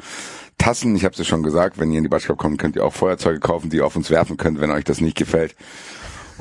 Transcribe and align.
Tassen, 0.60 0.94
ich 0.94 1.04
habe 1.04 1.12
es 1.12 1.18
ja 1.18 1.24
schon 1.24 1.42
gesagt, 1.42 1.78
wenn 1.78 1.90
ihr 1.90 1.98
in 1.98 2.04
die 2.04 2.08
Batschkap 2.10 2.36
kommt, 2.36 2.58
könnt 2.60 2.76
ihr 2.76 2.84
auch 2.84 2.92
Feuerzeuge 2.92 3.40
kaufen, 3.40 3.70
die 3.70 3.78
ihr 3.78 3.86
auf 3.86 3.96
uns 3.96 4.10
werfen 4.10 4.36
könnt, 4.36 4.60
wenn 4.60 4.70
euch 4.70 4.84
das 4.84 5.00
nicht 5.00 5.16
gefällt. 5.16 5.56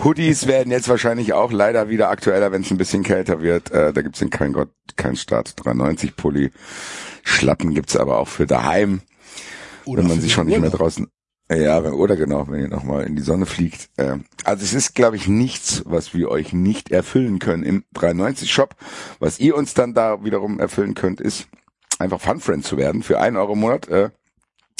Hoodies 0.03 0.45
werden 0.45 0.71
jetzt 0.71 0.89
wahrscheinlich 0.89 1.33
auch 1.33 1.51
leider 1.51 1.89
wieder 1.89 2.09
aktueller, 2.09 2.51
wenn 2.51 2.61
es 2.61 2.71
ein 2.71 2.77
bisschen 2.77 3.03
kälter 3.03 3.41
wird. 3.41 3.71
Äh, 3.71 3.93
da 3.93 4.01
gibt's 4.01 4.21
in 4.21 4.29
kein 4.29 4.53
Gott, 4.53 4.69
kein 4.97 5.15
Start 5.15 5.53
390 5.57 6.15
Pulli. 6.17 6.51
Schlappen 7.23 7.73
gibt's 7.73 7.95
aber 7.95 8.19
auch 8.19 8.27
für 8.27 8.45
daheim. 8.45 9.01
Oder 9.85 10.03
wenn 10.03 10.09
man 10.09 10.21
sich 10.21 10.31
den 10.31 10.35
schon 10.35 10.47
nicht 10.47 10.59
mehr 10.59 10.69
Urlaub? 10.69 10.79
draußen, 10.79 11.07
ja, 11.51 11.81
oder 11.81 12.15
genau, 12.15 12.47
wenn 12.47 12.61
ihr 12.61 12.67
nochmal 12.67 13.05
in 13.05 13.15
die 13.15 13.23
Sonne 13.23 13.45
fliegt. 13.47 13.89
Ähm, 13.97 14.25
Also 14.43 14.63
es 14.63 14.73
ist, 14.73 14.93
glaube 14.93 15.15
ich, 15.15 15.27
nichts, 15.27 15.81
was 15.85 16.13
wir 16.13 16.29
euch 16.29 16.53
nicht 16.53 16.91
erfüllen 16.91 17.39
können 17.39 17.63
im 17.63 17.85
390 17.93 18.51
Shop. 18.51 18.75
Was 19.19 19.39
ihr 19.39 19.55
uns 19.55 19.73
dann 19.73 19.93
da 19.93 20.23
wiederum 20.23 20.59
erfüllen 20.59 20.93
könnt, 20.93 21.19
ist 21.21 21.47
einfach 21.99 22.19
Fun 22.19 22.39
Friend 22.39 22.65
zu 22.65 22.77
werden. 22.77 23.03
Für 23.03 23.19
einen 23.19 23.37
Euro 23.37 23.53
im 23.53 23.59
Monat 23.59 23.87
äh, 23.89 24.09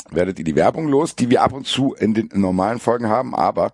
werdet 0.09 0.39
ihr 0.39 0.45
die 0.45 0.55
Werbung 0.55 0.87
los, 0.87 1.15
die 1.15 1.29
wir 1.29 1.43
ab 1.43 1.53
und 1.53 1.67
zu 1.67 1.93
in 1.93 2.13
den 2.13 2.29
normalen 2.33 2.79
Folgen 2.79 3.09
haben, 3.09 3.35
aber 3.35 3.73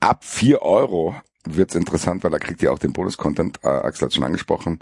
ab 0.00 0.24
vier 0.24 0.62
Euro 0.62 1.14
wird's 1.44 1.74
interessant, 1.74 2.24
weil 2.24 2.30
da 2.30 2.38
kriegt 2.38 2.62
ihr 2.62 2.72
auch 2.72 2.78
den 2.78 2.92
Bonus-Content, 2.92 3.60
äh, 3.62 3.68
Axel 3.68 4.06
hat 4.06 4.14
schon 4.14 4.24
angesprochen. 4.24 4.78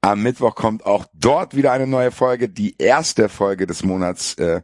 Am 0.00 0.22
Mittwoch 0.22 0.54
kommt 0.54 0.84
auch 0.84 1.06
dort 1.14 1.54
wieder 1.54 1.72
eine 1.72 1.86
neue 1.86 2.10
Folge. 2.10 2.48
Die 2.48 2.74
erste 2.78 3.28
Folge 3.28 3.66
des 3.66 3.84
Monats 3.84 4.34
äh, 4.34 4.62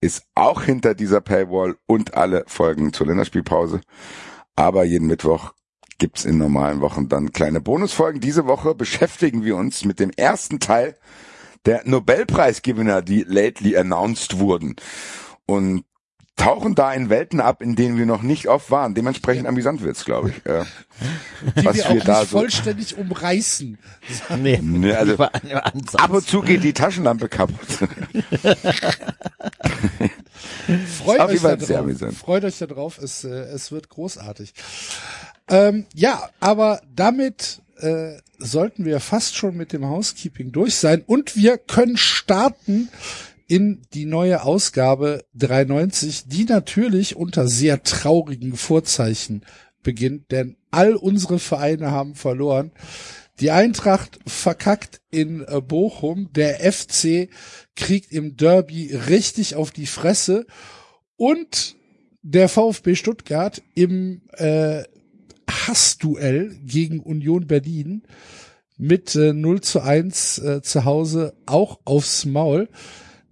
ist 0.00 0.24
auch 0.34 0.62
hinter 0.62 0.94
dieser 0.94 1.22
Paywall 1.22 1.76
und 1.86 2.14
alle 2.14 2.44
Folgen 2.46 2.92
zur 2.92 3.06
Länderspielpause. 3.06 3.80
Aber 4.54 4.84
jeden 4.84 5.06
Mittwoch 5.06 5.52
gibt's 5.98 6.26
in 6.26 6.36
normalen 6.36 6.82
Wochen 6.82 7.08
dann 7.08 7.32
kleine 7.32 7.60
Bonusfolgen. 7.60 8.20
Diese 8.20 8.46
Woche 8.46 8.74
beschäftigen 8.74 9.44
wir 9.44 9.56
uns 9.56 9.86
mit 9.86 9.98
dem 9.98 10.10
ersten 10.10 10.60
Teil 10.60 10.96
der 11.66 11.82
Nobelpreisgewinner, 11.84 13.02
die 13.02 13.24
lately 13.26 13.76
announced 13.76 14.38
wurden. 14.38 14.76
Und 15.46 15.84
tauchen 16.36 16.74
da 16.74 16.92
in 16.92 17.08
Welten 17.08 17.40
ab, 17.40 17.62
in 17.62 17.76
denen 17.76 17.96
wir 17.96 18.04
noch 18.04 18.20
nicht 18.22 18.46
oft 18.46 18.70
waren. 18.70 18.94
Dementsprechend 18.94 19.46
amüsant 19.46 19.80
wird's, 19.82 20.04
glaube 20.04 20.30
ich. 20.30 20.44
Äh, 20.44 20.64
Die 21.58 21.64
was 21.64 21.76
wir 21.76 21.84
wir 21.84 21.90
auch 21.90 21.94
nicht 21.94 22.08
da 22.08 22.20
so- 22.20 22.26
vollständig 22.38 22.96
umreißen. 22.98 23.78
Nee, 24.38 24.58
Nee, 24.62 24.92
also- 24.92 25.16
ab 25.22 26.10
und 26.10 26.26
zu 26.28 26.42
geht 26.42 26.62
die 26.62 26.74
Taschenlampe 26.74 27.28
kaputt. 27.30 27.58
Freut 31.02 31.20
Auf 31.20 31.30
euch 31.30 31.40
da 31.40 31.56
drauf. 31.56 31.70
amüsant. 31.76 32.14
Freut 32.16 32.44
euch 32.44 32.58
da 32.58 32.66
drauf. 32.66 32.98
Es, 32.98 33.24
äh, 33.24 33.28
es 33.28 33.72
wird 33.72 33.88
großartig. 33.88 34.52
Ähm, 35.48 35.86
ja, 35.94 36.28
aber 36.40 36.80
damit 36.94 37.62
äh, 37.78 38.18
sollten 38.38 38.84
wir 38.84 39.00
fast 39.00 39.36
schon 39.36 39.56
mit 39.56 39.72
dem 39.72 39.86
Housekeeping 39.86 40.52
durch 40.52 40.76
sein. 40.76 41.02
Und 41.06 41.36
wir 41.36 41.58
können 41.58 41.96
starten 41.96 42.88
in 43.48 43.82
die 43.94 44.06
neue 44.06 44.42
Ausgabe 44.42 45.24
390, 45.34 46.24
die 46.26 46.44
natürlich 46.44 47.16
unter 47.16 47.46
sehr 47.48 47.82
traurigen 47.82 48.56
Vorzeichen 48.56 49.42
beginnt, 49.82 50.32
denn 50.32 50.56
all 50.70 50.96
unsere 50.96 51.38
Vereine 51.38 51.92
haben 51.92 52.16
verloren. 52.16 52.72
Die 53.38 53.50
Eintracht 53.50 54.18
verkackt 54.26 55.00
in 55.10 55.44
äh, 55.46 55.60
Bochum, 55.60 56.30
der 56.32 56.72
FC 56.72 57.28
kriegt 57.76 58.12
im 58.12 58.36
Derby 58.36 58.94
richtig 58.94 59.54
auf 59.54 59.70
die 59.70 59.86
Fresse. 59.86 60.46
Und 61.16 61.76
der 62.22 62.48
VfB 62.48 62.94
Stuttgart 62.96 63.62
im 63.74 64.22
äh, 64.32 64.82
Hassduell 65.50 66.56
gegen 66.64 67.00
Union 67.00 67.46
Berlin 67.46 68.02
mit 68.78 69.14
äh, 69.14 69.32
0 69.32 69.60
zu 69.60 69.80
1 69.80 70.38
äh, 70.38 70.62
zu 70.62 70.84
Hause 70.84 71.34
auch 71.46 71.80
aufs 71.84 72.24
Maul. 72.24 72.68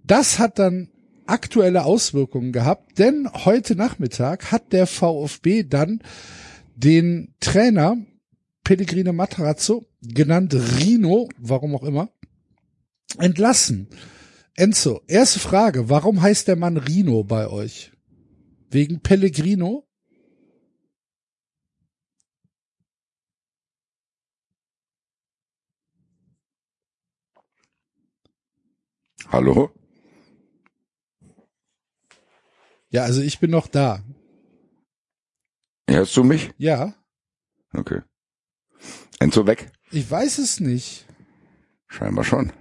Das 0.03 0.39
hat 0.39 0.59
dann 0.59 0.89
aktuelle 1.27 1.85
Auswirkungen 1.85 2.51
gehabt, 2.51 2.99
denn 2.99 3.29
heute 3.33 3.75
Nachmittag 3.75 4.51
hat 4.51 4.73
der 4.73 4.87
VfB 4.87 5.63
dann 5.63 6.01
den 6.75 7.33
Trainer 7.39 7.97
Pellegrino 8.63 9.13
Matarazzo, 9.13 9.85
genannt 10.01 10.55
Rino, 10.79 11.29
warum 11.37 11.75
auch 11.75 11.83
immer, 11.83 12.09
entlassen. 13.19 13.87
Enzo, 14.55 15.01
erste 15.07 15.39
Frage, 15.39 15.89
warum 15.89 16.21
heißt 16.21 16.47
der 16.47 16.55
Mann 16.55 16.77
Rino 16.77 17.23
bei 17.23 17.47
euch? 17.47 17.91
Wegen 18.69 19.01
Pellegrino? 19.01 19.84
Hallo? 29.29 29.71
Ja, 32.89 33.03
also 33.03 33.21
ich 33.21 33.39
bin 33.39 33.51
noch 33.51 33.67
da. 33.67 34.03
Hörst 35.89 36.15
du 36.17 36.23
mich? 36.23 36.51
Ja, 36.57 36.93
Okay. 37.73 38.01
Enzo 39.19 39.45
weg? 39.47 39.71
ich 39.91 40.09
weiß 40.09 40.37
es 40.37 40.59
nicht. 40.61 41.05
Scheinbar 41.87 42.23
schon. 42.23 42.53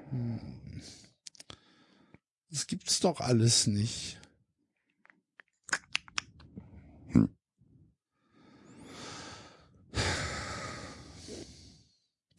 Das 2.51 2.67
gibt's 2.67 2.99
doch 3.01 3.21
alles 3.21 3.67
nicht. 3.69 4.21
Hm. 7.13 7.29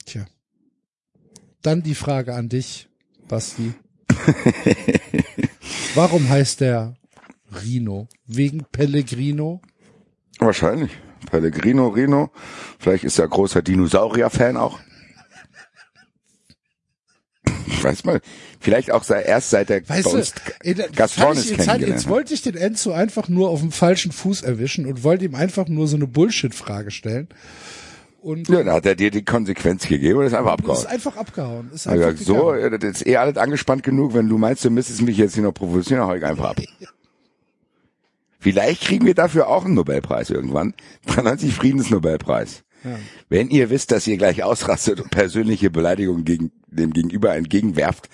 Tja. 0.05 0.25
Dann 1.61 1.81
die 1.81 1.95
Frage 1.95 2.35
an 2.35 2.49
dich, 2.49 2.89
Basti. 3.27 3.73
Warum 5.95 6.27
heißt 6.29 6.61
der 6.61 6.95
Rino? 7.63 8.07
Wegen 8.27 8.65
Pellegrino? 8.71 9.61
Wahrscheinlich. 10.39 10.91
Pellegrino, 11.29 11.87
Rino. 11.87 12.31
Vielleicht 12.79 13.03
ist 13.03 13.19
er 13.19 13.27
großer 13.27 13.61
Dinosaurier-Fan 13.61 14.57
auch. 14.57 14.79
Weiß 17.81 18.03
mal. 18.03 18.21
Vielleicht 18.59 18.91
auch 18.91 19.07
erst 19.09 19.51
seit 19.51 19.69
der 19.69 19.87
weißt 19.87 20.03
Bost 20.11 20.41
du, 20.63 20.69
in, 20.69 20.83
Gastron 20.95 21.37
ist 21.37 21.49
jetzt, 21.49 21.59
jetzt 21.59 21.67
halt- 21.69 22.07
wollte 22.07 22.33
ich 22.33 22.41
den 22.41 22.55
Enzo 22.55 22.91
einfach 22.91 23.27
nur 23.29 23.49
auf 23.49 23.61
dem 23.61 23.71
falschen 23.71 24.11
Fuß 24.11 24.41
erwischen 24.41 24.85
und 24.85 25.03
wollte 25.03 25.25
ihm 25.25 25.35
einfach 25.35 25.67
nur 25.67 25.87
so 25.87 25.95
eine 25.95 26.07
Bullshit-Frage 26.07 26.91
stellen. 26.91 27.27
Und 28.25 28.49
Ja, 28.49 28.63
da 28.63 28.73
hat 28.73 28.87
er 28.87 28.95
dir 28.95 29.11
die 29.11 29.23
Konsequenz 29.23 29.87
gegeben 29.87 30.17
und 30.17 30.25
ist 30.25 30.33
einfach 30.33 30.53
ist 30.57 30.59
abgehauen. 30.59 30.85
einfach 30.87 31.15
abgehauen. 31.15 31.69
Ist 31.71 31.87
einfach 31.87 32.09
gesagt, 32.09 32.25
so, 32.25 32.51
das 32.53 32.83
ist 32.83 33.05
eh 33.05 33.17
alles 33.17 33.37
angespannt 33.37 33.83
genug, 33.83 34.15
wenn 34.15 34.27
du 34.27 34.39
meinst, 34.39 34.65
du 34.65 34.71
müsstest 34.71 35.03
mich 35.03 35.17
jetzt 35.17 35.35
hier 35.35 35.43
noch 35.43 35.53
provozieren, 35.53 36.01
hau 36.07 36.15
ich 36.15 36.25
einfach 36.25 36.49
ab. 36.49 36.61
Vielleicht 38.39 38.81
kriegen 38.83 39.05
wir 39.05 39.13
dafür 39.15 39.47
auch 39.47 39.65
einen 39.65 39.75
Nobelpreis 39.75 40.31
irgendwann. 40.31 40.73
93 41.05 41.53
Friedensnobelpreis. 41.53 42.63
Wenn 43.29 43.49
ihr 43.49 43.69
wisst, 43.71 43.91
dass 43.91 44.05
ihr 44.05 44.17
gleich 44.17 44.43
ausrastet 44.43 44.99
und 45.01 45.09
persönliche 45.11 45.71
Beleidigungen 45.71 46.23
gegen 46.23 46.51
dem 46.67 46.93
Gegenüber 46.93 47.35
entgegenwerft, 47.35 48.09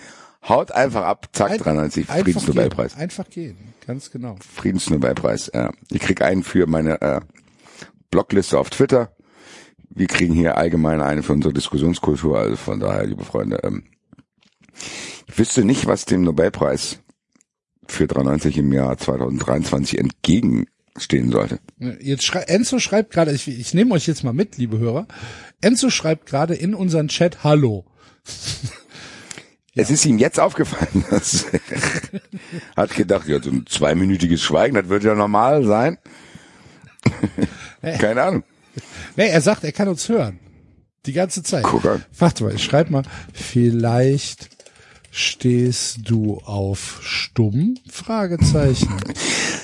haut 0.48 0.72
einfach 0.72 1.04
ab, 1.04 1.28
zack, 1.34 1.52
Ein- 1.52 1.58
93 1.60 2.10
einfach 2.10 2.24
Friedensnobelpreis. 2.24 2.94
Gehen. 2.94 3.02
Einfach 3.02 3.30
gehen, 3.30 3.58
ganz 3.86 4.12
genau. 4.12 4.36
Friedensnobelpreis. 4.56 5.52
Ja. 5.54 5.72
Ich 5.90 6.00
krieg 6.02 6.22
einen 6.22 6.44
für 6.44 6.68
meine 6.68 7.02
äh, 7.02 7.20
Blogliste 8.12 8.58
auf 8.60 8.70
Twitter. 8.70 9.12
Wir 9.94 10.08
kriegen 10.08 10.34
hier 10.34 10.58
allgemein 10.58 11.02
einen 11.02 11.24
für 11.24 11.34
unsere 11.34 11.54
Diskussionskultur. 11.54 12.40
Also 12.40 12.56
von 12.56 12.80
daher, 12.80 13.06
liebe 13.06 13.26
Freunde, 13.26 13.60
ähm, 13.64 13.84
ich 15.28 15.38
wüsste 15.38 15.66
nicht, 15.66 15.86
was 15.86 16.06
dem 16.06 16.24
Nobelpreis 16.24 17.00
für 17.88 18.08
93 18.08 18.58
im 18.58 18.72
Jahr 18.72 18.98
2023 18.98 20.00
entgegenstehen 20.00 21.32
sollte. 21.32 21.60
Jetzt 22.00 22.24
schrei 22.24 22.42
Enzo 22.44 22.80
schreibt 22.80 23.12
gerade, 23.12 23.32
ich, 23.34 23.48
ich 23.48 23.74
nehme 23.74 23.94
euch 23.94 24.08
jetzt 24.08 24.24
mal 24.24 24.34
mit, 24.34 24.58
liebe 24.58 24.80
Hörer. 24.80 25.08
Enzo 25.62 25.90
schreibt 25.90 26.26
gerade 26.26 26.56
in 26.56 26.74
unseren 26.74 27.10
Chat 27.10 27.44
Hallo. 27.44 27.86
Es 29.74 29.90
ist 29.90 30.06
ihm 30.06 30.18
jetzt 30.18 30.40
aufgefallen, 30.40 31.06
dass 31.10 31.46
hat 32.76 32.96
gedacht, 32.96 33.28
ja, 33.28 33.42
so 33.42 33.50
ein 33.50 33.66
zweiminütiges 33.68 34.42
Schweigen, 34.42 34.76
das 34.76 34.90
wird 34.90 35.04
ja 35.04 35.16
normal 35.16 35.66
sein. 35.66 35.98
Keine 37.82 38.24
Ahnung. 38.24 38.44
Nee, 39.16 39.28
er 39.28 39.42
sagt, 39.42 39.64
er 39.64 39.72
kann 39.72 39.88
uns 39.88 40.08
hören. 40.08 40.40
Die 41.06 41.14
ganze 41.14 41.44
Zeit. 41.44 41.64
Guck 41.64 41.86
an. 41.86 42.06
Warte 42.18 42.44
mal, 42.44 42.56
ich 42.56 42.64
schreib 42.64 42.90
mal. 42.90 43.04
Vielleicht 43.34 44.50
stehst 45.12 46.00
du 46.04 46.38
auf 46.46 47.00
stumm? 47.04 47.78
Fragezeichen. 47.90 48.98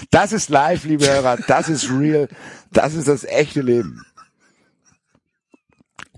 Das 0.09 0.31
ist 0.31 0.49
live, 0.49 0.85
liebe 0.85 1.05
Hörer, 1.05 1.37
das 1.47 1.67
ist 1.67 1.89
real, 1.89 2.29
das 2.71 2.93
ist 2.93 3.09
das 3.09 3.25
echte 3.25 3.61
Leben. 3.61 4.05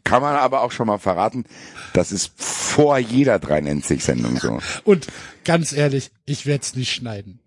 Kann 0.03 0.21
man 0.21 0.36
aber 0.36 0.62
auch 0.62 0.71
schon 0.71 0.88
mal 0.88 1.00
verraten, 1.00 1.45
das 1.94 2.12
ist 2.12 2.31
vor 2.38 3.00
jeder 3.00 3.38
93-Sendung 3.38 4.38
so. 4.38 4.59
Und 4.83 5.07
ganz 5.44 5.74
ehrlich, 5.74 6.12
ich 6.25 6.45
werde 6.45 6.62
es 6.62 6.75
nicht 6.75 6.94
schneiden. 6.94 7.39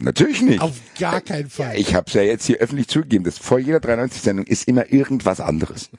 Natürlich 0.00 0.40
nicht. 0.42 0.60
Auf 0.60 0.76
gar 0.98 1.20
keinen 1.20 1.50
Fall. 1.50 1.76
Ich 1.78 1.94
habe 1.94 2.06
es 2.08 2.14
ja 2.14 2.22
jetzt 2.22 2.46
hier 2.46 2.58
öffentlich 2.58 2.88
zugegeben, 2.88 3.24
dass 3.24 3.38
vor 3.38 3.58
jeder 3.58 3.78
93-Sendung 3.78 4.46
ist 4.46 4.66
immer 4.66 4.90
irgendwas 4.92 5.40
anderes. 5.40 5.90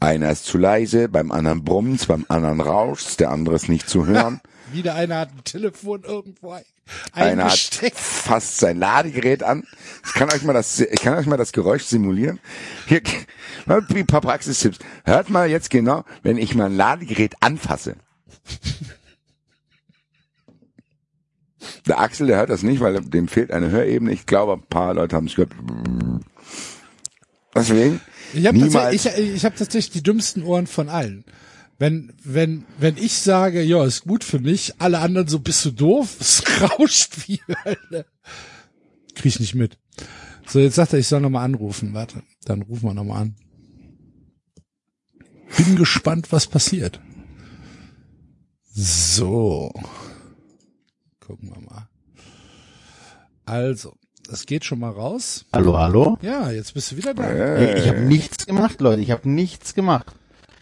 Einer 0.00 0.30
ist 0.30 0.44
zu 0.44 0.58
leise, 0.58 1.08
beim 1.08 1.30
anderen 1.32 1.64
brummt's, 1.64 2.06
beim 2.06 2.26
anderen 2.28 2.60
rauscht's, 2.60 3.16
der 3.16 3.30
andere 3.30 3.54
ist 3.54 3.68
nicht 3.68 3.88
zu 3.88 4.06
hören. 4.06 4.40
Wieder 4.72 4.94
einer 4.96 5.20
hat 5.20 5.30
ein 5.30 5.44
Telefon 5.44 6.02
irgendwo 6.02 6.52
ein- 6.52 6.64
Einer 7.12 7.44
hat 7.44 7.58
fast 7.94 8.58
sein 8.58 8.78
Ladegerät 8.78 9.42
an. 9.42 9.64
Ich 10.04 10.12
kann 10.14 10.30
euch 10.32 10.42
mal 10.42 10.52
das, 10.52 10.80
ich 10.80 11.00
kann 11.00 11.14
euch 11.14 11.26
mal 11.26 11.36
das 11.36 11.52
Geräusch 11.52 11.84
simulieren. 11.84 12.40
Hier, 12.86 13.00
ein 13.66 14.06
paar 14.06 14.20
Praxistipps. 14.20 14.78
Hört 15.04 15.30
mal 15.30 15.48
jetzt 15.48 15.70
genau, 15.70 16.04
wenn 16.22 16.36
ich 16.36 16.54
mein 16.54 16.76
Ladegerät 16.76 17.36
anfasse. 17.40 17.96
Der 21.86 22.00
Axel, 22.00 22.26
der 22.26 22.38
hört 22.38 22.50
das 22.50 22.62
nicht, 22.62 22.80
weil 22.80 23.00
dem 23.00 23.28
fehlt 23.28 23.50
eine 23.50 23.70
Hörebene. 23.70 24.12
Ich 24.12 24.26
glaube, 24.26 24.54
ein 24.54 24.68
paar 24.68 24.94
Leute 24.94 25.16
haben 25.16 25.26
es 25.26 25.34
gehört. 25.34 25.52
Deswegen, 27.54 28.00
Ich 28.32 28.46
habe 28.46 28.58
tatsächlich, 28.58 29.18
ich, 29.18 29.34
ich 29.34 29.44
hab 29.44 29.56
tatsächlich 29.56 29.92
die 29.92 30.02
dümmsten 30.02 30.42
Ohren 30.42 30.66
von 30.66 30.88
allen. 30.88 31.24
Wenn, 31.78 32.12
wenn, 32.22 32.64
wenn 32.78 32.96
ich 32.96 33.14
sage, 33.18 33.62
ja, 33.62 33.84
ist 33.84 34.04
gut 34.04 34.24
für 34.24 34.38
mich, 34.38 34.74
alle 34.78 35.00
anderen 35.00 35.26
so, 35.28 35.40
bist 35.40 35.64
du 35.64 35.70
doof? 35.70 36.16
Es 36.20 36.42
rauscht 36.60 37.28
wie 37.28 37.40
Hölle. 37.64 38.06
Krieg 39.14 39.26
ich 39.26 39.40
nicht 39.40 39.54
mit. 39.54 39.78
So, 40.46 40.58
jetzt 40.58 40.74
sagt 40.76 40.92
er, 40.92 40.98
ich 40.98 41.08
soll 41.08 41.20
nochmal 41.20 41.44
anrufen. 41.44 41.94
Warte, 41.94 42.22
dann 42.44 42.62
rufen 42.62 42.88
wir 42.88 42.94
nochmal 42.94 43.22
an. 43.22 43.36
Bin 45.56 45.76
gespannt, 45.76 46.32
was 46.32 46.46
passiert. 46.46 47.00
So. 48.72 49.72
Gucken 51.26 51.50
wir 51.54 51.60
mal. 51.62 51.88
Also, 53.46 53.94
das 54.28 54.46
geht 54.46 54.64
schon 54.64 54.78
mal 54.80 54.90
raus. 54.90 55.44
Hallo, 55.52 55.76
hallo? 55.78 56.18
Ja, 56.22 56.50
jetzt 56.50 56.74
bist 56.74 56.92
du 56.92 56.96
wieder 56.96 57.14
da. 57.14 57.28
Äh, 57.30 57.78
Ich 57.80 57.88
habe 57.88 58.00
nichts 58.00 58.46
gemacht, 58.46 58.80
Leute. 58.80 59.02
Ich 59.02 59.10
habe 59.10 59.28
nichts 59.28 59.74
gemacht. 59.74 60.06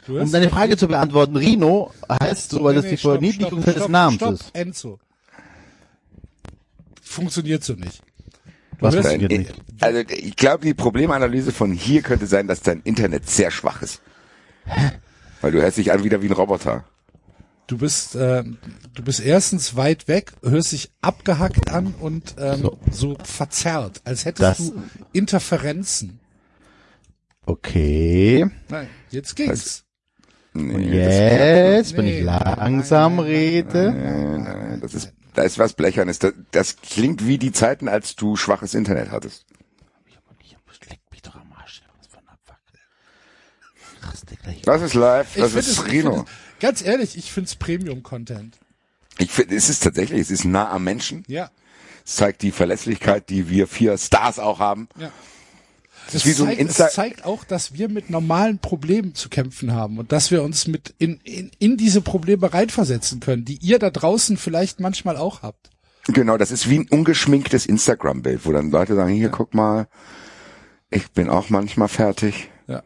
Du 0.07 0.19
Um 0.19 0.31
deine 0.33 0.51
Frage 0.51 0.77
zu 0.77 0.89
beantworten, 0.89 1.37
Rino 1.37 1.93
heißt 2.23 2.51
so, 2.51 2.65
weil 2.65 2.75
das 2.75 2.85
Nee, 2.85 2.91
die 2.91 2.95
nee, 2.95 2.99
stopp, 2.99 3.13
Verniedlichung 3.13 3.63
des 3.63 3.75
stopp, 3.77 3.89
Namens 3.89 4.17
stopp, 4.17 4.33
ist. 4.35 4.51
Enzo. 4.55 4.99
Funktioniert 7.01 7.63
so 7.63 7.75
nicht. 7.75 8.03
Was 8.81 8.97
hörst- 8.97 9.17
nicht? 9.17 9.53
also 9.81 9.99
ich 10.09 10.35
glaube, 10.35 10.65
die 10.65 10.75
Problemanalyse 10.75 11.53
von 11.53 11.73
hier 11.73 12.03
könnte 12.03 12.27
sein, 12.27 12.49
dass 12.49 12.63
dein 12.63 12.81
Internet 12.83 13.29
sehr 13.31 13.53
schwach 13.53 13.81
ist. 13.83 14.01
Weil 15.41 15.53
du 15.53 15.61
hörst 15.63 15.77
dich 15.79 15.93
an 15.93 16.03
wieder 16.03 16.21
wie 16.21 16.27
ein 16.27 16.33
Roboter. 16.33 16.85
Du 17.69 17.79
bist, 17.79 18.15
äh, 18.17 18.45
du 18.95 19.03
bist 19.03 19.21
erstens 19.21 19.77
weit 19.77 20.09
weg, 20.09 20.33
hörst 20.43 20.73
dich 20.73 20.91
abgehackt 21.01 21.71
an 21.71 21.95
und 22.01 22.35
ähm, 22.39 22.61
so. 22.63 22.79
So. 22.91 23.17
verzerrt, 23.25 24.01
als 24.05 24.25
hättest 24.25 24.43
Das- 24.43 24.59
du 24.59 24.83
Interferenzen. 25.13 26.19
Okay. 27.47 28.47
Nein, 28.69 28.89
jetzt 29.11 29.35
ging's. 29.37 29.85
Nee, 30.55 30.75
Und 30.75 30.83
das- 30.83 30.93
jetzt, 30.93 31.97
wenn 31.97 32.05
Nee, 32.05 32.19
ich 32.21 32.25
langsam 32.25 33.17
nein, 33.17 33.25
nein, 33.25 33.33
rede. 33.33 33.91
Nein, 33.93 34.43
nein, 34.43 34.81
das 34.83 34.95
ist, 34.95 35.13
da 35.35 35.43
ist 35.43 35.59
was 35.59 35.73
Blechernes. 35.73 36.19
Das, 36.19 36.35
das 36.51 36.77
klingt 36.77 37.27
wie 37.27 37.39
die 37.39 37.53
Zeiten, 37.53 37.89
als 37.89 38.17
du 38.17 38.37
schwaches 38.37 38.75
Internet 38.75 39.11
hattest. 39.11 39.47
Das 44.65 44.83
ist 44.83 44.95
live, 44.95 45.27
das 45.35 45.53
find 45.53 45.57
ist 45.59 45.69
es- 45.69 45.79
ich 45.87 45.93
Rino. 45.93 46.25
Ganz 46.63 46.83
ehrlich, 46.83 47.19
ich 47.19 47.31
find's 47.31 47.57
Premium-Content. 47.57 48.59
Ich 49.19 49.31
finde, 49.31 49.55
es 49.57 49.69
ist 49.69 49.83
tatsächlich, 49.83 50.21
es 50.21 50.31
ist 50.31 50.45
nah 50.47 50.71
am 50.71 50.85
Menschen. 50.85 51.25
Ja. 51.27 51.51
Es 52.07 52.17
zeigt 52.17 52.41
die 52.43 52.53
Verlässlichkeit, 52.53 53.29
die 53.29 53.51
wir 53.51 53.67
vier 53.67 53.99
Stars 53.99 54.39
auch 54.39 54.61
haben. 54.61 54.89
Ja. 54.99 55.13
Es 56.13 56.23
so 56.25 56.45
zeigt, 56.45 56.61
es 56.61 56.95
zeigt 56.95 57.25
auch, 57.25 57.45
dass 57.45 57.75
wir 57.75 57.89
mit 57.89 58.11
normalen 58.11 58.59
Problemen 58.59 59.15
zu 59.15 59.29
kämpfen 59.29 59.73
haben 59.73 59.99
und 59.99 60.11
dass 60.11 60.31
wir 60.31 60.43
uns 60.43 60.67
mit 60.67 60.95
in, 60.99 61.21
in, 61.23 61.51
in 61.59 61.77
diese 61.77 62.01
Probleme 62.01 62.53
reinversetzen 62.53 63.21
können, 63.21 63.45
die 63.45 63.59
ihr 63.59 63.79
da 63.79 63.91
draußen 63.91 64.37
vielleicht 64.37 64.81
manchmal 64.81 65.17
auch 65.17 65.43
habt. 65.43 65.71
Genau, 66.09 66.37
das 66.39 66.51
ist 66.51 66.69
wie 66.69 66.81
ein 66.81 66.89
ungeschminktes 66.89 67.67
Instagram-Bild, 67.67 68.45
wo 68.45 68.53
dann 68.53 68.71
Leute 68.71 68.97
sagen, 68.97 69.15
hier, 69.15 69.29
guck 69.29 69.55
mal, 69.55 69.87
ich 70.91 71.11
bin 71.13 71.29
auch 71.29 71.51
manchmal 71.51 71.89
fertig. 71.89 72.51
Ja. 72.67 72.83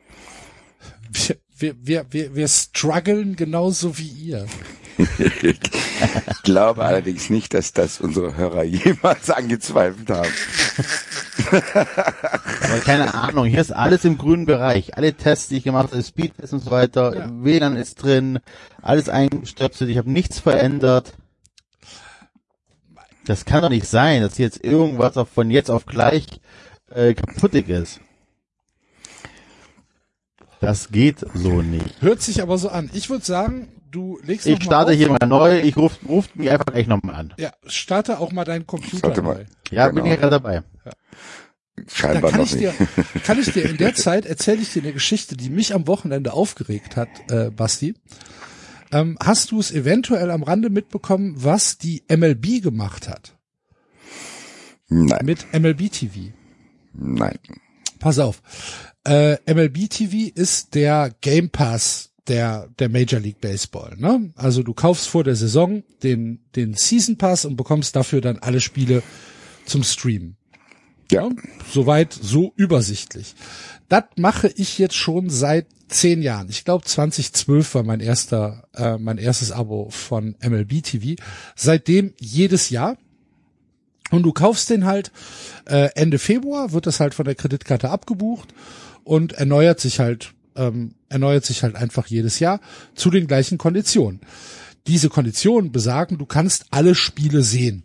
Wir, 1.11 1.37
wir, 1.59 1.75
wir, 1.83 2.07
wir, 2.11 2.35
wir 2.35 2.49
strugglen 2.49 3.37
genauso 3.37 3.99
wie 3.99 4.09
ihr. 4.09 4.47
Ich 4.99 6.43
glaube 6.43 6.85
allerdings 6.85 7.29
nicht, 7.29 7.53
dass 7.55 7.73
das 7.73 8.01
unsere 8.01 8.37
Hörer 8.37 8.63
jemals 8.65 9.31
angezweifelt 9.31 10.09
haben. 10.09 10.33
Aber 12.63 12.81
keine 12.81 13.15
Ahnung, 13.15 13.47
hier 13.47 13.61
ist 13.61 13.73
alles 13.73 14.05
im 14.05 14.17
grünen 14.19 14.47
Bereich. 14.47 14.97
Alle 14.97 15.15
Tests, 15.15 15.49
die 15.49 15.59
ich 15.59 15.65
gemacht 15.65 15.93
habe, 15.93 16.03
Speedtests 16.03 16.53
und 16.53 16.61
so 16.61 16.71
weiter, 16.71 17.15
Ja. 17.15 17.31
WLAN 17.31 17.77
ist 17.77 18.03
drin, 18.03 18.39
alles 18.81 19.09
eingestöpselt, 19.09 19.91
ich 19.91 19.99
habe 19.99 20.11
nichts 20.11 20.41
verändert. 20.41 21.15
Das 23.27 23.45
kann 23.45 23.63
doch 23.63 23.71
nicht 23.71 23.89
sein, 23.89 24.23
dass 24.23 24.39
jetzt 24.39 24.65
irgendwas 24.65 25.19
von 25.35 25.51
jetzt 25.51 25.71
auf 25.71 25.85
gleich 25.85 26.27
äh, 26.91 27.15
kaputtig 27.15 27.69
ist. 27.69 28.01
Das 30.61 30.89
geht 30.91 31.25
so 31.35 31.61
nicht. 31.63 32.01
Hört 32.01 32.23
sich 32.23 32.41
aber 32.43 32.57
so 32.59 32.69
an. 32.71 32.91
Ich 32.95 33.11
würde 33.11 33.25
sagen, 33.25 33.69
du 33.91 34.19
legst 34.25 34.47
Ich 34.47 34.53
noch 34.55 34.59
mal 34.61 34.65
starte 34.65 34.91
auf. 34.93 34.97
hier 34.97 35.09
mal 35.11 35.27
neu, 35.27 35.61
ich 35.61 35.77
ruf, 35.77 35.99
ruft 36.09 36.35
mich 36.37 36.51
einfach 36.51 36.67
gleich 36.67 36.87
nochmal 36.87 37.15
an. 37.15 37.35
Ja, 37.39 37.53
starte 37.67 38.19
auch 38.21 38.33
mal 38.33 38.45
deinen 38.45 38.67
Computer 38.67 39.09
neu. 39.11 39.23
mal. 39.23 39.47
Ja, 39.71 39.89
Genau. 39.89 40.03
bin 40.03 40.05
ich 40.07 40.11
ja 40.13 40.17
gerade 40.17 40.31
dabei. 40.31 40.63
Da 40.85 40.93
Scheinbar 41.93 42.31
kann 42.31 42.41
noch 42.41 42.47
ich 42.47 42.55
nicht. 42.57 42.79
dir, 42.79 42.87
kann 43.25 43.39
ich 43.39 43.53
dir 43.53 43.69
in 43.69 43.77
der 43.77 43.95
Zeit 43.95 44.25
erzähle 44.25 44.63
ich 44.63 44.73
dir 44.73 44.83
eine 44.83 44.93
Geschichte, 44.95 45.37
die 45.37 45.51
mich 45.51 45.75
am 45.75 45.87
Wochenende 45.87 46.33
aufgeregt 46.33 46.97
hat, 46.97 47.09
äh, 47.31 47.51
Basti. 47.51 47.95
Ähm, 48.93 49.19
hast 49.23 49.51
du 49.51 49.61
es 49.61 49.73
eventuell 49.73 50.31
am 50.31 50.43
Rande 50.43 50.71
mitbekommen, 50.71 51.35
was 51.37 51.77
die 51.77 52.03
MLB 52.09 52.63
gemacht 52.63 53.09
hat 53.09 53.37
Nein, 54.89 55.27
mit 55.27 55.47
MLB 55.53 55.91
TV? 55.91 56.33
nein. 56.95 57.39
Pass 57.99 58.19
auf. 58.19 58.41
Äh, 59.07 59.39
MLB 59.47 59.89
TV 59.89 60.33
ist 60.35 60.75
der 60.75 61.15
Game 61.21 61.49
Pass 61.51 62.11
der, 62.27 62.69
der 62.81 62.89
Major 62.89 63.21
League 63.21 63.41
Baseball. 63.41 63.97
Ne? 63.97 64.33
Also 64.35 64.65
du 64.65 64.75
kaufst 64.75 65.07
vor 65.07 65.23
der 65.23 65.37
Saison 65.37 65.85
den, 66.03 66.41
den 66.57 66.75
Season 66.75 67.17
Pass 67.17 67.45
und 67.45 67.57
bekommst 67.57 67.95
dafür 67.95 68.21
dann 68.21 68.39
alle 68.39 68.61
Spiele 68.61 69.05
zum 69.65 69.85
Streamen. 69.85 70.37
Ja. 71.13 71.29
Soweit 71.73 72.13
so 72.13 72.53
übersichtlich. 72.57 73.37
Das 73.89 74.03
mache 74.17 74.49
ich 74.57 74.77
jetzt 74.79 74.97
schon 74.97 75.31
seit 75.31 75.69
zehn 75.87 76.21
Jahren. 76.21 76.49
Ich 76.49 76.65
glaube 76.65 76.85
2012 76.85 77.77
war 77.77 77.85
mein 77.85 78.01
erster, 78.01 78.67
äh, 78.75 78.99
mein 78.99 79.19
erstes 79.19 79.53
Abo 79.53 79.89
von 79.91 80.35
MLB 80.45 80.83
TV. 80.83 81.23
Seitdem 81.55 82.13
jedes 82.19 82.71
Jahr. 82.71 82.97
Und 84.11 84.25
du 84.25 84.33
kaufst 84.33 84.71
den 84.71 84.85
halt 84.85 85.13
äh, 85.65 85.91
Ende 85.95 86.19
Februar, 86.19 86.73
wird 86.73 86.87
das 86.87 86.99
halt 86.99 87.15
von 87.15 87.25
der 87.25 87.35
Kreditkarte 87.37 87.91
abgebucht 87.91 88.53
und 89.07 89.35
erneuert 89.35 89.79
sich 89.79 90.01
halt, 90.01 90.35
ähm, 90.57 90.97
erneuert 91.09 91.45
sich 91.45 91.63
halt 91.63 91.77
einfach 91.77 92.09
jedes 92.09 92.41
Jahr 92.41 92.61
zu 92.95 93.11
den 93.11 93.29
gleichen 93.29 93.57
Konditionen. 93.57 94.21
Diese 94.89 95.09
Konditionen 95.09 95.71
besagen, 95.71 96.19
du 96.19 96.27
kannst 96.27 96.67
alle 96.71 96.95
Spiele 96.95 97.43
sehen, 97.43 97.85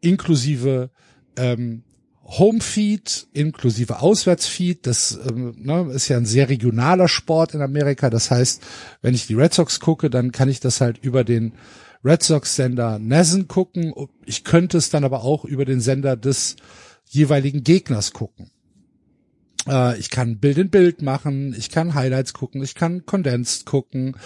inklusive 0.00 0.90
ähm, 1.36 1.84
Homefeed 2.24 3.26
inklusive 3.32 4.00
Auswärtsfeed. 4.00 4.86
Das 4.86 5.18
ähm, 5.28 5.54
ne, 5.58 5.90
ist 5.92 6.08
ja 6.08 6.16
ein 6.16 6.26
sehr 6.26 6.48
regionaler 6.48 7.08
Sport 7.08 7.54
in 7.54 7.60
Amerika. 7.60 8.08
Das 8.08 8.30
heißt, 8.30 8.62
wenn 9.02 9.14
ich 9.14 9.26
die 9.26 9.34
Red 9.34 9.52
Sox 9.52 9.80
gucke, 9.80 10.08
dann 10.10 10.32
kann 10.32 10.48
ich 10.48 10.60
das 10.60 10.80
halt 10.80 10.98
über 10.98 11.24
den 11.24 11.52
Red 12.02 12.22
Sox 12.22 12.56
Sender 12.56 12.98
Nessen 12.98 13.46
gucken. 13.46 13.92
Ich 14.24 14.44
könnte 14.44 14.78
es 14.78 14.88
dann 14.90 15.04
aber 15.04 15.22
auch 15.22 15.44
über 15.44 15.66
den 15.66 15.80
Sender 15.80 16.16
des 16.16 16.56
jeweiligen 17.04 17.62
Gegners 17.62 18.12
gucken. 18.12 18.50
Äh, 19.68 19.98
ich 19.98 20.10
kann 20.10 20.38
Bild 20.38 20.58
in 20.58 20.70
Bild 20.70 21.02
machen, 21.02 21.54
ich 21.56 21.70
kann 21.70 21.94
Highlights 21.94 22.32
gucken, 22.32 22.62
ich 22.62 22.74
kann 22.74 23.06
Condensed 23.06 23.66
gucken. 23.66 24.16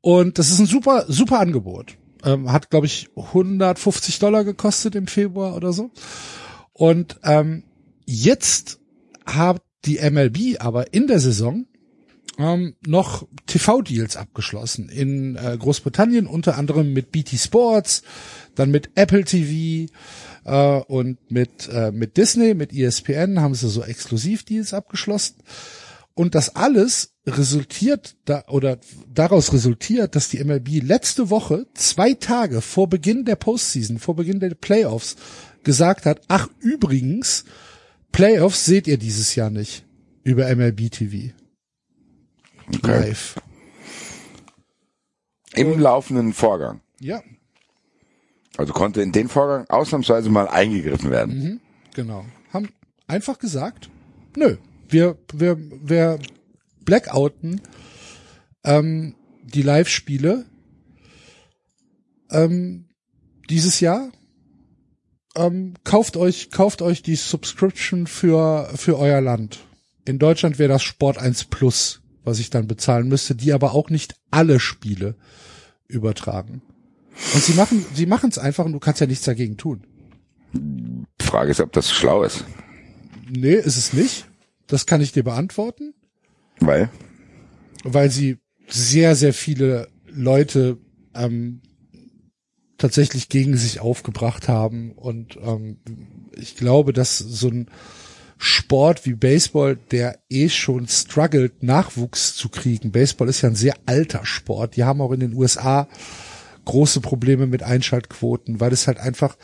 Und 0.00 0.38
das 0.38 0.50
ist 0.50 0.58
ein 0.58 0.66
super, 0.66 1.06
super 1.08 1.40
Angebot. 1.40 1.96
Ähm, 2.24 2.50
hat, 2.50 2.70
glaube 2.70 2.86
ich, 2.86 3.08
150 3.16 4.18
Dollar 4.18 4.44
gekostet 4.44 4.94
im 4.94 5.06
Februar 5.06 5.56
oder 5.56 5.72
so. 5.72 5.90
Und 6.72 7.18
ähm, 7.22 7.64
jetzt 8.06 8.80
hat 9.26 9.62
die 9.84 9.98
MLB 9.98 10.60
aber 10.60 10.92
in 10.94 11.06
der 11.06 11.20
Saison 11.20 11.66
ähm, 12.38 12.74
noch 12.86 13.26
TV-Deals 13.46 14.16
abgeschlossen 14.16 14.88
in 14.88 15.36
äh, 15.36 15.56
Großbritannien, 15.58 16.26
unter 16.26 16.56
anderem 16.58 16.92
mit 16.92 17.12
BT 17.12 17.38
Sports, 17.38 18.02
dann 18.54 18.70
mit 18.70 18.90
Apple 18.94 19.24
TV 19.24 19.92
äh, 20.44 20.80
und 20.80 21.30
mit 21.30 21.68
äh, 21.72 21.90
mit 21.92 22.16
Disney, 22.16 22.54
mit 22.54 22.72
ESPN 22.72 23.40
haben 23.40 23.54
sie 23.54 23.68
so 23.68 23.82
Exklusivdeals 23.82 24.74
abgeschlossen. 24.74 25.36
Und 26.14 26.36
das 26.36 26.54
alles 26.54 27.14
resultiert 27.26 28.16
da 28.24 28.44
oder 28.48 28.78
daraus 29.12 29.52
resultiert, 29.52 30.14
dass 30.14 30.28
die 30.28 30.42
MLB 30.42 30.82
letzte 30.82 31.28
Woche 31.30 31.66
zwei 31.74 32.14
Tage 32.14 32.60
vor 32.60 32.88
Beginn 32.88 33.24
der 33.24 33.36
Postseason, 33.36 33.98
vor 33.98 34.14
Beginn 34.14 34.38
der 34.38 34.54
Playoffs 34.54 35.16
gesagt 35.64 36.06
hat, 36.06 36.20
ach 36.28 36.48
übrigens, 36.60 37.44
Playoffs 38.12 38.64
seht 38.64 38.86
ihr 38.86 38.98
dieses 38.98 39.34
Jahr 39.34 39.50
nicht 39.50 39.84
über 40.22 40.54
MLB 40.54 40.90
TV. 40.90 41.34
Okay. 42.68 43.08
Live. 43.08 43.36
Im 45.54 45.78
laufenden 45.78 46.32
Vorgang. 46.32 46.80
Ja, 47.00 47.22
Also 48.56 48.72
konnte 48.72 49.02
in 49.02 49.12
den 49.12 49.28
Vorgang 49.28 49.68
ausnahmsweise 49.68 50.30
mal 50.30 50.48
eingegriffen 50.48 51.10
werden. 51.10 51.38
Mhm. 51.38 51.60
genau. 51.94 52.24
Haben 52.52 52.68
einfach 53.06 53.38
gesagt, 53.38 53.90
nö, 54.36 54.56
wir, 54.88 55.18
wir, 55.32 55.56
wir 55.58 56.18
blackouten 56.84 57.60
ähm, 58.62 59.14
die 59.42 59.62
Live-Spiele 59.62 60.44
ähm, 62.30 62.86
dieses 63.50 63.80
Jahr. 63.80 64.10
Ähm, 65.36 65.74
kauft 65.82 66.16
euch, 66.16 66.50
kauft 66.50 66.80
euch 66.80 67.02
die 67.02 67.16
Subscription 67.16 68.06
für, 68.06 68.70
für 68.76 68.98
euer 68.98 69.20
Land. 69.20 69.58
In 70.04 70.18
Deutschland 70.18 70.58
wäre 70.58 70.68
das 70.68 70.82
Sport 70.82 71.18
1 71.18 71.44
Plus, 71.44 72.02
was 72.22 72.38
ich 72.38 72.50
dann 72.50 72.68
bezahlen 72.68 73.08
müsste, 73.08 73.34
die 73.34 73.52
aber 73.52 73.74
auch 73.74 73.90
nicht 73.90 74.14
alle 74.30 74.60
Spiele 74.60 75.16
übertragen. 75.88 76.62
Und 77.34 77.42
sie 77.42 77.54
machen, 77.54 77.84
sie 77.94 78.06
machen 78.06 78.30
es 78.30 78.38
einfach 78.38 78.64
und 78.64 78.72
du 78.72 78.80
kannst 78.80 79.00
ja 79.00 79.06
nichts 79.06 79.24
dagegen 79.24 79.56
tun. 79.56 79.86
Frage 81.20 81.50
ist, 81.50 81.60
ob 81.60 81.72
das 81.72 81.90
schlau 81.92 82.22
ist. 82.22 82.44
Nee, 83.28 83.54
ist 83.54 83.76
es 83.76 83.92
nicht. 83.92 84.26
Das 84.66 84.86
kann 84.86 85.00
ich 85.00 85.12
dir 85.12 85.24
beantworten, 85.24 85.94
Weil? 86.60 86.88
weil 87.82 88.10
sie 88.10 88.38
sehr, 88.68 89.14
sehr 89.14 89.34
viele 89.34 89.88
Leute 90.06 90.78
ähm, 91.14 91.60
tatsächlich 92.78 93.28
gegen 93.28 93.56
sich 93.56 93.80
aufgebracht 93.80 94.48
haben. 94.48 94.92
Und 94.92 95.36
ähm, 95.36 95.78
ich 96.36 96.56
glaube, 96.56 96.92
dass 96.92 97.18
so 97.18 97.48
ein 97.48 97.70
Sport 98.38 99.06
wie 99.06 99.14
Baseball, 99.14 99.76
der 99.90 100.18
eh 100.28 100.48
schon 100.48 100.88
struggelt, 100.88 101.62
Nachwuchs 101.62 102.34
zu 102.34 102.48
kriegen. 102.48 102.90
Baseball 102.90 103.28
ist 103.28 103.42
ja 103.42 103.48
ein 103.48 103.54
sehr 103.54 103.74
alter 103.86 104.24
Sport. 104.24 104.76
Die 104.76 104.84
haben 104.84 105.00
auch 105.00 105.12
in 105.12 105.20
den 105.20 105.34
USA 105.34 105.88
große 106.64 107.00
Probleme 107.00 107.46
mit 107.46 107.62
Einschaltquoten, 107.62 108.60
weil 108.60 108.72
es 108.72 108.86
halt 108.86 108.98
einfach, 108.98 109.36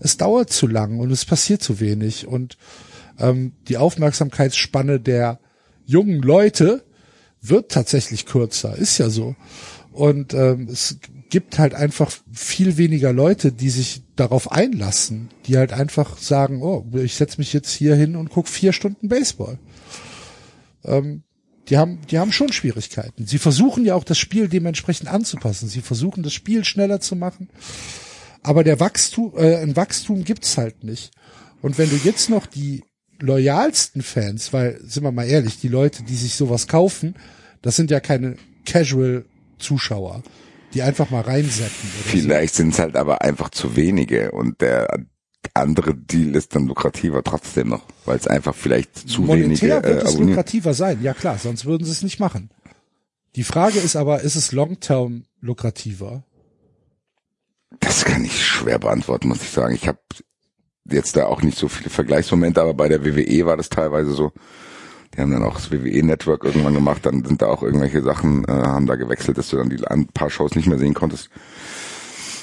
es 0.00 0.16
dauert 0.16 0.50
zu 0.50 0.66
lang 0.66 1.00
und 1.00 1.10
es 1.10 1.24
passiert 1.24 1.62
zu 1.62 1.80
wenig. 1.80 2.26
Und 2.26 2.56
ähm, 3.18 3.52
die 3.68 3.76
Aufmerksamkeitsspanne 3.76 5.00
der 5.00 5.40
jungen 5.84 6.22
Leute 6.22 6.84
wird 7.40 7.70
tatsächlich 7.70 8.26
kürzer, 8.26 8.76
ist 8.76 8.98
ja 8.98 9.10
so. 9.10 9.36
Und 9.92 10.34
ähm, 10.34 10.68
es 10.70 10.98
gibt 11.30 11.58
halt 11.58 11.74
einfach 11.74 12.10
viel 12.32 12.76
weniger 12.76 13.12
Leute, 13.12 13.52
die 13.52 13.70
sich 13.70 14.02
darauf 14.16 14.50
einlassen, 14.50 15.28
die 15.46 15.56
halt 15.56 15.72
einfach 15.72 16.18
sagen, 16.18 16.62
oh, 16.62 16.86
ich 16.94 17.16
setze 17.16 17.38
mich 17.38 17.52
jetzt 17.52 17.72
hier 17.72 17.94
hin 17.94 18.16
und 18.16 18.30
guck 18.30 18.48
vier 18.48 18.72
Stunden 18.72 19.08
Baseball. 19.08 19.58
Ähm, 20.84 21.22
die 21.68 21.76
haben, 21.76 21.98
die 22.10 22.18
haben 22.18 22.32
schon 22.32 22.52
Schwierigkeiten. 22.52 23.26
Sie 23.26 23.38
versuchen 23.38 23.84
ja 23.84 23.94
auch 23.94 24.04
das 24.04 24.18
Spiel 24.18 24.48
dementsprechend 24.48 25.08
anzupassen. 25.08 25.68
Sie 25.68 25.82
versuchen 25.82 26.22
das 26.22 26.32
Spiel 26.32 26.64
schneller 26.64 27.00
zu 27.00 27.14
machen. 27.14 27.50
Aber 28.42 28.64
der 28.64 28.80
Wachstum, 28.80 29.32
äh, 29.36 29.56
ein 29.56 29.76
Wachstum 29.76 30.24
gibt's 30.24 30.56
halt 30.56 30.84
nicht. 30.84 31.10
Und 31.60 31.76
wenn 31.76 31.90
du 31.90 31.96
jetzt 31.96 32.30
noch 32.30 32.46
die 32.46 32.84
loyalsten 33.20 34.02
Fans, 34.02 34.52
weil, 34.52 34.80
sind 34.82 35.02
wir 35.02 35.12
mal 35.12 35.26
ehrlich, 35.26 35.58
die 35.60 35.68
Leute, 35.68 36.04
die 36.04 36.14
sich 36.14 36.34
sowas 36.34 36.68
kaufen, 36.68 37.14
das 37.62 37.76
sind 37.76 37.90
ja 37.90 38.00
keine 38.00 38.36
Casual-Zuschauer, 38.64 40.22
die 40.72 40.82
einfach 40.82 41.10
mal 41.10 41.22
reinsetzen. 41.22 41.90
Vielleicht 42.04 42.54
sind 42.54 42.72
es 42.72 42.78
halt 42.78 42.96
aber 42.96 43.22
einfach 43.22 43.50
zu 43.50 43.76
wenige 43.76 44.30
und 44.30 44.60
der 44.60 45.04
andere 45.60 45.94
Deal 45.94 46.34
ist 46.34 46.54
dann 46.54 46.66
lukrativer 46.66 47.22
trotzdem 47.22 47.68
noch, 47.68 47.82
weil 48.04 48.16
es 48.16 48.26
einfach 48.26 48.54
vielleicht 48.54 49.08
zu 49.08 49.22
Monetär 49.22 49.44
wenige 49.44 49.68
wird 49.68 49.84
äh, 49.84 49.90
es 49.90 50.04
abonnieren. 50.04 50.28
lukrativer 50.28 50.74
sein, 50.74 51.02
ja 51.02 51.14
klar, 51.14 51.38
sonst 51.38 51.64
würden 51.64 51.84
sie 51.84 51.92
es 51.92 52.02
nicht 52.02 52.20
machen. 52.20 52.50
Die 53.36 53.44
Frage 53.44 53.78
ist 53.78 53.96
aber, 53.96 54.22
ist 54.22 54.36
es 54.36 54.52
long-term 54.52 55.24
lukrativer? 55.40 56.24
Das 57.80 58.04
kann 58.04 58.24
ich 58.24 58.44
schwer 58.44 58.78
beantworten, 58.78 59.28
muss 59.28 59.42
ich 59.42 59.50
sagen. 59.50 59.74
Ich 59.74 59.86
habe 59.86 59.98
jetzt 60.90 61.16
da 61.16 61.26
auch 61.26 61.42
nicht 61.42 61.58
so 61.58 61.68
viele 61.68 61.90
Vergleichsmomente, 61.90 62.60
aber 62.60 62.74
bei 62.74 62.88
der 62.88 63.04
WWE 63.04 63.46
war 63.46 63.56
das 63.56 63.68
teilweise 63.68 64.12
so. 64.12 64.32
Die 65.14 65.20
haben 65.20 65.32
dann 65.32 65.44
auch 65.44 65.54
das 65.54 65.70
WWE-Network 65.70 66.44
irgendwann 66.44 66.74
gemacht, 66.74 67.06
dann 67.06 67.24
sind 67.24 67.40
da 67.42 67.46
auch 67.46 67.62
irgendwelche 67.62 68.02
Sachen, 68.02 68.44
äh, 68.44 68.52
haben 68.52 68.86
da 68.86 68.96
gewechselt, 68.96 69.38
dass 69.38 69.48
du 69.48 69.56
dann 69.56 69.70
die 69.70 69.86
ein 69.86 70.06
paar 70.06 70.30
Shows 70.30 70.54
nicht 70.54 70.68
mehr 70.68 70.78
sehen 70.78 70.94
konntest. 70.94 71.30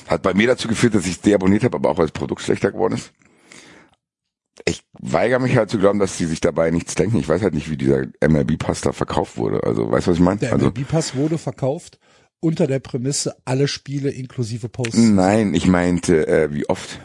Hat 0.07 0.21
bei 0.21 0.33
mir 0.33 0.47
dazu 0.47 0.67
geführt, 0.67 0.95
dass 0.95 1.05
ich 1.07 1.21
deabonniert 1.21 1.63
habe, 1.63 1.75
aber 1.77 1.89
auch 1.89 1.97
weil 1.97 2.05
das 2.05 2.11
Produkt 2.11 2.41
schlechter 2.41 2.71
geworden 2.71 2.95
ist. 2.95 3.11
Ich 4.67 4.83
weigere 4.93 5.39
mich 5.39 5.57
halt 5.57 5.69
zu 5.69 5.77
glauben, 5.79 5.99
dass 5.99 6.17
die 6.17 6.25
sich 6.25 6.39
dabei 6.41 6.71
nichts 6.71 6.95
denken. 6.95 7.17
Ich 7.19 7.27
weiß 7.27 7.41
halt 7.41 7.53
nicht, 7.53 7.69
wie 7.69 7.77
dieser 7.77 8.03
MLB-Pass 8.25 8.81
da 8.81 8.93
verkauft 8.93 9.37
wurde. 9.37 9.63
Also, 9.63 9.91
weißt 9.91 10.07
du, 10.07 10.11
was 10.11 10.17
ich 10.17 10.23
meine? 10.23 10.39
Der 10.39 10.53
Also, 10.53 10.67
MLB-Pass 10.67 11.15
wurde 11.15 11.37
verkauft 11.37 11.99
unter 12.39 12.65
der 12.67 12.79
Prämisse 12.79 13.35
alle 13.45 13.67
Spiele 13.67 14.11
inklusive 14.11 14.69
Posts. 14.69 14.97
nein, 14.97 15.53
ich 15.53 15.67
meinte, 15.67 16.27
äh, 16.27 16.53
wie 16.53 16.67
oft. 16.69 16.99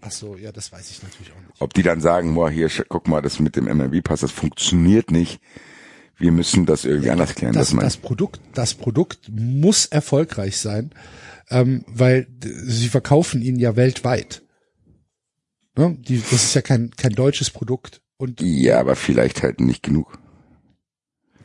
Ach 0.00 0.10
so, 0.12 0.36
ja, 0.36 0.52
das 0.52 0.70
weiß 0.70 0.90
ich 0.90 1.02
natürlich 1.02 1.32
auch 1.32 1.40
nicht. 1.40 1.60
Ob 1.60 1.74
die 1.74 1.82
dann 1.82 2.00
sagen, 2.00 2.34
boah, 2.34 2.48
hier, 2.50 2.70
guck 2.88 3.08
mal, 3.08 3.20
das 3.22 3.40
mit 3.40 3.56
dem 3.56 3.64
MLB-Pass, 3.64 4.20
das 4.20 4.30
funktioniert 4.30 5.10
nicht. 5.10 5.40
Wir 6.16 6.32
müssen 6.32 6.66
das 6.66 6.84
irgendwie 6.84 7.10
anders 7.10 7.34
klären. 7.34 7.54
Das, 7.54 7.70
Das, 7.70 7.80
das 7.80 7.96
Produkt, 7.96 8.40
das 8.54 8.74
Produkt 8.74 9.28
muss 9.30 9.86
erfolgreich 9.86 10.56
sein, 10.58 10.90
ähm, 11.50 11.84
weil 11.86 12.26
sie 12.42 12.88
verkaufen 12.88 13.42
ihn 13.42 13.56
ja 13.58 13.76
weltweit. 13.76 14.42
Ne? 15.76 15.96
Die, 16.00 16.20
das 16.20 16.44
ist 16.44 16.54
ja 16.54 16.62
kein 16.62 16.90
kein 16.96 17.12
deutsches 17.12 17.50
Produkt 17.50 18.02
und 18.16 18.40
Ja, 18.40 18.80
aber 18.80 18.96
vielleicht 18.96 19.42
halt 19.42 19.60
nicht 19.60 19.82
genug. 19.82 20.18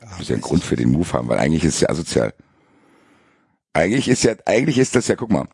ah, 0.02 0.18
muss 0.18 0.30
ja 0.30 0.34
einen 0.36 0.42
Grund 0.42 0.64
für 0.64 0.76
den 0.76 0.92
Move 0.92 1.12
haben, 1.14 1.28
weil 1.28 1.40
eigentlich 1.40 1.64
ist 1.64 1.76
es 1.76 1.82
ja 1.82 1.90
asozial. 1.90 2.34
Eigentlich 3.74 4.08
ist 4.08 4.24
ja, 4.24 4.36
eigentlich 4.46 4.78
ist 4.78 4.96
das 4.96 5.08
ja, 5.08 5.16
guck 5.16 5.32
mal, 5.32 5.48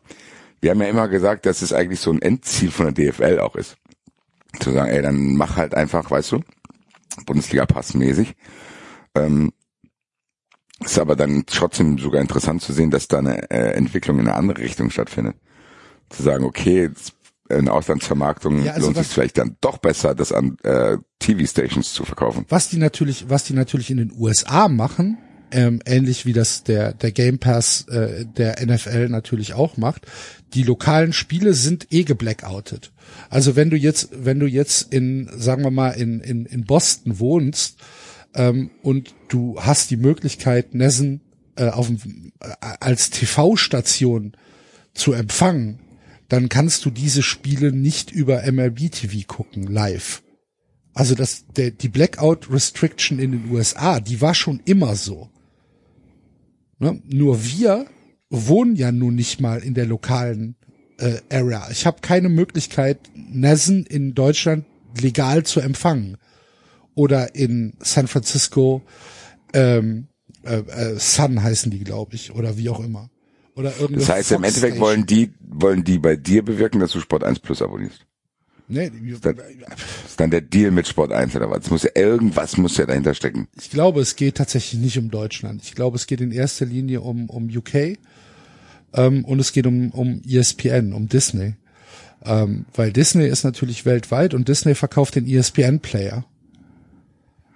wir 0.60 0.70
haben 0.70 0.80
ja 0.82 0.88
immer 0.88 1.08
gesagt, 1.08 1.46
dass 1.46 1.62
es 1.62 1.72
eigentlich 1.72 2.00
so 2.00 2.10
ein 2.12 2.20
Endziel 2.20 2.70
von 2.70 2.92
der 2.92 3.12
DFL 3.12 3.38
auch 3.40 3.56
ist. 3.56 3.76
Zu 4.60 4.72
sagen, 4.72 4.90
ey, 4.90 5.00
dann 5.00 5.36
mach 5.36 5.56
halt 5.56 5.74
einfach, 5.74 6.10
weißt 6.10 6.32
du, 6.32 6.40
Bundesliga 7.24 7.64
passmäßig. 7.66 8.34
Ähm, 9.14 9.52
Ist 10.84 10.98
aber 10.98 11.14
dann 11.14 11.44
trotzdem 11.46 11.98
sogar 11.98 12.20
interessant 12.20 12.62
zu 12.62 12.72
sehen, 12.72 12.90
dass 12.90 13.08
da 13.08 13.18
eine 13.18 13.50
äh, 13.50 13.72
Entwicklung 13.72 14.18
in 14.18 14.28
eine 14.28 14.36
andere 14.36 14.58
Richtung 14.58 14.90
stattfindet. 14.90 15.36
Zu 16.08 16.22
sagen, 16.22 16.44
okay, 16.44 16.82
jetzt 16.84 17.12
in 17.50 17.68
Auslandsvermarktung 17.68 18.64
Ja, 18.64 18.72
also 18.72 18.86
lohnt 18.86 18.96
sich 18.96 19.08
vielleicht 19.08 19.38
dann 19.38 19.56
doch 19.60 19.78
besser, 19.78 20.14
das 20.14 20.32
an 20.32 20.56
äh, 20.62 20.96
TV-Stations 21.18 21.92
zu 21.92 22.04
verkaufen. 22.04 22.46
Was 22.48 22.68
die 22.68 22.78
natürlich, 22.78 23.28
was 23.28 23.44
die 23.44 23.54
natürlich 23.54 23.90
in 23.90 23.98
den 23.98 24.12
USA 24.16 24.68
machen, 24.68 25.18
ähm, 25.52 25.82
ähnlich 25.84 26.26
wie 26.26 26.32
das 26.32 26.62
der 26.62 26.92
der 26.94 27.10
Game 27.10 27.38
Pass 27.38 27.86
äh, 27.88 28.24
der 28.24 28.64
NFL 28.64 29.08
natürlich 29.08 29.54
auch 29.54 29.76
macht, 29.76 30.06
die 30.54 30.62
lokalen 30.62 31.12
Spiele 31.12 31.54
sind 31.54 31.88
eh 31.90 32.04
geblackoutet. 32.04 32.92
Also 33.28 33.56
wenn 33.56 33.68
du 33.68 33.76
jetzt, 33.76 34.10
wenn 34.12 34.38
du 34.38 34.46
jetzt 34.46 34.92
in, 34.92 35.28
sagen 35.36 35.64
wir 35.64 35.72
mal, 35.72 35.90
in 35.90 36.20
in, 36.20 36.46
in 36.46 36.64
Boston 36.64 37.18
wohnst 37.18 37.78
ähm, 38.34 38.70
und 38.82 39.14
du 39.28 39.60
hast 39.60 39.90
die 39.90 39.96
Möglichkeit, 39.96 40.74
Nessen 40.74 41.20
äh, 41.56 41.68
auf 41.68 41.90
äh, 41.90 41.96
als 42.80 43.10
TV-Station 43.10 44.36
zu 44.94 45.12
empfangen, 45.12 45.80
dann 46.28 46.48
kannst 46.48 46.84
du 46.84 46.90
diese 46.90 47.22
Spiele 47.22 47.72
nicht 47.72 48.10
über 48.10 48.50
MLB 48.50 48.90
TV 48.90 49.26
gucken 49.26 49.64
live. 49.64 50.22
Also 50.94 51.14
das, 51.14 51.46
der, 51.56 51.70
die 51.70 51.88
Blackout 51.88 52.50
Restriction 52.50 53.18
in 53.18 53.32
den 53.32 53.50
USA, 53.50 54.00
die 54.00 54.20
war 54.20 54.34
schon 54.34 54.60
immer 54.64 54.96
so. 54.96 55.30
Ne? 56.78 57.00
Nur 57.06 57.44
wir 57.44 57.86
wohnen 58.28 58.76
ja 58.76 58.92
nun 58.92 59.14
nicht 59.14 59.40
mal 59.40 59.58
in 59.60 59.74
der 59.74 59.86
lokalen 59.86 60.56
äh, 60.98 61.18
Area. 61.30 61.68
Ich 61.70 61.86
habe 61.86 62.00
keine 62.00 62.28
Möglichkeit, 62.28 62.98
Nessen 63.14 63.84
in 63.86 64.14
Deutschland 64.14 64.64
legal 65.00 65.44
zu 65.44 65.60
empfangen. 65.60 66.16
Oder 66.94 67.34
in 67.34 67.74
San 67.80 68.06
Francisco, 68.08 68.82
ähm, 69.52 70.08
äh, 70.44 70.56
äh, 70.58 70.98
Sun 70.98 71.42
heißen 71.42 71.70
die, 71.70 71.80
glaube 71.84 72.14
ich, 72.14 72.32
oder 72.34 72.56
wie 72.56 72.68
auch 72.68 72.80
immer. 72.80 73.10
Oder 73.56 73.72
Das 73.90 74.08
heißt, 74.08 74.30
im 74.32 74.36
Fox 74.38 74.48
Endeffekt 74.48 74.56
Station. 74.58 74.80
wollen 74.80 75.06
die, 75.06 75.32
wollen 75.40 75.84
die 75.84 75.98
bei 75.98 76.16
dir 76.16 76.44
bewirken, 76.44 76.80
dass 76.80 76.92
du 76.92 77.00
Sport 77.00 77.24
1 77.24 77.40
Plus 77.40 77.60
abonnierst. 77.62 78.06
Nee, 78.68 78.88
die- 78.90 79.10
Das 79.20 79.34
ist 80.06 80.20
dann 80.20 80.30
der 80.30 80.40
Deal 80.40 80.70
mit 80.70 80.86
Sport 80.86 81.12
1 81.12 81.34
oder 81.34 81.50
was? 81.50 81.68
Muss 81.70 81.82
ja 81.82 81.90
irgendwas 81.94 82.56
muss 82.56 82.76
ja 82.76 82.86
dahinter 82.86 83.14
stecken. 83.14 83.48
Ich 83.58 83.70
glaube, 83.70 84.00
es 84.00 84.14
geht 84.14 84.36
tatsächlich 84.36 84.80
nicht 84.80 84.96
um 84.98 85.10
Deutschland. 85.10 85.62
Ich 85.64 85.74
glaube, 85.74 85.96
es 85.96 86.06
geht 86.06 86.20
in 86.20 86.30
erster 86.30 86.66
Linie 86.66 87.00
um, 87.00 87.28
um 87.28 87.48
UK 87.48 87.98
ähm, 88.94 89.24
und 89.24 89.40
es 89.40 89.52
geht 89.52 89.66
um, 89.66 89.90
um 89.90 90.22
ESPN, 90.24 90.92
um 90.92 91.08
Disney. 91.08 91.54
Ähm, 92.24 92.66
weil 92.74 92.92
Disney 92.92 93.26
ist 93.26 93.44
natürlich 93.44 93.84
weltweit 93.86 94.34
und 94.34 94.46
Disney 94.48 94.74
verkauft 94.74 95.16
den 95.16 95.26
ESPN-Player. 95.26 96.24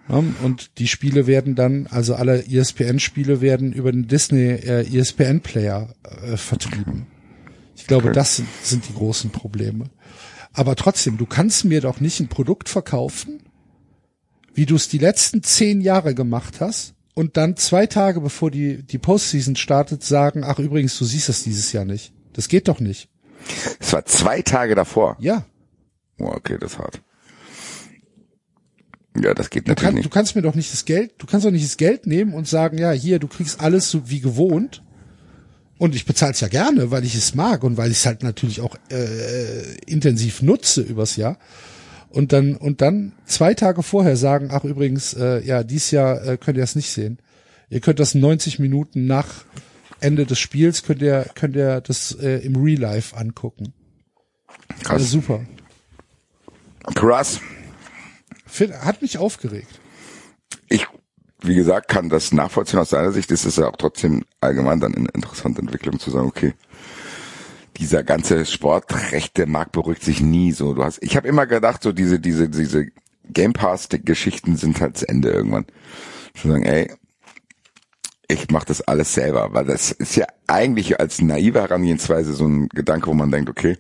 Und 0.09 0.79
die 0.79 0.87
Spiele 0.87 1.27
werden 1.27 1.55
dann, 1.55 1.87
also 1.87 2.15
alle 2.15 2.45
ESPN-Spiele 2.47 3.41
werden 3.41 3.73
über 3.73 3.91
den 3.91 4.07
Disney 4.07 4.51
äh, 4.51 4.87
ESPN-Player 4.99 5.95
äh, 6.27 6.37
vertrieben. 6.37 7.07
Ich 7.77 7.87
glaube, 7.87 8.09
Okay. 8.09 8.15
das 8.15 8.37
sind, 8.37 8.49
sind 8.63 8.89
die 8.89 8.93
großen 8.95 9.31
Probleme. 9.31 9.87
Aber 10.53 10.77
trotzdem, 10.77 11.17
du 11.17 11.27
kannst 11.27 11.65
mir 11.65 11.81
doch 11.81 12.01
nicht 12.01 12.21
ein 12.21 12.29
Produkt 12.29 12.69
verkaufen, 12.69 13.41
wie 14.53 14.67
du 14.67 14.77
es 14.77 14.89
die 14.89 14.99
letzten 14.99 15.43
zehn 15.43 15.81
Jahre 15.81 16.15
gemacht 16.15 16.61
hast 16.61 16.95
und 17.15 17.37
dann 17.37 17.57
zwei 17.57 17.87
Tage 17.87 18.21
bevor 18.21 18.51
die, 18.51 18.83
die 18.83 18.99
Postseason 18.99 19.57
startet 19.57 20.05
sagen, 20.05 20.45
ach 20.45 20.59
übrigens, 20.59 20.97
du 20.99 21.05
siehst 21.07 21.29
das 21.29 21.43
dieses 21.43 21.73
Jahr 21.73 21.85
nicht. 21.85 22.13
Das 22.35 22.49
geht 22.49 22.69
doch 22.69 22.79
nicht. 22.79 23.09
Es 23.81 23.93
war 23.93 24.05
zwei 24.05 24.43
Tage 24.43 24.75
davor. 24.75 25.17
Ja, 25.19 25.45
Oh, 26.19 26.27
okay, 26.27 26.57
das 26.61 26.75
ist 26.75 26.79
hart. 26.79 27.03
Ja, 29.21 29.35
das 29.35 29.51
geht 29.51 29.67
du, 29.67 29.71
natürlich 29.71 29.87
kann, 29.87 29.95
du 29.95 30.01
nicht. 30.03 30.11
kannst 30.13 30.35
mir 30.35 30.43
doch 30.43 30.55
nicht 30.55 30.73
das 30.73 30.85
Geld, 30.85 31.13
du 31.19 31.27
kannst 31.27 31.47
doch 31.47 31.51
nicht 31.51 31.65
das 31.65 31.77
Geld 31.77 32.07
nehmen 32.07 32.35
und 32.35 32.49
sagen, 32.49 32.79
ja, 32.79 32.91
hier, 32.91 33.19
du 33.19 33.29
kriegst 33.29 33.61
alles 33.61 33.91
so 33.91 34.09
wie 34.11 34.21
gewohnt. 34.21 34.83
Und 35.77 35.95
ich 35.95 36.07
bezahle 36.07 36.33
es 36.33 36.41
ja 36.41 36.49
gerne, 36.49 36.91
weil 36.93 37.05
ich 37.05 37.17
es 37.17 37.35
mag 37.35 37.65
und 37.65 37.77
weil 37.77 37.91
ich 37.91 37.99
es 37.99 38.07
halt 38.07 38.23
natürlich 38.23 38.61
auch 38.61 38.77
äh, 38.91 39.75
intensiv 39.87 40.41
nutze 40.41 40.83
übers 40.83 41.17
Jahr. 41.17 41.39
Und 42.11 42.33
dann 42.33 42.55
und 42.55 42.81
dann 42.81 43.13
zwei 43.27 43.55
Tage 43.55 43.83
vorher 43.83 44.17
sagen, 44.17 44.51
ach 44.53 44.63
übrigens, 44.63 45.15
äh, 45.15 45.45
ja, 45.45 45.65
dies 45.65 45.91
Jahr 45.91 46.25
äh, 46.25 46.37
könnt 46.37 46.57
ihr 46.57 46.63
es 46.63 46.77
nicht 46.77 46.93
sehen. 46.93 47.19
Ihr 47.71 47.81
könnt 47.81 47.99
das 47.99 48.15
90 48.15 48.61
Minuten 48.61 49.07
nach 49.07 49.45
Ende 50.01 50.27
des 50.27 50.39
Spiels 50.39 50.83
könnt 50.83 51.03
ihr 51.03 51.27
könnt 51.35 51.57
ihr 51.57 51.81
das 51.81 52.13
äh, 52.13 52.37
im 52.45 52.57
Real 52.57 52.79
Life 52.79 53.17
angucken. 53.17 53.73
Krass. 54.83 55.11
super. 55.11 55.45
Krass. 56.95 57.41
Hat 58.61 59.03
mich 59.03 59.19
aufgeregt. 59.19 59.81
Ich, 60.69 60.87
wie 61.43 61.55
gesagt, 61.55 61.89
kann 61.89 62.09
das 62.09 62.33
nachvollziehen 62.33 62.79
aus 62.79 62.91
seiner 62.91 63.13
Sicht. 63.13 63.31
Es 63.31 63.45
ist 63.45 63.59
ja 63.59 63.69
auch 63.69 63.77
trotzdem 63.77 64.25
allgemein 64.41 64.81
dann 64.81 64.95
eine 64.95 65.09
interessante 65.09 65.61
Entwicklung 65.61 65.99
zu 65.99 66.11
sagen, 66.11 66.27
okay, 66.27 66.55
dieser 67.77 68.05
ganze 68.05 68.47
Sportrechte 68.47 69.47
Markt 69.47 69.73
beruhigt 69.73 70.03
sich 70.03 70.21
nie 70.21 70.53
so. 70.53 70.75
Du 70.75 70.85
hast, 70.85 71.03
ich 71.03 71.17
habe 71.17 71.27
immer 71.27 71.47
gedacht, 71.47 71.83
so 71.83 71.93
diese, 71.93 72.21
diese, 72.21 72.49
diese 72.49 72.87
Game 73.29 73.53
Pass 73.53 73.89
Geschichten 73.91 74.57
sind 74.57 74.81
halt 74.81 74.99
zu 74.99 75.09
Ende 75.09 75.31
irgendwann. 75.31 75.67
Zu 76.35 76.49
sagen, 76.49 76.65
ey, 76.65 76.93
ich 78.29 78.51
mache 78.51 78.67
das 78.67 78.81
alles 78.83 79.15
selber, 79.15 79.53
weil 79.53 79.67
das 79.67 79.91
ist 79.91 80.17
ja 80.17 80.27
eigentlich 80.47 81.01
als 81.01 81.21
naive 81.21 81.61
Herangehensweise 81.61 82.33
so 82.33 82.47
ein 82.47 82.69
Gedanke, 82.69 83.09
wo 83.09 83.15
man 83.15 83.31
denkt, 83.31 83.51
okay, 83.51 83.77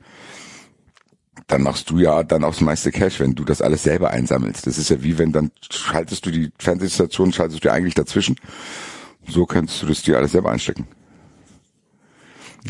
dann 1.46 1.62
machst 1.62 1.90
du 1.90 1.98
ja 1.98 2.22
dann 2.22 2.44
auch 2.44 2.52
das 2.52 2.61
meiste 2.61 2.90
Cash, 2.90 3.20
wenn 3.20 3.35
du 3.35 3.44
das 3.44 3.61
alles 3.61 3.83
selber 3.83 4.11
einsammelst. 4.11 4.66
Das 4.66 4.78
ist 4.78 4.88
ja 4.90 5.02
wie 5.02 5.18
wenn 5.18 5.33
dann 5.33 5.50
schaltest 5.70 6.24
du 6.26 6.30
die 6.30 6.50
Fernsehstation, 6.59 7.33
schaltest 7.33 7.62
du 7.62 7.68
dir 7.68 7.72
eigentlich 7.72 7.94
dazwischen. 7.94 8.37
So 9.28 9.46
kannst 9.46 9.83
du 9.83 9.87
das 9.87 10.02
dir 10.02 10.16
alles 10.16 10.33
selber 10.33 10.50
einstecken. 10.50 10.87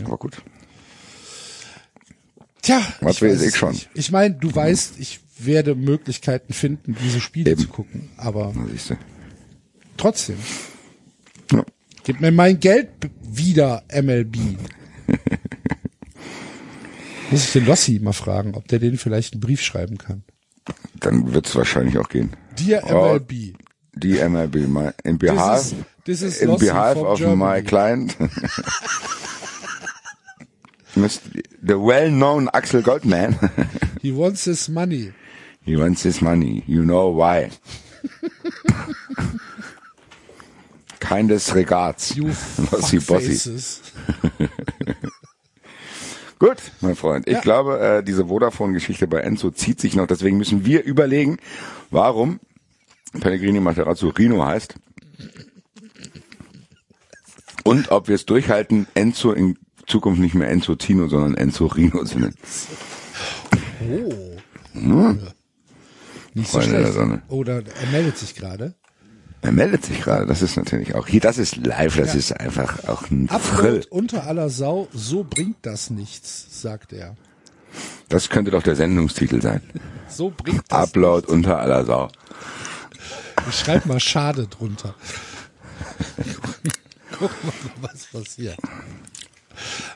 Aber 0.04 0.16
gut. 0.16 0.42
Tja, 2.62 2.80
Was 3.00 3.16
ich 3.16 3.22
weiß 3.22 3.42
ich 3.42 3.56
schon. 3.56 3.72
nicht. 3.72 3.90
Ich 3.94 4.10
meine, 4.10 4.34
du 4.34 4.52
weißt, 4.54 4.94
ich 4.98 5.20
werde 5.38 5.74
Möglichkeiten 5.74 6.52
finden, 6.52 6.96
diese 7.02 7.20
Spiele 7.20 7.52
Eben. 7.52 7.60
zu 7.60 7.68
gucken, 7.68 8.08
aber 8.16 8.52
Na, 8.54 8.66
trotzdem. 9.96 10.38
Ja. 11.52 11.64
Gib 12.04 12.20
mir 12.20 12.32
mein 12.32 12.58
Geld 12.60 12.88
wieder, 13.22 13.82
MLB. 13.92 14.36
Muss 17.34 17.44
ich 17.46 17.52
den 17.52 17.66
Lossi 17.66 17.98
mal 18.00 18.12
fragen, 18.12 18.54
ob 18.54 18.68
der 18.68 18.78
den 18.78 18.96
vielleicht 18.96 19.32
einen 19.34 19.40
Brief 19.40 19.60
schreiben 19.60 19.98
kann. 19.98 20.22
Dann 21.00 21.34
wird's 21.34 21.54
wahrscheinlich 21.56 21.98
auch 21.98 22.08
gehen. 22.08 22.30
Dear 22.58 22.82
Oh, 22.90 23.14
MLB. 23.14 23.54
Die 23.96 24.18
MLB, 24.28 24.68
my, 24.68 24.90
in 25.02 25.18
behalf, 25.18 25.72
this 26.04 26.22
is 26.22 26.40
in 26.40 26.48
Lossi 26.48 26.66
behalf 26.66 26.96
from 26.96 27.06
of 27.06 27.18
my 27.18 27.60
Germany. 27.60 27.62
client, 27.62 28.16
Mr. 30.96 31.20
the 31.60 31.76
well-known 31.78 32.48
Axel 32.52 32.82
Goldman, 32.82 33.36
He 34.02 34.12
wants 34.12 34.44
his 34.44 34.68
money. 34.68 35.12
he 35.64 35.76
wants 35.76 36.02
his 36.04 36.20
money. 36.22 36.62
You 36.68 36.84
know 36.84 37.08
why. 37.08 37.50
Kindest 41.00 41.52
regards. 41.54 42.16
You 42.16 42.26
Lossi 42.70 42.98
Bossi. 42.98 43.36
Gut, 46.38 46.56
mein 46.80 46.96
Freund. 46.96 47.26
Ich 47.26 47.34
Ja. 47.34 47.40
glaube, 47.40 47.78
äh, 47.80 48.02
diese 48.02 48.26
Vodafone-Geschichte 48.26 49.06
bei 49.06 49.20
Enzo 49.20 49.50
zieht 49.50 49.80
sich 49.80 49.94
noch. 49.94 50.06
Deswegen 50.06 50.36
müssen 50.36 50.64
wir 50.66 50.82
überlegen, 50.84 51.38
warum 51.90 52.40
Pellegrini 53.20 53.60
Materazzo 53.60 54.08
Rino 54.08 54.44
heißt. 54.44 54.74
Und 57.64 57.90
ob 57.90 58.08
wir 58.08 58.14
es 58.16 58.26
durchhalten, 58.26 58.86
Enzo 58.94 59.32
in 59.32 59.58
Zukunft 59.86 60.20
nicht 60.20 60.34
mehr 60.34 60.48
Enzo 60.50 60.74
Tino, 60.74 61.08
sondern 61.08 61.34
Enzo 61.34 61.66
Rino 61.66 62.04
zu 62.04 62.18
nennen. 62.18 62.34
Oh. 63.82 65.14
Nicht 66.34 66.50
so 66.50 66.60
Freunde 66.60 66.92
schlecht. 66.92 67.22
Oder 67.28 67.62
er 67.80 67.86
meldet 67.92 68.18
sich 68.18 68.34
gerade. 68.34 68.74
Er 69.44 69.52
meldet 69.52 69.84
sich 69.84 70.00
gerade. 70.00 70.24
Das 70.24 70.40
ist 70.40 70.56
natürlich 70.56 70.94
auch 70.94 71.06
hier. 71.06 71.20
Das 71.20 71.36
ist 71.36 71.56
live. 71.56 71.96
Das 71.98 72.14
ist 72.14 72.32
einfach 72.32 72.88
auch 72.88 73.10
ein. 73.10 73.28
Upload 73.28 73.86
unter 73.90 74.26
aller 74.26 74.48
Sau, 74.48 74.88
so 74.94 75.22
bringt 75.22 75.58
das 75.60 75.90
nichts, 75.90 76.62
sagt 76.62 76.94
er. 76.94 77.14
Das 78.08 78.30
könnte 78.30 78.50
doch 78.50 78.62
der 78.62 78.74
Sendungstitel 78.74 79.42
sein. 79.42 79.60
So 80.08 80.32
bringt 80.34 80.62
das 80.68 80.88
Upload 80.88 81.26
unter 81.26 81.58
aller 81.58 81.84
Sau. 81.84 82.08
Ich 83.50 83.58
schreib 83.58 83.84
mal 83.84 84.00
schade 84.00 84.46
drunter. 84.46 84.94
Guck 87.18 87.44
mal, 87.44 87.52
was 87.82 88.06
passiert. 88.06 88.56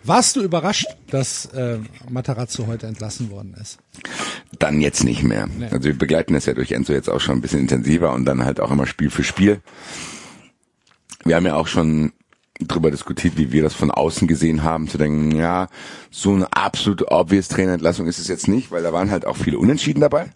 Warst 0.05 0.37
du 0.37 0.42
überrascht, 0.42 0.87
dass 1.11 1.47
äh, 1.47 1.79
Matarazzo 2.09 2.66
heute 2.66 2.87
entlassen 2.87 3.31
worden 3.31 3.55
ist? 3.61 3.79
Dann 4.59 4.81
jetzt 4.81 5.05
nicht 5.05 5.23
mehr. 5.23 5.47
Nee. 5.47 5.66
Also 5.66 5.85
wir 5.85 5.99
begleiten 5.99 6.35
das 6.35 6.47
ja 6.47 6.55
durch 6.55 6.73
Enzo 6.73 6.92
jetzt 6.92 7.09
auch 7.09 7.21
schon 7.21 7.37
ein 7.37 7.40
bisschen 7.40 7.61
intensiver 7.61 8.12
und 8.12 8.25
dann 8.25 8.44
halt 8.44 8.61
auch 8.61 8.71
immer 8.71 8.87
Spiel 8.87 9.11
für 9.11 9.25
Spiel. 9.25 9.61
Wir 11.25 11.37
haben 11.37 11.47
ja 11.47 11.55
auch 11.55 11.66
schon 11.66 12.12
drüber 12.61 12.90
diskutiert, 12.90 13.37
wie 13.37 13.53
wir 13.53 13.62
das 13.62 13.75
von 13.75 13.90
außen 13.90 14.27
gesehen 14.27 14.62
haben, 14.62 14.88
zu 14.88 14.99
denken, 14.99 15.31
ja, 15.37 15.68
so 16.11 16.33
eine 16.33 16.53
absolut 16.53 17.11
obvious 17.11 17.49
Trainerentlassung 17.49 18.07
ist 18.07 18.18
es 18.18 18.29
jetzt 18.29 18.49
nicht, 18.49 18.71
weil 18.71 18.83
da 18.83 18.92
waren 18.92 19.11
halt 19.11 19.27
auch 19.27 19.37
viele 19.37 19.59
Unentschieden 19.59 20.01
dabei. 20.01 20.31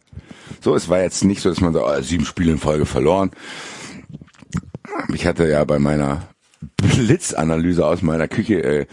So, 0.60 0.76
es 0.76 0.88
war 0.88 1.00
jetzt 1.00 1.24
nicht 1.24 1.40
so, 1.40 1.48
dass 1.48 1.60
man 1.60 1.72
so, 1.72 1.84
oh, 1.84 2.00
sieben 2.02 2.24
Spiele 2.24 2.52
in 2.52 2.58
Folge 2.58 2.86
verloren. 2.86 3.32
Ich 5.12 5.26
hatte 5.26 5.48
ja 5.48 5.64
bei 5.64 5.78
meiner 5.78 6.28
Blitzanalyse 6.76 7.86
aus 7.86 8.02
meiner 8.02 8.28
Küche 8.28 8.62
äh, 8.62 8.86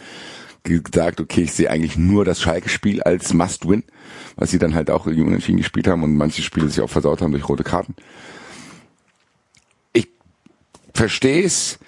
gesagt, 0.63 1.19
okay, 1.19 1.43
ich 1.43 1.53
sehe 1.53 1.69
eigentlich 1.69 1.97
nur 1.97 2.25
das 2.25 2.41
Schalke-Spiel 2.41 3.01
als 3.01 3.34
Must-Win, 3.34 3.84
was 4.36 4.51
sie 4.51 4.60
dann 4.60 4.75
halt 4.75 4.91
auch 4.91 5.08
irgendwie 5.08 5.27
unentschieden 5.27 5.58
gespielt 5.58 5.88
haben 5.88 6.03
und 6.03 6.15
manche 6.15 6.41
Spiele 6.41 6.67
sich 6.67 6.82
auch 6.82 6.89
versaut 6.89 7.21
haben 7.21 7.32
durch 7.32 7.47
rote 7.47 7.63
Karten. 7.63 7.95
Ich 9.93 10.10
verstehe 10.93 11.43
es, 11.43 11.79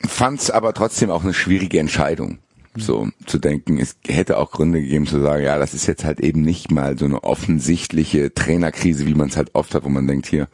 fand 0.00 0.40
es 0.40 0.50
aber 0.50 0.74
trotzdem 0.74 1.10
auch 1.10 1.24
eine 1.24 1.34
schwierige 1.34 1.78
Entscheidung. 1.78 2.38
So 2.76 3.08
zu 3.26 3.38
denken, 3.38 3.78
es 3.78 3.96
hätte 4.04 4.36
auch 4.36 4.50
Gründe 4.50 4.80
gegeben 4.80 5.06
zu 5.06 5.20
sagen, 5.20 5.44
ja, 5.44 5.58
das 5.58 5.74
ist 5.74 5.86
jetzt 5.86 6.04
halt 6.04 6.18
eben 6.18 6.42
nicht 6.42 6.72
mal 6.72 6.98
so 6.98 7.04
eine 7.04 7.22
offensichtliche 7.22 8.34
Trainerkrise, 8.34 9.06
wie 9.06 9.14
man 9.14 9.28
es 9.28 9.36
halt 9.36 9.54
oft 9.54 9.74
hat, 9.76 9.84
wo 9.84 9.88
man 9.88 10.08
denkt, 10.08 10.26
hier, 10.26 10.48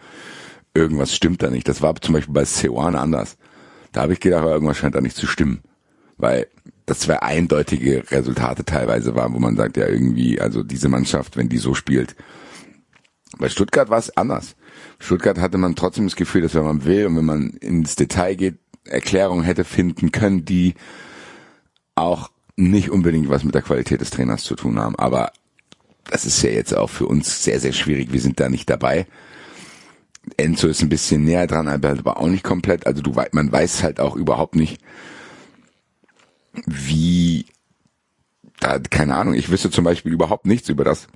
irgendwas 0.74 1.14
stimmt 1.14 1.42
da 1.42 1.48
nicht. 1.48 1.66
Das 1.66 1.80
war 1.80 1.94
zum 1.96 2.14
Beispiel 2.14 2.34
bei 2.34 2.44
Seoane 2.44 2.98
anders. 2.98 3.38
Da 3.92 4.02
habe 4.02 4.12
ich 4.12 4.20
gedacht, 4.20 4.44
irgendwas 4.44 4.76
scheint 4.76 4.94
da 4.94 5.00
nicht 5.00 5.16
zu 5.16 5.26
stimmen. 5.26 5.60
Weil 6.16 6.46
das 6.86 7.00
zwei 7.00 7.22
eindeutige 7.22 8.10
Resultate 8.10 8.64
teilweise 8.64 9.14
waren, 9.14 9.32
wo 9.32 9.38
man 9.38 9.56
sagt, 9.56 9.76
ja 9.76 9.86
irgendwie, 9.88 10.40
also 10.40 10.62
diese 10.62 10.88
Mannschaft, 10.88 11.36
wenn 11.36 11.48
die 11.48 11.58
so 11.58 11.74
spielt. 11.74 12.14
Bei 13.38 13.48
Stuttgart 13.48 13.90
war 13.90 13.98
es 13.98 14.16
anders. 14.16 14.56
Stuttgart 14.98 15.38
hatte 15.38 15.56
man 15.56 15.76
trotzdem 15.76 16.04
das 16.04 16.16
Gefühl, 16.16 16.42
dass 16.42 16.54
wenn 16.54 16.64
man 16.64 16.84
will 16.84 17.06
und 17.06 17.16
wenn 17.16 17.24
man 17.24 17.50
ins 17.60 17.96
Detail 17.96 18.34
geht, 18.34 18.58
Erklärungen 18.84 19.44
hätte 19.44 19.64
finden 19.64 20.10
können, 20.10 20.44
die 20.44 20.74
auch 21.94 22.30
nicht 22.56 22.90
unbedingt 22.90 23.28
was 23.28 23.44
mit 23.44 23.54
der 23.54 23.62
Qualität 23.62 24.00
des 24.00 24.10
Trainers 24.10 24.42
zu 24.42 24.56
tun 24.56 24.78
haben. 24.78 24.96
Aber 24.96 25.32
das 26.04 26.26
ist 26.26 26.42
ja 26.42 26.50
jetzt 26.50 26.76
auch 26.76 26.90
für 26.90 27.06
uns 27.06 27.44
sehr, 27.44 27.60
sehr 27.60 27.72
schwierig. 27.72 28.12
Wir 28.12 28.20
sind 28.20 28.40
da 28.40 28.48
nicht 28.48 28.68
dabei. 28.68 29.06
Enzo 30.36 30.68
ist 30.68 30.82
ein 30.82 30.88
bisschen 30.88 31.24
näher 31.24 31.46
dran, 31.46 31.68
aber 31.68 32.18
auch 32.18 32.28
nicht 32.28 32.44
komplett. 32.44 32.86
Also 32.86 33.02
du, 33.02 33.14
man 33.32 33.50
weiß 33.50 33.82
halt 33.82 34.00
auch 34.00 34.16
überhaupt 34.16 34.54
nicht, 34.54 34.80
wie, 36.66 37.46
da, 38.60 38.78
keine 38.78 39.16
Ahnung, 39.16 39.34
ich 39.34 39.50
wüsste 39.50 39.70
zum 39.70 39.84
Beispiel 39.84 40.12
überhaupt 40.12 40.46
nichts 40.46 40.68
über 40.68 40.84
das 40.84 41.06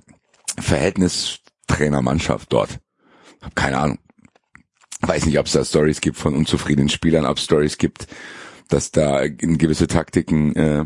Verhältnis 0.57 1.39
Trainer-Mannschaft 1.67 2.51
dort. 2.51 2.79
Hab 3.41 3.55
keine 3.55 3.77
Ahnung. 3.77 3.99
Weiß 5.01 5.25
nicht, 5.25 5.37
ob 5.39 5.45
es 5.45 5.51
da 5.51 5.63
Stories 5.63 6.01
gibt 6.01 6.17
von 6.17 6.35
unzufriedenen 6.35 6.89
Spielern, 6.89 7.25
ob 7.25 7.37
es 7.37 7.43
Stories 7.43 7.77
gibt, 7.77 8.07
dass 8.69 8.91
da 8.91 9.21
in 9.21 9.57
gewisse 9.57 9.87
Taktiken 9.87 10.55
äh, 10.55 10.85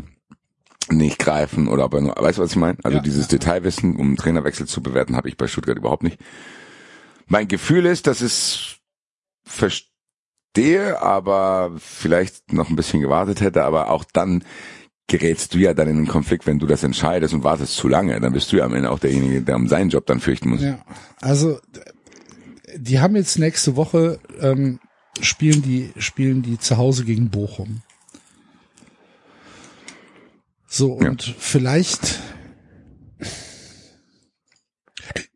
nicht 0.90 1.18
greifen 1.18 1.68
oder 1.68 1.84
ob 1.84 1.94
er 1.94 2.00
nur, 2.00 2.14
weißt 2.16 2.38
du, 2.38 2.42
was 2.42 2.50
ich 2.50 2.56
meine? 2.56 2.76
Also 2.82 2.98
Ja. 2.98 3.02
dieses 3.02 3.28
Detailwissen, 3.28 3.96
um 3.96 4.08
einen 4.08 4.16
Trainerwechsel 4.16 4.66
zu 4.66 4.82
bewerten, 4.82 5.16
habe 5.16 5.28
ich 5.28 5.36
bei 5.36 5.46
Stuttgart 5.46 5.78
überhaupt 5.78 6.02
nicht. 6.02 6.18
Mein 7.30 7.46
Gefühl 7.46 7.86
ist, 7.86 8.08
dass 8.08 8.22
es 8.22 8.78
verstehe, 9.44 11.00
aber 11.00 11.72
vielleicht 11.78 12.52
noch 12.52 12.68
ein 12.68 12.76
bisschen 12.76 13.00
gewartet 13.00 13.40
hätte, 13.40 13.62
aber 13.62 13.88
auch 13.88 14.02
dann 14.02 14.44
gerätst 15.06 15.54
du 15.54 15.58
ja 15.58 15.72
dann 15.72 15.86
in 15.86 15.96
einen 15.96 16.08
Konflikt, 16.08 16.48
wenn 16.48 16.58
du 16.58 16.66
das 16.66 16.82
entscheidest 16.82 17.32
und 17.32 17.44
wartest 17.44 17.76
zu 17.76 17.86
lange, 17.86 18.20
dann 18.20 18.32
bist 18.32 18.52
du 18.52 18.56
ja 18.56 18.64
am 18.64 18.74
Ende 18.74 18.90
auch 18.90 18.98
derjenige, 18.98 19.42
der 19.42 19.54
um 19.54 19.68
seinen 19.68 19.90
Job 19.90 20.06
dann 20.06 20.18
fürchten 20.18 20.50
muss. 20.50 20.60
Ja, 20.60 20.84
also 21.20 21.60
die 22.74 22.98
haben 22.98 23.14
jetzt 23.14 23.38
nächste 23.38 23.76
Woche 23.76 24.18
ähm, 24.40 24.80
spielen 25.20 25.62
die 25.62 25.92
spielen 25.98 26.42
die 26.42 26.58
zu 26.58 26.78
Hause 26.78 27.04
gegen 27.04 27.30
Bochum. 27.30 27.82
So 30.66 30.94
und 30.94 31.22
vielleicht 31.22 32.18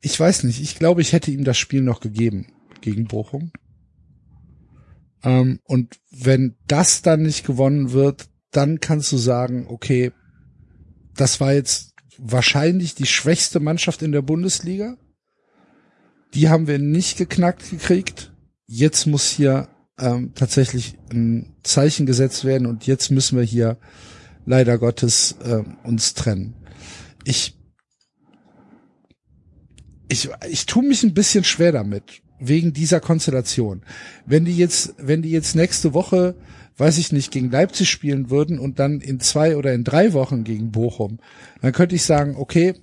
ich 0.04 0.20
weiß 0.20 0.44
nicht, 0.44 0.60
ich 0.60 0.78
glaube, 0.78 1.00
ich 1.00 1.14
hätte 1.14 1.30
ihm 1.30 1.44
das 1.44 1.56
Spiel 1.56 1.80
noch 1.80 2.00
gegeben 2.00 2.46
gegen 2.82 3.06
Bochum. 3.06 3.52
Ähm, 5.22 5.60
und 5.64 5.98
wenn 6.10 6.56
das 6.66 7.00
dann 7.00 7.22
nicht 7.22 7.46
gewonnen 7.46 7.92
wird, 7.92 8.28
dann 8.50 8.80
kannst 8.80 9.10
du 9.12 9.16
sagen, 9.16 9.66
okay, 9.66 10.12
das 11.16 11.40
war 11.40 11.54
jetzt 11.54 11.94
wahrscheinlich 12.18 12.94
die 12.94 13.06
schwächste 13.06 13.60
Mannschaft 13.60 14.02
in 14.02 14.12
der 14.12 14.20
Bundesliga. 14.20 14.98
Die 16.34 16.50
haben 16.50 16.66
wir 16.66 16.78
nicht 16.78 17.16
geknackt 17.16 17.70
gekriegt. 17.70 18.30
Jetzt 18.66 19.06
muss 19.06 19.30
hier 19.30 19.68
ähm, 19.98 20.32
tatsächlich 20.34 20.98
ein 21.10 21.56
Zeichen 21.62 22.04
gesetzt 22.04 22.44
werden 22.44 22.66
und 22.66 22.86
jetzt 22.86 23.10
müssen 23.10 23.38
wir 23.38 23.44
hier 23.44 23.78
leider 24.44 24.76
Gottes 24.76 25.36
ähm, 25.42 25.78
uns 25.82 26.12
trennen. 26.12 26.56
Ich 27.24 27.53
ich 30.08 30.28
ich 30.48 30.66
tue 30.66 30.84
mich 30.84 31.02
ein 31.02 31.14
bisschen 31.14 31.44
schwer 31.44 31.72
damit 31.72 32.02
wegen 32.38 32.72
dieser 32.72 33.00
Konstellation. 33.00 33.82
Wenn 34.26 34.44
die 34.44 34.56
jetzt 34.56 34.94
wenn 34.98 35.22
die 35.22 35.30
jetzt 35.30 35.54
nächste 35.54 35.94
Woche 35.94 36.34
weiß 36.76 36.98
ich 36.98 37.12
nicht, 37.12 37.30
gegen 37.30 37.50
Leipzig 37.50 37.88
spielen 37.88 38.30
würden 38.30 38.58
und 38.58 38.78
dann 38.78 39.00
in 39.00 39.20
zwei 39.20 39.56
oder 39.56 39.72
in 39.72 39.84
drei 39.84 40.12
Wochen 40.12 40.44
gegen 40.44 40.72
Bochum, 40.72 41.18
dann 41.62 41.72
könnte 41.72 41.94
ich 41.94 42.02
sagen, 42.02 42.34
okay, 42.36 42.74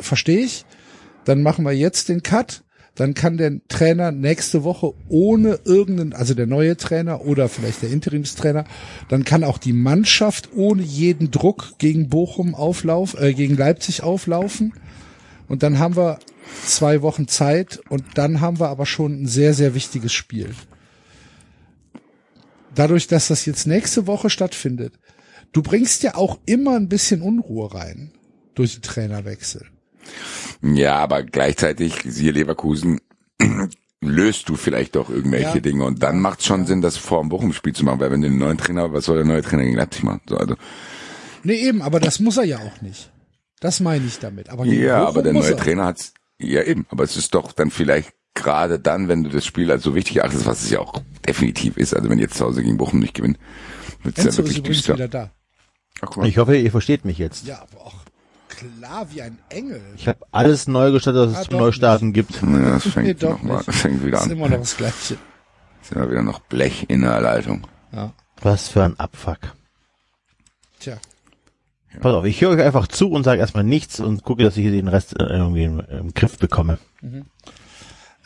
verstehe 0.00 0.40
ich, 0.40 0.64
dann 1.24 1.42
machen 1.42 1.64
wir 1.64 1.72
jetzt 1.72 2.08
den 2.08 2.22
Cut, 2.22 2.64
dann 2.96 3.14
kann 3.14 3.36
der 3.36 3.60
Trainer 3.68 4.10
nächste 4.10 4.64
Woche 4.64 4.94
ohne 5.08 5.60
irgendeinen, 5.64 6.12
also 6.12 6.34
der 6.34 6.46
neue 6.46 6.76
Trainer 6.76 7.24
oder 7.24 7.48
vielleicht 7.48 7.82
der 7.82 7.90
Interimstrainer, 7.90 8.64
dann 9.08 9.24
kann 9.24 9.44
auch 9.44 9.58
die 9.58 9.74
Mannschaft 9.74 10.50
ohne 10.54 10.82
jeden 10.82 11.30
Druck 11.30 11.74
gegen 11.78 12.08
Bochum 12.08 12.54
auflauf, 12.54 13.14
äh, 13.20 13.32
gegen 13.32 13.56
Leipzig 13.56 14.02
auflaufen 14.02 14.72
und 15.46 15.62
dann 15.62 15.78
haben 15.78 15.96
wir 15.96 16.18
zwei 16.64 17.02
Wochen 17.02 17.28
Zeit 17.28 17.80
und 17.88 18.04
dann 18.14 18.40
haben 18.40 18.60
wir 18.60 18.68
aber 18.68 18.86
schon 18.86 19.22
ein 19.22 19.26
sehr, 19.26 19.54
sehr 19.54 19.74
wichtiges 19.74 20.12
Spiel 20.12 20.54
dadurch, 22.78 23.06
dass 23.06 23.28
das 23.28 23.44
jetzt 23.46 23.66
nächste 23.66 24.06
Woche 24.06 24.30
stattfindet, 24.30 24.94
du 25.52 25.62
bringst 25.62 26.02
ja 26.02 26.14
auch 26.14 26.38
immer 26.46 26.76
ein 26.76 26.88
bisschen 26.88 27.22
Unruhe 27.22 27.74
rein 27.74 28.12
durch 28.54 28.74
den 28.74 28.82
Trainerwechsel. 28.82 29.66
Ja, 30.62 30.96
aber 30.96 31.22
gleichzeitig, 31.24 31.94
siehe 32.04 32.32
Leverkusen, 32.32 33.00
löst 34.00 34.48
du 34.48 34.56
vielleicht 34.56 34.94
doch 34.94 35.10
irgendwelche 35.10 35.54
Ja. 35.56 35.60
Dinge 35.60 35.84
und 35.84 36.02
dann 36.02 36.20
macht 36.20 36.40
es 36.40 36.46
schon 36.46 36.66
Sinn, 36.66 36.80
das 36.80 36.96
vor 36.96 37.20
dem 37.20 37.28
Bochum-Spiel 37.28 37.74
zu 37.74 37.84
machen, 37.84 38.00
weil 38.00 38.10
wenn 38.10 38.22
du 38.22 38.28
den 38.28 38.38
neuen 38.38 38.58
Trainer, 38.58 38.92
was 38.92 39.06
soll 39.06 39.16
der 39.16 39.24
neue 39.24 39.42
Trainer 39.42 39.64
gegen 39.64 39.76
Leipzig 39.76 40.04
machen? 40.04 40.20
So, 40.28 40.36
also, 40.36 40.54
Nee, 41.42 41.60
eben, 41.60 41.82
aber 41.82 42.00
das 42.00 42.18
muss 42.18 42.36
er 42.38 42.44
ja 42.44 42.58
auch 42.58 42.80
nicht. 42.82 43.12
Das 43.60 43.80
meine 43.80 44.04
ich 44.04 44.18
damit. 44.18 44.48
Aber 44.48 44.64
ja, 44.64 44.98
Bochum 44.98 45.08
aber 45.08 45.22
der 45.22 45.32
neue 45.32 45.50
er. 45.52 45.56
Trainer 45.56 45.86
hat's, 45.86 46.12
ja 46.38 46.62
eben, 46.62 46.86
aber 46.90 47.04
es 47.04 47.16
ist 47.16 47.34
doch 47.34 47.52
dann 47.52 47.70
vielleicht 47.70 48.12
gerade 48.34 48.78
dann, 48.78 49.08
wenn 49.08 49.24
du 49.24 49.30
das 49.30 49.44
Spiel 49.46 49.70
als 49.70 49.82
so 49.82 49.94
wichtig 49.94 50.18
erachtest, 50.18 50.44
was 50.46 50.62
es 50.62 50.70
ja 50.70 50.80
auch 50.80 51.00
definitiv 51.26 51.76
ist, 51.76 51.94
also 51.94 52.10
wenn 52.10 52.18
jetzt 52.18 52.34
zu 52.36 52.44
Hause 52.44 52.62
gegen 52.62 52.76
Bochum 52.76 53.00
nicht 53.00 53.14
gewinnen, 53.14 53.38
wird's 54.02 54.18
ja 54.18 54.24
Enzo 54.26 54.42
ist 54.42 54.48
wirklich 54.48 54.62
düster. 54.62 54.94
wieder 54.94 55.08
da. 55.08 55.30
Ach, 56.02 56.08
guck 56.08 56.18
mal. 56.18 56.28
Ich 56.28 56.36
hoffe, 56.38 56.56
ihr 56.56 56.70
versteht 56.70 57.04
mich 57.06 57.16
jetzt. 57.18 57.46
Ja, 57.46 57.62
aber 57.62 57.86
auch 57.86 57.94
klar 58.48 59.06
wie 59.12 59.22
ein 59.22 59.38
Engel. 59.48 59.80
Ich 59.96 60.06
habe 60.08 60.18
alles 60.32 60.68
neu 60.68 60.92
gestartet, 60.92 61.30
was 61.30 61.36
Ah, 61.36 61.40
es 61.42 61.48
zum 61.48 61.58
Neustarten 61.58 62.12
gibt. 62.12 62.42
Ja, 62.42 62.70
das 62.74 62.86
fängt 62.86 63.06
Nee, 63.06 63.14
doch 63.14 63.30
nochmal, 63.30 63.56
nicht. 63.58 63.68
das 63.68 63.76
fängt 63.76 64.04
wieder 64.04 64.18
ist 64.18 64.24
an. 64.24 64.30
immer 64.32 64.48
noch 64.50 64.58
das 64.58 64.76
Gleiche. 64.76 65.16
Ist 65.82 65.92
immer 65.92 66.10
wieder 66.10 66.22
noch 66.22 66.40
Blech 66.40 66.84
in 66.88 67.00
der 67.02 67.20
Leitung. 67.22 67.66
Ja. 67.92 68.12
Was 68.42 68.68
für 68.68 68.84
ein 68.84 68.98
Abfuck. 69.00 69.38
Tja. 70.80 70.98
Pass 72.00 72.14
auf, 72.14 72.24
ich 72.24 72.40
höre 72.40 72.50
euch 72.50 72.62
einfach 72.62 72.86
zu 72.88 73.10
und 73.10 73.24
sage 73.24 73.40
erstmal 73.40 73.64
nichts 73.64 74.00
und 74.00 74.22
gucke, 74.22 74.42
dass 74.42 74.56
ich 74.56 74.62
hier 74.62 74.72
den 74.72 74.88
Rest 74.88 75.18
äh, 75.18 75.24
irgendwie 75.24 75.64
im, 75.64 75.80
im 75.80 76.14
Griff 76.14 76.38
bekomme. 76.38 76.78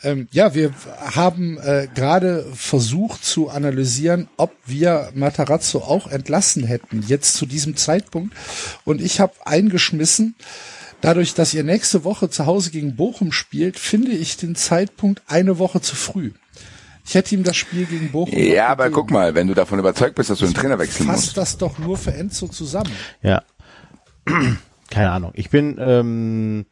Ähm, 0.03 0.27
ja, 0.31 0.55
wir 0.55 0.73
haben 1.15 1.57
äh, 1.59 1.87
gerade 1.93 2.45
versucht 2.53 3.23
zu 3.23 3.49
analysieren, 3.49 4.27
ob 4.37 4.51
wir 4.65 5.11
Matarazzo 5.13 5.79
auch 5.79 6.07
entlassen 6.07 6.63
hätten, 6.63 7.03
jetzt 7.07 7.35
zu 7.35 7.45
diesem 7.45 7.75
Zeitpunkt. 7.75 8.35
Und 8.83 9.01
ich 9.01 9.19
habe 9.19 9.33
eingeschmissen, 9.45 10.35
dadurch, 11.01 11.33
dass 11.33 11.53
ihr 11.53 11.63
nächste 11.63 12.03
Woche 12.03 12.29
zu 12.29 12.45
Hause 12.45 12.71
gegen 12.71 12.95
Bochum 12.95 13.31
spielt, 13.31 13.77
finde 13.77 14.11
ich 14.11 14.37
den 14.37 14.55
Zeitpunkt 14.55 15.21
eine 15.27 15.59
Woche 15.59 15.81
zu 15.81 15.95
früh. 15.95 16.31
Ich 17.05 17.15
hätte 17.15 17.35
ihm 17.35 17.43
das 17.43 17.57
Spiel 17.57 17.85
gegen 17.85 18.11
Bochum. 18.11 18.37
Ja, 18.37 18.67
aber 18.67 18.85
gegeben. 18.85 19.01
guck 19.01 19.11
mal, 19.11 19.35
wenn 19.35 19.47
du 19.47 19.53
davon 19.53 19.79
überzeugt 19.79 20.15
bist, 20.15 20.29
dass 20.29 20.39
du 20.39 20.45
einen 20.45 20.53
Trainer 20.53 20.79
wechseln 20.79 21.07
Fasst 21.07 21.25
musst. 21.25 21.37
das 21.37 21.57
doch 21.57 21.77
nur 21.77 21.97
für 21.97 22.13
Enzo 22.13 22.47
zusammen. 22.47 22.91
Ja. 23.21 23.43
Keine 24.89 25.11
Ahnung. 25.11 25.31
Ich 25.35 25.49
bin, 25.49 25.77
ähm, 25.79 26.65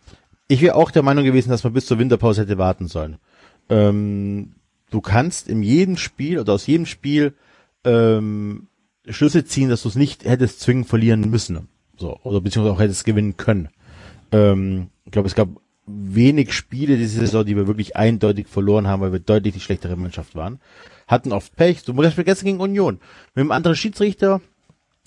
ich 0.47 0.61
wäre 0.61 0.75
auch 0.75 0.91
der 0.91 1.03
Meinung 1.03 1.23
gewesen, 1.23 1.49
dass 1.49 1.63
man 1.63 1.73
bis 1.73 1.85
zur 1.85 1.99
Winterpause 1.99 2.41
hätte 2.41 2.57
warten 2.57 2.87
sollen. 2.87 3.17
Ähm, 3.69 4.55
du 4.89 5.01
kannst 5.01 5.47
in 5.47 5.63
jedem 5.63 5.97
Spiel 5.97 6.39
oder 6.39 6.53
aus 6.53 6.67
jedem 6.67 6.85
Spiel 6.85 7.33
ähm, 7.83 8.67
Schlüsse 9.07 9.45
ziehen, 9.45 9.69
dass 9.69 9.83
du 9.83 9.89
es 9.89 9.95
nicht 9.95 10.25
hättest 10.25 10.59
zwingend 10.59 10.87
verlieren 10.87 11.29
müssen. 11.29 11.69
So, 11.97 12.19
oder 12.23 12.41
beziehungsweise 12.41 12.75
auch 12.75 12.81
hättest 12.81 13.05
gewinnen 13.05 13.37
können. 13.37 13.69
Ähm, 14.31 14.89
ich 15.05 15.11
glaube, 15.11 15.27
es 15.27 15.35
gab 15.35 15.49
wenig 15.85 16.53
Spiele 16.53 16.97
diese 16.97 17.19
Saison, 17.19 17.45
die 17.45 17.55
wir 17.55 17.67
wirklich 17.67 17.95
eindeutig 17.95 18.47
verloren 18.47 18.87
haben, 18.87 19.01
weil 19.01 19.11
wir 19.11 19.19
deutlich 19.19 19.53
die 19.53 19.59
schlechtere 19.59 19.95
Mannschaft 19.95 20.35
waren. 20.35 20.59
Hatten 21.07 21.31
oft 21.31 21.55
Pech. 21.55 21.83
Du 21.83 21.93
musst 21.93 22.13
vergessen 22.13 22.45
gegen 22.45 22.59
Union. 22.59 22.99
Mit 23.33 23.41
einem 23.41 23.51
anderen 23.51 23.75
Schiedsrichter, 23.75 24.41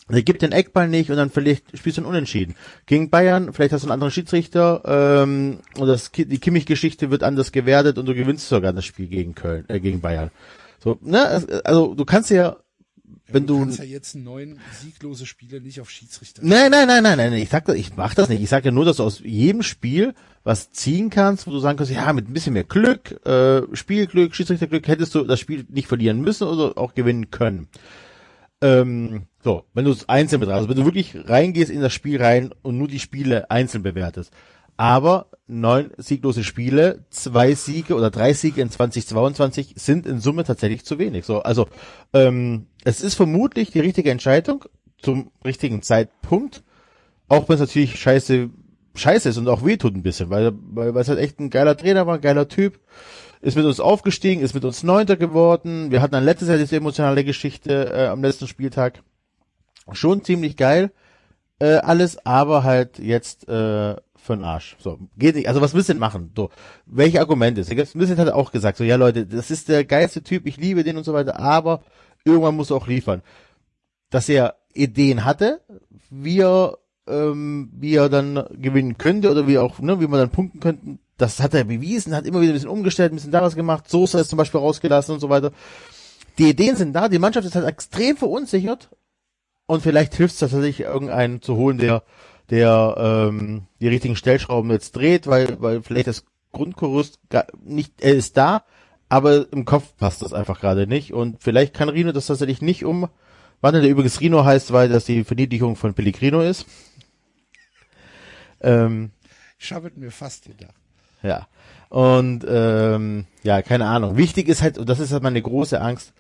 der 0.09 0.23
gibt 0.23 0.43
den 0.43 0.53
Eckball 0.53 0.89
nicht 0.89 1.11
und 1.11 1.17
dann 1.17 1.31
vielleicht 1.31 1.77
spielst 1.77 1.99
du 1.99 2.03
einen 2.03 2.11
Unentschieden. 2.11 2.55
Gegen 2.87 3.11
Bayern, 3.11 3.53
vielleicht 3.53 3.73
hast 3.73 3.83
du 3.83 3.87
einen 3.87 3.93
anderen 3.93 4.11
Schiedsrichter 4.11 4.83
ähm, 4.85 5.59
und 5.79 5.87
das, 5.87 6.11
die 6.13 6.39
Kimmich-Geschichte 6.39 7.11
wird 7.11 7.23
anders 7.23 7.53
gewertet 7.53 7.99
und 7.99 8.07
du 8.07 8.15
gewinnst 8.15 8.49
sogar 8.49 8.73
das 8.73 8.85
Spiel 8.85 9.07
gegen 9.07 9.35
Köln, 9.35 9.65
äh, 9.69 9.81
gegen 9.81 10.01
Bayern. 10.01 10.31
So, 10.83 10.99
ne, 11.01 11.63
also 11.65 11.95
du 11.95 12.05
kannst 12.05 12.31
ja 12.31 12.57
wenn 13.29 13.47
du 13.47 13.59
du, 13.59 13.61
kannst 13.61 13.79
ja 13.79 13.85
jetzt 13.85 14.15
neun 14.15 14.59
sieglose 14.81 15.27
Spiele 15.27 15.61
nicht 15.61 15.81
auf 15.81 15.91
Schiedsrichter. 15.91 16.43
nein, 16.45 16.71
nein, 16.71 16.87
nein, 16.87 17.03
nein, 17.03 17.17
nein, 17.17 17.33
ich 17.35 17.49
sag 17.49 17.65
das, 17.65 17.77
ich 17.77 17.97
mach 17.97 18.15
das 18.15 18.29
nicht. 18.29 18.43
Ich 18.43 18.49
sage 18.49 18.67
ja 18.67 18.73
nur, 18.73 18.85
dass 18.85 18.97
du 18.97 19.05
aus 19.05 19.21
jedem 19.21 19.63
Spiel 19.63 20.15
was 20.45 20.73
ziehen 20.73 21.09
kannst, 21.09 21.47
wo 21.47 21.51
du 21.51 21.59
sagen 21.61 21.79
kannst, 21.79 21.93
ja, 21.93 22.13
mit 22.13 22.29
ein 22.29 22.33
bisschen 22.33 22.53
mehr 22.53 22.65
Glück, 22.65 23.25
äh, 23.25 23.63
Spielglück, 23.75 24.35
Schiedsrichterglück, 24.35 24.89
hättest 24.89 25.15
du 25.15 25.23
das 25.23 25.39
Spiel 25.39 25.65
nicht 25.69 25.87
verlieren 25.87 26.21
müssen 26.21 26.49
oder 26.49 26.77
auch 26.77 26.95
gewinnen 26.95 27.31
können. 27.31 27.69
Ähm, 28.61 29.27
so, 29.43 29.65
wenn 29.75 29.85
du 29.85 29.91
es 29.91 30.09
einzeln 30.09 30.41
betrachtest, 30.41 30.69
wenn 30.69 30.77
du 30.77 30.85
wirklich 30.85 31.17
reingehst 31.29 31.71
in 31.71 31.81
das 31.81 31.93
Spiel 31.93 32.23
rein 32.23 32.55
und 32.63 32.79
nur 32.79 32.89
die 32.89 33.01
Spiele 33.01 33.51
einzeln 33.51 33.83
bewertest. 33.83 34.33
Aber 34.77 35.27
neun 35.47 35.91
sieglose 35.99 36.45
Spiele, 36.45 37.05
zwei 37.11 37.55
Siege 37.55 37.95
oder 37.95 38.11
drei 38.11 38.33
Siege 38.33 38.63
in 38.63 38.71
2022 38.71 39.75
sind 39.77 40.07
in 40.07 40.19
Summe 40.21 40.45
tatsächlich 40.45 40.85
zu 40.85 40.99
wenig. 40.99 41.25
So, 41.25 41.43
also 41.43 41.69
ähm, 42.13 42.67
es 42.85 43.01
ist 43.01 43.15
vermutlich 43.15 43.71
die 43.71 43.81
richtige 43.81 44.11
Entscheidung 44.11 44.65
zum 44.99 45.31
richtigen 45.45 45.83
Zeitpunkt, 45.83 46.63
auch 47.29 47.49
wenn 47.49 47.55
es 47.55 47.61
natürlich 47.61 47.99
scheiße 47.99 48.51
scheiße 48.95 49.29
ist 49.29 49.39
und 49.39 49.49
auch 49.49 49.65
wehtut 49.65 49.95
ein 49.95 50.03
bisschen, 50.03 50.31
weil, 50.31 50.53
weil, 50.53 50.95
weil 50.95 51.03
es 51.03 51.09
halt 51.09 51.19
echt 51.19 51.41
ein 51.41 51.51
geiler 51.51 51.77
Trainer 51.77 52.07
war, 52.07 52.17
ein 52.17 52.21
geiler 52.21 52.49
Typ, 52.49 52.79
ist 53.41 53.57
mit 53.57 53.65
uns 53.65 53.81
aufgestiegen, 53.81 54.43
ist 54.43 54.55
mit 54.55 54.65
uns 54.65 54.83
Neunter 54.83 55.17
geworden. 55.17 55.91
Wir 55.91 56.01
hatten 56.01 56.13
dann 56.13 56.25
letztes 56.25 56.49
Jahr 56.49 56.59
diese 56.59 56.77
emotionale 56.77 57.25
Geschichte 57.25 57.91
äh, 57.93 58.07
am 58.07 58.23
letzten 58.23 58.47
Spieltag. 58.47 59.03
Schon 59.91 60.25
ziemlich 60.25 60.57
geil 60.57 60.93
äh, 61.63 61.77
alles, 61.77 62.27
aber 62.27 62.65
halt 62.65 62.99
jetzt 62.99 63.49
äh, 63.49 63.95
für 64.17 64.37
den 64.37 64.43
Arsch. 64.43 64.77
So, 64.81 64.99
geht 65.17 65.37
nicht. 65.37 65.47
Also 65.47 65.61
was 65.61 65.75
müssen 65.75 65.99
machen? 65.99 66.33
So, 66.35 66.51
welche 66.87 67.21
Argumente? 67.21 67.65
Ein 67.69 67.77
bisschen 67.77 68.19
hat 68.19 68.31
auch 68.31 68.51
gesagt, 68.51 68.79
so 68.79 68.85
ja 68.85 68.97
Leute, 68.97 69.27
das 69.27 69.53
ist 69.53 69.69
der 69.69 69.85
geilste 69.85 70.25
Typ, 70.25 70.47
ich 70.47 70.57
liebe 70.57 70.83
den 70.83 70.97
und 70.97 71.05
so 71.05 71.13
weiter, 71.13 71.39
aber 71.39 71.83
irgendwann 72.25 72.57
muss 72.57 72.71
er 72.71 72.77
auch 72.77 72.89
liefern. 72.89 73.23
Dass 74.11 74.29
er 74.29 74.57
Ideen 74.75 75.25
hatte, 75.25 75.61
wie 76.11 76.41
er 76.41 76.79
ähm, 77.07 77.71
wie 77.75 77.95
er 77.95 78.09
dann 78.09 78.45
gewinnen 78.53 78.99
könnte 78.99 79.31
oder 79.31 79.47
wie 79.47 79.59
auch, 79.59 79.79
ne, 79.79 80.01
wie 80.01 80.09
man 80.09 80.19
dann 80.19 80.31
punkten 80.31 80.59
könnten. 80.59 80.99
Das 81.17 81.41
hat 81.41 81.55
er 81.55 81.63
bewiesen, 81.63 82.15
hat 82.15 82.27
immer 82.27 82.41
wieder 82.41 82.53
ein 82.53 82.55
bisschen 82.55 82.71
umgestellt, 82.71 83.13
ein 83.13 83.17
bisschen 83.17 83.31
da 83.31 83.43
was 83.43 83.55
gemacht, 83.55 83.89
Sosa 83.89 84.19
ist 84.19 84.31
zum 84.31 84.37
Beispiel 84.37 84.59
rausgelassen 84.59 85.15
und 85.15 85.21
so 85.21 85.29
weiter. 85.29 85.53
Die 86.39 86.49
Ideen 86.49 86.75
sind 86.75 86.93
da, 86.93 87.09
die 87.09 87.21
Mannschaft 87.21 87.47
ist 87.47 87.55
halt 87.55 87.67
extrem 87.67 88.17
verunsichert 88.17 88.89
und 89.67 89.83
vielleicht 89.83 90.15
hilft 90.15 90.35
es 90.35 90.41
tatsächlich, 90.41 90.81
irgendeinen 90.81 91.43
zu 91.43 91.57
holen, 91.57 91.79
der, 91.79 92.03
der 92.51 92.95
ähm, 93.29 93.67
die 93.81 93.89
richtigen 93.89 94.17
Stellschrauben 94.17 94.71
jetzt 94.71 94.97
dreht, 94.97 95.27
weil, 95.27 95.61
weil 95.61 95.83
vielleicht 95.83 96.07
das 96.09 96.25
Grundgerüst 96.53 97.19
gar 97.31 97.47
nicht, 97.65 98.03
er 98.03 98.15
ist 98.15 98.37
da, 98.37 98.65
aber 99.09 99.51
im 99.53 99.65
Kopf 99.65 99.97
passt 99.97 100.23
das 100.23 100.33
einfach 100.33 100.61
gerade 100.61 100.87
nicht. 100.87 101.13
Und 101.13 101.43
vielleicht 101.43 101.75
kann 101.75 101.89
Rino 101.89 102.13
das 102.13 102.27
tatsächlich 102.27 102.61
nicht 102.63 102.85
um, 102.85 103.09
wann 103.61 103.75
der 103.75 103.89
übrigens 103.89 104.21
Rino 104.21 104.45
heißt, 104.45 104.73
weil 104.73 104.89
das 104.89 105.05
die 105.05 105.25
Verniedlichung 105.25 105.77
von 105.77 105.95
Pellegrino 105.95 106.41
ist. 106.43 106.67
Ähm, 108.61 109.11
Ich 109.59 109.73
habe 109.73 109.91
mir 109.97 110.11
fast 110.11 110.45
gedacht. 110.47 110.75
ja. 111.23 111.47
Und 111.89 112.47
ähm, 112.49 113.27
ja, 113.43 113.61
keine 113.61 113.87
Ahnung. 113.87 114.17
Wichtig 114.17 114.49
ist 114.49 114.63
halt, 114.63 114.79
und 114.79 114.89
das 114.89 114.99
ist 114.99 115.13
halt 115.13 115.23
meine 115.23 115.43
große 115.43 115.79
Angst, 115.79 116.15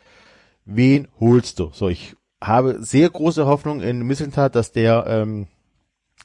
wen 0.67 1.09
holst 1.19 1.59
du? 1.59 1.71
So, 1.73 1.89
ich 1.89 2.15
habe 2.47 2.83
sehr 2.83 3.09
große 3.09 3.47
Hoffnung 3.47 3.81
in 3.81 4.03
Missentat, 4.03 4.55
dass 4.55 4.73
der 4.73 5.07
ähm, 5.07 5.47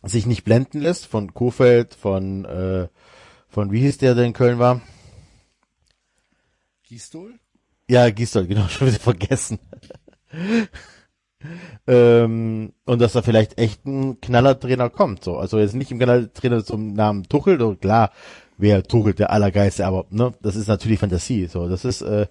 sich 0.03 0.25
nicht 0.25 0.43
blenden 0.43 0.81
lässt 0.81 1.05
von 1.05 1.33
Kofeld, 1.33 1.93
von 1.93 2.45
äh, 2.45 2.87
von 3.49 3.71
wie 3.71 3.81
hieß 3.81 3.97
der, 3.99 4.15
der 4.15 4.25
in 4.25 4.33
Köln 4.33 4.59
war? 4.59 4.81
Gistol? 6.83 7.33
Ja, 7.89 8.09
Gistol, 8.09 8.47
genau, 8.47 8.67
schon 8.69 8.87
wieder 8.87 8.99
vergessen. 8.99 9.59
ähm, 11.87 12.73
und 12.85 13.01
dass 13.01 13.13
da 13.13 13.21
vielleicht 13.21 13.57
echt 13.57 13.85
ein 13.85 14.19
Knallertrainer 14.21 14.89
kommt. 14.89 15.23
So, 15.23 15.37
also 15.37 15.59
jetzt 15.59 15.75
nicht 15.75 15.91
im 15.91 15.99
Knallertrainer 15.99 16.63
zum 16.63 16.93
Namen 16.93 17.23
Tuchel, 17.23 17.59
so 17.59 17.75
klar, 17.75 18.11
wer 18.57 18.83
Tuchel 18.83 19.13
der 19.13 19.31
Allergeiste, 19.31 19.85
aber 19.85 20.05
ne, 20.09 20.33
das 20.41 20.55
ist 20.55 20.67
natürlich 20.67 20.99
Fantasie. 20.99 21.47
So, 21.47 21.67
das 21.69 21.85
ist, 21.85 22.01
äh, 22.01 22.27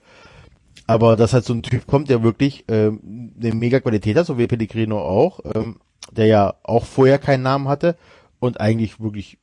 aber 0.86 1.16
dass 1.16 1.32
halt 1.32 1.44
so 1.44 1.54
ein 1.54 1.62
Typ 1.62 1.86
kommt, 1.86 2.10
der 2.10 2.22
wirklich 2.22 2.64
ähm, 2.68 3.32
eine 3.40 3.54
mega 3.54 3.80
Qualität 3.80 4.16
hat, 4.16 4.26
so 4.26 4.38
wie 4.38 4.46
Pellegrino 4.46 4.98
auch, 4.98 5.40
ähm, 5.54 5.76
der 6.12 6.26
ja 6.26 6.54
auch 6.62 6.84
vorher 6.84 7.18
keinen 7.18 7.42
Namen 7.42 7.68
hatte 7.68 7.96
und 8.38 8.60
eigentlich 8.60 9.00
wirklich 9.00 9.38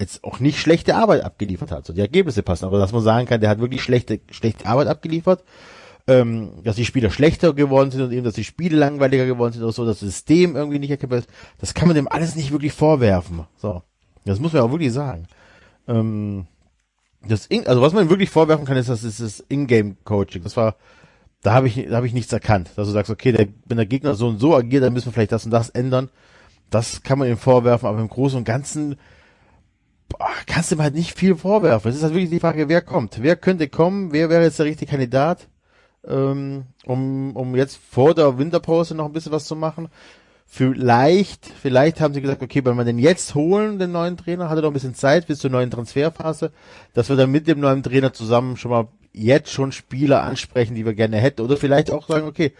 jetzt 0.00 0.24
auch 0.24 0.40
nicht 0.40 0.58
schlechte 0.58 0.96
Arbeit 0.96 1.24
abgeliefert 1.24 1.70
hat. 1.70 1.86
So 1.86 1.92
die 1.92 2.00
Ergebnisse 2.00 2.42
passen, 2.42 2.64
aber 2.64 2.78
dass 2.78 2.92
man 2.92 3.02
sagen 3.02 3.26
kann, 3.26 3.40
der 3.40 3.50
hat 3.50 3.60
wirklich 3.60 3.82
schlechte 3.82 4.20
schlechte 4.30 4.66
Arbeit 4.66 4.88
abgeliefert 4.88 5.44
ähm, 6.06 6.62
dass 6.62 6.76
die 6.76 6.84
Spieler 6.84 7.10
schlechter 7.10 7.54
geworden 7.54 7.90
sind 7.90 8.02
und 8.02 8.12
eben, 8.12 8.24
dass 8.24 8.34
die 8.34 8.44
Spiele 8.44 8.76
langweiliger 8.76 9.24
geworden 9.26 9.52
sind 9.52 9.62
oder 9.62 9.72
so, 9.72 9.84
dass 9.84 10.00
das 10.00 10.08
System 10.10 10.56
irgendwie 10.56 10.78
nicht 10.78 10.90
erkennbar 10.90 11.20
ist, 11.20 11.30
das 11.58 11.74
kann 11.74 11.88
man 11.88 11.94
dem 11.94 12.08
alles 12.08 12.36
nicht 12.36 12.52
wirklich 12.52 12.72
vorwerfen. 12.72 13.44
So. 13.56 13.82
Das 14.24 14.40
muss 14.40 14.52
man 14.52 14.62
auch 14.62 14.70
wirklich 14.70 14.92
sagen. 14.92 15.26
Ähm, 15.88 16.46
das 17.28 17.46
In 17.46 17.66
also 17.66 17.80
was 17.82 17.92
man 17.92 18.10
wirklich 18.10 18.30
vorwerfen 18.30 18.64
kann, 18.64 18.76
ist, 18.76 18.88
das 18.88 19.04
ist 19.04 19.20
das 19.20 19.44
Ingame-Coaching. 19.48 20.42
Das 20.42 20.56
war, 20.56 20.76
da 21.42 21.52
habe 21.52 21.68
ich, 21.68 21.86
da 21.88 21.96
habe 21.96 22.06
ich 22.06 22.14
nichts 22.14 22.32
erkannt. 22.32 22.70
Dass 22.76 22.86
du 22.86 22.92
sagst, 22.92 23.10
okay, 23.10 23.32
der, 23.32 23.48
wenn 23.66 23.76
der 23.76 23.86
Gegner 23.86 24.14
so 24.14 24.28
und 24.28 24.38
so 24.38 24.54
agiert, 24.54 24.82
dann 24.82 24.92
müssen 24.92 25.06
wir 25.06 25.12
vielleicht 25.12 25.32
das 25.32 25.44
und 25.44 25.50
das 25.50 25.70
ändern. 25.70 26.10
Das 26.70 27.02
kann 27.02 27.18
man 27.18 27.28
ihm 27.28 27.36
vorwerfen, 27.36 27.88
aber 27.88 28.00
im 28.00 28.08
Großen 28.08 28.38
und 28.38 28.44
Ganzen 28.44 28.96
boah, 30.08 30.28
kannst 30.46 30.70
du 30.70 30.76
ihm 30.76 30.82
halt 30.82 30.94
nicht 30.94 31.18
viel 31.18 31.36
vorwerfen. 31.36 31.90
Es 31.90 31.96
ist 31.96 32.02
halt 32.02 32.14
wirklich 32.14 32.30
die 32.30 32.40
Frage, 32.40 32.68
wer 32.68 32.82
kommt. 32.82 33.22
Wer 33.22 33.36
könnte 33.36 33.68
kommen? 33.68 34.12
Wer 34.12 34.30
wäre 34.30 34.42
jetzt 34.42 34.58
der 34.58 34.66
richtige 34.66 34.90
Kandidat? 34.90 35.48
ähm, 36.06 36.64
um, 36.84 37.34
um 37.36 37.56
jetzt 37.56 37.76
vor 37.76 38.14
der 38.14 38.38
Winterpause 38.38 38.94
noch 38.94 39.06
ein 39.06 39.12
bisschen 39.12 39.32
was 39.32 39.46
zu 39.46 39.56
machen. 39.56 39.88
Vielleicht, 40.46 41.46
vielleicht 41.46 42.00
haben 42.00 42.14
sie 42.14 42.20
gesagt, 42.20 42.42
okay, 42.42 42.64
wenn 42.64 42.76
wir 42.76 42.84
den 42.84 42.98
jetzt 42.98 43.34
holen, 43.34 43.78
den 43.78 43.90
neuen 43.90 44.16
Trainer, 44.16 44.48
hat 44.48 44.56
er 44.56 44.62
noch 44.62 44.70
ein 44.70 44.74
bisschen 44.74 44.94
Zeit 44.94 45.26
bis 45.26 45.40
zur 45.40 45.50
neuen 45.50 45.70
Transferphase, 45.70 46.52
dass 46.92 47.08
wir 47.08 47.16
dann 47.16 47.32
mit 47.32 47.48
dem 47.48 47.58
neuen 47.58 47.82
Trainer 47.82 48.12
zusammen 48.12 48.56
schon 48.56 48.70
mal 48.70 48.88
jetzt 49.12 49.50
schon 49.50 49.72
Spieler 49.72 50.22
ansprechen, 50.22 50.74
die 50.74 50.84
wir 50.84 50.94
gerne 50.94 51.16
hätten. 51.16 51.40
Oder 51.40 51.56
vielleicht 51.56 51.90
auch 51.90 52.06
sagen, 52.06 52.26
okay, 52.26 52.52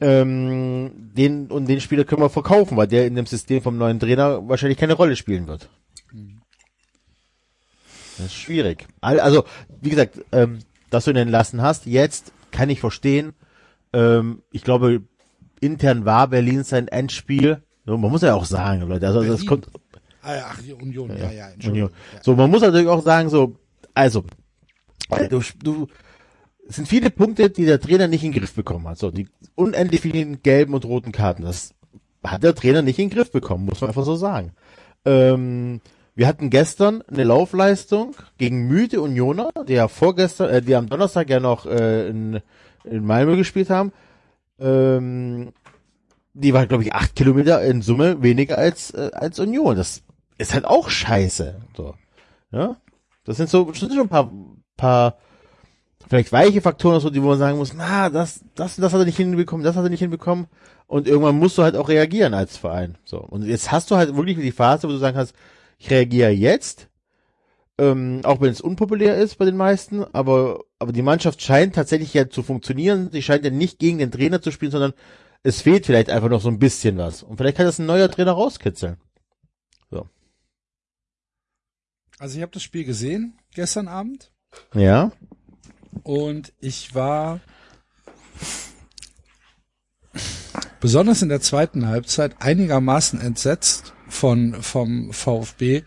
ähm, 0.00 0.90
den 1.14 1.46
und 1.46 1.68
den 1.68 1.80
Spieler 1.80 2.04
können 2.04 2.22
wir 2.22 2.30
verkaufen, 2.30 2.76
weil 2.76 2.88
der 2.88 3.06
in 3.06 3.14
dem 3.14 3.26
System 3.26 3.62
vom 3.62 3.78
neuen 3.78 4.00
Trainer 4.00 4.48
wahrscheinlich 4.48 4.78
keine 4.78 4.94
Rolle 4.94 5.16
spielen 5.16 5.46
wird. 5.46 5.68
Das 8.18 8.26
ist 8.26 8.34
schwierig. 8.34 8.86
Also, 9.00 9.44
wie 9.80 9.90
gesagt, 9.90 10.20
ähm, 10.32 10.58
dass 10.90 11.04
du 11.04 11.12
ihn 11.12 11.16
entlassen 11.16 11.62
hast, 11.62 11.86
jetzt 11.86 12.32
kann 12.50 12.68
ich 12.68 12.80
verstehen. 12.80 13.32
Ähm, 13.92 14.42
ich 14.50 14.62
glaube, 14.62 15.02
intern 15.62 16.04
war 16.04 16.28
Berlin 16.28 16.64
sein 16.64 16.88
Endspiel. 16.88 17.62
So, 17.86 17.96
man 17.96 18.10
muss 18.10 18.22
ja 18.22 18.34
auch 18.34 18.44
sagen, 18.44 18.82
Leute, 18.82 19.06
also 19.06 19.20
das 19.20 19.44
Berlin? 19.44 19.46
kommt. 19.46 19.66
Ah, 20.22 20.34
ach, 20.50 20.60
die 20.62 20.72
Union, 20.72 21.10
ja, 21.10 21.16
ja, 21.16 21.26
Union. 21.26 21.52
Entschuldigung. 21.54 21.90
Ja. 22.14 22.22
So, 22.22 22.36
man 22.36 22.50
muss 22.50 22.62
natürlich 22.62 22.88
auch 22.88 23.02
sagen, 23.02 23.28
so, 23.28 23.56
also, 23.94 24.24
du, 25.30 25.40
du, 25.62 25.86
es 26.68 26.76
sind 26.76 26.86
viele 26.86 27.10
Punkte, 27.10 27.50
die 27.50 27.64
der 27.64 27.80
Trainer 27.80 28.08
nicht 28.08 28.22
in 28.24 28.32
den 28.32 28.40
Griff 28.40 28.54
bekommen 28.54 28.86
hat. 28.88 28.98
So, 28.98 29.10
die 29.10 29.28
unendlich 29.54 30.00
vielen 30.00 30.42
gelben 30.42 30.74
und 30.74 30.84
roten 30.84 31.12
Karten, 31.12 31.42
das 31.42 31.74
hat 32.24 32.42
der 32.42 32.54
Trainer 32.54 32.82
nicht 32.82 32.98
in 32.98 33.08
den 33.08 33.16
Griff 33.16 33.32
bekommen, 33.32 33.64
muss 33.64 33.80
man 33.80 33.90
einfach 33.90 34.04
so 34.04 34.14
sagen. 34.14 34.52
Ähm, 35.04 35.80
wir 36.14 36.26
hatten 36.26 36.50
gestern 36.50 37.02
eine 37.10 37.24
Laufleistung 37.24 38.14
gegen 38.38 38.68
Müde 38.68 39.00
Unioner, 39.00 39.50
die 39.66 39.72
ja 39.72 39.88
vorgestern, 39.88 40.50
äh, 40.50 40.62
die 40.62 40.76
am 40.76 40.88
Donnerstag 40.88 41.30
ja 41.30 41.40
noch 41.40 41.66
äh, 41.66 42.08
in, 42.08 42.40
in 42.84 43.04
Malmö 43.04 43.36
gespielt 43.36 43.70
haben. 43.70 43.92
Ähm, 44.62 45.52
die 46.34 46.54
war, 46.54 46.66
glaube 46.66 46.84
ich, 46.84 46.94
acht 46.94 47.14
Kilometer 47.14 47.62
in 47.62 47.82
Summe 47.82 48.22
weniger 48.22 48.58
als, 48.58 48.90
äh, 48.92 49.10
als 49.12 49.38
Union. 49.38 49.76
Das 49.76 50.02
ist 50.38 50.54
halt 50.54 50.64
auch 50.64 50.88
scheiße. 50.88 51.60
So. 51.76 51.94
Ja? 52.50 52.76
Das 53.24 53.36
sind 53.36 53.50
so 53.50 53.72
schon 53.74 53.90
ein 53.90 54.08
paar, 54.08 54.32
paar 54.76 55.18
vielleicht 56.08 56.32
weiche 56.32 56.60
Faktoren, 56.60 57.00
so, 57.00 57.10
die 57.10 57.22
wo 57.22 57.28
man 57.28 57.38
sagen 57.38 57.58
muss, 57.58 57.74
na, 57.74 58.10
das, 58.10 58.44
das, 58.54 58.76
das 58.76 58.92
hat 58.92 59.00
er 59.00 59.06
nicht 59.06 59.16
hinbekommen, 59.16 59.64
das 59.64 59.76
hat 59.76 59.84
er 59.84 59.90
nicht 59.90 60.00
hinbekommen. 60.00 60.46
Und 60.86 61.06
irgendwann 61.06 61.38
musst 61.38 61.58
du 61.58 61.62
halt 61.62 61.76
auch 61.76 61.88
reagieren 61.88 62.34
als 62.34 62.56
Verein. 62.56 62.98
So. 63.04 63.18
Und 63.18 63.44
jetzt 63.44 63.72
hast 63.72 63.90
du 63.90 63.96
halt 63.96 64.14
wirklich 64.16 64.38
die 64.38 64.52
Phase, 64.52 64.88
wo 64.88 64.92
du 64.92 64.98
sagen 64.98 65.16
kannst, 65.16 65.34
ich 65.78 65.90
reagiere 65.90 66.30
jetzt, 66.30 66.88
ähm, 67.82 68.20
auch 68.22 68.40
wenn 68.40 68.50
es 68.52 68.60
unpopulär 68.60 69.16
ist 69.16 69.38
bei 69.38 69.44
den 69.44 69.56
meisten, 69.56 70.04
aber, 70.14 70.60
aber 70.78 70.92
die 70.92 71.02
Mannschaft 71.02 71.42
scheint 71.42 71.74
tatsächlich 71.74 72.14
ja 72.14 72.30
zu 72.30 72.44
funktionieren. 72.44 73.10
Sie 73.10 73.22
scheint 73.22 73.44
ja 73.44 73.50
nicht 73.50 73.80
gegen 73.80 73.98
den 73.98 74.12
Trainer 74.12 74.40
zu 74.40 74.52
spielen, 74.52 74.70
sondern 74.70 74.92
es 75.42 75.60
fehlt 75.62 75.86
vielleicht 75.86 76.08
einfach 76.08 76.28
noch 76.28 76.40
so 76.40 76.48
ein 76.48 76.60
bisschen 76.60 76.96
was. 76.98 77.24
Und 77.24 77.36
vielleicht 77.38 77.56
kann 77.56 77.66
das 77.66 77.80
ein 77.80 77.86
neuer 77.86 78.08
Trainer 78.08 78.32
rauskitzeln. 78.32 78.98
So. 79.90 80.08
Also 82.18 82.36
ich 82.36 82.42
habe 82.42 82.52
das 82.52 82.62
Spiel 82.62 82.84
gesehen 82.84 83.36
gestern 83.52 83.88
Abend 83.88 84.30
Ja. 84.74 85.10
und 86.04 86.52
ich 86.60 86.94
war 86.94 87.40
besonders 90.78 91.22
in 91.22 91.30
der 91.30 91.40
zweiten 91.40 91.88
Halbzeit 91.88 92.36
einigermaßen 92.40 93.20
entsetzt 93.20 93.92
von 94.08 94.62
vom 94.62 95.12
VfB, 95.12 95.82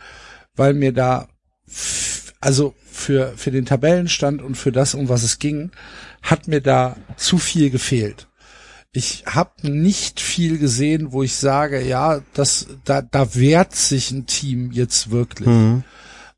weil 0.55 0.73
mir 0.73 0.91
da 0.91 1.29
also 2.41 2.73
für 2.91 3.33
für 3.35 3.51
den 3.51 3.65
Tabellenstand 3.65 4.41
und 4.41 4.55
für 4.55 4.71
das 4.71 4.93
um 4.95 5.09
was 5.09 5.23
es 5.23 5.39
ging, 5.39 5.71
hat 6.21 6.47
mir 6.47 6.61
da 6.61 6.95
zu 7.17 7.37
viel 7.37 7.69
gefehlt. 7.69 8.27
ich 8.93 9.23
habe 9.25 9.69
nicht 9.69 10.21
viel 10.21 10.57
gesehen, 10.57 11.11
wo 11.11 11.21
ich 11.21 11.35
sage, 11.35 11.81
ja, 11.81 12.21
das, 12.33 12.67
da, 12.85 13.01
da 13.01 13.35
wehrt 13.35 13.75
sich 13.75 14.11
ein 14.11 14.25
Team 14.25 14.71
jetzt 14.71 15.11
wirklich. 15.11 15.49
Mhm. 15.49 15.83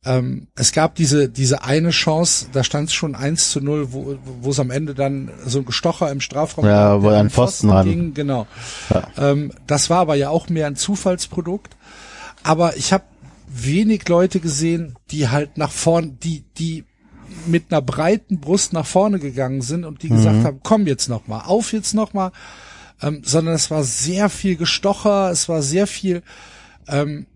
Ähm, 0.06 0.48
es 0.56 0.72
gab 0.72 0.96
diese, 0.96 1.30
diese 1.30 1.64
eine 1.64 1.92
Chance, 1.92 2.48
da 2.54 2.64
stand 2.64 2.90
es 2.90 2.96
schon 2.96 3.14
1 3.14 3.52
zu 3.52 3.62
0, 3.62 3.92
wo, 3.94 4.18
wo 4.42 4.50
es 4.50 4.60
am 4.60 4.72
Ende 4.72 4.96
dann 4.96 5.30
so 5.46 5.60
ein 5.60 5.66
Gestocher 5.66 6.12
im 6.12 6.20
Strafraum 6.22 6.66
Ja, 6.66 7.02
wo 7.04 7.10
an 7.10 7.30
Pfosten 7.30 7.70
ran. 7.70 7.88
ging. 7.88 8.14
Genau. 8.16 8.48
Ja. 8.90 9.08
Ähm, 9.18 9.52
das 9.68 9.90
war 9.92 10.00
aber 10.00 10.16
ja 10.16 10.30
auch 10.30 10.50
mehr 10.50 10.66
ein 10.68 10.76
Zufallsprodukt. 10.76 11.76
Aber 12.44 12.78
ich 12.78 12.94
habe 12.94 13.04
wenig 13.48 14.08
Leute 14.08 14.40
gesehen, 14.40 14.96
die 15.12 15.30
halt 15.30 15.58
nach 15.58 15.72
vorn, 15.72 16.20
die, 16.20 16.44
die 16.58 16.84
mit 17.46 17.72
einer 17.72 17.82
breiten 17.82 18.40
Brust 18.40 18.74
nach 18.74 18.86
vorne 18.86 19.20
gegangen 19.20 19.62
sind 19.62 19.86
und 19.86 20.04
die 20.04 20.10
gesagt 20.10 20.44
haben, 20.44 20.60
komm 20.64 20.88
jetzt 20.88 21.08
noch 21.10 21.28
mal, 21.28 21.42
auf 21.42 21.74
jetzt 21.74 21.94
noch 21.94 22.14
mal, 22.14 22.32
ähm, 23.02 23.22
sondern 23.24 23.56
es 23.56 23.72
war 23.72 23.84
sehr 23.84 24.30
viel 24.30 24.56
Gestocher, 24.56 25.30
es 25.32 25.48
war 25.50 25.62
sehr 25.62 25.88
viel 25.88 26.24
ähm, 26.88 27.28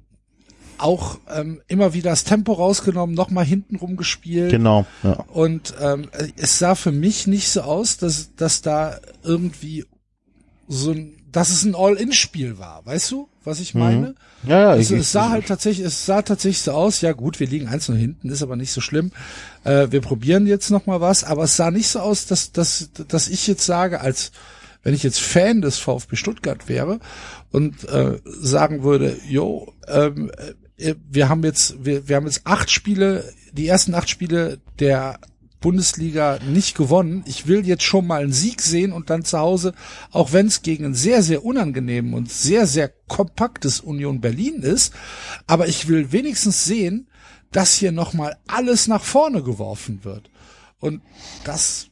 auch 0.81 1.19
ähm, 1.29 1.61
immer 1.67 1.93
wieder 1.93 2.09
das 2.09 2.23
Tempo 2.23 2.53
rausgenommen, 2.53 3.15
noch 3.15 3.29
mal 3.29 3.45
hinten 3.45 3.75
rumgespielt. 3.75 4.49
Genau, 4.49 4.85
ja. 5.03 5.13
Und 5.27 5.75
ähm, 5.79 6.09
es 6.37 6.57
sah 6.57 6.75
für 6.75 6.91
mich 6.91 7.27
nicht 7.27 7.49
so 7.49 7.61
aus, 7.61 7.97
dass, 7.97 8.35
dass 8.35 8.61
da 8.61 8.97
irgendwie 9.23 9.85
so 10.67 10.91
ein, 10.91 11.13
dass 11.31 11.51
es 11.51 11.63
ein 11.63 11.75
All-In-Spiel 11.75 12.57
war. 12.57 12.85
Weißt 12.85 13.11
du, 13.11 13.29
was 13.43 13.59
ich 13.59 13.73
meine? 13.73 14.15
Ja, 14.43 14.59
ja, 14.59 14.69
Also 14.71 14.95
ich- 14.95 15.01
es 15.01 15.11
sah 15.11 15.29
halt 15.29 15.47
tatsächlich, 15.47 15.85
es 15.85 16.05
sah 16.05 16.21
tatsächlich 16.21 16.61
so 16.61 16.71
aus, 16.71 17.01
ja 17.01 17.11
gut, 17.13 17.39
wir 17.39 17.47
liegen 17.47 17.67
eins 17.67 17.87
nur 17.89 17.97
hinten, 17.97 18.29
ist 18.29 18.41
aber 18.43 18.55
nicht 18.55 18.71
so 18.71 18.81
schlimm. 18.81 19.11
Äh, 19.63 19.87
wir 19.91 20.01
probieren 20.01 20.47
jetzt 20.47 20.69
noch 20.71 20.85
mal 20.85 21.01
was, 21.01 21.23
aber 21.23 21.43
es 21.43 21.55
sah 21.57 21.71
nicht 21.71 21.87
so 21.87 21.99
aus, 21.99 22.25
dass, 22.25 22.51
dass, 22.51 22.89
dass 23.07 23.27
ich 23.27 23.47
jetzt 23.47 23.65
sage, 23.65 24.01
als 24.01 24.31
wenn 24.83 24.93
ich 24.95 25.03
jetzt 25.03 25.19
Fan 25.19 25.61
des 25.61 25.77
VfB 25.77 26.15
Stuttgart 26.15 26.67
wäre 26.67 26.99
und 27.51 27.87
äh, 27.89 28.19
sagen 28.25 28.83
würde, 28.83 29.15
jo, 29.29 29.71
ähm, 29.87 30.31
äh, 30.77 30.95
wir 31.09 31.29
haben 31.29 31.43
jetzt, 31.43 31.85
wir, 31.85 32.07
wir 32.07 32.15
haben 32.15 32.25
jetzt 32.25 32.41
acht 32.45 32.71
Spiele, 32.71 33.23
die 33.53 33.67
ersten 33.67 33.93
acht 33.93 34.09
Spiele 34.09 34.57
der 34.79 35.19
Bundesliga 35.61 36.39
nicht 36.45 36.75
gewonnen. 36.75 37.23
Ich 37.27 37.47
will 37.47 37.65
jetzt 37.65 37.83
schon 37.83 38.05
mal 38.07 38.23
einen 38.23 38.33
Sieg 38.33 38.61
sehen 38.61 38.91
und 38.91 39.09
dann 39.09 39.23
zu 39.23 39.37
Hause, 39.39 39.73
auch 40.11 40.33
wenn 40.33 40.47
es 40.47 40.63
gegen 40.63 40.85
ein 40.85 40.93
sehr, 40.95 41.21
sehr 41.23 41.45
unangenehmen 41.45 42.13
und 42.13 42.31
sehr, 42.31 42.67
sehr 42.67 42.91
kompaktes 43.07 43.79
Union 43.79 44.19
Berlin 44.21 44.61
ist, 44.63 44.93
aber 45.47 45.67
ich 45.67 45.87
will 45.87 46.11
wenigstens 46.11 46.65
sehen, 46.65 47.07
dass 47.51 47.73
hier 47.75 47.91
nochmal 47.91 48.37
alles 48.47 48.87
nach 48.87 49.03
vorne 49.03 49.43
geworfen 49.43 50.03
wird. 50.03 50.29
Und 50.79 51.01
das, 51.43 51.87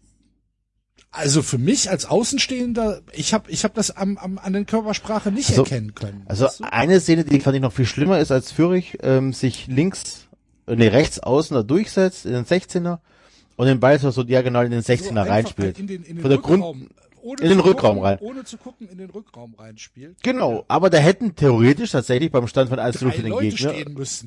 also 1.11 1.41
für 1.43 1.57
mich 1.59 1.89
als 1.91 2.05
Außenstehender, 2.05 3.01
ich 3.13 3.33
habe 3.33 3.51
ich 3.51 3.63
hab 3.63 3.75
das 3.75 3.91
am, 3.91 4.17
am, 4.17 4.37
an 4.39 4.53
den 4.53 4.65
Körpersprache 4.65 5.31
nicht 5.31 5.49
Also- 5.49 5.63
erkennen 5.63 5.93
können. 5.93 6.23
Also 6.25 6.45
weißt 6.45 6.59
du? 6.61 6.63
eine 6.73 6.99
Szene, 6.99 7.23
die 7.23 7.39
fand 7.39 7.55
ich 7.55 7.61
noch 7.61 7.73
viel 7.73 7.85
schlimmer 7.85 8.19
ist, 8.19 8.31
als 8.31 8.51
Fürich 8.51 8.97
ähm, 9.03 9.31
sich 9.33 9.67
links, 9.67 10.27
äh, 10.65 10.75
nee, 10.75 10.87
rechts 10.87 11.19
außen 11.19 11.53
da 11.55 11.61
durchsetzt 11.61 12.25
in 12.25 12.31
den 12.33 12.45
16er 12.45 12.99
und 13.59 13.65
den 13.67 13.81
Ball 13.81 13.99
so 13.99 14.23
diagonal 14.23 14.63
in 14.67 14.71
den 14.71 14.81
16er 14.81 15.25
So 15.25 15.29
reinspielt. 15.29 15.77
In 15.79 15.87
den, 15.87 16.03
in 16.03 16.15
den 16.15 16.21
Von 16.21 16.29
der 16.29 16.39
Grund, 16.39 16.63
Rückraum, 16.63 16.89
ohne 17.21 17.41
in 17.41 17.49
den 17.49 17.57
zu 17.59 17.65
Rückraum 17.65 17.95
gucken, 17.95 18.05
rein. 18.05 18.17
Ohne 18.21 18.43
zu 18.45 18.57
gucken, 18.57 18.87
in 18.87 18.97
den 18.97 19.09
Rückraum 19.09 19.53
reinspielt. 19.53 20.15
Genau, 20.23 20.63
aber 20.69 20.89
da 20.89 20.97
hätten 20.97 21.35
theoretisch 21.35 21.91
tatsächlich 21.91 22.31
beim 22.31 22.47
Stand 22.47 22.69
von 22.69 22.79
1 22.79 22.99
Drei 22.99 23.11
für 23.11 23.21
den 23.21 23.31
Leute 23.31 23.49
Gegner. 23.49 23.73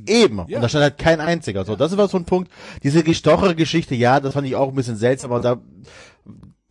Eben. 0.06 0.36
Ja. 0.48 0.58
Und 0.58 0.62
da 0.62 0.68
stand 0.68 0.82
halt 0.82 0.98
kein 0.98 1.20
einziger. 1.20 1.64
So, 1.64 1.76
das 1.76 1.96
war 1.96 2.08
so 2.08 2.18
ein 2.18 2.26
Punkt. 2.26 2.50
Diese 2.82 3.02
gestochere 3.02 3.54
Geschichte, 3.54 3.94
ja, 3.94 4.20
das 4.20 4.34
fand 4.34 4.46
ich 4.46 4.54
auch 4.54 4.68
ein 4.68 4.74
bisschen 4.74 4.96
seltsam, 4.96 5.32
aber 5.32 5.40
da, 5.40 5.62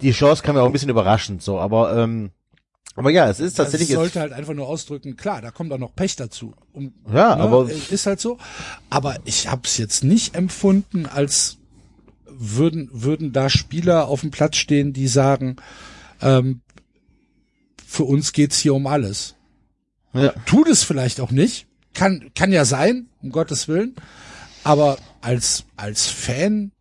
die 0.01 0.11
Chance 0.11 0.43
kam 0.43 0.53
mir 0.53 0.61
auch 0.61 0.67
ein 0.67 0.71
bisschen 0.71 0.89
überraschend, 0.91 1.41
so, 1.41 1.57
aber, 1.57 1.97
ähm, 1.97 2.29
aber 2.95 3.09
ja, 3.09 3.27
es 3.27 3.39
ist 3.39 3.55
tatsächlich 3.55 3.89
sollte 3.89 4.05
jetzt, 4.05 4.15
halt 4.17 4.33
einfach 4.33 4.53
nur 4.53 4.67
ausdrücken, 4.67 5.15
klar, 5.17 5.41
da 5.41 5.49
kommt 5.49 5.73
auch 5.73 5.79
noch 5.79 5.95
Pech 5.95 6.15
dazu. 6.15 6.53
Um, 6.73 6.93
Ja, 7.11 7.35
aber- 7.37 7.67
Ist 7.71 8.05
halt 8.05 8.19
so. 8.19 8.37
Aber 8.91 9.15
ich 9.25 9.47
habe 9.47 9.61
es 9.63 9.79
jetzt 9.79 10.03
nicht 10.03 10.35
empfunden, 10.35 11.07
als 11.07 11.57
würden, 12.41 12.89
würden 12.91 13.33
da 13.33 13.49
Spieler 13.49 14.07
auf 14.07 14.21
dem 14.21 14.31
Platz 14.31 14.57
stehen, 14.57 14.93
die 14.93 15.07
sagen, 15.07 15.57
ähm, 16.21 16.61
für 17.85 18.03
uns 18.03 18.33
geht's 18.33 18.57
hier 18.57 18.73
um 18.73 18.87
alles. 18.87 19.35
ja, 20.13 20.33
Tut 20.45 20.67
es 20.67 20.83
vielleicht 20.83 21.21
auch 21.21 21.31
nicht. 21.31 21.67
Kann, 21.93 22.31
kann 22.35 22.51
ja 22.51 22.65
sein, 22.65 23.07
um 23.21 23.31
Gottes 23.31 23.67
Willen. 23.67 23.95
Aber 24.63 24.97
als, 25.21 25.65
als 25.75 26.07
Fan 26.07 26.71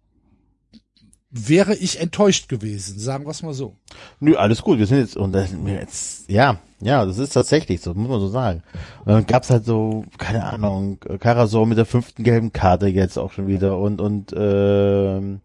wäre 1.31 1.75
ich 1.75 2.01
enttäuscht 2.01 2.49
gewesen, 2.49 2.99
sagen 2.99 3.25
wir 3.25 3.31
es 3.31 3.42
mal 3.42 3.53
so. 3.53 3.77
nö, 4.18 4.35
alles 4.37 4.62
gut, 4.62 4.79
wir 4.79 4.87
sind 4.87 4.99
jetzt, 4.99 5.16
und 5.16 5.33
das 5.33 5.51
jetzt, 5.64 6.29
ja, 6.29 6.59
ja, 6.81 7.05
das 7.05 7.18
ist 7.18 7.35
tatsächlich 7.35 7.81
so, 7.81 7.94
muss 7.94 8.09
man 8.09 8.20
so 8.20 8.29
sagen. 8.29 8.62
Und 9.05 9.12
dann 9.12 9.27
gab's 9.27 9.51
halt 9.51 9.64
so, 9.64 10.05
keine 10.18 10.44
Ahnung, 10.44 10.99
Karasor 11.20 11.66
mit 11.66 11.79
der 11.79 11.87
fünften 11.87 12.25
gelben 12.25 12.53
Karte 12.53 12.88
jetzt 12.88 13.16
auch 13.16 13.33
schon 13.33 13.46
wieder 13.46 13.79
und, 13.79 14.01
und, 14.01 14.35
ähm, 14.37 15.40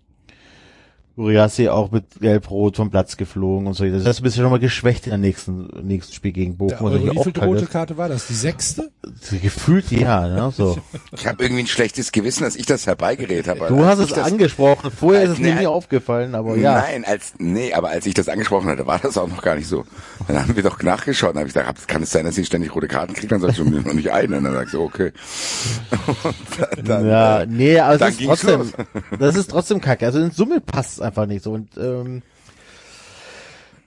Uriassi 1.17 1.69
auch 1.69 1.91
mit 1.91 2.03
Gelb-Rot 2.19 2.75
vom 2.75 2.91
Platz 2.91 3.15
geflogen 3.15 3.67
und 3.67 3.73
so. 3.73 3.85
Das 3.85 4.05
heißt, 4.05 4.19
du 4.19 4.23
bist 4.23 4.35
ja 4.35 4.43
schon 4.43 4.51
mal 4.51 4.59
geschwächt 4.59 5.05
in 5.05 5.11
der 5.11 5.17
nächsten, 5.17 5.67
nächsten 5.81 6.13
Spiel 6.13 6.33
gegen 6.33 6.57
Bochum. 6.57 6.91
Ja, 6.91 7.11
auch 7.11 7.15
wievielte 7.15 7.39
kacke 7.39 7.45
rote 7.45 7.63
ist. 7.63 7.71
Karte 7.71 7.97
war 7.97 8.09
das? 8.09 8.27
Die 8.27 8.33
sechste? 8.33 8.91
Gefühlt 9.41 9.91
ja, 9.91 10.27
ne, 10.27 10.51
so. 10.55 10.77
Ich 11.13 11.25
habe 11.25 11.43
irgendwie 11.43 11.63
ein 11.63 11.67
schlechtes 11.67 12.11
Gewissen, 12.11 12.43
dass 12.43 12.55
ich 12.55 12.65
das 12.65 12.85
herbeigeredet 12.85 13.47
habe. 13.47 13.67
Du 13.67 13.77
Als 13.83 13.85
hast 13.85 13.99
es 13.99 14.09
das, 14.13 14.31
angesprochen, 14.31 14.91
vorher 14.91 15.23
ist 15.23 15.29
es 15.31 15.39
Nee, 15.39 15.53
mir 15.53 15.59
nie 15.61 15.67
aufgefallen, 15.67 16.35
aber 16.35 16.57
ja. 16.57 16.79
Nein, 16.81 17.05
als 17.05 17.33
nee, 17.37 17.73
aber 17.73 17.89
als 17.89 18.05
ich 18.05 18.13
das 18.13 18.27
angesprochen 18.27 18.67
hatte, 18.69 18.85
war 18.85 18.99
das 18.99 19.17
auch 19.17 19.27
noch 19.29 19.41
gar 19.41 19.55
nicht 19.55 19.67
so. 19.67 19.85
Dann 20.27 20.41
haben 20.41 20.55
wir 20.55 20.63
doch 20.63 20.81
nachgeschaut 20.81 21.31
und 21.31 21.37
habe 21.39 21.47
ich 21.47 21.53
gesagt, 21.53 21.87
kann 21.87 22.03
es 22.03 22.11
sein, 22.11 22.25
dass 22.25 22.37
ich 22.37 22.47
ständig 22.47 22.75
rote 22.75 22.87
Karten 22.87 23.13
kriege? 23.13 23.27
Dann 23.27 23.41
sagst 23.41 23.59
du 23.59 23.63
mir 23.65 23.81
noch 23.81 23.93
nicht 23.93 24.11
eine. 24.11 24.37
Und 24.37 24.43
dann 24.43 24.53
sagst 24.53 24.73
du, 24.73 24.81
okay. 24.81 25.11
Und 26.23 26.35
dann, 26.59 26.85
dann, 26.85 27.07
Ja, 27.07 27.41
äh, 27.41 27.45
nee, 27.47 27.79
aber 27.79 27.97
dann 27.97 28.09
es 28.11 28.19
ist 28.19 28.25
trotzdem, 28.25 28.59
los. 28.59 28.71
das 29.19 29.35
ist 29.35 29.49
trotzdem 29.49 29.81
kacke. 29.81 30.05
Also 30.05 30.19
in 30.19 30.31
Summe 30.31 30.59
passt 30.61 30.93
es 30.93 30.99
einfach 31.05 31.25
nicht 31.25 31.43
so. 31.43 31.51
Und 31.51 31.77
ähm, 31.77 32.21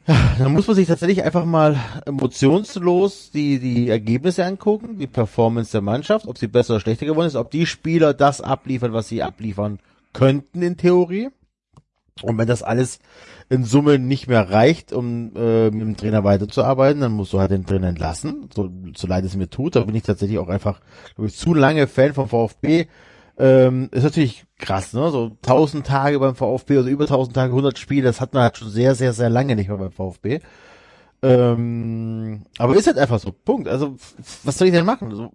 ja, 0.06 0.16
da 0.38 0.48
muss 0.48 0.66
man 0.66 0.76
sich 0.76 0.88
tatsächlich 0.88 1.22
einfach 1.22 1.44
mal 1.44 1.78
emotionslos 2.06 3.30
die, 3.30 3.58
die 3.58 3.90
Ergebnisse 3.90 4.44
angucken, 4.44 4.98
die 4.98 5.06
Performance 5.06 5.72
der 5.72 5.82
Mannschaft, 5.82 6.26
ob 6.26 6.38
sie 6.38 6.48
besser 6.48 6.74
oder 6.74 6.80
schlechter 6.80 7.04
geworden 7.04 7.26
ist, 7.26 7.36
ob 7.36 7.50
die 7.50 7.66
Spieler 7.66 8.14
das 8.14 8.40
abliefern, 8.40 8.94
was 8.94 9.08
sie 9.08 9.22
abliefern 9.22 9.80
könnten 10.14 10.62
in 10.62 10.78
Theorie. 10.78 11.28
Und 12.22 12.38
wenn 12.38 12.48
das 12.48 12.62
alles 12.62 13.00
in 13.50 13.64
Summe 13.64 13.98
nicht 13.98 14.28
mehr 14.28 14.50
reicht, 14.50 14.92
um 14.92 15.32
äh, 15.36 15.70
mit 15.70 15.80
dem 15.80 15.96
Trainer 15.96 16.24
weiterzuarbeiten, 16.24 17.00
dann 17.00 17.12
musst 17.12 17.32
du 17.32 17.40
halt 17.40 17.50
den 17.50 17.66
Trainer 17.66 17.88
entlassen, 17.88 18.48
so, 18.54 18.70
so 18.96 19.06
leid 19.06 19.24
es 19.24 19.36
mir 19.36 19.48
tut. 19.48 19.76
Da 19.76 19.80
bin 19.80 19.94
ich 19.94 20.02
tatsächlich 20.02 20.38
auch 20.38 20.48
einfach 20.48 20.80
ich, 21.22 21.36
zu 21.36 21.54
lange 21.54 21.86
Fan 21.86 22.14
vom 22.14 22.28
VfB. 22.28 22.86
Ähm, 23.38 23.88
ist 23.92 24.02
natürlich 24.02 24.46
krass, 24.58 24.92
ne? 24.92 25.10
So 25.10 25.36
1000 25.42 25.86
Tage 25.86 26.18
beim 26.18 26.34
VfB, 26.34 26.78
also 26.78 26.88
über 26.88 27.04
1000 27.04 27.36
Tage, 27.36 27.52
100 27.52 27.78
Spiele, 27.78 28.02
das 28.02 28.20
hat 28.20 28.34
man 28.34 28.42
halt 28.42 28.58
schon 28.58 28.70
sehr, 28.70 28.96
sehr, 28.96 29.12
sehr 29.12 29.30
lange 29.30 29.54
nicht 29.54 29.68
mehr 29.68 29.78
beim 29.78 29.92
VfB. 29.92 30.40
Ähm, 31.22 32.42
aber 32.58 32.76
ist 32.76 32.88
halt 32.88 32.98
einfach 32.98 33.20
so, 33.20 33.32
Punkt. 33.32 33.68
Also, 33.68 33.96
was 34.42 34.58
soll 34.58 34.68
ich 34.68 34.74
denn 34.74 34.84
machen? 34.84 35.10
Also, 35.10 35.32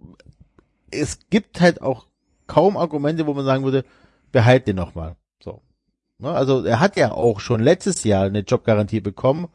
es 0.90 1.18
gibt 1.30 1.60
halt 1.60 1.80
auch 1.80 2.06
kaum 2.46 2.76
Argumente, 2.76 3.26
wo 3.26 3.32
man 3.32 3.44
sagen 3.44 3.64
würde, 3.64 3.84
behalt 4.32 4.66
den 4.66 4.76
nochmal. 4.76 5.16
So. 5.42 5.62
Ne? 6.18 6.30
Also, 6.30 6.62
er 6.64 6.80
hat 6.80 6.96
ja 6.96 7.12
auch 7.12 7.40
schon 7.40 7.62
letztes 7.62 8.04
Jahr 8.04 8.24
eine 8.24 8.40
Jobgarantie 8.40 9.00
bekommen 9.00 9.48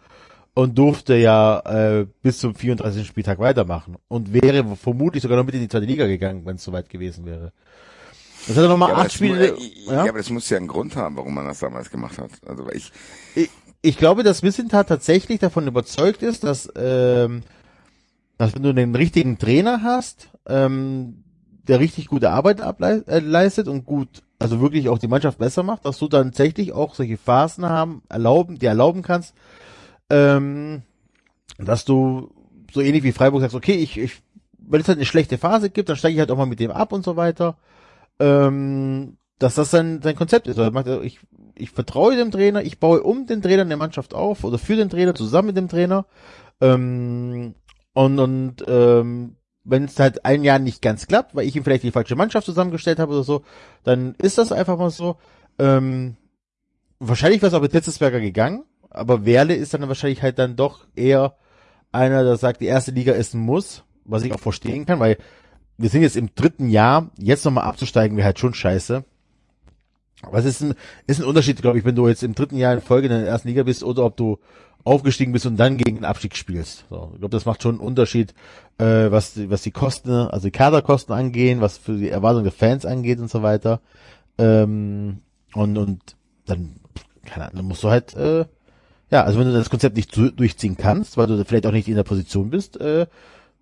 und 0.56 0.78
durfte 0.78 1.16
ja 1.16 1.60
äh, 1.66 2.08
bis 2.24 2.40
zum 2.40 2.56
34. 2.56 3.06
Spieltag 3.06 3.38
weitermachen 3.38 3.98
und 4.08 4.34
wäre 4.34 4.76
vermutlich 4.76 5.22
sogar 5.22 5.38
noch 5.38 5.46
mit 5.46 5.56
in 5.56 5.62
die 5.62 5.68
zweite 5.68 5.86
Liga 5.86 6.08
gegangen, 6.08 6.46
wenn 6.46 6.56
es 6.56 6.64
soweit 6.64 6.90
gewesen 6.90 7.26
wäre. 7.26 7.54
Jetzt 8.50 8.58
hat 8.58 8.66
er 8.66 8.70
nochmal 8.70 8.90
Ja, 8.90 8.96
acht 8.96 9.06
das, 9.06 9.14
Spiele. 9.14 9.52
mu- 9.54 9.92
äh, 9.92 9.94
ja? 9.96 10.02
aber 10.10 10.18
das 10.18 10.30
muss 10.32 10.50
ja 10.50 10.58
einen 10.58 10.68
Grund 10.68 10.96
haben, 10.96 11.16
warum 11.18 11.36
man 11.36 11.46
das 11.46 11.60
damals 11.60 11.92
gemacht 11.92 12.18
hat. 12.18 12.32
Also 12.48 12.68
ich, 12.72 12.92
ich, 13.36 13.50
ich 13.84 13.98
glaube, 13.98 14.24
dass 14.24 14.42
Wissentat 14.42 14.90
tatsächlich 14.90 15.38
davon 15.40 15.68
überzeugt 15.68 16.24
ist, 16.24 16.44
dass, 16.44 16.68
ähm, 16.76 17.44
dass 18.40 18.56
wenn 18.56 18.64
du 18.64 18.74
den 18.74 18.96
richtigen 18.96 19.38
Trainer 19.38 19.84
hast, 19.84 20.30
ähm, 20.48 21.24
der 21.68 21.80
richtig 21.80 22.08
gute 22.08 22.32
Arbeit 22.32 22.60
äh, 22.60 23.20
leistet 23.20 23.68
und 23.68 23.86
gut, 23.86 24.24
also 24.40 24.60
wirklich 24.62 24.90
auch 24.90 24.98
die 24.98 25.08
Mannschaft 25.08 25.38
besser 25.38 25.62
macht, 25.62 25.86
dass 25.86 26.00
du 26.00 26.08
dann 26.08 26.30
tatsächlich 26.30 26.74
auch 26.74 26.96
solche 26.96 27.18
Phasen 27.18 27.66
haben, 27.70 28.02
erlauben, 28.10 28.58
dir 28.58 28.70
erlauben 28.70 29.04
kannst, 29.04 29.36
ähm, 30.10 30.82
dass 31.60 31.86
du 31.86 32.32
so 32.74 32.82
ähnlich 32.82 33.04
wie 33.04 33.12
Freiburg 33.12 33.42
sagst, 33.42 33.56
okay, 33.56 33.76
ich, 33.76 34.00
ich 34.00 34.24
wenn 34.58 34.82
es 34.82 34.88
halt 34.88 34.98
eine 34.98 35.06
schlechte 35.06 35.38
Phase 35.38 35.70
gibt, 35.70 35.90
dann 35.90 35.98
steige 35.98 36.14
ich 36.16 36.20
halt 36.20 36.32
auch 36.32 36.38
mal 36.38 36.46
mit 36.48 36.60
dem 36.60 36.72
ab 36.72 36.92
und 36.94 37.04
so 37.04 37.16
weiter. 37.16 37.58
Ähm, 38.20 39.18
dass 39.40 39.56
das 39.56 39.72
sein, 39.72 40.02
sein 40.02 40.16
Konzept 40.16 40.48
ist. 40.48 40.60
Also, 40.60 40.72
macht 40.72 40.88
er- 40.88 41.02
ich, 41.02 41.20
ich 41.56 41.72
vertraue 41.72 42.16
dem 42.16 42.32
Trainer, 42.32 42.62
ich 42.62 42.80
baue 42.80 43.02
um 43.04 43.26
den 43.26 43.42
Trainer 43.42 43.62
eine 43.62 43.78
Mannschaft 43.78 44.14
auf 44.14 44.44
oder 44.44 44.58
für 44.58 44.76
den 44.76 44.90
Trainer 44.90 45.16
zusammen 45.16 45.48
mit 45.48 45.58
dem 45.58 45.70
Trainer. 45.70 46.06
Ähm, 46.62 47.56
und 47.94 48.20
und 48.20 48.56
ähm, 48.68 49.36
wenn 49.64 49.86
es 49.86 50.00
halt 50.00 50.26
ein 50.26 50.44
Jahr 50.44 50.60
nicht 50.60 50.82
ganz 50.82 51.08
klappt, 51.08 51.36
weil 51.36 51.46
ich 51.46 51.56
ihm 51.56 51.64
vielleicht 51.64 51.84
die 51.84 51.92
falsche 51.92 52.16
Mannschaft 52.16 52.46
zusammengestellt 52.46 53.00
habe 53.00 53.14
oder 53.14 53.24
so, 53.24 53.44
dann 53.84 54.16
ist 54.16 54.38
das 54.38 54.52
einfach 54.52 54.78
mal 54.78 54.90
so. 54.90 55.18
Ähm, 55.58 56.18
wahrscheinlich 57.00 57.42
wäre 57.42 57.50
es 57.50 57.54
auch 57.54 57.62
mit 57.62 57.72
Hitzesberger 57.72 58.20
gegangen, 58.20 58.64
aber 58.90 59.26
Werle 59.26 59.56
ist 59.56 59.74
dann 59.74 59.88
wahrscheinlich 59.88 60.22
halt 60.22 60.40
dann 60.40 60.56
doch 60.56 60.86
eher 60.96 61.36
einer, 61.92 62.24
der 62.24 62.38
sagt, 62.38 62.62
die 62.62 62.66
erste 62.66 62.92
Liga 62.92 63.14
ist 63.14 63.34
ein 63.34 63.42
Muss, 63.42 63.84
was 64.06 64.24
ich 64.24 64.34
auch 64.34 64.40
verstehen 64.40 64.86
kann, 64.86 65.00
weil 65.00 65.18
wir 65.80 65.90
sind 65.90 66.02
jetzt 66.02 66.18
im 66.18 66.36
dritten 66.36 66.70
Jahr, 66.70 67.10
jetzt 67.18 67.46
nochmal 67.46 67.64
abzusteigen 67.64 68.18
wäre 68.18 68.26
halt 68.26 68.38
schon 68.38 68.54
scheiße. 68.54 69.06
Es 70.34 70.46
ist 70.46 70.62
ein, 70.62 70.74
ist 71.08 71.22
ein 71.22 71.26
Unterschied, 71.26 71.62
glaube 71.62 71.80
ich, 71.80 71.86
wenn 71.86 71.96
du 71.96 72.10
jetzt 72.10 72.22
im 72.22 72.36
dritten 72.36 72.58
Jahr 72.58 72.74
in 72.74 72.82
Folge 72.82 73.08
in 73.08 73.14
der 73.14 73.26
ersten 73.26 73.48
Liga 73.48 73.64
bist 73.64 73.84
oder 73.84 74.04
ob 74.04 74.18
du 74.18 74.40
aufgestiegen 74.84 75.32
bist 75.32 75.46
und 75.46 75.56
dann 75.56 75.78
gegen 75.78 75.96
den 75.96 76.06
Abstieg 76.06 76.36
spielst. 76.36 76.86
So, 76.90 77.12
ich 77.14 77.20
glaube, 77.20 77.32
das 77.32 77.46
macht 77.46 77.64
schon 77.64 77.76
einen 77.76 77.88
Unterschied, 77.88 78.34
äh, 78.78 79.10
was, 79.10 79.34
die, 79.34 79.50
was 79.50 79.62
die 79.62 79.72
Kosten, 79.72 80.12
also 80.12 80.48
die 80.48 80.52
Kaderkosten 80.52 81.16
angehen, 81.16 81.62
was 81.62 81.78
für 81.78 81.96
die 81.96 82.10
Erwartungen 82.10 82.44
der 82.44 82.54
Fans 82.54 82.86
angeht 82.86 83.20
und 83.20 83.30
so 83.30 83.42
weiter. 83.42 83.80
Ähm, 84.38 85.22
und, 85.54 85.78
und 85.78 86.16
dann, 86.46 86.76
keine 87.26 87.46
Ahnung, 87.46 87.58
dann 87.58 87.66
musst 87.66 87.84
du 87.84 87.90
halt, 87.90 88.16
äh, 88.16 88.46
ja, 89.12 89.24
also 89.24 89.40
wenn 89.40 89.48
du 89.48 89.54
das 89.54 89.70
Konzept 89.70 89.96
nicht 89.96 90.14
zu, 90.14 90.30
durchziehen 90.30 90.76
kannst, 90.76 91.16
weil 91.16 91.28
du 91.28 91.44
vielleicht 91.46 91.66
auch 91.66 91.72
nicht 91.72 91.88
in 91.88 91.96
der 91.96 92.04
Position 92.04 92.50
bist, 92.50 92.80
äh, 92.82 93.08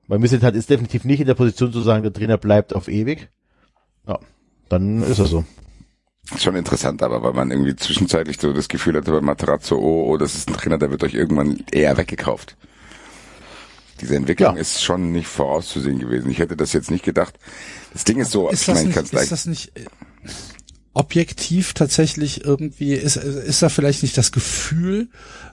weil 0.08 0.20
Misset 0.20 0.44
halt 0.44 0.56
ist 0.56 0.70
definitiv 0.70 1.04
nicht 1.06 1.20
in 1.20 1.28
der 1.28 1.34
Position 1.36 1.72
zu 1.72 1.82
sagen, 1.82 2.04
der 2.04 2.14
Trainer 2.14 2.38
bleibt 2.38 2.74
auf 2.76 2.88
ewig. 2.88 3.30
Ja, 4.08 4.20
dann 4.70 5.02
ist 5.04 5.20
er 5.20 5.26
so. 5.26 5.44
Schon 6.38 6.56
interessant, 6.58 7.02
aber 7.04 7.24
weil 7.24 7.34
man 7.34 7.52
irgendwie 7.52 7.76
zwischenzeitlich 7.76 8.38
so 8.40 8.52
das 8.52 8.68
Gefühl 8.68 8.98
hatte 8.98 9.12
bei 9.12 9.22
Materazzo, 9.22 9.78
oh, 9.78 10.12
oh, 10.12 10.18
das 10.18 10.36
ist 10.36 10.50
ein 10.50 10.54
Trainer, 10.56 10.78
der 10.78 10.92
wird 10.92 11.04
euch 11.04 11.14
irgendwann 11.14 11.64
eher 11.72 11.96
weggekauft. 11.98 12.58
Diese 14.02 14.16
Entwicklung 14.16 14.56
Ja. 14.56 14.62
ist 14.62 14.84
schon 14.84 15.12
nicht 15.12 15.28
vorauszusehen 15.28 16.00
gewesen. 16.00 16.30
Ich 16.30 16.40
hätte 16.40 16.56
das 16.58 16.74
jetzt 16.74 16.92
nicht 16.92 17.04
gedacht. 17.06 17.40
Das 17.94 18.04
Ding 18.04 18.20
ist 18.20 18.32
so, 18.32 18.50
Ist 18.50 18.62
ich 18.62 18.66
das, 18.68 18.76
meine, 18.76 18.80
ich 18.82 18.86
nicht, 18.88 18.96
kann's 18.96 19.10
gleich. 19.10 19.24
ist 19.24 19.32
das 19.32 19.46
nicht 19.46 19.78
äh, 19.78 19.86
objektiv 20.98 21.74
tatsächlich 21.74 22.44
irgendwie, 22.44 22.94
ist, 22.94 23.16
ist 23.18 23.62
da 23.62 23.70
vielleicht 23.70 24.02
nicht 24.04 24.18
das 24.18 24.32
Gefühl, 24.32 25.10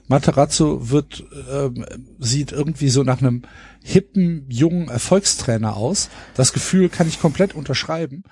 Materazzo 0.07 0.89
wird, 0.89 1.23
ähm, 1.51 1.85
sieht 2.19 2.51
irgendwie 2.51 2.89
so 2.89 3.03
nach 3.03 3.21
einem 3.21 3.43
hippen, 3.83 4.45
jungen 4.49 4.87
Erfolgstrainer 4.89 5.75
aus. 5.75 6.09
Das 6.35 6.53
Gefühl 6.53 6.89
kann 6.89 7.07
ich 7.07 7.19
komplett 7.19 7.53
unterschreiben. 7.55 8.23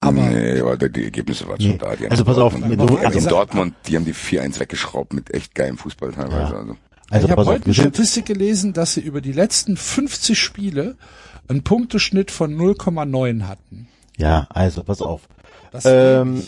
Aber 0.00 0.20
nee, 0.20 0.60
aber 0.60 0.76
die 0.76 1.04
Ergebnisse 1.04 1.46
waren 1.48 1.56
Nee. 1.58 1.70
schon 1.70 1.78
da. 1.78 1.96
Die 1.96 2.08
Also 2.08 2.24
pass 2.24 2.36
auf, 2.38 2.54
du- 2.54 2.96
also 2.98 3.18
in 3.18 3.26
Dortmund, 3.26 3.74
die 3.86 3.96
haben 3.96 4.04
die 4.04 4.12
4-1 4.14 4.60
weggeschraubt 4.60 5.12
mit 5.14 5.32
echt 5.32 5.54
geilem 5.54 5.78
Fußball 5.78 6.12
teilweise. 6.12 6.52
Ja. 6.52 6.58
Also. 6.60 6.76
Also 7.10 7.26
ich 7.26 7.32
habe 7.32 7.44
heute 7.46 7.64
eine 7.66 7.74
Statistik 7.74 8.26
gelesen, 8.26 8.72
dass 8.72 8.94
sie 8.94 9.00
über 9.00 9.20
die 9.20 9.32
letzten 9.32 9.76
50 9.76 10.38
Spiele 10.38 10.96
einen 11.48 11.62
Punkteschnitt 11.62 12.30
von 12.30 12.54
0,9 12.56 13.46
hatten. 13.48 13.88
ja, 14.16 14.46
also 14.50 14.82
pass 14.82 15.00
auf. 15.02 15.22
Das 15.72 15.84
Ähm. 15.86 16.42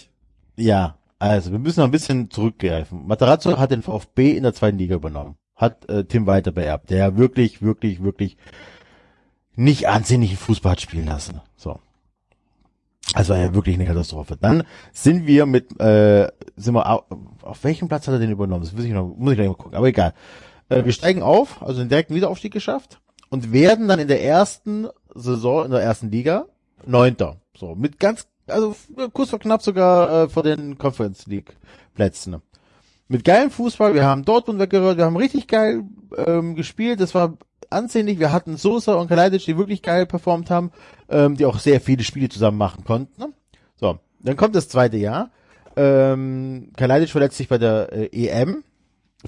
Ja, 0.57 0.97
also 1.19 1.53
wir 1.53 1.59
müssen 1.59 1.81
noch 1.81 1.89
ein 1.89 1.93
bisschen 1.93 2.31
zurückgreifen. 2.31 3.07
Materazzo 3.07 3.59
hat 3.59 3.71
den 3.71 3.83
VfB 3.83 4.37
in 4.37 4.43
der 4.43 4.55
zweiten 4.55 4.79
Liga 4.79 4.97
übernommen. 4.97 5.37
Hat 5.55 5.89
äh, 5.89 6.05
Tim 6.05 6.27
Walter 6.27 6.53
beerbt, 6.53 6.91
der 6.91 7.17
wirklich, 7.17 7.63
wirklich, 7.63 8.03
wirklich 8.03 8.37
nicht 9.55 9.89
ansehnlichen 9.89 10.37
Fußball 10.37 10.73
hat 10.73 10.81
spielen 10.81 11.07
lassen. 11.07 11.41
So. 11.57 11.79
Also 13.15 13.35
war 13.35 13.41
ja 13.41 13.55
wirklich 13.55 13.77
eine 13.77 13.87
Katastrophe. 13.87 14.37
Dann 14.39 14.65
sind 14.93 15.27
wir 15.27 15.47
mit, 15.47 15.81
äh, 15.81 16.29
sind 16.57 16.75
wir 16.75 16.89
auf, 16.89 17.05
auf 17.43 17.65
welchem 17.65 17.89
Platz 17.89 18.07
hat 18.07 18.15
er 18.15 18.21
den 18.21 18.33
übernommen? 18.33 18.63
Das 18.63 18.73
muss 18.73 18.85
ich 18.85 18.93
noch, 18.93 19.07
muss 19.17 19.33
ich 19.33 19.39
gleich 19.39 19.49
mal 19.49 19.55
gucken, 19.55 19.77
aber 19.77 19.87
egal. 19.87 20.13
Äh, 20.69 20.85
wir 20.85 20.93
steigen 20.93 21.23
auf, 21.23 21.63
also 21.63 21.81
den 21.81 21.89
direkten 21.89 22.15
Wiederaufstieg 22.15 22.53
geschafft 22.53 23.01
und 23.31 23.53
werden 23.53 23.89
dann 23.89 24.01
in 24.01 24.09
der 24.09 24.23
ersten 24.23 24.89
Saison, 25.15 25.65
in 25.65 25.71
der 25.71 25.83
ersten 25.83 26.11
Liga, 26.11 26.47
Neunter. 26.85 27.37
So, 27.57 27.75
mit 27.75 27.99
ganz, 27.99 28.27
also 28.47 28.77
kurz 29.13 29.31
vor 29.31 29.39
knapp 29.39 29.63
sogar 29.63 30.25
äh, 30.25 30.29
vor 30.29 30.43
den 30.43 30.79
Conference 30.79 31.27
League 31.27 31.57
Plätzen. 31.95 32.43
Mit 33.09 33.25
geilem 33.25 33.51
Fußball, 33.51 33.95
wir 33.95 34.05
haben 34.05 34.25
Dortmund 34.25 34.59
weggerührt, 34.59 34.99
wir 34.99 35.05
haben 35.05 35.17
richtig 35.17 35.47
geil 35.47 35.85
ähm, 36.17 36.57
gespielt, 36.57 37.01
das 37.01 37.15
war 37.15 37.39
ansehnlich, 37.71 38.19
wir 38.19 38.33
hatten 38.33 38.57
Sosa 38.57 38.95
und 38.95 39.09
Kalajdzic, 39.09 39.45
die 39.45 39.59
wirklich 39.59 39.83
geil 39.83 40.07
performt 40.07 40.51
haben, 40.51 40.73
ähm, 41.09 41.37
die 41.37 41.47
auch 41.47 41.59
sehr 41.59 41.81
viele 41.81 42.03
Spiele 42.03 42.29
zusammen 42.29 42.59
machen 42.59 42.85
konnten. 42.85 43.21
Ne? 43.21 43.33
So, 43.77 43.99
dann 44.21 44.37
kommt 44.37 44.55
das 44.55 44.69
zweite 44.69 44.97
Jahr. 44.97 45.31
Ähm, 45.77 46.73
Kalajdzic 46.77 47.11
verletzt 47.11 47.37
sich 47.37 47.49
bei 47.49 47.59
der 47.59 47.93
äh, 47.93 48.27
EM, 48.27 48.65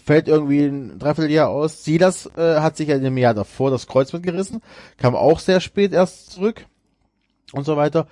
fällt 0.04 0.28
irgendwie 0.28 0.64
ein 0.64 0.98
Dreivierteljahr 0.98 1.48
aus. 1.48 1.84
Silas 1.84 2.26
äh, 2.36 2.60
hat 2.60 2.76
sich 2.76 2.88
ja 2.88 2.96
in 2.96 3.04
dem 3.04 3.18
Jahr 3.18 3.34
davor 3.34 3.70
das 3.70 3.86
Kreuzband 3.86 4.24
gerissen, 4.24 4.60
kam 4.96 5.14
auch 5.14 5.38
sehr 5.38 5.60
spät 5.60 5.92
erst 5.92 6.32
zurück 6.32 6.66
und 7.52 7.64
so 7.64 7.76
weiter. 7.76 8.08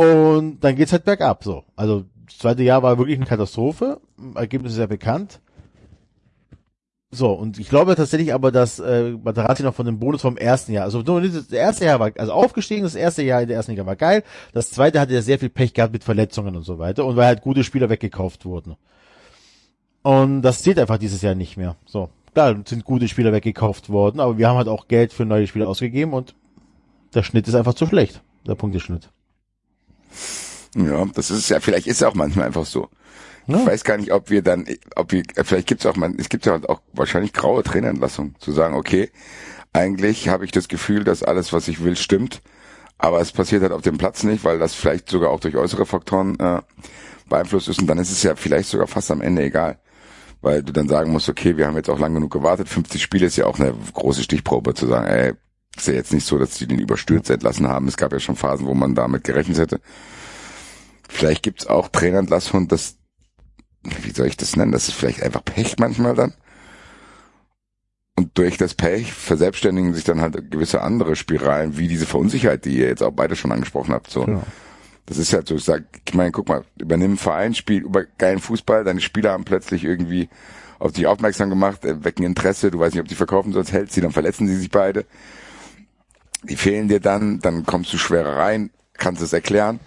Und 0.00 0.60
dann 0.60 0.76
geht's 0.76 0.92
halt 0.92 1.04
bergab, 1.04 1.44
so. 1.44 1.62
Also, 1.76 2.04
das 2.24 2.38
zweite 2.38 2.62
Jahr 2.62 2.82
war 2.82 2.96
wirklich 2.96 3.18
eine 3.18 3.26
Katastrophe. 3.26 4.00
Ergebnis 4.34 4.72
ist 4.72 4.78
ja 4.78 4.86
bekannt. 4.86 5.40
So, 7.10 7.32
und 7.32 7.58
ich 7.58 7.68
glaube 7.68 7.94
tatsächlich 7.96 8.32
aber, 8.32 8.50
dass 8.50 8.78
äh, 8.78 9.10
Materazzi 9.22 9.62
noch 9.62 9.74
von 9.74 9.84
dem 9.84 9.98
Bonus 9.98 10.22
vom 10.22 10.38
ersten 10.38 10.72
Jahr, 10.72 10.84
also 10.84 11.02
das 11.02 11.52
erste 11.52 11.84
Jahr 11.84 12.00
war, 12.00 12.12
also 12.16 12.32
aufgestiegen, 12.32 12.84
das 12.84 12.94
erste 12.94 13.22
Jahr 13.22 13.42
in 13.42 13.48
der 13.48 13.56
ersten 13.56 13.72
Liga 13.72 13.84
war 13.84 13.96
geil, 13.96 14.22
das 14.52 14.70
zweite 14.70 15.00
hatte 15.00 15.12
er 15.12 15.22
sehr 15.22 15.40
viel 15.40 15.48
Pech 15.50 15.74
gehabt 15.74 15.92
mit 15.92 16.04
Verletzungen 16.04 16.54
und 16.54 16.62
so 16.62 16.78
weiter 16.78 17.04
und 17.04 17.16
weil 17.16 17.26
halt 17.26 17.42
gute 17.42 17.64
Spieler 17.64 17.90
weggekauft 17.90 18.44
wurden. 18.44 18.76
Und 20.02 20.42
das 20.42 20.62
zählt 20.62 20.78
einfach 20.78 20.98
dieses 20.98 21.20
Jahr 21.20 21.34
nicht 21.34 21.56
mehr. 21.56 21.74
So, 21.84 22.10
klar, 22.32 22.56
sind 22.64 22.84
gute 22.84 23.08
Spieler 23.08 23.32
weggekauft 23.32 23.90
worden, 23.90 24.20
aber 24.20 24.38
wir 24.38 24.48
haben 24.48 24.56
halt 24.56 24.68
auch 24.68 24.86
Geld 24.86 25.12
für 25.12 25.24
neue 25.24 25.48
Spieler 25.48 25.68
ausgegeben 25.68 26.12
und 26.12 26.36
der 27.12 27.24
Schnitt 27.24 27.48
ist 27.48 27.56
einfach 27.56 27.74
zu 27.74 27.86
schlecht, 27.86 28.22
der 28.46 28.54
Punkteschnitt. 28.54 29.10
Ja, 30.76 31.04
das 31.14 31.30
ist 31.30 31.48
ja, 31.48 31.60
vielleicht 31.60 31.86
ist 31.86 31.96
es 31.96 32.02
auch 32.02 32.14
manchmal 32.14 32.46
einfach 32.46 32.66
so. 32.66 32.88
Ja. 33.46 33.58
Ich 33.58 33.66
weiß 33.66 33.84
gar 33.84 33.96
nicht, 33.96 34.12
ob 34.12 34.30
wir 34.30 34.42
dann, 34.42 34.66
ob 34.94 35.12
wir, 35.12 35.24
vielleicht 35.42 35.66
gibt's 35.66 35.86
auch 35.86 35.96
man, 35.96 36.16
es 36.18 36.28
gibt 36.28 36.46
ja 36.46 36.60
auch 36.68 36.80
wahrscheinlich 36.92 37.32
graue 37.32 37.62
Trainerentlassung, 37.62 38.36
zu 38.38 38.52
sagen, 38.52 38.74
okay, 38.74 39.10
eigentlich 39.72 40.28
habe 40.28 40.44
ich 40.44 40.52
das 40.52 40.68
Gefühl, 40.68 41.04
dass 41.04 41.22
alles, 41.22 41.52
was 41.52 41.68
ich 41.68 41.82
will, 41.82 41.96
stimmt, 41.96 42.42
aber 42.98 43.20
es 43.20 43.32
passiert 43.32 43.62
halt 43.62 43.72
auf 43.72 43.82
dem 43.82 43.98
Platz 43.98 44.22
nicht, 44.22 44.44
weil 44.44 44.58
das 44.58 44.74
vielleicht 44.74 45.08
sogar 45.08 45.30
auch 45.30 45.40
durch 45.40 45.56
äußere 45.56 45.86
Faktoren 45.86 46.38
äh, 46.38 46.60
beeinflusst 47.28 47.68
ist 47.68 47.80
und 47.80 47.86
dann 47.86 47.98
ist 47.98 48.10
es 48.10 48.22
ja 48.22 48.36
vielleicht 48.36 48.68
sogar 48.68 48.86
fast 48.86 49.10
am 49.10 49.20
Ende 49.20 49.42
egal. 49.42 49.78
Weil 50.42 50.62
du 50.62 50.72
dann 50.72 50.88
sagen 50.88 51.12
musst, 51.12 51.28
okay, 51.28 51.56
wir 51.58 51.66
haben 51.66 51.76
jetzt 51.76 51.90
auch 51.90 51.98
lang 51.98 52.14
genug 52.14 52.32
gewartet, 52.32 52.68
50 52.68 53.02
Spiele 53.02 53.26
ist 53.26 53.36
ja 53.36 53.46
auch 53.46 53.58
eine 53.58 53.74
große 53.92 54.22
Stichprobe 54.22 54.74
zu 54.74 54.86
sagen, 54.86 55.06
ey, 55.06 55.34
ist 55.76 55.88
ja 55.88 55.94
jetzt 55.94 56.12
nicht 56.12 56.26
so, 56.26 56.38
dass 56.38 56.54
die 56.54 56.66
den 56.66 56.78
überstürzt 56.78 57.30
entlassen 57.30 57.68
haben. 57.68 57.88
Es 57.88 57.96
gab 57.96 58.12
ja 58.12 58.20
schon 58.20 58.36
Phasen, 58.36 58.66
wo 58.66 58.74
man 58.74 58.94
damit 58.94 59.24
gerechnet 59.24 59.58
hätte. 59.58 59.80
Vielleicht 61.08 61.42
gibt's 61.42 61.66
auch 61.66 61.88
Trainerentlassungen, 61.88 62.68
das, 62.68 62.96
wie 63.82 64.10
soll 64.10 64.26
ich 64.26 64.36
das 64.36 64.56
nennen? 64.56 64.72
Das 64.72 64.88
ist 64.88 64.94
vielleicht 64.94 65.22
einfach 65.22 65.44
Pech 65.44 65.76
manchmal 65.78 66.14
dann. 66.14 66.34
Und 68.16 68.36
durch 68.36 68.58
das 68.58 68.74
Pech 68.74 69.12
verselbstständigen 69.12 69.94
sich 69.94 70.04
dann 70.04 70.20
halt 70.20 70.50
gewisse 70.50 70.82
andere 70.82 71.16
Spiralen, 71.16 71.78
wie 71.78 71.88
diese 71.88 72.06
Verunsicherheit, 72.06 72.64
die 72.64 72.76
ihr 72.76 72.86
jetzt 72.86 73.02
auch 73.02 73.12
beide 73.12 73.34
schon 73.34 73.50
angesprochen 73.50 73.94
habt. 73.94 74.10
So. 74.10 74.24
Genau. 74.24 74.42
Das 75.06 75.18
ist 75.18 75.32
halt 75.32 75.48
so, 75.48 75.56
ich 75.56 75.64
sag, 75.64 75.84
ich 76.06 76.14
meine, 76.14 76.30
guck 76.30 76.48
mal, 76.48 76.64
übernimm 76.78 77.12
einen 77.12 77.16
Verein, 77.16 77.54
spiel 77.54 77.82
über 77.82 78.04
geilen 78.18 78.38
Fußball, 78.38 78.84
deine 78.84 79.00
Spieler 79.00 79.32
haben 79.32 79.44
plötzlich 79.44 79.84
irgendwie 79.84 80.28
auf 80.78 80.92
dich 80.92 81.06
aufmerksam 81.06 81.50
gemacht, 81.50 81.84
äh, 81.84 82.04
wecken 82.04 82.24
Interesse, 82.24 82.70
du 82.70 82.78
weißt 82.78 82.94
nicht, 82.94 83.02
ob 83.02 83.08
die 83.08 83.14
verkaufen 83.14 83.52
sollst, 83.52 83.72
hältst 83.72 83.94
sie, 83.94 84.00
dann 84.00 84.12
verletzen 84.12 84.46
sie 84.46 84.56
sich 84.56 84.70
beide. 84.70 85.06
Die 86.42 86.56
fehlen 86.56 86.88
dir 86.88 87.00
dann, 87.00 87.38
dann 87.40 87.66
kommst 87.66 87.92
du 87.92 87.98
schwerer 87.98 88.36
rein, 88.36 88.70
kannst 88.94 89.22
es 89.22 89.32
erklären, 89.32 89.80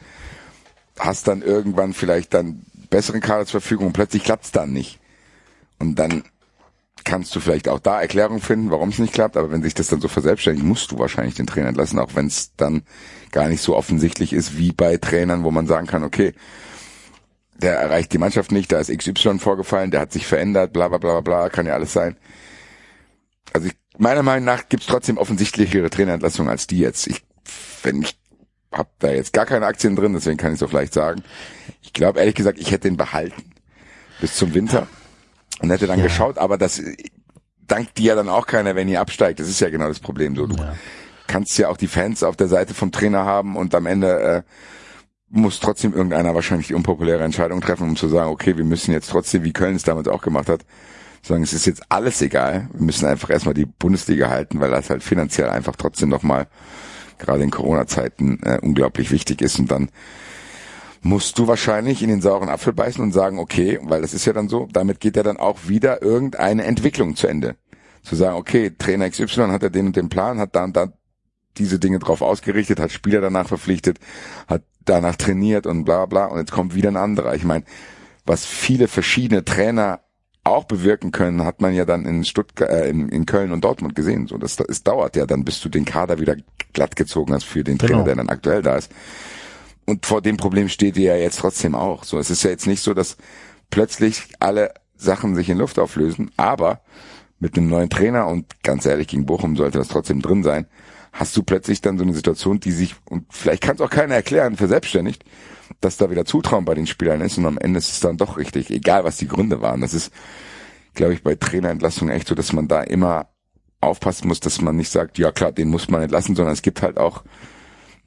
hast 0.99 1.27
dann 1.27 1.41
irgendwann 1.41 1.93
vielleicht 1.93 2.33
dann 2.33 2.65
besseren 2.89 3.21
Kader 3.21 3.45
zur 3.45 3.61
Verfügung 3.61 3.87
und 3.87 3.93
plötzlich 3.93 4.23
klappt's 4.23 4.51
dann 4.51 4.71
nicht. 4.71 4.99
Und 5.79 5.97
dann 5.97 6.23
kannst 7.03 7.35
du 7.35 7.39
vielleicht 7.39 7.67
auch 7.67 7.79
da 7.79 8.01
Erklärung 8.01 8.39
finden, 8.39 8.71
warum 8.71 8.89
es 8.89 8.99
nicht 8.99 9.13
klappt, 9.13 9.35
aber 9.35 9.51
wenn 9.51 9.63
sich 9.63 9.73
das 9.73 9.87
dann 9.87 9.99
so 9.99 10.07
verselbstständigt, 10.07 10.65
musst 10.65 10.91
du 10.91 10.99
wahrscheinlich 10.99 11.35
den 11.35 11.47
Trainer 11.47 11.69
entlassen, 11.69 11.99
auch 11.99 12.15
wenn 12.15 12.27
es 12.27 12.55
dann 12.55 12.83
gar 13.31 13.49
nicht 13.49 13.61
so 13.61 13.75
offensichtlich 13.75 14.31
ist 14.31 14.57
wie 14.57 14.71
bei 14.71 14.97
Trainern, 14.97 15.43
wo 15.43 15.51
man 15.51 15.67
sagen 15.67 15.87
kann, 15.87 16.03
okay, 16.03 16.33
der 17.61 17.75
erreicht 17.75 18.13
die 18.13 18.17
Mannschaft 18.17 18.51
nicht, 18.51 18.71
da 18.71 18.79
ist 18.79 18.95
XY 18.95 19.39
vorgefallen, 19.39 19.91
der 19.91 20.01
hat 20.01 20.11
sich 20.11 20.25
verändert, 20.25 20.73
bla 20.73 20.87
bla 20.87 20.97
bla 20.97 21.21
bla, 21.21 21.49
kann 21.49 21.65
ja 21.65 21.73
alles 21.73 21.93
sein. 21.93 22.15
Also 23.53 23.67
ich, 23.67 23.73
meiner 23.97 24.23
Meinung 24.23 24.45
nach 24.45 24.67
gibt's 24.67 24.87
trotzdem 24.87 25.17
offensichtlichere 25.17 25.89
Trainerentlassungen 25.89 26.49
als 26.49 26.67
die 26.67 26.79
jetzt. 26.79 27.07
Ich, 27.07 27.23
wenn 27.83 28.01
ich 28.01 28.17
hab 28.71 28.97
da 28.99 29.11
jetzt 29.11 29.33
gar 29.33 29.45
keine 29.45 29.67
Aktien 29.67 29.95
drin, 29.95 30.13
deswegen 30.13 30.37
kann 30.37 30.53
ich 30.53 30.59
so 30.59 30.67
vielleicht 30.67 30.93
sagen. 30.93 31.23
Ich 31.81 31.93
glaube 31.93 32.19
ehrlich 32.19 32.35
gesagt, 32.35 32.57
ich 32.59 32.71
hätte 32.71 32.87
den 32.87 32.97
behalten 32.97 33.43
bis 34.19 34.35
zum 34.35 34.53
Winter 34.53 34.87
und 35.61 35.69
hätte 35.69 35.85
dann 35.85 35.99
Ja. 35.99 36.05
geschaut, 36.05 36.37
aber 36.39 36.57
das 36.57 36.81
dankt 37.67 37.97
dir 37.97 38.05
ja 38.09 38.15
dann 38.15 38.29
auch 38.29 38.47
keiner, 38.47 38.75
wenn 38.75 38.87
ihr 38.89 38.99
absteigt. 38.99 39.39
Das 39.39 39.47
ist 39.47 39.59
ja 39.59 39.69
genau 39.69 39.87
das 39.87 39.99
Problem. 39.99 40.35
So, 40.35 40.47
du 40.47 40.55
Ja. 40.55 40.75
kannst 41.27 41.57
ja 41.59 41.69
auch 41.69 41.77
die 41.77 41.87
Fans 41.87 42.23
auf 42.23 42.35
der 42.35 42.47
Seite 42.47 42.73
vom 42.73 42.91
Trainer 42.91 43.25
haben 43.25 43.55
und 43.55 43.75
am 43.75 43.85
Ende 43.85 44.19
äh, 44.19 44.41
muss 45.29 45.59
trotzdem 45.59 45.93
irgendeiner 45.93 46.33
wahrscheinlich 46.35 46.67
die 46.67 46.73
unpopuläre 46.73 47.23
Entscheidung 47.23 47.61
treffen, 47.61 47.89
um 47.89 47.95
zu 47.95 48.07
sagen, 48.07 48.29
okay, 48.31 48.57
wir 48.57 48.63
müssen 48.65 48.91
jetzt 48.91 49.09
trotzdem, 49.09 49.43
wie 49.43 49.53
Köln 49.53 49.75
es 49.75 49.83
damals 49.83 50.07
auch 50.07 50.21
gemacht 50.21 50.49
hat, 50.49 50.65
sagen, 51.23 51.43
es 51.43 51.53
ist 51.53 51.65
jetzt 51.65 51.83
alles 51.89 52.21
egal. 52.21 52.69
Wir 52.73 52.81
müssen 52.81 53.05
einfach 53.05 53.29
erstmal 53.29 53.53
die 53.53 53.65
Bundesliga 53.65 54.29
halten, 54.29 54.59
weil 54.59 54.71
das 54.71 54.89
halt 54.89 55.03
finanziell 55.03 55.49
einfach 55.49 55.75
trotzdem 55.75 56.09
nochmal 56.09 56.47
gerade 57.17 57.43
in 57.43 57.51
Corona-Zeiten 57.51 58.41
äh, 58.43 58.59
unglaublich 58.61 59.11
wichtig 59.11 59.41
ist 59.41 59.59
und 59.59 59.71
dann 59.71 59.89
musst 61.01 61.37
du 61.37 61.47
wahrscheinlich 61.47 62.01
in 62.01 62.09
den 62.09 62.21
sauren 62.21 62.49
Apfel 62.49 62.73
beißen 62.73 63.03
und 63.03 63.11
sagen, 63.11 63.37
okay, 63.37 63.79
weil 63.83 64.01
das 64.01 64.13
ist 64.13 64.25
ja 64.25 64.33
dann 64.33 64.47
so, 64.47 64.67
damit 64.71 64.99
geht 64.99 65.17
ja 65.17 65.23
dann 65.23 65.37
auch 65.37 65.67
wieder 65.67 66.01
irgendeine 66.01 66.63
Entwicklung 66.63 67.15
zu 67.15 67.27
Ende. 67.27 67.55
Zu 68.03 68.15
sagen, 68.15 68.37
okay, 68.37 68.71
Trainer 68.77 69.09
XY 69.09 69.49
hat 69.49 69.63
ja 69.63 69.69
den 69.69 69.87
und 69.87 69.95
den 69.95 70.09
Plan, 70.09 70.39
hat 70.39 70.55
da 70.55 70.63
und 70.63 70.75
da 70.75 70.93
diese 71.57 71.77
Dinge 71.77 71.99
drauf 71.99 72.21
ausgerichtet, 72.21 72.79
hat 72.79 72.91
Spieler 72.91 73.21
danach 73.21 73.47
verpflichtet, 73.47 73.99
hat 74.47 74.63
danach 74.85 75.15
trainiert 75.15 75.67
und 75.67 75.83
bla 75.83 76.05
bla 76.05 76.25
und 76.25 76.39
jetzt 76.39 76.51
kommt 76.51 76.73
wieder 76.73 76.89
ein 76.89 76.97
anderer. 76.97 77.35
Ich 77.35 77.43
meine, 77.43 77.65
was 78.25 78.45
viele 78.45 78.87
verschiedene 78.87 79.43
Trainer 79.43 79.99
auch 80.43 80.65
bewirken 80.65 81.11
können, 81.11 81.43
hat 81.45 81.61
man 81.61 81.73
ja 81.73 81.85
dann 81.85 82.05
in 82.05 82.25
Stuttgart, 82.25 82.69
äh, 82.69 82.89
in, 82.89 83.09
in 83.09 83.25
Köln 83.25 83.51
und 83.51 83.63
Dortmund 83.63 83.95
gesehen. 83.95 84.27
So, 84.27 84.37
das, 84.37 84.59
es 84.59 84.83
dauert 84.83 85.15
ja 85.15 85.25
dann, 85.25 85.45
bis 85.45 85.61
du 85.61 85.69
den 85.69 85.85
Kader 85.85 86.19
wieder 86.19 86.35
glatt 86.73 86.95
gezogen 86.95 87.33
hast 87.33 87.45
für 87.45 87.63
den 87.63 87.77
Trainer, 87.77 87.93
Genau. 87.93 88.05
der 88.05 88.15
dann 88.15 88.29
aktuell 88.29 88.61
da 88.61 88.75
ist. 88.75 88.91
Und 89.85 90.05
vor 90.05 90.21
dem 90.21 90.37
Problem 90.37 90.69
steht 90.69 90.97
ihr 90.97 91.15
ja 91.15 91.21
jetzt 91.21 91.39
trotzdem 91.39 91.75
auch. 91.75 92.03
So, 92.03 92.17
es 92.19 92.29
ist 92.29 92.43
ja 92.43 92.49
jetzt 92.49 92.67
nicht 92.67 92.83
so, 92.83 92.93
dass 92.93 93.17
plötzlich 93.69 94.23
alle 94.39 94.73
Sachen 94.95 95.35
sich 95.35 95.49
in 95.49 95.57
Luft 95.57 95.79
auflösen, 95.79 96.31
aber 96.37 96.81
mit 97.39 97.57
einem 97.57 97.67
neuen 97.69 97.89
Trainer 97.89 98.27
und 98.27 98.63
ganz 98.63 98.85
ehrlich, 98.85 99.07
gegen 99.07 99.25
Bochum 99.25 99.55
sollte 99.57 99.77
das 99.77 99.89
trotzdem 99.89 100.21
drin 100.21 100.43
sein, 100.43 100.65
hast 101.13 101.37
du 101.37 101.43
plötzlich 101.43 101.79
dann 101.81 101.97
so 101.97 102.03
eine 102.03 102.13
Situation, 102.13 102.59
die 102.59 102.71
sich, 102.71 102.95
und 103.09 103.25
vielleicht 103.31 103.61
kann 103.63 103.75
es 103.75 103.81
auch 103.81 103.89
keiner 103.89 104.15
erklären, 104.15 104.57
verselbstständigt, 104.57 105.23
dass 105.79 105.97
da 105.97 106.09
wieder 106.09 106.25
Zutrauen 106.25 106.65
bei 106.65 106.73
den 106.73 106.87
Spielern 106.87 107.21
ist 107.21 107.37
und 107.37 107.45
am 107.45 107.57
Ende 107.57 107.77
ist 107.77 107.91
es 107.91 107.99
dann 108.01 108.17
doch 108.17 108.37
richtig, 108.37 108.69
egal 108.71 109.03
was 109.03 109.17
die 109.17 109.27
Gründe 109.27 109.61
waren. 109.61 109.79
Das 109.81 109.93
ist, 109.93 110.11
glaube 110.93 111.13
ich, 111.13 111.23
bei 111.23 111.35
Trainerentlassungen 111.35 112.13
echt 112.13 112.27
so, 112.27 112.35
dass 112.35 112.51
man 112.51 112.67
da 112.67 112.81
immer 112.81 113.27
aufpassen 113.79 114.27
muss, 114.27 114.39
dass 114.39 114.59
man 114.61 114.75
nicht 114.75 114.89
sagt, 114.89 115.17
ja 115.17 115.31
klar, 115.31 115.51
den 115.51 115.69
muss 115.69 115.89
man 115.89 116.01
entlassen, 116.01 116.35
sondern 116.35 116.53
es 116.53 116.61
gibt 116.61 116.81
halt 116.81 116.97
auch, 116.97 117.23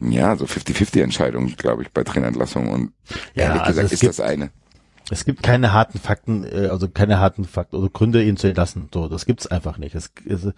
ja, 0.01 0.37
so 0.37 0.45
50-50 0.47 1.03
Entscheidungen, 1.03 1.55
glaube 1.57 1.83
ich, 1.83 1.91
bei 1.93 2.03
Trainerentlassungen 2.05 2.71
und 2.71 2.93
Ja, 3.35 3.45
ehrlich 3.45 3.61
also 3.63 3.69
gesagt 3.71 3.87
es 3.87 3.93
ist 3.93 4.01
gibt- 4.01 4.19
das 4.19 4.21
eine. 4.21 4.51
Es 5.09 5.25
gibt 5.25 5.45
keine 5.45 5.73
harten 5.73 6.01
Fakten, 6.01 6.43
äh, 6.43 6.67
also 6.67 6.89
keine 6.89 7.21
harten 7.21 7.45
Fakten 7.45 7.77
oder 7.77 7.89
Gründe, 7.91 8.25
ihn 8.25 8.37
zu 8.37 8.49
entlassen. 8.49 8.89
So, 8.93 9.09
das 9.09 9.25
gibt's 9.25 9.47
einfach 9.47 9.79
nicht. 9.79 9.95
Es, 9.95 10.11
es, 10.29 10.49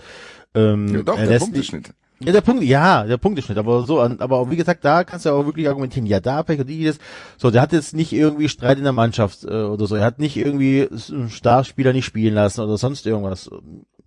ähm, 0.55 0.88
Ja, 0.88 1.03
doch, 1.03 1.18
er 1.18 1.24
der 1.24 1.32
lässt 1.34 1.44
Punkteschnitt. 1.44 1.92
Ja, 2.21 2.33
der 2.33 2.41
Punkt, 2.41 2.64
ja, 2.64 3.05
der 3.05 3.16
Punkteschnitt, 3.16 3.59
aber 3.59 3.85
so, 3.87 4.01
aber 4.01 4.51
wie 4.51 4.57
gesagt, 4.57 4.85
da 4.85 5.05
kannst 5.05 5.25
du 5.25 5.31
auch 5.31 5.47
wirklich 5.47 5.69
argumentieren, 5.69 6.07
ja, 6.07 6.19
da 6.19 6.43
Pech 6.43 6.59
und 6.59 6.69
dieses, 6.69 6.99
so, 7.37 7.53
der 7.53 7.62
hat 7.62 7.73
jetzt 7.73 7.95
nicht 7.95 8.12
irgendwie 8.12 8.49
Streit 8.49 8.77
in 8.79 8.85
der 8.85 8.93
Mannschaft 8.93 9.45
äh, 9.45 9.47
oder 9.47 9.87
so, 9.87 9.95
er 9.95 10.05
hat 10.05 10.19
nicht 10.19 10.37
irgendwie 10.37 10.89
einen 10.91 11.31
Starspieler 11.31 11.93
nicht 11.93 12.07
spielen 12.07 12.35
lassen 12.35 12.61
oder 12.61 12.77
sonst 12.77 13.07
irgendwas. 13.07 13.49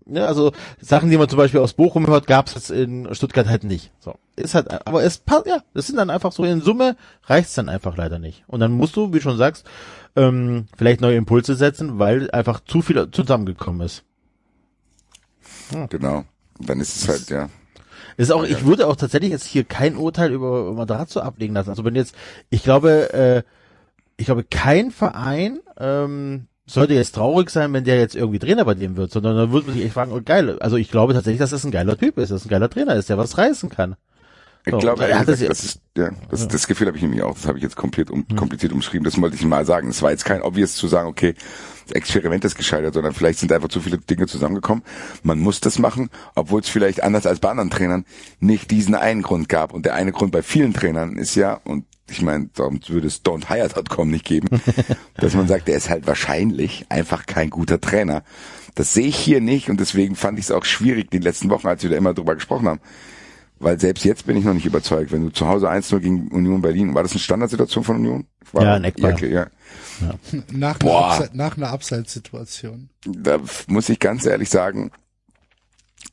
Ne, 0.06 0.28
also 0.28 0.52
Sachen, 0.82 1.10
die 1.10 1.18
man 1.18 1.30
zum 1.30 1.38
Beispiel 1.38 1.62
aus 1.62 1.74
Bochum 1.74 2.06
hört, 2.08 2.28
gab's 2.28 2.56
jetzt 2.56 2.70
in 2.70 3.08
Stuttgart 3.16 3.48
halt 3.48 3.64
nicht. 3.64 3.92
So, 4.00 4.16
ist 4.36 4.56
halt, 4.56 4.86
aber 4.86 5.04
es 5.04 5.20
passt, 5.20 5.48
ja, 5.48 5.64
das 5.74 5.88
sind 5.88 5.96
dann 5.96 6.10
einfach 6.10 6.34
so 6.34 6.44
in 6.44 6.60
Summe 6.60 6.98
reicht's 7.24 7.54
dann 7.54 7.70
einfach 7.70 7.96
leider 7.96 8.20
nicht. 8.20 8.44
Und 8.48 8.60
dann 8.60 8.74
musst 8.74 8.98
du, 8.98 9.14
wie 9.14 9.22
schon 9.22 9.38
sagst, 9.38 9.66
ähm, 10.18 10.66
vielleicht 10.76 11.00
neue 11.00 11.16
Impulse 11.16 11.56
setzen, 11.56 11.98
weil 11.98 12.30
einfach 12.32 12.60
zu 12.60 12.82
viel 12.82 13.10
zusammengekommen 13.12 13.86
ist. 13.86 14.04
Genau. 15.90 16.26
Dann 16.60 16.82
ist 16.82 16.98
es 16.98 17.08
halt, 17.08 17.30
ja. 17.30 17.50
Ist 18.18 18.32
auch, 18.32 18.44
ich 18.44 18.66
würde 18.66 18.88
auch 18.88 18.96
tatsächlich 18.96 19.32
jetzt 19.32 19.46
hier 19.46 19.64
kein 19.64 19.96
Urteil 19.96 20.32
über 20.32 20.74
Matarazzo 20.74 21.20
ablegen 21.20 21.54
lassen. 21.54 21.70
Also 21.70 21.86
wenn 21.86 21.96
jetzt, 21.96 22.16
ich 22.50 22.64
glaube, 22.64 23.14
äh, 23.14 23.44
ich 24.18 24.26
glaube, 24.26 24.44
kein 24.44 24.92
Verein 24.92 25.60
ähm, 25.80 26.48
sollte 26.66 26.94
jetzt 26.94 27.16
traurig 27.16 27.50
sein, 27.50 27.74
wenn 27.74 27.84
der 27.84 28.00
jetzt 28.00 28.16
irgendwie 28.16 28.40
Trainer 28.40 28.66
bei 28.66 28.76
dem 28.76 28.96
wird, 28.96 29.12
sondern 29.12 29.36
dann 29.36 29.52
würde 29.52 29.68
man 29.68 29.76
sich 29.76 29.86
echt 29.86 29.94
fragen, 29.94 30.12
oh 30.12 30.22
geil, 30.24 30.60
also 30.60 30.78
ich 30.78 30.92
glaube 30.92 31.14
tatsächlich, 31.14 31.40
dass 31.40 31.50
das 31.50 31.64
ein 31.64 31.72
geiler 31.72 31.98
Typ 31.98 32.18
ist, 32.18 32.32
dass 32.32 32.42
das 32.42 32.46
ein 32.46 32.50
geiler 32.50 32.70
Trainer 32.70 32.96
ist, 32.96 33.10
der 33.10 33.18
was 33.18 33.38
reißen 33.38 33.70
kann. 33.70 33.96
Ich 34.66 34.72
So, 34.72 34.78
glaube, 34.78 35.04
er 35.04 35.10
ehrlich 35.10 35.22
hat 35.22 35.28
das 35.28 35.40
das 35.40 35.64
ist, 35.64 35.82
ja, 35.98 36.12
das, 36.30 36.48
das 36.48 36.68
Gefühl 36.68 36.86
habe 36.88 36.96
ich 36.96 37.02
nämlich 37.02 37.24
auch. 37.24 37.34
Das 37.34 37.48
habe 37.48 37.58
ich 37.58 37.64
jetzt 37.64 37.76
komplett 37.76 38.12
um, 38.12 38.28
kompliziert 38.36 38.72
umschrieben. 38.72 39.04
Das 39.04 39.20
wollte 39.20 39.36
ich 39.36 39.44
mal 39.44 39.66
sagen. 39.66 39.90
Es 39.90 40.04
war 40.04 40.12
jetzt 40.12 40.24
kein 40.24 40.44
obvious 40.44 40.76
zu 40.76 40.88
sagen, 40.88 41.10
okay, 41.10 41.34
Experiment 41.92 42.44
ist 42.46 42.56
gescheitert, 42.56 42.94
sondern 42.94 43.14
vielleicht 43.14 43.40
sind 43.40 43.52
einfach 43.52 43.70
zu 43.70 43.82
viele 43.82 43.98
Dinge 43.98 44.28
zusammengekommen. 44.28 44.84
Man 45.24 45.40
muss 45.40 45.60
das 45.60 45.80
machen, 45.80 46.10
obwohl 46.36 46.62
es 46.62 46.70
vielleicht 46.70 47.04
anders 47.04 47.26
als 47.26 47.40
bei 47.40 47.50
anderen 47.50 47.70
Trainern 47.70 48.06
nicht 48.40 48.72
diesen 48.72 48.96
einen 48.96 49.22
Grund 49.22 49.50
gab. 49.50 49.74
Und 49.74 49.86
der 49.86 49.96
eine 49.96 50.12
Grund 50.12 50.32
bei 50.32 50.42
vielen 50.42 50.74
Trainern 50.74 51.18
ist 51.18 51.36
ja, 51.36 51.60
und 51.64 51.86
ich 52.10 52.22
meine, 52.22 52.50
darum 52.54 52.80
würde 52.88 53.08
es 53.08 53.24
don'thire.com 53.24 54.10
nicht 54.10 54.26
geben, 54.26 54.48
dass 55.16 55.34
man 55.34 55.48
sagt, 55.48 55.68
der 55.68 55.78
ist 55.78 55.90
halt 55.90 56.08
wahrscheinlich 56.08 56.86
einfach 56.90 57.26
kein 57.26 57.50
guter 57.50 57.80
Trainer. 57.80 58.24
Das 58.76 58.94
sehe 58.94 59.08
ich 59.08 59.18
hier 59.18 59.42
nicht 59.42 59.70
und 59.70 59.80
deswegen 59.80 60.16
fand 60.16 60.40
ich 60.40 60.46
es 60.46 60.52
auch 60.52 60.66
schwierig 60.66 61.12
die 61.12 61.20
letzten 61.20 61.50
Wochen, 61.50 61.68
als 61.68 61.84
wir 61.84 61.90
da 61.90 61.98
immer 61.98 62.14
drüber 62.14 62.36
gesprochen 62.36 62.68
haben. 62.68 62.82
Weil 63.62 63.80
selbst 63.80 64.04
jetzt 64.06 64.26
bin 64.26 64.36
ich 64.38 64.44
noch 64.44 64.54
nicht 64.56 64.66
überzeugt, 64.66 65.12
wenn 65.12 65.24
du 65.24 65.30
zu 65.30 65.48
Hause 65.48 65.70
1-0 65.70 66.00
gegen 66.00 66.28
Union 66.30 66.62
Berlin, 66.62 66.94
war 66.96 67.04
das 67.04 67.12
eine 67.12 67.20
Standardsituation 67.20 67.84
von 67.84 67.96
Union? 67.98 68.26
War, 68.54 68.64
Ja, 68.64 68.74
ein 68.74 68.84
Eckball. 68.84 69.14
okay, 69.14 69.32
ja. 69.32 69.48
Nach 70.52 70.80
einer, 70.80 70.90
Boah. 70.92 71.12
Abse 71.12 71.30
nach 71.34 71.58
einer 71.58 71.70
Abseitssituation. 71.70 72.90
Da 73.06 73.38
muss 73.68 73.90
ich 73.90 74.00
ganz 74.00 74.26
ehrlich 74.26 74.50
sagen, 74.50 74.92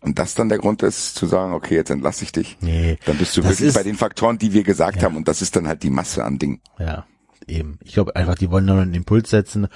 und 0.00 0.18
das 0.18 0.34
dann 0.34 0.48
der 0.50 0.58
Grund 0.58 0.82
ist, 0.82 1.14
zu 1.14 1.26
sagen, 1.26 1.54
okay, 1.54 1.74
jetzt 1.74 1.90
entlasse 1.90 2.22
ich 2.22 2.32
dich. 2.32 2.58
Nee, 2.60 2.98
Dann 3.06 3.16
bist 3.16 3.36
du 3.36 3.40
das 3.40 3.50
wirklich 3.52 3.68
ist- 3.68 3.74
bei 3.74 3.82
den 3.82 3.96
Faktoren, 3.96 4.38
die 4.38 4.52
wir 4.52 4.62
gesagt 4.62 4.98
Ja. 4.98 5.04
haben, 5.04 5.16
und 5.16 5.26
das 5.26 5.40
ist 5.42 5.56
dann 5.56 5.66
halt 5.66 5.82
die 5.82 5.90
Masse 5.90 6.22
an 6.24 6.38
Dingen. 6.38 6.60
Ja, 6.78 7.06
eben. 7.46 7.78
Ich 7.82 7.94
glaube 7.94 8.14
einfach, 8.14 8.34
die 8.36 8.50
wollen 8.50 8.66
nur 8.66 8.78
einen 8.80 8.92
Impuls 8.94 9.30
setzen. 9.30 9.66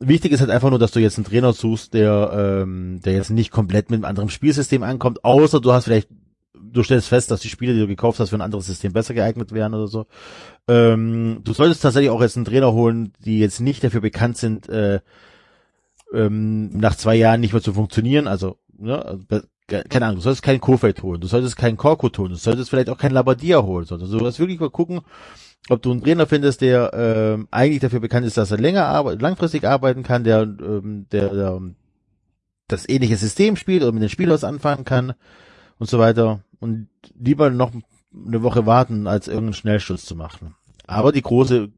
Wichtig 0.00 0.32
ist 0.32 0.40
halt 0.40 0.50
einfach 0.50 0.70
nur, 0.70 0.78
dass 0.78 0.92
du 0.92 1.00
jetzt 1.00 1.18
einen 1.18 1.26
Trainer 1.26 1.52
suchst, 1.52 1.92
der, 1.94 2.62
ähm, 2.64 3.00
der 3.04 3.12
jetzt 3.12 3.30
nicht 3.30 3.50
komplett 3.50 3.90
mit 3.90 3.98
einem 3.98 4.06
anderen 4.06 4.30
Spielsystem 4.30 4.82
ankommt, 4.82 5.24
außer 5.24 5.60
du 5.60 5.72
hast 5.72 5.84
vielleicht, 5.84 6.08
du 6.54 6.82
stellst 6.82 7.08
fest, 7.08 7.30
dass 7.30 7.40
die 7.40 7.48
Spiele, 7.48 7.74
die 7.74 7.80
du 7.80 7.86
gekauft 7.86 8.20
hast, 8.20 8.30
für 8.30 8.36
ein 8.36 8.42
anderes 8.42 8.66
System 8.66 8.92
besser 8.92 9.14
geeignet 9.14 9.52
wären 9.52 9.74
oder 9.74 9.88
so. 9.88 10.06
Ähm, 10.68 11.40
du 11.44 11.52
solltest 11.52 11.82
tatsächlich 11.82 12.10
auch 12.10 12.20
jetzt 12.20 12.36
einen 12.36 12.44
Trainer 12.44 12.72
holen, 12.72 13.12
die 13.24 13.38
jetzt 13.38 13.60
nicht 13.60 13.82
dafür 13.82 14.00
bekannt 14.00 14.36
sind, 14.36 14.68
äh, 14.68 15.00
ähm, 16.12 16.76
nach 16.76 16.96
zwei 16.96 17.14
Jahren 17.16 17.40
nicht 17.40 17.52
mehr 17.52 17.62
zu 17.62 17.72
funktionieren. 17.72 18.28
Also, 18.28 18.58
ne, 18.76 19.18
be- 19.28 19.44
keine 19.66 20.06
Ahnung, 20.06 20.16
du 20.16 20.22
solltest 20.22 20.42
keinen 20.42 20.60
Kofeld 20.60 21.02
holen, 21.02 21.20
du 21.20 21.26
solltest 21.26 21.56
keinen 21.56 21.78
Korkut 21.78 22.18
holen, 22.18 22.30
du 22.30 22.36
solltest 22.36 22.68
vielleicht 22.68 22.90
auch 22.90 22.98
keinen 22.98 23.12
Labadia 23.12 23.62
holen, 23.62 23.86
sondern 23.86 24.10
du 24.10 24.18
solltest 24.18 24.38
wirklich 24.38 24.60
mal 24.60 24.70
gucken, 24.70 25.00
ob 25.70 25.80
du 25.80 25.92
einen 25.92 26.02
Trainer 26.02 26.26
findest, 26.26 26.60
der 26.60 26.90
ähm, 26.92 27.48
eigentlich 27.50 27.80
dafür 27.80 28.00
bekannt 28.00 28.26
ist, 28.26 28.36
dass 28.36 28.50
er 28.50 28.58
länger 28.58 28.84
arbeit 28.86 29.22
langfristig 29.22 29.64
arbeiten 29.64 30.02
kann, 30.02 30.24
der, 30.24 30.42
ähm, 30.42 31.06
der, 31.12 31.28
der 31.32 31.62
das 32.68 32.88
ähnliche 32.88 33.16
System 33.16 33.56
spielt 33.56 33.82
oder 33.82 33.92
mit 33.92 34.02
den 34.02 34.08
Spielern 34.10 34.34
was 34.34 34.44
anfangen 34.44 34.84
kann 34.84 35.14
und 35.78 35.88
so 35.88 35.98
weiter. 35.98 36.40
Und 36.60 36.88
lieber 37.18 37.50
noch 37.50 37.72
eine 38.14 38.42
Woche 38.42 38.66
warten, 38.66 39.06
als 39.06 39.28
irgendeinen 39.28 39.54
Schnellschuss 39.54 40.04
zu 40.04 40.14
machen. 40.14 40.54
Aber 40.86 41.12
die 41.12 41.22
große 41.22 41.70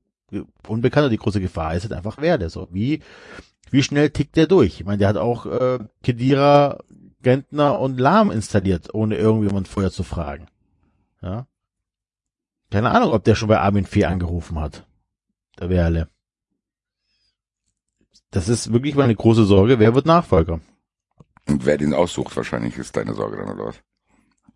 Unbekannte, 0.67 1.11
die 1.11 1.19
große 1.19 1.41
Gefahr 1.41 1.75
ist 1.75 1.85
halt 1.85 1.93
einfach 1.93 2.19
Werde. 2.21 2.51
So 2.51 2.69
wie 2.73 3.01
wie 3.71 3.83
schnell 3.83 4.11
tickt 4.11 4.37
der 4.37 4.47
durch? 4.47 4.81
Ich 4.81 4.87
meine, 4.87 4.99
der 4.99 5.09
hat 5.09 5.17
auch 5.17 5.47
äh, 5.47 5.79
Kedira, 6.03 6.79
Gentner 7.23 7.81
und 7.81 7.99
Lahm 7.99 8.31
installiert, 8.31 8.95
ohne 8.95 9.17
irgendjemand 9.17 9.69
vorher 9.69 9.91
zu 9.91 10.03
fragen. 10.03 10.47
Ja. 11.23 11.47
Keine 12.71 12.91
Ahnung, 12.91 13.13
ob 13.13 13.25
der 13.25 13.35
schon 13.35 13.49
bei 13.49 13.59
Armin 13.59 13.87
Fee 13.87 14.05
angerufen 14.05 14.61
hat. 14.61 14.87
Der 15.59 15.71
Werle. 15.71 16.09
Das 18.31 18.49
ist 18.49 18.73
wirklich 18.73 18.95
meine 18.95 19.15
große 19.15 19.45
Sorge. 19.45 19.79
Wer 19.79 19.95
wird 19.95 20.07
Nachfolger? 20.07 20.61
Und 21.49 21.67
wer 21.67 21.77
den 21.77 21.95
aussucht, 21.95 22.37
wahrscheinlich 22.37 22.77
ist 22.79 22.97
deine 22.97 23.15
Sorge 23.15 23.37
dann 23.37 23.51
oder 23.51 23.67
was? 23.67 23.77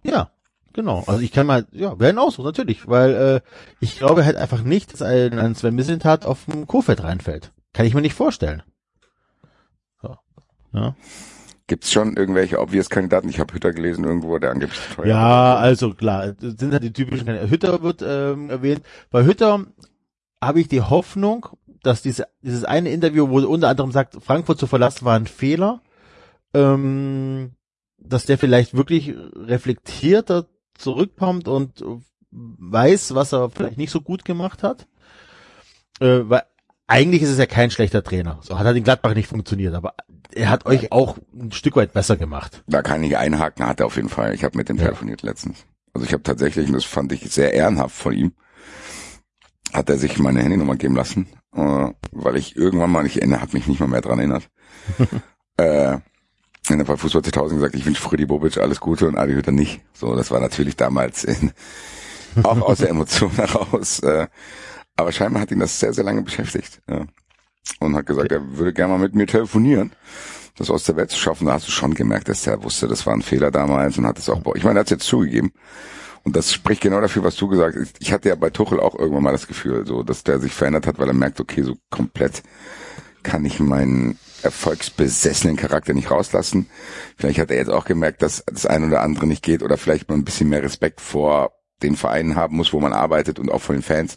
Ja, 0.03 0.31
genau. 0.73 1.05
Also 1.07 1.21
ich 1.21 1.33
kann 1.33 1.47
mal, 1.47 1.67
ja, 1.73 1.95
wer 1.99 2.11
ihn 2.11 2.19
aussucht, 2.19 2.47
natürlich. 2.47 2.89
Weil 2.89 3.15
äh, 3.15 3.41
ich 3.81 3.99
glaube 3.99 4.25
halt 4.25 4.37
einfach 4.37 4.63
nicht, 4.63 4.93
dass 4.93 5.03
ein, 5.03 5.39
ein 5.39 5.55
Sven 5.55 5.75
Mislintat 5.75 6.25
auf 6.25 6.47
dem 6.47 6.67
Kofeld 6.67 7.03
reinfällt. 7.03 7.53
Kann 7.73 7.87
ich 7.87 7.95
mir 7.95 8.01
nicht 8.01 8.15
vorstellen. 8.15 8.63
So. 10.01 10.17
Ja. 10.73 10.95
Gibt's 11.67 11.93
schon 11.93 12.17
irgendwelche 12.17 12.61
obvious 12.61 12.89
Kandidaten? 12.89 13.29
Ich 13.29 13.39
habe 13.39 13.53
Hütter 13.53 13.73
gelesen 13.73 14.05
irgendwo, 14.05 14.39
der 14.39 14.53
angeblich 14.53 14.81
teuer 14.97 15.07
Ja, 15.07 15.57
also 15.57 15.93
klar, 15.93 16.33
das 16.33 16.55
sind 16.55 16.73
halt 16.73 16.83
die 16.83 16.95
typischen 16.95 17.27
Kandidaten. 17.27 17.51
Hütter 17.51 17.83
wird 17.83 18.03
ähm, 18.03 18.49
erwähnt. 18.49 18.81
Bei 19.11 19.25
Hütter 19.25 19.67
habe 20.43 20.61
ich 20.61 20.69
die 20.69 20.81
Hoffnung, 20.81 21.47
dass 21.83 22.01
diese, 22.01 22.27
dieses 22.41 22.65
eine 22.65 22.91
Interview, 22.91 23.29
wo 23.29 23.41
er 23.41 23.51
unter 23.51 23.69
anderem 23.69 23.93
sagt, 23.93 24.17
Frankfurt 24.23 24.59
zu 24.59 24.67
verlassen 24.67 25.05
war 25.05 25.17
ein 25.17 25.27
Fehler, 25.27 25.83
ähm, 26.55 27.53
dass 27.99 28.27
der 28.27 28.39
vielleicht 28.39 28.75
wirklich 28.75 29.15
reflektierter 29.35 30.47
zurückkommt 30.75 31.49
und 31.49 31.85
weiß, 32.31 33.15
was 33.15 33.33
er 33.33 33.51
vielleicht 33.51 33.79
nicht 33.79 33.91
so 33.91 34.01
gut 34.01 34.25
gemacht 34.25 34.63
hat. 34.63 34.87
Äh, 36.01 36.21
weil 36.25 36.43
eigentlich 36.87 37.23
ist 37.23 37.31
es 37.31 37.39
ja 37.39 37.47
kein 37.47 37.71
schlechter 37.71 38.03
Trainer. 38.03 38.39
So 38.43 38.59
hat 38.59 38.67
er 38.67 38.75
in 38.75 38.85
Gladbach 38.85 39.15
nicht 39.15 39.29
funktioniert, 39.29 39.75
aber 39.75 39.95
er 40.35 40.51
hat 40.51 40.67
euch 40.67 40.93
auch 40.93 41.19
ein 41.35 41.53
Stück 41.53 41.77
weit 41.77 41.93
besser 41.93 42.17
gemacht. 42.17 42.63
Da 42.67 42.83
kann 42.83 43.03
ich 43.03 43.17
einhaken, 43.17 43.67
hat 43.67 43.81
er 43.81 43.87
auf 43.87 43.97
jeden 43.97 44.09
Fall. 44.09 44.35
Ich 44.35 44.45
habe 44.45 44.57
mit 44.57 44.69
dem 44.69 44.77
Ja. 44.77 44.85
telefoniert 44.85 45.23
letztens. 45.23 45.67
Also 45.93 46.07
ich 46.07 46.13
habe 46.13 46.23
tatsächlich, 46.23 46.69
und 46.69 46.75
das 46.75 46.85
fand 46.85 47.13
ich 47.13 47.31
sehr 47.31 47.53
ehrenhaft 47.55 47.97
von 47.97 48.13
ihm, 48.15 48.33
hat 49.73 49.91
er 49.91 49.99
sich 49.99 50.19
meine 50.19 50.41
Handynummer 50.43 50.77
geben 50.77 50.97
lassen, 50.97 51.29
äh, 51.55 51.91
weil 52.13 52.37
ich 52.37 52.57
irgendwann 52.57 52.91
mal, 52.91 53.05
ich 53.07 53.17
erinnere, 53.17 53.41
habe 53.41 53.53
mich 53.55 53.67
nicht 53.67 53.81
mal 53.81 53.89
mehr 53.89 54.01
dran 54.01 54.19
erinnert, 54.19 54.49
äh, 55.57 55.99
in 56.71 56.79
der 56.79 56.97
Fußball 56.97 57.23
2000 57.23 57.61
gesagt, 57.61 57.75
ich 57.75 57.87
wünsche 57.87 58.03
Freddy 58.03 58.27
Bobic 58.27 58.59
alles 58.59 58.81
Gute 58.81 59.07
und 59.07 59.17
Adi 59.17 59.35
Hütter 59.35 59.53
nicht. 59.53 59.81
So, 59.95 60.15
das 60.15 60.31
war 60.31 60.41
natürlich 60.41 60.77
damals 60.77 61.25
in, 61.25 61.53
auch 62.43 62.61
aus 62.61 62.79
der 62.79 62.91
Emotion 62.91 63.31
heraus. 63.33 64.01
Äh, 64.01 64.27
Aber 64.97 65.13
scheinbar 65.13 65.43
hat 65.43 65.51
ihn 65.51 65.61
das 65.61 65.79
sehr, 65.79 65.93
sehr 65.93 66.05
lange 66.05 66.23
beschäftigt. 66.23 66.81
Ja. 66.89 67.07
Und 67.81 67.95
hat 67.95 68.07
gesagt, 68.07 68.33
er 68.33 68.57
würde 68.57 68.73
gerne 68.73 68.95
mal 68.95 68.99
mit 68.99 69.15
mir 69.15 69.27
telefonieren, 69.27 69.93
das 70.57 70.71
aus 70.71 70.85
der 70.85 70.97
Welt 70.97 71.11
zu 71.11 71.19
schaffen. 71.19 71.47
Da 71.47 71.55
hast 71.55 71.69
du 71.69 71.71
schon 71.71 71.95
gemerkt, 71.95 72.29
dass 72.29 72.47
er 72.47 72.63
wusste, 72.63 72.89
das 72.89 73.07
war 73.07 73.15
ein 73.15 73.23
Fehler 73.23 73.51
damals 73.51 73.99
und 73.99 74.07
hat 74.07 74.19
es 74.19 74.29
auch, 74.29 74.43
ich 74.55 74.65
meine, 74.65 74.79
er 74.79 74.81
hat 74.81 74.87
es 74.87 74.93
jetzt 74.93 75.07
zugegeben. 75.07 75.53
Und 76.25 76.37
das 76.37 76.53
spricht 76.53 76.83
genau 76.83 77.01
dafür, 77.01 77.23
was 77.25 77.37
du 77.37 77.49
gesagt 77.49 77.77
hast. 77.81 77.97
Ich 78.01 78.13
hatte 78.13 78.29
ja 78.29 78.35
bei 78.35 78.51
Tuchel 78.51 78.81
auch 78.81 78.99
irgendwann 78.99 79.23
mal 79.23 79.33
das 79.33 79.47
Gefühl, 79.47 79.87
so, 79.87 80.03
dass 80.03 80.25
der 80.25 80.41
sich 80.41 80.53
verändert 80.53 80.87
hat, 80.87 80.99
weil 80.99 81.09
er 81.09 81.15
merkt, 81.15 81.41
okay, 81.41 81.63
so 81.63 81.77
komplett 81.91 82.43
kann 83.23 83.45
ich 83.45 83.61
meinen 83.61 84.19
erfolgsbesessenen 84.43 85.57
Charakter 85.57 85.95
nicht 85.95 86.11
rauslassen. 86.11 86.69
Vielleicht 87.17 87.39
hat 87.39 87.51
er 87.51 87.57
jetzt 87.57 87.71
auch 87.71 87.85
gemerkt, 87.85 88.23
dass 88.23 88.45
das 88.47 88.67
ein 88.67 88.85
oder 88.85 89.03
andere 89.03 89.27
nicht 89.27 89.43
geht 89.43 89.63
oder 89.63 89.77
vielleicht 89.77 90.09
mal 90.09 90.17
ein 90.17 90.25
bisschen 90.25 90.49
mehr 90.49 90.63
Respekt 90.63 91.01
vor 91.01 91.53
den 91.83 91.97
Vereinen 91.97 92.37
haben 92.37 92.57
muss, 92.57 92.73
wo 92.73 92.81
man 92.81 92.93
arbeitet 92.93 93.39
und 93.39 93.51
auch 93.51 93.61
vor 93.61 93.75
den 93.75 93.83
Fans. 93.83 94.17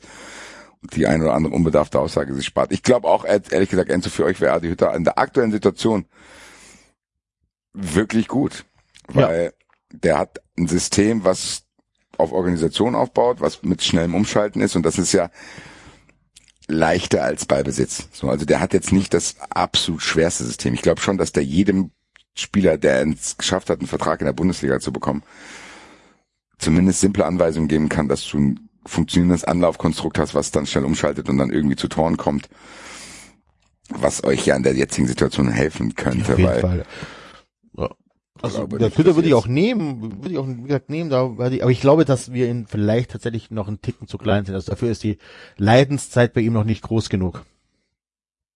Und 0.82 0.96
die 0.96 1.06
ein 1.06 1.22
oder 1.22 1.34
andere 1.34 1.54
unbedarfte 1.54 2.00
Aussage 2.00 2.34
sich 2.34 2.46
spart. 2.46 2.72
Ich 2.72 2.82
glaube 2.82 3.08
auch, 3.08 3.24
ehrlich 3.26 3.70
gesagt, 3.70 3.92
Enzo, 3.92 4.10
für 4.10 4.26
euch 4.26 4.42
wäre 4.42 4.54
Adi 4.54 4.68
Hütter 4.68 4.96
in 4.96 5.04
der 5.04 5.20
aktuellen 5.20 5.52
Situation 5.52 6.06
wirklich 7.74 8.28
gut. 8.28 8.66
Weil 9.08 9.46
ja. 9.46 9.52
der 9.92 10.18
hat 10.18 10.42
ein 10.58 10.68
System, 10.68 11.24
was 11.24 11.64
auf 12.18 12.32
Organisation 12.32 12.96
aufbaut, 12.96 13.42
was 13.42 13.64
mit 13.64 13.84
schnellem 13.84 14.16
Umschalten 14.16 14.62
ist 14.62 14.76
und 14.76 14.84
das 14.84 14.98
ist 14.98 15.12
ja 15.12 15.30
leichter 16.72 17.24
als 17.24 17.46
Ballbesitz. 17.46 18.08
So, 18.12 18.30
also 18.30 18.46
der 18.46 18.60
hat 18.60 18.74
jetzt 18.74 18.92
nicht 18.92 19.14
das 19.14 19.36
absolut 19.50 20.02
schwerste 20.02 20.44
System. 20.44 20.74
Ich 20.74 20.82
glaube 20.82 21.02
schon, 21.02 21.18
dass 21.18 21.32
der 21.32 21.44
jedem 21.44 21.92
Spieler, 22.34 22.78
der 22.78 23.06
es 23.08 23.38
geschafft 23.38 23.70
hat, 23.70 23.80
einen 23.80 23.88
Vertrag 23.88 24.22
in 24.22 24.26
der 24.26 24.34
Bundesliga 24.34 24.80
zu 24.80 24.92
bekommen, 24.92 25.24
zumindest 26.58 27.02
simple 27.02 27.26
Anweisungen 27.26 27.68
geben 27.68 27.90
kann, 27.90 28.08
dass 28.08 28.28
du 28.28 28.40
ein 28.40 28.70
funktionierendes 28.86 29.44
Anlaufkonstrukt 29.44 30.18
hast, 30.18 30.34
was 30.34 30.52
dann 30.52 30.66
schnell 30.66 30.86
umschaltet 30.86 31.30
und 31.30 31.38
dann 31.38 31.52
irgendwie 31.52 31.76
zu 31.76 31.88
Toren 31.88 32.18
kommt, 32.18 32.50
was 33.90 34.24
euch 34.24 34.46
ja 34.46 34.56
in 34.56 34.64
der 34.64 34.74
jetzigen 34.74 35.08
Situation 35.08 35.50
helfen 35.50 35.96
könnte. 35.96 36.34
Jeden 36.34 36.46
weil 36.46 36.62
Fall. 36.62 36.86
Also 38.42 38.66
der 38.66 38.92
Twitter 38.92 39.16
würde 39.16 39.28
ich 39.28 39.34
auch 39.34 39.48
nehmen, 39.48 40.02
würde 40.22 40.32
ich 40.32 40.38
auch 40.38 40.48
wie 40.48 40.64
gesagt 40.64 40.90
nehmen, 40.90 41.10
da, 41.10 41.22
aber 41.22 41.52
ich 41.52 41.82
glaube, 41.82 42.06
dass 42.06 42.34
wir 42.34 42.50
ihn 42.50 42.66
vielleicht 42.68 43.12
tatsächlich 43.12 43.52
noch 43.52 43.68
einen 43.68 43.82
Ticken 43.82 44.08
zu 44.08 44.18
klein 44.18 44.46
sind. 44.46 44.56
Also 44.56 44.72
dafür 44.72 44.92
ist 44.92 45.04
die 45.04 45.18
Leidenszeit 45.58 46.34
bei 46.34 46.42
ihm 46.42 46.54
noch 46.54 46.64
nicht 46.64 46.82
groß 46.82 47.10
genug. 47.10 47.44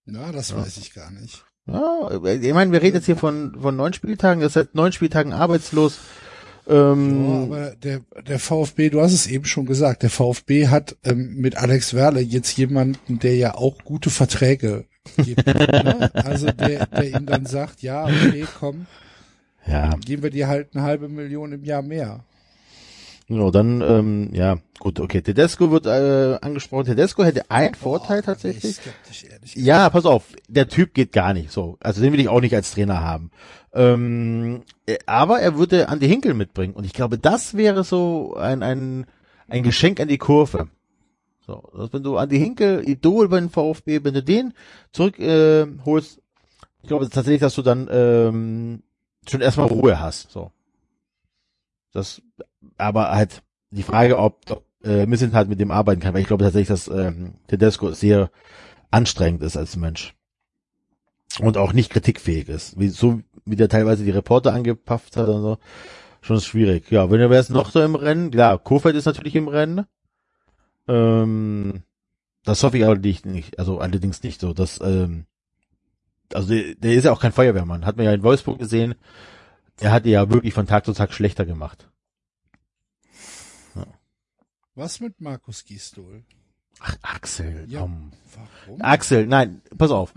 Na, 0.05 0.31
das 0.31 0.49
ja. 0.49 0.57
weiß 0.57 0.77
ich 0.77 0.93
gar 0.93 1.11
nicht. 1.11 1.45
Ja, 1.67 2.09
ich 2.25 2.53
meine, 2.53 2.71
wir 2.71 2.81
reden 2.81 2.97
jetzt 2.97 3.05
hier 3.05 3.17
von 3.17 3.57
von 3.59 3.75
neun 3.75 3.93
Spieltagen, 3.93 4.41
das 4.41 4.53
seit 4.53 4.75
neun 4.75 4.91
Spieltagen 4.91 5.33
arbeitslos. 5.33 5.99
Ähm, 6.67 7.25
ja, 7.25 7.43
aber 7.43 7.75
der, 7.75 8.01
der 8.27 8.39
VfB, 8.39 8.89
du 8.89 9.01
hast 9.01 9.13
es 9.13 9.27
eben 9.27 9.45
schon 9.45 9.65
gesagt, 9.65 10.03
der 10.03 10.09
VfB 10.09 10.67
hat 10.67 10.95
ähm, 11.03 11.35
mit 11.35 11.57
Alex 11.57 11.93
Werle 11.93 12.21
jetzt 12.21 12.57
jemanden, 12.57 13.19
der 13.19 13.35
ja 13.35 13.55
auch 13.55 13.83
gute 13.83 14.09
Verträge 14.09 14.85
gibt. 15.17 15.45
ne? 15.47 16.09
Also 16.13 16.47
der, 16.51 16.87
der 16.87 17.09
ihm 17.19 17.25
dann 17.27 17.45
sagt, 17.45 17.81
ja, 17.83 18.05
okay, 18.05 18.45
komm, 18.59 18.87
ja. 19.67 19.89
geben 19.97 20.23
wir 20.23 20.29
dir 20.29 20.47
halt 20.47 20.75
eine 20.75 20.83
halbe 20.83 21.07
Million 21.07 21.51
im 21.51 21.63
Jahr 21.63 21.81
mehr. 21.81 22.23
Genau, 23.27 23.49
dann, 23.49 23.81
ähm, 23.81 24.29
ja, 24.33 24.59
gut, 24.77 24.99
okay. 24.99 25.21
Tedesco 25.21 25.71
wird 25.71 25.87
äh, 25.87 26.37
angesprochen. 26.41 26.85
Tedesco 26.85 27.23
hätte 27.23 27.49
einen 27.49 27.73
oh, 27.73 27.77
Vorteil 27.77 28.21
tatsächlich. 28.21 28.77
Ja, 29.55 29.89
pass 29.89 30.05
auf, 30.05 30.25
der 30.47 30.67
Typ 30.67 30.93
geht 30.93 31.11
gar 31.11 31.33
nicht 31.33 31.51
so. 31.51 31.77
Also 31.79 32.01
den 32.01 32.13
will 32.13 32.19
ich 32.19 32.29
auch 32.29 32.41
nicht 32.41 32.53
als 32.53 32.71
Trainer 32.71 33.01
haben. 33.01 33.31
Ähm, 33.73 34.61
äh, 34.85 34.99
aber 35.07 35.39
er 35.39 35.57
würde 35.57 35.89
Andi 35.89 36.07
Hinkel 36.07 36.35
mitbringen. 36.35 36.75
Und 36.75 36.83
ich 36.85 36.93
glaube, 36.93 37.17
das 37.17 37.57
wäre 37.57 37.83
so 37.83 38.35
ein, 38.35 38.61
ein, 38.61 39.07
ein 39.47 39.63
Geschenk 39.63 39.99
an 39.99 40.07
die 40.07 40.19
Kurve. 40.19 40.67
So, 41.47 41.63
also 41.73 41.93
wenn 41.93 42.03
du 42.03 42.17
Andi 42.17 42.37
Hinkel, 42.37 42.87
Idol 42.87 43.27
beim 43.27 43.49
VfB, 43.49 44.03
wenn 44.03 44.13
du 44.13 44.21
den 44.21 44.53
zurück 44.91 45.17
äh, 45.17 45.65
holst, 45.83 46.21
ich 46.83 46.89
glaube 46.89 47.09
tatsächlich, 47.09 47.41
dass 47.41 47.55
du 47.55 47.63
dann 47.63 47.89
ähm, 47.91 48.83
schon 49.29 49.41
erstmal 49.41 49.67
Ruhe 49.67 49.99
hast. 49.99 50.31
So. 50.31 50.51
Das, 51.91 52.21
aber 52.77 53.11
halt 53.11 53.41
die 53.71 53.83
Frage, 53.83 54.17
ob, 54.17 54.63
äh, 54.83 55.05
Missint 55.05 55.33
halt 55.33 55.49
mit 55.49 55.59
dem 55.59 55.71
arbeiten 55.71 56.01
kann, 56.01 56.13
weil 56.13 56.21
ich 56.21 56.27
glaube 56.27 56.43
tatsächlich, 56.43 56.67
dass 56.67 56.87
ähm, 56.87 57.35
Tedesco 57.47 57.91
sehr 57.91 58.29
anstrengend 58.91 59.41
ist 59.43 59.57
als 59.57 59.75
Mensch. 59.75 60.13
Und 61.39 61.57
auch 61.57 61.73
nicht 61.73 61.91
kritikfähig 61.91 62.47
ist. 62.47 62.79
Wie, 62.79 62.87
so 62.89 63.21
wie 63.45 63.55
der 63.55 63.69
teilweise 63.69 64.03
die 64.03 64.11
Reporter 64.11 64.53
angepafft 64.53 65.17
hat 65.17 65.27
und 65.27 65.41
so. 65.41 65.57
Schon 66.21 66.39
schwierig. 66.41 66.89
Ja, 66.91 67.11
wenn 67.11 67.19
wäre 67.19 67.35
es 67.35 67.49
noch 67.49 67.69
so 67.69 67.81
im 67.81 67.95
Rennen, 67.95 68.31
klar, 68.31 68.57
Kofeld 68.57 68.95
ist 68.95 69.05
natürlich 69.05 69.35
im 69.35 69.47
Rennen. 69.47 69.85
Ähm, 70.87 71.83
das 72.43 72.63
hoffe 72.63 72.77
ich 72.77 72.85
allerdings 72.85 73.25
nicht, 73.25 73.59
also 73.59 73.79
allerdings 73.79 74.23
nicht 74.23 74.39
so, 74.39 74.53
dass, 74.53 74.79
ähm, 74.81 75.25
also 76.33 76.49
der, 76.49 76.75
der 76.75 76.93
ist 76.93 77.05
ja 77.05 77.11
auch 77.11 77.21
kein 77.21 77.31
Feuerwehrmann, 77.31 77.85
hat 77.85 77.97
man 77.97 78.05
ja 78.05 78.13
in 78.13 78.23
Wolfsburg 78.23 78.59
gesehen, 78.59 78.95
er 79.79 79.91
hat 79.91 80.05
ja 80.05 80.29
wirklich 80.29 80.53
von 80.53 80.67
Tag 80.67 80.85
zu 80.85 80.93
Tag 80.93 81.13
schlechter 81.13 81.45
gemacht. 81.45 81.89
Ja. 83.75 83.85
Was 84.75 84.99
mit 84.99 85.19
Markus 85.19 85.65
Gisdol? 85.65 86.23
Ach, 86.79 86.95
Axel, 87.01 87.65
ja, 87.67 87.81
komm. 87.81 88.11
Warum? 88.65 88.81
Axel, 88.81 89.27
nein, 89.27 89.61
pass 89.77 89.91
auf. 89.91 90.13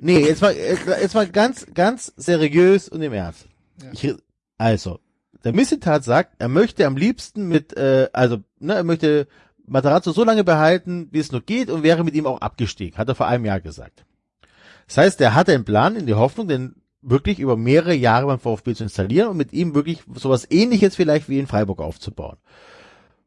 Nee, 0.00 0.20
jetzt 0.20 0.42
mal, 0.42 0.54
jetzt 0.54 1.14
mal 1.14 1.28
ganz, 1.28 1.66
ganz 1.74 2.12
seriös 2.16 2.88
und 2.88 3.02
im 3.02 3.12
Ernst. 3.12 3.48
Ja. 3.82 3.90
Ich, 3.92 4.14
also, 4.58 5.00
der 5.44 5.52
Missetat 5.52 6.04
sagt, 6.04 6.40
er 6.40 6.48
möchte 6.48 6.86
am 6.86 6.96
liebsten 6.96 7.48
mit, 7.48 7.76
äh, 7.76 8.08
also, 8.12 8.38
ne, 8.58 8.74
er 8.74 8.84
möchte 8.84 9.28
Matarazzo 9.66 10.12
so 10.12 10.24
lange 10.24 10.44
behalten, 10.44 11.08
wie 11.12 11.18
es 11.18 11.32
nur 11.32 11.40
geht 11.40 11.70
und 11.70 11.82
wäre 11.82 12.04
mit 12.04 12.14
ihm 12.14 12.26
auch 12.26 12.40
abgestiegen, 12.40 12.98
hat 12.98 13.08
er 13.08 13.14
vor 13.14 13.26
einem 13.26 13.44
Jahr 13.44 13.60
gesagt. 13.60 14.04
Das 14.94 14.98
heißt, 14.98 15.20
er 15.22 15.34
hat 15.34 15.48
einen 15.48 15.64
Plan 15.64 15.96
in 15.96 16.06
die 16.06 16.12
Hoffnung, 16.14 16.48
den 16.48 16.74
wirklich 17.00 17.38
über 17.38 17.56
mehrere 17.56 17.94
Jahre 17.94 18.26
beim 18.26 18.38
VfB 18.38 18.74
zu 18.74 18.82
installieren 18.84 19.28
und 19.28 19.38
mit 19.38 19.54
ihm 19.54 19.74
wirklich 19.74 20.02
sowas 20.14 20.46
ähnliches 20.50 20.94
vielleicht 20.96 21.30
wie 21.30 21.38
in 21.38 21.46
Freiburg 21.46 21.80
aufzubauen. 21.80 22.36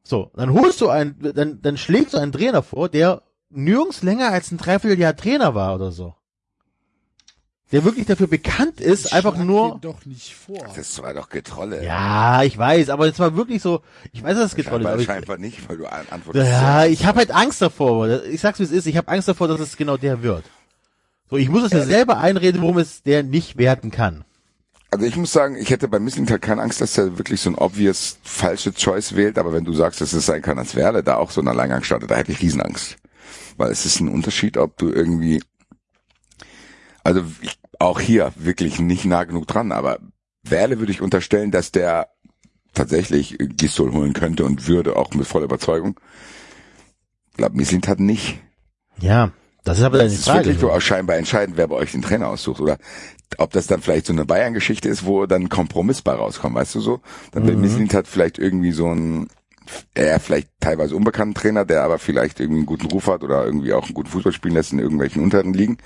So, 0.04 0.30
dann 0.36 0.54
holst 0.54 0.80
du 0.82 0.90
einen, 0.90 1.16
dann, 1.34 1.62
dann 1.64 1.78
schlägst 1.78 2.14
du 2.14 2.20
einen 2.20 2.32
Trainer 2.32 2.62
vor, 2.62 2.88
der 2.88 3.24
nirgends 3.50 4.04
länger 4.04 4.30
als 4.32 4.52
ein 4.52 4.58
Dreivierteljahr 4.58 5.16
Trainer 5.16 5.56
war 5.56 5.74
oder 5.74 5.92
so. 5.92 6.14
Der 7.72 7.84
wirklich 7.84 8.06
dafür 8.06 8.28
bekannt 8.28 8.80
ist, 8.80 9.12
einfach 9.12 9.34
Schlag 9.34 9.48
nur. 9.48 9.74
ihn 9.74 9.82
doch 9.82 10.06
nicht 10.06 10.36
vor. 10.36 10.64
das 10.76 11.02
war 11.02 11.16
doch 11.16 11.30
Getrolle. 11.30 11.84
Ja, 11.84 12.44
ich 12.44 12.56
weiß, 12.56 12.90
aber 12.90 13.08
es 13.08 13.18
war 13.18 13.36
wirklich 13.36 13.64
so, 13.64 13.82
ich 14.14 14.22
weiß, 14.22 14.36
dass 14.38 14.52
es 14.52 14.56
getrollt 14.56 14.84
ist, 14.84 14.86
Scheinbar, 14.88 15.00
ich, 15.00 15.06
scheinbar 15.08 15.38
nicht, 15.40 15.68
weil 15.68 15.78
du 15.78 15.88
an- 15.88 16.06
antwortest. 16.12 16.48
ja, 16.48 16.86
ich 16.86 17.06
habe 17.08 17.18
halt 17.18 17.32
Angst 17.32 17.64
davor. 17.64 18.24
Ich 18.26 18.40
sag's 18.42 18.60
wie 18.60 18.64
es 18.66 18.72
ist, 18.72 18.86
ich 18.86 18.98
habe 18.98 19.08
Angst 19.08 19.28
davor, 19.28 19.48
dass 19.48 19.60
es 19.60 19.76
genau 19.76 19.98
der 19.98 20.22
wird. 20.22 20.44
So, 21.30 21.38
ich 21.38 21.50
muss 21.50 21.64
es 21.64 21.74
mir 21.74 21.84
selber 21.84 22.18
einreden, 22.20 22.62
worum 22.62 22.78
es 22.78 23.02
der 23.04 23.24
nicht 23.24 23.58
werden 23.58 23.92
kann. 23.92 24.26
Also 24.92 25.06
ich 25.06 25.18
muss 25.18 25.34
sagen, 25.34 25.58
ich 25.58 25.72
hätte 25.72 25.88
bei 25.88 26.00
Misslintat 26.00 26.42
keine 26.42 26.62
Angst, 26.62 26.80
dass 26.80 26.98
er 26.98 27.18
wirklich 27.18 27.42
so 27.42 27.50
ein 27.50 27.56
obvious 27.56 28.18
falsche 28.24 28.74
Choice 28.74 29.16
wählt, 29.16 29.38
aber 29.38 29.52
wenn 29.52 29.66
du 29.66 29.74
sagst, 29.74 30.00
dass 30.00 30.14
es 30.14 30.26
sein 30.26 30.42
kann, 30.42 30.60
als 30.60 30.76
wäre 30.76 31.04
da 31.04 31.18
auch 31.18 31.32
so 31.32 31.42
ein 31.42 31.48
Alleingang 31.48 31.84
startet, 31.84 32.12
da 32.12 32.16
hätte 32.16 32.32
ich 32.32 32.42
Riesenangst. 32.42 32.98
Weil 33.58 33.72
es 33.72 33.86
ist 33.86 34.00
ein 34.00 34.08
Unterschied, 34.08 34.58
ob 34.58 34.78
du 34.78 34.90
irgendwie, 34.90 35.44
also 37.04 37.24
ich, 37.42 37.58
auch 37.80 38.00
hier 38.00 38.32
wirklich 38.36 38.80
nicht 38.80 39.06
nah 39.06 39.24
genug 39.24 39.48
dran, 39.48 39.72
aber 39.72 40.00
Werle 40.44 40.80
würde 40.80 40.92
ich 40.92 41.02
unterstellen, 41.02 41.52
dass 41.52 41.72
der 41.72 42.10
tatsächlich 42.74 43.38
Gistol 43.40 43.92
holen 43.92 44.14
könnte 44.14 44.46
und 44.46 44.68
würde, 44.68 44.96
auch 44.96 45.14
mit 45.14 45.28
voller 45.28 45.46
Überzeugung. 45.46 46.00
Ich 47.32 47.38
glaube, 47.38 47.58
Misslintat 47.58 48.00
nicht. 48.00 48.40
Ja, 49.00 49.32
das 49.66 49.80
ist 49.80 49.84
aber 49.84 50.00
Es 50.02 50.14
ist 50.14 50.24
Frage. 50.26 50.46
wirklich 50.46 50.60
so 50.60 50.72
auch 50.72 50.80
scheinbar 50.80 51.18
entscheidend, 51.18 51.58
wer 51.58 51.68
bei 51.68 51.76
euch 51.76 51.92
den 51.92 52.02
Trainer 52.02 52.30
aussucht, 52.30 52.62
oder? 52.62 52.78
Ob 53.38 53.52
das 53.52 53.68
dann 53.68 53.82
vielleicht 53.82 54.06
so 54.06 54.14
eine 54.14 54.24
Bayern-Geschichte 54.26 54.88
ist, 54.88 55.06
wo 55.06 55.26
dann 55.26 55.50
Kompromiss 55.50 56.02
bei 56.02 56.14
rauskommt, 56.14 56.56
weißt 56.56 56.76
du 56.76 56.80
so? 56.80 57.02
Dann 57.34 57.44
Mhm. 57.44 57.60
Misslint 57.60 57.94
hat 57.94 58.08
vielleicht 58.08 58.38
irgendwie 58.40 58.72
so 58.72 58.88
ein, 58.88 59.28
er 59.96 60.20
vielleicht 60.20 60.48
teilweise 60.62 60.96
unbekannten 60.96 61.34
Trainer, 61.34 61.66
der 61.66 61.84
aber 61.84 62.00
vielleicht 62.00 62.40
irgendwie 62.40 62.60
einen 62.60 62.66
guten 62.68 62.86
Ruf 62.88 63.08
hat 63.08 63.24
oder 63.24 63.44
irgendwie 63.46 63.74
auch 63.74 63.84
einen 63.86 63.94
guten 63.96 64.10
Fußball 64.10 64.32
spielen 64.32 64.54
lässt 64.54 64.72
in 64.72 64.80
irgendwelchen 64.80 65.22
unteren 65.24 65.54
Ligen. 65.54 65.78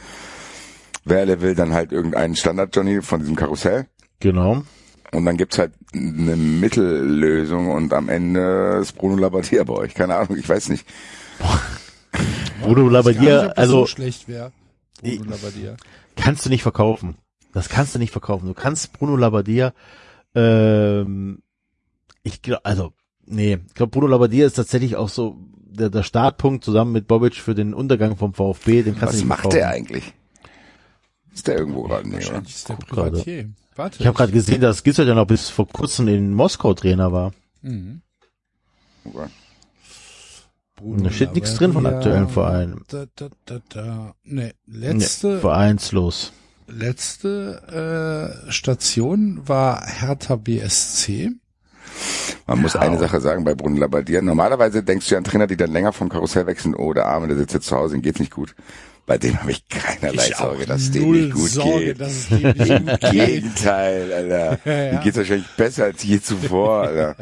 Werle 1.05 1.41
will 1.41 1.55
dann 1.55 1.73
halt 1.73 1.91
irgendeinen 1.91 2.35
Standard-Johnny 2.35 3.01
von 3.01 3.21
diesem 3.21 3.35
Karussell. 3.35 3.87
Genau. 4.19 4.63
Und 5.11 5.25
dann 5.25 5.37
gibt's 5.37 5.57
halt 5.57 5.71
eine 5.93 6.35
Mittellösung 6.35 7.71
und 7.71 7.93
am 7.93 8.09
Ende 8.09 8.77
ist 8.81 8.91
Bruno 8.93 9.15
Labbadia 9.15 9.63
bei 9.63 9.73
euch. 9.73 9.95
Keine 9.95 10.15
Ahnung, 10.17 10.37
ich 10.37 10.47
weiß 10.47 10.69
nicht. 10.69 10.85
Bruno 12.61 12.83
nicht, 12.83 12.91
Labbadia, 12.93 13.47
also 13.49 13.79
so 13.81 13.85
schlecht 13.87 14.27
wäre. 14.27 14.51
Bruno 15.01 15.31
Labbadia. 15.31 15.77
kannst 16.15 16.45
du 16.45 16.49
nicht 16.49 16.63
verkaufen. 16.63 17.15
Das 17.53 17.69
kannst 17.69 17.95
du 17.95 17.99
nicht 17.99 18.11
verkaufen. 18.11 18.47
Du 18.47 18.53
kannst 18.53 18.93
Bruno 18.93 19.15
Labbadia, 19.15 19.73
ähm, 20.35 21.41
ich 22.23 22.41
glaube, 22.41 22.65
also, 22.65 22.93
nee, 23.25 23.59
ich 23.67 23.73
glaube, 23.73 23.91
Bruno 23.91 24.07
Labbadia 24.07 24.45
ist 24.45 24.53
tatsächlich 24.53 24.95
auch 24.95 25.09
so 25.09 25.37
der, 25.55 25.89
der 25.89 26.03
Startpunkt 26.03 26.63
zusammen 26.63 26.91
mit 26.91 27.07
Bobic 27.07 27.35
für 27.35 27.55
den 27.55 27.73
Untergang 27.73 28.17
vom 28.17 28.33
VfB. 28.33 28.83
Den 28.83 28.93
kannst 28.95 29.01
du 29.01 29.07
Was 29.07 29.15
nicht 29.15 29.27
macht 29.27 29.41
verkaufen. 29.41 29.57
der 29.57 29.69
eigentlich? 29.69 30.13
Ist 31.33 31.47
der 31.47 31.57
irgendwo 31.57 31.83
gerade? 31.83 32.07
Nee, 32.07 32.25
oder? 32.25 32.41
Ist 32.41 32.69
der. 32.69 32.73
Privatier. 32.75 33.49
Warte. 33.75 33.97
Ich 33.99 34.07
habe 34.07 34.17
gerade 34.17 34.31
gesehen, 34.33 34.59
dass 34.61 34.83
Gisdol 34.83 35.07
ja 35.07 35.15
noch 35.15 35.27
bis 35.27 35.49
vor 35.49 35.67
kurzem 35.67 36.07
in 36.09 36.33
Moskau 36.33 36.73
Trainer 36.73 37.11
war. 37.13 37.31
Mhm. 37.61 38.01
Okay. 39.05 39.27
Bruno 40.79 41.03
Da 41.03 41.11
steht 41.11 41.33
nichts 41.35 41.55
drin 41.55 41.73
von 41.73 41.85
aktuellen 41.85 42.29
Vereinen. 42.29 42.83
Da, 42.87 43.05
da, 43.15 43.27
da, 43.45 43.59
da. 43.69 44.13
Nee, 44.23 44.53
Nee, 44.65 44.87
letzte, 44.91 45.39
vereinslos. 45.39 46.31
letzte 46.67 48.41
äh, 48.47 48.51
Station 48.51 49.41
war 49.45 49.85
Hertha 49.85 50.35
BSC. 50.35 51.31
Man 52.47 52.61
muss 52.61 52.75
eine 52.75 52.97
Sache 52.97 53.19
sagen 53.19 53.43
bei 53.43 53.55
Bruno 53.55 53.77
Labbadia. 53.77 54.21
Normalerweise 54.21 54.83
denkst 54.83 55.07
du 55.07 55.15
ja 55.15 55.17
an 55.17 55.23
Trainer, 55.23 55.47
die 55.47 55.57
dann 55.57 55.71
länger 55.71 55.91
vom 55.93 56.09
Karussell 56.09 56.47
wechseln, 56.47 56.75
oh, 56.75 56.93
der 56.93 57.07
Arme, 57.07 57.27
der 57.27 57.37
sitzt 57.37 57.53
jetzt 57.53 57.67
zu 57.67 57.75
Hause, 57.75 57.95
ihm 57.95 58.01
geht's 58.01 58.19
nicht 58.19 58.31
gut. 58.31 58.55
Bei 59.05 59.17
dem 59.17 59.39
habe 59.41 59.51
ich 59.51 59.67
keinerlei 59.67 60.27
Ich 60.29 60.35
Sorge, 60.37 60.65
dass 60.67 60.81
es 60.81 60.91
dem 60.91 61.11
nicht 61.11 61.33
gut 61.33 61.49
Sorge, 61.49 61.85
geht. 61.85 62.01
dass 62.01 62.11
es 62.11 62.31
Im 62.31 62.85
geht. 62.85 62.99
Gegenteil, 63.11 64.13
Alter. 64.13 64.59
Ja, 64.65 64.71
ja. 64.83 64.91
Ihm 64.93 65.01
geht's 65.01 65.17
wahrscheinlich 65.17 65.47
besser 65.57 65.85
als 65.85 66.03
je 66.03 66.21
zuvor, 66.21 66.81
Alter. 66.83 67.15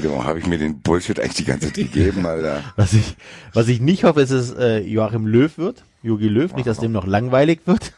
Dir, 0.00 0.10
warum 0.10 0.24
habe 0.24 0.38
ich 0.38 0.46
mir 0.46 0.58
den 0.58 0.80
Bullshit 0.80 1.18
eigentlich 1.20 1.34
die 1.34 1.44
ganze 1.44 1.66
Zeit 1.68 1.74
gegeben, 1.74 2.26
Alter? 2.26 2.62
Was 2.76 2.92
ich, 2.92 3.16
was 3.52 3.68
ich 3.68 3.80
nicht 3.80 4.04
hoffe, 4.04 4.22
ist, 4.22 4.32
dass 4.32 4.52
äh, 4.52 4.78
Joachim 4.78 5.26
Löw 5.26 5.56
wird. 5.58 5.84
Jogi 6.02 6.28
Löw, 6.28 6.52
nicht, 6.54 6.66
dass 6.66 6.78
dem 6.78 6.92
noch 6.92 7.06
langweilig 7.06 7.60
wird. 7.66 7.92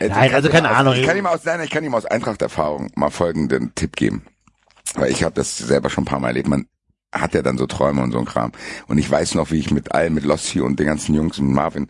Äh, 0.00 0.08
Nein, 0.08 0.34
also 0.34 0.48
keine 0.48 0.70
Ahnung. 0.70 0.94
Ich 0.94 1.04
kann 1.04 1.16
ihm 1.16 1.26
aus, 1.26 1.44
nein, 1.44 1.60
ich 1.62 1.70
kann 1.70 1.84
ihm 1.84 1.94
aus 1.94 2.06
Eintracht-Erfahrung 2.06 2.90
mal 2.94 3.10
folgenden 3.10 3.74
Tipp 3.74 3.96
geben. 3.96 4.22
Weil 4.94 5.10
ich 5.10 5.24
habe 5.24 5.34
das 5.34 5.58
selber 5.58 5.90
schon 5.90 6.02
ein 6.02 6.06
paar 6.06 6.20
Mal 6.20 6.28
erlebt. 6.28 6.48
Man 6.48 6.66
hat 7.12 7.34
ja 7.34 7.42
dann 7.42 7.58
so 7.58 7.66
Träume 7.66 8.02
und 8.02 8.12
so 8.12 8.18
ein 8.18 8.24
Kram. 8.24 8.52
Und 8.86 8.98
ich 8.98 9.10
weiß 9.10 9.34
noch, 9.34 9.50
wie 9.50 9.58
ich 9.58 9.70
mit 9.70 9.92
allen, 9.92 10.14
mit 10.14 10.24
Lossi 10.24 10.60
und 10.60 10.78
den 10.78 10.86
ganzen 10.86 11.14
Jungs 11.14 11.38
und 11.38 11.52
Marvin 11.52 11.88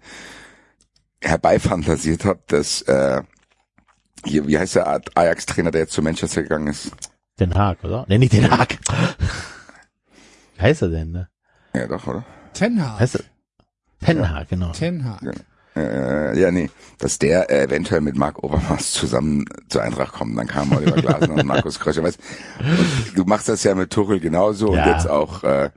herbeifantasiert 1.20 2.24
habe, 2.24 2.40
dass 2.46 2.82
äh, 2.82 3.22
hier, 4.24 4.46
wie 4.46 4.58
heißt 4.58 4.76
der 4.76 5.02
Ajax-Trainer, 5.14 5.70
der 5.70 5.82
jetzt 5.82 5.92
zu 5.92 6.02
Manchester 6.02 6.42
gegangen 6.42 6.68
ist? 6.68 6.92
Den 7.40 7.54
Haag, 7.54 7.84
oder? 7.84 8.04
Nee, 8.08 8.18
nicht 8.18 8.32
den 8.32 8.50
Haag. 8.50 8.78
Wie 10.56 10.62
heißt 10.62 10.82
er 10.82 10.88
denn, 10.88 11.12
ne? 11.12 11.28
Ja, 11.74 11.86
doch, 11.86 12.06
oder? 12.06 12.24
Ten 12.52 12.82
Hag. 12.82 12.98
Heißt 13.00 13.16
er? 13.16 13.24
Ten 14.04 14.28
Hag, 14.30 14.48
genau. 14.48 14.72
Ten 14.72 15.04
Hag. 15.04 15.20
Äh, 15.76 16.40
ja, 16.40 16.50
nee, 16.50 16.70
dass 16.98 17.18
der 17.18 17.50
äh, 17.50 17.62
eventuell 17.64 18.00
mit 18.00 18.16
Marc 18.16 18.42
Obermaß 18.42 18.92
zusammen 18.92 19.44
zur 19.68 19.82
Eintracht 19.82 20.12
kommt. 20.14 20.36
Dann 20.36 20.48
kam 20.48 20.72
Oliver 20.72 20.96
Glasner 21.00 21.34
und 21.34 21.44
Markus 21.46 21.78
Kröscher. 21.78 22.02
Weißt, 22.02 22.18
und 23.10 23.18
du 23.18 23.24
machst 23.24 23.48
das 23.48 23.62
ja 23.62 23.74
mit 23.76 23.90
Tuchel 23.92 24.18
genauso 24.18 24.74
Ja. 24.74 24.82
und 24.84 24.90
jetzt 24.92 25.08
auch. 25.08 25.44
Äh, 25.44 25.70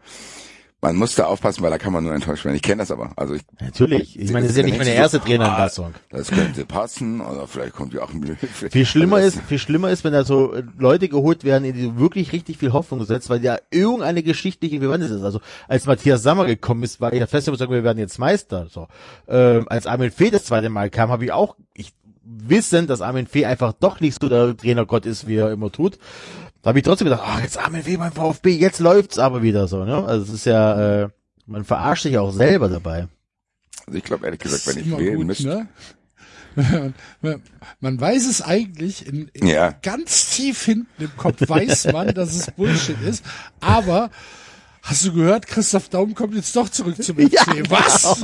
man 0.82 0.96
muss 0.96 1.14
da 1.14 1.26
aufpassen, 1.26 1.62
weil 1.62 1.70
da 1.70 1.78
kann 1.78 1.94
man 1.94 2.04
nur 2.04 2.14
enttäuscht 2.14 2.44
werden. 2.44 2.56
Ich 2.56 2.64
kenne 2.64 2.82
das 2.82 2.90
aber. 2.90 3.12
Also 3.16 3.36
ich, 3.36 3.42
Natürlich. 3.60 4.20
Ich 4.20 4.32
meine, 4.32 4.48
das 4.48 4.52
ist 4.52 4.58
ja 4.58 4.64
nicht 4.64 4.80
meine 4.80 4.94
erste 4.94 5.20
Trainerentlassung. 5.20 5.94
das 6.10 6.32
könnte 6.32 6.66
passen 6.66 7.22
oder 7.22 7.48
vielleicht 7.48 7.74
kommt 7.74 7.94
ja 7.94 8.02
auch 8.02 8.12
ein 8.12 8.36
Viel 8.72 8.86
schlimmer 8.86 9.18
Also 9.18 9.40
ist, 9.40 9.48
viel 9.48 9.60
schlimmer 9.60 9.92
ist, 9.92 10.04
wenn 10.04 10.14
da 10.14 10.24
so 10.24 10.54
äh, 10.54 10.64
Leute 10.80 11.08
geholt 11.08 11.44
werden, 11.44 11.66
in 11.66 11.76
die 11.76 11.84
du 11.84 12.00
wirklich 12.00 12.34
richtig 12.34 12.58
viel 12.58 12.74
Hoffnung 12.74 13.06
setzt, 13.06 13.30
weil 13.30 13.44
ja 13.44 13.60
irgendeine 13.70 14.24
geschichtliche 14.24 14.80
Bewandtnis 14.80 15.12
ist. 15.12 15.24
Also 15.24 15.40
als 15.68 15.86
Matthias 15.86 16.24
Sammer 16.24 16.46
gekommen 16.46 16.82
ist, 16.82 17.00
war 17.00 17.14
ich 17.14 17.20
ja 17.20 17.28
fest 17.28 17.48
überzeugt, 17.48 17.72
wir 17.72 17.84
werden 17.84 18.00
jetzt 18.00 18.18
Meister. 18.18 18.68
So, 18.72 18.88
ähm, 19.28 19.68
als 19.70 19.86
Armin 19.86 20.10
Fee 20.10 20.32
das 20.32 20.46
zweite 20.46 20.70
Mal 20.70 20.90
kam, 20.90 21.12
habe 21.12 21.26
ich 21.26 21.32
auch, 21.32 21.56
ich 21.76 21.94
wissen, 22.24 22.88
dass 22.88 23.02
Armin 23.02 23.28
Fee 23.28 23.46
einfach 23.46 23.74
doch 23.74 24.00
nicht 24.00 24.20
so 24.20 24.30
der 24.30 24.58
Trainergott 24.58 25.06
ist, 25.06 25.28
wie 25.28 25.36
er 25.36 25.52
immer 25.52 25.72
tut. 25.72 26.00
Da 26.62 26.70
habe 26.70 26.80
ich 26.80 26.86
trotzdem 26.86 27.06
gedacht, 27.06 27.24
ah, 27.26 27.40
jetzt 27.42 27.58
Armin 27.58 27.84
Fee 27.84 27.98
beim 27.98 28.12
VfB, 28.12 28.52
jetzt 28.56 28.80
läuft's 28.80 29.18
aber 29.18 29.42
wieder 29.42 29.68
so. 29.68 29.84
Ne? 29.84 30.04
Also 30.06 30.24
es 30.26 30.30
ist 30.40 30.46
ja, 30.46 31.04
äh, 31.04 31.10
man 31.48 31.66
verarscht 31.66 32.04
sich 32.04 32.18
auch 32.18 32.32
selber 32.32 32.70
dabei. 32.70 33.08
Also 33.88 33.98
ich 33.98 34.04
glaube 34.04 34.26
ehrlich 34.26 34.40
gesagt, 34.42 34.68
wenn 34.68 34.78
ich 34.78 34.98
wählen 34.98 35.16
gut, 35.18 35.26
müsste. 35.28 35.48
ne? 35.48 35.68
Man- 37.22 37.42
Man 37.80 38.00
weiß 38.00 38.28
es 38.28 38.42
eigentlich, 38.42 39.08
in, 39.08 39.30
in 39.30 39.48
Ja. 39.48 39.72
ganz 39.82 40.30
tief 40.32 40.64
hinten 40.66 41.02
im 41.02 41.16
Kopf 41.18 41.38
weiß 41.48 41.92
man, 41.94 42.08
dass 42.14 42.36
es 42.36 42.52
Bullshit 42.52 43.02
ist, 43.02 43.24
aber 43.62 44.12
hast 44.84 45.06
du 45.06 45.14
gehört, 45.14 45.48
Christoph 45.48 45.90
Daum 45.90 46.14
kommt 46.14 46.36
jetzt 46.36 46.56
doch 46.56 46.70
zurück 46.70 47.02
zum 47.02 47.16
FC. 47.18 47.70
Was? 47.72 48.22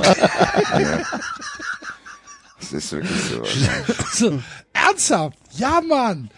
Das 2.60 2.72
ist 2.72 2.92
wirklich 2.92 3.20
so. 3.22 3.44
So, 4.12 4.42
ernsthaft? 4.72 5.38
Ja, 5.56 5.80
Mann. 5.80 6.28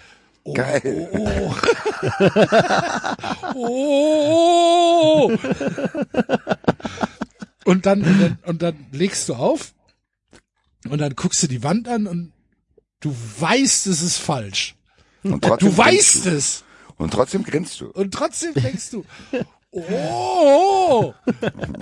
Oh, 0.45 0.53
Geil. 0.55 1.09
Oh, 3.55 3.55
oh. 3.55 5.33
oh. 5.33 5.37
Und 7.65 7.87
dann, 7.87 8.03
und 8.03 8.21
dann, 8.21 8.39
und 8.47 8.63
dann 8.63 8.87
legst 8.93 9.29
du 9.29 9.35
auf 9.35 9.75
und 10.89 10.99
dann 10.99 11.15
guckst 11.15 11.43
du 11.43 11.47
die 11.47 11.63
Wand 11.63 11.89
an 11.89 12.07
und 12.07 12.33
du 13.01 13.15
weißt, 13.39 13.87
es 13.87 14.03
ist 14.03 14.19
falsch. 14.19 14.77
Und 15.23 15.45
trotzdem 15.45 15.71
Du 15.71 15.77
weißt 15.77 16.27
du. 16.27 16.31
es. 16.31 16.65
Und 16.97 17.13
trotzdem 17.13 17.45
grinst 17.45 17.81
du. 17.81 17.87
Und 17.91 18.13
trotzdem 18.13 18.55
denkst 18.55 18.91
du, 18.91 19.05
oh, 19.71 21.15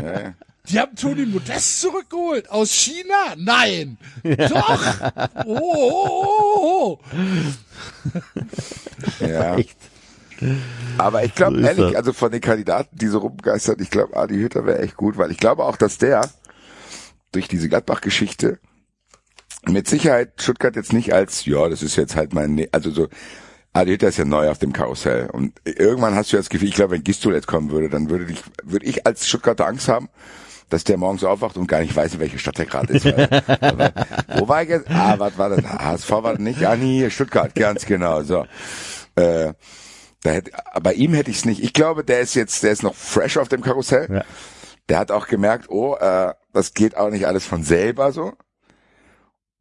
ja. 0.02 0.34
Die 0.70 0.78
haben 0.78 0.94
Toni 0.96 1.26
Modest 1.26 1.80
zurückgeholt 1.80 2.50
aus 2.50 2.70
China? 2.72 3.34
Nein. 3.36 3.98
Doch. 4.22 5.12
Oh, 5.46 5.58
oh, 5.74 6.98
oh, 7.00 7.00
ja. 9.20 9.56
Echt. 9.58 9.76
Aber 10.98 11.24
ich 11.24 11.34
glaube 11.34 11.60
So 11.60 11.66
ehrlich, 11.66 11.96
also 11.96 12.12
von 12.12 12.30
den 12.30 12.40
Kandidaten, 12.40 12.96
die 12.96 13.08
so 13.08 13.18
rumgeistert, 13.18 13.80
ich 13.80 13.90
glaube, 13.90 14.16
Adi 14.16 14.36
Hütter 14.36 14.66
wäre 14.66 14.78
echt 14.78 14.96
gut, 14.96 15.18
weil 15.18 15.32
ich 15.32 15.38
glaube 15.38 15.64
auch, 15.64 15.76
dass 15.76 15.98
der 15.98 16.28
durch 17.32 17.48
diese 17.48 17.68
Gladbach-Geschichte 17.68 18.58
mit 19.66 19.88
Sicherheit 19.88 20.32
Stuttgart 20.40 20.76
jetzt 20.76 20.92
nicht 20.92 21.12
als, 21.12 21.44
ja, 21.44 21.68
das 21.68 21.82
ist 21.82 21.96
jetzt 21.96 22.14
halt 22.14 22.34
mein, 22.34 22.54
Ne- 22.54 22.68
also 22.70 22.90
so, 22.92 23.08
Adi 23.72 23.90
Hütter 23.92 24.08
ist 24.08 24.18
ja 24.18 24.24
neu 24.24 24.48
auf 24.48 24.58
dem 24.58 24.72
Karussell 24.72 25.28
und 25.30 25.60
irgendwann 25.64 26.14
hast 26.14 26.32
du 26.32 26.36
ja 26.36 26.40
das 26.40 26.50
Gefühl, 26.50 26.68
ich 26.68 26.74
glaube, 26.74 26.92
wenn 26.92 27.02
Gistol 27.04 27.34
jetzt 27.34 27.48
kommen 27.48 27.70
würde, 27.70 27.88
dann 27.88 28.08
würde 28.08 28.26
dich, 28.26 28.40
würde 28.62 28.86
ich 28.86 29.06
als 29.06 29.26
Stuttgarter 29.26 29.66
Angst 29.66 29.88
haben, 29.88 30.08
dass 30.68 30.84
der 30.84 30.96
morgens 30.96 31.24
aufwacht 31.24 31.56
und 31.56 31.66
gar 31.66 31.80
nicht 31.80 31.94
weiß, 31.94 32.14
in 32.14 32.20
welche 32.20 32.38
Stadt 32.38 32.58
er 32.58 32.66
gerade 32.66 32.92
ist. 32.92 33.06
Aber, 33.06 33.92
wo 34.36 34.48
war 34.48 34.62
ich 34.62 34.68
jetzt? 34.68 34.88
Ah, 34.90 35.18
was 35.18 35.38
war 35.38 35.50
das? 35.50 35.64
HSV 35.64 36.10
war 36.10 36.32
das 36.32 36.38
nicht? 36.38 36.64
Ah, 36.64 36.76
nee, 36.76 37.08
Stuttgart, 37.10 37.54
ganz 37.54 37.86
genau, 37.86 38.22
so. 38.22 38.46
Äh, 39.16 39.54
da 40.22 40.30
hätte, 40.30 40.52
bei 40.82 40.94
ihm 40.94 41.14
hätte 41.14 41.30
ich 41.30 41.38
es 41.38 41.44
nicht. 41.44 41.62
Ich 41.62 41.72
glaube, 41.72 42.04
der 42.04 42.20
ist 42.20 42.34
jetzt, 42.34 42.62
der 42.62 42.72
ist 42.72 42.82
noch 42.82 42.94
fresh 42.94 43.36
auf 43.36 43.48
dem 43.48 43.62
Karussell. 43.62 44.08
Ja. 44.10 44.24
Der 44.88 44.98
hat 44.98 45.10
auch 45.10 45.26
gemerkt, 45.26 45.70
oh, 45.70 45.96
äh, 45.96 46.32
das 46.52 46.74
geht 46.74 46.96
auch 46.96 47.10
nicht 47.10 47.26
alles 47.26 47.46
von 47.46 47.62
selber 47.62 48.12
so. 48.12 48.32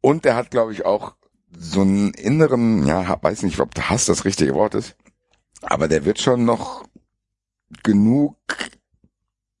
Und 0.00 0.24
der 0.24 0.36
hat, 0.36 0.50
glaube 0.50 0.72
ich, 0.72 0.84
auch 0.84 1.14
so 1.56 1.80
einen 1.82 2.12
inneren, 2.14 2.86
ja, 2.86 3.22
weiß 3.22 3.42
nicht, 3.42 3.58
ob 3.60 3.78
Hass 3.78 4.06
das 4.06 4.24
richtige 4.24 4.54
Wort 4.54 4.74
ist, 4.74 4.96
aber 5.62 5.88
der 5.88 6.04
wird 6.04 6.20
schon 6.20 6.44
noch 6.44 6.84
genug, 7.82 8.36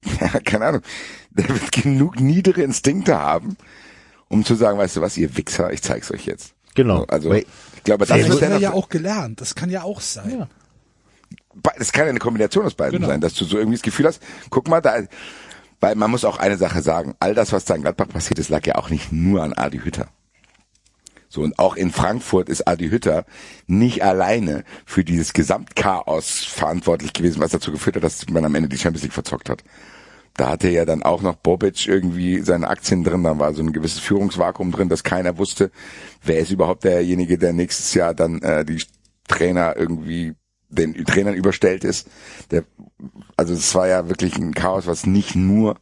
ja, 0.20 0.40
keine 0.40 0.66
Ahnung, 0.66 0.82
der 1.48 1.48
wird 1.48 1.72
genug 1.72 2.20
niedere 2.20 2.62
Instinkte 2.62 3.18
haben, 3.18 3.56
um 4.28 4.44
zu 4.44 4.54
sagen, 4.54 4.78
weißt 4.78 4.96
du 4.96 5.00
was, 5.00 5.16
ihr 5.16 5.36
Wichser, 5.36 5.72
ich 5.72 5.82
zeig's 5.82 6.10
euch 6.10 6.26
jetzt. 6.26 6.54
Genau. 6.74 7.04
Also, 7.04 7.30
Weil- 7.30 7.46
ich 7.76 7.84
glaube, 7.84 8.04
das 8.06 8.18
Das 8.18 8.28
wird 8.28 8.42
er 8.42 8.58
ja 8.58 8.72
auch 8.72 8.88
gelernt. 8.88 9.40
Das 9.40 9.54
kann 9.54 9.70
ja 9.70 9.82
auch 9.82 10.00
sein. 10.00 10.40
Ja. 10.40 10.48
Das 11.78 11.92
kann 11.92 12.04
ja 12.04 12.10
eine 12.10 12.18
Kombination 12.18 12.64
aus 12.66 12.74
beiden 12.74 12.98
Genau. 12.98 13.08
sein, 13.08 13.20
dass 13.20 13.34
du 13.34 13.44
so 13.44 13.56
irgendwie 13.56 13.76
das 13.76 13.82
Gefühl 13.82 14.06
hast, 14.06 14.22
guck 14.50 14.68
mal, 14.68 14.80
da, 14.80 15.02
weil 15.80 15.94
man 15.94 16.10
muss 16.10 16.24
auch 16.24 16.38
eine 16.38 16.56
Sache 16.56 16.82
sagen, 16.82 17.14
all 17.20 17.34
das, 17.34 17.52
was 17.52 17.64
da 17.64 17.74
in 17.74 17.82
Gladbach 17.82 18.08
passiert 18.08 18.38
ist, 18.38 18.48
lag 18.48 18.66
ja 18.66 18.74
auch 18.76 18.90
nicht 18.90 19.12
nur 19.12 19.42
an 19.42 19.52
Adi 19.54 19.78
Hütter. 19.78 20.08
So, 21.30 21.42
und 21.42 21.58
auch 21.58 21.76
in 21.76 21.90
Frankfurt 21.92 22.48
ist 22.48 22.66
Adi 22.66 22.88
Hütter 22.88 23.26
nicht 23.66 24.02
alleine 24.02 24.64
für 24.86 25.04
dieses 25.04 25.32
Gesamtchaos 25.34 26.44
verantwortlich 26.44 27.12
gewesen, 27.12 27.40
was 27.40 27.50
dazu 27.50 27.70
geführt 27.70 27.96
hat, 27.96 28.02
dass 28.04 28.28
man 28.30 28.44
am 28.44 28.54
Ende 28.54 28.68
die 28.68 28.78
Champions 28.78 29.02
League 29.02 29.12
verzockt 29.12 29.50
hat. 29.50 29.62
Da 30.38 30.50
hatte 30.50 30.68
ja 30.68 30.84
dann 30.84 31.02
auch 31.02 31.20
noch 31.20 31.34
Bobic 31.34 31.88
irgendwie 31.88 32.38
seine 32.42 32.68
Aktien 32.68 33.02
drin, 33.02 33.24
da 33.24 33.40
war 33.40 33.52
so 33.54 33.60
ein 33.60 33.72
gewisses 33.72 33.98
Führungsvakuum 33.98 34.70
drin, 34.70 34.88
dass 34.88 35.02
keiner 35.02 35.36
wusste, 35.36 35.72
wer 36.22 36.38
ist 36.38 36.52
überhaupt 36.52 36.84
derjenige, 36.84 37.38
der 37.38 37.52
nächstes 37.52 37.92
Jahr 37.92 38.14
dann 38.14 38.40
äh, 38.42 38.64
die 38.64 38.80
Trainer 39.26 39.76
irgendwie 39.76 40.34
den 40.68 40.94
Trainern 41.04 41.34
überstellt 41.34 41.82
ist. 41.82 42.06
Der, 42.52 42.62
also 43.36 43.52
es 43.52 43.74
war 43.74 43.88
ja 43.88 44.08
wirklich 44.08 44.36
ein 44.36 44.54
Chaos, 44.54 44.86
was 44.86 45.06
nicht 45.06 45.34
nur 45.34 45.76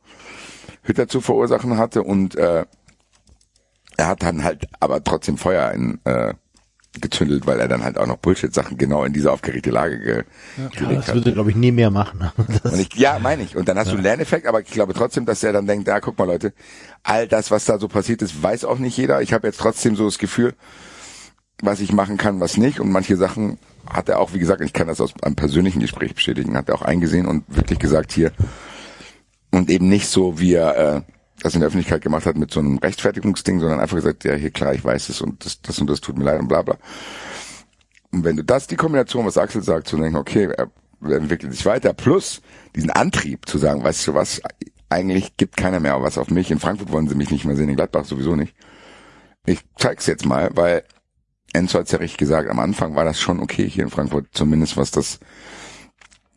Hütter 0.84 1.06
zu 1.06 1.20
verursachen 1.20 1.76
hatte 1.76 2.02
und 2.02 2.34
äh, 2.36 2.64
er 3.98 4.08
hat 4.08 4.22
dann 4.22 4.42
halt 4.42 4.68
aber 4.80 5.04
trotzdem 5.04 5.36
Feuer 5.36 5.70
in, 5.72 6.00
äh, 6.04 6.32
gezündelt, 7.00 7.46
weil 7.46 7.60
er 7.60 7.68
dann 7.68 7.82
halt 7.84 7.98
auch 7.98 8.06
noch 8.06 8.16
Bullshit-Sachen 8.16 8.76
genau 8.78 9.04
in 9.04 9.12
diese 9.12 9.30
aufgeregte 9.32 9.70
Lage 9.70 9.98
ge 10.00 10.24
Ja, 10.56 10.68
gelegt 10.68 11.00
das 11.00 11.08
hat. 11.08 11.14
würde, 11.16 11.32
glaube 11.32 11.50
ich, 11.50 11.56
nie 11.56 11.72
mehr 11.72 11.90
machen. 11.90 12.30
Das, 12.62 12.72
Und 12.72 12.80
ich, 12.80 12.94
ja, 12.94 13.18
meine 13.18 13.42
ich. 13.42 13.56
Und 13.56 13.68
dann 13.68 13.78
hast 13.78 13.88
du 13.88 13.94
einen 13.94 14.02
Lerneffekt, 14.02 14.46
aber 14.46 14.60
ich 14.60 14.70
glaube 14.70 14.94
trotzdem, 14.94 15.26
dass 15.26 15.42
er 15.42 15.52
dann 15.52 15.66
denkt, 15.66 15.88
ja, 15.88 16.00
guck 16.00 16.18
mal 16.18 16.24
Leute, 16.26 16.52
all 17.02 17.26
das, 17.28 17.50
was 17.50 17.64
da 17.64 17.78
so 17.78 17.88
passiert 17.88 18.22
ist, 18.22 18.42
weiß 18.42 18.64
auch 18.64 18.78
nicht 18.78 18.96
jeder. 18.96 19.22
Ich 19.22 19.32
habe 19.32 19.46
jetzt 19.46 19.58
trotzdem 19.60 19.96
so 19.96 20.04
das 20.04 20.18
Gefühl, 20.18 20.54
was 21.62 21.80
ich 21.80 21.92
machen 21.92 22.16
kann, 22.16 22.40
was 22.40 22.56
nicht. 22.56 22.80
Und 22.80 22.90
manche 22.90 23.16
Sachen 23.16 23.58
hat 23.88 24.08
er 24.08 24.18
auch, 24.20 24.34
wie 24.34 24.38
gesagt, 24.38 24.60
ich 24.62 24.72
kann 24.72 24.86
das 24.88 25.00
aus 25.00 25.14
einem 25.22 25.36
persönlichen 25.36 25.80
Gespräch 25.80 26.14
bestätigen, 26.14 26.56
hat 26.56 26.68
er 26.68 26.74
auch 26.74 26.82
eingesehen 26.82 27.26
und 27.26 27.44
wirklich 27.48 27.78
gesagt 27.78 28.12
hier. 28.12 28.32
Und 29.50 29.70
eben 29.70 29.88
nicht 29.88 30.08
so, 30.08 30.38
wie 30.38 30.54
er 30.54 30.76
äh, 30.96 31.02
das 31.42 31.54
in 31.54 31.60
der 31.60 31.68
Öffentlichkeit 31.68 32.02
gemacht 32.02 32.26
hat 32.26 32.36
mit 32.36 32.50
so 32.50 32.60
einem 32.60 32.78
Rechtfertigungsding, 32.78 33.60
sondern 33.60 33.80
einfach 33.80 33.96
gesagt, 33.96 34.24
ja, 34.24 34.34
hier 34.34 34.50
klar, 34.50 34.74
ich 34.74 34.84
weiß 34.84 35.08
es 35.08 35.20
und 35.20 35.44
das, 35.44 35.60
das 35.60 35.78
und 35.78 35.88
das 35.88 36.00
tut 36.00 36.18
mir 36.18 36.24
leid 36.24 36.40
und 36.40 36.48
bla 36.48 36.62
bla. 36.62 36.76
Und 38.12 38.24
wenn 38.24 38.36
du 38.36 38.44
das, 38.44 38.66
die 38.66 38.76
Kombination, 38.76 39.26
was 39.26 39.36
Axel 39.36 39.62
sagt, 39.62 39.88
zu 39.88 39.96
denken, 39.96 40.16
okay, 40.16 40.48
er 40.56 40.70
entwickelt 41.02 41.52
sich 41.52 41.66
weiter. 41.66 41.92
Plus 41.92 42.40
diesen 42.74 42.90
Antrieb 42.90 43.48
zu 43.48 43.58
sagen, 43.58 43.84
weißt 43.84 44.06
du 44.06 44.14
was, 44.14 44.40
eigentlich 44.88 45.36
gibt 45.36 45.56
keiner 45.56 45.80
mehr 45.80 46.00
was 46.02 46.18
auf 46.18 46.30
mich. 46.30 46.50
In 46.50 46.60
Frankfurt 46.60 46.92
wollen 46.92 47.08
sie 47.08 47.14
mich 47.14 47.30
nicht 47.30 47.44
mehr 47.44 47.56
sehen, 47.56 47.68
in 47.68 47.76
Gladbach 47.76 48.04
sowieso 48.04 48.36
nicht. 48.36 48.54
Ich 49.44 49.60
zeig's 49.76 50.06
jetzt 50.06 50.24
mal, 50.24 50.50
weil 50.54 50.84
Enzo 51.52 51.78
hat's 51.78 51.92
ja 51.92 51.98
richtig 51.98 52.18
gesagt, 52.18 52.50
am 52.50 52.58
Anfang 52.58 52.94
war 52.94 53.04
das 53.04 53.20
schon 53.20 53.40
okay 53.40 53.68
hier 53.68 53.84
in 53.84 53.90
Frankfurt, 53.90 54.26
zumindest 54.32 54.76
was 54.76 54.90
das 54.90 55.20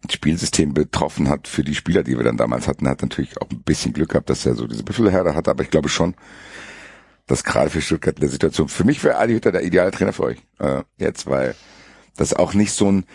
Spielsystem 0.09 0.73
betroffen 0.73 1.29
hat 1.29 1.47
für 1.47 1.63
die 1.63 1.75
Spieler, 1.75 2.03
die 2.03 2.17
wir 2.17 2.23
dann 2.23 2.37
damals 2.37 2.67
hatten. 2.67 2.87
Hat 2.87 3.01
natürlich 3.01 3.41
auch 3.41 3.49
ein 3.49 3.61
bisschen 3.61 3.93
Glück 3.93 4.09
gehabt, 4.09 4.29
dass 4.29 4.45
er 4.45 4.55
so 4.55 4.67
diese 4.67 4.83
Büffelherde 4.83 5.35
hatte, 5.35 5.51
aber 5.51 5.63
ich 5.63 5.69
glaube 5.69 5.89
schon, 5.89 6.15
dass 7.27 7.43
gerade 7.43 7.69
für 7.69 7.81
Stuttgart 7.81 8.15
in 8.15 8.21
der 8.21 8.29
Situation, 8.29 8.69
für 8.69 8.85
mich 8.85 9.03
wäre 9.03 9.17
Adi 9.17 9.33
Hütter 9.33 9.51
der 9.51 9.63
ideale 9.63 9.91
Trainer 9.91 10.13
für 10.13 10.23
euch 10.23 10.37
äh, 10.59 10.81
jetzt, 10.97 11.27
weil 11.27 11.55
das 12.15 12.33
auch 12.33 12.53
nicht 12.53 12.73
so 12.73 12.91
ein 12.91 13.05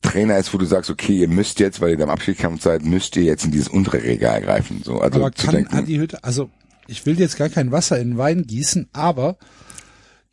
Trainer 0.00 0.38
ist, 0.38 0.54
wo 0.54 0.58
du 0.58 0.64
sagst, 0.64 0.90
okay, 0.90 1.18
ihr 1.18 1.28
müsst 1.28 1.58
jetzt, 1.60 1.80
weil 1.80 1.90
ihr 1.90 2.02
am 2.02 2.10
Abschiedskampf 2.10 2.62
seid, 2.62 2.84
müsst 2.84 3.16
ihr 3.16 3.24
jetzt 3.24 3.44
in 3.44 3.50
dieses 3.50 3.68
untere 3.68 4.02
Regal 4.02 4.40
greifen. 4.40 4.82
So, 4.84 5.00
also 5.00 5.20
aber 5.20 5.30
kann 5.32 5.54
denken, 5.54 5.76
Adi 5.76 5.96
Hütter, 5.96 6.20
also 6.22 6.50
ich 6.86 7.04
will 7.04 7.18
jetzt 7.18 7.36
gar 7.36 7.48
kein 7.48 7.72
Wasser 7.72 7.98
in 7.98 8.10
den 8.10 8.18
Wein 8.18 8.46
gießen, 8.46 8.88
aber 8.92 9.36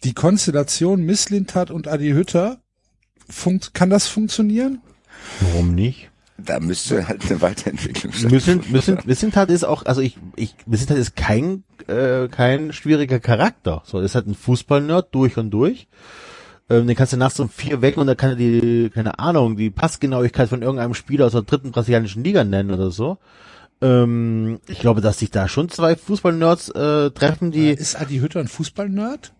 die 0.03 0.13
Konstellation 0.13 1.05
Misslintat 1.05 1.71
und 1.71 1.87
Adi 1.87 2.11
Hütter, 2.11 2.61
funkt, 3.29 3.73
kann 3.73 3.89
das 3.89 4.07
funktionieren? 4.07 4.81
Warum 5.41 5.75
nicht? 5.75 6.09
da 6.37 6.59
müsste 6.59 7.07
halt 7.07 7.29
eine 7.29 7.41
Weiterentwicklung 7.41 8.13
Müssen, 8.29 8.63
müssen, 8.69 8.99
Missentat 9.05 9.49
ist 9.49 9.63
auch, 9.63 9.85
also 9.85 10.01
ich, 10.01 10.17
ich, 10.35 10.55
Missentat 10.65 10.97
ist 10.97 11.15
kein, 11.15 11.63
äh, 11.87 12.27
kein 12.27 12.73
schwieriger 12.73 13.19
Charakter. 13.19 13.83
So, 13.85 13.99
ist 13.99 14.15
halt 14.15 14.27
ein 14.27 14.35
Fußballnerd 14.35 15.13
durch 15.13 15.37
und 15.37 15.51
durch. 15.51 15.87
Ähm, 16.69 16.87
den 16.87 16.95
kannst 16.95 17.13
du 17.13 17.17
nachts 17.17 17.39
um 17.39 17.49
vier 17.49 17.81
wecken 17.81 17.99
und 17.99 18.07
dann 18.07 18.17
kann 18.17 18.31
er 18.31 18.35
die, 18.35 18.89
keine 18.89 19.19
Ahnung, 19.19 19.57
die 19.57 19.69
Passgenauigkeit 19.69 20.49
von 20.49 20.61
irgendeinem 20.61 20.93
Spieler 20.93 21.25
aus 21.25 21.33
der 21.33 21.41
dritten 21.41 21.71
brasilianischen 21.71 22.23
Liga 22.23 22.43
nennen 22.43 22.71
oder 22.71 22.89
so. 22.89 23.17
Ähm, 23.81 24.59
ich 24.67 24.79
glaube, 24.79 25.01
dass 25.01 25.19
sich 25.19 25.29
da 25.29 25.47
schon 25.47 25.69
zwei 25.69 25.95
Fußballnerds 25.95 26.69
äh, 26.69 27.11
treffen, 27.11 27.51
die. 27.51 27.69
Ist 27.69 27.99
Adi 27.99 28.19
Hütter 28.19 28.39
ein 28.39 28.47
Fußballnerd? 28.47 29.33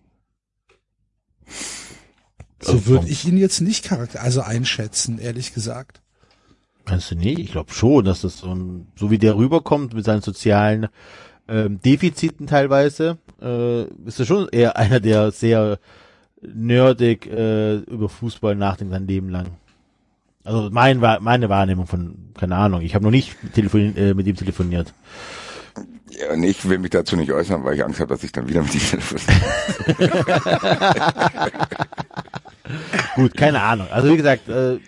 So 2.64 2.86
würde 2.86 3.08
ich 3.08 3.26
ihn 3.26 3.36
jetzt 3.36 3.60
nicht 3.60 3.84
charakter, 3.84 4.22
also 4.22 4.40
einschätzen, 4.40 5.18
ehrlich 5.18 5.54
gesagt. 5.54 6.00
Kannst 6.84 7.10
du 7.10 7.14
nicht? 7.14 7.38
Ich 7.38 7.52
glaube 7.52 7.72
schon, 7.72 8.04
dass 8.04 8.20
das 8.20 8.38
so, 8.38 8.54
ein, 8.54 8.86
so 8.96 9.10
wie 9.10 9.18
der 9.18 9.36
rüberkommt 9.36 9.94
mit 9.94 10.04
seinen 10.04 10.20
sozialen 10.22 10.88
ähm, 11.48 11.80
Defiziten 11.80 12.46
teilweise, 12.46 13.18
äh, 13.40 13.84
ist 14.06 14.20
er 14.20 14.26
schon 14.26 14.48
eher 14.48 14.76
einer, 14.84 15.00
der 15.00 15.30
sehr 15.30 15.78
nerdig 16.42 17.26
äh, 17.26 17.76
über 17.76 18.08
Fußball 18.08 18.54
nachdenkt 18.54 18.92
sein 18.92 19.06
Leben 19.06 19.28
lang. 19.30 19.46
Also 20.44 20.68
mein, 20.70 21.00
meine 21.00 21.48
Wahrnehmung 21.48 21.86
von, 21.86 22.16
keine 22.38 22.56
Ahnung, 22.56 22.82
ich 22.82 22.94
habe 22.94 23.04
noch 23.04 23.10
nicht 23.10 23.34
telefon 23.54 23.96
äh, 23.96 24.12
mit 24.12 24.26
ihm 24.26 24.36
telefoniert. 24.36 24.92
Ja, 26.10 26.32
und 26.34 26.42
ich 26.42 26.68
will 26.68 26.78
mich 26.78 26.90
dazu 26.90 27.16
nicht 27.16 27.32
äußern, 27.32 27.64
weil 27.64 27.76
ich 27.76 27.84
Angst 27.84 27.98
habe, 27.98 28.12
dass 28.12 28.22
ich 28.22 28.30
dann 28.30 28.46
wieder 28.46 28.62
mit 28.62 28.74
ihm 28.74 28.80
telefoniere. 28.80 29.32
Gut, 33.14 33.36
keine 33.36 33.62
Ahnung. 33.62 33.86
Also 33.90 34.10
wie 34.10 34.16
gesagt, 34.16 34.48
äh, 34.48 34.78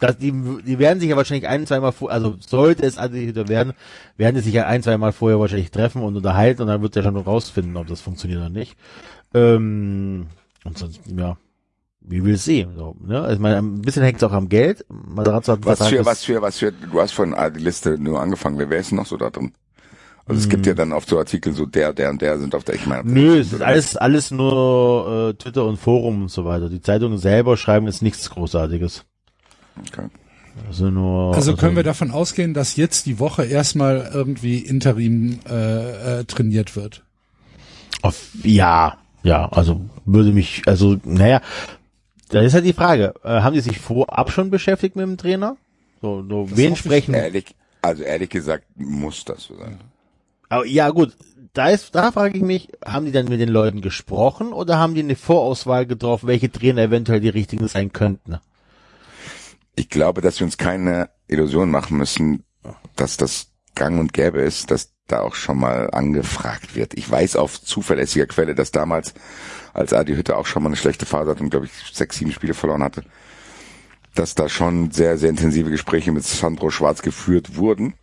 dass 0.00 0.16
die, 0.16 0.32
die 0.64 0.78
werden 0.78 1.00
sich 1.00 1.10
ja 1.10 1.16
wahrscheinlich 1.16 1.48
ein, 1.48 1.66
zweimal 1.66 1.92
vor, 1.92 2.10
also 2.10 2.36
sollte 2.38 2.84
es 2.86 2.98
Ansichter 2.98 3.48
werden, 3.48 3.72
werden 4.16 4.36
die 4.36 4.42
sich 4.42 4.54
ja 4.54 4.66
ein, 4.66 4.82
zweimal 4.82 5.12
vorher 5.12 5.40
wahrscheinlich 5.40 5.70
treffen 5.70 6.02
und 6.02 6.16
unterhalten 6.16 6.62
und 6.62 6.68
dann 6.68 6.82
wird 6.82 6.94
ja 6.96 7.02
schon 7.02 7.16
rausfinden, 7.16 7.76
ob 7.76 7.88
das 7.88 8.00
funktioniert 8.00 8.40
oder 8.40 8.50
nicht. 8.50 8.76
Ähm, 9.34 10.28
und 10.64 10.78
sonst, 10.78 11.00
ja, 11.16 11.36
wie 12.00 12.24
will 12.24 12.34
es 12.34 12.44
sehen? 12.44 12.74
So, 12.76 12.96
ne? 13.00 13.20
Also 13.20 13.34
ich 13.34 13.40
meine, 13.40 13.58
ein 13.58 13.82
bisschen 13.82 14.02
hängt 14.02 14.18
es 14.18 14.22
auch 14.22 14.32
am 14.32 14.48
Geld. 14.48 14.84
Materazzo 14.88 15.52
hat 15.52 15.64
was 15.64 15.86
für, 15.88 16.04
was 16.04 16.24
für, 16.24 16.40
was 16.40 16.58
für, 16.58 16.72
du 16.72 17.00
hast 17.00 17.12
von 17.12 17.34
die 17.54 17.60
Liste 17.60 17.98
nur 17.98 18.20
angefangen, 18.20 18.58
wer, 18.58 18.70
wer 18.70 18.78
ist 18.78 18.90
denn 18.90 18.96
noch 18.98 19.06
so 19.06 19.16
da 19.16 19.30
drin? 19.30 19.52
Also 20.28 20.40
es 20.42 20.48
gibt 20.48 20.66
ja 20.66 20.74
dann 20.74 20.92
oft 20.92 21.08
so 21.08 21.18
Artikel, 21.18 21.54
so 21.54 21.64
der, 21.64 21.94
der 21.94 22.10
und 22.10 22.20
der 22.20 22.38
sind 22.38 22.54
auf 22.54 22.62
der, 22.62 22.74
ich 22.74 22.86
meine. 22.86 23.10
Nö, 23.10 23.38
es 23.38 23.52
ist 23.52 23.62
alles, 23.62 23.96
alles 23.96 24.30
nur 24.30 25.30
äh, 25.30 25.34
Twitter 25.34 25.64
und 25.64 25.78
Forum 25.78 26.22
und 26.22 26.30
so 26.30 26.44
weiter. 26.44 26.68
Die 26.68 26.82
Zeitungen 26.82 27.16
selber 27.16 27.56
schreiben 27.56 27.86
jetzt 27.86 28.02
nichts 28.02 28.28
Großartiges. 28.28 29.04
Okay. 29.88 30.08
Also 30.66 30.90
nur. 30.90 31.34
Also 31.34 31.56
können 31.56 31.76
wir 31.76 31.82
davon 31.82 32.10
ausgehen, 32.10 32.52
dass 32.52 32.76
jetzt 32.76 33.06
die 33.06 33.18
Woche 33.18 33.44
erstmal 33.44 34.10
irgendwie 34.12 34.58
Interim 34.58 35.40
äh, 35.48 36.20
äh, 36.20 36.24
trainiert 36.24 36.76
wird. 36.76 37.04
Auf, 38.02 38.28
ja, 38.42 38.98
ja, 39.22 39.48
also 39.48 39.80
würde 40.04 40.32
mich, 40.32 40.62
also 40.66 40.96
naja, 41.04 41.40
da 42.28 42.40
ist 42.40 42.54
halt 42.54 42.64
die 42.64 42.72
Frage, 42.72 43.14
äh, 43.24 43.40
haben 43.40 43.54
die 43.54 43.60
sich 43.60 43.78
vorab 43.78 44.30
schon 44.30 44.50
beschäftigt 44.50 44.94
mit 44.94 45.06
dem 45.06 45.16
Trainer? 45.16 45.56
So, 46.02 46.24
so 46.28 46.48
wen 46.54 46.76
sprechen? 46.76 47.14
Ehrlich, 47.14 47.54
also 47.82 48.02
ehrlich 48.02 48.28
gesagt 48.30 48.64
muss 48.76 49.24
das 49.24 49.44
so 49.44 49.56
sein. 49.56 49.78
Aber, 50.48 50.66
ja 50.66 50.90
gut, 50.90 51.16
da 51.52 51.70
ist, 51.70 51.94
da 51.94 52.12
frage 52.12 52.36
ich 52.36 52.42
mich, 52.42 52.68
haben 52.84 53.06
die 53.06 53.12
dann 53.12 53.26
mit 53.26 53.40
den 53.40 53.48
Leuten 53.48 53.80
gesprochen 53.80 54.52
oder 54.52 54.78
haben 54.78 54.94
die 54.94 55.02
eine 55.02 55.16
Vorauswahl 55.16 55.86
getroffen, 55.86 56.28
welche 56.28 56.50
Trainer 56.50 56.82
eventuell 56.82 57.20
die 57.20 57.28
richtigen 57.28 57.68
sein 57.68 57.92
könnten? 57.92 58.38
Ich 59.74 59.88
glaube, 59.88 60.20
dass 60.20 60.40
wir 60.40 60.44
uns 60.44 60.58
keine 60.58 61.10
Illusion 61.26 61.70
machen 61.70 61.98
müssen, 61.98 62.44
dass 62.96 63.16
das 63.16 63.48
gang 63.74 63.98
und 63.98 64.12
gäbe 64.12 64.40
ist, 64.40 64.70
dass 64.70 64.92
da 65.06 65.20
auch 65.20 65.34
schon 65.34 65.58
mal 65.58 65.90
angefragt 65.90 66.74
wird. 66.74 66.94
Ich 66.94 67.10
weiß 67.10 67.36
auf 67.36 67.62
zuverlässiger 67.62 68.26
Quelle, 68.26 68.54
dass 68.54 68.70
damals, 68.70 69.14
als 69.72 69.92
Adi 69.92 70.14
Hütte 70.14 70.36
auch 70.36 70.46
schon 70.46 70.62
mal 70.62 70.68
eine 70.68 70.76
schlechte 70.76 71.06
Phase 71.06 71.30
hat 71.30 71.40
und 71.40 71.50
glaube 71.50 71.66
ich 71.66 71.72
sechs, 71.92 72.16
sieben 72.16 72.32
Spiele 72.32 72.54
verloren 72.54 72.82
hatte, 72.82 73.04
dass 74.14 74.34
da 74.34 74.48
schon 74.48 74.90
sehr, 74.90 75.16
sehr 75.16 75.30
intensive 75.30 75.70
Gespräche 75.70 76.12
mit 76.12 76.24
Sandro 76.24 76.70
Schwarz 76.70 77.02
geführt 77.02 77.56
wurden. 77.56 77.94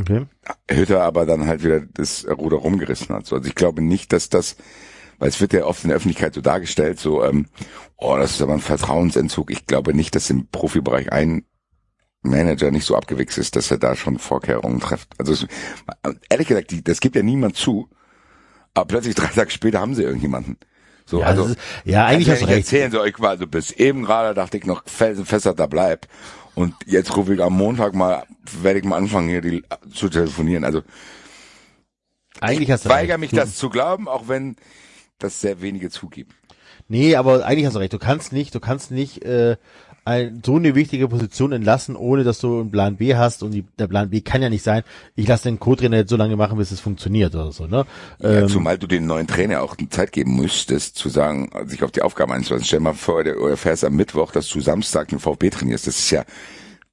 Okay. 0.00 0.26
Hütter 0.70 1.02
aber 1.02 1.26
dann 1.26 1.46
halt 1.46 1.64
wieder 1.64 1.80
das 1.80 2.26
Ruder 2.28 2.58
rumgerissen 2.58 3.14
hat. 3.14 3.32
Also 3.32 3.42
ich 3.44 3.54
glaube 3.54 3.82
nicht, 3.82 4.12
dass 4.12 4.28
das, 4.28 4.56
weil 5.18 5.28
es 5.28 5.40
wird 5.40 5.52
ja 5.52 5.64
oft 5.64 5.84
in 5.84 5.88
der 5.88 5.96
Öffentlichkeit 5.96 6.34
so 6.34 6.40
dargestellt, 6.40 6.98
so, 6.98 7.24
ähm, 7.24 7.46
oh, 7.96 8.16
das 8.16 8.32
ist 8.32 8.42
aber 8.42 8.54
ein 8.54 8.60
Vertrauensentzug. 8.60 9.50
Ich 9.50 9.66
glaube 9.66 9.94
nicht, 9.94 10.14
dass 10.14 10.30
im 10.30 10.48
Profibereich 10.48 11.12
ein 11.12 11.44
Manager 12.22 12.70
nicht 12.70 12.84
so 12.84 12.96
abgewichst 12.96 13.38
ist, 13.38 13.56
dass 13.56 13.70
er 13.70 13.78
da 13.78 13.96
schon 13.96 14.18
Vorkehrungen 14.18 14.80
trifft. 14.80 15.08
Also 15.18 15.46
ehrlich 16.28 16.48
gesagt, 16.48 16.70
die, 16.70 16.84
das 16.84 17.00
gibt 17.00 17.16
ja 17.16 17.22
niemand 17.22 17.56
zu, 17.56 17.88
aber 18.74 18.86
plötzlich 18.86 19.14
drei 19.14 19.28
Tage 19.28 19.50
später 19.50 19.80
haben 19.80 19.94
sie 19.94 20.02
irgendjemanden. 20.02 20.58
So, 21.06 21.20
ja, 21.20 21.26
also, 21.26 21.46
ist, 21.46 21.58
ja 21.84 22.06
eigentlich 22.06 22.30
hast 22.30 22.42
du 22.42 22.46
recht. 22.46 22.58
erzählen 22.58 22.90
sie 22.90 23.00
euch 23.00 23.18
mal, 23.18 23.30
also 23.30 23.46
bis 23.46 23.72
eben 23.72 24.04
gerade 24.04 24.32
dachte 24.32 24.58
ich 24.58 24.64
noch 24.64 24.84
felsenfester 24.86 25.54
da 25.54 25.66
bleib. 25.66 26.06
Und 26.54 26.74
jetzt 26.86 27.16
rufe 27.16 27.34
ich 27.34 27.42
am 27.42 27.54
Montag 27.54 27.94
mal, 27.94 28.24
werde 28.60 28.80
ich 28.80 28.84
mal 28.84 28.96
anfangen 28.96 29.28
hier 29.28 29.40
die, 29.40 29.62
zu 29.92 30.08
telefonieren. 30.08 30.64
Also 30.64 30.82
eigentlich 32.40 32.70
hast 32.70 32.86
du 32.86 32.88
weigere 32.88 33.18
mich 33.18 33.30
das 33.30 33.56
zu 33.56 33.70
glauben, 33.70 34.08
auch 34.08 34.28
wenn 34.28 34.56
das 35.18 35.40
sehr 35.40 35.60
wenige 35.60 35.90
zugeben. 35.90 36.30
Nee, 36.88 37.14
aber 37.14 37.44
eigentlich 37.44 37.66
hast 37.66 37.74
du 37.74 37.78
recht. 37.78 37.92
Du 37.92 37.98
kannst 37.98 38.32
nicht, 38.32 38.54
du 38.54 38.60
kannst 38.60 38.90
nicht 38.90 39.24
äh, 39.24 39.56
ein, 40.04 40.42
so 40.44 40.56
eine 40.56 40.74
wichtige 40.74 41.08
Position 41.08 41.52
entlassen, 41.52 41.96
ohne 41.96 42.24
dass 42.24 42.38
du 42.38 42.60
einen 42.60 42.70
Plan 42.70 42.96
B 42.96 43.14
hast. 43.16 43.42
Und 43.42 43.52
die, 43.52 43.64
der 43.78 43.86
Plan 43.86 44.10
B 44.10 44.20
kann 44.20 44.42
ja 44.42 44.48
nicht 44.48 44.62
sein, 44.62 44.82
ich 45.14 45.28
lasse 45.28 45.48
den 45.48 45.58
Co-Trainer 45.58 45.98
jetzt 45.98 46.10
so 46.10 46.16
lange 46.16 46.36
machen, 46.36 46.58
bis 46.58 46.70
es 46.70 46.80
funktioniert 46.80 47.34
oder 47.34 47.52
so. 47.52 47.66
Ne? 47.66 47.84
Ja, 48.20 48.30
ähm, 48.30 48.48
zumal 48.48 48.78
du 48.78 48.86
den 48.86 49.06
neuen 49.06 49.26
Trainer 49.26 49.62
auch 49.62 49.76
Zeit 49.90 50.12
geben 50.12 50.36
müsstest, 50.36 50.96
zu 50.96 51.08
sagen, 51.08 51.50
sich 51.66 51.82
auf 51.82 51.90
die 51.90 52.02
Aufgabe 52.02 52.34
einzulassen. 52.34 52.66
Stell 52.66 52.80
mal 52.80 52.94
vor, 52.94 53.24
du 53.24 53.46
erfährst 53.46 53.84
am 53.84 53.94
Mittwoch, 53.94 54.32
dass 54.32 54.48
du 54.48 54.60
Samstag 54.60 55.08
den 55.08 55.18
VfB 55.18 55.50
trainierst. 55.50 55.86
Das 55.86 55.98
ist 55.98 56.10
ja 56.10 56.24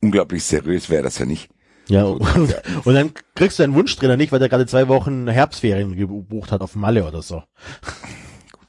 unglaublich 0.01 0.43
seriös, 0.43 0.89
wäre 0.89 1.03
das 1.03 1.17
ja 1.19 1.25
nicht. 1.25 1.49
Ja, 1.87 2.03
und, 2.05 2.55
und 2.83 2.93
dann 2.93 3.11
kriegst 3.35 3.59
du 3.59 3.63
einen 3.63 3.73
Wunschtrainer 3.73 4.17
nicht, 4.17 4.31
weil 4.31 4.39
der 4.39 4.49
gerade 4.49 4.65
zwei 4.65 4.87
Wochen 4.87 5.27
Herbstferien 5.27 5.95
gebucht 5.95 6.51
hat 6.51 6.61
auf 6.61 6.75
Malle 6.75 7.05
oder 7.05 7.21
so 7.21 7.43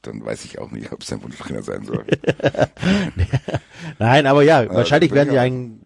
dann 0.01 0.25
weiß 0.25 0.45
ich 0.45 0.59
auch 0.59 0.71
nicht, 0.71 0.91
ob 0.91 1.01
es 1.01 1.11
ein 1.11 1.21
Wunschtrainer 1.23 1.63
sein 1.63 1.83
soll. 1.83 2.05
Nein, 3.99 4.27
aber 4.27 4.43
ja, 4.43 4.59
also, 4.59 4.73
wahrscheinlich 4.73 5.11
werden 5.11 5.31
die 5.31 5.39
ein, 5.39 5.81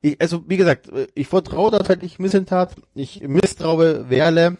ich, 0.00 0.20
also 0.20 0.44
wie 0.48 0.56
gesagt, 0.56 0.90
ich 1.14 1.26
vertraue 1.28 1.72
tatsächlich 1.72 2.18
Missentat, 2.18 2.76
ich 2.94 3.22
misstraue 3.22 4.08
Werle 4.10 4.58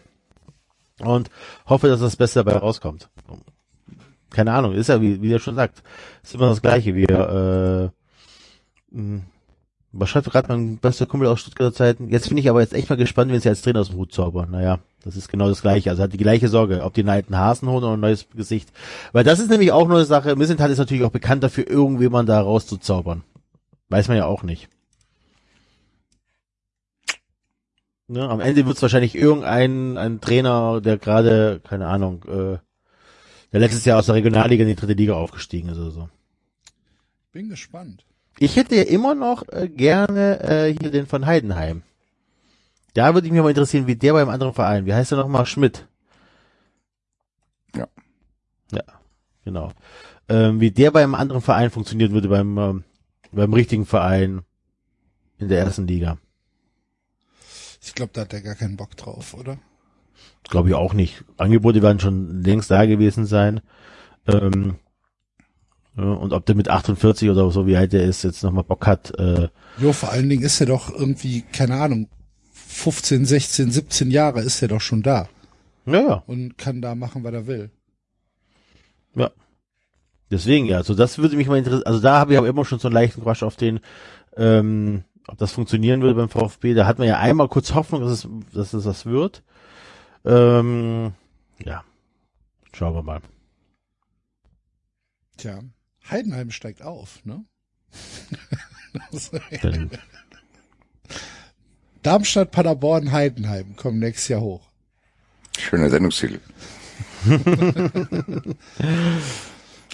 und 0.99 1.29
hoffe, 1.67 1.87
dass 1.87 1.99
das 1.99 2.15
Beste 2.15 2.43
dabei 2.43 2.57
rauskommt. 2.57 3.09
Keine 4.29 4.53
Ahnung, 4.53 4.73
ist 4.73 4.89
ja, 4.89 5.01
wie, 5.01 5.21
wie 5.21 5.33
er 5.33 5.39
schon 5.39 5.55
sagt, 5.55 5.83
ist 6.21 6.35
immer 6.35 6.49
das 6.49 6.61
Gleiche, 6.61 6.95
wie 6.95 7.05
er, 7.05 7.91
äh, 8.91 9.19
was 9.91 10.09
schreibt 10.09 10.29
gerade 10.29 10.49
mein 10.49 10.77
bester 10.77 11.05
Kumpel 11.05 11.27
aus 11.27 11.39
Stuttgarter 11.39 11.73
Zeiten? 11.73 12.09
Jetzt 12.09 12.29
bin 12.29 12.37
ich 12.37 12.49
aber 12.49 12.61
jetzt 12.61 12.73
echt 12.73 12.89
mal 12.89 12.97
gespannt, 12.97 13.31
wenn 13.31 13.39
sie 13.39 13.49
als 13.49 13.61
Trainer 13.61 13.81
aus 13.81 13.89
dem 13.89 13.97
Hut 13.97 14.13
zaubern. 14.13 14.51
Naja, 14.51 14.79
das 15.03 15.15
ist 15.15 15.29
genau 15.29 15.47
das 15.47 15.61
Gleiche. 15.61 15.89
Also 15.89 16.03
hat 16.03 16.13
die 16.13 16.17
gleiche 16.17 16.49
Sorge, 16.49 16.83
ob 16.83 16.93
die 16.93 17.01
einen 17.01 17.09
alten 17.09 17.37
Hasen 17.37 17.69
holen 17.69 17.83
oder 17.83 17.93
ein 17.93 17.99
neues 17.99 18.27
Gesicht. 18.29 18.69
Weil 19.13 19.23
das 19.23 19.39
ist 19.39 19.49
nämlich 19.49 19.71
auch 19.71 19.87
nur 19.87 19.97
eine 19.97 20.05
Sache. 20.05 20.35
Missenthal 20.35 20.71
ist 20.71 20.77
natürlich 20.77 21.03
auch 21.03 21.11
bekannt 21.11 21.43
dafür, 21.43 21.67
irgendjemand 21.67 22.27
da 22.29 22.41
rauszuzaubern. 22.41 23.23
Weiß 23.89 24.07
man 24.09 24.17
ja 24.17 24.25
auch 24.25 24.43
nicht. 24.43 24.69
Ne, 28.09 28.27
am 28.27 28.39
Ende 28.39 28.65
wird 28.65 28.77
es 28.77 28.81
wahrscheinlich 28.81 29.15
irgendein 29.15 29.97
ein 29.97 30.21
Trainer, 30.21 30.79
der 30.79 30.97
gerade, 30.97 31.59
keine 31.67 31.87
Ahnung, 31.87 32.23
äh, 32.25 32.57
der 33.51 33.59
letztes 33.59 33.83
Jahr 33.83 33.99
aus 33.99 34.05
der 34.05 34.15
Regionalliga 34.15 34.63
in 34.63 34.69
die 34.69 34.75
dritte 34.75 34.93
Liga 34.93 35.13
aufgestiegen 35.13 35.69
ist 35.69 35.77
oder 35.77 35.91
so. 35.91 36.09
Bin 37.33 37.49
gespannt. 37.49 38.06
Ich 38.39 38.55
hätte 38.55 38.75
ja 38.75 38.83
immer 38.83 39.15
noch 39.15 39.47
äh, 39.49 39.67
gerne 39.67 40.39
äh, 40.41 40.73
hier 40.73 40.91
den 40.91 41.07
von 41.07 41.25
Heidenheim. 41.25 41.81
Da 42.93 43.13
würde 43.13 43.27
ich 43.27 43.33
mich 43.33 43.41
mal 43.41 43.49
interessieren, 43.49 43.87
wie 43.87 43.95
der 43.95 44.13
beim 44.13 44.29
anderen 44.29 44.53
Verein, 44.53 44.85
wie 44.85 44.93
heißt 44.93 45.11
der 45.11 45.19
nochmal? 45.19 45.45
Schmidt. 45.45 45.87
Ja. 47.75 47.87
Ja, 48.71 48.83
genau. 49.45 49.71
Ähm, 50.29 50.59
wie 50.59 50.71
der 50.71 50.91
beim 50.91 51.15
anderen 51.15 51.41
Verein 51.41 51.69
funktioniert 51.69 52.11
würde, 52.11 52.27
beim, 52.27 52.57
ähm, 52.57 52.83
beim 53.31 53.53
richtigen 53.53 53.85
Verein 53.85 54.41
in 55.37 55.49
der 55.49 55.59
ersten 55.59 55.87
Liga. 55.87 56.17
Ich 57.81 57.95
glaube, 57.95 58.11
da 58.13 58.21
hat 58.21 58.33
er 58.33 58.41
gar 58.41 58.55
keinen 58.55 58.77
Bock 58.77 58.97
drauf, 58.97 59.33
oder? 59.33 59.57
Glaube 60.43 60.69
ich 60.69 60.75
auch 60.75 60.93
nicht. 60.93 61.23
Angebote 61.37 61.81
werden 61.81 61.99
schon 61.99 62.43
längst 62.43 62.71
da 62.71 62.85
gewesen 62.85 63.25
sein. 63.25 63.61
Ähm, 64.27 64.75
und 65.97 66.31
ob 66.31 66.45
der 66.45 66.55
mit 66.55 66.69
48 66.69 67.29
oder 67.29 67.49
so, 67.49 67.65
wie 67.65 67.75
alt 67.75 67.93
der 67.93 68.03
ist, 68.03 68.23
jetzt 68.23 68.43
nochmal 68.43 68.63
Bock 68.63 68.85
hat, 68.85 69.17
äh, 69.19 69.49
Jo, 69.79 69.93
vor 69.93 70.11
allen 70.11 70.29
Dingen 70.29 70.43
ist 70.43 70.59
er 70.59 70.67
doch 70.67 70.93
irgendwie, 70.93 71.43
keine 71.51 71.75
Ahnung, 71.75 72.07
15, 72.51 73.25
16, 73.25 73.71
17 73.71 74.11
Jahre 74.11 74.41
ist 74.41 74.61
er 74.61 74.67
doch 74.67 74.81
schon 74.81 75.01
da 75.01 75.27
ja, 75.87 76.01
ja. 76.01 76.23
und 76.27 76.57
kann 76.57 76.81
da 76.81 76.95
machen, 76.95 77.23
was 77.23 77.33
er 77.33 77.47
will. 77.47 77.71
Ja. 79.15 79.31
Deswegen, 80.29 80.65
ja, 80.65 80.77
also 80.77 80.93
das 80.93 81.17
würde 81.17 81.37
mich 81.37 81.47
mal 81.47 81.57
interessieren. 81.57 81.87
Also 81.87 81.99
da 81.99 82.19
habe 82.19 82.33
ich 82.33 82.37
aber 82.37 82.47
immer 82.47 82.65
schon 82.65 82.79
so 82.79 82.89
einen 82.89 82.95
leichten 82.95 83.23
Quatsch 83.23 83.43
auf 83.43 83.55
den, 83.55 83.79
ähm, 84.35 85.03
ob 85.27 85.37
das 85.37 85.53
funktionieren 85.53 86.01
würde 86.01 86.15
beim 86.15 86.29
VfB. 86.29 86.73
Da 86.73 86.85
hat 86.85 86.99
man 86.99 87.07
ja 87.07 87.17
einmal 87.17 87.47
kurz 87.47 87.73
Hoffnung, 87.73 88.01
dass 88.01 88.11
es, 88.11 88.27
dass 88.53 88.73
es 88.73 88.83
das 88.83 89.05
wird. 89.05 89.43
Ähm, 90.25 91.13
ja. 91.63 91.83
Schauen 92.73 92.93
wir 92.93 93.03
mal. 93.03 93.21
Tja, 95.37 95.59
Heidenheim 96.09 96.51
steigt 96.51 96.81
auf, 96.81 97.19
ne? 97.25 97.43
Darmstadt, 102.03 102.51
Paderborn, 102.51 103.11
Heidenheim 103.11 103.75
kommen 103.75 103.99
nächstes 103.99 104.29
Jahr 104.29 104.41
hoch. 104.41 104.61
Schöner 105.57 105.89
Sendungstitel. 105.89 106.39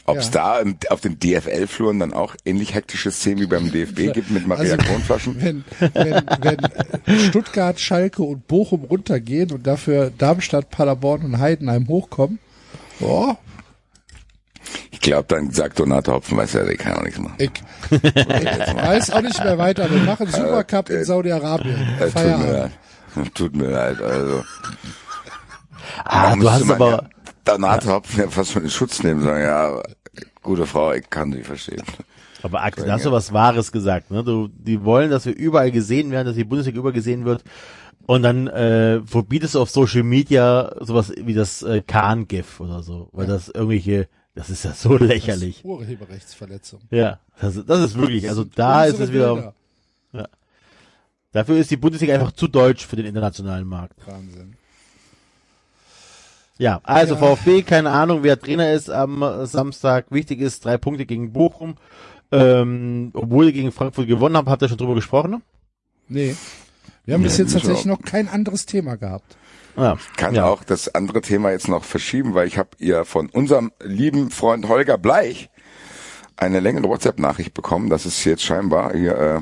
Ob 0.05 0.17
es 0.17 0.25
Ja. 0.33 0.61
da 0.61 0.63
auf 0.89 0.99
den 0.99 1.17
DFL-Fluren 1.17 1.97
dann 1.99 2.11
auch 2.13 2.35
ähnlich 2.43 2.73
hektische 2.73 3.09
Szenen 3.09 3.39
wie 3.39 3.45
beim 3.47 3.71
DFB 3.71 4.11
gibt 4.13 4.31
mit 4.31 4.45
Maria 4.45 4.73
Also- 4.73 4.85
Kronflaschen? 4.85 5.41
Wenn, 5.41 5.63
wenn, 5.79 6.59
wenn 7.05 7.19
Stuttgart, 7.29 7.79
Schalke 7.79 8.21
und 8.23 8.45
Bochum 8.47 8.83
runtergehen 8.83 9.51
und 9.53 9.65
dafür 9.65 10.11
Darmstadt, 10.17 10.69
Paderborn 10.69 11.21
und 11.23 11.39
Heidenheim 11.39 11.87
hochkommen, 11.87 12.39
oh, 12.99 13.33
Ich 14.91 14.99
glaube, 14.99 15.25
dann 15.27 15.51
sagt 15.51 15.79
Donato 15.79 16.13
Hopfen, 16.13 16.37
weiß 16.37 16.53
ja, 16.53 16.63
der 16.63 16.77
kann 16.77 16.97
auch 16.97 17.03
nichts 17.03 17.19
machen. 17.19 17.35
ich, 17.37 17.51
ich 17.89 17.99
weiß 17.99 19.11
auch 19.11 19.21
nicht 19.21 19.43
mehr 19.43 19.57
weiter. 19.57 19.89
Wir 19.89 20.01
machen 20.01 20.27
Supercup 20.27 20.89
in 20.89 21.03
Saudi-Arabien. 21.03 21.75
Äh, 21.99 22.09
tut 22.09 22.15
mir 22.15 22.51
leid. 22.51 22.71
Tut 23.33 23.55
mir 23.55 23.69
leid, 23.69 24.01
also. 24.01 24.43
ah, 26.05 26.35
du 26.35 26.49
hast 26.49 26.69
aber, 26.71 26.89
Ja 26.89 27.03
Donato 27.45 27.89
Hopfen 27.89 28.19
ja 28.21 28.29
fast 28.29 28.51
schon 28.51 28.63
in 28.63 28.69
Schutz 28.69 29.03
nehmen, 29.03 29.21
sagen, 29.21 29.43
ja, 29.43 29.81
gute 30.41 30.65
Frau, 30.65 30.93
ich 30.93 31.09
kann 31.09 31.31
sie 31.31 31.43
verstehen. 31.43 31.83
aber 32.41 32.63
Axel, 32.63 32.85
da 32.85 32.93
hast 32.93 33.05
du 33.05 33.11
was 33.11 33.33
Wahres 33.33 33.71
gesagt, 33.71 34.11
ne? 34.11 34.23
Du, 34.23 34.47
die 34.47 34.83
wollen, 34.83 35.09
dass 35.09 35.25
wir 35.25 35.35
überall 35.35 35.71
gesehen 35.71 36.11
werden, 36.11 36.27
dass 36.27 36.35
die 36.35 36.43
Bundesliga 36.43 36.79
überall 36.79 36.93
gesehen 36.93 37.25
wird. 37.25 37.43
Und 38.05 38.23
dann 38.23 38.47
äh, 38.47 39.01
verbietest 39.05 39.55
du 39.55 39.61
auf 39.61 39.69
Social 39.69 40.03
Media 40.03 40.75
sowas 40.81 41.13
wie 41.15 41.33
das 41.33 41.63
äh, 41.63 41.81
Kahn-GIF 41.81 42.59
oder 42.59 42.83
so, 42.83 43.09
weil 43.13 43.27
das 43.27 43.47
irgendwelche, 43.47 44.09
das 44.35 44.49
ist 44.49 44.65
ja 44.65 44.73
so 44.73 44.97
lächerlich. 44.97 45.57
Das 45.57 45.65
ist 45.65 45.65
Urheberrechtsverletzung. 45.65 46.81
Ja, 46.89 47.19
das, 47.39 47.63
das 47.65 47.79
ist 47.81 47.97
wirklich, 47.97 48.29
also 48.29 48.43
da 48.43 48.85
ist 48.85 48.99
es 48.99 49.11
wieder, 49.11 49.53
Bilder. 50.11 50.29
dafür 51.31 51.57
ist 51.57 51.71
die 51.71 51.77
Bundesliga 51.77 52.13
einfach 52.15 52.31
zu 52.31 52.47
deutsch 52.47 52.85
für 52.85 52.95
den 52.95 53.05
internationalen 53.05 53.67
Markt. 53.67 53.95
Wahnsinn. 54.07 54.55
Ja, 56.57 56.79
also 56.83 57.15
Ja. 57.15 57.19
VfB, 57.19 57.63
keine 57.63 57.91
Ahnung, 57.91 58.23
wer 58.23 58.39
Trainer 58.39 58.71
ist 58.73 58.89
am 58.89 59.21
äh, 59.21 59.45
Samstag. 59.45 60.05
Wichtig 60.11 60.39
ist, 60.39 60.65
drei 60.65 60.77
Punkte 60.77 61.05
gegen 61.05 61.33
Bochum. 61.33 61.75
Ähm, 62.31 63.11
obwohl 63.13 63.45
ihr 63.47 63.53
gegen 63.53 63.71
Frankfurt 63.71 64.07
gewonnen 64.07 64.37
habt, 64.37 64.47
habt 64.49 64.61
ihr 64.61 64.69
schon 64.69 64.77
drüber 64.77 64.95
gesprochen? 64.95 65.31
Ne? 65.31 65.41
Nee. 66.07 66.35
Wir 67.05 67.15
haben 67.15 67.23
bis 67.23 67.37
Nee, 67.37 67.43
jetzt 67.43 67.53
müssen 67.53 67.67
wir 67.67 67.73
tatsächlich 67.73 67.85
noch 67.85 68.01
kein 68.01 68.27
anderes 68.27 68.65
Thema 68.65 68.95
gehabt. 68.95 69.35
Ja, 69.75 69.97
Kann 70.17 70.35
ja. 70.35 70.45
auch 70.45 70.63
das 70.63 70.93
andere 70.93 71.21
Thema 71.21 71.51
jetzt 71.51 71.67
noch 71.67 71.83
verschieben, 71.83 72.33
weil 72.35 72.47
ich 72.47 72.57
habe 72.57 72.69
ihr 72.77 73.05
von 73.05 73.29
unserem 73.29 73.71
lieben 73.81 74.29
Freund 74.29 74.67
Holger 74.67 74.97
Bleich 74.97 75.49
eine 76.37 76.59
längere 76.59 76.87
WhatsApp-Nachricht 76.87 77.53
bekommen, 77.53 77.89
dass 77.89 78.05
es 78.05 78.23
jetzt 78.23 78.43
scheinbar 78.43 78.93
hier 78.93 79.17
äh, 79.17 79.41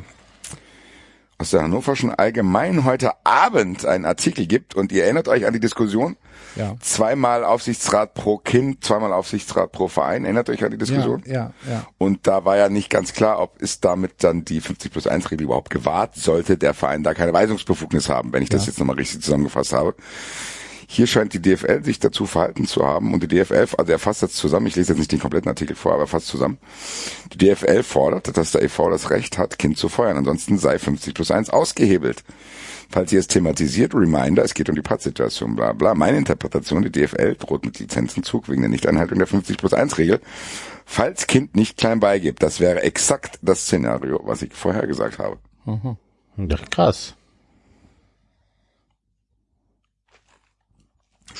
aus 1.42 1.50
der 1.50 1.64
Hannoverschen 1.64 2.14
Allgemein 2.14 2.86
heute 2.86 3.12
Abend 3.26 3.84
einen 3.86 4.06
Artikel 4.06 4.46
gibt 4.46 4.76
und 4.76 4.92
ihr 4.92 5.06
erinnert 5.06 5.28
euch 5.28 5.48
an 5.48 5.54
die 5.54 5.60
Diskussion, 5.60 6.16
Ja. 6.56 6.76
zweimal 6.82 7.44
Aufsichtsrat 7.44 8.14
pro 8.14 8.38
Kind, 8.38 8.84
zweimal 8.84 9.12
Aufsichtsrat 9.12 9.72
pro 9.72 9.88
Verein, 9.88 10.24
erinnert 10.24 10.50
euch 10.52 10.64
an 10.64 10.70
die 10.70 10.78
Diskussion? 10.78 11.24
Ja, 11.26 11.34
ja, 11.34 11.72
ja. 11.72 11.88
Und 11.98 12.28
da 12.28 12.46
war 12.46 12.58
ja 12.58 12.70
nicht 12.70 12.92
ganz 12.92 13.14
klar, 13.14 13.40
ob 13.42 13.60
ist 13.60 13.84
damit 13.86 14.24
dann 14.24 14.46
die 14.46 14.62
50 14.62 14.92
plus 14.92 15.08
1 15.08 15.32
Regel 15.32 15.46
überhaupt 15.46 15.72
gewahrt, 15.72 16.16
sollte 16.16 16.58
der 16.58 16.76
Verein 16.76 17.02
da 17.02 17.16
keine 17.16 17.34
Weisungsbefugnis 17.34 18.08
haben, 18.08 18.34
wenn 18.34 18.44
ich 18.44 18.50
das 18.50 18.66
Ja. 18.66 18.68
jetzt 18.72 18.80
nochmal 18.80 18.98
richtig 18.98 19.22
zusammengefasst 19.24 19.74
habe. 19.74 19.96
Hier 20.94 21.08
scheint 21.08 21.34
die 21.34 21.42
DFL 21.42 21.86
sich 21.86 22.00
dazu 22.00 22.26
verhalten 22.26 22.68
zu 22.68 22.86
haben 22.86 23.14
und 23.14 23.24
die 23.24 23.28
DFL, 23.30 23.66
also 23.78 23.90
er 23.94 23.98
fasst 23.98 24.24
das 24.24 24.34
zusammen, 24.34 24.68
ich 24.68 24.76
lese 24.76 24.92
jetzt 24.92 25.00
nicht 25.00 25.14
den 25.14 25.22
kompletten 25.22 25.48
Artikel 25.48 25.74
vor, 25.74 25.94
aber 25.94 26.04
er 26.04 26.08
fasst 26.08 26.28
zusammen. 26.28 26.58
Die 27.32 27.38
DFL 27.38 27.82
fordert, 27.84 28.36
dass 28.36 28.52
der 28.52 28.62
EV 28.62 28.90
das 28.90 29.10
Recht 29.10 29.38
hat, 29.38 29.58
Kind 29.58 29.78
zu 29.78 29.88
feuern, 29.88 30.18
ansonsten 30.18 30.58
sei 30.58 30.78
50 30.78 31.14
plus 31.14 31.32
1 31.32 31.50
ausgehebelt. 31.50 32.26
Falls 32.90 33.14
ihr 33.14 33.22
es 33.22 33.28
thematisiert, 33.28 33.96
Reminder, 33.96 34.44
es 34.44 34.54
geht 34.54 34.68
um 34.68 34.76
die 34.76 34.82
Pattsituation, 34.82 35.56
bla 35.56 35.72
bla. 35.72 35.94
Meine 35.94 36.18
Interpretation, 36.18 36.82
die 36.82 36.92
DFL 36.92 37.36
droht 37.36 37.64
mit 37.64 37.80
Lizenzentzug 37.80 38.50
wegen 38.50 38.60
der 38.60 38.70
Nichteinhaltung 38.70 39.18
der 39.18 39.28
50 39.28 39.58
plus 39.60 39.74
1 39.74 39.98
Regel, 39.98 40.20
falls 40.86 41.26
Kind 41.26 41.56
nicht 41.56 41.78
klein 41.78 42.02
beigibt. 42.02 42.44
Das 42.44 42.60
wäre 42.60 42.84
exakt 42.84 43.40
das 43.42 43.62
Szenario, 43.62 44.20
was 44.26 44.42
ich 44.42 44.54
vorher 44.54 44.88
gesagt 44.88 45.20
habe. 45.20 45.38
ja 46.36 46.58
krass. 46.70 47.16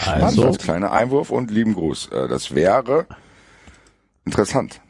Also, 0.06 0.48
Als 0.48 0.58
kleiner 0.58 0.92
Einwurf 0.92 1.30
und 1.30 1.52
lieben 1.52 1.74
Gruß. 1.74 2.08
Äh, 2.12 2.28
Das 2.28 2.54
wäre 2.56 3.08
interessant. 4.26 4.82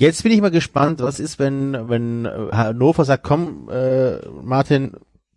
jetzt 0.00 0.22
bin 0.22 0.32
ich 0.32 0.40
mal 0.40 0.50
gespannt, 0.50 1.00
was 1.00 1.20
ist, 1.20 1.38
wenn, 1.38 1.88
wenn 1.88 2.24
äh, 2.26 2.48
Hannover 2.52 3.04
sagt, 3.04 3.24
komm, 3.24 3.68
äh, 3.70 4.18
Martin, 4.42 4.92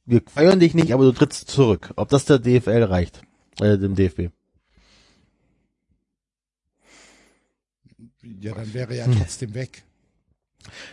wir 0.05 0.21
feiern 0.27 0.59
dich 0.59 0.73
nicht, 0.73 0.93
aber 0.93 1.03
du 1.03 1.11
trittst 1.11 1.49
zurück. 1.49 1.91
Ob 1.95 2.09
das 2.09 2.25
der 2.25 2.39
DFL 2.39 2.83
reicht, 2.83 3.21
äh, 3.59 3.77
dem 3.77 3.95
DFB. 3.95 4.29
Ja, 8.39 8.53
dann 8.53 8.73
wäre 8.73 8.95
er 8.95 9.07
ja 9.07 9.13
trotzdem 9.17 9.53
weg. 9.53 9.83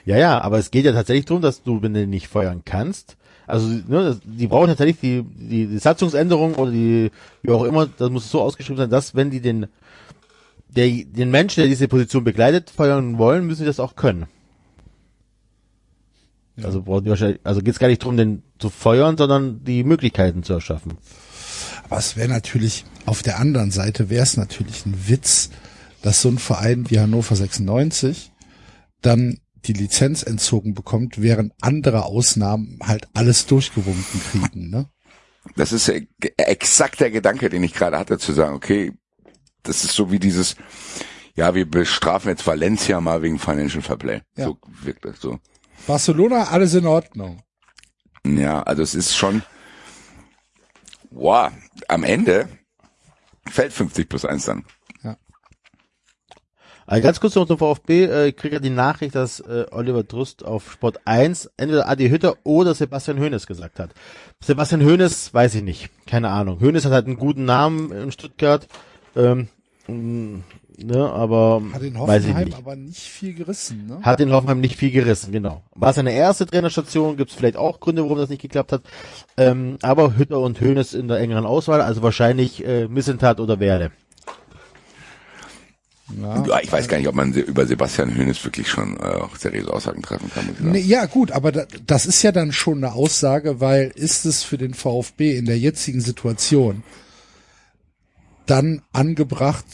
Ja, 0.05 0.19
ja, 0.19 0.41
aber 0.41 0.59
es 0.59 0.71
geht 0.71 0.85
ja 0.85 0.93
tatsächlich 0.93 1.25
darum, 1.25 1.43
dass 1.43 1.63
du, 1.63 1.81
wenn 1.83 1.95
du 1.95 2.07
nicht 2.07 2.29
feuern 2.29 2.63
kannst, 2.65 3.17
also 3.47 3.69
ne, 3.69 4.19
die 4.25 4.47
brauchen 4.47 4.69
tatsächlich 4.69 5.01
die, 5.01 5.23
die, 5.23 5.67
die 5.67 5.79
Satzungsänderung 5.79 6.55
oder 6.55 6.71
die, 6.71 7.11
wie 7.43 7.51
auch 7.51 7.65
immer, 7.65 7.87
das 7.87 8.11
muss 8.11 8.31
so 8.31 8.41
ausgeschrieben 8.41 8.79
sein, 8.79 8.91
dass 8.91 9.15
wenn 9.15 9.31
die 9.31 9.41
den, 9.41 9.67
der, 10.69 10.89
den 10.89 11.31
Menschen, 11.31 11.61
der 11.61 11.69
diese 11.69 11.89
Position 11.89 12.25
begleitet, 12.25 12.71
feuern 12.71 13.19
wollen, 13.19 13.47
müssen 13.47 13.61
sie 13.61 13.67
das 13.67 13.81
auch 13.81 13.97
können. 13.97 14.27
Ja. 16.57 16.67
Also 16.67 16.83
brauchen 16.83 17.05
die 17.05 17.11
wahrscheinlich, 17.11 17.41
also 17.45 17.63
geht's 17.63 17.79
gar 17.79 17.89
nicht 17.89 18.03
darum, 18.03 18.17
den 18.17 18.43
zu 18.59 18.71
feuern, 18.71 19.17
sondern 19.17 19.65
die 19.65 19.85
Möglichkeiten 19.85 20.43
zu 20.43 20.53
erschaffen. 20.53 20.99
Aber 21.89 21.99
es 21.99 22.17
wäre 22.17 22.29
natürlich, 22.29 22.85
auf 23.07 23.23
der 23.23 23.39
anderen 23.39 23.71
Seite 23.71 24.09
wäre 24.09 24.23
es 24.23 24.37
natürlich 24.37 24.87
ein 24.87 25.09
Witz, 25.09 25.51
dass 26.03 26.23
so 26.23 26.29
ein 26.29 26.39
Verein 26.39 26.91
wie 26.91 27.01
Hannover 27.01 27.37
96 27.37 28.31
dann 29.01 29.39
die 29.67 29.73
Lizenz 29.73 30.23
entzogen 30.23 30.75
bekommt, 30.75 31.21
während 31.21 31.53
andere 31.61 32.05
Ausnahmen 32.05 32.79
halt 32.83 33.09
alles 33.15 33.47
durchgewunken 33.47 34.21
kriegen, 34.31 34.71
ne? 34.71 34.89
Das 35.57 35.73
ist 35.73 35.93
exakt 36.37 37.01
der 37.01 37.11
Gedanke, 37.11 37.49
den 37.49 37.65
ich 37.65 37.75
gerade 37.75 37.99
hatte, 37.99 38.19
zu 38.19 38.33
sagen, 38.33 38.55
okay, 38.55 38.93
das 39.65 39.85
ist 39.85 39.95
so 39.95 40.11
wie 40.11 40.21
dieses, 40.21 40.57
ja, 41.35 41.55
wir 41.55 41.69
bestrafen 41.69 42.31
jetzt 42.31 42.47
Valencia 42.47 43.01
mal 43.01 43.23
wegen 43.23 43.39
Financial 43.39 43.83
Fair 43.83 43.97
Play. 43.97 44.21
Ja. 44.37 44.47
So 44.47 44.59
wirkt 44.83 45.05
das 45.05 45.21
so. 45.21 45.39
Barcelona, 45.87 46.45
alles 46.45 46.75
in 46.75 46.87
Ordnung. 46.87 47.43
Ja, 48.25 48.63
also 48.63 48.83
es 48.83 48.95
ist 48.95 49.17
schon, 49.17 49.43
wow, 51.11 51.51
am 51.89 52.05
Ende 52.05 52.49
fällt 53.51 53.73
50 53.73 54.09
plus 54.09 54.25
1 54.25 54.45
dann. 54.45 54.65
Also 56.93 57.05
ganz 57.05 57.21
kurz 57.21 57.35
noch 57.37 57.47
zum 57.47 57.57
VfB, 57.57 58.05
äh, 58.05 58.29
ich 58.29 58.37
kriege 58.37 58.57
ja 58.57 58.61
die 58.61 58.69
Nachricht, 58.69 59.15
dass 59.15 59.41
äh, 59.41 59.65
Oliver 59.71 60.03
Drust 60.03 60.45
auf 60.45 60.71
Sport 60.71 61.01
1 61.07 61.51
entweder 61.57 61.89
Adi 61.89 62.11
Hütter 62.11 62.37
oder 62.45 62.75
Sebastian 62.75 63.19
Hoeneß 63.19 63.47
gesagt 63.47 63.79
hat. 63.79 63.93
Sebastian 64.45 64.85
Hoeneß 64.85 65.33
weiß 65.33 65.55
ich 65.55 65.63
nicht, 65.63 65.89
keine 66.07 66.29
Ahnung. 66.29 66.61
Hoeneß 66.61 66.85
hat 66.85 66.93
halt 66.93 67.07
einen 67.07 67.17
guten 67.17 67.47
Namen 67.47 67.91
in 67.93 68.13
Stuttgart. 68.13 68.69
Ähm, 69.17 69.49
mh, 69.89 70.41
ne, 70.85 71.11
aber 71.11 71.63
Hat 71.73 71.81
in 71.81 71.95
weiß 71.95 72.25
ich 72.25 72.29
Hoffenheim 72.29 72.45
nicht. 72.45 72.59
aber 72.59 72.77
nicht 72.77 73.01
viel 73.01 73.33
gerissen, 73.33 73.87
ne? 73.87 74.01
Hat 74.03 74.21
in 74.21 74.31
Hoffenheim 74.31 74.61
nicht 74.61 74.77
viel 74.77 74.91
gerissen, 74.91 75.33
genau. 75.33 75.63
War 75.75 75.95
seine 75.95 76.13
erste 76.13 76.45
Trainerstation, 76.45 77.17
gibt 77.17 77.31
es 77.31 77.37
vielleicht 77.39 77.57
auch 77.57 77.81
Gründe, 77.81 78.03
warum 78.03 78.19
das 78.19 78.29
nicht 78.29 78.43
geklappt 78.43 78.71
hat. 78.71 78.83
Ähm, 79.39 79.79
aber 79.81 80.19
Hütter 80.19 80.41
und 80.41 80.61
Hönes 80.61 80.93
in 80.93 81.09
der 81.09 81.21
engeren 81.21 81.47
Auswahl, 81.47 81.81
also 81.81 82.03
wahrscheinlich 82.03 82.63
äh, 82.67 82.87
Missentat 82.87 83.41
oder 83.41 83.61
Werde. 83.61 83.93
Ja. 86.21 86.61
Ich 86.63 86.71
weiß 86.71 86.89
gar 86.89 86.99
nicht, 86.99 87.09
ob 87.09 87.15
man 87.15 87.33
über 87.33 87.67
Sebastian 87.67 88.15
Hönes 88.15 88.45
wirklich 88.45 88.69
schon 88.69 88.97
äh, 88.97 89.05
auch 89.05 89.37
seriöse 89.37 89.73
Aussagen 89.73 90.03
treffen 90.03 90.31
kann. 90.35 90.49
Nee, 90.61 90.81
ja, 90.81 91.07
gut, 91.07 91.31
aber 91.33 91.53
da, 91.53 91.67
das 91.87 92.07
ist 92.07 92.23
ja 92.23 92.33
dann 92.33 92.53
schon 92.53 92.79
eine 92.79 92.93
Aussage, 92.95 93.61
weil 93.61 93.93
ist 93.95 94.25
es 94.25 94.43
für 94.43 94.59
den 94.59 94.75
VfB 94.75 95.37
in 95.37 95.47
der 95.47 95.59
jetzigen 95.59 96.01
Situation 96.01 96.83
dann 98.47 98.83
angebracht, 98.93 99.65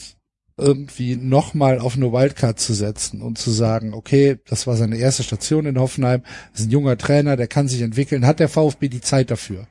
irgendwie 0.57 1.15
nochmal 1.15 1.79
auf 1.79 1.95
eine 1.95 2.11
Wildcard 2.11 2.59
zu 2.59 2.73
setzen 2.73 3.21
und 3.21 3.37
zu 3.37 3.49
sagen, 3.49 3.93
okay, 3.93 4.37
das 4.47 4.67
war 4.67 4.75
seine 4.75 4.97
erste 4.97 5.23
Station 5.23 5.65
in 5.65 5.79
Hoffenheim, 5.79 6.23
ist 6.53 6.65
ein 6.67 6.71
junger 6.71 6.97
Trainer, 6.97 7.37
der 7.37 7.47
kann 7.47 7.67
sich 7.67 7.81
entwickeln. 7.81 8.25
Hat 8.25 8.39
der 8.39 8.49
VfB 8.49 8.89
die 8.89 9.01
Zeit 9.01 9.31
dafür? 9.31 9.67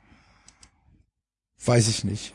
Weiß 1.63 1.87
ich 1.87 2.03
nicht. 2.03 2.33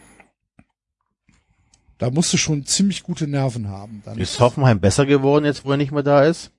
Da 1.99 2.11
musst 2.11 2.32
du 2.32 2.36
schon 2.36 2.66
ziemlich 2.66 3.03
gute 3.03 3.26
Nerven 3.26 3.68
haben. 3.68 4.03
Dann. 4.05 4.18
Ist 4.18 4.40
Hoffenheim 4.40 4.80
besser 4.80 5.07
geworden 5.07 5.45
jetzt, 5.45 5.64
wo 5.64 5.70
er 5.70 5.76
nicht 5.76 5.92
mehr 5.92 6.03
da 6.03 6.24
ist? 6.24 6.51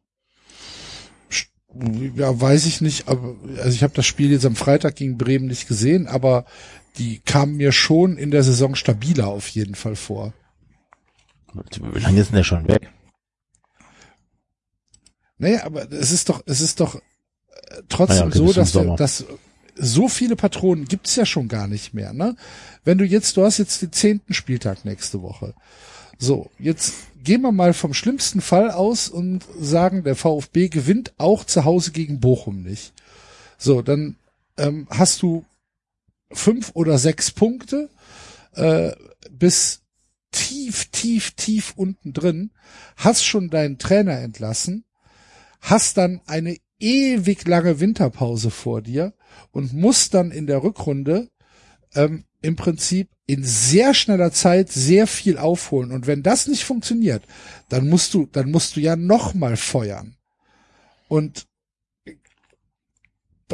Ja, 2.16 2.40
weiß 2.40 2.66
ich 2.68 2.80
nicht, 2.80 3.10
aber 3.10 3.36
also 3.58 3.72
ich 3.72 3.84
habe 3.84 3.94
das 3.94 4.06
Spiel 4.06 4.32
jetzt 4.32 4.46
am 4.46 4.56
Freitag 4.56 4.96
gegen 4.96 5.18
Bremen 5.18 5.48
nicht 5.48 5.68
gesehen, 5.68 6.08
aber 6.08 6.46
die 6.98 7.20
kamen 7.20 7.58
mir 7.58 7.74
schon 7.74 8.18
in 8.18 8.32
der 8.32 8.44
Saison 8.44 8.76
stabiler 8.76 9.28
auf 9.28 9.50
jeden 9.50 9.76
Fall 9.76 9.98
vor. 9.98 10.34
Wie 11.54 12.00
lange 12.00 12.22
ist 12.22 12.30
denn 12.30 12.38
der 12.38 12.44
schon 12.44 12.68
weg? 12.70 12.92
Naja, 15.38 15.66
aber 15.66 15.92
es 15.92 16.12
ist 16.12 16.30
doch, 16.30 16.42
es 16.46 16.62
ist 16.62 16.80
doch 16.80 16.96
äh, 16.96 17.02
trotzdem 17.90 18.18
Ah 18.18 18.20
ja, 18.22 18.28
okay, 18.28 18.38
so, 18.38 18.54
dass, 18.54 18.72
der, 18.72 18.84
Sommer. 18.84 18.96
dass 18.96 19.26
so 19.76 20.08
viele 20.08 20.36
Patronen 20.36 20.86
gibt's 20.86 21.16
ja 21.16 21.26
schon 21.26 21.48
gar 21.48 21.68
nicht 21.68 21.94
mehr. 21.94 22.14
Ne? 22.14 22.36
Wenn 22.84 22.98
du 22.98 23.06
jetzt, 23.06 23.38
du 23.38 23.44
hast 23.44 23.58
jetzt 23.58 23.82
den 23.82 23.92
zehnten 23.92 24.34
Spieltag 24.34 24.86
nächste 24.86 25.22
Woche. 25.22 25.54
So, 26.18 26.50
jetzt 26.60 26.94
gehen 27.24 27.42
wir 27.42 27.52
mal 27.52 27.74
vom 27.74 27.94
schlimmsten 27.94 28.40
Fall 28.40 28.72
aus 28.72 29.10
und 29.10 29.44
sagen, 29.60 30.04
der 30.04 30.16
VfB 30.16 30.70
gewinnt 30.70 31.14
auch 31.18 31.44
zu 31.44 31.66
Hause 31.66 31.92
gegen 31.92 32.20
Bochum 32.20 32.62
nicht. 32.62 32.94
So, 33.58 33.82
dann 33.82 34.16
ähm, 34.58 34.88
hast 34.90 35.22
du 35.22 35.46
fünf 36.32 36.72
oder 36.74 36.98
sechs 36.98 37.32
Punkte 37.32 37.90
äh, 38.54 38.92
bis 39.30 39.82
tief, 40.32 40.86
tief, 40.92 41.32
tief 41.32 41.74
unten 41.76 42.14
drin, 42.14 42.52
hast 42.98 43.26
schon 43.26 43.50
deinen 43.50 43.78
Trainer 43.78 44.20
entlassen, 44.20 44.86
hast 45.62 45.98
dann 45.98 46.22
eine 46.26 46.58
ewig 46.80 47.48
lange 47.48 47.80
Winterpause 47.80 48.52
vor 48.52 48.82
dir 48.82 49.14
und 49.52 49.74
musst 49.74 50.14
dann 50.14 50.32
in 50.32 50.48
der 50.48 50.64
Rückrunde 50.64 51.30
ähm, 51.94 52.26
im 52.42 52.56
Prinzip 52.56 53.10
in 53.26 53.44
sehr 53.44 53.94
schneller 53.94 54.32
Zeit 54.32 54.72
sehr 54.72 55.08
viel 55.08 55.38
aufholen. 55.38 55.92
Und 55.92 56.08
wenn 56.08 56.24
das 56.24 56.48
nicht 56.48 56.64
funktioniert, 56.64 57.24
dann 57.70 57.90
musst 57.90 58.14
du, 58.14 58.28
dann 58.32 58.52
musst 58.52 58.76
du 58.76 58.82
ja 58.82 58.96
noch 58.96 59.34
mal 59.34 59.58
feuern. 59.58 60.16
Und 61.08 61.48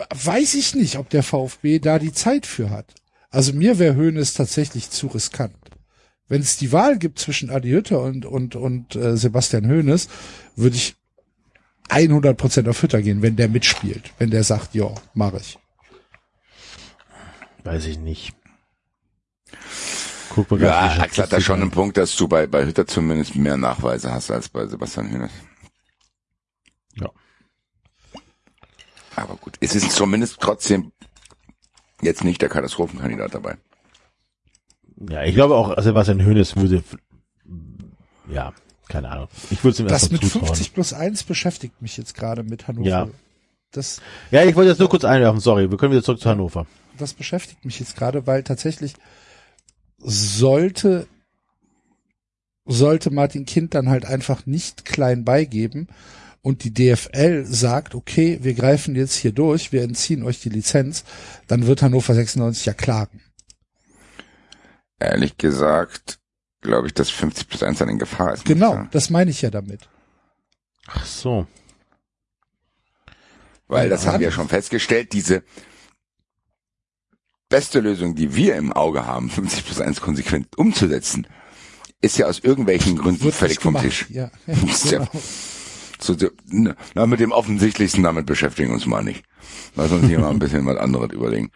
weiß 0.09 0.55
ich 0.55 0.75
nicht, 0.75 0.97
ob 0.97 1.09
der 1.09 1.23
VfB 1.23 1.79
da 1.79 1.99
die 1.99 2.13
Zeit 2.13 2.45
für 2.45 2.69
hat. 2.69 2.93
Also 3.29 3.53
mir 3.53 3.79
wäre 3.79 3.95
Höhnes 3.95 4.33
tatsächlich 4.33 4.89
zu 4.89 5.07
riskant. 5.07 5.55
Wenn 6.27 6.41
es 6.41 6.57
die 6.57 6.71
Wahl 6.71 6.97
gibt 6.97 7.19
zwischen 7.19 7.49
Adi 7.49 7.71
Hütter 7.71 8.01
und, 8.01 8.25
und, 8.25 8.55
und 8.55 8.95
äh, 8.95 9.17
Sebastian 9.17 9.67
Höhnes, 9.67 10.07
würde 10.55 10.77
ich 10.77 10.95
100 11.89 12.37
Prozent 12.37 12.69
auf 12.69 12.81
Hütter 12.81 13.01
gehen, 13.01 13.21
wenn 13.21 13.35
der 13.35 13.49
mitspielt. 13.49 14.13
Wenn 14.17 14.31
der 14.31 14.43
sagt, 14.43 14.73
ja, 14.73 14.93
mache 15.13 15.37
ich. 15.37 15.57
Weiß 17.63 17.85
ich 17.85 17.99
nicht. 17.99 18.33
Guck 20.29 20.49
mal 20.51 20.61
Ja, 20.61 20.97
Axel 20.99 21.23
hat 21.23 21.33
da 21.33 21.41
schon 21.41 21.61
einen 21.61 21.71
Punkt, 21.71 21.97
dass 21.97 22.15
du 22.15 22.27
bei, 22.27 22.47
bei 22.47 22.65
Hütter 22.65 22.87
zumindest 22.87 23.35
mehr 23.35 23.57
Nachweise 23.57 24.11
hast 24.11 24.31
als 24.31 24.49
bei 24.49 24.65
Sebastian 24.65 25.11
Hönes. 25.11 25.31
Ja. 26.95 27.09
Aber 29.15 29.35
gut, 29.35 29.57
es 29.59 29.75
ist 29.75 29.91
zumindest 29.91 30.39
trotzdem 30.39 30.91
jetzt 32.01 32.23
nicht 32.23 32.41
der 32.41 32.49
Katastrophenkandidat 32.49 33.35
dabei. 33.35 33.57
Ja, 35.09 35.23
ich 35.23 35.35
glaube 35.35 35.55
auch, 35.55 35.79
Sebastian 35.81 36.23
Hönes 36.23 36.55
würde, 36.55 36.83
ja, 38.29 38.53
keine 38.87 39.09
Ahnung. 39.09 39.27
Ich 39.49 39.63
würde 39.63 39.73
es 39.73 39.79
ihm 39.79 39.87
Das 39.87 40.11
mit 40.11 40.21
zutrauen. 40.21 40.47
50 40.47 40.73
plus 40.73 40.93
1 40.93 41.23
beschäftigt 41.23 41.81
mich 41.81 41.97
jetzt 41.97 42.15
gerade 42.15 42.43
mit 42.43 42.67
Hannover. 42.67 42.87
Ja. 42.87 43.07
Das, 43.71 44.01
Ja, 44.31 44.43
ich 44.43 44.55
wollte 44.55 44.69
jetzt 44.69 44.79
nur 44.79 44.89
kurz 44.89 45.03
einwerfen, 45.05 45.39
sorry, 45.39 45.69
wir 45.71 45.77
können 45.77 45.91
wieder 45.91 46.03
zurück 46.03 46.19
zu 46.19 46.29
Hannover. 46.29 46.67
Das 47.01 47.13
beschäftigt 47.13 47.65
mich 47.65 47.79
jetzt 47.79 47.95
gerade, 47.95 48.27
weil 48.27 48.43
tatsächlich 48.43 48.93
sollte 49.97 51.07
sollte 52.65 53.11
Martin 53.11 53.45
Kind 53.45 53.73
dann 53.73 53.89
halt 53.89 54.05
einfach 54.05 54.45
nicht 54.45 54.85
klein 54.85 55.25
beigeben 55.25 55.87
und 56.41 56.63
die 56.63 56.73
DFL 56.73 57.45
sagt, 57.45 57.95
okay, 57.95 58.39
wir 58.41 58.53
greifen 58.53 58.95
jetzt 58.95 59.15
hier 59.15 59.31
durch, 59.31 59.71
wir 59.71 59.83
entziehen 59.83 60.23
euch 60.23 60.39
die 60.41 60.49
Lizenz, 60.49 61.03
dann 61.47 61.67
wird 61.67 61.81
Hannover 61.81 62.13
96 62.13 62.65
ja 62.65 62.73
klagen. 62.73 63.21
Ehrlich 64.99 65.37
gesagt, 65.37 66.19
glaube 66.61 66.87
ich, 66.87 66.93
dass 66.93 67.09
50 67.09 67.47
plus 67.47 67.63
1 67.63 67.79
dann 67.79 67.89
in 67.89 67.99
Gefahr 67.99 68.33
ist. 68.33 68.45
Genau, 68.45 68.85
das 68.91 69.09
meine 69.09 69.31
ich 69.31 69.41
ja 69.41 69.49
damit. 69.49 69.89
Ach 70.87 71.05
so. 71.05 71.47
Weil 73.67 73.89
das 73.89 74.05
haben 74.05 74.19
wir 74.19 74.27
ja 74.27 74.31
schon 74.33 74.49
festgestellt, 74.49 75.13
diese 75.13 75.43
beste 77.51 77.79
Lösung, 77.79 78.15
die 78.15 78.35
wir 78.35 78.55
im 78.55 78.73
Auge 78.73 79.05
haben, 79.05 79.29
50 79.29 79.65
plus 79.65 79.79
1 79.79 80.01
konsequent 80.01 80.57
umzusetzen, 80.57 81.27
ist 82.01 82.17
ja 82.17 82.25
aus 82.25 82.39
irgendwelchen 82.39 82.97
Gründen 82.97 83.23
Wird 83.23 83.35
völlig 83.35 83.61
vom. 83.61 83.79
Tisch. 83.79 84.07
Ja, 84.09 84.31
ja- 84.47 84.55
genau. 84.89 85.07
So, 86.03 86.17
so, 86.17 86.29
na, 86.95 87.05
mit 87.05 87.19
dem 87.19 87.31
offensichtlichsten 87.31 88.01
damit 88.01 88.25
beschäftigen 88.25 88.69
wir 88.69 88.73
uns 88.73 88.87
mal 88.87 89.03
nicht. 89.03 89.23
Lass 89.75 89.91
uns 89.91 90.07
hier 90.07 90.17
mal 90.17 90.31
ein 90.31 90.39
bisschen 90.39 90.65
was 90.65 90.77
anderes 90.77 91.11
überlegen. 91.11 91.51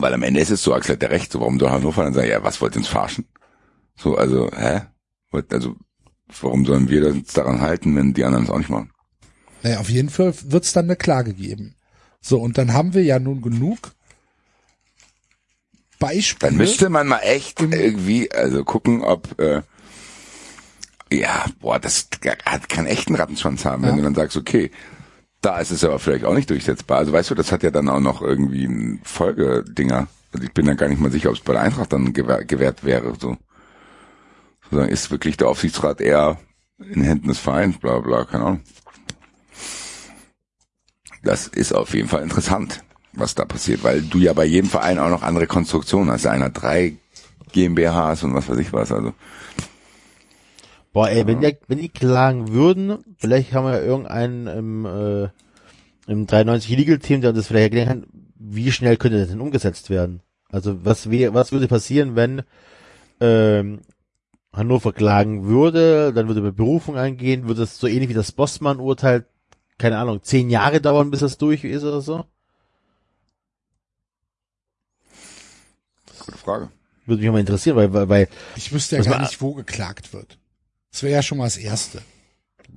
Weil 0.00 0.12
am 0.12 0.24
Ende 0.24 0.40
ist 0.40 0.50
es 0.50 0.60
so, 0.62 0.74
Axel 0.74 0.94
hat 0.96 1.02
ja 1.04 1.08
recht, 1.08 1.30
so 1.30 1.38
warum 1.38 1.60
soll 1.60 1.70
Hannover 1.70 2.02
dann 2.02 2.14
sagen, 2.14 2.28
ja, 2.28 2.42
was 2.42 2.60
wollt 2.60 2.74
ihr 2.74 2.78
uns 2.78 2.88
verarschen? 2.88 3.26
So, 3.96 4.16
also, 4.16 4.50
hä? 4.56 4.82
Also, 5.52 5.76
warum 6.40 6.66
sollen 6.66 6.88
wir 6.88 7.06
uns 7.06 7.32
daran 7.32 7.60
halten, 7.60 7.94
wenn 7.94 8.12
die 8.12 8.24
anderen 8.24 8.44
es 8.44 8.50
auch 8.50 8.58
nicht 8.58 8.70
machen? 8.70 8.90
Naja, 9.62 9.78
auf 9.78 9.88
jeden 9.88 10.10
Fall 10.10 10.34
wird 10.44 10.64
es 10.64 10.72
dann 10.72 10.86
eine 10.86 10.96
Klage 10.96 11.32
geben. 11.32 11.76
So, 12.20 12.40
und 12.40 12.58
dann 12.58 12.72
haben 12.72 12.92
wir 12.94 13.04
ja 13.04 13.20
nun 13.20 13.40
genug 13.40 13.92
Beispiele. 15.98 16.50
Dann 16.50 16.58
müsste 16.58 16.88
man 16.88 17.06
mal 17.08 17.18
echt 17.20 17.60
irgendwie, 17.60 18.30
also 18.32 18.64
gucken, 18.64 19.02
ob, 19.02 19.38
äh, 19.40 19.62
ja, 21.10 21.46
boah, 21.60 21.78
das 21.78 22.08
hat 22.44 22.68
keinen 22.68 22.86
echten 22.86 23.14
Rattenschwanz 23.14 23.64
haben, 23.64 23.82
wenn 23.82 23.90
Ja. 23.90 23.96
du 23.96 24.02
dann 24.02 24.14
sagst, 24.14 24.36
okay, 24.36 24.70
da 25.40 25.58
ist 25.58 25.70
es 25.70 25.84
aber 25.84 25.98
vielleicht 25.98 26.24
auch 26.24 26.34
nicht 26.34 26.50
durchsetzbar. 26.50 26.98
Also 26.98 27.12
weißt 27.12 27.30
du, 27.30 27.34
das 27.34 27.52
hat 27.52 27.62
ja 27.62 27.70
dann 27.70 27.88
auch 27.88 28.00
noch 28.00 28.22
irgendwie 28.22 28.64
ein 28.64 29.00
Folgedinger. 29.04 30.08
Also 30.32 30.44
ich 30.44 30.52
bin 30.52 30.66
dann 30.66 30.76
gar 30.76 30.88
nicht 30.88 31.00
mal 31.00 31.10
sicher, 31.12 31.30
ob 31.30 31.36
es 31.36 31.40
bei 31.42 31.52
der 31.54 31.62
Eintracht 31.62 31.92
dann 31.92 32.12
gewähr, 32.12 32.44
gewährt 32.44 32.84
wäre. 32.84 33.14
So. 33.18 33.36
Sozusagen 34.64 34.90
ist 34.90 35.10
wirklich 35.10 35.36
der 35.36 35.48
Aufsichtsrat 35.48 36.00
eher 36.00 36.38
in 36.78 37.02
Händen 37.02 37.28
des 37.28 37.38
Vereins, 37.38 37.78
bla 37.78 37.98
bla, 38.00 38.24
keine 38.24 38.44
Ahnung. 38.44 38.60
Das 41.22 41.46
ist 41.48 41.72
auf 41.74 41.94
jeden 41.94 42.08
Fall 42.08 42.22
interessant, 42.22 42.84
was 43.18 43.34
da 43.34 43.44
passiert, 43.44 43.84
weil 43.84 44.02
du 44.02 44.18
ja 44.18 44.32
bei 44.32 44.44
jedem 44.44 44.70
Verein 44.70 44.98
auch 44.98 45.10
noch 45.10 45.22
andere 45.22 45.46
Konstruktionen 45.46 46.10
hast. 46.10 46.26
Einer 46.26 46.50
drei 46.50 46.96
GmbHs 47.52 48.24
und 48.24 48.34
was 48.34 48.48
weiß 48.48 48.58
ich 48.58 48.72
was. 48.72 48.92
Also 48.92 49.14
Boah, 50.92 51.10
ey, 51.10 51.26
wenn, 51.26 51.40
die, 51.40 51.56
wenn 51.68 51.78
die 51.78 51.90
klagen 51.90 52.52
würden, 52.52 52.98
vielleicht 53.18 53.52
haben 53.52 53.66
wir 53.66 53.78
ja 53.78 53.84
irgendeinen 53.84 54.46
im, 54.46 54.86
äh, 54.86 55.28
im 56.10 56.26
93 56.26 56.76
Legal 56.76 56.98
Team, 56.98 57.20
der 57.20 57.30
uns 57.30 57.38
das 57.38 57.46
vielleicht 57.46 57.74
erklären 57.74 57.88
kann, 57.88 58.06
wie 58.36 58.72
schnell 58.72 58.96
könnte 58.96 59.18
das 59.18 59.28
denn 59.28 59.40
umgesetzt 59.40 59.90
werden? 59.90 60.22
Also 60.50 60.84
was 60.84 61.10
wäre, 61.10 61.34
was 61.34 61.52
würde 61.52 61.68
passieren, 61.68 62.16
wenn 62.16 62.42
ähm, 63.20 63.80
Hannover 64.52 64.92
klagen 64.92 65.44
würde, 65.46 66.12
dann 66.12 66.26
würde 66.26 66.52
Berufung 66.52 66.96
eingehen, 66.96 67.46
würde 67.46 67.62
es 67.62 67.78
so 67.78 67.86
ähnlich 67.86 68.08
wie 68.08 68.14
das 68.14 68.32
Bossmann-Urteil, 68.32 69.26
keine 69.76 69.98
Ahnung, 69.98 70.22
zehn 70.22 70.48
Jahre 70.48 70.80
dauern, 70.80 71.10
bis 71.10 71.20
das 71.20 71.38
durch 71.38 71.64
ist 71.64 71.84
oder 71.84 72.00
so? 72.00 72.24
Gute 76.28 76.38
Frage. 76.38 76.68
Würde 77.06 77.22
mich 77.22 77.32
mal 77.32 77.40
interessieren, 77.40 77.76
weil, 77.76 77.92
weil, 77.92 78.08
weil 78.08 78.28
Ich 78.56 78.70
wüsste 78.72 78.96
ja 78.96 79.02
gar 79.02 79.22
nicht, 79.22 79.40
wo 79.40 79.54
geklagt 79.54 80.12
wird. 80.12 80.38
Das 80.92 81.02
wäre 81.02 81.14
ja 81.14 81.22
schon 81.22 81.38
mal 81.38 81.44
das 81.44 81.56
Erste. 81.56 82.02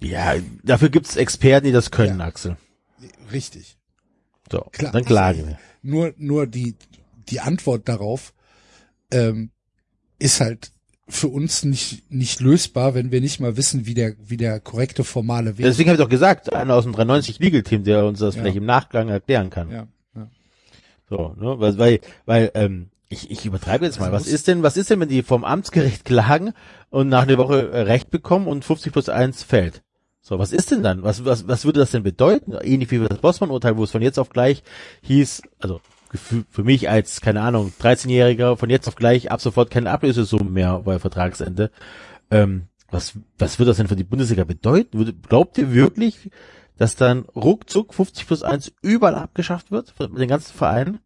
ja, 0.01 0.35
dafür 0.63 0.89
gibt's 0.89 1.15
Experten, 1.17 1.65
die 1.67 1.73
das 1.73 1.91
können, 1.91 2.19
Ja. 2.19 2.25
Axel. 2.25 2.55
Richtig. 3.31 3.77
So, 4.51 4.61
Klar. 4.71 4.91
dann 4.93 5.03
klagen 5.05 5.47
wir. 5.47 5.59
Nur, 5.81 6.13
nur 6.17 6.47
die, 6.47 6.75
die 7.29 7.39
Antwort 7.41 7.87
darauf 7.89 8.33
ähm, 9.11 9.51
ist 10.19 10.39
halt 10.39 10.71
für 11.09 11.27
uns 11.27 11.63
nicht, 11.65 12.09
nicht 12.11 12.39
lösbar, 12.39 12.93
wenn 12.93 13.11
wir 13.11 13.19
nicht 13.19 13.39
mal 13.41 13.57
wissen, 13.57 13.85
wie 13.85 13.93
der, 13.95 14.15
wie 14.23 14.37
der 14.37 14.59
korrekte 14.61 15.03
formale 15.03 15.57
Weg 15.57 15.65
Deswegen 15.65 15.89
habe 15.89 15.95
ich 15.97 16.01
doch 16.03 16.09
gesagt, 16.09 16.53
einer 16.53 16.75
aus 16.75 16.83
dem 16.83 16.93
390 16.93 17.39
Legal 17.39 17.63
Team, 17.63 17.83
der 17.83 18.05
uns 18.05 18.19
das 18.19 18.35
Ja. 18.35 18.41
vielleicht 18.41 18.57
im 18.57 18.65
Nachgang 18.65 19.09
erklären 19.09 19.49
kann. 19.49 19.71
Ja, 19.71 19.87
ja. 20.15 20.29
So, 21.09 21.35
ne, 21.37 21.59
weil, 21.59 21.77
weil, 21.77 21.99
weil 22.25 22.51
ähm, 22.53 22.90
ich, 23.11 23.29
ich 23.31 23.45
übertreibe 23.45 23.85
jetzt 23.85 23.99
mal. 23.99 24.05
Also 24.05 24.15
Was 24.17 24.27
ist 24.27 24.47
denn, 24.47 24.63
was 24.63 24.77
ist 24.77 24.89
denn, 24.89 24.99
wenn 24.99 25.09
die 25.09 25.23
vom 25.23 25.43
Amtsgericht 25.43 26.05
klagen 26.05 26.53
und 26.89 27.09
nach 27.09 27.23
einer 27.23 27.37
Woche 27.37 27.71
äh, 27.71 27.81
Recht 27.81 28.09
bekommen 28.09 28.47
und 28.47 28.65
50 28.65 28.91
plus 28.93 29.09
1 29.09 29.43
fällt? 29.43 29.83
So, 30.21 30.37
was 30.37 30.51
ist 30.53 30.69
denn 30.71 30.83
dann? 30.83 31.01
Was, 31.03 31.25
was, 31.25 31.47
was 31.47 31.65
würde 31.65 31.79
das 31.79 31.91
denn 31.91 32.03
bedeuten? 32.03 32.53
Ähnlich 32.61 32.91
wie 32.91 32.99
das 32.99 33.17
Bossmann-Urteil, 33.17 33.75
wo 33.77 33.83
es 33.83 33.91
von 33.91 34.01
jetzt 34.03 34.19
auf 34.19 34.29
gleich 34.29 34.61
hieß, 35.01 35.41
also 35.59 35.81
für, 36.13 36.43
für 36.49 36.63
mich 36.63 36.89
als, 36.89 37.21
keine 37.21 37.41
Ahnung, 37.41 37.73
13-Jähriger, 37.81 38.55
von 38.55 38.69
jetzt 38.69 38.87
auf 38.87 38.95
gleich 38.95 39.31
ab 39.31 39.41
sofort 39.41 39.71
keine 39.71 39.89
Ablösesumme 39.89 40.49
mehr 40.49 40.79
bei 40.85 40.99
Vertragsende. 40.99 41.71
Ähm, 42.29 42.67
was, 42.91 43.13
was 43.39 43.57
wird 43.57 43.69
das 43.69 43.77
denn 43.77 43.87
für 43.87 43.95
die 43.95 44.03
Bundesliga 44.03 44.43
bedeuten? 44.43 44.97
Würde- 44.97 45.13
Glaubt 45.13 45.57
ihr 45.57 45.73
wirklich, 45.73 46.29
dass 46.77 46.95
dann 46.95 47.25
ruckzuck 47.35 47.93
50 47.93 48.27
plus 48.27 48.43
1 48.43 48.73
überall 48.81 49.15
abgeschafft 49.15 49.71
wird, 49.71 49.93
mit 49.99 50.17
den 50.19 50.27
ganzen 50.29 50.53
Vereinen? 50.53 50.99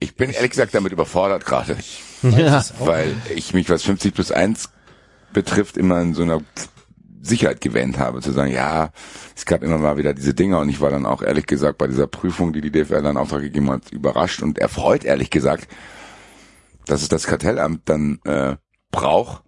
Ich 0.00 0.14
bin 0.14 0.30
ehrlich 0.30 0.50
gesagt 0.50 0.74
damit 0.74 0.92
überfordert 0.92 1.44
gerade, 1.44 1.76
Ja. 2.22 2.64
weil 2.80 3.14
ich 3.34 3.54
mich, 3.54 3.68
was 3.70 3.82
50 3.82 4.14
plus 4.14 4.30
1 4.32 4.70
betrifft, 5.32 5.76
immer 5.76 6.00
in 6.00 6.14
so 6.14 6.22
einer 6.22 6.40
Sicherheit 7.20 7.60
gewähnt 7.60 7.98
habe, 7.98 8.20
zu 8.20 8.32
sagen, 8.32 8.52
ja, 8.52 8.90
es 9.36 9.44
gab 9.44 9.62
immer 9.62 9.78
mal 9.78 9.96
wieder 9.98 10.14
diese 10.14 10.34
Dinger 10.34 10.60
und 10.60 10.68
ich 10.68 10.80
war 10.80 10.90
dann 10.90 11.04
auch 11.04 11.22
ehrlich 11.22 11.46
gesagt 11.46 11.78
bei 11.78 11.86
dieser 11.88 12.06
Prüfung, 12.06 12.52
die 12.52 12.60
die 12.60 12.70
DFL 12.70 13.02
dann 13.02 13.16
Auftrag 13.16 13.42
gegeben 13.42 13.70
hat, 13.70 13.90
überrascht 13.90 14.42
und 14.42 14.58
erfreut, 14.58 15.04
ehrlich 15.04 15.30
gesagt, 15.30 15.68
dass 16.86 17.02
es 17.02 17.08
das 17.08 17.26
Kartellamt 17.26 17.82
dann 17.86 18.20
äh, 18.24 18.56
braucht, 18.90 19.42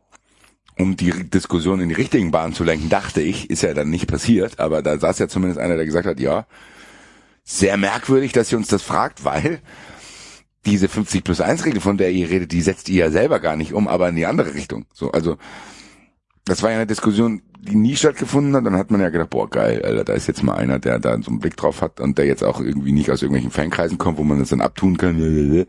um 0.79 0.97
die 0.97 1.11
Diskussion 1.31 1.81
in 1.81 1.89
die 1.89 1.95
richtigen 1.95 2.31
Bahnen 2.33 2.55
zu 2.55 2.65
lenken, 2.65 2.89
dachte 2.89 3.21
ich, 3.23 3.51
ist 3.51 3.63
ja 3.63 3.73
dann 3.73 3.89
nicht 3.91 4.07
passiert, 4.09 4.59
aber 4.59 4.83
da 4.83 4.99
saß 4.99 5.19
ja 5.19 5.29
zumindest 5.29 5.61
einer, 5.61 5.77
der 5.77 5.87
gesagt 5.87 6.07
hat, 6.07 6.21
ja, 6.21 6.47
sehr 7.45 7.77
merkwürdig, 7.77 8.33
dass 8.33 8.51
ihr 8.53 8.59
uns 8.59 8.69
das 8.69 8.83
fragt, 8.83 9.25
weil 9.25 9.61
diese 10.67 10.89
50 10.89 11.25
plus 11.25 11.41
1 11.41 11.65
Regel, 11.65 11.81
von 11.81 11.97
der 11.97 12.11
ihr 12.11 12.29
redet, 12.29 12.53
die 12.53 12.61
setzt 12.61 12.89
ihr 12.89 13.07
ja 13.07 13.11
selber 13.11 13.41
gar 13.41 13.57
nicht 13.57 13.73
um, 13.73 13.89
aber 13.89 14.09
in 14.09 14.17
die 14.17 14.27
andere 14.27 14.55
Richtung. 14.55 14.87
So, 14.93 15.11
also, 15.13 15.37
das 16.45 16.63
war 16.63 16.71
ja 16.71 16.77
eine 16.77 16.87
Diskussion, 16.87 17.43
die 17.61 17.77
nie 17.77 17.97
stattgefunden 17.97 18.55
hat. 18.55 18.67
Dann 18.67 18.77
hat 18.77 18.91
man 18.91 19.01
ja 19.01 19.11
gedacht, 19.11 19.31
boah, 19.31 19.49
geil, 19.49 19.83
Alter, 19.85 20.05
da 20.05 20.13
ist 20.15 20.27
jetzt 20.27 20.43
mal 20.43 20.55
einer, 20.55 20.79
der 20.79 20.99
da 20.99 21.21
so 21.23 21.31
einen 21.31 21.41
Blick 21.41 21.57
drauf 21.57 21.81
hat 21.81 22.01
und 22.01 22.19
der 22.19 22.27
jetzt 22.27 22.43
auch 22.43 22.61
irgendwie 22.61 22.93
nicht 22.93 23.11
aus 23.11 23.23
irgendwelchen 23.23 23.51
Fankreisen 23.51 23.99
kommt, 23.99 24.19
wo 24.19 24.25
man 24.25 24.39
das 24.39 24.51
dann 24.51 24.61
abtun 24.61 24.97
kann, 24.97 25.67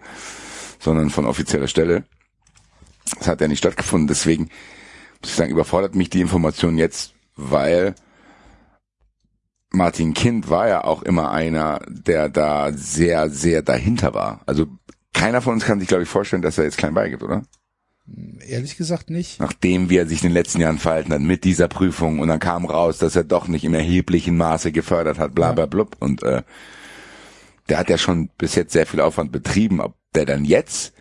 sondern 0.80 1.10
von 1.10 1.26
offizieller 1.26 1.68
Stelle. 1.68 2.04
Das 3.18 3.28
hat 3.28 3.42
ja 3.42 3.48
nicht 3.48 3.60
stattgefunden. 3.60 4.08
Deswegen 4.08 4.50
muss 5.22 5.32
ich 5.32 5.36
sagen, 5.36 5.52
überfordert 5.52 5.96
mich 5.96 6.10
die 6.10 6.22
Information 6.22 6.78
jetzt, 6.78 7.14
weil 7.36 7.96
Martin 9.72 10.14
Kind 10.14 10.50
war 10.50 10.68
ja 10.68 10.84
auch 10.84 11.02
immer 11.02 11.32
einer, 11.32 11.80
der 11.88 12.30
da 12.30 12.72
sehr, 12.74 13.30
sehr 13.30 13.62
dahinter 13.62 14.14
war. 14.14 14.42
Also 14.46 14.68
keiner 15.14 15.42
von 15.42 15.54
uns 15.54 15.66
kann 15.66 15.80
sich, 15.80 15.88
glaube 15.88 16.04
ich, 16.04 16.10
vorstellen, 16.10 16.42
dass 16.42 16.58
er 16.58 16.66
jetzt 16.66 16.78
klein 16.78 16.94
beigibt, 16.94 17.24
oder? 17.24 17.44
Ehrlich 18.46 18.76
gesagt 18.76 19.10
nicht. 19.10 19.40
Nachdem 19.40 19.90
wie 19.90 19.98
er 19.98 20.08
sich 20.08 20.24
in 20.24 20.30
den 20.30 20.34
letzten 20.34 20.60
Jahren 20.60 20.80
verhalten 20.80 21.14
hat 21.14 21.22
mit 21.22 21.44
dieser 21.44 21.68
Prüfung 21.68 22.20
und 22.20 22.28
dann 22.28 22.40
kam 22.40 22.66
raus, 22.66 22.98
dass 22.98 23.16
er 23.16 23.24
doch 23.24 23.48
nicht 23.48 23.64
im 23.64 23.74
erheblichen 23.74 24.36
Maße 24.36 24.72
gefördert 24.72 25.20
hat, 25.20 25.34
bla 25.34 25.54
bla 25.54 25.66
blub. 25.66 25.96
Und 26.00 26.24
äh, 26.24 26.44
der 27.70 27.78
hat 27.78 27.90
ja 27.90 27.98
schon 27.98 28.30
bis 28.38 28.56
jetzt 28.56 28.74
sehr 28.74 28.86
viel 28.86 29.00
Aufwand 29.00 29.32
betrieben. 29.32 29.80
Ob 29.80 29.96
der 30.14 30.26
dann 30.26 30.44
jetzt, 30.44 30.94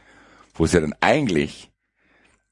wo 0.54 0.64
es 0.64 0.72
ja 0.72 0.80
dann 0.80 0.94
eigentlich 1.00 1.72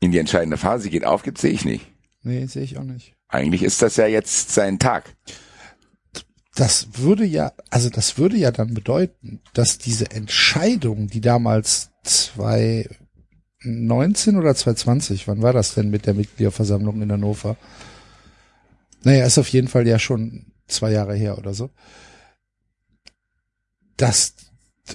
in 0.00 0.10
die 0.10 0.18
entscheidende 0.18 0.56
Phase 0.56 0.90
geht, 0.90 1.04
aufgibt, 1.04 1.38
sehe 1.38 1.52
ich 1.52 1.64
nicht. 1.64 1.92
Nee, 2.22 2.46
sehe 2.46 2.64
ich 2.64 2.78
auch 2.78 2.84
nicht. 2.84 3.14
Eigentlich 3.28 3.62
ist 3.62 3.82
das 3.82 3.96
ja 3.96 4.06
jetzt 4.06 4.52
sein 4.52 4.78
Tag. 4.78 5.14
Das 6.58 6.88
würde 6.94 7.24
ja, 7.24 7.52
also 7.70 7.88
das 7.88 8.18
würde 8.18 8.36
ja 8.36 8.50
dann 8.50 8.74
bedeuten, 8.74 9.40
dass 9.54 9.78
diese 9.78 10.10
Entscheidung, 10.10 11.06
die 11.06 11.20
damals 11.20 11.90
2019 12.02 14.36
oder 14.36 14.56
2020, 14.56 15.28
wann 15.28 15.40
war 15.40 15.52
das 15.52 15.74
denn 15.74 15.88
mit 15.88 16.06
der 16.06 16.14
Mitgliederversammlung 16.14 17.00
in 17.00 17.12
Hannover? 17.12 17.56
Naja, 19.04 19.24
ist 19.24 19.38
auf 19.38 19.50
jeden 19.50 19.68
Fall 19.68 19.86
ja 19.86 20.00
schon 20.00 20.46
zwei 20.66 20.90
Jahre 20.90 21.14
her 21.14 21.38
oder 21.38 21.54
so. 21.54 21.70
Das 23.96 24.34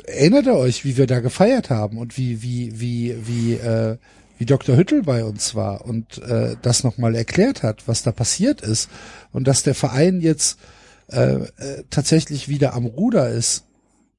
erinnert 0.05 0.47
ihr 0.47 0.55
euch, 0.55 0.83
wie 0.83 0.97
wir 0.97 1.07
da 1.07 1.21
gefeiert 1.21 1.69
haben 1.69 1.97
und 1.97 2.17
wie 2.17 2.43
wie 2.43 2.77
wie 2.77 3.15
wie 3.25 3.53
äh, 3.53 3.97
wie 4.37 4.45
Dr. 4.45 4.75
Hüttel 4.75 5.03
bei 5.03 5.23
uns 5.23 5.55
war 5.55 5.85
und 5.85 6.17
äh, 6.23 6.57
das 6.61 6.83
nochmal 6.83 7.15
erklärt 7.15 7.63
hat, 7.63 7.87
was 7.87 8.03
da 8.03 8.11
passiert 8.11 8.59
ist 8.59 8.89
und 9.31 9.47
dass 9.47 9.63
der 9.63 9.75
Verein 9.75 10.19
jetzt 10.19 10.59
äh, 11.07 11.35
äh, 11.35 11.83
tatsächlich 11.89 12.47
wieder 12.47 12.73
am 12.73 12.85
Ruder 12.85 13.29
ist, 13.29 13.65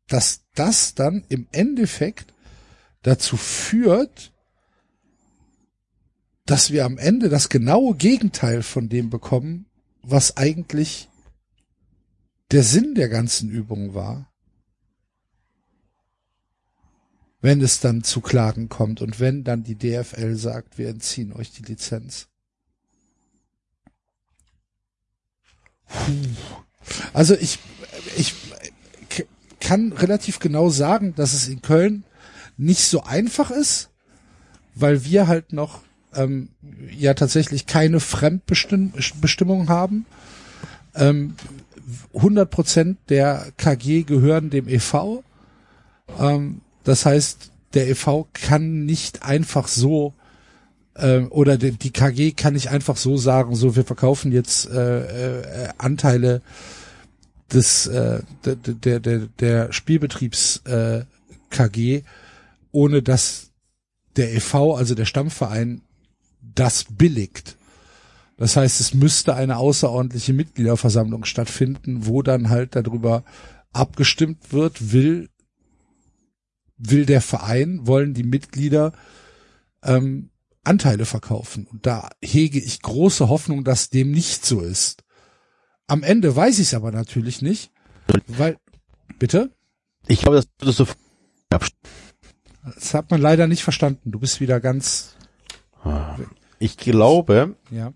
dass 0.08 0.44
das 0.54 0.94
dann 0.94 1.24
im 1.28 1.46
Endeffekt 1.52 2.34
dazu 3.02 3.36
führt, 3.36 4.32
dass 6.46 6.70
wir 6.70 6.84
am 6.84 6.98
Ende 6.98 7.28
das 7.28 7.48
genaue 7.48 7.94
Gegenteil 7.94 8.62
von 8.62 8.88
dem 8.88 9.08
bekommen, 9.08 9.66
was 10.02 10.36
eigentlich 10.36 11.08
der 12.50 12.62
Sinn 12.62 12.94
der 12.94 13.08
ganzen 13.08 13.48
Übung 13.48 13.94
war. 13.94 14.30
Wenn 17.40 17.60
es 17.60 17.80
dann 17.80 18.02
zu 18.02 18.20
Klagen 18.20 18.68
kommt 18.68 19.02
und 19.02 19.20
wenn 19.20 19.44
dann 19.44 19.64
die 19.64 19.76
DFL 19.76 20.34
sagt, 20.36 20.78
wir 20.78 20.88
entziehen 20.88 21.32
euch 21.32 21.52
die 21.52 21.62
Lizenz. 21.62 22.28
Also 27.12 27.34
ich, 27.34 27.58
ich 28.16 28.34
kann 29.60 29.92
relativ 29.92 30.38
genau 30.38 30.68
sagen, 30.68 31.14
dass 31.16 31.32
es 31.32 31.48
in 31.48 31.62
Köln 31.62 32.04
nicht 32.56 32.82
so 32.82 33.02
einfach 33.02 33.50
ist, 33.50 33.90
weil 34.74 35.04
wir 35.04 35.26
halt 35.26 35.52
noch 35.52 35.80
ähm, 36.14 36.48
ja 36.96 37.14
tatsächlich 37.14 37.66
keine 37.66 38.00
Fremdbestimmung 38.00 39.68
haben. 39.68 40.06
Ähm, 40.94 41.34
100 42.14 42.50
Prozent 42.50 42.98
der 43.08 43.46
KG 43.56 44.02
gehören 44.02 44.50
dem 44.50 44.68
EV. 44.68 45.22
Ähm, 46.18 46.60
das 46.84 47.06
heißt, 47.06 47.50
der 47.74 47.88
EV 47.88 48.26
kann 48.32 48.84
nicht 48.84 49.22
einfach 49.22 49.68
so 49.68 50.14
ähm, 50.96 51.28
oder 51.30 51.56
die, 51.56 51.72
die 51.72 51.90
KG 51.90 52.32
kann 52.32 52.54
nicht 52.54 52.70
einfach 52.70 52.96
so 52.96 53.16
sagen, 53.16 53.54
so 53.54 53.76
wir 53.76 53.84
verkaufen 53.84 54.32
jetzt 54.32 54.68
äh, 54.70 55.64
äh, 55.64 55.68
Anteile 55.78 56.42
des 57.52 57.86
äh, 57.86 58.20
der 58.44 58.56
der 58.56 59.00
der, 59.00 59.18
der 59.38 59.72
Spielbetriebs 59.72 60.58
äh, 60.66 61.04
KG, 61.50 62.02
ohne 62.72 63.02
dass 63.02 63.50
der 64.16 64.34
EV, 64.34 64.74
also 64.76 64.94
der 64.94 65.04
Stammverein, 65.04 65.82
das 66.40 66.84
billigt. 66.84 67.56
Das 68.36 68.56
heißt, 68.56 68.80
es 68.80 68.94
müsste 68.94 69.34
eine 69.34 69.58
außerordentliche 69.58 70.32
Mitgliederversammlung 70.32 71.24
stattfinden, 71.24 72.06
wo 72.06 72.22
dann 72.22 72.50
halt 72.50 72.74
darüber 72.74 73.24
abgestimmt 73.72 74.52
wird, 74.52 74.92
will 74.92 75.28
will 76.76 77.06
der 77.06 77.20
Verein, 77.20 77.86
wollen 77.86 78.14
die 78.14 78.24
Mitglieder 78.24 78.92
ähm, 79.84 80.30
Anteile 80.64 81.04
verkaufen. 81.04 81.66
Und 81.70 81.86
da 81.86 82.10
hege 82.22 82.58
ich 82.58 82.82
große 82.82 83.28
Hoffnung, 83.28 83.64
dass 83.64 83.90
dem 83.90 84.10
nicht 84.10 84.44
so 84.44 84.60
ist. 84.60 85.02
Am 85.86 86.02
Ende 86.02 86.34
weiß 86.34 86.58
ich 86.58 86.68
es 86.68 86.74
aber 86.74 86.90
natürlich 86.92 87.42
nicht, 87.42 87.70
weil 88.26 88.56
bitte, 89.18 89.50
Ich 90.06 90.20
glaube, 90.20 90.36
das 90.36 90.46
würdest 90.58 90.80
du 90.80 90.86
das 91.50 92.94
hat 92.94 93.10
man 93.10 93.20
leider 93.20 93.46
nicht 93.46 93.62
verstanden. 93.62 94.10
Du 94.10 94.18
bist 94.18 94.40
wieder 94.40 94.58
ganz 94.60 95.14
Ich 96.58 96.76
glaube, 96.76 97.56
ja 97.70 97.92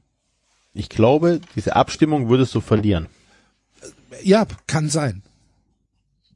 ich 0.74 0.88
glaube, 0.88 1.40
diese 1.56 1.74
Abstimmung 1.74 2.28
würdest 2.28 2.54
du 2.54 2.60
verlieren. 2.60 3.06
ja 4.22 4.46
kann 4.66 4.88
sein, 4.90 5.22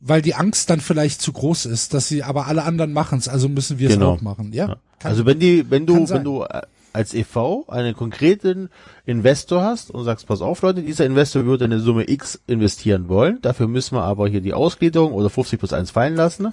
weil 0.01 0.21
die 0.23 0.35
Angst 0.35 0.69
dann 0.71 0.81
vielleicht 0.81 1.21
zu 1.21 1.33
groß 1.33 1.67
ist, 1.67 1.95
dass 1.95 2.09
sie 2.09 2.23
aber 2.25 2.47
alle 2.47 2.65
anderen 2.65 2.93
machen 2.93 3.19
es, 3.19 3.29
also 3.29 3.49
müssen 3.49 3.79
wir 3.79 3.89
es 3.89 3.95
Genau. 3.95 4.15
auch 4.15 4.21
machen. 4.21 4.53
Ja, 4.53 4.79
kann, 5.03 5.11
Also 5.11 5.27
wenn 5.27 5.39
die, 5.39 5.71
wenn 5.71 5.87
du, 5.87 6.09
wenn 6.09 6.25
du 6.25 6.43
äh, 6.43 6.63
als 6.93 7.15
EV 7.15 7.69
einen 7.69 7.95
konkreten 7.97 8.69
Investor 9.07 9.63
hast 9.63 9.91
und 9.91 10.05
sagst, 10.05 10.27
pass 10.27 10.43
auf 10.43 10.63
Leute, 10.63 10.83
dieser 10.83 11.07
Investor 11.07 11.45
würde 11.45 11.65
eine 11.65 11.81
Summe 11.81 12.09
X 12.09 12.41
investieren 12.47 13.09
wollen, 13.09 13.41
dafür 13.41 13.67
müssen 13.67 13.97
wir 13.97 14.03
aber 14.03 14.29
hier 14.29 14.41
die 14.41 14.55
Ausgliederung 14.55 15.13
oder 15.13 15.31
50 15.31 15.59
plus 15.59 15.73
1 15.73 15.91
fallen 15.91 16.15
lassen. 16.15 16.53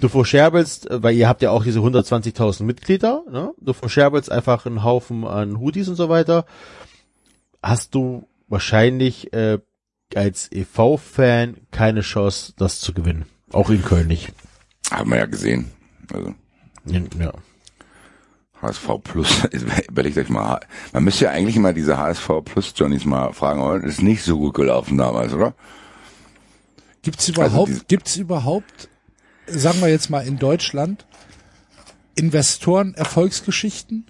Du 0.00 0.08
verscherbelst, 0.08 0.90
äh, 0.90 1.02
weil 1.02 1.14
ihr 1.14 1.28
habt 1.28 1.42
ja 1.42 1.50
auch 1.50 1.64
diese 1.64 1.80
120.000 1.80 2.64
Mitglieder, 2.64 3.22
ne? 3.30 3.52
du 3.60 3.72
verscherbelst 3.72 4.30
einfach 4.30 4.66
einen 4.66 4.82
Haufen 4.82 5.24
an 5.24 5.58
Hoodies 5.58 5.88
und 5.88 5.96
so 5.96 6.08
weiter, 6.08 6.46
hast 7.62 7.94
du 7.94 8.26
wahrscheinlich 8.48 9.32
äh, 9.32 9.58
als 10.14 10.50
EV-Fan 10.52 11.56
keine 11.70 12.02
Chance, 12.02 12.52
das 12.56 12.80
zu 12.80 12.92
gewinnen. 12.92 13.24
Auch 13.52 13.70
in 13.70 13.82
Köln 13.82 14.08
nicht. 14.08 14.32
Haben 14.90 15.10
wir 15.10 15.18
ja 15.18 15.26
gesehen. 15.26 15.70
Also 16.12 16.34
Ja. 16.84 17.32
HSV 18.64 18.88
Plus, 19.02 19.44
überlegt 19.88 20.18
euch 20.18 20.28
mal, 20.28 20.60
man 20.92 21.04
müsste 21.04 21.26
ja 21.26 21.30
eigentlich 21.30 21.56
mal 21.56 21.74
diese 21.74 21.98
HSV 21.98 22.28
Plus 22.44 22.72
Johnnies 22.76 23.04
mal 23.04 23.32
fragen, 23.32 23.62
oder? 23.62 23.80
Das 23.80 23.92
ist 23.92 24.02
nicht 24.02 24.22
so 24.22 24.38
gut 24.38 24.54
gelaufen 24.54 24.98
damals, 24.98 25.32
oder? 25.32 25.54
Gibt's 27.02 27.28
überhaupt, 27.28 27.70
Also 27.70 27.82
gibt's 27.86 28.16
überhaupt, 28.16 28.88
sagen 29.46 29.80
wir 29.80 29.88
jetzt 29.88 30.10
mal 30.10 30.26
in 30.26 30.38
Deutschland, 30.38 31.06
Investoren 32.16 32.94
Erfolgsgeschichten? 32.94 34.06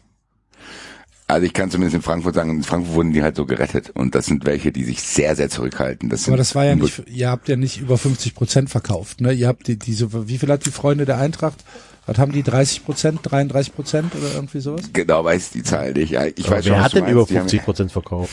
Also 1.27 1.47
ich 1.47 1.55
kann 1.55 1.71
zumindest 1.71 1.97
in 1.97 2.03
Frankfurt 2.03 2.35
sagen, 2.35 2.51
in 2.51 2.63
Frankfurt 2.63 2.95
wurden 2.95 3.13
die 3.13 3.23
halt 3.23 3.35
so 3.35 3.47
gerettet 3.47 3.91
und 3.91 4.15
das 4.15 4.27
sind 4.27 4.45
welche, 4.45 4.73
die 4.73 4.85
sich 4.85 5.03
sehr, 5.03 5.35
sehr 5.37 5.49
zurückhalten. 5.49 6.11
Das 6.11 6.29
Aber 6.29 6.37
das 6.37 6.55
war 6.55 6.67
ja 6.67 6.77
nicht, 6.77 7.03
ihr 7.09 7.31
habt 7.31 7.49
ja 7.49 7.57
nicht 7.57 7.81
über 7.81 7.97
50 7.97 8.35
Prozent 8.35 8.71
verkauft, 8.71 9.23
ne? 9.23 9.33
Ihr 9.33 9.49
habt 9.49 9.67
die, 9.67 9.79
diese, 9.79 10.29
wie 10.29 10.37
viel 10.37 10.51
hat 10.51 10.67
die 10.67 10.71
Freunde 10.71 11.07
der 11.07 11.17
Eintracht? 11.19 11.65
Was 12.07 12.19
haben 12.19 12.33
die 12.33 12.43
30 12.43 12.85
Prozent, 12.85 13.21
33 13.23 13.75
Prozent 13.75 14.15
oder 14.15 14.35
irgendwie 14.35 14.61
sowas? 14.61 14.83
Genau, 14.93 15.25
weiß 15.25 15.51
die 15.51 15.63
Zahl 15.63 15.93
nicht. 15.93 16.11
Ja, 16.11 16.27
Ich 16.27 16.47
Aber 16.47 16.57
weiß 16.57 16.65
schon, 16.67 16.75
wer 16.75 16.83
hat 16.83 16.93
denn 16.95 17.07
über 17.07 17.21
meinst. 17.21 17.31
Die 17.31 17.39
haben- 17.39 17.49
50 17.49 17.65
Prozent 17.65 17.93
verkauft? 17.93 18.33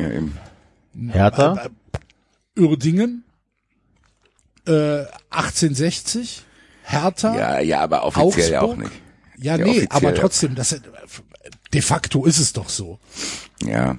Ja, 0.00 0.10
eben. 0.10 0.36
Hertha? 1.10 1.66
Uerdingen, 2.58 3.24
äh, 4.66 5.04
1860, 5.30 6.42
Hertha. 6.82 7.36
Ja, 7.36 7.60
ja, 7.60 7.80
aber 7.82 8.04
offiziell 8.04 8.50
ja 8.52 8.62
auch 8.62 8.74
nicht. 8.76 8.90
Ja, 9.38 9.56
Ja, 9.56 9.64
nee, 9.64 9.70
offiziell, 9.70 9.88
aber 9.90 10.14
trotzdem, 10.14 10.54
das, 10.56 10.80
de 11.72 11.80
facto 11.82 12.24
ist 12.24 12.38
es 12.40 12.52
doch 12.52 12.68
so. 12.68 12.98
Ja. 13.62 13.96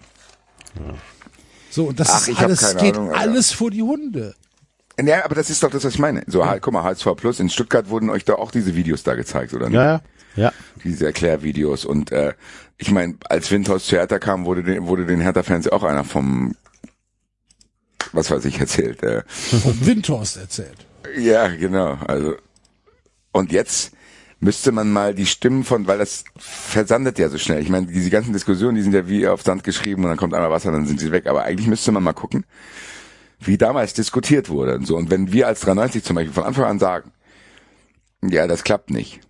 So, 1.69 1.85
und 1.85 1.99
das 1.99 2.09
Ach, 2.09 2.27
ist 2.27 2.37
alles, 2.39 2.75
geht 2.77 2.95
Ahnung, 2.97 3.09
Alter. 3.11 3.21
alles 3.21 3.51
vor 3.53 3.71
die 3.71 3.81
Hunde. 3.83 4.35
Ja, 5.05 5.25
aber 5.25 5.35
das 5.35 5.49
ist 5.49 5.63
doch 5.63 5.69
das, 5.69 5.83
was 5.83 5.93
ich 5.93 5.99
meine. 5.99 6.23
So, 6.27 6.45
halt, 6.45 6.61
guck 6.61 6.73
mal, 6.73 6.83
HSV 6.83 7.07
Plus, 7.15 7.39
in 7.39 7.49
Stuttgart 7.49 7.89
wurden 7.89 8.09
euch 8.09 8.25
da 8.25 8.35
auch 8.35 8.51
diese 8.51 8.75
Videos 8.75 9.03
da 9.03 9.15
gezeigt, 9.15 9.53
oder 9.53 9.67
nicht? 9.67 9.75
Ja, 9.75 9.85
ja. 9.85 10.01
Ja. 10.35 10.53
Diese 10.83 11.05
Erklärvideos. 11.05 11.85
Und 11.85 12.11
äh, 12.11 12.33
ich 12.77 12.91
meine, 12.91 13.15
als 13.27 13.51
Windhaus 13.51 13.85
zu 13.85 13.95
Hertha 13.97 14.19
kam, 14.19 14.45
wurde, 14.45 14.63
den, 14.63 14.87
wurde 14.87 15.05
den 15.05 15.19
Hertha-Fans 15.19 15.65
ja 15.65 15.71
auch 15.71 15.83
einer 15.83 16.03
vom, 16.03 16.55
was 18.13 18.31
weiß 18.31 18.45
ich, 18.45 18.59
erzählt. 18.59 19.03
Äh, 19.03 19.23
Vom 19.27 19.85
Windhorst 19.85 20.37
erzählt. 20.37 20.85
ja, 21.17 21.47
genau. 21.47 21.97
Also 22.07 22.35
und 23.31 23.51
jetzt 23.51 23.91
müsste 24.39 24.71
man 24.71 24.91
mal 24.91 25.13
die 25.13 25.25
Stimmen 25.25 25.63
von, 25.63 25.87
weil 25.87 25.97
das 25.97 26.23
versandet 26.37 27.19
ja 27.19 27.29
so 27.29 27.37
schnell. 27.37 27.61
Ich 27.61 27.69
meine, 27.69 27.87
diese 27.87 28.09
ganzen 28.09 28.33
Diskussionen, 28.33 28.75
die 28.75 28.81
sind 28.81 28.93
ja 28.93 29.07
wie 29.07 29.27
auf 29.27 29.41
Sand 29.41 29.63
geschrieben 29.63 30.03
und 30.03 30.09
dann 30.09 30.17
kommt 30.17 30.33
einmal 30.33 30.49
Wasser, 30.51 30.71
dann 30.71 30.85
sind 30.87 30.99
sie 30.99 31.11
weg. 31.11 31.27
Aber 31.27 31.43
eigentlich 31.43 31.67
müsste 31.67 31.91
man 31.91 32.03
mal 32.03 32.13
gucken, 32.13 32.45
wie 33.39 33.57
damals 33.57 33.93
diskutiert 33.93 34.49
wurde 34.49 34.75
und 34.75 34.85
so. 34.85 34.97
Und 34.97 35.09
wenn 35.09 35.31
wir 35.31 35.47
als 35.47 35.61
93 35.61 36.03
zum 36.03 36.15
Beispiel 36.15 36.33
von 36.33 36.43
Anfang 36.43 36.65
an 36.65 36.79
sagen, 36.79 37.11
ja, 38.21 38.47
das 38.47 38.63
klappt 38.63 38.91
nicht. 38.91 39.21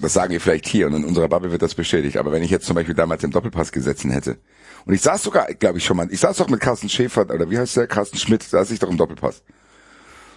Das 0.00 0.12
sagen 0.12 0.32
wir 0.32 0.40
vielleicht 0.40 0.66
hier 0.66 0.88
und 0.88 0.94
in 0.94 1.04
unserer 1.04 1.28
Bubble 1.28 1.52
wird 1.52 1.62
das 1.62 1.74
bestätigt. 1.74 2.16
Aber 2.16 2.32
wenn 2.32 2.42
ich 2.42 2.50
jetzt 2.50 2.66
zum 2.66 2.74
Beispiel 2.74 2.94
damals 2.94 3.20
den 3.20 3.30
Doppelpass 3.30 3.70
gesetzen 3.70 4.10
hätte 4.10 4.38
und 4.84 4.94
ich 4.94 5.00
saß 5.02 5.22
sogar, 5.22 5.46
glaube 5.54 5.78
ich 5.78 5.84
schon 5.84 5.96
mal, 5.96 6.12
ich 6.12 6.20
saß 6.20 6.36
doch 6.38 6.48
mit 6.48 6.60
Carsten 6.60 6.88
Schäfer 6.88 7.22
oder 7.22 7.48
wie 7.50 7.58
heißt 7.58 7.76
der, 7.76 7.86
Carsten 7.86 8.18
Schmidt, 8.18 8.42
saß 8.42 8.70
ich 8.72 8.80
doch 8.80 8.90
im 8.90 8.96
Doppelpass. 8.96 9.42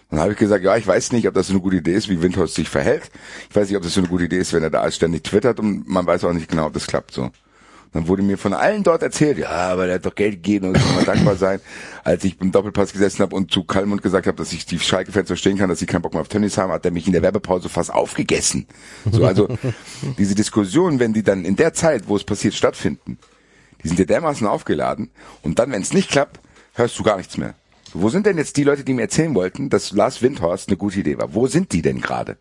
Dann 0.10 0.20
habe 0.20 0.34
ich 0.34 0.38
gesagt, 0.38 0.64
ja, 0.64 0.78
ich 0.78 0.88
weiß 0.88 1.12
nicht, 1.12 1.28
ob 1.28 1.34
das 1.34 1.50
eine 1.50 1.60
gute 1.60 1.78
Idee 1.78 1.94
ist, 1.94 2.08
wie 2.08 2.22
Windhorst 2.22 2.56
sich 2.56 2.70
verhält. 2.70 3.12
Ich 3.50 3.56
weiß 3.56 3.68
nicht, 3.68 3.76
ob 3.76 3.84
das 3.84 3.98
eine 3.98 4.08
gute 4.08 4.26
Idee 4.26 4.38
ist, 4.38 4.54
wenn 4.54 4.64
er 4.64 4.70
da 4.70 4.90
ständig 4.90 5.24
twittert 5.24 5.60
und 5.60 5.88
man 5.88 6.06
weiß 6.06 6.24
auch 6.24 6.34
nicht 6.34 6.50
genau, 6.50 6.68
ob 6.68 6.74
das 6.74 6.88
klappt 6.88 7.12
so. 7.12 7.32
Dann 7.94 8.08
wurde 8.08 8.22
mir 8.22 8.38
von 8.38 8.54
allen 8.54 8.84
dort 8.84 9.02
erzählt, 9.02 9.38
ja, 9.38 9.50
aber 9.50 9.86
der 9.86 9.96
hat 9.96 10.06
doch 10.06 10.16
Geld 10.16 10.36
gegeben 10.36 10.70
und 10.70 10.78
soll 10.78 10.94
mal 10.94 11.06
dankbar 11.06 11.36
sein. 11.36 11.60
Als 12.04 12.24
ich 12.24 12.38
beim 12.38 12.52
Doppelpass 12.52 12.94
gesessen 12.94 13.22
habe 13.22 13.36
und 13.36 13.52
zu 13.52 13.64
Kalmund 13.64 14.02
gesagt 14.02 14.28
habe, 14.28 14.38
dass 14.38 14.54
ich 14.54 14.66
die 14.66 14.80
Schalke-Fans 14.80 15.28
verstehen 15.28 15.58
kann, 15.58 15.70
dass 15.70 15.80
sie 15.80 15.86
keinen 15.86 16.02
Bock 16.02 16.14
mehr 16.14 16.22
auf 16.22 16.28
Tennis 16.28 16.58
haben, 16.58 16.72
hat 16.72 16.86
er 16.86 16.92
mich 16.92 17.08
in 17.08 17.14
der 17.14 17.22
Werbepause 17.22 17.70
fast 17.70 17.94
aufgegessen. 17.94 18.68
So, 19.12 19.26
also 19.26 19.48
diese 20.18 20.36
Diskussionen, 20.36 21.00
wenn 21.00 21.14
die 21.14 21.24
dann 21.24 21.46
in 21.46 21.56
der 21.56 21.74
Zeit, 21.74 22.08
wo 22.08 22.16
es 22.16 22.24
passiert, 22.24 22.54
stattfinden, 22.54 23.18
die 23.84 23.88
sind 23.88 24.00
ja 24.00 24.06
dermaßen 24.06 24.48
aufgeladen 24.48 25.10
und 25.42 25.60
dann, 25.60 25.72
wenn 25.72 25.82
es 25.82 25.94
nicht 25.94 26.10
klappt, 26.10 26.40
hörst 26.74 26.98
du 27.00 27.04
gar 27.04 27.18
nichts 27.18 27.38
mehr. 27.38 27.56
Wo 27.94 28.10
sind 28.10 28.26
denn 28.26 28.38
jetzt 28.38 28.58
die 28.58 28.64
Leute, 28.64 28.84
die 28.84 28.94
mir 28.94 29.04
erzählen 29.04 29.34
wollten, 29.34 29.70
dass 29.70 29.92
Lars 29.92 30.22
Windhorst 30.22 30.70
eine 30.70 30.78
gute 30.78 31.00
Idee 31.00 31.18
war? 31.18 31.34
Wo 31.34 31.48
sind 31.48 31.72
die 31.72 31.82
denn 31.82 32.02
gerade? 32.02 32.38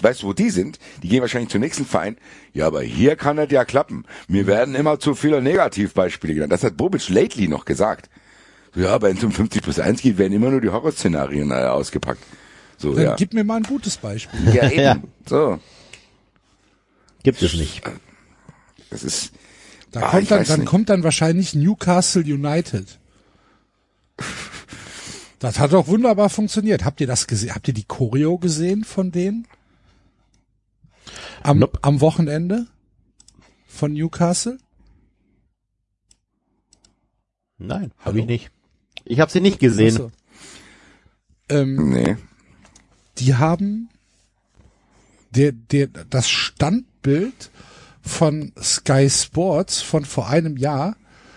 Weißt 0.00 0.22
du, 0.22 0.28
wo 0.28 0.32
die 0.32 0.50
sind? 0.50 0.78
Die 1.02 1.08
gehen 1.08 1.20
wahrscheinlich 1.20 1.50
zum 1.50 1.60
nächsten 1.60 1.84
Verein. 1.86 2.16
Ja, 2.52 2.66
aber 2.66 2.82
hier 2.82 3.16
kann 3.16 3.36
das 3.36 3.50
ja 3.50 3.64
klappen. 3.64 4.04
Mir 4.28 4.46
werden 4.46 4.74
immer 4.74 4.98
zu 4.98 5.14
viele 5.14 5.40
Negativbeispiele 5.42 6.34
genannt. 6.34 6.52
Das 6.52 6.64
hat 6.64 6.76
Bobic 6.76 7.08
lately 7.08 7.48
noch 7.48 7.64
gesagt. 7.64 8.10
So, 8.74 8.80
ja, 8.82 9.00
wenn 9.02 9.16
es 9.16 9.24
um 9.24 9.32
50 9.32 9.62
plus 9.62 9.78
1 9.78 10.02
geht, 10.02 10.18
werden 10.18 10.32
immer 10.32 10.50
nur 10.50 10.60
die 10.60 10.68
Horrorszenarien 10.68 11.50
äh, 11.50 11.54
ausgepackt. 11.54 12.22
So, 12.78 12.92
Dann 12.94 13.04
ja. 13.04 13.14
gib 13.16 13.32
mir 13.32 13.42
mal 13.44 13.56
ein 13.56 13.62
gutes 13.62 13.96
Beispiel. 13.96 14.38
Ja, 14.54 14.64
eben. 14.70 14.80
Ja. 14.82 14.96
So. 15.26 15.58
Gibt 17.22 17.40
es 17.42 17.54
nicht. 17.54 17.82
Das 18.90 19.02
ist, 19.02 19.32
Da 19.92 20.00
Ah, 20.02 20.10
kommt 20.10 20.30
dann, 20.30 20.44
dann 20.44 20.60
nicht. 20.60 20.68
kommt 20.68 20.88
dann 20.90 21.02
wahrscheinlich 21.02 21.54
Newcastle 21.54 22.22
United. 22.22 22.98
Das 25.38 25.58
hat 25.58 25.72
doch 25.72 25.86
wunderbar 25.88 26.30
funktioniert. 26.30 26.84
Habt 26.84 27.00
ihr 27.00 27.06
das 27.06 27.26
gesehen? 27.26 27.54
Habt 27.54 27.68
ihr 27.68 27.74
die 27.74 27.84
Choreo 27.84 28.38
gesehen 28.38 28.84
von 28.84 29.10
denen? 29.12 29.46
Am, 31.46 31.60
Nope. 31.60 31.78
am 31.82 32.00
Wochenende 32.00 32.66
von 33.68 33.92
Newcastle? 33.92 34.58
Nein, 37.58 37.92
habe 37.98 38.20
ich 38.20 38.26
nicht. 38.26 38.50
Ich 39.04 39.20
habe 39.20 39.30
sie 39.30 39.40
nicht 39.40 39.60
gesehen. 39.60 39.94
Achso. 39.94 40.10
Ähm, 41.48 41.90
nee. 41.90 42.16
die 43.18 43.36
haben 43.36 43.88
der, 45.30 45.52
der, 45.52 45.86
das 45.86 46.28
Standbild 46.28 47.50
von 48.02 48.52
Sky 48.60 49.08
Sports 49.08 49.80
von 49.80 50.04
vor 50.04 50.28
einem 50.28 50.56
Jahr 50.56 50.96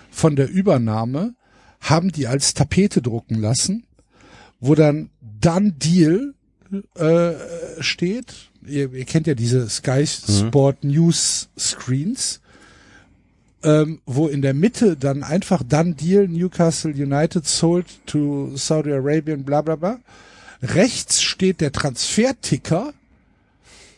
von 0.10 0.36
der 0.36 0.49
Übernahme 0.49 1.36
haben 1.81 2.11
die 2.11 2.26
als 2.26 2.56
Tapete 2.56 3.03
drucken 3.03 3.36
lassen, 3.36 3.86
wo 4.60 4.73
dann 4.73 5.11
Done 5.22 5.73
Deal 5.73 6.34
äh, 6.95 7.81
steht. 7.81 8.49
Ihr, 8.65 8.94
ihr 8.94 9.06
kennt 9.06 9.27
ja 9.27 9.36
diese 9.36 9.69
Sky 9.69 10.06
Sport 10.06 10.84
News 10.84 11.49
Screens, 11.57 12.41
ähm, 13.64 14.02
wo 14.06 14.27
in 14.27 14.41
der 14.41 14.53
Mitte 14.53 14.98
dann 14.98 15.23
einfach 15.23 15.64
Done 15.64 15.95
Deal 15.95 16.27
Newcastle 16.27 16.91
United 16.91 17.45
sold 17.45 17.86
to 18.06 18.56
Saudi 18.56 18.91
Arabian, 18.91 19.44
bla 19.44 19.61
bla 19.61 19.76
bla. 19.76 19.99
Rechts 20.61 21.22
steht 21.22 21.61
der 21.61 21.72
Transferticker 21.72 22.94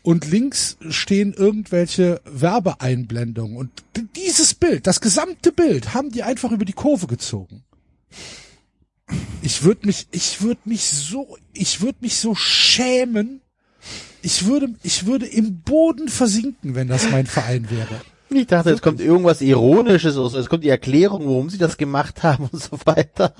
und 0.03 0.29
links 0.29 0.77
stehen 0.89 1.33
irgendwelche 1.33 2.21
Werbeeinblendungen. 2.25 3.57
Und 3.57 3.71
dieses 4.15 4.53
Bild, 4.53 4.88
das 4.88 5.01
gesamte 5.01 5.51
Bild, 5.51 5.93
haben 5.93 6.11
die 6.11 6.23
einfach 6.23 6.51
über 6.51 6.65
die 6.65 6.73
Kurve 6.73 7.07
gezogen. 7.07 7.63
Ich 9.41 9.63
würde 9.63 9.85
mich, 9.88 10.07
ich 10.11 10.41
würde 10.41 10.61
mich 10.65 10.85
so, 10.85 11.38
ich 11.53 11.81
würde 11.81 11.97
mich 12.01 12.15
so 12.17 12.35
schämen. 12.35 13.40
Ich 14.22 14.45
würde, 14.45 14.73
ich 14.84 15.06
würde 15.06 15.26
im 15.26 15.61
Boden 15.61 16.07
versinken, 16.07 16.76
wenn 16.76 16.88
das 16.88 17.10
mein 17.10 17.26
Verein 17.26 17.69
wäre. 17.69 18.02
Ich 18.30 18.48
dachte, 18.48 18.69
jetzt 18.69 18.81
kommt 18.81 19.02
irgendwas 19.02 19.41
Ironisches 19.41 20.15
aus. 20.15 20.34
Es 20.34 20.48
kommt 20.48 20.64
die 20.64 20.69
Erklärung, 20.69 21.26
warum 21.26 21.49
sie 21.49 21.57
das 21.57 21.77
gemacht 21.77 22.23
haben 22.23 22.49
und 22.52 22.61
so 22.61 22.77
weiter. 22.85 23.34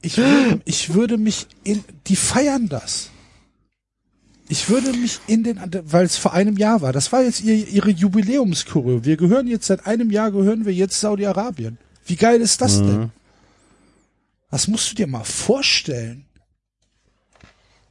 Ich 0.00 0.16
würde, 0.16 0.60
ich 0.64 0.94
würde 0.94 1.18
mich 1.18 1.46
in, 1.64 1.84
die 2.06 2.16
feiern 2.16 2.68
das. 2.68 3.10
Ich 4.48 4.70
würde 4.70 4.92
mich 4.92 5.20
in 5.26 5.44
den, 5.44 5.60
weil 5.84 6.06
es 6.06 6.16
vor 6.16 6.32
einem 6.32 6.56
Jahr 6.56 6.80
war. 6.80 6.92
Das 6.92 7.12
war 7.12 7.22
jetzt 7.22 7.42
ihr, 7.42 7.68
ihre 7.68 7.90
Jubiläumskurve. 7.90 9.04
Wir 9.04 9.16
gehören 9.16 9.46
jetzt 9.46 9.66
seit 9.66 9.86
einem 9.86 10.10
Jahr 10.10 10.32
gehören 10.32 10.64
wir 10.64 10.72
jetzt 10.72 11.00
Saudi-Arabien. 11.00 11.78
Wie 12.06 12.16
geil 12.16 12.40
ist 12.40 12.60
das 12.62 12.78
denn? 12.78 13.10
Das 14.50 14.66
musst 14.66 14.90
du 14.90 14.94
dir 14.94 15.06
mal 15.06 15.24
vorstellen. 15.24 16.24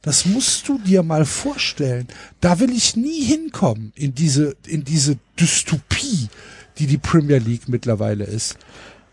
Das 0.08 0.24
musst 0.24 0.66
du 0.66 0.78
dir 0.78 1.02
mal 1.02 1.26
vorstellen. 1.26 2.08
Da 2.40 2.60
will 2.60 2.70
ich 2.70 2.96
nie 2.96 3.22
hinkommen 3.24 3.92
in 3.94 4.14
diese, 4.14 4.56
in 4.66 4.82
diese 4.82 5.18
Dystopie, 5.38 6.28
die 6.78 6.86
die 6.86 6.96
Premier 6.96 7.36
League 7.36 7.68
mittlerweile 7.68 8.24
ist. 8.24 8.56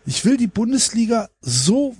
Ich 0.06 0.24
will 0.24 0.38
die 0.38 0.46
Bundesliga 0.46 1.28
so 1.42 1.94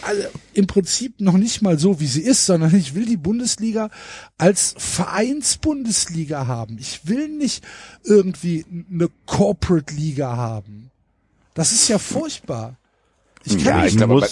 also 0.00 0.22
im 0.54 0.66
Prinzip 0.66 1.20
noch 1.20 1.36
nicht 1.36 1.60
mal 1.60 1.78
so, 1.78 2.00
wie 2.00 2.06
sie 2.06 2.22
ist, 2.22 2.46
sondern 2.46 2.74
ich 2.74 2.94
will 2.94 3.04
die 3.04 3.18
Bundesliga 3.18 3.90
als 4.38 4.74
Vereinsbundesliga 4.78 6.46
haben. 6.46 6.78
Ich 6.78 7.06
will 7.06 7.28
nicht 7.28 7.62
irgendwie 8.04 8.64
eine 8.90 9.10
Corporate 9.26 9.92
Liga 9.92 10.34
haben. 10.34 10.90
Das 11.52 11.72
ist 11.72 11.88
ja 11.88 11.98
furchtbar. 11.98 12.78
Ich 13.44 13.58
kann 13.58 13.66
Ja, 13.66 13.82
nicht, 13.82 13.90
ich 13.90 13.96
glaube, 13.98 14.26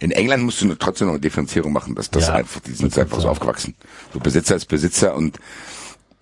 in 0.00 0.10
England 0.10 0.42
musst 0.44 0.60
du 0.62 0.74
trotzdem 0.74 1.06
noch 1.08 1.14
eine 1.14 1.20
Differenzierung 1.20 1.72
machen. 1.72 1.94
dass 1.94 2.10
das 2.10 2.28
Ja, 2.28 2.34
einfach, 2.34 2.60
die 2.60 2.72
sind 2.72 2.96
einfach 2.98 3.20
so 3.20 3.28
aufgewachsen. 3.28 3.74
So 4.12 4.20
Besitzer 4.20 4.56
ist 4.56 4.66
Besitzer 4.66 5.14
und 5.14 5.38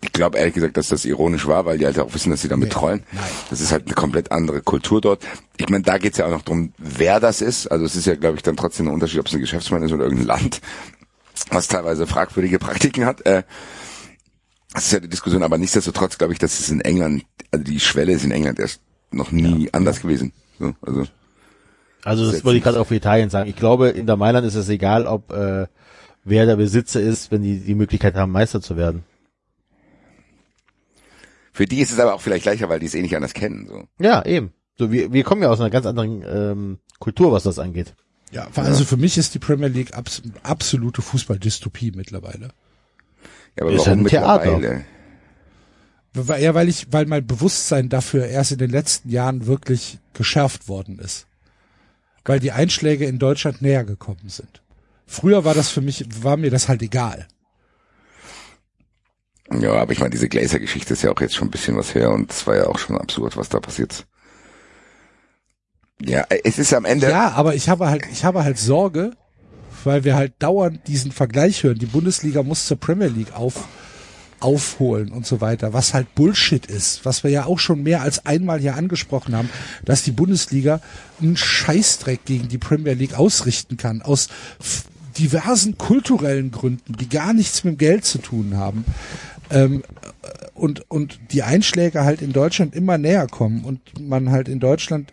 ich 0.02 0.12
glaube 0.12 0.38
ehrlich 0.38 0.54
gesagt, 0.54 0.76
dass 0.76 0.88
das 0.88 1.04
ironisch 1.04 1.46
war, 1.46 1.64
weil 1.64 1.78
die 1.78 1.86
halt 1.86 1.98
auch 1.98 2.12
wissen, 2.14 2.30
dass 2.30 2.42
sie 2.42 2.48
damit 2.48 2.70
trollen. 2.72 3.02
Das 3.50 3.60
ist 3.60 3.72
halt 3.72 3.86
eine 3.86 3.94
komplett 3.94 4.30
andere 4.30 4.60
Kultur 4.60 5.00
dort. 5.00 5.24
Ich 5.56 5.68
meine, 5.68 5.82
da 5.84 5.98
geht's 5.98 6.18
ja 6.18 6.26
auch 6.26 6.30
noch 6.30 6.42
drum, 6.42 6.72
wer 6.78 7.18
das 7.18 7.40
ist. 7.40 7.66
Also 7.68 7.84
es 7.86 7.96
ist 7.96 8.06
ja, 8.06 8.14
glaube 8.14 8.36
ich, 8.36 8.42
dann 8.42 8.56
trotzdem 8.56 8.88
ein 8.88 8.94
Unterschied, 8.94 9.20
ob 9.20 9.26
es 9.26 9.34
ein 9.34 9.40
Geschäftsmann 9.40 9.82
ist 9.82 9.92
oder 9.92 10.04
irgendein 10.04 10.26
Land, 10.26 10.60
was 11.50 11.66
teilweise 11.68 12.06
fragwürdige 12.06 12.58
Praktiken 12.58 13.04
hat. 13.06 13.24
Äh, 13.26 13.42
Das 14.74 14.84
ist 14.86 14.92
ja 14.92 15.00
die 15.00 15.08
Diskussion, 15.08 15.42
aber 15.42 15.56
nichtsdestotrotz 15.58 16.18
glaube 16.18 16.34
ich, 16.34 16.38
dass 16.38 16.60
es 16.60 16.68
in 16.70 16.82
England, 16.82 17.24
also 17.50 17.64
die 17.64 17.80
Schwelle 17.80 18.12
ist 18.12 18.24
in 18.24 18.30
England 18.32 18.58
erst 18.58 18.80
noch 19.10 19.32
nie 19.32 19.64
ja, 19.64 19.70
anders 19.72 20.00
gewesen. 20.02 20.32
So, 20.58 20.74
also 20.82 21.04
also 22.06 22.30
das 22.30 22.44
wollte 22.44 22.58
ich 22.58 22.62
gerade 22.62 22.80
auch 22.80 22.86
für 22.86 22.94
Italien 22.94 23.30
sagen. 23.30 23.50
Ich 23.50 23.56
glaube, 23.56 23.88
in 23.88 24.06
der 24.06 24.16
Mailand 24.16 24.46
ist 24.46 24.54
es 24.54 24.68
egal, 24.68 25.06
ob 25.06 25.32
äh, 25.32 25.66
wer 26.24 26.46
der 26.46 26.56
Besitzer 26.56 27.00
ist, 27.00 27.32
wenn 27.32 27.42
die 27.42 27.58
die 27.58 27.74
Möglichkeit 27.74 28.14
haben, 28.14 28.30
Meister 28.30 28.60
zu 28.60 28.76
werden. 28.76 29.04
Für 31.52 31.66
die 31.66 31.80
ist 31.80 31.90
es 31.90 31.98
aber 31.98 32.14
auch 32.14 32.20
vielleicht 32.20 32.44
leichter, 32.44 32.68
weil 32.68 32.78
die 32.78 32.86
es 32.86 32.94
eh 32.94 33.02
nicht 33.02 33.16
anders 33.16 33.34
kennen. 33.34 33.66
So. 33.66 33.88
Ja, 33.98 34.24
eben. 34.24 34.52
So, 34.78 34.92
wir, 34.92 35.12
wir 35.12 35.24
kommen 35.24 35.42
ja 35.42 35.48
aus 35.48 35.58
einer 35.58 35.70
ganz 35.70 35.86
anderen 35.86 36.22
ähm, 36.26 36.78
Kultur, 37.00 37.32
was 37.32 37.42
das 37.42 37.58
angeht. 37.58 37.94
Ja, 38.30 38.46
also 38.54 38.84
für 38.84 38.96
mich 38.96 39.18
ist 39.18 39.34
die 39.34 39.38
Premier 39.38 39.68
League 39.68 39.96
abs 39.96 40.22
absolute 40.42 41.00
Fußballdystopie 41.02 41.92
mittlerweile. 41.96 42.50
Ja, 43.58 43.64
aber 43.64 43.72
ist 43.72 43.86
warum 43.86 44.00
ein 44.00 44.06
Theater. 44.06 44.84
Ja, 46.38 46.54
weil 46.54 46.68
ich, 46.68 46.92
weil 46.92 47.06
mein 47.06 47.26
Bewusstsein 47.26 47.88
dafür 47.88 48.26
erst 48.26 48.52
in 48.52 48.58
den 48.58 48.70
letzten 48.70 49.10
Jahren 49.10 49.46
wirklich 49.46 49.98
geschärft 50.12 50.68
worden 50.68 50.98
ist. 50.98 51.26
Weil 52.26 52.40
die 52.40 52.52
Einschläge 52.52 53.06
in 53.06 53.18
Deutschland 53.18 53.62
näher 53.62 53.84
gekommen 53.84 54.28
sind. 54.28 54.62
Früher 55.06 55.44
war 55.44 55.54
das 55.54 55.70
für 55.70 55.80
mich, 55.80 56.04
war 56.22 56.36
mir 56.36 56.50
das 56.50 56.68
halt 56.68 56.82
egal. 56.82 57.26
Ja, 59.50 59.74
aber 59.74 59.92
ich 59.92 60.00
meine, 60.00 60.10
diese 60.10 60.28
Glazer-Geschichte 60.28 60.94
ist 60.94 61.02
ja 61.02 61.12
auch 61.12 61.20
jetzt 61.20 61.36
schon 61.36 61.48
ein 61.48 61.52
bisschen 61.52 61.76
was 61.76 61.94
her 61.94 62.10
und 62.10 62.32
es 62.32 62.46
war 62.46 62.56
ja 62.56 62.66
auch 62.66 62.78
schon 62.78 62.98
absurd, 62.98 63.36
was 63.36 63.48
da 63.48 63.60
passiert. 63.60 64.06
Ja, 66.02 66.26
es 66.44 66.58
ist 66.58 66.74
am 66.74 66.84
Ende. 66.84 67.08
Ja, 67.08 67.30
aber 67.30 67.54
ich 67.54 67.68
habe 67.68 67.88
halt, 67.88 68.04
ich 68.10 68.24
habe 68.24 68.42
halt 68.42 68.58
Sorge, 68.58 69.12
weil 69.84 70.04
wir 70.04 70.16
halt 70.16 70.34
dauernd 70.40 70.86
diesen 70.88 71.12
Vergleich 71.12 71.62
hören. 71.62 71.78
Die 71.78 71.86
Bundesliga 71.86 72.42
muss 72.42 72.66
zur 72.66 72.78
Premier 72.78 73.06
League 73.06 73.34
auf, 73.34 73.68
aufholen 74.46 75.10
und 75.10 75.26
so 75.26 75.40
weiter, 75.40 75.72
was 75.72 75.92
halt 75.92 76.14
Bullshit 76.14 76.64
ist, 76.66 77.04
was 77.04 77.24
wir 77.24 77.32
ja 77.32 77.46
auch 77.46 77.58
schon 77.58 77.82
mehr 77.82 78.02
als 78.02 78.26
einmal 78.26 78.60
hier 78.60 78.76
angesprochen 78.76 79.34
haben, 79.34 79.50
dass 79.84 80.04
die 80.04 80.12
Bundesliga 80.12 80.80
einen 81.20 81.36
Scheißdreck 81.36 82.24
gegen 82.24 82.46
die 82.46 82.56
Premier 82.56 82.92
League 82.92 83.18
ausrichten 83.18 83.76
kann, 83.76 84.02
aus 84.02 84.28
diversen 85.18 85.78
kulturellen 85.78 86.52
Gründen, 86.52 86.92
die 86.92 87.08
gar 87.08 87.32
nichts 87.32 87.64
mit 87.64 87.80
Geld 87.80 88.04
zu 88.04 88.18
tun 88.18 88.56
haben. 88.56 88.84
Ähm, 89.50 89.82
und, 90.54 90.88
und 90.88 91.18
die 91.32 91.42
Einschläge 91.42 92.04
halt 92.04 92.22
in 92.22 92.32
Deutschland 92.32 92.76
immer 92.76 92.98
näher 92.98 93.26
kommen 93.26 93.64
und 93.64 93.80
man 94.00 94.30
halt 94.30 94.48
in 94.48 94.60
Deutschland 94.60 95.12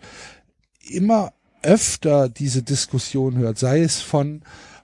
immer 0.88 1.34
öfter 1.64 2.30
diese 2.30 2.62
Diskussion 2.62 3.36
hört, 3.38 3.58
sei 3.58 3.82
es 3.82 4.00
von 4.00 4.44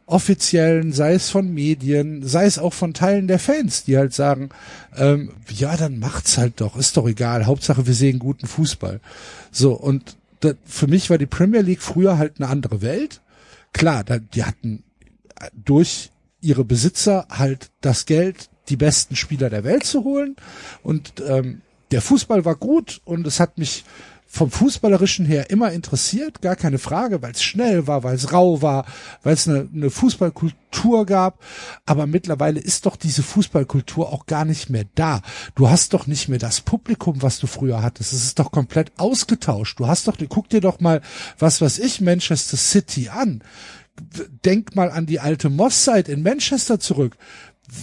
offiziellen, 0.10 0.91
sei 0.91 1.14
es 1.14 1.30
von 1.30 1.53
Medien, 1.53 2.27
sei 2.27 2.45
es 2.45 2.57
auch 2.57 2.73
von 2.73 2.94
Teilen 2.94 3.27
der 3.27 3.40
Fans, 3.40 3.84
die 3.84 3.98
halt 3.98 4.14
sagen, 4.14 4.49
ähm, 4.98 5.31
ja, 5.49 5.77
dann 5.77 5.99
macht's 5.99 6.38
halt 6.38 6.61
doch, 6.61 6.76
ist 6.76 6.98
doch 6.98 7.07
egal, 7.07 7.45
Hauptsache 7.45 7.86
wir 7.86 7.94
sehen 7.94 8.19
guten 8.19 8.48
Fußball. 8.48 8.99
So, 9.52 9.73
und 9.73 10.18
das, 10.40 10.56
für 10.65 10.88
mich 10.88 11.10
war 11.10 11.18
die 11.18 11.26
Premier 11.26 11.61
League 11.61 11.81
früher 11.81 12.18
halt 12.18 12.34
eine 12.38 12.49
andere 12.49 12.81
Welt. 12.81 13.22
Klar, 13.72 14.03
da, 14.03 14.18
die 14.18 14.44
hatten 14.44 14.84
durch 15.53 16.10
ihre 16.41 16.65
Besitzer 16.65 17.27
halt 17.30 17.69
das 17.81 18.06
Geld, 18.06 18.49
die 18.69 18.77
besten 18.77 19.15
Spieler 19.15 19.49
der 19.49 19.64
Welt 19.64 19.84
zu 19.84 20.03
holen. 20.03 20.36
Und 20.84 21.14
ähm, 21.27 21.61
der 21.91 22.02
Fußball 22.02 22.45
war 22.45 22.56
gut 22.56 23.02
und 23.06 23.26
es 23.27 23.40
hat 23.40 23.57
mich 23.57 23.84
vom 24.31 24.51
Fußballerischen 24.51 25.26
her 25.26 25.49
immer 25.49 25.72
interessiert, 25.72 26.41
gar 26.41 26.56
keine 26.56 26.77
Frage, 26.77 27.23
weil 27.23 27.31
es 27.31 27.41
schnell 27.41 27.88
war, 27.88 28.03
weil 28.03 28.14
es 28.14 28.31
rau 28.31 28.61
war, 28.61 28.85
weil 29.23 29.34
es 29.34 29.47
eine, 29.47 29.68
eine 29.73 29.89
Fußballkultur 29.89 31.07
gab. 31.07 31.43
Aber 31.88 32.06
mittlerweile 32.06 32.60
ist 32.60 32.85
doch 32.85 32.95
diese 32.95 33.23
Fußballkultur 33.23 34.14
auch 34.14 34.27
gar 34.27 34.45
nicht 34.45 34.69
mehr 34.69 34.85
da. 34.93 35.23
Du 35.56 35.68
hast 35.68 35.95
doch 35.95 36.06
nicht 36.06 36.30
mehr 36.30 36.38
das 36.38 36.61
Publikum, 36.61 37.23
was 37.23 37.39
du 37.39 37.47
früher 37.47 37.81
hattest. 37.81 38.14
Es 38.14 38.23
ist 38.23 38.38
doch 38.38 38.51
komplett 38.51 38.91
ausgetauscht. 38.97 39.80
Du 39.80 39.88
hast 39.88 40.07
doch, 40.07 40.15
guck 40.30 40.47
dir 40.47 40.61
doch 40.61 40.80
mal, 40.80 41.01
was 41.39 41.60
was 41.60 41.80
ich, 41.80 41.99
Manchester 41.99 42.56
City 42.56 43.10
an 43.10 43.41
denk 44.45 44.76
mal 44.76 44.91
an 44.91 45.06
die 45.06 45.19
alte 45.19 45.49
Moss-Zeit 45.49 46.10
in 46.10 46.23
Manchester 46.23 46.80
zurück. 46.80 47.18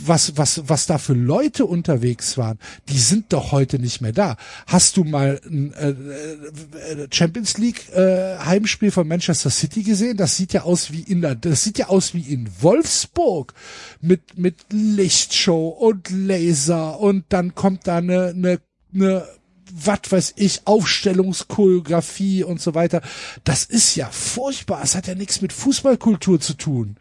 Was, 0.05 0.37
was, 0.37 0.63
was 0.67 0.87
da 0.87 0.99
für 0.99 1.15
Leute 1.15 1.65
unterwegs 1.65 2.37
waren, 2.37 2.59
die 2.89 2.99
sind 2.99 3.33
doch 3.33 3.53
heute 3.53 3.79
nicht 3.79 4.01
mehr 4.01 4.13
da. 4.13 4.37
Hast 4.67 4.97
du 4.97 5.05
mal 5.05 5.41
ein 5.45 5.73
äh, 5.75 5.91
äh, 5.91 7.09
Champions 7.11 7.59
League 7.59 7.89
äh, 7.95 8.39
Heimspiel 8.39 8.91
von 8.91 9.07
Manchester 9.07 9.51
City 9.51 9.83
gesehen? 9.83 10.17
Das 10.17 10.37
sieht 10.37 10.53
ja 10.53 10.63
aus 10.63 10.93
wie 10.93 11.03
in 11.03 11.21
der, 11.21 11.35
das 11.35 11.63
sieht 11.65 11.79
ja 11.79 11.89
aus 11.89 12.15
wie 12.15 12.23
in 12.23 12.51
Wolfsburg 12.61 13.55
mit 14.01 14.39
mit 14.39 14.57
Lichtshow 14.71 15.69
und 15.69 16.11
Laser 16.11 16.99
und 17.01 17.25
dann 17.29 17.55
kommt 17.55 17.87
da 17.87 17.99
eine, 17.99 18.29
eine, 18.29 18.61
eine 18.95 19.27
was 19.73 20.01
weiß 20.11 20.35
ich, 20.37 20.63
Aufstellungschoreografie 20.65 22.45
und 22.45 22.61
so 22.61 22.75
weiter. 22.75 23.03
Das 23.45 23.65
ist 23.65 23.97
ja 23.97 24.09
furchtbar. 24.11 24.81
Es 24.83 24.95
hat 24.95 25.07
ja 25.07 25.15
nichts 25.15 25.43
mit 25.43 25.53
Fußballkultur 25.53 26.41
zu 26.41 26.55
tun. 26.55 26.97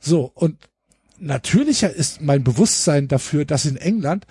So, 0.00 0.30
und 0.34 0.56
natürlicher 1.24 1.92
ist 1.92 2.20
mein 2.20 2.44
Bewusstsein 2.44 3.08
dafür, 3.08 3.44
dass 3.44 3.64
in 3.64 3.76
England 3.76 4.26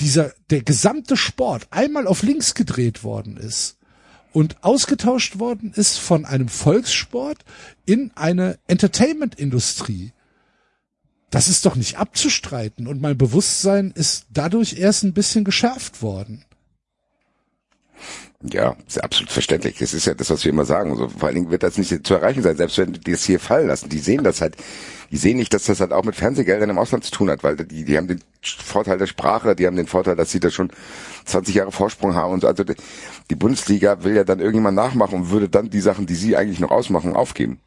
dieser, 0.00 0.32
der 0.50 0.62
gesamte 0.62 1.16
Sport 1.16 1.66
einmal 1.70 2.06
auf 2.06 2.22
links 2.22 2.54
gedreht 2.54 3.04
worden 3.04 3.36
ist 3.36 3.76
und 4.32 4.62
ausgetauscht 4.64 5.38
worden 5.38 5.72
ist 5.74 5.98
von 5.98 6.24
einem 6.24 6.48
Volkssport 6.48 7.44
in 7.84 8.10
eine 8.14 8.58
Entertainment-Industrie. 8.66 10.12
Das 11.30 11.48
ist 11.48 11.66
doch 11.66 11.76
nicht 11.76 11.98
abzustreiten 11.98 12.86
und 12.86 13.00
mein 13.00 13.18
Bewusstsein 13.18 13.92
ist 13.92 14.26
dadurch 14.30 14.78
erst 14.78 15.04
ein 15.04 15.12
bisschen 15.12 15.44
geschärft 15.44 16.02
worden. 16.02 16.44
Ja, 18.42 18.74
ist 18.86 19.02
absolut 19.02 19.30
verständlich. 19.30 19.78
Das 19.78 19.92
ist 19.92 20.06
ja 20.06 20.14
das, 20.14 20.30
was 20.30 20.44
wir 20.44 20.50
immer 20.50 20.64
sagen. 20.64 20.96
So, 20.96 21.08
vor 21.08 21.24
allen 21.28 21.34
Dingen 21.34 21.50
wird 21.50 21.62
das 21.62 21.76
nicht 21.76 22.06
zu 22.06 22.14
erreichen 22.14 22.42
sein, 22.42 22.56
selbst 22.56 22.78
wenn 22.78 22.94
die 22.94 23.10
es 23.10 23.24
hier 23.24 23.38
fallen 23.38 23.68
lassen. 23.68 23.90
Die 23.90 23.98
sehen 23.98 24.24
das 24.24 24.40
halt. 24.40 24.56
Die 25.10 25.18
sehen 25.18 25.36
nicht, 25.36 25.52
dass 25.52 25.64
das 25.64 25.80
halt 25.80 25.92
auch 25.92 26.04
mit 26.04 26.14
Fernsehgeldern 26.16 26.70
im 26.70 26.78
Ausland 26.78 27.04
zu 27.04 27.10
tun 27.10 27.28
hat, 27.30 27.42
weil 27.42 27.56
die, 27.56 27.84
die 27.84 27.96
haben 27.98 28.06
den 28.06 28.22
Vorteil 28.40 28.96
der 28.96 29.08
Sprache, 29.08 29.56
die 29.56 29.66
haben 29.66 29.76
den 29.76 29.88
Vorteil, 29.88 30.16
dass 30.16 30.30
sie 30.30 30.40
da 30.40 30.50
schon 30.50 30.70
20 31.26 31.54
Jahre 31.54 31.72
Vorsprung 31.72 32.14
haben 32.14 32.32
und 32.32 32.40
so. 32.40 32.46
Also 32.46 32.64
die 32.64 33.34
Bundesliga 33.34 34.04
will 34.04 34.14
ja 34.14 34.24
dann 34.24 34.38
irgendjemand 34.38 34.76
nachmachen 34.76 35.16
und 35.16 35.30
würde 35.30 35.48
dann 35.48 35.68
die 35.68 35.80
Sachen, 35.80 36.06
die 36.06 36.14
sie 36.14 36.36
eigentlich 36.36 36.60
noch 36.60 36.70
ausmachen, 36.70 37.16
aufgeben. 37.16 37.60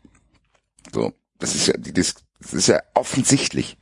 So, 0.92 1.14
das 1.38 1.54
ist 1.54 1.68
ja, 1.68 1.74
das, 1.78 2.16
das 2.42 2.54
ist 2.54 2.68
ja 2.68 2.80
offensichtlich. 2.96 3.78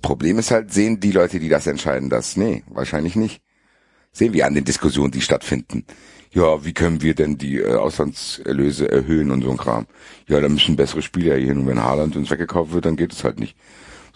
Problem 0.00 0.38
ist 0.38 0.50
halt, 0.50 0.72
sehen 0.72 1.00
die 1.00 1.12
Leute, 1.12 1.40
die 1.40 1.48
das 1.48 1.66
entscheiden, 1.66 2.08
das? 2.08 2.36
Nee, 2.36 2.62
wahrscheinlich 2.68 3.16
nicht 3.16 3.43
sehen 4.14 4.32
wir 4.32 4.46
an 4.46 4.54
den 4.54 4.64
Diskussionen, 4.64 5.10
die 5.10 5.20
stattfinden. 5.20 5.84
Ja, 6.32 6.64
wie 6.64 6.72
können 6.72 7.02
wir 7.02 7.14
denn 7.14 7.36
die 7.36 7.58
äh, 7.58 7.74
Auslandserlöse 7.74 8.90
erhöhen 8.90 9.30
und 9.30 9.42
so 9.42 9.50
ein 9.50 9.56
Kram? 9.56 9.86
Ja, 10.26 10.40
da 10.40 10.48
müssen 10.48 10.76
bessere 10.76 11.02
Spieler 11.02 11.36
hier 11.36 11.52
und 11.52 11.66
wenn 11.66 11.82
Haaland 11.82 12.16
uns 12.16 12.30
weggekauft 12.30 12.72
wird, 12.72 12.86
dann 12.86 12.96
geht 12.96 13.12
es 13.12 13.22
halt 13.22 13.38
nicht. 13.38 13.56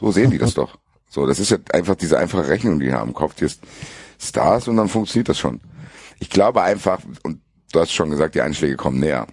So 0.00 0.10
sehen 0.10 0.30
die 0.30 0.38
das 0.38 0.54
doch. 0.54 0.78
So, 1.10 1.26
das 1.26 1.38
ist 1.38 1.50
ja 1.50 1.58
einfach 1.72 1.94
diese 1.94 2.18
einfache 2.18 2.48
Rechnung, 2.48 2.80
die 2.80 2.92
haben. 2.92 3.14
Kauft 3.14 3.40
jetzt 3.40 3.60
Stars 4.18 4.68
und 4.68 4.76
dann 4.76 4.88
funktioniert 4.88 5.28
das 5.28 5.38
schon. 5.38 5.60
Ich 6.18 6.30
glaube 6.30 6.62
einfach, 6.62 7.00
und 7.22 7.40
du 7.72 7.80
hast 7.80 7.92
schon 7.92 8.10
gesagt, 8.10 8.34
die 8.34 8.42
Einschläge 8.42 8.76
kommen 8.76 9.00
näher. 9.00 9.26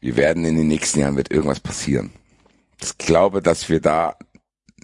Wir 0.00 0.16
werden 0.16 0.44
in 0.44 0.56
den 0.56 0.68
nächsten 0.68 1.00
Jahren 1.00 1.16
wird 1.16 1.30
irgendwas 1.30 1.60
passieren. 1.60 2.10
Ich 2.82 2.96
glaube, 2.96 3.42
dass 3.42 3.68
wir 3.68 3.80
da 3.80 4.16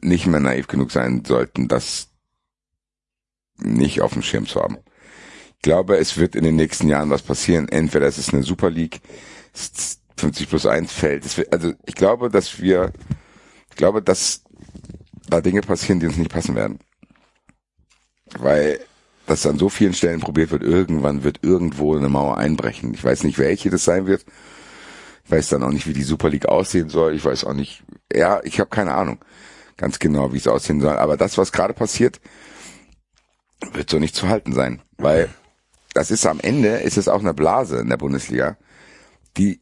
nicht 0.02 0.26
mehr 0.26 0.40
naiv 0.40 0.66
genug 0.66 0.90
sein 0.90 1.24
sollten, 1.24 1.68
dass 1.68 2.08
nicht 3.58 4.00
auf 4.00 4.12
dem 4.12 4.22
Schirm 4.22 4.46
zu 4.46 4.60
haben. 4.60 4.78
Ich 5.56 5.62
glaube, 5.62 5.96
es 5.96 6.16
wird 6.16 6.36
in 6.36 6.44
den 6.44 6.56
nächsten 6.56 6.88
Jahren 6.88 7.10
was 7.10 7.22
passieren. 7.22 7.68
Entweder 7.68 8.06
es 8.06 8.18
ist 8.18 8.32
eine 8.32 8.42
Super 8.42 8.70
League, 8.70 9.00
50 10.16 10.48
plus 10.48 10.66
1 10.66 10.92
fällt. 10.92 11.24
Also 11.52 11.72
ich 11.86 11.94
glaube, 11.94 12.30
dass 12.30 12.60
wir, 12.60 12.92
ich 13.70 13.76
glaube, 13.76 14.02
dass 14.02 14.42
da 15.28 15.40
Dinge 15.40 15.62
passieren, 15.62 16.00
die 16.00 16.06
uns 16.06 16.16
nicht 16.16 16.30
passen 16.30 16.54
werden. 16.54 16.78
Weil 18.38 18.80
das 19.26 19.46
an 19.46 19.58
so 19.58 19.68
vielen 19.68 19.94
Stellen 19.94 20.20
probiert 20.20 20.50
wird, 20.52 20.62
irgendwann 20.62 21.24
wird 21.24 21.40
irgendwo 21.42 21.96
eine 21.96 22.08
Mauer 22.08 22.38
einbrechen. 22.38 22.94
Ich 22.94 23.02
weiß 23.02 23.24
nicht, 23.24 23.38
welche 23.38 23.70
das 23.70 23.84
sein 23.84 24.06
wird. 24.06 24.24
Ich 25.24 25.30
weiß 25.30 25.48
dann 25.48 25.64
auch 25.64 25.70
nicht, 25.70 25.88
wie 25.88 25.92
die 25.92 26.04
Super 26.04 26.28
League 26.28 26.46
aussehen 26.46 26.88
soll. 26.88 27.14
Ich 27.14 27.24
weiß 27.24 27.44
auch 27.44 27.54
nicht, 27.54 27.82
ja, 28.12 28.40
ich 28.44 28.60
habe 28.60 28.70
keine 28.70 28.94
Ahnung 28.94 29.18
ganz 29.76 29.98
genau, 29.98 30.32
wie 30.32 30.38
es 30.38 30.46
aussehen 30.46 30.80
soll. 30.80 30.96
Aber 30.96 31.16
das, 31.16 31.36
was 31.38 31.52
gerade 31.52 31.74
passiert, 31.74 32.20
wird 33.72 33.90
so 33.90 33.98
nicht 33.98 34.14
zu 34.14 34.28
halten 34.28 34.52
sein, 34.52 34.82
weil 34.98 35.28
das 35.94 36.10
ist 36.10 36.26
am 36.26 36.40
Ende, 36.40 36.68
ist 36.76 36.98
es 36.98 37.08
auch 37.08 37.20
eine 37.20 37.34
Blase 37.34 37.78
in 37.78 37.88
der 37.88 37.96
Bundesliga, 37.96 38.56
die 39.36 39.60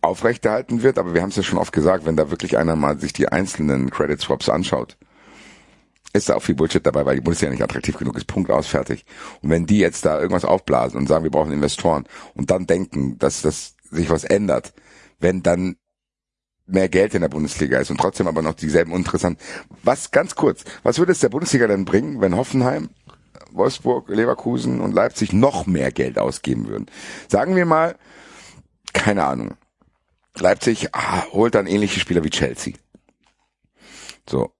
aufrechterhalten 0.00 0.82
wird, 0.82 0.98
aber 0.98 1.14
wir 1.14 1.22
haben 1.22 1.30
es 1.30 1.36
ja 1.36 1.42
schon 1.42 1.58
oft 1.58 1.72
gesagt, 1.72 2.06
wenn 2.06 2.16
da 2.16 2.30
wirklich 2.30 2.58
einer 2.58 2.76
mal 2.76 2.98
sich 2.98 3.12
die 3.12 3.28
einzelnen 3.28 3.90
Credit 3.90 4.20
Swaps 4.20 4.48
anschaut, 4.48 4.96
ist 6.12 6.28
da 6.28 6.34
auch 6.34 6.42
viel 6.42 6.54
Bullshit 6.54 6.84
dabei, 6.84 7.06
weil 7.06 7.16
die 7.16 7.22
Bundesliga 7.22 7.52
nicht 7.52 7.62
attraktiv 7.62 7.96
genug 7.96 8.16
ist, 8.16 8.26
Punkt 8.26 8.50
aus, 8.50 8.66
fertig. 8.66 9.04
Und 9.40 9.50
wenn 9.50 9.66
die 9.66 9.78
jetzt 9.78 10.04
da 10.04 10.18
irgendwas 10.18 10.44
aufblasen 10.44 10.98
und 10.98 11.06
sagen, 11.06 11.24
wir 11.24 11.30
brauchen 11.30 11.52
Investoren 11.52 12.04
und 12.34 12.50
dann 12.50 12.66
denken, 12.66 13.18
dass 13.18 13.42
das 13.42 13.76
sich 13.90 14.10
was 14.10 14.24
ändert, 14.24 14.74
wenn 15.20 15.42
dann 15.42 15.76
mehr 16.66 16.88
Geld 16.88 17.14
in 17.14 17.22
der 17.22 17.28
Bundesliga 17.28 17.78
ist 17.78 17.90
und 17.90 17.98
trotzdem 17.98 18.26
aber 18.26 18.42
noch 18.42 18.54
dieselben 18.54 18.92
interessant. 18.92 19.38
Was 19.82 20.10
ganz 20.10 20.34
kurz, 20.34 20.64
was 20.82 20.98
würde 20.98 21.12
es 21.12 21.20
der 21.20 21.28
Bundesliga 21.28 21.66
denn 21.66 21.84
bringen, 21.84 22.20
wenn 22.20 22.36
Hoffenheim, 22.36 22.90
Wolfsburg, 23.54 24.08
Leverkusen 24.08 24.80
und 24.80 24.92
Leipzig 24.92 25.32
noch 25.32 25.66
mehr 25.66 25.92
Geld 25.92 26.18
ausgeben 26.18 26.68
würden? 26.68 26.86
Sagen 27.28 27.56
wir 27.56 27.66
mal, 27.66 27.96
keine 28.92 29.24
Ahnung. 29.24 29.54
Leipzig 30.38 30.94
ah, 30.94 31.24
holt 31.32 31.54
dann 31.54 31.66
ähnliche 31.66 32.00
Spieler 32.00 32.24
wie 32.24 32.30
Chelsea. 32.30 32.74
So. 34.28 34.50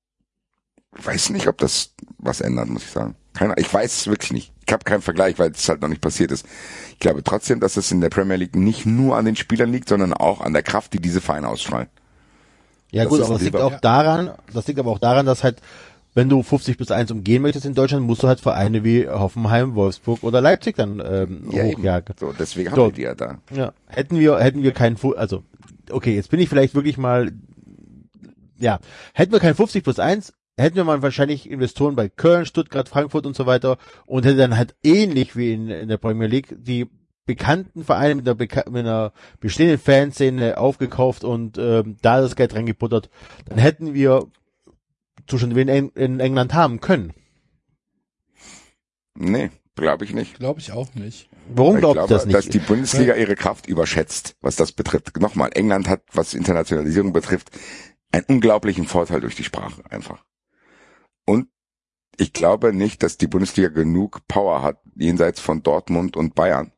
Ich 0.98 1.06
weiß 1.06 1.30
nicht, 1.30 1.48
ob 1.48 1.56
das 1.58 1.94
was 2.18 2.40
ändert, 2.42 2.68
muss 2.68 2.82
ich 2.82 2.90
sagen. 2.90 3.16
Keine, 3.32 3.54
ich 3.56 3.72
weiß 3.72 4.00
es 4.00 4.06
wirklich 4.06 4.32
nicht. 4.32 4.52
Ich 4.66 4.72
habe 4.72 4.84
keinen 4.84 5.00
Vergleich, 5.00 5.38
weil 5.38 5.50
es 5.50 5.68
halt 5.68 5.80
noch 5.80 5.88
nicht 5.88 6.02
passiert 6.02 6.30
ist. 6.30 6.46
Ich 6.90 6.98
glaube 6.98 7.24
trotzdem, 7.24 7.60
dass 7.60 7.78
es 7.78 7.90
in 7.90 8.02
der 8.02 8.10
Premier 8.10 8.36
League 8.36 8.56
nicht 8.56 8.84
nur 8.84 9.16
an 9.16 9.24
den 9.24 9.36
Spielern 9.36 9.72
liegt, 9.72 9.88
sondern 9.88 10.12
auch 10.12 10.40
an 10.42 10.52
der 10.52 10.62
Kraft, 10.62 10.92
die 10.92 11.00
diese 11.00 11.22
Vereine 11.22 11.48
ausstrahlen. 11.48 11.88
Ja 12.90 13.04
Das 13.04 13.10
gut, 13.10 13.22
aber 13.22 13.34
das 13.34 13.42
liegt 13.42 13.56
auch 13.56 13.80
daran, 13.80 14.32
das 14.52 14.66
liegt 14.66 14.78
aber 14.78 14.90
auch 14.90 14.98
daran, 14.98 15.24
dass 15.24 15.42
halt, 15.42 15.62
wenn 16.14 16.28
du 16.28 16.42
50 16.42 16.76
plus 16.76 16.90
1 16.90 17.10
umgehen 17.10 17.42
möchtest 17.42 17.64
in 17.64 17.74
Deutschland, 17.74 18.06
musst 18.06 18.22
du 18.22 18.28
halt 18.28 18.40
Vereine 18.40 18.84
wie 18.84 19.08
Hoffenheim, 19.08 19.74
Wolfsburg 19.74 20.22
oder 20.22 20.40
Leipzig 20.40 20.76
dann 20.76 21.02
ähm, 21.04 21.48
hochjagen. 21.50 22.14
So, 22.20 22.34
deswegen 22.38 22.70
haben 22.70 22.76
So. 22.76 22.86
wir 22.86 22.92
die 22.92 23.02
ja 23.02 23.14
da. 23.14 23.38
Ja, 23.54 23.72
hätten 23.86 24.18
wir, 24.18 24.38
hätten 24.38 24.62
wir 24.62 24.72
keinen, 24.72 24.96
also, 25.16 25.42
okay, 25.90 26.14
jetzt 26.14 26.30
bin 26.30 26.40
ich 26.40 26.48
vielleicht 26.48 26.74
wirklich 26.74 26.98
mal, 26.98 27.32
ja, 28.58 28.78
hätten 29.14 29.32
wir 29.32 29.40
kein 29.40 29.54
50 29.54 29.82
plus 29.82 29.98
1, 29.98 30.34
hätten 30.58 30.76
wir 30.76 30.84
mal 30.84 31.02
wahrscheinlich 31.02 31.50
Investoren 31.50 31.96
bei 31.96 32.08
Köln, 32.08 32.44
Stuttgart, 32.46 32.88
Frankfurt 32.88 33.26
und 33.26 33.34
so 33.34 33.46
weiter 33.46 33.78
und 34.06 34.24
hätte 34.26 34.36
dann 34.36 34.56
halt 34.56 34.74
ähnlich 34.82 35.34
wie 35.34 35.52
in, 35.54 35.68
in 35.68 35.88
der 35.88 35.96
Premier 35.96 36.28
League 36.28 36.54
die 36.58 36.86
bekannten 37.24 37.84
Vereine 37.84 38.16
mit 38.16 38.26
einer, 38.26 38.34
beka 38.34 38.64
mit 38.68 38.84
einer 38.84 39.12
bestehenden 39.40 39.78
Fanszene 39.78 40.58
aufgekauft 40.58 41.24
und 41.24 41.56
ähm, 41.56 41.96
da 42.02 42.20
das 42.20 42.36
Geld 42.36 42.54
reingebuttert, 42.54 43.08
dann 43.48 43.58
hätten 43.58 43.94
wir 43.94 44.26
Zustände 45.26 45.56
wie 45.56 45.62
in, 45.62 45.68
Eng 45.68 45.90
in 45.94 46.20
England 46.20 46.54
haben 46.54 46.80
können. 46.80 47.12
Nee, 49.14 49.50
glaube 49.74 50.04
ich 50.04 50.14
nicht. 50.14 50.38
Glaube 50.38 50.60
ich 50.60 50.72
auch 50.72 50.94
nicht. 50.94 51.28
Warum 51.48 51.76
ich 51.76 51.80
glaubt 51.80 51.96
glaube, 51.96 52.12
ihr 52.12 52.16
das 52.16 52.26
nicht? 52.26 52.36
dass 52.36 52.48
die 52.48 52.58
Bundesliga 52.58 53.14
ihre 53.14 53.36
Kraft 53.36 53.66
überschätzt, 53.66 54.36
was 54.40 54.56
das 54.56 54.72
betrifft. 54.72 55.18
Nochmal, 55.20 55.50
England 55.54 55.88
hat, 55.88 56.02
was 56.12 56.34
Internationalisierung 56.34 57.12
betrifft, 57.12 57.50
einen 58.10 58.24
unglaublichen 58.26 58.86
Vorteil 58.86 59.20
durch 59.20 59.34
die 59.34 59.44
Sprache 59.44 59.82
einfach. 59.90 60.24
Und 61.24 61.48
ich 62.18 62.32
glaube 62.32 62.72
nicht, 62.72 63.02
dass 63.02 63.18
die 63.18 63.26
Bundesliga 63.26 63.68
genug 63.68 64.26
Power 64.28 64.62
hat, 64.62 64.80
jenseits 64.94 65.40
von 65.40 65.62
Dortmund 65.62 66.16
und 66.16 66.34
Bayern, 66.34 66.72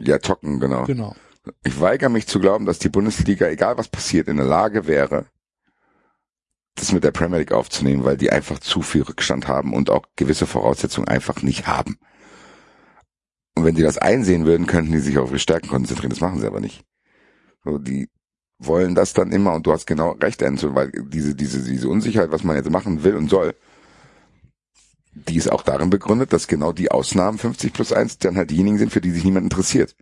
Ja, 0.00 0.20
zocken, 0.20 0.60
genau. 0.60 0.84
Genau. 0.84 1.14
Ich 1.64 1.80
weigere 1.80 2.08
mich 2.08 2.26
zu 2.26 2.40
glauben, 2.40 2.64
dass 2.66 2.78
die 2.78 2.88
Bundesliga, 2.88 3.46
egal 3.48 3.76
was 3.76 3.88
passiert, 3.88 4.28
in 4.28 4.36
der 4.38 4.46
Lage 4.46 4.86
wäre, 4.86 5.26
das 6.76 6.92
mit 6.92 7.04
der 7.04 7.10
Premier 7.12 7.38
League 7.38 7.52
aufzunehmen, 7.52 8.04
weil 8.04 8.16
die 8.16 8.30
einfach 8.30 8.58
zu 8.58 8.82
viel 8.82 9.02
Rückstand 9.02 9.46
haben 9.46 9.72
und 9.74 9.90
auch 9.90 10.06
gewisse 10.16 10.46
Voraussetzungen 10.46 11.06
einfach 11.08 11.42
nicht 11.42 11.66
haben. 11.66 11.98
Und 13.56 13.64
wenn 13.64 13.76
sie 13.76 13.82
das 13.82 13.98
einsehen 13.98 14.46
würden, 14.46 14.66
könnten 14.66 14.92
die 14.92 14.98
sich 14.98 15.18
auf 15.18 15.30
ihre 15.30 15.38
Stärken 15.38 15.68
konzentrieren. 15.68 16.10
Das 16.10 16.20
machen 16.20 16.40
sie 16.40 16.46
aber 16.46 16.60
nicht. 16.60 16.84
So, 17.64 17.78
die 17.78 18.08
wollen 18.58 18.94
das 18.94 19.12
dann 19.12 19.30
immer 19.32 19.54
und 19.54 19.66
du 19.66 19.72
hast 19.72 19.86
genau 19.86 20.12
recht, 20.12 20.42
Enzo, 20.42 20.74
weil 20.74 20.90
diese, 21.08 21.34
diese, 21.34 21.62
diese 21.62 21.88
Unsicherheit, 21.88 22.30
was 22.32 22.42
man 22.44 22.56
jetzt 22.56 22.70
machen 22.70 23.04
will 23.04 23.14
und 23.16 23.28
soll, 23.28 23.54
die 25.14 25.36
ist 25.36 25.50
auch 25.50 25.62
darin 25.62 25.90
begründet, 25.90 26.32
dass 26.32 26.48
genau 26.48 26.72
die 26.72 26.90
Ausnahmen 26.90 27.38
50 27.38 27.72
plus 27.72 27.92
1 27.92 28.18
dann 28.18 28.36
halt 28.36 28.50
diejenigen 28.50 28.78
sind, 28.78 28.92
für 28.92 29.00
die 29.00 29.10
sich 29.10 29.24
niemand 29.24 29.44
interessiert. 29.44 29.94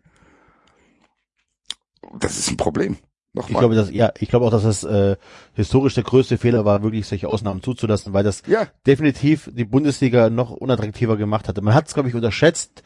Das 2.19 2.39
ist 2.39 2.51
ein 2.51 2.57
Problem. 2.57 2.97
Ich 3.35 3.41
Nochmal. 3.41 3.61
glaube, 3.61 3.75
dass, 3.75 3.91
ja, 3.91 4.13
ich 4.19 4.29
glaube 4.29 4.45
auch, 4.45 4.51
dass 4.51 4.65
das 4.65 4.85
äh, 4.85 5.17
historisch 5.55 5.95
der 5.95 6.05
größte 6.05 6.37
Fehler 6.37 6.67
war, 6.67 6.83
wirklich 6.83 7.07
solche 7.07 7.29
Ausnahmen 7.29 7.63
zuzulassen, 7.63 8.13
weil 8.13 8.25
das 8.25 8.43
ja, 8.47 8.67
definitiv 8.87 9.51
die 9.55 9.65
Bundesliga 9.65 10.29
noch 10.29 10.51
unattraktiver 10.51 11.17
gemacht 11.17 11.49
hatte. 11.49 11.63
Man 11.63 11.75
hat 11.75 11.89
es, 11.89 11.95
glaube 11.95 12.11
ich, 12.11 12.15
unterschätzt, 12.15 12.83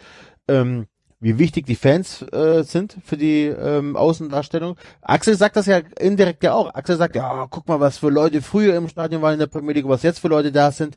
ähm, 0.47 0.87
wie 1.19 1.39
wichtig 1.39 1.67
die 1.67 1.75
Fans 1.75 2.23
äh, 2.31 2.63
sind 2.63 2.97
für 3.05 3.17
die 3.17 3.47
ähm, 3.47 3.97
Außendarstellung. 3.97 4.77
Axel 5.01 5.35
sagt 5.35 5.57
das 5.57 5.67
ja 5.67 5.79
indirekt 5.99 6.45
ja 6.45 6.53
auch. 6.53 6.73
Axel 6.75 6.97
sagt, 6.97 7.17
ja, 7.17 7.49
guck 7.51 7.67
mal, 7.67 7.81
was 7.81 7.99
für 7.99 8.11
Leute 8.11 8.41
früher 8.41 8.77
im 8.77 8.89
Stadion 8.89 9.23
waren 9.23 9.33
in 9.33 9.41
der 9.41 9.47
Premier 9.49 9.73
League, 9.73 9.89
was 9.89 10.05
jetzt 10.05 10.21
für 10.21 10.29
Leute 10.29 10.53
da 10.53 10.71
sind. 10.71 10.97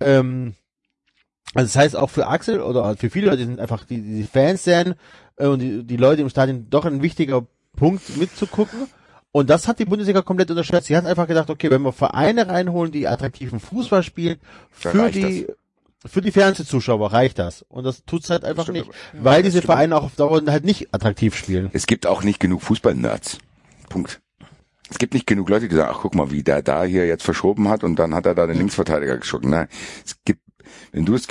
Ähm, 0.00 0.54
also 1.54 1.66
das 1.66 1.76
heißt 1.76 1.96
auch 1.96 2.10
für 2.10 2.26
Axel 2.26 2.60
oder 2.60 2.96
für 2.96 3.10
viele 3.10 3.30
Leute 3.30 3.44
sind 3.44 3.60
einfach 3.60 3.84
die, 3.84 4.00
die 4.00 4.24
Fans 4.24 4.64
sehen 4.64 4.94
äh, 5.36 5.46
und 5.46 5.60
die, 5.60 5.84
die 5.84 5.96
Leute 5.96 6.22
im 6.22 6.28
Stadion 6.28 6.66
doch 6.70 6.84
ein 6.84 7.02
wichtiger 7.02 7.46
Punkt 7.76 8.16
mitzugucken. 8.16 8.88
Und 9.32 9.50
das 9.50 9.68
hat 9.68 9.78
die 9.78 9.84
Bundesliga 9.84 10.22
komplett 10.22 10.50
unterschätzt. 10.50 10.86
Sie 10.86 10.96
hat 10.96 11.04
einfach 11.04 11.26
gedacht, 11.26 11.50
okay, 11.50 11.70
wenn 11.70 11.82
wir 11.82 11.92
Vereine 11.92 12.48
reinholen, 12.48 12.90
die 12.90 13.06
attraktiven 13.06 13.60
Fußball 13.60 14.02
spielen, 14.02 14.38
für 14.70 15.10
die 15.10 15.46
für 16.06 16.22
die 16.22 16.30
Fernsehzuschauer 16.30 17.12
reicht 17.12 17.38
das. 17.38 17.62
Und 17.62 17.84
das 17.84 18.04
tut's 18.04 18.30
halt 18.30 18.44
einfach 18.44 18.68
nicht, 18.68 18.88
aber. 19.12 19.24
weil 19.24 19.42
diese 19.42 19.58
stimmt. 19.58 19.66
Vereine 19.72 19.96
auch 19.96 20.04
auf 20.04 20.14
Dauer 20.14 20.40
halt 20.46 20.64
nicht 20.64 20.94
attraktiv 20.94 21.34
spielen. 21.34 21.68
es 21.72 21.86
gibt 21.86 22.06
auch 22.06 22.22
nicht 22.22 22.38
genug 22.40 22.62
Fußball-Nerds. 22.62 23.38
Punkt. 23.88 24.20
Es 24.88 24.98
gibt 24.98 25.14
nicht 25.14 25.26
genug 25.26 25.48
Leute, 25.48 25.68
die 25.68 25.74
sagen, 25.74 25.90
ach 25.92 26.00
guck 26.00 26.14
mal, 26.14 26.30
wie 26.30 26.44
der 26.44 26.62
da 26.62 26.84
hier 26.84 27.06
jetzt 27.06 27.24
verschoben 27.24 27.68
hat 27.68 27.82
und 27.82 27.98
dann 27.98 28.14
hat 28.14 28.24
er 28.26 28.36
da 28.36 28.46
den 28.46 28.56
Linksverteidiger 28.56 29.18
geschossen. 29.18 29.50
Nein, 29.50 29.68
es 30.04 30.16
gibt, 30.24 30.40
wenn 30.92 31.04
du 31.04 31.14
es, 31.14 31.26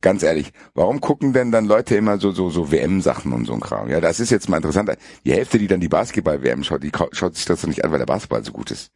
ganz 0.00 0.22
ehrlich, 0.22 0.52
warum 0.74 1.00
gucken 1.00 1.32
denn 1.32 1.52
dann 1.52 1.66
Leute 1.66 1.96
immer 1.96 2.18
so, 2.18 2.32
so, 2.32 2.50
so 2.50 2.70
WM-Sachen 2.72 3.32
und 3.32 3.46
so 3.46 3.52
ein 3.54 3.60
Kram? 3.60 3.88
Ja, 3.88 4.00
das 4.00 4.20
ist 4.20 4.30
jetzt 4.30 4.48
mal 4.48 4.56
interessant. 4.58 4.90
Die 5.24 5.32
Hälfte, 5.32 5.58
die 5.58 5.66
dann 5.66 5.80
die 5.80 5.88
Basketball-WM 5.88 6.64
schaut, 6.64 6.82
die 6.82 6.92
schaut 7.12 7.36
sich 7.36 7.44
das 7.44 7.60
doch 7.60 7.68
nicht 7.68 7.84
an, 7.84 7.90
weil 7.90 7.98
der 7.98 8.06
Basketball 8.06 8.44
so 8.44 8.52
gut 8.52 8.70
ist. 8.70 8.90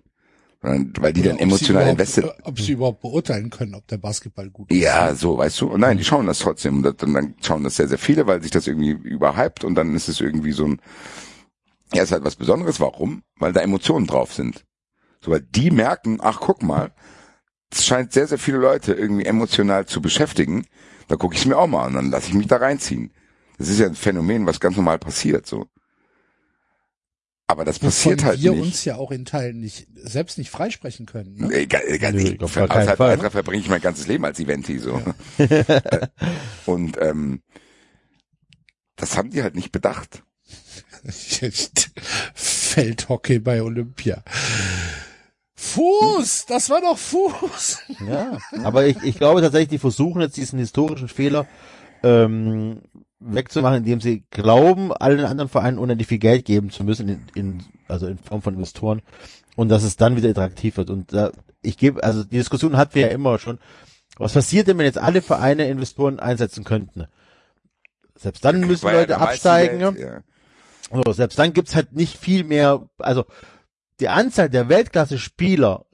Sondern 0.62 0.93
weil 0.99 1.12
die 1.12 1.21
dann 1.23 1.33
Oder 1.33 1.39
sie 1.41 1.45
emotional 1.45 1.89
invested. 1.89 2.25
äh, 2.25 2.31
Ob 2.45 2.59
sie 2.59 2.73
überhaupt 2.73 3.03
beurteilen 3.03 3.51
können, 3.51 3.75
ob 3.75 3.87
der 3.87 3.99
Basketball 3.99 4.49
gut 4.51 4.71
ist. 4.71 4.79
Ja, 4.81 5.15
so, 5.15 5.37
weißt 5.37 5.61
du? 5.61 5.66
Und 5.69 5.81
nein, 5.81 5.99
die 5.99 6.05
schauen 6.05 6.27
das 6.27 6.39
trotzdem. 6.39 6.79
Und 6.79 7.03
und 7.03 7.12
dann 7.15 7.35
schauen 7.43 7.65
das 7.65 7.77
sehr, 7.77 7.89
sehr 7.89 7.99
viele, 7.99 8.27
weil 8.27 8.41
sich 8.41 8.51
das 8.51 8.66
irgendwie 8.66 8.91
überhypt 8.91 9.65
und 9.65 9.75
dann 9.75 9.95
ist 9.95 10.09
es 10.09 10.21
irgendwie 10.23 10.53
so 10.53 10.65
ein, 10.65 10.81
ja, 11.93 12.03
ist 12.03 12.12
halt 12.12 12.25
was 12.25 12.37
Besonderes. 12.37 12.81
Warum? 12.81 13.23
Weil 13.39 13.53
da 13.53 13.61
Emotionen 13.61 14.07
drauf 14.07 14.33
sind. 14.33 14.65
So, 15.21 15.31
weil 15.31 15.43
die 15.43 15.71
merken, 15.71 16.19
ach, 16.23 16.41
guck 16.41 16.62
mal, 16.62 16.93
es 17.70 17.86
scheint 17.86 18.12
sehr, 18.12 18.27
sehr 18.27 18.39
viele 18.39 18.59
Leute 18.59 18.95
irgendwie 18.95 19.24
emotional 19.24 19.86
zu 19.86 20.01
beschäftigen. 20.01 20.66
Da 21.09 21.16
gucke 21.16 21.35
ich 21.35 21.41
es 21.41 21.47
mir 21.47 21.57
auch 21.59 21.66
mal 21.66 21.85
an, 21.85 21.95
dann 21.95 22.11
lasse 22.11 22.28
ich 22.28 22.35
mich 22.35 22.47
da 22.47 22.57
reinziehen. 22.57 23.12
Das 23.59 23.69
ist 23.69 23.78
ja 23.78 23.86
ein 23.86 23.95
Phänomen, 23.95 24.47
was 24.47 24.61
ganz 24.61 24.77
normal 24.77 24.99
passiert, 24.99 25.47
so. 25.47 25.66
Aber 27.47 27.65
das 27.65 27.77
Wovon 27.77 27.89
passiert 27.89 28.24
halt 28.24 28.43
wir 28.43 28.53
nicht. 28.53 28.62
uns 28.62 28.85
ja 28.86 28.97
auch 28.97 29.11
in 29.11 29.27
Teilen 29.27 29.61
nicht, 29.61 29.86
selbst 29.95 30.39
nicht 30.39 30.51
freisprechen 30.51 31.05
können. 31.05 31.35
Ne? 31.35 31.55
Egal, 31.55 31.82
egal, 31.86 32.12
Nö, 32.15 32.20
ich, 32.20 32.43
auf 32.43 32.53
für 32.53 32.61
gar 32.61 32.69
keinen 32.69 32.81
außerhalb 32.81 32.97
Fall, 32.97 33.16
ne? 33.19 33.31
verbringe 33.31 33.61
ich 33.61 33.69
mein 33.69 33.82
ganzes 33.82 34.07
Leben 34.07 34.24
als 34.24 34.41
Eventi 34.41 34.78
so. 34.78 35.01
Und 36.66 36.97
ähm, 37.01 37.43
das 38.97 39.16
haben 39.19 39.31
die 39.31 39.43
halt 39.43 39.57
nicht 39.57 39.73
bedacht. 39.73 40.23
Feldhockey 42.35 43.39
bei 43.41 43.62
Olympia. 43.62 44.23
Fuß, 45.56 46.47
das 46.47 46.68
war 46.70 46.81
doch 46.81 46.98
Fuß. 46.98 47.78
Ja, 48.09 48.39
aber 48.64 48.86
ich, 48.86 48.97
ich 49.02 49.16
glaube 49.16 49.40
tatsächlich, 49.40 49.68
die 49.68 49.78
versuchen 49.78 50.20
jetzt 50.20 50.36
diesen 50.36 50.59
historischen 50.59 51.09
Fehler 51.09 51.47
ähm, 52.02 52.82
wegzumachen, 53.20 53.78
indem 53.78 54.01
sie 54.01 54.24
glauben, 54.31 54.93
allen 54.93 55.24
anderen 55.24 55.48
Vereinen 55.48 55.78
unendlich 55.78 56.09
viel 56.09 56.18
Geld 56.18 56.44
geben 56.44 56.70
zu 56.70 56.85
müssen, 56.85 57.09
in, 57.09 57.22
in, 57.35 57.64
also 57.89 58.06
in 58.06 58.18
Form 58.18 58.43
von 58.43 58.55
Investoren, 58.55 59.01
und 59.56 59.68
dass 59.68 59.85
es 59.85 59.97
dann 59.97 60.16
wieder 60.16 60.31
attraktiv 60.31 60.76
wird. 60.76 60.90
Und 60.90 61.12
da, 61.12 61.31
ich 61.62 61.78
gebe, 61.78 62.02
also 62.02 62.24
die 62.24 62.36
Diskussion 62.36 62.76
hatten 62.76 62.97
wir 62.97 63.02
ja 63.02 63.09
immer 63.09 63.39
schon. 63.39 63.59
Was 64.18 64.35
passiert 64.35 64.68
denn, 64.68 64.78
wenn 64.78 64.86
jetzt 64.86 64.98
alle 64.98 65.22
Vereine 65.22 65.68
Investoren 65.68 66.20
einsetzen 66.20 66.64
könnten? 66.64 67.06
Selbst 68.16 68.44
dann 68.44 68.60
müssen 68.60 68.90
Leute 68.90 69.18
absteigen. 69.18 69.78
Geld, 69.78 69.98
ja. 69.98 70.22
So, 71.05 71.12
selbst 71.12 71.39
dann 71.39 71.52
gibt's 71.52 71.74
halt 71.74 71.93
nicht 71.93 72.18
viel 72.18 72.44
mehr, 72.44 72.86
also 72.98 73.24
die 74.01 74.09
Anzahl 74.09 74.51
der 74.51 74.69
Weltklasse-Spieler 74.69 75.85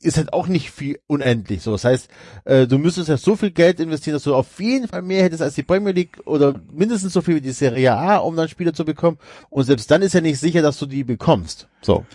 ist 0.00 0.16
halt 0.16 0.32
auch 0.32 0.46
nicht 0.46 0.70
viel 0.70 1.00
unendlich. 1.06 1.62
So, 1.62 1.72
das 1.72 1.84
heißt, 1.84 2.08
äh, 2.44 2.66
du 2.66 2.78
müsstest 2.78 3.08
ja 3.08 3.16
so 3.16 3.36
viel 3.36 3.50
Geld 3.50 3.80
investieren, 3.80 4.14
dass 4.14 4.22
du 4.22 4.34
auf 4.34 4.60
jeden 4.60 4.88
Fall 4.88 5.02
mehr 5.02 5.22
hättest 5.22 5.42
als 5.42 5.54
die 5.54 5.62
Premier 5.62 5.92
League 5.92 6.20
oder 6.24 6.54
mindestens 6.72 7.12
so 7.12 7.20
viel 7.20 7.36
wie 7.36 7.40
die 7.40 7.50
Serie 7.50 7.92
A, 7.94 8.18
um 8.18 8.36
dann 8.36 8.48
Spieler 8.48 8.72
zu 8.72 8.84
bekommen. 8.84 9.18
Und 9.50 9.64
selbst 9.64 9.90
dann 9.90 10.02
ist 10.02 10.14
ja 10.14 10.20
nicht 10.20 10.38
sicher, 10.38 10.62
dass 10.62 10.78
du 10.78 10.86
die 10.86 11.04
bekommst. 11.04 11.68
So. 11.82 12.06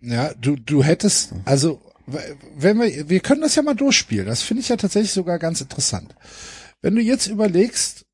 Ja, 0.00 0.34
du, 0.34 0.56
du 0.56 0.82
hättest, 0.82 1.32
also, 1.44 1.80
wenn 2.56 2.78
wir, 2.80 3.08
wir 3.08 3.20
können 3.20 3.42
das 3.42 3.54
ja 3.54 3.62
mal 3.62 3.74
durchspielen. 3.74 4.26
Das 4.26 4.42
finde 4.42 4.62
ich 4.62 4.68
ja 4.68 4.76
tatsächlich 4.76 5.12
sogar 5.12 5.38
ganz 5.38 5.60
interessant. 5.60 6.14
Wenn 6.80 6.96
du 6.96 7.00
jetzt 7.00 7.28
überlegst, 7.28 8.04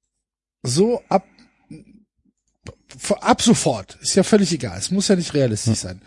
so 0.63 1.03
ab, 1.09 1.25
ab 3.21 3.43
sofort, 3.43 3.99
ist 4.01 4.15
ja 4.15 4.23
völlig 4.23 4.53
egal, 4.53 4.79
es 4.79 4.91
muss 4.91 5.09
ja 5.09 5.17
nicht 5.17 5.35
realistisch 5.35 5.79
sein. 5.79 6.01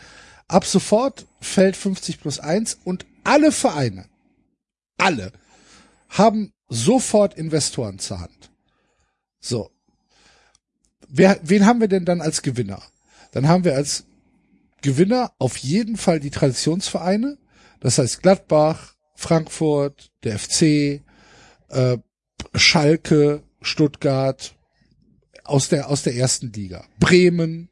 Ab 0.47 0.65
sofort 0.65 1.25
fällt 1.39 1.77
50 1.77 2.19
plus 2.19 2.39
1 2.39 2.79
und 2.83 3.05
alle 3.23 3.51
Vereine, 3.51 4.05
alle, 4.97 5.31
haben 6.09 6.51
sofort 6.67 7.35
Investoren 7.35 7.99
zur 7.99 8.19
Hand. 8.19 8.51
So. 9.39 9.69
Wer, 11.07 11.39
wen 11.43 11.65
haben 11.65 11.81
wir 11.81 11.87
denn 11.87 12.05
dann 12.05 12.21
als 12.21 12.41
Gewinner? 12.41 12.81
Dann 13.31 13.47
haben 13.47 13.63
wir 13.63 13.75
als 13.75 14.05
Gewinner 14.81 15.31
auf 15.37 15.57
jeden 15.57 15.97
Fall 15.97 16.19
die 16.19 16.31
Traditionsvereine. 16.31 17.37
Das 17.79 17.97
heißt 17.97 18.21
Gladbach, 18.21 18.95
Frankfurt, 19.15 20.11
der 20.23 20.39
FC, 20.39 21.01
äh, 21.69 21.97
Schalke, 22.55 23.43
Stuttgart 23.61 24.55
aus 25.51 25.69
der 25.69 25.89
aus 25.89 26.03
der 26.03 26.15
ersten 26.15 26.51
Liga, 26.51 26.85
Bremen 26.99 27.69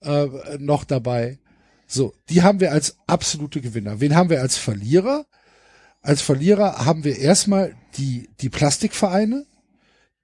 äh, 0.00 0.26
noch 0.58 0.84
dabei. 0.84 1.38
So, 1.86 2.14
die 2.28 2.42
haben 2.42 2.60
wir 2.60 2.72
als 2.72 2.96
absolute 3.06 3.60
Gewinner. 3.60 4.00
Wen 4.00 4.14
haben 4.14 4.30
wir 4.30 4.40
als 4.40 4.56
Verlierer? 4.56 5.26
Als 6.02 6.22
Verlierer 6.22 6.86
haben 6.86 7.04
wir 7.04 7.18
erstmal 7.18 7.74
die 7.96 8.30
die 8.40 8.48
Plastikvereine, 8.48 9.44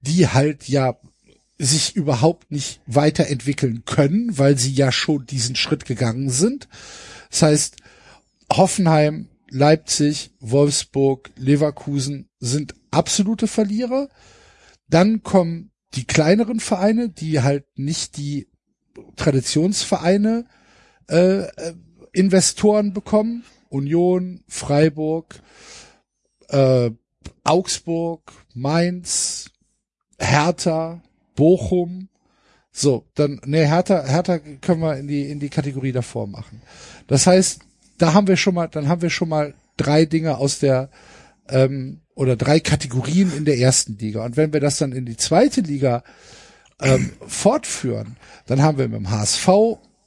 die 0.00 0.28
halt 0.28 0.68
ja 0.68 0.96
sich 1.58 1.96
überhaupt 1.96 2.50
nicht 2.50 2.80
weiterentwickeln 2.86 3.84
können, 3.84 4.38
weil 4.38 4.58
sie 4.58 4.72
ja 4.72 4.92
schon 4.92 5.26
diesen 5.26 5.56
Schritt 5.56 5.86
gegangen 5.86 6.30
sind. 6.30 6.68
Das 7.30 7.42
heißt, 7.42 7.76
Hoffenheim, 8.52 9.28
Leipzig, 9.50 10.30
Wolfsburg, 10.40 11.30
Leverkusen 11.36 12.28
sind 12.38 12.74
absolute 12.90 13.46
Verlierer. 13.46 14.08
Dann 14.88 15.22
kommen 15.22 15.70
die 15.96 16.04
kleineren 16.04 16.60
Vereine, 16.60 17.08
die 17.08 17.42
halt 17.42 17.64
nicht 17.76 18.16
die 18.16 18.48
Traditionsvereine 19.16 20.46
äh, 21.08 21.40
äh, 21.40 21.74
Investoren 22.12 22.92
bekommen. 22.92 23.44
Union, 23.68 24.44
Freiburg, 24.48 25.40
äh, 26.48 26.90
Augsburg, 27.44 28.32
Mainz, 28.54 29.50
Hertha, 30.18 31.02
Bochum. 31.34 32.08
So, 32.70 33.06
dann, 33.14 33.40
nee, 33.44 33.66
Hertha, 33.66 34.04
Hertha 34.04 34.38
können 34.38 34.80
wir 34.80 34.96
in 34.96 35.08
die, 35.08 35.30
in 35.30 35.40
die 35.40 35.48
Kategorie 35.48 35.92
davor 35.92 36.26
machen. 36.26 36.62
Das 37.06 37.26
heißt, 37.26 37.60
da 37.98 38.12
haben 38.12 38.28
wir 38.28 38.36
schon 38.36 38.54
mal, 38.54 38.68
dann 38.68 38.88
haben 38.88 39.02
wir 39.02 39.10
schon 39.10 39.28
mal 39.28 39.54
drei 39.76 40.04
Dinge 40.04 40.38
aus 40.38 40.58
der, 40.58 40.90
ähm, 41.48 42.02
oder 42.16 42.34
drei 42.34 42.58
Kategorien 42.58 43.32
in 43.36 43.44
der 43.44 43.58
ersten 43.58 43.96
Liga. 43.98 44.24
Und 44.24 44.36
wenn 44.36 44.52
wir 44.52 44.58
das 44.58 44.78
dann 44.78 44.90
in 44.90 45.06
die 45.06 45.18
zweite 45.18 45.60
Liga 45.60 46.02
ähm, 46.80 47.12
fortführen, 47.26 48.16
dann 48.46 48.62
haben 48.62 48.78
wir 48.78 48.88
mit 48.88 48.98
dem 48.98 49.10
HSV, 49.10 49.48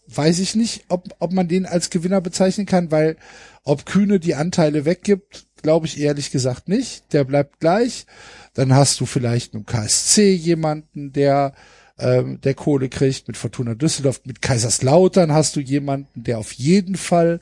weiß 0.07 0.40
ich 0.40 0.56
nicht, 0.56 0.86
ob, 0.90 1.07
ob 1.19 1.31
man 1.31 1.48
den 1.48 1.65
als 1.65 1.91
Gewinner 1.91 2.19
bezeichnen 2.19 2.65
kann, 2.65 2.91
weil 2.91 3.15
ob 3.64 3.86
Kühne 3.86 4.19
die 4.19 4.36
Anteile 4.36 4.86
weggibt, 4.86 5.45
glaube 5.61 5.86
ich 5.86 5.99
ehrlich 5.99 6.31
gesagt 6.31 6.68
nicht. 6.68 7.14
Der 7.14 7.23
bleibt 7.23 7.60
gleich. 7.60 8.07
Dann 8.56 8.73
hast 8.73 8.99
du 8.99 9.06
vielleicht 9.06 9.53
mit 9.53 9.64
dem 9.64 9.65
KSC 9.68 10.34
jemanden, 10.34 11.14
der 11.14 11.53
ähm, 11.99 12.40
der 12.41 12.56
Kohle 12.56 12.90
kriegt, 12.90 13.27
mit 13.27 13.38
Fortuna 13.38 13.76
Düsseldorf, 13.76 14.22
mit 14.26 14.41
Kaiserslautern 14.41 15.34
hast 15.34 15.56
du 15.56 15.60
jemanden, 15.60 16.23
der 16.23 16.40
auf 16.40 16.53
jeden 16.53 16.95
Fall 16.95 17.41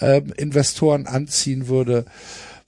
ähm, 0.00 0.32
Investoren 0.36 1.06
anziehen 1.06 1.68
würde. 1.68 2.04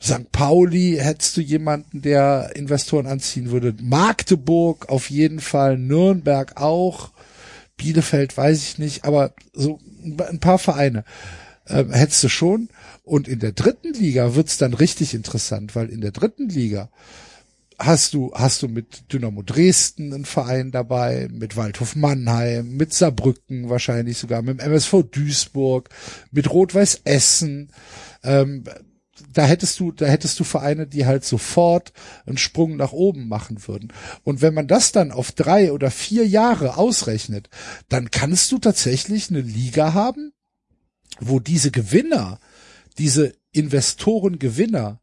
St. 0.04 0.30
Pauli 0.32 0.98
hättest 1.00 1.36
du 1.36 1.40
jemanden, 1.40 2.02
der 2.02 2.52
Investoren 2.54 3.06
anziehen 3.06 3.50
würde. 3.50 3.74
Magdeburg 3.80 4.90
auf 4.90 5.08
jeden 5.08 5.40
Fall, 5.40 5.78
Nürnberg 5.78 6.60
auch, 6.60 7.10
Bielefeld 7.78 8.36
weiß 8.36 8.62
ich 8.62 8.78
nicht, 8.78 9.04
aber 9.04 9.32
so 9.54 9.80
ein 10.04 10.40
paar 10.40 10.58
Vereine 10.58 11.04
ähm, 11.66 11.90
hättest 11.90 12.22
du 12.22 12.28
schon. 12.28 12.68
Und 13.02 13.28
in 13.28 13.38
der 13.38 13.52
dritten 13.52 13.94
Liga 13.94 14.34
wird's 14.34 14.58
dann 14.58 14.74
richtig 14.74 15.14
interessant, 15.14 15.74
weil 15.74 15.88
in 15.88 16.02
der 16.02 16.12
dritten 16.12 16.50
Liga 16.50 16.90
hast 17.78 18.12
du, 18.12 18.30
hast 18.34 18.62
du 18.62 18.68
mit 18.68 19.12
Dynamo 19.12 19.42
Dresden 19.42 20.12
einen 20.12 20.24
Verein 20.26 20.70
dabei, 20.70 21.28
mit 21.32 21.56
Waldhof 21.56 21.96
Mannheim, 21.96 22.76
mit 22.76 22.92
Saarbrücken 22.92 23.70
wahrscheinlich 23.70 24.18
sogar, 24.18 24.42
mit 24.42 24.60
dem 24.60 24.66
MSV 24.66 25.04
Duisburg, 25.10 25.88
mit 26.30 26.50
Rot-Weiß 26.50 27.00
Essen. 27.04 27.70
Ähm, 28.22 28.64
da 29.32 29.44
hättest 29.44 29.78
du, 29.80 29.92
da 29.92 30.06
hättest 30.06 30.38
du 30.40 30.44
Vereine, 30.44 30.86
die 30.86 31.06
halt 31.06 31.24
sofort 31.24 31.92
einen 32.26 32.38
Sprung 32.38 32.76
nach 32.76 32.92
oben 32.92 33.28
machen 33.28 33.66
würden. 33.66 33.92
Und 34.24 34.42
wenn 34.42 34.54
man 34.54 34.66
das 34.66 34.92
dann 34.92 35.12
auf 35.12 35.32
drei 35.32 35.72
oder 35.72 35.90
vier 35.90 36.26
Jahre 36.26 36.76
ausrechnet, 36.76 37.48
dann 37.88 38.10
kannst 38.10 38.50
du 38.52 38.58
tatsächlich 38.58 39.30
eine 39.30 39.40
Liga 39.40 39.94
haben, 39.94 40.32
wo 41.20 41.38
diese 41.38 41.70
Gewinner, 41.70 42.40
diese 42.98 43.34
Investoren-Gewinner 43.52 45.00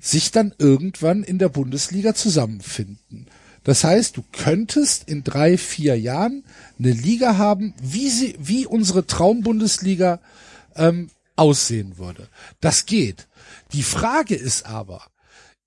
sich 0.00 0.30
dann 0.30 0.54
irgendwann 0.58 1.22
in 1.22 1.38
der 1.38 1.48
Bundesliga 1.48 2.14
zusammenfinden. 2.14 3.26
Das 3.64 3.84
heißt, 3.84 4.16
du 4.16 4.24
könntest 4.32 5.08
in 5.08 5.24
drei, 5.24 5.58
vier 5.58 5.98
Jahren 5.98 6.44
eine 6.78 6.92
Liga 6.92 7.36
haben, 7.36 7.74
wie 7.82 8.08
sie, 8.08 8.34
wie 8.38 8.66
unsere 8.66 9.06
Traumbundesliga 9.06 10.20
ähm, 10.76 11.10
aussehen 11.36 11.98
würde. 11.98 12.28
Das 12.60 12.86
geht. 12.86 13.27
Die 13.72 13.82
Frage 13.82 14.34
ist 14.34 14.66
aber, 14.66 15.02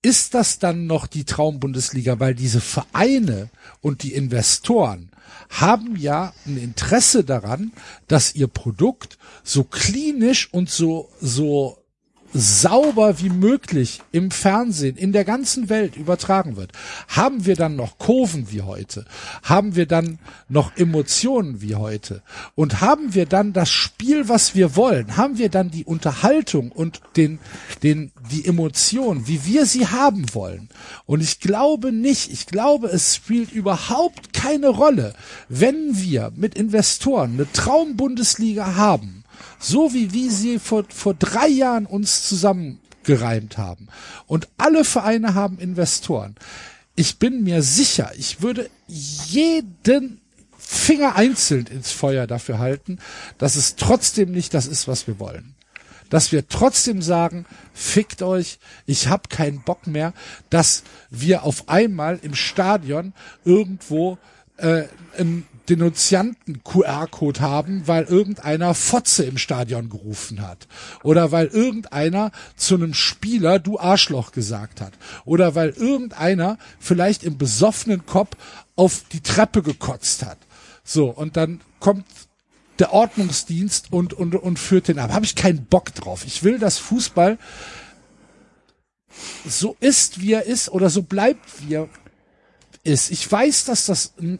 ist 0.01 0.33
das 0.33 0.57
dann 0.57 0.87
noch 0.87 1.05
die 1.05 1.25
Traumbundesliga, 1.25 2.19
weil 2.19 2.33
diese 2.33 2.61
Vereine 2.61 3.49
und 3.81 4.03
die 4.03 4.13
Investoren 4.13 5.11
haben 5.49 5.95
ja 5.95 6.33
ein 6.45 6.57
Interesse 6.57 7.23
daran, 7.23 7.71
dass 8.07 8.33
ihr 8.33 8.47
Produkt 8.47 9.17
so 9.43 9.63
klinisch 9.63 10.51
und 10.51 10.69
so, 10.69 11.09
so 11.19 11.77
sauber 12.33 13.19
wie 13.19 13.29
möglich 13.29 14.01
im 14.11 14.31
Fernsehen 14.31 14.95
in 14.95 15.11
der 15.11 15.25
ganzen 15.25 15.69
Welt 15.69 15.95
übertragen 15.95 16.55
wird, 16.55 16.71
haben 17.07 17.45
wir 17.45 17.55
dann 17.55 17.75
noch 17.75 17.97
Kurven 17.97 18.51
wie 18.51 18.61
heute? 18.61 19.05
Haben 19.43 19.75
wir 19.75 19.85
dann 19.85 20.19
noch 20.49 20.75
Emotionen 20.77 21.61
wie 21.61 21.75
heute? 21.75 22.21
Und 22.55 22.81
haben 22.81 23.13
wir 23.13 23.25
dann 23.25 23.53
das 23.53 23.69
Spiel, 23.69 24.29
was 24.29 24.55
wir 24.55 24.75
wollen? 24.75 25.17
Haben 25.17 25.37
wir 25.37 25.49
dann 25.49 25.71
die 25.71 25.85
Unterhaltung 25.85 26.71
und 26.71 27.01
den, 27.17 27.39
den, 27.83 28.11
die 28.29 28.45
Emotion, 28.45 29.27
wie 29.27 29.45
wir 29.45 29.65
sie 29.65 29.87
haben 29.87 30.33
wollen? 30.33 30.69
Und 31.05 31.21
ich 31.21 31.39
glaube 31.39 31.91
nicht, 31.91 32.31
ich 32.31 32.47
glaube, 32.47 32.87
es 32.87 33.15
spielt 33.15 33.51
überhaupt 33.51 34.33
keine 34.33 34.69
Rolle, 34.69 35.13
wenn 35.49 35.97
wir 35.99 36.31
mit 36.35 36.55
Investoren 36.55 37.33
eine 37.33 37.51
Traumbundesliga 37.51 38.75
haben, 38.75 39.20
so 39.61 39.93
wie 39.93 40.11
wir 40.11 40.31
sie 40.31 40.59
vor, 40.59 40.83
vor 40.89 41.13
drei 41.13 41.47
Jahren 41.47 41.85
uns 41.85 42.27
zusammengereimt 42.27 43.57
haben. 43.57 43.87
Und 44.27 44.49
alle 44.57 44.83
Vereine 44.83 45.35
haben 45.35 45.59
Investoren. 45.59 46.35
Ich 46.95 47.19
bin 47.19 47.43
mir 47.43 47.61
sicher, 47.61 48.11
ich 48.17 48.41
würde 48.41 48.69
jeden 48.87 50.19
Finger 50.57 51.15
einzeln 51.15 51.67
ins 51.67 51.91
Feuer 51.91 52.27
dafür 52.27 52.59
halten, 52.59 52.99
dass 53.37 53.55
es 53.55 53.75
trotzdem 53.75 54.31
nicht 54.31 54.53
das 54.53 54.67
ist, 54.67 54.87
was 54.87 55.07
wir 55.07 55.19
wollen. 55.19 55.55
Dass 56.09 56.31
wir 56.31 56.47
trotzdem 56.49 57.01
sagen, 57.01 57.45
fickt 57.73 58.21
euch, 58.21 58.59
ich 58.85 59.07
hab 59.07 59.29
keinen 59.29 59.61
Bock 59.61 59.87
mehr, 59.87 60.13
dass 60.49 60.83
wir 61.09 61.43
auf 61.43 61.69
einmal 61.69 62.19
im 62.21 62.35
Stadion 62.35 63.13
irgendwo 63.45 64.17
äh, 64.57 64.83
ein 65.17 65.45
Denunzianten-QR-Code 65.69 67.39
haben, 67.39 67.87
weil 67.87 68.03
irgendeiner 68.03 68.73
Fotze 68.73 69.23
im 69.23 69.37
Stadion 69.37 69.89
gerufen 69.89 70.41
hat. 70.41 70.67
Oder 71.03 71.31
weil 71.31 71.47
irgendeiner 71.47 72.31
zu 72.55 72.75
einem 72.75 72.93
Spieler 72.93 73.59
du 73.59 73.79
Arschloch 73.79 74.31
gesagt 74.31 74.81
hat. 74.81 74.93
Oder 75.25 75.55
weil 75.55 75.69
irgendeiner 75.69 76.57
vielleicht 76.79 77.23
im 77.23 77.37
besoffenen 77.37 78.05
Kopf 78.05 78.35
auf 78.75 79.03
die 79.11 79.21
Treppe 79.21 79.61
gekotzt 79.61 80.25
hat. 80.25 80.37
So, 80.83 81.09
und 81.09 81.37
dann 81.37 81.61
kommt 81.79 82.05
der 82.79 82.93
Ordnungsdienst 82.93 83.91
und, 83.93 84.13
und, 84.13 84.35
und 84.35 84.57
führt 84.57 84.87
den 84.87 84.99
ab. 84.99 85.11
Habe 85.11 85.25
ich 85.25 85.35
keinen 85.35 85.65
Bock 85.65 85.93
drauf. 85.93 86.23
Ich 86.25 86.43
will, 86.43 86.57
dass 86.57 86.79
Fußball 86.79 87.37
so 89.45 89.75
ist, 89.79 90.21
wie 90.21 90.33
er 90.33 90.45
ist 90.45 90.69
oder 90.69 90.89
so 90.89 91.03
bleibt, 91.03 91.45
wie 91.61 91.75
er 91.75 91.89
ist. 92.83 93.11
Ich 93.11 93.29
weiß, 93.31 93.65
dass 93.65 93.85
das 93.85 94.13
ein, 94.19 94.39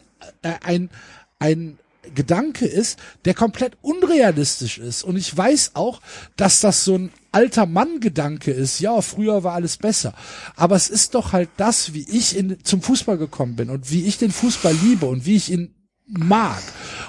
ein, 0.62 0.90
ein 1.38 1.78
Gedanke 2.14 2.66
ist, 2.66 2.98
der 3.24 3.34
komplett 3.34 3.76
unrealistisch 3.80 4.78
ist. 4.78 5.04
Und 5.04 5.16
ich 5.16 5.36
weiß 5.36 5.72
auch, 5.74 6.00
dass 6.36 6.60
das 6.60 6.84
so 6.84 6.96
ein 6.96 7.12
alter 7.30 7.66
Mann-Gedanke 7.66 8.50
ist. 8.50 8.80
Ja, 8.80 9.00
früher 9.00 9.44
war 9.44 9.54
alles 9.54 9.76
besser. 9.76 10.14
Aber 10.56 10.76
es 10.76 10.88
ist 10.88 11.14
doch 11.14 11.32
halt 11.32 11.48
das, 11.56 11.94
wie 11.94 12.08
ich 12.08 12.36
in, 12.36 12.62
zum 12.64 12.82
Fußball 12.82 13.18
gekommen 13.18 13.56
bin 13.56 13.70
und 13.70 13.90
wie 13.90 14.04
ich 14.04 14.18
den 14.18 14.32
Fußball 14.32 14.74
liebe 14.82 15.06
und 15.06 15.26
wie 15.26 15.36
ich 15.36 15.50
ihn 15.50 15.74
mag. 16.06 16.62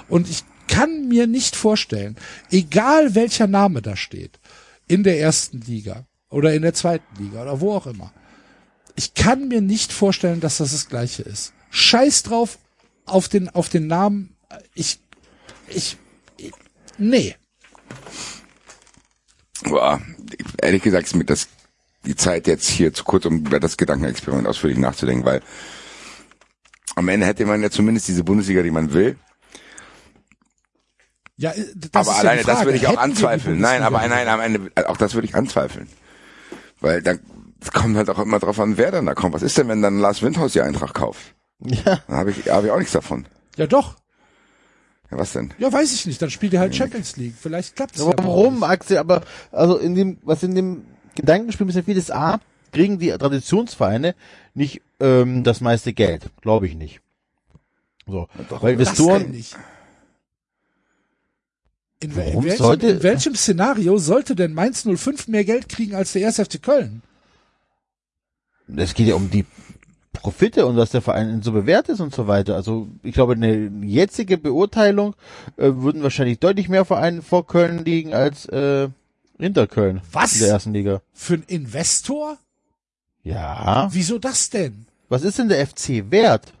Und 0.08 0.30
ich 0.30 0.44
kann 0.68 1.08
mir 1.08 1.26
nicht 1.26 1.56
vorstellen, 1.56 2.16
egal 2.50 3.14
welcher 3.14 3.46
Name 3.46 3.82
da 3.82 3.96
steht, 3.96 4.38
in 4.86 5.02
der 5.02 5.20
ersten 5.20 5.60
Liga 5.60 6.06
oder 6.30 6.54
in 6.54 6.62
der 6.62 6.74
zweiten 6.74 7.22
Liga 7.22 7.42
oder 7.42 7.60
wo 7.60 7.72
auch 7.72 7.86
immer. 7.86 8.12
Ich 8.96 9.14
kann 9.14 9.48
mir 9.48 9.60
nicht 9.60 9.92
vorstellen, 9.92 10.40
dass 10.40 10.58
das 10.58 10.70
das 10.70 10.88
gleiche 10.88 11.22
ist. 11.22 11.52
Scheiß 11.70 12.22
drauf 12.22 12.58
auf 13.06 13.28
den, 13.28 13.48
auf 13.48 13.68
den 13.68 13.86
Namen. 13.86 14.36
Ich, 14.74 15.00
ich, 15.68 15.96
ich 16.36 16.52
nee. 16.98 17.36
Boah, 19.64 20.00
ehrlich 20.60 20.82
gesagt 20.82 21.06
ist 21.06 21.16
mir 21.16 21.24
das 21.24 21.48
die 22.04 22.16
Zeit 22.16 22.46
jetzt 22.46 22.68
hier 22.68 22.92
zu 22.92 23.04
kurz, 23.04 23.24
um 23.24 23.38
über 23.38 23.60
das 23.60 23.76
Gedankenexperiment 23.76 24.46
ausführlich 24.46 24.78
nachzudenken, 24.78 25.24
weil 25.24 25.40
am 26.96 27.08
Ende 27.08 27.26
hätte 27.26 27.46
man 27.46 27.62
ja 27.62 27.70
zumindest 27.70 28.08
diese 28.08 28.24
Bundesliga, 28.24 28.62
die 28.62 28.70
man 28.70 28.92
will. 28.92 29.16
Ja, 31.36 31.50
äh, 31.50 31.64
das 31.74 31.90
aber 31.94 32.12
ist 32.12 32.18
alleine 32.20 32.40
ja 32.42 32.46
das 32.46 32.64
würde 32.64 32.76
ich 32.76 32.86
auch 32.86 32.92
Hätten 32.92 33.00
die 33.00 33.04
anzweifeln. 33.04 33.58
Nein, 33.58 33.82
aber 33.82 34.06
nein, 34.06 34.28
am 34.28 34.40
Ende, 34.40 34.70
äh, 34.74 34.84
auch 34.84 34.96
das 34.96 35.14
würde 35.14 35.26
ich 35.26 35.34
anzweifeln. 35.34 35.88
Weil 36.80 37.02
dann 37.02 37.20
kommt 37.72 37.96
halt 37.96 38.10
auch 38.10 38.18
immer 38.18 38.38
drauf 38.38 38.60
an, 38.60 38.76
wer 38.76 38.92
dann 38.92 39.06
da 39.06 39.14
kommt. 39.14 39.34
Was 39.34 39.42
ist 39.42 39.56
denn, 39.58 39.68
wenn 39.68 39.82
dann 39.82 39.98
Lars 39.98 40.22
Windhaus 40.22 40.52
die 40.52 40.60
Eintracht 40.60 40.94
kauft? 40.94 41.34
Ja. 41.66 42.00
Dann 42.06 42.16
habe 42.16 42.30
ich, 42.30 42.48
hab 42.50 42.64
ich 42.64 42.70
auch 42.70 42.78
nichts 42.78 42.92
davon. 42.92 43.26
Ja, 43.56 43.66
doch. 43.66 43.96
Ja, 45.10 45.18
was 45.18 45.32
denn? 45.32 45.52
Ja, 45.58 45.72
weiß 45.72 45.92
ich 45.94 46.06
nicht. 46.06 46.20
Dann 46.20 46.30
spielt 46.30 46.52
ihr 46.52 46.60
halt 46.60 46.74
Champions 46.74 47.16
League. 47.16 47.34
Vielleicht 47.40 47.76
klappt 47.76 47.96
es 47.96 48.02
ja. 48.02 48.12
Warum, 48.18 48.62
Axel? 48.62 48.98
Aber 48.98 49.22
also 49.52 49.76
in 49.78 49.94
dem, 49.94 50.18
was 50.22 50.42
in 50.42 50.54
dem 50.54 50.84
Gedankenspiel 51.14 51.68
ist 51.68 51.76
ja 51.76 51.82
vieles 51.82 52.10
A, 52.10 52.40
kriegen 52.72 52.98
die 52.98 53.10
Traditionsvereine 53.10 54.14
nicht 54.54 54.82
ähm, 55.00 55.44
das 55.44 55.60
meiste 55.60 55.92
Geld. 55.92 56.30
Glaube 56.42 56.66
ich 56.66 56.74
nicht. 56.74 57.00
So. 58.06 58.28
Weil 58.50 58.76
Das 58.76 58.88
Investoren, 58.88 59.22
denn 59.22 59.30
nicht. 59.32 59.56
In, 62.00 62.14
wel- 62.16 62.26
in, 62.26 62.32
Warum 62.34 62.44
welchem, 62.44 62.58
sollte- 62.58 62.88
in 62.88 63.02
welchem 63.02 63.34
Szenario 63.34 63.98
sollte 63.98 64.34
denn 64.34 64.52
Mainz 64.52 64.82
05 64.86 65.28
mehr 65.28 65.44
Geld 65.44 65.68
kriegen 65.68 65.94
als 65.94 66.12
der 66.12 66.26
1. 66.26 66.36
FC 66.40 66.62
Köln? 66.62 67.02
es 68.76 68.94
geht 68.94 69.06
ja 69.08 69.14
um 69.14 69.30
die 69.30 69.44
Profite 70.14 70.64
und 70.66 70.76
was 70.76 70.90
der 70.90 71.02
Verein 71.02 71.42
so 71.42 71.52
bewährt 71.52 71.88
ist 71.88 72.00
und 72.00 72.14
so 72.14 72.26
weiter. 72.26 72.56
Also 72.56 72.88
ich 73.02 73.12
glaube, 73.12 73.34
eine 73.34 73.70
jetzige 73.82 74.38
Beurteilung 74.38 75.14
äh, 75.56 75.70
würden 75.74 76.02
wahrscheinlich 76.02 76.38
deutlich 76.38 76.68
mehr 76.68 76.84
Vereine 76.84 77.20
vor 77.20 77.46
Köln 77.46 77.84
liegen 77.84 78.14
als 78.14 78.46
äh, 78.46 78.88
hinter 79.38 79.66
Köln 79.66 80.00
Was? 80.12 80.34
in 80.34 80.40
der 80.40 80.48
ersten 80.48 80.72
Liga. 80.72 81.02
Für 81.12 81.34
einen 81.34 81.42
Investor? 81.44 82.38
Ja. 83.22 83.88
Wieso 83.92 84.18
das 84.18 84.50
denn? 84.50 84.86
Was 85.08 85.22
ist 85.22 85.38
denn 85.38 85.48
der 85.48 85.66
FC 85.66 86.10
wert? 86.10 86.52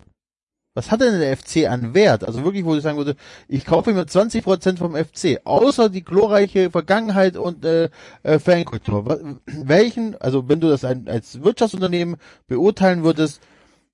Was 0.74 0.90
hat 0.90 1.00
denn 1.00 1.20
der 1.20 1.36
FC 1.36 1.68
an 1.68 1.94
Wert? 1.94 2.24
Also 2.24 2.42
wirklich, 2.42 2.64
wo 2.64 2.74
ich 2.74 2.82
sagen 2.82 2.98
würde, 2.98 3.14
ich 3.46 3.64
kaufe 3.64 3.92
mir 3.92 4.02
20% 4.02 4.76
vom 4.76 4.96
FC, 4.96 5.40
außer 5.44 5.88
die 5.88 6.04
glorreiche 6.04 6.70
Vergangenheit 6.70 7.36
und 7.36 7.64
äh, 7.64 7.90
äh, 8.24 8.40
Fankultur. 8.40 9.38
Welchen, 9.46 10.20
also 10.20 10.48
wenn 10.48 10.58
du 10.58 10.68
das 10.68 10.84
ein, 10.84 11.06
als 11.06 11.44
Wirtschaftsunternehmen 11.44 12.16
beurteilen 12.48 13.04
würdest, 13.04 13.40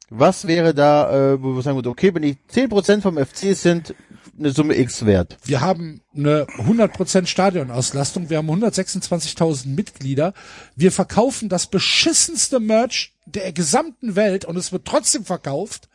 was 0.09 0.47
wäre 0.47 0.73
da, 0.73 1.35
äh, 1.35 1.43
wo 1.43 1.55
wir 1.55 1.63
sagen 1.63 1.77
würden, 1.77 1.89
okay, 1.89 2.15
wenn 2.15 2.23
ich 2.23 2.39
10% 2.51 3.03
vom 3.03 3.19
FC 3.19 3.55
sind, 3.55 3.95
eine 4.39 4.51
Summe 4.51 4.75
X 4.79 5.05
wert. 5.05 5.37
Wir 5.45 5.61
haben 5.61 6.01
eine 6.17 6.47
100% 6.47 7.27
Stadionauslastung. 7.27 8.31
Wir 8.31 8.39
haben 8.39 8.51
126.000 8.51 9.69
Mitglieder. 9.69 10.33
Wir 10.77 10.93
verkaufen 10.93 11.51
das 11.51 11.67
beschissenste 11.67 12.59
Merch 12.59 13.13
der 13.27 13.53
gesamten 13.53 14.17
Welt 14.17 14.47
und 14.47 14.57
es 14.57 14.73
wird 14.73 14.87
trotzdem 14.87 15.27
verkauft. 15.27 15.90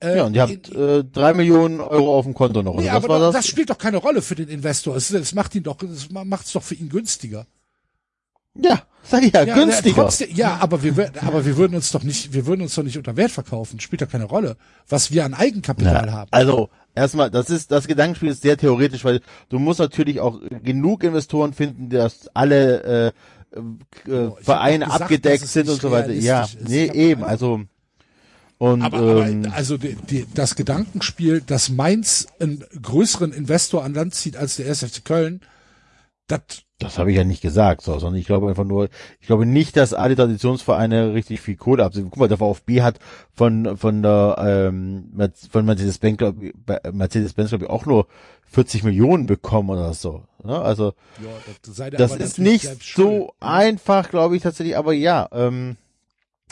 Äh, 0.00 0.16
Ja, 0.16 0.24
und 0.24 0.34
ihr 0.34 0.42
habt 0.42 0.72
äh, 0.72 1.04
drei 1.04 1.34
Millionen 1.34 1.80
Euro 1.80 2.16
auf 2.18 2.24
dem 2.24 2.34
Konto 2.34 2.62
noch. 2.62 2.76
Nee, 2.76 2.88
aber 2.88 3.18
das? 3.18 3.34
das? 3.34 3.46
spielt 3.46 3.70
doch 3.70 3.78
keine 3.78 3.98
Rolle 3.98 4.22
für 4.22 4.34
den 4.34 4.48
Investor. 4.48 4.96
Es, 4.96 5.10
es 5.10 5.34
macht 5.34 5.54
ihn 5.54 5.62
doch, 5.62 5.82
es 5.82 6.10
macht 6.10 6.46
es 6.46 6.52
doch 6.52 6.62
für 6.62 6.74
ihn 6.74 6.88
günstiger. 6.88 7.46
Ja, 8.56 8.82
sag 9.02 9.24
ich 9.24 9.32
ja, 9.32 9.42
Ja, 9.42 9.54
günstiger. 9.54 10.02
Trotzdem, 10.02 10.28
ja, 10.34 10.58
aber 10.60 10.82
wir, 10.82 11.10
aber 11.22 11.44
wir 11.44 11.56
würden 11.56 11.74
uns 11.74 11.90
doch 11.90 12.04
nicht, 12.04 12.32
wir 12.32 12.46
würden 12.46 12.62
uns 12.62 12.74
doch 12.74 12.84
nicht 12.84 12.96
unter 12.96 13.16
Wert 13.16 13.32
verkaufen. 13.32 13.80
Spielt 13.80 14.02
doch 14.02 14.08
keine 14.08 14.24
Rolle, 14.24 14.56
was 14.88 15.10
wir 15.10 15.24
an 15.24 15.34
Eigenkapital 15.34 16.12
haben. 16.12 16.28
Also, 16.30 16.68
erstmal, 16.94 17.30
das 17.30 17.50
ist, 17.50 17.72
das 17.72 17.88
Gedankenspiel 17.88 18.28
ist 18.28 18.42
sehr 18.42 18.56
theoretisch, 18.56 19.04
weil 19.04 19.20
du 19.48 19.58
musst 19.58 19.80
natürlich 19.80 20.20
auch 20.20 20.38
genug 20.62 21.02
Investoren 21.02 21.52
finden, 21.52 21.90
dass 21.90 22.28
alle 22.34 23.12
äh, 23.54 23.58
äh, 24.10 24.26
hab 24.26 24.44
Vereine 24.44 24.84
gesagt, 24.84 25.02
abgedeckt 25.02 25.46
sind 25.48 25.68
und 25.68 25.80
so 25.80 25.90
weiter. 25.90 26.12
Ja, 26.12 26.48
nee, 26.66 26.90
eben, 26.92 27.24
also 27.24 27.62
und 28.58 28.82
Aber, 28.82 29.26
ähm, 29.26 29.46
aber 29.46 29.56
also 29.56 29.76
die, 29.76 29.96
die, 29.96 30.26
das 30.34 30.54
Gedankenspiel, 30.54 31.40
dass 31.40 31.70
Mainz 31.70 32.26
einen 32.38 32.64
größeren 32.80 33.32
Investor 33.32 33.84
an 33.84 33.94
Land 33.94 34.14
zieht 34.14 34.36
als 34.36 34.56
der 34.56 34.66
SFC 34.66 35.04
Köln, 35.04 35.40
das 36.26 36.64
das 36.80 36.98
habe 36.98 37.12
ich 37.12 37.16
ja 37.16 37.24
nicht 37.24 37.40
gesagt, 37.40 37.82
so, 37.82 37.98
sondern 38.00 38.20
ich 38.20 38.26
glaube 38.26 38.48
einfach 38.48 38.64
nur, 38.64 38.88
ich 39.20 39.28
glaube 39.28 39.46
nicht, 39.46 39.76
dass 39.76 39.94
alle 39.94 40.16
Traditionsvereine 40.16 41.14
richtig 41.14 41.40
viel 41.40 41.56
Kohle 41.56 41.84
absehen. 41.84 42.08
Guck 42.10 42.18
mal, 42.18 42.28
der 42.28 42.38
VfB 42.38 42.82
hat 42.82 42.98
von 43.32 43.76
von 43.76 44.02
der 44.02 44.36
ähm, 44.38 45.32
von 45.50 45.64
Mercedes-Benz 45.64 46.18
glaub 46.18 46.42
ich, 46.42 46.52
bei 46.66 46.80
Mercedes-Benz 46.92 47.50
glaube 47.50 47.64
ich 47.64 47.70
auch 47.70 47.86
nur 47.86 48.08
40 48.46 48.82
Millionen 48.82 49.26
bekommen 49.26 49.70
oder 49.70 49.94
so. 49.94 50.24
Ne? 50.42 50.60
Also 50.60 50.94
ja, 51.22 51.30
das, 51.62 51.76
das 51.92 52.12
aber 52.12 52.20
ist 52.20 52.38
nicht 52.38 52.68
so 52.84 53.32
einfach, 53.38 54.10
glaube 54.10 54.36
ich 54.36 54.42
tatsächlich, 54.42 54.76
aber 54.76 54.92
ja. 54.92 55.28
Ähm, 55.32 55.76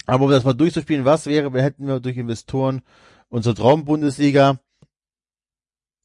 aber 0.07 0.25
um 0.25 0.31
das 0.31 0.45
mal 0.45 0.53
durchzuspielen, 0.53 1.05
was 1.05 1.27
wäre, 1.27 1.53
wir 1.55 1.63
hätten 1.63 1.87
wir 1.87 2.01
durch 2.01 2.17
Investoren 2.17 2.83
unsere 3.29 3.55
Traumbundesliga? 3.55 4.59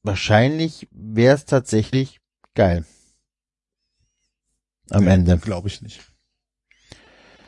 Wahrscheinlich 0.03 0.87
wäre 0.91 1.35
es 1.35 1.45
tatsächlich 1.45 2.19
geil. 2.55 2.85
Am 4.89 5.03
Nee, 5.05 5.11
Ende. 5.11 5.37
Glaube 5.37 5.67
ich 5.67 5.81
nicht. 5.81 6.01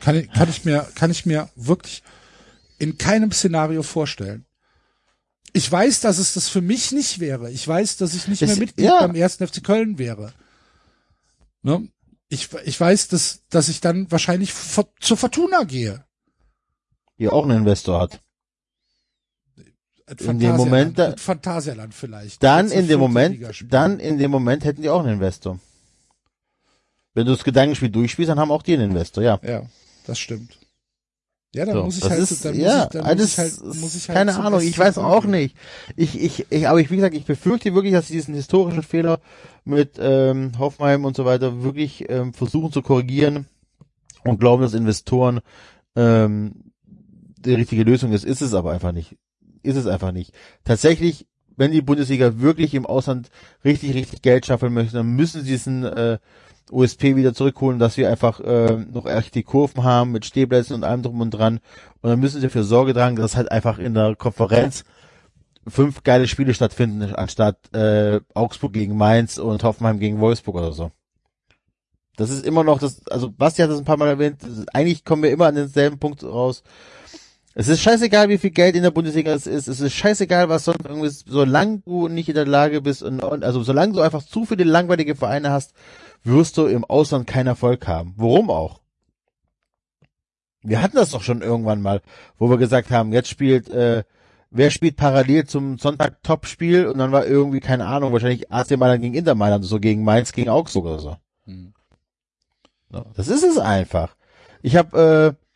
Kann 0.00 0.16
ich, 0.16 0.30
kann 0.30 0.48
ich 0.48 0.64
mir, 0.64 0.86
kann 0.94 1.10
ich 1.10 1.26
mir 1.26 1.48
wirklich 1.56 2.02
in 2.78 2.98
keinem 2.98 3.32
Szenario 3.32 3.82
vorstellen. 3.82 4.46
Ich 5.52 5.70
weiß, 5.70 6.00
dass 6.00 6.18
es 6.18 6.34
das 6.34 6.48
für 6.48 6.60
mich 6.60 6.92
nicht 6.92 7.18
wäre. 7.18 7.50
Ich 7.50 7.66
weiß, 7.66 7.96
dass 7.96 8.14
ich 8.14 8.28
nicht 8.28 8.42
Es- 8.42 8.50
mehr 8.50 8.58
Mitglied 8.58 8.86
ja. 8.86 9.00
beim 9.00 9.14
ersten 9.14 9.46
FC 9.46 9.62
Köln 9.64 9.98
wäre. 9.98 10.32
Ne? 11.62 11.88
Ich, 12.28 12.48
ich 12.64 12.78
weiß, 12.80 13.08
dass, 13.08 13.42
dass 13.48 13.68
ich 13.68 13.80
dann 13.80 14.10
wahrscheinlich 14.10 14.52
zur 14.54 15.16
Fortuna 15.16 15.64
gehe. 15.64 16.04
Die 17.20 17.28
auch 17.28 17.44
einen 17.44 17.58
Investor 17.58 18.00
hat. 18.00 18.20
At 20.06 20.20
In 20.22 20.40
dem 20.40 20.56
Moment 20.56 20.98
da- 20.98 21.10
at 21.10 21.20
Phantasialand 21.20 21.94
vielleicht. 21.94 22.42
Dann 22.42 22.70
in 22.72 22.88
dem 22.88 22.98
Moment, 22.98 23.38
dann 23.72 24.00
in 24.00 24.18
dem 24.18 24.30
Moment 24.32 24.64
hätten 24.64 24.82
die 24.82 24.88
auch 24.88 25.00
einen 25.04 25.14
Investor. 25.14 25.60
Wenn 27.14 27.26
du 27.26 27.32
das 27.32 27.44
Gedankenspiel 27.44 27.90
durchspielst, 27.90 28.30
dann 28.30 28.40
haben 28.40 28.50
auch 28.50 28.62
die 28.62 28.74
einen 28.74 28.90
Investor, 28.90 29.22
ja. 29.22 29.38
Ja, 29.42 29.62
das 30.06 30.18
stimmt. 30.18 30.56
Ja, 31.54 31.64
dann 31.64 31.74
So, 31.74 31.82
muss 31.84 31.94
ich 31.96 32.00
das 32.02 32.10
halt, 32.10 32.20
ist, 32.22 32.44
dann 32.44 32.58
ja, 32.58 32.76
muss 32.76 32.84
ich, 32.84 32.90
dann 32.90 33.04
muss 33.04 33.16
das 33.16 33.32
ich 33.32 33.38
halt, 33.38 33.80
muss 33.80 33.94
ich 33.96 34.08
halt 34.08 34.16
keine 34.16 34.36
Ahnung, 34.36 34.60
ich 34.60 34.78
weiß 34.78 34.98
auch 34.98 35.24
nicht. 35.24 35.56
Ich, 35.96 36.20
ich, 36.20 36.46
ich, 36.50 36.68
aber 36.68 36.80
ich, 36.80 36.90
wie 36.90 36.96
gesagt, 36.96 37.14
ich 37.14 37.24
befürchte 37.24 37.74
wirklich, 37.74 37.92
dass 37.92 38.06
sie 38.06 38.14
diesen 38.14 38.34
historischen 38.34 38.82
Fehler 38.84 39.20
mit 39.64 39.96
ähm, 40.00 40.52
Hoffenheim 40.58 41.04
und 41.04 41.16
so 41.16 41.24
weiter 41.24 41.62
wirklich 41.62 42.08
ähm, 42.08 42.32
versuchen 42.34 42.72
zu 42.72 42.82
korrigieren 42.82 43.46
und 44.24 44.38
glauben, 44.38 44.62
dass 44.62 44.74
Investoren 44.74 45.40
ähm, 45.96 46.69
die 47.44 47.54
richtige 47.54 47.82
Lösung 47.82 48.12
ist. 48.12 48.24
Ist 48.24 48.42
es 48.42 48.54
aber 48.54 48.72
einfach 48.72 48.92
nicht. 48.92 49.16
Ist 49.62 49.76
es 49.76 49.86
einfach 49.86 50.12
nicht. 50.12 50.32
Tatsächlich, 50.64 51.26
wenn 51.56 51.72
die 51.72 51.82
Bundesliga 51.82 52.40
wirklich 52.40 52.74
im 52.74 52.86
Ausland 52.86 53.30
richtig, 53.64 53.94
richtig 53.94 54.22
Geld 54.22 54.46
schaffen 54.46 54.72
möchte, 54.72 54.96
dann 54.96 55.14
müssen 55.14 55.42
sie 55.42 55.50
diesen 55.50 55.84
äh, 55.84 56.18
USP 56.70 57.16
wieder 57.16 57.34
zurückholen, 57.34 57.78
dass 57.78 57.96
wir 57.96 58.10
einfach 58.10 58.40
äh, 58.40 58.76
noch 58.76 59.06
echt 59.06 59.34
die 59.34 59.42
Kurven 59.42 59.84
haben 59.84 60.12
mit 60.12 60.24
Stehplätzen 60.24 60.74
und 60.74 60.84
allem 60.84 61.02
drum 61.02 61.20
und 61.20 61.30
dran. 61.30 61.60
Und 62.00 62.10
dann 62.10 62.20
müssen 62.20 62.40
sie 62.40 62.46
dafür 62.46 62.64
Sorge 62.64 62.94
tragen, 62.94 63.16
dass 63.16 63.36
halt 63.36 63.50
einfach 63.50 63.78
in 63.78 63.94
der 63.94 64.14
Konferenz 64.16 64.84
fünf 65.66 66.02
geile 66.02 66.26
Spiele 66.26 66.54
stattfinden, 66.54 67.14
anstatt 67.14 67.58
äh, 67.74 68.20
Augsburg 68.34 68.72
gegen 68.72 68.96
Mainz 68.96 69.38
und 69.38 69.62
Hoffenheim 69.62 69.98
gegen 69.98 70.20
Wolfsburg 70.20 70.56
oder 70.56 70.72
so. 70.72 70.90
Das 72.16 72.30
ist 72.30 72.44
immer 72.44 72.64
noch 72.64 72.78
das, 72.78 73.06
also 73.06 73.30
Basti 73.30 73.62
hat 73.62 73.70
das 73.70 73.78
ein 73.78 73.84
paar 73.84 73.96
Mal 73.96 74.08
erwähnt, 74.08 74.42
ist, 74.42 74.74
eigentlich 74.74 75.04
kommen 75.04 75.22
wir 75.22 75.30
immer 75.30 75.46
an 75.46 75.54
denselben 75.54 75.98
Punkt 75.98 76.22
raus. 76.22 76.62
Es 77.60 77.68
ist 77.68 77.82
scheißegal, 77.82 78.30
wie 78.30 78.38
viel 78.38 78.52
Geld 78.52 78.74
in 78.74 78.82
der 78.82 78.90
Bundesliga 78.90 79.34
es 79.34 79.46
ist. 79.46 79.68
Es 79.68 79.80
ist 79.80 79.92
scheißegal, 79.92 80.48
was 80.48 80.64
sonst 80.64 80.86
irgendwie 80.86 81.08
ist. 81.08 81.26
Solange 81.28 81.80
du 81.80 82.08
nicht 82.08 82.30
in 82.30 82.34
der 82.34 82.46
Lage 82.46 82.80
bist 82.80 83.02
und, 83.02 83.22
und 83.22 83.44
also 83.44 83.62
solange 83.62 83.92
du 83.92 84.00
einfach 84.00 84.22
zu 84.22 84.46
viele 84.46 84.64
langweilige 84.64 85.14
Vereine 85.14 85.50
hast, 85.50 85.74
wirst 86.24 86.56
du 86.56 86.64
im 86.64 86.86
Ausland 86.86 87.26
keinen 87.26 87.48
Erfolg 87.48 87.86
haben. 87.86 88.14
Warum 88.16 88.48
auch? 88.48 88.80
Wir 90.62 90.80
hatten 90.80 90.96
das 90.96 91.10
doch 91.10 91.22
schon 91.22 91.42
irgendwann 91.42 91.82
mal, 91.82 92.00
wo 92.38 92.48
wir 92.48 92.56
gesagt 92.56 92.90
haben, 92.90 93.12
jetzt 93.12 93.28
spielt, 93.28 93.68
äh, 93.68 94.04
wer 94.50 94.70
spielt 94.70 94.96
parallel 94.96 95.44
zum 95.44 95.76
Sonntag 95.76 96.22
Topspiel 96.22 96.86
und 96.86 96.96
dann 96.96 97.12
war 97.12 97.26
irgendwie, 97.26 97.60
keine 97.60 97.84
Ahnung, 97.84 98.14
wahrscheinlich 98.14 98.50
AC 98.50 98.78
Mailand 98.78 99.02
gegen 99.02 99.14
Inter 99.14 99.34
Mailand, 99.34 99.66
so 99.66 99.78
gegen 99.80 100.02
Mainz 100.02 100.32
gegen 100.32 100.48
Augsburg 100.48 100.86
oder 100.86 100.98
so. 100.98 101.16
Hm. 101.44 101.74
Das 102.88 103.28
ist 103.28 103.44
es 103.44 103.58
einfach. 103.58 104.16
Ich 104.62 104.76
habe, 104.76 105.36
äh, 105.36 105.49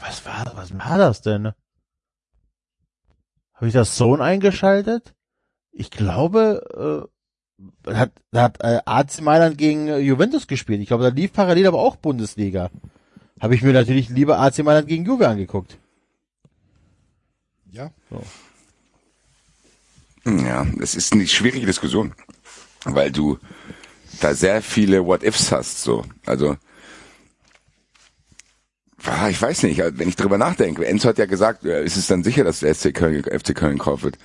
was 0.00 0.24
war, 0.24 0.52
was 0.54 0.76
war 0.78 0.98
das 0.98 1.22
denn? 1.22 1.52
Habe 3.54 3.66
ich 3.66 3.72
das 3.72 3.96
Zone 3.96 4.22
eingeschaltet? 4.22 5.14
Ich 5.72 5.90
glaube, 5.90 7.08
äh, 7.86 7.94
hat, 7.94 8.12
da 8.30 8.42
hat 8.42 8.60
äh, 8.62 8.80
AC 8.84 9.20
Mailand 9.20 9.58
gegen 9.58 9.88
äh, 9.88 9.98
Juventus 9.98 10.46
gespielt. 10.46 10.80
Ich 10.80 10.88
glaube, 10.88 11.04
da 11.04 11.10
lief 11.10 11.32
parallel 11.32 11.66
aber 11.66 11.78
auch 11.78 11.96
Bundesliga. 11.96 12.70
Habe 13.40 13.54
ich 13.54 13.62
mir 13.62 13.72
natürlich 13.72 14.08
lieber 14.08 14.38
AC 14.38 14.58
Mailand 14.60 14.88
gegen 14.88 15.04
Juve 15.04 15.28
angeguckt. 15.28 15.78
Ja. 17.70 17.90
Ja, 20.24 20.66
es 20.80 20.94
ist 20.94 21.12
eine 21.12 21.26
schwierige 21.26 21.66
Diskussion, 21.66 22.14
weil 22.84 23.10
du 23.10 23.38
da 24.20 24.34
sehr 24.34 24.60
viele 24.60 25.04
What-Ifs 25.06 25.52
hast, 25.52 25.82
so. 25.82 26.04
Also, 26.26 26.56
ich 29.30 29.40
weiß 29.40 29.62
nicht, 29.62 29.78
wenn 29.78 30.08
ich 30.08 30.16
drüber 30.16 30.38
nachdenke. 30.38 30.86
Enzo 30.86 31.08
hat 31.08 31.18
ja 31.18 31.26
gesagt, 31.26 31.64
äh, 31.64 31.84
ist 31.84 31.96
es 31.96 32.06
dann 32.06 32.22
sicher, 32.22 32.44
dass 32.44 32.60
der 32.60 32.74
FC 32.74 32.94
Köln, 32.94 33.24
FC 33.24 33.54
Köln 33.54 33.78
kauft 33.78 34.04
wird? 34.04 34.18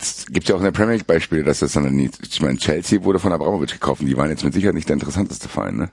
Es 0.00 0.26
gibt 0.26 0.48
ja 0.48 0.54
auch 0.54 0.60
in 0.60 0.64
der 0.64 0.72
Premier 0.72 0.94
League 0.94 1.06
Beispiele, 1.06 1.44
dass 1.44 1.60
das 1.60 1.72
dann 1.72 1.94
nicht, 1.94 2.18
ich 2.26 2.40
meine, 2.40 2.58
Chelsea 2.58 3.04
wurde 3.04 3.18
von 3.18 3.32
Abramovic 3.32 3.70
gekauft 3.70 4.00
und 4.00 4.08
die 4.08 4.16
waren 4.16 4.30
jetzt 4.30 4.44
mit 4.44 4.52
Sicherheit 4.52 4.74
nicht 4.74 4.88
der 4.88 4.94
interessanteste 4.94 5.48
Verein, 5.48 5.76
ne? 5.76 5.90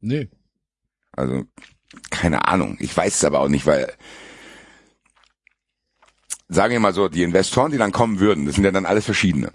Nee. 0.00 0.28
Also, 1.12 1.44
keine 2.10 2.46
Ahnung. 2.48 2.76
Ich 2.80 2.96
weiß 2.96 3.14
es 3.14 3.24
aber 3.24 3.40
auch 3.40 3.48
nicht, 3.48 3.66
weil, 3.66 3.92
sagen 6.48 6.72
wir 6.72 6.80
mal 6.80 6.94
so, 6.94 7.08
die 7.08 7.22
Investoren, 7.22 7.70
die 7.70 7.78
dann 7.78 7.92
kommen 7.92 8.18
würden, 8.18 8.46
das 8.46 8.56
sind 8.56 8.64
ja 8.64 8.70
dann 8.72 8.86
alles 8.86 9.04
verschiedene. 9.04 9.52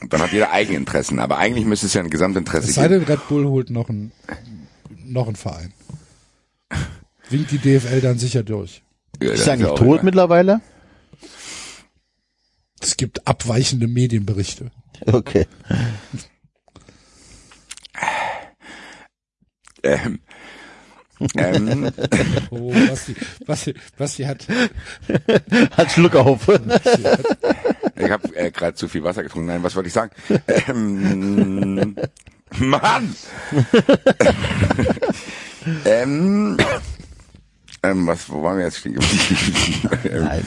Und 0.00 0.12
dann 0.12 0.20
hat 0.22 0.32
jeder 0.32 0.52
Eigeninteressen, 0.52 1.18
aber 1.18 1.38
eigentlich 1.38 1.64
müsste 1.64 1.86
es 1.86 1.94
ja 1.94 2.02
ein 2.02 2.10
Gesamtinteresse 2.10 2.68
Es 2.68 2.74
sei 2.76 2.88
denn, 2.88 3.02
Red 3.02 3.26
Bull 3.28 3.44
holt 3.46 3.70
noch 3.70 3.88
einen, 3.88 4.12
noch 5.04 5.26
einen 5.26 5.36
Verein. 5.36 5.72
Winkt 7.30 7.50
die 7.50 7.58
DFL 7.58 8.00
dann 8.00 8.18
sicher 8.18 8.42
durch. 8.42 8.82
Ja, 9.20 9.32
Ist 9.32 9.46
er 9.46 9.54
eigentlich 9.54 9.68
tot 9.70 9.80
egal. 9.82 10.04
mittlerweile? 10.04 10.60
Es 12.80 12.96
gibt 12.96 13.26
abweichende 13.26 13.88
Medienberichte. 13.88 14.70
Okay. 15.06 15.46
Ähm, 19.82 20.20
ähm, 21.36 21.90
Oh, 22.50 22.72
Basti, 22.72 23.14
Basti, 23.46 23.74
Basti 23.96 24.24
hat, 24.24 24.46
Hat 25.76 25.92
Schluck 25.92 26.16
auf. 26.16 26.48
ich 27.96 28.10
habe 28.10 28.36
äh, 28.36 28.50
gerade 28.50 28.74
zu 28.74 28.88
viel 28.88 29.04
Wasser 29.04 29.22
getrunken. 29.22 29.48
Nein, 29.48 29.62
was 29.62 29.76
wollte 29.76 29.88
ich 29.88 29.92
sagen? 29.92 30.10
Ähm, 30.68 31.96
Mann! 32.58 33.14
ähm, 35.84 36.56
ähm, 37.82 38.06
was, 38.06 38.30
wo 38.30 38.42
waren 38.42 38.58
wir 38.58 38.64
jetzt 38.64 38.78
stehen 38.78 38.94
geblieben? 38.94 40.24
Nein. 40.24 40.44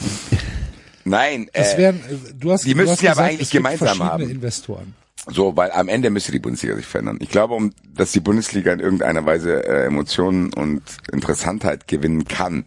nein, 1.03 1.49
das 1.53 1.75
äh, 1.75 1.77
wären, 1.77 2.01
du 2.39 2.51
hast, 2.51 2.65
die 2.65 2.71
du 2.71 2.77
müssten 2.77 2.93
hast 2.93 3.01
ja 3.01 3.11
aber 3.11 3.23
eigentlich 3.23 3.51
gemeinsam 3.51 4.03
haben. 4.03 4.29
Investoren. 4.29 4.95
So, 5.27 5.55
weil 5.55 5.71
am 5.71 5.87
Ende 5.87 6.09
müsste 6.09 6.31
die 6.31 6.39
Bundesliga 6.39 6.75
sich 6.75 6.87
verändern. 6.87 7.19
Ich 7.21 7.29
glaube, 7.29 7.53
um 7.53 7.71
dass 7.93 8.11
die 8.11 8.19
Bundesliga 8.19 8.73
in 8.73 8.79
irgendeiner 8.79 9.25
Weise 9.25 9.63
äh, 9.63 9.85
Emotionen 9.85 10.51
und 10.53 10.81
Interessantheit 11.11 11.87
gewinnen 11.87 12.25
kann, 12.25 12.65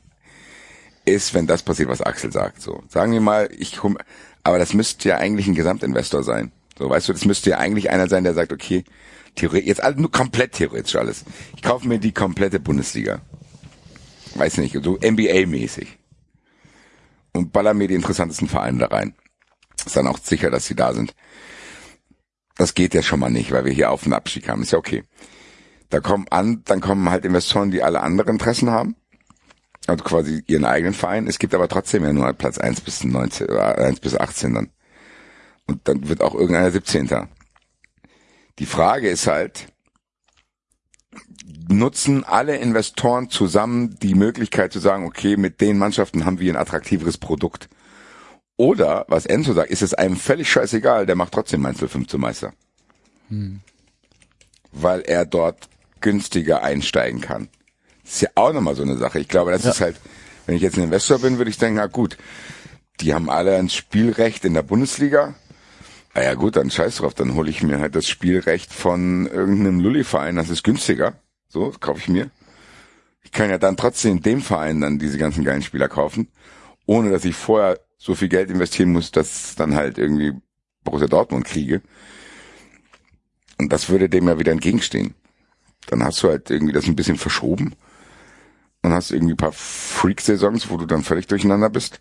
ist, 1.05 1.35
wenn 1.35 1.47
das 1.47 1.63
passiert, 1.63 1.89
was 1.89 2.01
Axel 2.01 2.33
sagt. 2.33 2.63
So, 2.63 2.83
sagen 2.89 3.13
wir 3.13 3.21
mal, 3.21 3.49
ich 3.57 3.77
komm, 3.77 3.99
aber 4.45 4.59
das 4.59 4.75
müsste 4.75 5.09
ja 5.09 5.17
eigentlich 5.17 5.47
ein 5.47 5.55
Gesamtinvestor 5.55 6.23
sein. 6.23 6.53
So, 6.79 6.89
weißt 6.89 7.09
du, 7.09 7.13
das 7.13 7.25
müsste 7.25 7.51
ja 7.51 7.59
eigentlich 7.59 7.91
einer 7.91 8.09
sein, 8.09 8.25
der 8.25 8.35
sagt, 8.35 8.53
okay, 8.53 8.85
theoretisch, 9.35 9.67
jetzt 9.67 9.83
alles 9.83 9.99
nur 9.99 10.11
komplett 10.11 10.53
theoretisch 10.53 10.97
alles. 10.97 11.25
Ich 11.57 11.63
kaufe 11.63 11.89
mir 11.89 11.99
die 11.99 12.13
komplette 12.13 12.61
Bundesliga. 12.61 13.21
Weiß 14.35 14.59
nicht, 14.59 14.75
so 14.83 14.99
NBA-mäßig. 14.99 15.87
Und 17.33 17.53
baller 17.53 17.75
mir 17.75 17.89
die 17.89 17.95
interessantesten 17.95 18.49
Vereine 18.49 18.79
da 18.79 18.87
rein. 18.87 19.15
Ist 19.85 19.97
dann 19.97 20.07
auch 20.07 20.19
sicher, 20.19 20.51
dass 20.51 20.67
sie 20.67 20.77
da 20.77 20.93
sind. 20.95 21.15
Das 22.57 22.75
geht 22.75 22.95
ja 22.95 23.03
schon 23.03 23.21
mal 23.21 23.31
nicht, 23.31 23.51
weil 23.53 23.65
wir 23.65 23.73
hier 23.73 23.91
auf 23.91 24.05
den 24.05 24.13
Abstieg 24.13 24.49
haben. 24.49 24.63
Ist 24.63 24.73
ja 24.73 24.79
okay. 24.79 25.05
Da 25.91 26.01
kommen 26.01 26.27
an, 26.31 26.63
dann 26.65 26.81
kommen 26.81 27.11
halt 27.11 27.25
Investoren, 27.25 27.71
die 27.71 27.83
alle 27.83 28.01
andere 28.01 28.31
Interessen 28.31 28.71
haben. 28.71 28.97
Also 29.87 30.03
quasi 30.03 30.43
ihren 30.47 30.65
eigenen 30.65 30.95
Verein. 30.95 31.27
Es 31.27 31.39
gibt 31.39 31.55
aber 31.55 31.69
trotzdem 31.69 32.05
ja 32.05 32.13
nur 32.13 32.33
Platz 32.33 32.59
1 32.59 32.81
bis 32.81 33.05
19 33.05 33.49
oder 33.49 33.79
1 33.79 34.01
bis 34.01 34.17
18 34.17 34.55
dann. 34.55 34.71
Und 35.67 35.87
dann 35.89 36.09
wird 36.09 36.21
auch 36.21 36.35
irgendeiner 36.35 36.71
17. 36.71 37.29
Die 38.59 38.67
Frage 38.67 39.09
ist 39.09 39.27
halt, 39.27 39.67
nutzen 41.69 42.25
alle 42.25 42.57
Investoren 42.57 43.31
zusammen 43.31 43.97
die 44.01 44.15
Möglichkeit 44.15 44.73
zu 44.73 44.79
sagen, 44.79 45.07
okay, 45.07 45.37
mit 45.37 45.61
den 45.61 45.79
Mannschaften 45.79 46.25
haben 46.25 46.41
wir 46.41 46.53
ein 46.53 46.61
attraktiveres 46.61 47.19
Produkt. 47.19 47.69
Oder, 48.57 49.05
was 49.09 49.27
Enzo 49.27 49.53
sagt, 49.53 49.71
ist 49.71 49.83
es 49.83 49.95
einem 49.95 50.17
völlig 50.17 50.51
scheißegal, 50.51 51.07
der 51.07 51.17
macht 51.17 51.33
trotzdem 51.33 51.61
Mainz 51.63 51.81
05 51.81 52.07
zum 52.07 52.21
Meister. 52.21 52.53
Weil 54.73 55.01
er 55.03 55.25
dort 55.27 55.69
günstiger 56.01 56.63
einsteigen 56.63 57.21
kann. 57.21 57.49
Das 58.05 58.15
ist 58.15 58.21
ja 58.23 58.29
auch 58.35 58.53
nochmal 58.53 58.77
so 58.77 58.83
eine 58.83 58.97
Sache. 58.97 59.19
Ich 59.19 59.29
glaube, 59.29 59.51
das 59.51 59.65
Ja. 59.65 59.71
ist 59.71 59.81
halt, 59.81 59.97
wenn 60.47 60.57
ich 60.57 60.63
jetzt 60.63 60.77
ein 60.77 60.85
Investor 60.85 61.19
bin, 61.19 61.39
würde 61.39 61.51
ich 61.51 61.59
denken, 61.59 61.77
na 61.79 61.87
gut, 61.87 62.17
die 63.01 63.15
haben 63.15 63.31
alle 63.31 63.57
ein 63.57 63.69
Spielrecht 63.71 64.45
in 64.45 64.55
der 64.55 64.63
Bundesliga. 64.63 65.35
Na 66.15 66.23
ja 66.23 66.35
gut, 66.35 66.55
dann 66.57 66.71
scheiß 66.71 66.97
drauf, 66.97 67.15
dann 67.15 67.35
hole 67.35 67.51
ich 67.51 67.63
mir 67.63 67.81
halt 67.81 67.97
das 67.97 68.07
Spielrecht 68.07 68.73
von 68.73 69.27
irgendeinem 69.27 69.81
Lulli-Verein, 69.81 70.37
das 70.37 70.49
ist 70.49 70.63
günstiger. 70.63 71.15
So, 71.49 71.71
das 71.71 71.81
kaufe 71.81 71.99
ich 72.01 72.09
mir. 72.09 72.31
Ich 73.23 73.33
kann 73.33 73.51
ja 73.51 73.59
dann 73.59 73.77
trotzdem 73.77 74.23
dem 74.23 74.43
Verein 74.43 74.81
dann 74.81 74.99
diese 74.99 75.19
ganzen 75.19 75.43
geilen 75.45 75.63
Spieler 75.63 75.89
kaufen, 75.89 76.29
ohne 76.87 77.11
dass 77.11 77.25
ich 77.25 77.35
vorher 77.35 77.81
so 77.99 78.15
viel 78.15 78.29
Geld 78.29 78.51
investieren 78.51 78.93
muss, 78.93 79.11
dass 79.11 79.55
dann 79.55 79.75
halt 79.75 79.99
irgendwie 79.99 80.33
Borussia 80.83 81.09
Dortmund 81.09 81.45
kriege. 81.45 81.83
Und 83.59 83.73
das 83.73 83.89
würde 83.89 84.09
dem 84.09 84.29
ja 84.29 84.39
wieder 84.39 84.53
entgegenstehen. 84.53 85.15
Dann 85.87 86.03
hast 86.03 86.23
du 86.23 86.29
halt 86.29 86.51
irgendwie 86.51 86.73
das 86.73 86.87
ein 86.87 86.97
bisschen 86.97 87.17
verschoben. 87.17 87.75
Dann 88.83 88.93
hast 88.93 89.11
irgendwie 89.11 89.35
ein 89.35 89.39
paar 89.39 89.53
Freak-Saisons, 89.53 90.71
wo 90.71 90.77
du 90.77 90.87
dann 90.87 91.03
völlig 91.03 91.27
durcheinander 91.27 91.71
bist. 91.71 91.99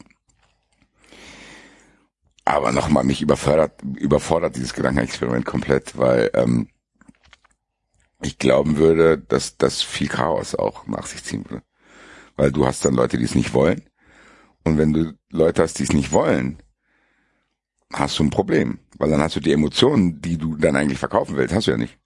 Aber 2.45 2.71
nochmal, 2.71 3.05
mich 3.05 3.21
überfordert, 3.21 3.81
überfordert 3.95 4.55
dieses 4.57 4.73
Gedankenexperiment 4.73 5.45
komplett, 5.45 5.97
weil 5.97 6.29
ähm, 6.33 6.67
ich 8.21 8.37
glauben 8.37 8.77
würde, 8.77 9.17
dass 9.17 9.57
das 9.57 9.81
viel 9.81 10.09
Chaos 10.09 10.55
auch 10.55 10.87
nach 10.87 11.05
sich 11.05 11.23
ziehen 11.23 11.45
würde. 11.49 11.63
Weil 12.35 12.51
du 12.51 12.65
hast 12.65 12.83
dann 12.83 12.95
Leute, 12.95 13.17
die 13.17 13.23
es 13.23 13.35
nicht 13.35 13.53
wollen. 13.53 13.83
Und 14.63 14.77
wenn 14.77 14.93
du 14.93 15.13
Leute 15.33 15.63
hast, 15.63 15.79
die 15.79 15.83
es 15.83 15.93
nicht 15.93 16.11
wollen, 16.11 16.57
hast 17.91 18.17
du 18.19 18.23
ein 18.23 18.29
Problem. 18.29 18.79
Weil 18.97 19.09
dann 19.09 19.21
hast 19.21 19.35
du 19.35 19.39
die 19.39 19.51
Emotionen, 19.51 20.21
die 20.21 20.37
du 20.37 20.55
dann 20.55 20.75
eigentlich 20.75 20.99
verkaufen 20.99 21.35
willst, 21.35 21.53
hast 21.53 21.67
du 21.67 21.71
ja 21.71 21.77
nicht. 21.77 21.97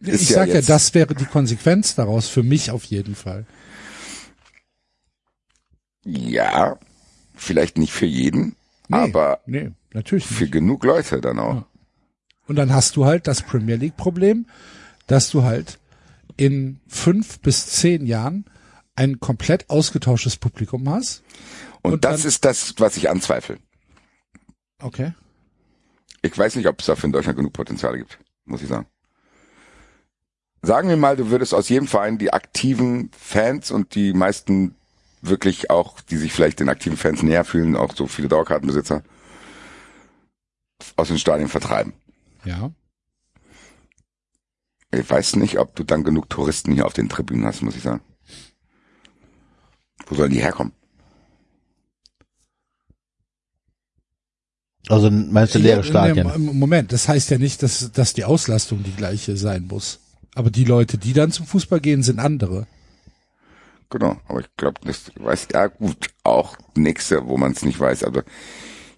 Ist 0.00 0.22
ich 0.22 0.30
ja 0.30 0.36
sag 0.36 0.48
ja, 0.48 0.60
das 0.60 0.92
wäre 0.94 1.14
die 1.14 1.24
Konsequenz 1.24 1.94
daraus, 1.94 2.28
für 2.28 2.42
mich 2.42 2.70
auf 2.70 2.84
jeden 2.84 3.14
Fall. 3.14 3.46
Ja, 6.04 6.78
vielleicht 7.34 7.78
nicht 7.78 7.92
für 7.92 8.06
jeden, 8.06 8.56
Nee, 8.88 8.96
aber 8.98 9.40
nee, 9.46 9.70
natürlich 9.92 10.28
nicht. 10.28 10.38
für 10.38 10.48
genug 10.48 10.84
Leute 10.84 11.20
dann 11.20 11.38
auch. 11.38 11.64
Und 12.46 12.56
dann 12.56 12.72
hast 12.72 12.96
du 12.96 13.06
halt 13.06 13.26
das 13.26 13.42
Premier 13.42 13.76
League 13.76 13.96
Problem, 13.96 14.46
dass 15.06 15.30
du 15.30 15.42
halt 15.42 15.78
in 16.36 16.78
fünf 16.86 17.40
bis 17.40 17.66
zehn 17.66 18.06
Jahren 18.06 18.44
ein 18.96 19.20
komplett 19.20 19.70
ausgetauschtes 19.70 20.36
Publikum 20.36 20.88
hast. 20.88 21.22
Und, 21.82 21.92
Und 21.92 22.04
das 22.04 22.24
ist 22.24 22.44
das, 22.44 22.74
was 22.78 22.96
ich 22.96 23.08
anzweifle. 23.08 23.58
Okay. 24.82 25.14
Ich 26.22 26.36
weiß 26.36 26.56
nicht, 26.56 26.66
ob 26.66 26.80
es 26.80 26.86
dafür 26.86 27.06
in 27.06 27.12
Deutschland 27.12 27.36
genug 27.38 27.52
Potenziale 27.52 27.98
gibt, 27.98 28.18
muss 28.44 28.62
ich 28.62 28.68
sagen. 28.68 28.86
Sagen 30.62 30.88
wir 30.88 30.96
mal, 30.96 31.16
du 31.16 31.30
würdest 31.30 31.54
aus 31.54 31.68
jedem 31.68 31.86
Verein 31.86 32.18
die 32.18 32.32
aktiven 32.32 33.10
Fans 33.16 33.70
und 33.70 33.94
die 33.94 34.12
meisten 34.12 34.74
wirklich 35.22 35.70
auch, 35.70 36.00
die 36.00 36.16
sich 36.16 36.32
vielleicht 36.32 36.58
den 36.58 36.68
aktiven 36.68 36.96
Fans 36.96 37.22
näher 37.22 37.44
fühlen, 37.44 37.76
auch 37.76 37.94
so 37.94 38.06
viele 38.06 38.28
Dauerkartenbesitzer, 38.28 39.02
aus 40.96 41.08
den 41.08 41.18
Stadien 41.18 41.48
vertreiben. 41.48 41.92
Ja. 42.44 42.70
Ich 44.92 45.08
weiß 45.08 45.36
nicht, 45.36 45.58
ob 45.58 45.76
du 45.76 45.84
dann 45.84 46.04
genug 46.04 46.30
Touristen 46.30 46.72
hier 46.72 46.86
auf 46.86 46.92
den 46.92 47.08
Tribünen 47.08 47.44
hast, 47.46 47.62
muss 47.62 47.76
ich 47.76 47.82
sagen. 47.82 48.00
Wo 50.06 50.14
sollen 50.14 50.30
die 50.30 50.40
herkommen? 50.40 50.72
Also 54.88 55.10
meinst 55.10 55.54
du 55.54 55.58
leere 55.58 55.78
Ja, 55.78 55.82
Stadien? 55.82 56.30
Moment, 56.38 56.92
das 56.92 57.08
heißt 57.08 57.30
ja 57.30 57.38
nicht, 57.38 57.62
dass, 57.62 57.90
dass 57.92 58.14
die 58.14 58.24
Auslastung 58.24 58.84
die 58.84 58.94
gleiche 58.94 59.36
sein 59.36 59.66
muss. 59.66 59.98
Aber 60.34 60.50
die 60.50 60.64
Leute, 60.64 60.96
die 60.98 61.12
dann 61.12 61.32
zum 61.32 61.46
Fußball 61.46 61.80
gehen, 61.80 62.02
sind 62.02 62.20
andere. 62.20 62.66
Genau, 63.90 64.20
aber 64.28 64.40
ich 64.40 64.48
glaube, 64.56 64.80
das 64.84 65.10
weiß 65.16 65.48
ja 65.52 65.66
gut, 65.68 66.08
auch 66.24 66.56
nächste, 66.76 67.26
wo 67.26 67.36
man 67.36 67.52
es 67.52 67.64
nicht 67.64 67.78
weiß, 67.78 68.04
aber 68.04 68.24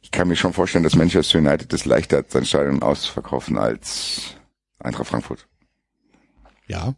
ich 0.02 0.10
kann 0.10 0.28
mir 0.28 0.36
schon 0.36 0.52
vorstellen, 0.52 0.84
dass 0.84 0.96
Manchester 0.96 1.38
United 1.38 1.72
es 1.72 1.84
leichter 1.84 2.18
hat, 2.18 2.30
sein 2.30 2.46
Stadion 2.46 2.82
auszuverkaufen 2.82 3.58
als 3.58 4.34
Eintracht 4.78 5.08
Frankfurt. 5.08 5.46
Ja. 6.66 6.94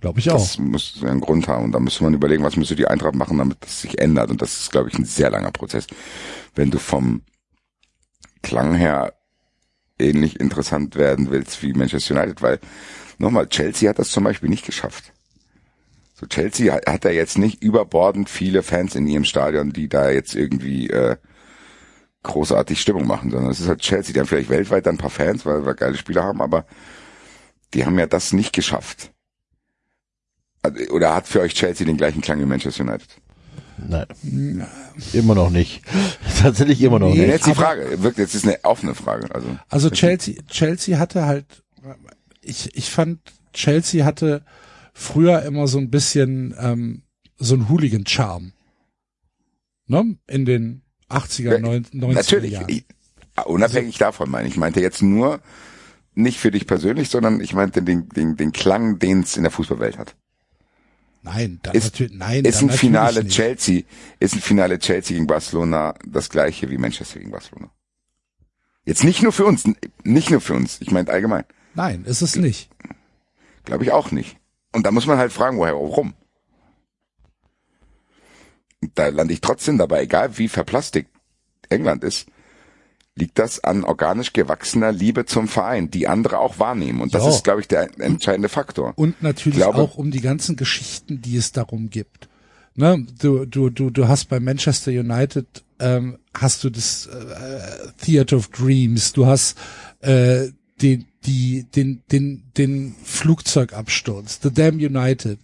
Glaube 0.00 0.20
ich 0.20 0.30
auch. 0.30 0.34
Das 0.34 0.58
muss 0.58 1.02
einen 1.04 1.20
Grund 1.20 1.46
haben 1.46 1.66
und 1.66 1.72
da 1.72 1.80
müsste 1.80 2.04
man 2.04 2.14
überlegen, 2.14 2.42
was 2.42 2.56
müsste 2.56 2.76
die 2.76 2.86
Eintracht 2.86 3.14
machen, 3.14 3.38
damit 3.38 3.58
das 3.60 3.82
sich 3.82 3.98
ändert 3.98 4.30
und 4.30 4.40
das 4.40 4.60
ist, 4.60 4.70
glaube 4.70 4.88
ich, 4.88 4.98
ein 4.98 5.04
sehr 5.04 5.30
langer 5.30 5.50
Prozess. 5.50 5.86
Wenn 6.54 6.70
du 6.70 6.78
vom 6.78 7.22
Klang 8.42 8.74
her 8.74 9.14
ähnlich 9.98 10.40
interessant 10.40 10.96
werden 10.96 11.30
willst 11.30 11.62
wie 11.62 11.74
Manchester 11.74 12.14
United, 12.14 12.40
weil 12.40 12.58
nochmal, 13.18 13.48
Chelsea 13.48 13.88
hat 13.88 13.98
das 13.98 14.10
zum 14.10 14.24
Beispiel 14.24 14.48
nicht 14.48 14.64
geschafft. 14.64 15.12
So 16.14 16.26
Chelsea 16.26 16.72
hat, 16.72 16.86
hat 16.86 17.04
da 17.04 17.10
jetzt 17.10 17.36
nicht 17.36 17.62
überbordend 17.62 18.30
viele 18.30 18.62
Fans 18.62 18.94
in 18.94 19.06
ihrem 19.06 19.24
Stadion, 19.24 19.72
die 19.72 19.88
da 19.88 20.10
jetzt 20.10 20.34
irgendwie 20.34 20.88
äh, 20.88 21.16
großartig 22.22 22.80
Stimmung 22.80 23.06
machen, 23.06 23.30
sondern 23.30 23.50
es 23.50 23.60
ist 23.60 23.68
halt 23.68 23.80
Chelsea, 23.80 24.14
die 24.14 24.20
haben 24.20 24.26
vielleicht 24.26 24.50
weltweit 24.50 24.86
dann 24.86 24.94
ein 24.94 24.98
paar 24.98 25.10
Fans, 25.10 25.44
weil 25.44 25.66
wir 25.66 25.74
geile 25.74 25.96
Spieler 25.96 26.24
haben, 26.24 26.40
aber 26.40 26.64
die 27.74 27.84
haben 27.84 27.98
ja 27.98 28.06
das 28.06 28.32
nicht 28.32 28.52
geschafft. 28.52 29.12
Also, 30.62 30.84
oder 30.92 31.14
hat 31.14 31.26
für 31.28 31.40
euch 31.40 31.54
Chelsea 31.54 31.86
den 31.86 31.96
gleichen 31.96 32.20
Klang 32.20 32.40
wie 32.40 32.44
Manchester 32.46 32.82
United? 32.84 33.08
Nein. 33.78 34.66
Immer 35.14 35.34
noch 35.34 35.48
nicht. 35.50 35.82
Tatsächlich 36.42 36.82
immer 36.82 36.98
noch 36.98 37.08
Nee. 37.14 37.20
nicht. 37.20 37.28
Jetzt 37.28 37.46
die 37.46 37.54
Frage, 37.54 38.02
wirklich, 38.02 38.24
jetzt 38.26 38.34
ist 38.34 38.44
eine 38.44 38.62
offene 38.64 38.94
Frage. 38.94 39.34
Also, 39.34 39.48
Also 39.68 39.90
Chelsea, 39.90 40.34
Chelsea 40.48 40.98
hatte 40.98 41.24
halt, 41.24 41.62
ich, 42.42 42.76
ich 42.76 42.90
fand, 42.90 43.20
Chelsea 43.54 44.04
hatte 44.04 44.44
früher 44.92 45.42
immer 45.42 45.66
so 45.66 45.78
ein 45.78 45.90
bisschen 45.90 46.54
ähm, 46.58 47.02
so 47.38 47.54
ein 47.54 47.68
Hooligan-Charme. 47.70 48.52
Ne? 49.86 50.16
In 50.28 50.44
den 50.44 50.82
80er, 51.08 51.58
90er 51.58 52.12
natürlich, 52.12 52.52
Jahren. 52.52 52.68
ich, 52.68 52.84
unabhängig 53.46 53.96
davon 53.98 54.30
meine 54.30 54.46
ich. 54.46 54.54
Ich 54.54 54.60
meinte 54.60 54.80
jetzt 54.80 55.02
nur 55.02 55.40
nicht 56.14 56.38
für 56.38 56.50
dich 56.50 56.66
persönlich, 56.66 57.08
sondern 57.08 57.40
ich 57.40 57.54
meinte 57.54 57.82
den, 57.82 58.08
den, 58.10 58.36
den 58.36 58.52
Klang, 58.52 58.98
den 58.98 59.20
es 59.20 59.36
in 59.38 59.42
der 59.42 59.50
Fußballwelt 59.52 59.96
hat. 59.96 60.16
Nein, 61.22 61.60
dann 61.62 61.74
Ist, 61.74 61.84
natürlich, 61.84 62.14
nein, 62.14 62.44
ist 62.44 62.62
ein 62.62 62.70
Finale 62.70 63.24
nicht. 63.24 63.36
Chelsea, 63.36 63.82
ist 64.20 64.34
ein 64.34 64.40
Finale 64.40 64.78
Chelsea 64.78 65.14
gegen 65.14 65.26
Barcelona 65.26 65.94
das 66.06 66.30
gleiche 66.30 66.70
wie 66.70 66.78
Manchester 66.78 67.18
gegen 67.18 67.30
Barcelona. 67.30 67.70
Jetzt 68.84 69.04
nicht 69.04 69.22
nur 69.22 69.32
für 69.32 69.44
uns, 69.44 69.64
nicht 70.02 70.30
nur 70.30 70.40
für 70.40 70.54
uns, 70.54 70.80
ich 70.80 70.90
meine 70.90 71.10
allgemein. 71.10 71.44
Nein, 71.74 72.04
ist 72.04 72.22
es 72.22 72.36
nicht. 72.36 72.70
Glaube 73.64 73.84
ich 73.84 73.92
auch 73.92 74.10
nicht. 74.10 74.38
Und 74.72 74.86
da 74.86 74.90
muss 74.90 75.06
man 75.06 75.18
halt 75.18 75.32
fragen, 75.32 75.58
woher, 75.58 75.74
warum? 75.74 76.14
Und 78.80 78.98
da 78.98 79.08
lande 79.08 79.34
ich 79.34 79.42
trotzdem 79.42 79.76
dabei, 79.76 80.02
egal 80.02 80.38
wie 80.38 80.48
verplastigt 80.48 81.10
England 81.68 82.02
ist, 82.02 82.28
liegt 83.16 83.38
das 83.38 83.62
an 83.64 83.84
organisch 83.84 84.32
gewachsener 84.32 84.92
Liebe 84.92 85.26
zum 85.26 85.48
Verein, 85.48 85.90
die 85.90 86.08
andere 86.08 86.38
auch 86.38 86.58
wahrnehmen. 86.58 87.00
Und 87.00 87.14
das 87.14 87.24
Ja. 87.24 87.30
ist, 87.30 87.44
glaube 87.44 87.60
ich, 87.60 87.68
der 87.68 87.90
entscheidende 88.00 88.48
Faktor. 88.48 88.92
Und 88.96 89.22
natürlich 89.22 89.58
Ich 89.58 89.64
glaube- 89.64 89.78
auch 89.78 89.96
um 89.96 90.10
die 90.10 90.20
ganzen 90.20 90.56
Geschichten, 90.56 91.20
die 91.20 91.36
es 91.36 91.52
darum 91.52 91.90
gibt. 91.90 92.28
Ne, 92.76 93.04
du, 93.18 93.46
du, 93.46 93.68
du, 93.68 93.90
du 93.90 94.06
hast 94.08 94.26
bei 94.28 94.38
Manchester 94.40 94.92
United 94.92 95.46
ähm, 95.80 96.18
hast 96.34 96.62
du 96.62 96.70
das 96.70 97.06
äh, 97.06 97.88
Theater 98.00 98.36
of 98.36 98.48
Dreams, 98.48 99.12
du 99.12 99.26
hast 99.26 99.58
äh, 100.00 100.48
den, 100.80 101.06
die, 101.26 101.64
den, 101.74 102.02
den, 102.12 102.44
den 102.56 102.94
Flugzeugabsturz, 103.02 104.38
The 104.42 104.52
Damn 104.52 104.76
United. 104.76 105.38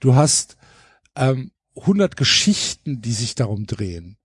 Du 0.00 0.14
hast 0.14 0.56
ähm, 1.16 1.50
100 1.76 2.16
Geschichten, 2.16 3.00
die 3.00 3.12
sich 3.12 3.34
darum 3.34 3.66
drehen. 3.66 4.16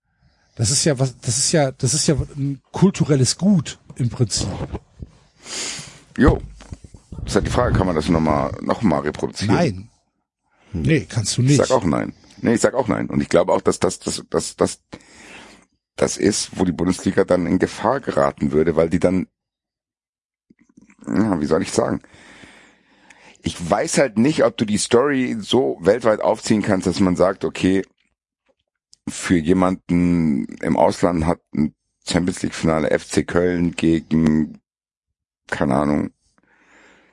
Das 0.61 0.69
ist 0.69 0.85
ja 0.85 0.99
was, 0.99 1.17
das 1.17 1.39
ist 1.39 1.53
ja, 1.53 1.71
das 1.71 1.95
ist 1.95 2.05
ja 2.05 2.13
ein 2.37 2.61
kulturelles 2.71 3.35
Gut 3.35 3.79
im 3.95 4.11
Prinzip. 4.11 4.47
Jo. 6.15 6.39
Das 7.09 7.29
ist 7.29 7.35
halt 7.37 7.47
die 7.47 7.51
Frage, 7.51 7.75
kann 7.75 7.87
man 7.87 7.95
das 7.95 8.09
nochmal 8.09 8.55
noch 8.61 8.83
mal 8.83 8.99
reproduzieren? 8.99 9.55
Nein. 9.55 9.89
Nee, 10.71 11.07
kannst 11.09 11.35
du 11.35 11.41
Ich 11.41 11.47
nicht. 11.47 11.57
sag 11.57 11.71
auch 11.71 11.83
nein. 11.83 12.13
Nee, 12.43 12.53
ich 12.53 12.61
sag 12.61 12.75
auch 12.75 12.87
nein. 12.87 13.09
Und 13.09 13.21
ich 13.21 13.29
glaube 13.29 13.53
auch, 13.53 13.61
dass 13.61 13.79
das, 13.79 13.97
das, 13.97 14.23
das, 14.29 14.55
das, 14.55 14.81
das 15.95 16.17
ist, 16.17 16.51
wo 16.59 16.63
die 16.63 16.71
Bundesliga 16.73 17.23
dann 17.23 17.47
in 17.47 17.57
Gefahr 17.57 17.99
geraten 17.99 18.51
würde, 18.51 18.75
weil 18.75 18.91
die 18.91 18.99
dann, 18.99 19.25
ja, 21.07 21.41
wie 21.41 21.47
soll 21.47 21.63
ich 21.63 21.71
sagen? 21.71 22.01
Ich 23.41 23.67
weiß 23.67 23.97
halt 23.97 24.19
nicht, 24.19 24.43
ob 24.43 24.57
du 24.57 24.65
die 24.65 24.77
Story 24.77 25.37
so 25.39 25.79
weltweit 25.81 26.21
aufziehen 26.21 26.61
kannst, 26.61 26.85
dass 26.85 26.99
man 26.99 27.15
sagt, 27.15 27.45
okay, 27.45 27.81
für 29.07 29.37
jemanden 29.37 30.45
im 30.61 30.77
Ausland 30.77 31.25
hat 31.25 31.39
ein 31.55 31.73
Champions 32.07 32.41
League 32.43 32.53
Finale 32.55 32.97
FC 32.97 33.27
Köln 33.27 33.75
gegen, 33.75 34.59
keine 35.47 35.75
Ahnung, 35.75 36.11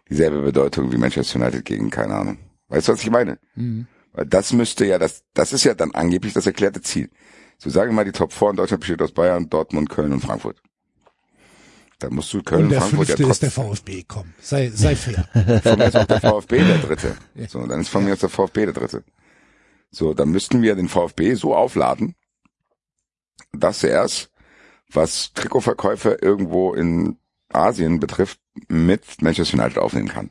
dieselbe 0.08 0.42
Bedeutung 0.42 0.92
wie 0.92 0.96
Manchester 0.96 1.40
United 1.40 1.64
gegen, 1.64 1.90
keine 1.90 2.14
Ahnung. 2.14 2.38
Weißt 2.68 2.88
du, 2.88 2.92
was 2.92 3.02
ich 3.02 3.10
meine? 3.10 3.38
Mhm. 3.54 3.86
Weil 4.12 4.26
das 4.26 4.52
müsste 4.52 4.84
ja, 4.86 4.98
das, 4.98 5.24
das 5.34 5.52
ist 5.52 5.64
ja 5.64 5.74
dann 5.74 5.92
angeblich 5.92 6.32
das 6.32 6.46
erklärte 6.46 6.82
Ziel. 6.82 7.10
So 7.58 7.70
sagen 7.70 7.90
wir 7.90 7.94
mal, 7.96 8.04
die 8.04 8.12
Top 8.12 8.32
4 8.32 8.50
in 8.50 8.56
Deutschland 8.56 8.80
besteht 8.80 9.02
aus 9.02 9.12
Bayern, 9.12 9.48
Dortmund, 9.48 9.90
Köln 9.90 10.12
und 10.12 10.20
Frankfurt. 10.20 10.62
Da 11.98 12.10
musst 12.10 12.32
du 12.32 12.42
Köln 12.42 12.62
Und 12.62 12.70
und, 12.70 12.70
der 12.70 12.80
Frankfurt 12.80 13.08
ja 13.08 13.16
fünfte 13.16 13.30
ist 13.30 13.42
der 13.42 13.50
trotzdem. 13.50 13.50
VfB, 13.50 14.04
komm. 14.06 14.34
Sei, 14.40 14.70
sei 14.70 14.94
fair. 14.94 15.28
Von 15.62 15.78
mir 15.78 15.86
ist 15.86 15.96
auch 15.96 16.06
der 16.06 16.20
VfB 16.20 16.64
der 16.64 16.78
dritte. 16.78 17.16
So, 17.48 17.66
dann 17.66 17.80
ist 17.80 17.88
von 17.88 18.04
mir 18.04 18.12
aus 18.12 18.20
der 18.20 18.28
VfB 18.28 18.66
der 18.66 18.74
dritte. 18.74 19.04
So, 19.90 20.14
dann 20.14 20.30
müssten 20.30 20.62
wir 20.62 20.74
den 20.74 20.88
VfB 20.88 21.34
so 21.34 21.54
aufladen, 21.54 22.14
dass 23.52 23.82
er 23.82 24.04
es, 24.04 24.30
was 24.90 25.32
Trikotverkäufe 25.32 26.18
irgendwo 26.20 26.74
in 26.74 27.18
Asien 27.50 27.98
betrifft, 28.00 28.40
mit 28.68 29.22
Manchester 29.22 29.58
United 29.58 29.78
aufnehmen 29.78 30.08
kann. 30.08 30.30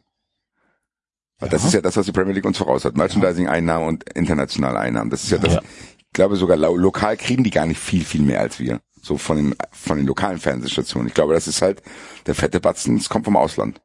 Weil 1.39 1.49
Das 1.49 1.61
Ja. 1.63 1.67
ist 1.67 1.73
ja 1.73 1.81
das, 1.81 1.97
was 1.97 2.05
die 2.05 2.11
Premier 2.11 2.33
League 2.33 2.45
uns 2.45 2.57
voraus 2.57 2.85
hat. 2.85 2.95
Merchandising-Einnahmen 2.97 3.87
und 3.87 4.03
internationale 4.13 4.79
Einnahmen. 4.79 5.09
Das 5.09 5.23
ist 5.23 5.31
ja, 5.31 5.37
das, 5.37 5.53
Ja. 5.55 5.61
ich 5.97 6.05
glaube 6.13 6.35
sogar 6.35 6.57
lo 6.57 6.75
lokal 6.75 7.17
kriegen 7.17 7.43
die 7.43 7.49
gar 7.51 7.65
nicht 7.65 7.79
viel, 7.79 8.03
viel 8.05 8.21
mehr 8.21 8.39
als 8.41 8.59
wir. 8.59 8.81
So 9.01 9.17
von 9.17 9.37
den, 9.37 9.55
von 9.71 9.97
den 9.97 10.07
lokalen 10.07 10.39
Fernsehstationen. 10.39 11.07
Ich 11.07 11.13
glaube, 11.13 11.33
das 11.33 11.47
ist 11.47 11.61
halt 11.61 11.81
der 12.25 12.35
fette 12.35 12.59
Batzen, 12.59 12.97
es 12.97 13.09
kommt 13.09 13.25
vom 13.25 13.37
Ausland. 13.37 13.81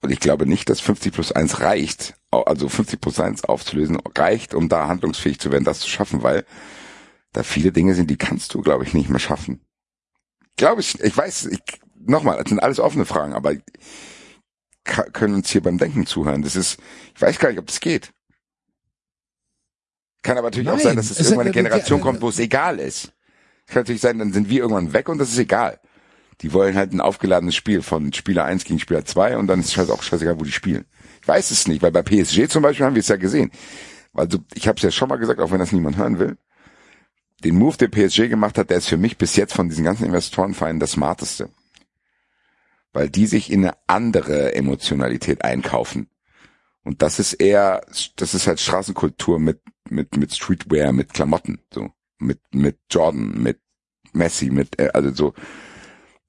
Und 0.00 0.10
ich 0.10 0.20
glaube 0.20 0.46
nicht, 0.46 0.68
dass 0.70 0.80
50 0.80 1.12
plus 1.12 1.32
1 1.32 1.60
reicht, 1.60 2.14
also 2.30 2.68
50 2.68 3.00
plus 3.00 3.20
1 3.20 3.44
aufzulösen, 3.44 3.98
reicht, 4.16 4.54
um 4.54 4.68
da 4.68 4.88
handlungsfähig 4.88 5.38
zu 5.40 5.50
werden, 5.50 5.64
das 5.64 5.80
zu 5.80 5.88
schaffen, 5.88 6.22
weil 6.22 6.44
da 7.32 7.42
viele 7.42 7.72
Dinge 7.72 7.94
sind, 7.94 8.10
die 8.10 8.16
kannst 8.16 8.54
du, 8.54 8.60
glaube 8.60 8.84
ich, 8.84 8.94
nicht 8.94 9.08
mehr 9.08 9.18
schaffen. 9.18 9.60
Glaube 10.56 10.80
ich, 10.80 10.98
ich 11.00 11.16
weiß, 11.16 11.46
ich, 11.46 11.60
nochmal, 11.98 12.38
das 12.38 12.48
sind 12.48 12.58
alles 12.58 12.80
offene 12.80 13.04
Fragen, 13.04 13.32
aber 13.32 13.54
können 14.84 15.34
uns 15.34 15.50
hier 15.50 15.62
beim 15.62 15.78
Denken 15.78 16.06
zuhören. 16.06 16.42
Das 16.42 16.56
ist, 16.56 16.78
ich 17.14 17.20
weiß 17.20 17.38
gar 17.38 17.50
nicht, 17.50 17.58
ob 17.58 17.66
das 17.66 17.80
geht. 17.80 18.12
Kann 20.22 20.36
aber 20.38 20.48
natürlich 20.48 20.68
auch 20.68 20.74
Nein, 20.74 20.82
sein, 20.82 20.96
dass 20.96 21.10
es 21.10 21.20
es- 21.20 21.26
irgendwann 21.26 21.46
eine 21.46 21.52
Generation 21.54 22.00
kommt, 22.00 22.20
wo 22.22 22.28
es 22.28 22.38
egal 22.38 22.78
ist. 22.80 23.12
Kann 23.66 23.82
natürlich 23.82 24.00
sein, 24.00 24.18
dann 24.18 24.32
sind 24.32 24.48
wir 24.48 24.60
irgendwann 24.60 24.92
weg 24.92 25.08
und 25.08 25.18
das 25.18 25.30
ist 25.30 25.38
egal. 25.38 25.78
Die 26.40 26.52
wollen 26.52 26.76
halt 26.76 26.92
ein 26.92 27.00
aufgeladenes 27.00 27.54
Spiel 27.54 27.82
von 27.82 28.12
Spieler 28.12 28.44
1 28.44 28.64
gegen 28.64 28.78
Spieler 28.80 29.04
2 29.04 29.36
und 29.36 29.46
dann 29.46 29.60
ist 29.60 29.68
es 29.68 29.76
halt 29.76 29.90
auch 29.90 30.02
scheißegal, 30.02 30.38
wo 30.40 30.44
die 30.44 30.52
spielen. 30.52 30.86
Weiß 31.28 31.50
es 31.50 31.68
nicht, 31.68 31.82
weil 31.82 31.92
bei 31.92 32.00
PSG 32.00 32.48
zum 32.48 32.62
Beispiel 32.62 32.86
haben 32.86 32.94
wir 32.94 33.00
es 33.00 33.08
ja 33.08 33.16
gesehen. 33.16 33.50
Also 34.14 34.38
ich 34.54 34.66
habe 34.66 34.76
es 34.78 34.82
ja 34.82 34.90
schon 34.90 35.10
mal 35.10 35.16
gesagt, 35.16 35.40
auch 35.40 35.50
wenn 35.50 35.58
das 35.58 35.72
niemand 35.72 35.98
hören 35.98 36.18
will. 36.18 36.38
Den 37.44 37.56
Move, 37.56 37.76
den 37.76 37.90
PSG 37.90 38.30
gemacht 38.30 38.56
hat, 38.56 38.70
der 38.70 38.78
ist 38.78 38.88
für 38.88 38.96
mich 38.96 39.18
bis 39.18 39.36
jetzt 39.36 39.52
von 39.52 39.68
diesen 39.68 39.84
ganzen 39.84 40.06
Investorenvereinen 40.06 40.80
das 40.80 40.92
smarteste. 40.92 41.50
Weil 42.94 43.10
die 43.10 43.26
sich 43.26 43.52
in 43.52 43.62
eine 43.62 43.76
andere 43.86 44.54
Emotionalität 44.54 45.44
einkaufen. 45.44 46.08
Und 46.82 47.02
das 47.02 47.18
ist 47.18 47.34
eher, 47.34 47.84
das 48.16 48.32
ist 48.32 48.46
halt 48.46 48.58
Straßenkultur 48.58 49.38
mit, 49.38 49.60
mit, 49.90 50.16
mit 50.16 50.34
Streetwear, 50.34 50.92
mit 50.92 51.12
Klamotten, 51.12 51.60
so. 51.70 51.90
Mit, 52.18 52.40
mit 52.52 52.78
Jordan, 52.90 53.42
mit 53.42 53.60
Messi, 54.14 54.48
mit, 54.48 54.80
äh, 54.80 54.88
also 54.94 55.12
so. 55.12 55.34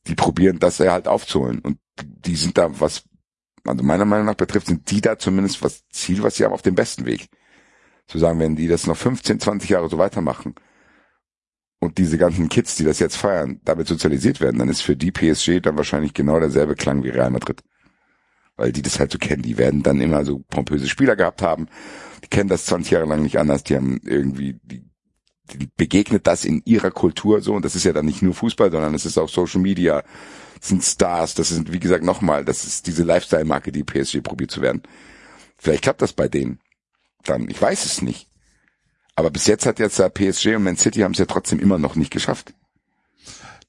Die 0.07 0.15
probieren 0.15 0.59
das 0.59 0.81
halt 0.81 1.07
aufzuholen. 1.07 1.59
Und 1.59 1.79
die 2.01 2.35
sind 2.35 2.57
da, 2.57 2.77
was, 2.81 3.05
also 3.65 3.83
meiner 3.83 4.05
Meinung 4.05 4.25
nach 4.25 4.35
betrifft, 4.35 4.67
sind 4.67 4.89
die 4.91 5.01
da 5.01 5.17
zumindest 5.17 5.63
was 5.63 5.87
Ziel, 5.89 6.23
was 6.23 6.35
sie 6.35 6.45
haben, 6.45 6.53
auf 6.53 6.61
dem 6.61 6.75
besten 6.75 7.05
Weg. 7.05 7.27
Zu 8.07 8.17
sagen, 8.17 8.39
wenn 8.39 8.55
die 8.55 8.67
das 8.67 8.87
noch 8.87 8.97
15, 8.97 9.39
20 9.39 9.69
Jahre 9.69 9.89
so 9.89 9.97
weitermachen 9.97 10.55
und 11.79 11.97
diese 11.97 12.17
ganzen 12.17 12.49
Kids, 12.49 12.75
die 12.75 12.83
das 12.83 12.99
jetzt 12.99 13.15
feiern, 13.15 13.61
damit 13.63 13.87
sozialisiert 13.87 14.41
werden, 14.41 14.59
dann 14.59 14.69
ist 14.69 14.81
für 14.81 14.95
die 14.95 15.11
PSG 15.11 15.61
dann 15.61 15.77
wahrscheinlich 15.77 16.13
genau 16.13 16.39
derselbe 16.39 16.75
Klang 16.75 17.03
wie 17.03 17.09
Real 17.09 17.29
Madrid. 17.29 17.61
Weil 18.57 18.73
die 18.73 18.81
das 18.81 18.99
halt 18.99 19.11
so 19.11 19.17
kennen. 19.17 19.41
Die 19.41 19.57
werden 19.57 19.83
dann 19.83 20.01
immer 20.01 20.25
so 20.25 20.39
pompöse 20.39 20.89
Spieler 20.89 21.15
gehabt 21.15 21.41
haben. 21.41 21.67
Die 22.23 22.27
kennen 22.27 22.49
das 22.49 22.65
20 22.65 22.91
Jahre 22.91 23.05
lang 23.05 23.21
nicht 23.21 23.39
anders. 23.39 23.63
Die 23.63 23.75
haben 23.75 24.01
irgendwie, 24.03 24.59
die, 24.63 24.83
die 25.53 25.69
begegnet 25.77 26.27
das 26.27 26.43
in 26.43 26.61
ihrer 26.65 26.91
Kultur 26.91 27.39
so. 27.39 27.53
Und 27.53 27.63
das 27.63 27.75
ist 27.75 27.85
ja 27.85 27.93
dann 27.93 28.05
nicht 28.05 28.21
nur 28.21 28.33
Fußball, 28.33 28.71
sondern 28.71 28.93
es 28.93 29.05
ist 29.05 29.17
auch 29.17 29.29
Social 29.29 29.61
Media, 29.61 30.03
sind 30.59 30.83
Stars, 30.83 31.35
das 31.35 31.49
sind, 31.49 31.71
wie 31.71 31.79
gesagt, 31.79 32.03
nochmal, 32.03 32.45
das 32.45 32.65
ist 32.65 32.87
diese 32.87 33.03
Lifestyle-Marke, 33.03 33.71
die 33.71 33.83
PSG 33.83 34.21
probiert 34.21 34.51
zu 34.51 34.61
werden. 34.61 34.83
Vielleicht 35.57 35.83
klappt 35.83 36.01
das 36.01 36.13
bei 36.13 36.27
denen. 36.27 36.59
Dann, 37.23 37.49
ich 37.49 37.61
weiß 37.61 37.85
es 37.85 38.01
nicht. 38.01 38.27
Aber 39.15 39.31
bis 39.31 39.47
jetzt 39.47 39.65
hat 39.65 39.79
jetzt 39.79 39.99
der 39.99 40.09
PSG 40.09 40.55
und 40.55 40.63
Man 40.63 40.77
City 40.77 41.01
haben 41.01 41.11
es 41.11 41.17
ja 41.17 41.25
trotzdem 41.25 41.59
immer 41.59 41.77
noch 41.77 41.95
nicht 41.95 42.11
geschafft. 42.11 42.53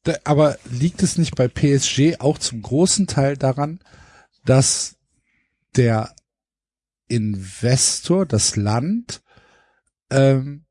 Da, 0.05 0.15
aber 0.25 0.57
liegt 0.65 1.03
es 1.03 1.19
nicht 1.19 1.35
bei 1.35 1.49
PSG 1.49 2.21
auch 2.21 2.39
zum 2.39 2.63
großen 2.63 3.07
Teil 3.07 3.37
daran, 3.37 3.81
dass 4.45 4.97
der 5.77 6.15
Investor, 7.09 8.27
das 8.27 8.57
Land, 8.57 9.23
ähm, 10.11 10.65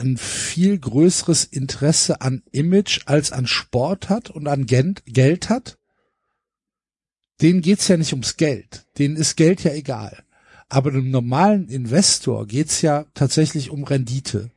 ein 0.00 0.16
viel 0.16 0.78
größeres 0.78 1.44
Interesse 1.44 2.20
an 2.20 2.42
Image 2.50 3.02
als 3.06 3.32
an 3.32 3.46
Sport 3.46 4.08
hat 4.08 4.30
und 4.30 4.48
an 4.48 4.66
Geld 4.66 5.48
hat? 5.48 5.78
Denen 7.40 7.62
geht's 7.62 7.88
ja 7.88 7.96
nicht 7.96 8.12
ums 8.12 8.36
Geld. 8.36 8.86
Denen 8.98 9.16
ist 9.16 9.36
Geld 9.36 9.62
ja 9.62 9.72
egal. 9.72 10.24
Aber 10.68 10.90
einem 10.90 11.10
normalen 11.10 11.68
Investor 11.68 12.46
geht's 12.46 12.82
ja 12.82 13.06
tatsächlich 13.14 13.70
um 13.70 13.84
Rendite. 13.84 14.50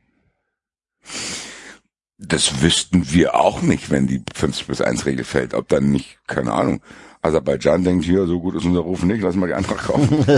Das 2.18 2.62
wüssten 2.62 3.10
wir 3.10 3.34
auch 3.34 3.62
nicht, 3.62 3.90
wenn 3.90 4.06
die 4.06 4.22
50 4.34 4.66
plus 4.66 4.80
1 4.80 5.06
Regel 5.06 5.24
fällt. 5.24 5.54
Ob 5.54 5.68
dann 5.68 5.90
nicht, 5.90 6.18
keine 6.26 6.52
Ahnung. 6.52 6.82
Aserbaidschan 7.24 7.84
denkt, 7.84 8.04
hier, 8.04 8.26
so 8.26 8.38
gut 8.38 8.54
ist 8.54 8.64
unser 8.66 8.80
Ruf 8.80 9.02
nicht, 9.02 9.22
lass 9.22 9.34
mal 9.34 9.46
die 9.46 9.54
Eintracht 9.54 9.86
kaufen. 9.86 10.24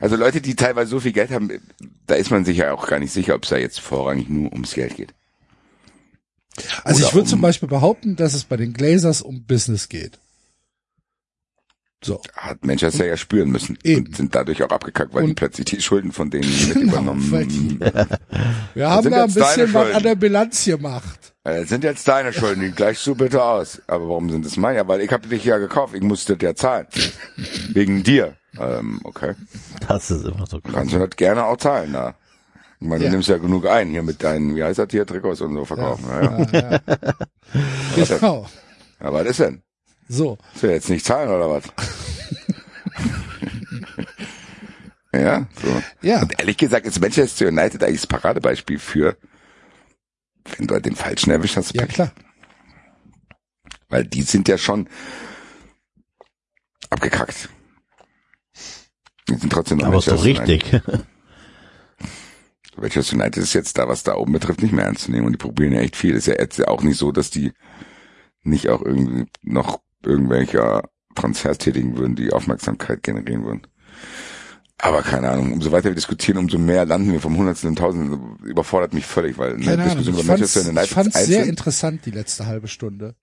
also 0.00 0.16
Leute, 0.16 0.40
die 0.40 0.54
teilweise 0.56 0.90
so 0.90 1.00
viel 1.00 1.12
Geld 1.12 1.30
haben, 1.30 1.50
da 2.06 2.14
ist 2.14 2.30
man 2.30 2.44
sich 2.44 2.58
ja 2.58 2.72
auch 2.72 2.86
gar 2.86 2.98
nicht 2.98 3.12
sicher, 3.12 3.34
ob 3.34 3.44
es 3.44 3.50
da 3.50 3.56
jetzt 3.56 3.80
vorrangig 3.80 4.28
nur 4.28 4.52
ums 4.52 4.74
Geld 4.74 4.96
geht. 4.96 5.14
Also 6.84 6.98
Oder 7.00 7.08
ich 7.08 7.14
würde 7.14 7.22
um- 7.24 7.28
zum 7.28 7.40
Beispiel 7.40 7.68
behaupten, 7.68 8.16
dass 8.16 8.34
es 8.34 8.44
bei 8.44 8.56
den 8.56 8.72
Glazers 8.72 9.22
um 9.22 9.44
Business 9.44 9.88
geht. 9.88 10.18
So. 12.02 12.20
Hat 12.36 12.64
Manchester 12.64 13.06
ja 13.06 13.16
spüren 13.16 13.50
müssen 13.50 13.76
Eben. 13.82 14.06
und 14.06 14.16
sind 14.16 14.34
dadurch 14.34 14.62
auch 14.62 14.70
abgekackt, 14.70 15.12
weil 15.14 15.24
die 15.24 15.30
Und- 15.30 15.34
plötzlich 15.34 15.64
die 15.66 15.80
Schulden 15.82 16.12
von 16.12 16.30
denen 16.30 16.48
mit 16.48 16.74
Genau, 16.74 16.92
übernommen 16.92 17.30
weil 17.32 17.46
die- 17.46 17.80
Wir 18.74 18.88
haben 18.90 19.10
da 19.10 19.24
ein 19.24 19.34
bisschen 19.34 19.74
was 19.74 19.94
an 19.94 20.02
der 20.04 20.14
Bilanz 20.14 20.64
gemacht. 20.64 21.34
Das 21.42 21.68
sind 21.70 21.82
jetzt 21.82 22.06
deine 22.06 22.32
Schulden, 22.32 22.60
die 22.60 22.70
gleichst 22.70 23.06
du 23.06 23.14
bitte 23.14 23.42
aus. 23.42 23.80
Aber 23.88 24.08
warum 24.08 24.30
sind 24.30 24.44
es 24.46 24.56
meine? 24.56 24.78
Ja, 24.78 24.86
weil 24.88 25.00
ich 25.00 25.10
habe 25.12 25.26
dich 25.28 25.44
ja 25.44 25.58
gekauft, 25.58 25.94
ich 25.94 26.02
musste 26.02 26.36
dir 26.36 26.54
zahlen. 26.54 26.86
Wegen 27.72 28.02
dir. 28.04 28.34
Ähm, 28.60 29.00
okay. 29.04 29.34
Das 29.88 30.10
ist 30.10 30.24
immer 30.24 30.46
so 30.46 30.60
krass. 30.60 30.74
Kannst 30.74 30.94
du 30.94 30.98
das 30.98 31.10
gerne 31.16 31.44
auch 31.46 31.56
zahlen, 31.56 31.90
na. 31.92 32.14
Ich 32.80 32.86
meine, 32.86 33.02
Ja. 33.04 33.10
du 33.10 33.16
nimmst 33.16 33.28
ja 33.28 33.38
genug 33.38 33.66
ein 33.66 33.88
hier 33.88 34.02
mit 34.04 34.22
deinen, 34.22 34.54
wie 34.54 34.62
heißt 34.62 34.78
das 34.78 34.88
hier, 34.90 35.04
Trikots 35.06 35.40
und 35.40 35.54
so 35.54 35.64
verkaufen. 35.64 36.04
Ja. 36.08 36.38
Ja, 36.52 36.80
Ja, 37.96 38.04
genau. 38.04 38.46
ja. 39.00 39.12
was 39.12 39.26
ist 39.26 39.40
denn? 39.40 39.62
So. 40.08 40.38
Du 40.60 40.66
jetzt 40.68 40.88
nicht 40.88 41.04
zahlen 41.04 41.28
oder 41.28 41.50
was? 41.50 41.64
ja, 45.12 45.46
so. 45.62 45.82
Ja. 46.02 46.22
Und 46.22 46.38
ehrlich 46.38 46.56
gesagt 46.56 46.86
ist 46.86 47.00
Manchester 47.00 47.48
United 47.48 47.82
eigentlich 47.82 48.00
das 48.00 48.06
Paradebeispiel 48.06 48.78
für, 48.78 49.16
wenn 50.56 50.66
du 50.66 50.74
halt 50.74 50.86
den 50.86 50.96
Falschen 50.96 51.30
erwischt 51.30 51.56
hast, 51.56 51.74
Ja, 51.74 51.82
Pech. 51.84 51.94
klar. 51.94 52.12
Weil 53.88 54.04
die 54.04 54.22
sind 54.22 54.48
ja 54.48 54.58
schon 54.58 54.88
abgekackt. 56.90 57.48
Die 59.28 59.34
sind 59.34 59.52
trotzdem 59.52 59.78
noch 59.78 59.86
Aber 59.88 60.00
so 60.00 60.12
Manchester 60.12 60.42
United. 60.42 60.72
richtig. 60.74 60.82
Manchester 62.76 63.16
United 63.16 63.42
ist 63.42 63.52
jetzt 63.54 63.76
da, 63.76 63.88
was 63.88 64.04
da 64.04 64.14
oben 64.14 64.32
betrifft, 64.32 64.62
nicht 64.62 64.72
mehr 64.72 64.84
ernst 64.84 65.04
zu 65.04 65.10
nehmen. 65.10 65.26
Und 65.26 65.32
die 65.32 65.38
probieren 65.38 65.72
ja 65.72 65.80
echt 65.80 65.96
viel. 65.96 66.14
ist 66.14 66.26
ja 66.26 66.34
jetzt 66.38 66.58
ja 66.58 66.68
auch 66.68 66.82
nicht 66.82 66.96
so, 66.98 67.12
dass 67.12 67.30
die 67.30 67.52
nicht 68.42 68.68
auch 68.68 68.82
irgendwie 68.82 69.26
noch 69.42 69.80
irgendwelcher 70.04 70.82
Transfers 71.14 71.58
tätigen 71.58 71.96
würden, 71.96 72.16
die 72.16 72.32
Aufmerksamkeit 72.32 73.02
generieren 73.02 73.44
würden. 73.44 73.62
Aber 74.80 75.02
keine 75.02 75.28
Ahnung, 75.30 75.52
umso 75.52 75.72
weiter 75.72 75.86
wir 75.86 75.94
diskutieren, 75.94 76.38
umso 76.38 76.56
mehr 76.56 76.84
landen 76.84 77.12
wir 77.12 77.20
vom 77.20 77.36
Hundertstel 77.36 77.70
und 77.70 77.78
Tausenden. 77.78 78.36
Überfordert 78.44 78.94
mich 78.94 79.06
völlig, 79.06 79.36
weil 79.36 79.54
eine 79.54 79.64
Keine. 79.64 79.84
Diskussion 79.84 80.14
Ich 80.14 80.20
über 80.20 80.32
Manchester 80.32 80.60
ich 80.60 80.68
United 80.68 80.88
fand's 80.90 81.14
sehr 81.16 81.38
einzeln, 81.38 81.48
interessant, 81.48 82.06
die 82.06 82.12
letzte 82.12 82.46
halbe 82.46 82.68
Stunde. 82.68 83.16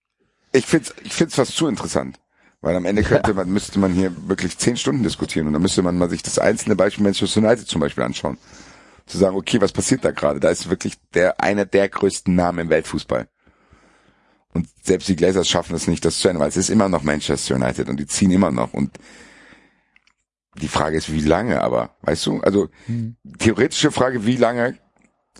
ich 0.51 0.65
find's, 0.65 0.93
ich 1.03 1.13
find's 1.13 1.35
fast 1.35 1.55
zu 1.55 1.67
interessant. 1.67 2.19
Weil 2.61 2.75
am 2.75 2.85
Ende 2.85 3.03
könnte 3.03 3.33
man, 3.33 3.49
müsste 3.49 3.77
man 3.79 3.93
hier 3.93 4.11
wirklich 4.27 4.57
zehn 4.57 4.75
Stunden 4.75 5.03
diskutieren 5.03 5.47
und 5.47 5.53
dann 5.53 5.61
müsste 5.61 5.83
man 5.83 5.97
mal 5.97 6.09
sich 6.09 6.23
das 6.23 6.39
einzelne 6.39 6.75
Beispiel 6.75 7.03
Manchester 7.03 7.39
United 7.39 7.67
zum 7.67 7.79
Beispiel 7.79 8.03
anschauen. 8.03 8.37
Zu 9.05 9.19
sagen, 9.19 9.35
okay, 9.35 9.61
was 9.61 9.71
passiert 9.71 10.03
da 10.03 10.11
gerade? 10.11 10.39
Da 10.39 10.49
ist 10.49 10.69
wirklich 10.69 10.95
der, 11.13 11.39
einer 11.39 11.65
der 11.65 11.87
größten 11.87 12.33
Namen 12.33 12.59
im 12.59 12.69
Weltfußball. 12.69 13.27
Und 14.55 14.67
selbst 14.81 15.07
die 15.09 15.15
Glazers 15.17 15.47
schaffen 15.47 15.75
es 15.75 15.87
nicht, 15.87 16.03
das 16.05 16.17
zu 16.19 16.29
ändern, 16.29 16.41
weil 16.41 16.49
es 16.49 16.57
ist 16.57 16.69
immer 16.69 16.87
noch 16.89 17.03
Manchester 17.03 17.55
United 17.55 17.89
und 17.89 17.99
die 17.99 18.07
ziehen 18.07 18.31
immer 18.31 18.49
noch 18.51 18.73
und 18.73 18.97
die 20.61 20.69
Frage 20.69 20.95
ist, 20.97 21.11
wie 21.11 21.19
lange 21.19 21.61
aber, 21.61 21.89
weißt 22.03 22.25
du? 22.27 22.39
Also, 22.39 22.69
theoretische 23.39 23.91
Frage, 23.91 24.25
wie 24.25 24.37
lange 24.37 24.77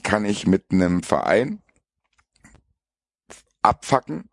kann 0.03 0.25
ich 0.25 0.45
mit 0.45 0.65
einem 0.73 1.03
Verein 1.03 1.59
abfacken, 3.61 4.25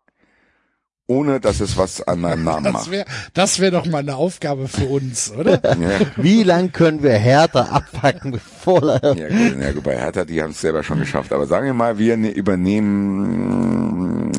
ohne 1.07 1.39
dass 1.39 1.61
es 1.61 1.77
was 1.77 2.01
an 2.05 2.19
meinem 2.19 2.43
Namen 2.49 2.65
Das 2.65 2.73
macht. 2.73 2.91
wäre 2.91 3.05
das 3.33 3.59
wär 3.59 3.71
doch 3.71 3.85
mal 3.85 3.99
eine 3.99 4.17
Aufgabe 4.17 4.67
für 4.67 4.87
uns, 4.87 5.31
oder? 5.31 5.61
Ja, 5.79 5.99
Wie 6.17 6.43
lang 6.43 6.73
können 6.73 7.01
wir 7.01 7.13
härter 7.13 7.71
abpacken, 7.71 8.31
bevor 8.33 8.83
er 9.01 9.15
ja, 9.15 9.29
gut, 9.29 9.61
ja, 9.61 9.71
gut, 9.71 9.83
bei 9.85 9.97
Hertha, 9.97 10.25
die 10.25 10.43
haben 10.43 10.51
es 10.51 10.59
selber 10.59 10.83
schon 10.83 10.99
geschafft. 10.99 11.31
Aber 11.31 11.47
sagen 11.47 11.65
wir 11.67 11.73
mal, 11.73 11.97
wir 11.97 12.17
ne, 12.17 12.29
übernehmen 12.31 14.33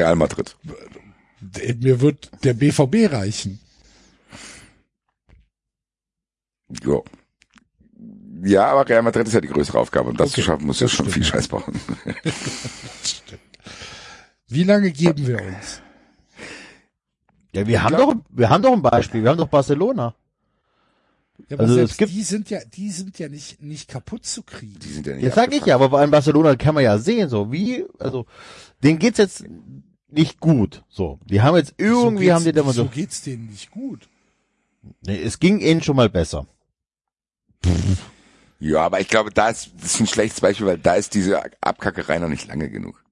Real 0.00 0.16
Madrid. 0.16 0.56
Mir 1.80 2.00
wird 2.00 2.30
der 2.44 2.54
BVB 2.54 3.12
reichen. 3.12 3.60
Jo. 6.82 7.04
Ja, 8.42 8.66
aber 8.68 8.88
Real 8.88 9.02
Madrid 9.02 9.26
ist 9.26 9.34
ja 9.34 9.40
die 9.42 9.48
größere 9.48 9.78
Aufgabe. 9.78 10.08
Und 10.08 10.18
das 10.18 10.30
Okay, 10.30 10.40
zu 10.40 10.46
schaffen, 10.46 10.66
muss 10.66 10.80
ja 10.80 10.88
schon 10.88 11.06
stimmt. 11.06 11.12
viel 11.14 11.24
Scheiß 11.24 11.48
bauen. 11.48 11.64
Wie 14.48 14.64
lange 14.64 14.90
geben 14.90 15.26
wir 15.26 15.42
uns? 15.42 15.82
Ja, 17.52 17.66
wir 17.66 17.82
haben 17.82 17.94
glaub- 17.96 18.14
doch, 18.14 18.20
wir 18.30 18.48
haben 18.48 18.62
doch 18.62 18.72
ein 18.72 18.82
Beispiel. 18.82 19.22
Wir 19.22 19.30
haben 19.30 19.38
doch 19.38 19.48
Barcelona. 19.48 20.14
Ja, 21.48 21.56
aber 21.56 21.62
Also, 21.64 21.74
selbst 21.74 21.92
es 21.92 21.96
gibt- 21.98 22.12
die 22.12 22.22
sind 22.22 22.48
ja, 22.50 22.60
die 22.64 22.90
sind 22.90 23.18
ja 23.18 23.28
nicht, 23.28 23.60
nicht 23.62 23.88
kaputt 23.88 24.24
zu 24.24 24.42
kriegen. 24.42 24.78
Die 24.78 24.88
sind 24.88 25.06
ja 25.06 25.14
nicht 25.14 25.22
Jetzt 25.24 25.34
sag 25.34 25.52
ich 25.54 25.64
ja, 25.66 25.74
aber 25.74 25.88
bei 25.88 26.00
einem 26.02 26.10
Barcelona 26.12 26.54
kann 26.56 26.74
man 26.74 26.84
ja 26.84 26.98
sehen, 26.98 27.28
so 27.28 27.50
wie, 27.52 27.84
also, 27.98 28.26
denen 28.82 28.98
geht's 28.98 29.18
jetzt 29.18 29.44
nicht 30.12 30.40
gut, 30.40 30.82
so. 30.88 31.18
Die 31.24 31.40
haben 31.42 31.56
jetzt 31.56 31.74
irgendwie, 31.78 32.26
so 32.26 32.32
haben 32.34 32.44
die 32.44 32.52
da 32.52 32.62
mal 32.62 32.72
so 32.72 32.84
so, 32.84 32.88
geht's 32.88 33.22
denen 33.22 33.46
nicht 33.46 33.70
gut. 33.70 34.08
nee, 35.02 35.20
es 35.20 35.38
ging 35.38 35.60
ihnen 35.60 35.82
schon 35.82 35.96
mal 35.96 36.08
besser. 36.08 36.46
Ja, 38.58 38.82
aber 38.82 39.00
ich 39.00 39.08
glaube, 39.08 39.30
da 39.30 39.48
ist, 39.48 39.70
das 39.80 39.94
ist 39.94 40.00
ein 40.00 40.06
schlechtes 40.06 40.40
Beispiel, 40.40 40.66
weil 40.66 40.78
da 40.78 40.94
ist 40.94 41.14
diese 41.14 41.42
Abkackerei 41.62 42.18
noch 42.18 42.28
nicht 42.28 42.46
lange 42.46 42.70
genug. 42.70 43.02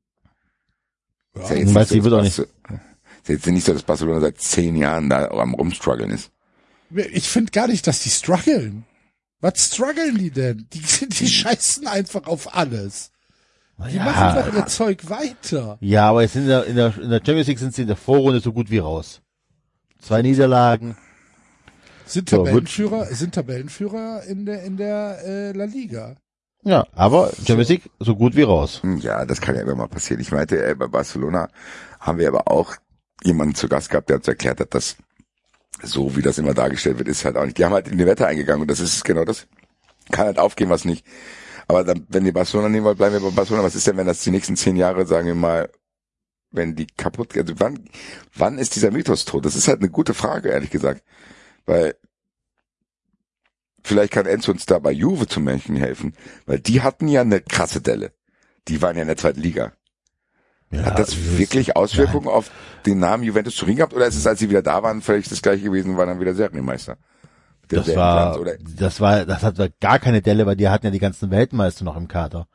Ist 1.34 1.50
ja 1.50 1.56
jetzt 1.56 1.74
Weißt 1.74 1.92
nicht 1.92 2.34
so, 2.34 2.42
ist 2.42 2.48
jetzt 3.26 3.46
nicht 3.46 3.64
so, 3.64 3.72
dass 3.72 3.82
Barcelona 3.82 4.20
seit 4.20 4.40
zehn 4.40 4.76
Jahren 4.76 5.08
da 5.08 5.28
am 5.28 5.54
rumstruggeln 5.54 6.10
ist. 6.10 6.30
Ich 6.90 7.28
finde 7.28 7.52
gar 7.52 7.68
nicht, 7.68 7.86
dass 7.86 8.02
die 8.02 8.10
strugglen. 8.10 8.84
Was 9.40 9.66
strugglen 9.66 10.18
die 10.18 10.30
denn? 10.30 10.66
Die, 10.72 11.08
die 11.08 11.28
scheißen 11.28 11.86
einfach 11.86 12.26
auf 12.26 12.54
alles. 12.54 13.12
Die 13.90 13.98
machen 13.98 14.34
doch 14.44 14.54
ihr 14.54 14.66
Zeug 14.66 15.08
weiter. 15.08 15.78
ja, 15.80 16.08
aber 16.10 16.22
jetzt 16.22 16.34
in 16.36 16.46
der, 16.48 16.64
in 16.66 16.74
der, 16.76 16.96
in 16.98 17.10
der 17.10 17.18
Champions 17.18 17.46
League 17.46 17.58
sind 17.60 17.74
sie 17.74 17.82
in 17.82 17.88
der 17.88 17.96
Vorrunde 17.96 18.40
so 18.40 18.52
gut 18.52 18.70
wie 18.70 18.78
raus. 18.78 19.20
Zwei 20.00 20.22
Niederlagen. 20.22 20.96
Sind 22.06 22.28
So, 22.30 22.38
gut. 22.38 22.46
Tabellenführer, 22.46 23.04
sind 23.06 23.34
Tabellenführer 23.34 24.22
in 24.24 24.46
der, 24.46 24.62
in 24.64 24.76
der 24.76 25.18
äh, 25.24 25.52
La 25.52 25.64
Liga. 25.64 26.16
Ja, 26.64 26.86
aber 26.94 27.30
Champions 27.46 27.68
League 27.68 27.90
so 28.00 28.16
gut 28.16 28.34
wie 28.34 28.42
raus. 28.42 28.82
Hm, 28.82 28.98
Ja, 28.98 29.24
das 29.24 29.40
kann 29.40 29.54
ja 29.54 29.62
immer 29.62 29.74
mal 29.76 29.88
passieren. 29.88 30.20
Ich 30.20 30.32
meinte, 30.32 30.64
ey, 30.64 30.74
bei 30.74 30.86
Barcelona 30.88 31.48
haben 32.00 32.18
wir 32.18 32.28
aber 32.28 32.50
auch 32.50 32.74
jemanden 33.22 33.54
zu 33.54 33.68
Gast 33.68 33.90
gehabt, 33.90 34.08
der 34.08 34.16
uns 34.16 34.26
erklärt 34.28 34.60
hat, 34.60 34.74
dass 34.74 34.96
so 35.82 36.16
wie 36.16 36.22
das 36.22 36.38
immer 36.38 36.54
dargestellt 36.54 36.98
wird, 36.98 37.08
ist 37.08 37.24
halt 37.24 37.36
auch 37.36 37.44
nicht. 37.44 37.58
Die 37.58 37.64
haben 37.64 37.72
halt 37.74 37.86
in 37.88 37.98
die 37.98 38.06
Wette 38.06 38.26
eingegangen 38.26 38.62
und 38.62 38.70
das 38.70 38.80
ist 38.80 39.04
genau 39.04 39.24
das. 39.24 39.46
Kann 40.10 40.26
halt 40.26 40.38
aufgehen, 40.38 40.70
was 40.70 40.84
nicht. 40.84 41.04
Aber 41.68 41.84
dann, 41.84 42.06
wenn 42.08 42.24
ihr 42.24 42.32
Barcelona 42.32 42.70
nehmen 42.70 42.86
wollt, 42.86 42.96
bleiben 42.96 43.14
wir 43.14 43.20
bei 43.20 43.36
Barcelona. 43.36 43.64
Was 43.64 43.74
ist 43.74 43.86
denn, 43.86 43.98
wenn 43.98 44.06
das 44.06 44.22
die 44.22 44.30
nächsten 44.30 44.56
zehn 44.56 44.76
Jahre, 44.76 45.06
sagen 45.06 45.26
wir 45.26 45.34
mal, 45.34 45.70
wenn 46.50 46.74
die 46.74 46.86
kaputt, 46.86 47.36
also 47.36 47.54
wann, 47.58 47.88
wann 48.34 48.58
ist 48.58 48.74
dieser 48.74 48.90
Mythos 48.90 49.26
tot? 49.26 49.44
Das 49.44 49.54
ist 49.54 49.68
halt 49.68 49.80
eine 49.80 49.90
gute 49.90 50.14
Frage, 50.14 50.48
ehrlich 50.48 50.70
gesagt. 50.70 51.04
Weil, 51.66 51.94
vielleicht 53.84 54.14
kann 54.14 54.24
Enzo 54.24 54.50
uns 54.50 54.64
da 54.64 54.78
bei 54.78 54.92
Juve 54.92 55.26
zum 55.26 55.44
Menschen 55.44 55.76
helfen, 55.76 56.14
weil 56.46 56.58
die 56.58 56.80
hatten 56.80 57.06
ja 57.06 57.20
eine 57.20 57.42
krasse 57.42 57.82
Delle. 57.82 58.12
Die 58.68 58.80
waren 58.80 58.96
ja 58.96 59.02
in 59.02 59.08
der 59.08 59.18
zweiten 59.18 59.40
Liga. 59.40 59.72
Ja, 60.70 60.84
Hat 60.84 60.98
das 60.98 61.38
wirklich 61.38 61.76
Auswirkungen 61.76 62.28
auf 62.28 62.50
den 62.84 62.98
Namen 62.98 63.22
Juventus 63.24 63.56
Turin 63.56 63.76
gehabt 63.76 63.94
oder 63.94 64.06
ist 64.06 64.16
es, 64.16 64.26
als 64.26 64.38
sie 64.38 64.50
wieder 64.50 64.62
da 64.62 64.82
waren, 64.82 65.00
völlig 65.00 65.28
das 65.28 65.42
gleiche 65.42 65.64
gewesen, 65.64 65.96
waren 65.96 66.08
dann 66.08 66.20
wieder 66.20 66.34
Serienmeister? 66.34 66.98
Das 67.68 67.94
war, 67.94 68.40
oder? 68.40 68.52
das 68.76 69.00
war, 69.00 69.24
das 69.24 69.42
hat 69.42 69.80
gar 69.80 69.98
keine 69.98 70.22
Delle, 70.22 70.46
weil 70.46 70.56
die 70.56 70.68
hatten 70.68 70.86
ja 70.86 70.92
die 70.92 70.98
ganzen 70.98 71.30
Weltmeister 71.30 71.84
noch 71.84 71.96
im 71.96 72.08
Kader. 72.08 72.46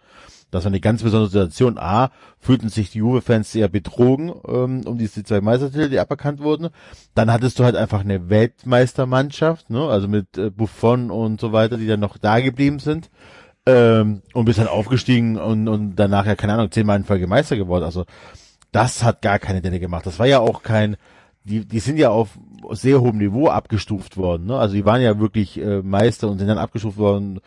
Das 0.53 0.65
war 0.65 0.69
eine 0.69 0.79
ganz 0.79 1.01
besondere 1.01 1.31
Situation. 1.31 1.79
A, 1.79 2.11
fühlten 2.39 2.69
sich 2.69 2.91
die 2.91 2.99
Juve-Fans 2.99 3.51
sehr 3.51 3.67
betrogen 3.67 4.31
ähm, 4.47 4.81
um 4.85 4.99
diese 4.99 5.23
zwei 5.23 5.41
Meistertitel, 5.41 5.89
die 5.89 5.99
aberkannt 5.99 6.41
wurden. 6.41 6.69
Dann 7.15 7.31
hattest 7.31 7.57
du 7.57 7.63
halt 7.63 7.75
einfach 7.75 8.01
eine 8.01 8.29
Weltmeistermannschaft, 8.29 9.71
ne? 9.71 9.87
also 9.87 10.07
mit 10.07 10.37
äh, 10.37 10.51
Buffon 10.51 11.09
und 11.09 11.41
so 11.41 11.53
weiter, 11.53 11.77
die 11.77 11.87
dann 11.87 11.99
noch 11.99 12.19
da 12.19 12.39
geblieben 12.39 12.77
sind. 12.77 13.09
Ähm, 13.65 14.21
und 14.33 14.45
bist 14.45 14.59
dann 14.59 14.67
aufgestiegen 14.67 15.37
und, 15.37 15.67
und 15.67 15.95
danach 15.95 16.25
ja, 16.25 16.35
keine 16.35 16.53
Ahnung, 16.53 16.69
zehnmal 16.69 16.97
in 16.97 17.05
Folge 17.05 17.27
Meister 17.27 17.55
geworden. 17.57 17.85
Also 17.85 18.05
das 18.71 19.03
hat 19.03 19.21
gar 19.21 19.39
keine 19.39 19.61
Delle 19.61 19.79
gemacht. 19.79 20.05
Das 20.05 20.19
war 20.19 20.27
ja 20.27 20.39
auch 20.39 20.61
kein, 20.61 20.97
die, 21.45 21.65
die 21.65 21.79
sind 21.79 21.97
ja 21.97 22.09
auf 22.09 22.37
sehr 22.71 23.01
hohem 23.01 23.17
Niveau 23.17 23.47
abgestuft 23.47 24.17
worden. 24.17 24.47
Ne? 24.47 24.57
Also 24.57 24.75
die 24.75 24.85
waren 24.85 25.01
ja 25.01 25.19
wirklich 25.19 25.59
äh, 25.59 25.81
Meister 25.81 26.29
und 26.29 26.39
sind 26.39 26.47
dann 26.47 26.57
abgestuft 26.57 26.97
worden 26.97 27.39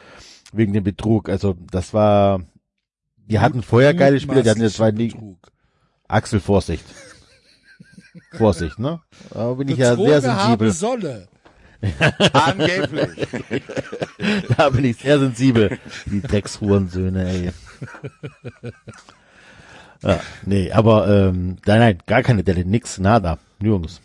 wegen 0.53 0.73
dem 0.73 0.85
Betrug. 0.85 1.29
Also 1.29 1.57
das 1.71 1.95
war, 1.95 2.41
die 3.17 3.39
hatten 3.39 3.63
vorher 3.63 3.95
geile 3.95 4.21
Spieler, 4.21 4.43
die 4.43 4.51
hatten 4.51 4.63
ja 4.63 4.69
zwei 4.69 4.91
Ligen. 4.91 5.39
Axel, 6.09 6.41
Vorsicht. 6.41 6.85
Vorsicht, 8.33 8.79
ne? 8.79 9.01
Da 9.33 9.53
bin 9.55 9.69
ich 9.69 9.79
ja 9.79 9.97
sehr 9.97 10.21
sensibel. 10.21 10.71
Solle. 10.71 11.29
Angeblich. 12.33 13.29
Da 14.57 14.71
bin 14.71 14.87
ich 14.87 14.97
sehr 14.97 15.19
sensibel. 15.19 15.79
Die 16.07 16.23
Dreckshurensöhne, 16.23 17.29
ey. 17.29 17.51
Ja, 20.03 20.21
nee, 20.47 20.73
aber 20.73 21.09
ähm, 21.09 21.57
nein, 21.67 21.79
nein, 21.81 21.99
gar 22.07 22.23
keine 22.23 22.43
Delle, 22.43 22.65
nix, 22.65 22.99
nada, 22.99 23.39
nirgends. 23.59 24.01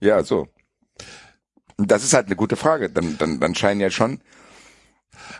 Ja, 0.00 0.22
so. 0.22 0.48
Und 1.76 1.90
Das 1.90 2.04
ist 2.04 2.12
halt 2.14 2.26
eine 2.26 2.36
gute 2.36 2.56
Frage. 2.56 2.90
Dann, 2.90 3.16
dann, 3.18 3.40
dann 3.40 3.54
scheinen 3.54 3.80
ja 3.80 3.90
schon 3.90 4.20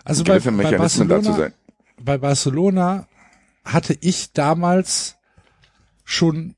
Also 0.04 0.24
bei, 0.24 0.34
gewisse 0.34 0.52
bei 0.52 0.56
Mechanismen 0.64 1.08
da 1.08 1.16
zu 1.22 1.28
Barcelona, 1.28 1.38
sein. 1.38 1.54
bei 2.04 2.18
Barcelona 2.18 3.08
hatte 3.64 3.96
ich 4.00 4.32
damals 4.32 5.16
schon, 6.04 6.56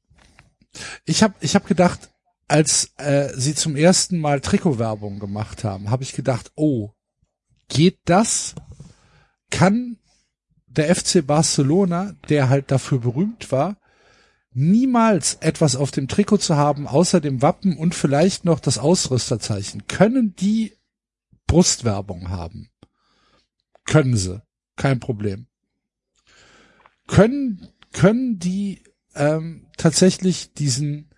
ich 1.05 1.23
habe 1.23 1.35
ich 1.41 1.55
hab 1.55 1.67
gedacht, 1.67 2.11
als 2.49 2.93
äh, 2.99 3.29
sie 3.35 3.55
zum 3.55 3.77
ersten 3.77 4.19
Mal 4.21 4.41
Trikotwerbung 4.41 5.19
gemacht 5.19 5.65
haben, 5.65 5.91
habe 5.91 6.03
ich 6.03 6.13
gedacht, 6.13 6.53
oh, 6.55 6.91
geht 7.69 7.99
das? 8.05 8.55
Kann 9.51 9.99
der 10.67 10.95
FC 10.95 11.27
Barcelona, 11.27 12.15
der 12.29 12.49
halt 12.49 12.71
dafür 12.71 12.99
berühmt 12.99 13.53
war, 13.53 13.77
niemals 14.55 15.35
etwas 15.41 15.77
auf 15.77 15.91
dem 15.91 16.09
Trikot 16.09 16.39
zu 16.39 16.57
haben, 16.57 16.87
außer 16.87 17.21
dem 17.21 17.43
Wappen 17.43 17.77
und 17.77 17.95
vielleicht 17.95 18.45
noch 18.45 18.61
das 18.61 18.79
Ausrüsterzeichen, 18.79 19.87
können 19.87 20.35
die 20.37 20.77
Brustwerbung 21.47 22.29
haben? 22.29 22.71
Können 23.85 24.17
sie. 24.17 24.43
Kein 24.77 25.01
Problem. 25.01 25.47
Können, 27.07 27.69
können 27.93 28.39
die 28.39 28.83
ähm, 29.15 29.67
tatsächlich 29.77 30.55
diesen, 30.55 31.11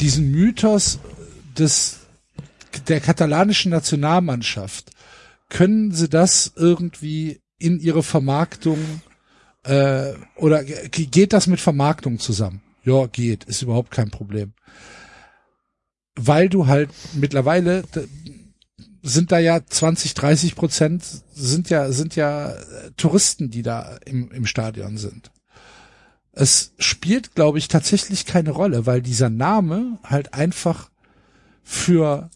diesen 0.00 0.30
Mythos 0.30 0.98
des, 1.56 2.00
der 2.86 3.00
katalanischen 3.00 3.70
Nationalmannschaft, 3.70 4.90
können 5.48 5.92
sie 5.92 6.08
das 6.08 6.52
irgendwie 6.56 7.40
in 7.58 7.80
ihre 7.80 8.02
Vermarktung 8.02 8.78
äh, 9.68 10.14
oder 10.36 10.64
ge- 10.64 10.88
geht 10.88 11.32
das 11.32 11.46
mit 11.46 11.60
Vermarktung 11.60 12.18
zusammen? 12.18 12.62
Ja, 12.84 13.06
geht, 13.06 13.44
ist 13.44 13.62
überhaupt 13.62 13.90
kein 13.90 14.10
Problem. 14.10 14.52
Weil 16.16 16.48
du 16.48 16.66
halt 16.66 16.90
mittlerweile 17.14 17.84
sind 19.02 19.30
da 19.30 19.38
ja 19.38 19.60
20, 19.64 20.14
30 20.14 20.56
Prozent 20.56 21.04
sind 21.32 21.70
ja 21.70 21.92
sind 21.92 22.16
ja 22.16 22.50
äh, 22.50 22.90
Touristen, 22.96 23.50
die 23.50 23.62
da 23.62 23.96
im, 24.04 24.30
im 24.32 24.46
Stadion 24.46 24.96
sind. 24.96 25.30
Es 26.32 26.72
spielt, 26.78 27.34
glaube 27.34 27.58
ich, 27.58 27.68
tatsächlich 27.68 28.26
keine 28.26 28.50
Rolle, 28.50 28.86
weil 28.86 29.02
dieser 29.02 29.30
Name 29.30 29.98
halt 30.02 30.34
einfach 30.34 30.90
für 31.62 32.30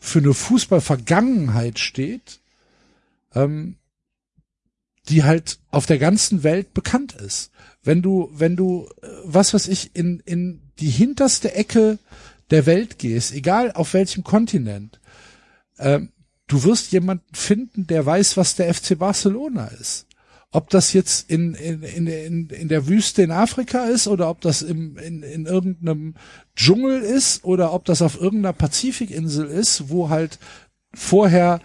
für 0.00 0.18
eine 0.18 0.34
Fußballvergangenheit 0.34 1.78
steht, 1.78 2.40
ähm, 3.34 3.76
die 5.08 5.24
halt 5.24 5.58
auf 5.70 5.86
der 5.86 5.98
ganzen 5.98 6.42
Welt 6.42 6.74
bekannt 6.74 7.12
ist. 7.12 7.50
Wenn 7.82 8.02
du, 8.02 8.30
wenn 8.32 8.56
du, 8.56 8.88
äh, 9.02 9.06
was 9.24 9.54
weiß 9.54 9.68
ich, 9.68 9.94
in, 9.94 10.20
in 10.20 10.62
die 10.78 10.90
hinterste 10.90 11.54
Ecke 11.54 11.98
der 12.50 12.66
Welt 12.66 12.98
gehst, 12.98 13.32
egal 13.32 13.72
auf 13.72 13.94
welchem 13.94 14.24
Kontinent, 14.24 15.00
ähm, 15.78 16.10
du 16.46 16.64
wirst 16.64 16.92
jemanden 16.92 17.34
finden, 17.34 17.86
der 17.86 18.04
weiß, 18.04 18.36
was 18.36 18.54
der 18.54 18.72
FC 18.72 18.98
Barcelona 18.98 19.66
ist. 19.68 20.06
Ob 20.54 20.68
das 20.68 20.92
jetzt 20.92 21.30
in, 21.30 21.54
in, 21.54 21.82
in, 21.82 22.06
in, 22.06 22.50
in 22.50 22.68
der 22.68 22.86
Wüste 22.86 23.22
in 23.22 23.30
Afrika 23.30 23.86
ist 23.86 24.06
oder 24.06 24.28
ob 24.28 24.42
das 24.42 24.60
im, 24.60 24.98
in, 24.98 25.22
in 25.22 25.46
irgendeinem 25.46 26.14
Dschungel 26.54 27.00
ist 27.00 27.44
oder 27.44 27.72
ob 27.72 27.86
das 27.86 28.02
auf 28.02 28.20
irgendeiner 28.20 28.52
Pazifikinsel 28.52 29.46
ist, 29.46 29.88
wo 29.88 30.10
halt 30.10 30.38
vorher 30.94 31.60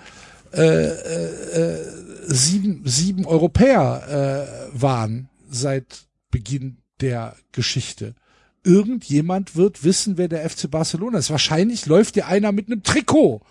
äh, 0.54 0.62
äh, 0.62 1.26
äh, 1.52 2.07
sieben, 2.28 2.82
sieben 2.86 3.26
Europäer 3.26 4.70
äh, 4.74 4.80
waren 4.82 5.30
seit 5.50 6.08
Beginn 6.32 6.78
der 7.02 7.36
Geschichte. 7.52 8.16
Irgendjemand 8.64 9.56
wird 9.56 9.84
wissen, 9.84 10.18
wer 10.18 10.28
der 10.28 10.48
FC 10.50 10.70
Barcelona 10.70 11.20
ist. 11.20 11.30
Wahrscheinlich 11.30 11.86
läuft 11.86 12.16
dir 12.16 12.28
einer 12.28 12.52
mit 12.52 12.68
einem 12.68 12.84
Trikot 12.84 13.42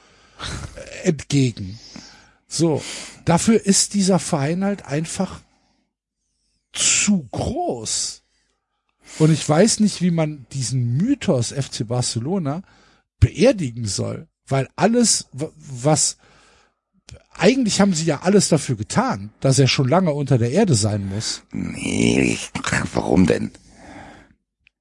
äh, 1.05 1.09
entgegen. 1.09 1.78
So, 2.48 2.82
dafür 3.24 3.65
ist 3.65 3.94
dieser 3.94 4.19
Verein 4.19 4.62
halt 4.65 4.85
einfach 4.86 5.40
zu 6.73 7.27
groß. 7.31 8.23
Und 9.19 9.32
ich 9.32 9.48
weiß 9.48 9.81
nicht, 9.81 10.03
wie 10.03 10.11
man 10.11 10.47
diesen 10.53 10.97
Mythos 10.97 11.53
FC 11.53 11.86
Barcelona 11.86 12.62
beerdigen 13.20 13.86
soll, 13.86 14.28
weil 14.47 14.69
alles, 14.77 15.28
wa- 15.32 15.51
was 15.57 16.19
eigentlich 17.38 17.80
haben 17.80 17.94
sie 17.94 18.04
ja 18.04 18.20
alles 18.22 18.48
dafür 18.48 18.76
getan, 18.76 19.30
dass 19.40 19.58
er 19.58 19.68
schon 19.68 19.88
lange 19.88 20.12
unter 20.12 20.38
der 20.38 20.50
Erde 20.52 20.74
sein 20.74 21.08
muss. 21.08 21.42
Nee, 21.52 22.38
warum 22.94 23.26
denn? 23.26 23.50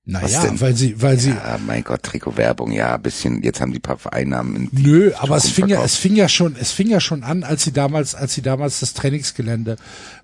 Naja, 0.08 0.44
denn? 0.44 0.62
weil 0.62 0.76
sie, 0.76 1.02
weil 1.02 1.18
sie, 1.18 1.32
Ja, 1.32 1.60
mein 1.66 1.84
Gott, 1.84 2.04
Trikotwerbung, 2.04 2.72
ja, 2.72 2.94
ein 2.94 3.02
bisschen, 3.02 3.42
jetzt 3.42 3.60
haben 3.60 3.72
die 3.74 3.80
paar 3.80 3.98
Vereinnahmen. 3.98 4.56
In 4.56 4.70
Nö, 4.72 5.12
aber 5.18 5.36
es 5.36 5.50
fing 5.50 5.66
ja, 5.68 5.78
verkauft. 5.78 5.94
es 5.94 5.98
fing 5.98 6.16
ja 6.16 6.30
schon, 6.30 6.56
es 6.60 6.72
fing 6.72 6.88
ja 6.90 7.00
schon 7.00 7.24
an, 7.24 7.44
als 7.44 7.64
sie 7.64 7.72
damals, 7.72 8.14
als 8.14 8.36
sie 8.36 8.44
damals 8.44 8.82
das 8.82 8.94
Trainingsgelände, 8.94 9.78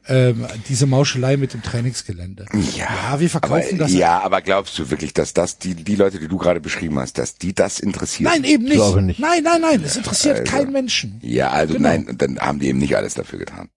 ähm, 0.07 0.45
diese 0.69 0.85
Mauschelei 0.85 1.35
mit 1.37 1.53
dem 1.55 1.63
Trainingsgelände. 1.63 2.45
Ja, 2.77 3.19
wir 3.19 3.27
verkaufen 3.27 3.69
aber, 3.69 3.77
das. 3.79 3.91
Ja, 3.93 4.19
aber 4.21 4.41
glaubst 4.41 4.77
du 4.77 4.91
wirklich, 4.91 5.13
dass 5.15 5.33
das 5.33 5.57
die, 5.57 5.73
die 5.73 5.95
Leute, 5.95 6.19
die 6.19 6.27
du 6.27 6.37
gerade 6.37 6.61
beschrieben 6.61 6.99
hast, 6.99 7.17
dass 7.17 7.35
die 7.39 7.55
das 7.55 7.79
interessiert? 7.79 8.29
Nein, 8.29 8.43
eben 8.43 8.65
nicht. 8.65 8.75
glaube 8.75 9.01
nicht. 9.01 9.19
Nein, 9.19 9.41
nein, 9.43 9.61
nein, 9.61 9.81
es 9.83 9.95
interessiert 9.95 10.41
also- 10.41 10.51
keinen 10.51 10.71
Menschen. 10.71 11.19
Ja, 11.23 11.49
also 11.49 11.73
Genau. 11.73 11.89
nein, 11.89 12.15
dann 12.19 12.37
haben 12.39 12.59
die 12.59 12.67
eben 12.67 12.77
nicht 12.77 12.95
alles 12.95 13.15
dafür 13.15 13.39
getan. 13.39 13.69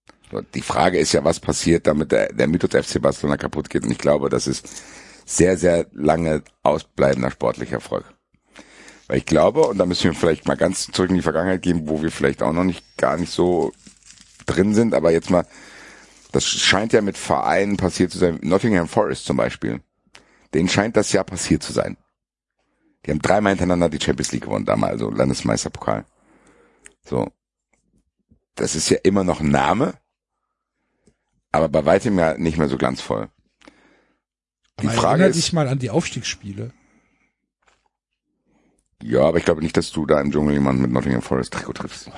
Die 0.54 0.62
Frage 0.62 0.98
ist 0.98 1.12
ja, 1.12 1.24
was 1.24 1.40
passiert, 1.40 1.86
damit 1.86 2.12
der, 2.12 2.30
der 2.32 2.46
Mythos 2.48 2.70
FC 2.72 3.00
Barcelona 3.00 3.36
kaputt 3.38 3.70
geht. 3.70 3.84
Und 3.84 3.90
ich 3.92 3.98
glaube, 3.98 4.28
das 4.28 4.46
ist 4.48 4.66
sehr, 5.24 5.56
sehr 5.56 5.86
lange 5.92 6.42
ausbleibender 6.62 7.30
sportlicher 7.30 7.76
Erfolg. 7.76 8.04
Weil 9.06 9.18
ich 9.18 9.26
glaube, 9.26 9.66
und 9.66 9.78
da 9.78 9.86
müssen 9.86 10.04
wir 10.04 10.14
vielleicht 10.14 10.46
mal 10.46 10.56
ganz 10.56 10.90
zurück 10.90 11.10
in 11.10 11.16
die 11.16 11.22
Vergangenheit 11.22 11.62
gehen, 11.62 11.88
wo 11.88 12.02
wir 12.02 12.10
vielleicht 12.10 12.42
auch 12.42 12.52
noch 12.52 12.64
nicht, 12.64 12.96
gar 12.96 13.16
nicht 13.16 13.32
so 13.32 13.72
drin 14.46 14.74
sind, 14.74 14.94
aber 14.94 15.10
jetzt 15.10 15.30
mal, 15.30 15.46
das 16.32 16.44
scheint 16.44 16.92
ja 16.92 17.00
mit 17.02 17.18
Vereinen 17.18 17.76
passiert 17.76 18.10
zu 18.10 18.18
sein. 18.18 18.38
Nottingham 18.42 18.88
Forest 18.88 19.26
zum 19.26 19.36
Beispiel. 19.36 19.80
Denen 20.52 20.68
scheint 20.68 20.96
das 20.96 21.12
ja 21.12 21.22
passiert 21.22 21.62
zu 21.62 21.72
sein. 21.72 21.96
Die 23.04 23.10
haben 23.10 23.20
dreimal 23.20 23.50
hintereinander 23.50 23.90
die 23.90 24.02
Champions 24.02 24.32
League 24.32 24.44
gewonnen, 24.44 24.64
damals, 24.64 24.92
also 24.92 25.10
Landesmeisterpokal. 25.10 26.06
So. 27.04 27.30
Das 28.54 28.74
ist 28.74 28.88
ja 28.88 28.98
immer 29.02 29.24
noch 29.24 29.40
ein 29.40 29.50
Name, 29.50 29.94
aber 31.50 31.68
bei 31.68 31.84
weitem 31.84 32.18
ja 32.18 32.38
nicht 32.38 32.56
mehr 32.56 32.68
so 32.68 32.78
glanzvoll. 32.78 33.28
Die 34.80 34.86
Aber 34.88 34.96
Frage 34.96 35.22
erinnere 35.22 35.28
ist, 35.30 35.36
dich 35.36 35.52
mal 35.52 35.68
an 35.68 35.78
die 35.78 35.90
Aufstiegsspiele. 35.90 36.72
ja, 39.02 39.22
aber 39.22 39.38
ich 39.38 39.44
glaube 39.44 39.62
nicht, 39.62 39.76
dass 39.76 39.90
du 39.92 40.06
da 40.06 40.20
im 40.20 40.32
Dschungel 40.32 40.54
jemanden 40.54 40.82
mit 40.82 40.90
Nottingham 40.90 41.22
Forest 41.22 41.52
Trikot 41.52 41.74
triffst. 41.74 42.10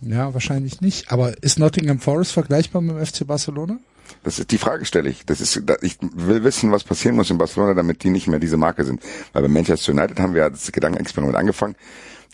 Ja, 0.00 0.34
wahrscheinlich 0.34 0.80
nicht. 0.80 1.10
Aber 1.10 1.42
ist 1.42 1.58
Nottingham 1.58 1.98
Forest 1.98 2.32
vergleichbar 2.32 2.82
mit 2.82 2.96
dem 2.96 3.04
FC 3.06 3.26
Barcelona? 3.26 3.78
Das 4.22 4.38
ist 4.38 4.50
die 4.50 4.58
Frage 4.58 4.84
stelle 4.84 5.08
ich. 5.08 5.24
Das 5.24 5.40
ist, 5.40 5.62
ich 5.80 5.96
will 6.00 6.44
wissen, 6.44 6.70
was 6.72 6.84
passieren 6.84 7.16
muss 7.16 7.30
in 7.30 7.38
Barcelona, 7.38 7.72
damit 7.72 8.02
die 8.02 8.10
nicht 8.10 8.26
mehr 8.26 8.38
diese 8.38 8.58
Marke 8.58 8.84
sind. 8.84 9.02
Weil 9.32 9.42
bei 9.42 9.48
Manchester 9.48 9.92
United 9.92 10.20
haben 10.20 10.34
wir 10.34 10.42
ja 10.42 10.50
das 10.50 10.70
Gedankenexperiment 10.70 11.36
angefangen. 11.36 11.74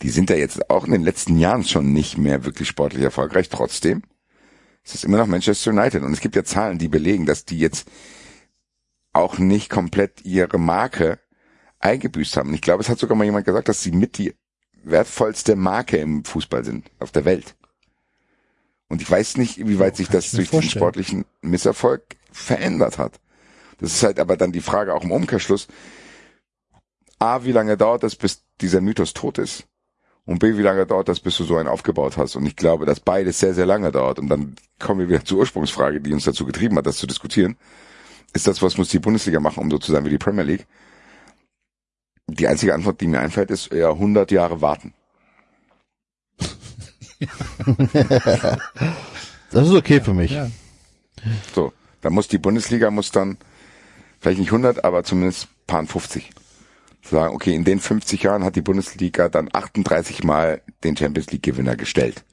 Die 0.01 0.09
sind 0.09 0.29
ja 0.29 0.35
jetzt 0.35 0.69
auch 0.69 0.85
in 0.85 0.91
den 0.91 1.03
letzten 1.03 1.37
Jahren 1.37 1.63
schon 1.63 1.93
nicht 1.93 2.17
mehr 2.17 2.43
wirklich 2.43 2.67
sportlich 2.67 3.03
erfolgreich. 3.03 3.47
Trotzdem 3.49 4.03
es 4.83 4.95
ist 4.95 5.05
immer 5.05 5.17
noch 5.17 5.27
Manchester 5.27 5.71
United. 5.71 6.03
Und 6.03 6.13
es 6.13 6.19
gibt 6.21 6.35
ja 6.35 6.43
Zahlen, 6.43 6.77
die 6.77 6.87
belegen, 6.87 7.25
dass 7.25 7.45
die 7.45 7.59
jetzt 7.59 7.87
auch 9.13 9.37
nicht 9.37 9.69
komplett 9.69 10.23
ihre 10.23 10.57
Marke 10.57 11.19
eingebüßt 11.79 12.37
haben. 12.37 12.53
Ich 12.53 12.61
glaube, 12.61 12.83
es 12.83 12.89
hat 12.89 12.99
sogar 12.99 13.17
mal 13.17 13.25
jemand 13.25 13.45
gesagt, 13.45 13.69
dass 13.69 13.81
sie 13.81 13.91
mit 13.91 14.17
die 14.17 14.33
wertvollste 14.83 15.55
Marke 15.55 15.97
im 15.97 16.23
Fußball 16.23 16.63
sind 16.63 16.89
auf 16.99 17.11
der 17.11 17.25
Welt. 17.25 17.55
Und 18.87 19.01
ich 19.01 19.09
weiß 19.09 19.37
nicht, 19.37 19.57
wie 19.57 19.79
weit 19.79 19.95
sich 19.95 20.09
das 20.09 20.31
durch 20.31 20.49
den 20.49 20.63
sportlichen 20.63 21.25
Misserfolg 21.41 22.03
verändert 22.31 22.97
hat. 22.97 23.19
Das 23.79 23.93
ist 23.93 24.03
halt 24.03 24.19
aber 24.19 24.37
dann 24.37 24.51
die 24.51 24.61
Frage 24.61 24.93
auch 24.93 25.03
im 25.03 25.11
Umkehrschluss. 25.11 25.67
A, 27.19 27.43
wie 27.43 27.51
lange 27.51 27.77
dauert 27.77 28.03
das, 28.03 28.15
bis 28.15 28.43
dieser 28.59 28.81
Mythos 28.81 29.13
tot 29.13 29.37
ist? 29.37 29.65
Und 30.25 30.39
B, 30.39 30.57
wie 30.57 30.61
lange 30.61 30.85
dauert 30.85 31.07
das, 31.07 31.19
bis 31.19 31.37
du 31.37 31.43
so 31.43 31.57
einen 31.57 31.67
aufgebaut 31.67 32.17
hast? 32.17 32.35
Und 32.35 32.45
ich 32.45 32.55
glaube, 32.55 32.85
dass 32.85 32.99
beides 32.99 33.39
sehr, 33.39 33.53
sehr 33.53 33.65
lange 33.65 33.91
dauert. 33.91 34.19
Und 34.19 34.27
dann 34.27 34.55
kommen 34.79 34.99
wir 34.99 35.09
wieder 35.09 35.25
zur 35.25 35.39
Ursprungsfrage, 35.39 35.99
die 36.01 36.13
uns 36.13 36.25
dazu 36.25 36.45
getrieben 36.45 36.77
hat, 36.77 36.85
das 36.85 36.97
zu 36.97 37.07
diskutieren. 37.07 37.57
Ist 38.33 38.47
das, 38.47 38.61
was 38.61 38.77
muss 38.77 38.89
die 38.89 38.99
Bundesliga 38.99 39.39
machen, 39.39 39.61
um 39.61 39.71
so 39.71 39.77
zu 39.77 39.91
sein 39.91 40.05
wie 40.05 40.09
die 40.09 40.17
Premier 40.17 40.43
League? 40.43 40.67
Die 42.27 42.47
einzige 42.47 42.73
Antwort, 42.73 43.01
die 43.01 43.07
mir 43.07 43.19
einfällt, 43.19 43.51
ist 43.51 43.67
eher 43.71 43.89
100 43.89 44.31
Jahre 44.31 44.61
warten. 44.61 44.93
das 49.51 49.67
ist 49.67 49.73
okay 49.73 49.99
für 50.01 50.13
mich. 50.13 50.31
Ja. 50.31 50.49
So, 51.53 51.73
da 52.01 52.09
muss 52.09 52.27
die 52.27 52.37
Bundesliga 52.37 52.89
muss 52.89 53.11
dann 53.11 53.37
vielleicht 54.19 54.39
nicht 54.39 54.51
100, 54.51 54.83
aber 54.83 55.03
zumindest 55.03 55.49
paar 55.67 55.85
50 55.85 56.31
sagen, 57.03 57.35
okay, 57.35 57.55
in 57.55 57.63
den 57.63 57.79
50 57.79 58.23
Jahren 58.23 58.43
hat 58.43 58.55
die 58.55 58.61
Bundesliga 58.61 59.29
dann 59.29 59.49
38 59.51 60.23
Mal 60.23 60.61
den 60.83 60.95
Champions 60.95 61.31
League 61.31 61.43
Gewinner 61.43 61.75
gestellt. 61.75 62.23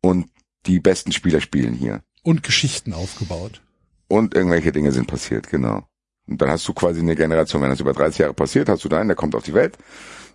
Und 0.00 0.28
die 0.66 0.78
besten 0.78 1.12
Spieler 1.12 1.40
spielen 1.40 1.74
hier. 1.74 2.02
Und 2.22 2.42
Geschichten 2.42 2.92
aufgebaut. 2.92 3.62
Und 4.08 4.34
irgendwelche 4.34 4.72
Dinge 4.72 4.92
sind 4.92 5.06
passiert, 5.06 5.48
genau. 5.48 5.84
Und 6.26 6.40
dann 6.40 6.50
hast 6.50 6.66
du 6.66 6.72
quasi 6.74 7.00
eine 7.00 7.16
Generation, 7.16 7.62
wenn 7.62 7.70
das 7.70 7.80
über 7.80 7.92
30 7.92 8.18
Jahre 8.18 8.34
passiert, 8.34 8.68
hast 8.68 8.84
du 8.84 8.88
da 8.88 8.98
einen, 8.98 9.08
der 9.08 9.16
kommt 9.16 9.34
auf 9.34 9.44
die 9.44 9.54
Welt, 9.54 9.78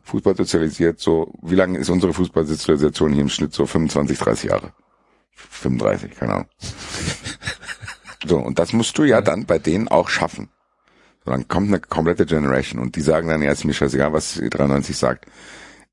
Fußball 0.03 0.35
sozialisiert, 0.35 0.99
so, 0.99 1.33
wie 1.41 1.55
lange 1.55 1.77
ist 1.77 1.89
unsere 1.89 2.13
Fußballsozialisation 2.13 3.13
hier 3.13 3.21
im 3.21 3.29
Schnitt? 3.29 3.53
So 3.53 3.65
25, 3.65 4.17
30 4.17 4.49
Jahre. 4.49 4.73
35, 5.35 6.15
keine 6.15 6.33
Ahnung. 6.33 6.47
so, 8.25 8.37
und 8.37 8.59
das 8.59 8.73
musst 8.73 8.97
du 8.97 9.03
ja 9.03 9.21
dann 9.21 9.45
bei 9.45 9.59
denen 9.59 9.87
auch 9.87 10.09
schaffen. 10.09 10.49
So, 11.23 11.31
dann 11.31 11.47
kommt 11.47 11.67
eine 11.67 11.79
komplette 11.79 12.25
Generation 12.25 12.81
und 12.81 12.95
die 12.95 13.01
sagen 13.01 13.27
dann, 13.27 13.41
ja, 13.41 13.51
ist 13.51 13.63
mir 13.63 13.73
scheißegal, 13.73 14.13
was 14.13 14.35
93 14.35 14.97
sagt. 14.97 15.27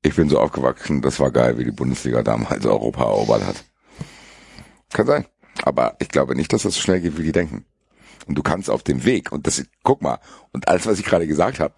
Ich 0.01 0.15
bin 0.15 0.29
so 0.29 0.39
aufgewachsen, 0.39 1.01
das 1.01 1.19
war 1.19 1.31
geil, 1.31 1.57
wie 1.57 1.65
die 1.65 1.71
Bundesliga 1.71 2.23
damals 2.23 2.65
Europa 2.65 3.03
erobert 3.03 3.45
hat. 3.45 3.63
Kann 4.91 5.05
sein. 5.05 5.25
Aber 5.61 5.95
ich 5.99 6.09
glaube 6.09 6.35
nicht, 6.35 6.53
dass 6.53 6.63
das 6.63 6.75
so 6.75 6.81
schnell 6.81 7.01
geht, 7.01 7.17
wie 7.17 7.23
die 7.23 7.31
denken. 7.31 7.65
Und 8.27 8.35
du 8.35 8.43
kannst 8.43 8.69
auf 8.69 8.83
dem 8.83 9.03
Weg, 9.05 9.31
und 9.31 9.47
das, 9.47 9.63
guck 9.83 10.01
mal, 10.01 10.19
und 10.51 10.67
alles, 10.67 10.85
was 10.85 10.99
ich 10.99 11.05
gerade 11.05 11.27
gesagt 11.27 11.59
habe, 11.59 11.75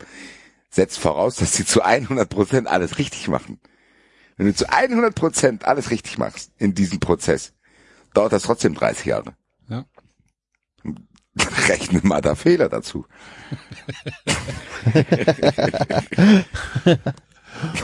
setzt 0.70 1.00
voraus, 1.00 1.36
dass 1.36 1.54
sie 1.54 1.66
zu 1.66 1.82
100 1.82 2.30
Prozent 2.30 2.68
alles 2.68 2.98
richtig 2.98 3.28
machen. 3.28 3.60
Wenn 4.38 4.48
du 4.48 4.56
zu 4.56 4.70
100 4.72 5.14
Prozent 5.14 5.66
alles 5.66 5.92
richtig 5.92 6.18
machst 6.18 6.52
in 6.58 6.74
diesem 6.74 7.00
Prozess, 7.00 7.54
dauert 8.14 8.34
das 8.34 8.44
trotzdem 8.44 8.74
30 8.74 9.06
Jahre. 9.06 9.36
Ja. 9.70 9.86
Rechne 11.68 12.02
mal 12.04 12.22
da 12.22 12.36
Fehler 12.36 12.70
dazu. 12.70 13.06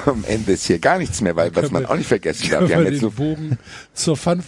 Am 0.05 0.23
Ende 0.25 0.53
ist 0.53 0.65
hier 0.65 0.79
gar 0.79 0.97
nichts 0.97 1.21
mehr, 1.21 1.35
weil 1.35 1.55
was 1.55 1.71
man 1.71 1.85
auch 1.85 1.95
nicht 1.95 2.07
vergessen 2.07 2.49
darf. 2.49 2.67
Wir 2.67 2.77
haben 2.77 2.85
jetzt 2.85 3.01
den 3.01 3.11
Bogen 3.11 3.59
zur 3.93 4.17
Fun 4.17 4.41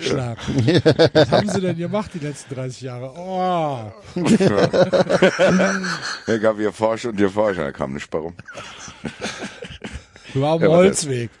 Schlagen. 0.00 0.38
Was 1.12 1.30
haben 1.30 1.48
sie 1.48 1.60
denn 1.60 1.76
gemacht 1.76 2.10
die 2.14 2.18
letzten 2.18 2.54
30 2.54 2.80
Jahre? 2.82 3.12
Oh. 3.16 3.92
ja, 6.26 6.38
gab 6.38 6.58
ihr 6.58 6.72
Forsch 6.72 7.06
und 7.06 7.20
ihr 7.20 7.30
Forscher, 7.30 7.64
da 7.64 7.72
kam 7.72 7.94
nicht 7.94 8.12
warum. 8.12 8.34
Du 10.34 10.42
war 10.42 10.52
auf 10.52 10.60
dem 10.60 10.70
ja, 10.70 10.76
Holzweg. 10.76 11.30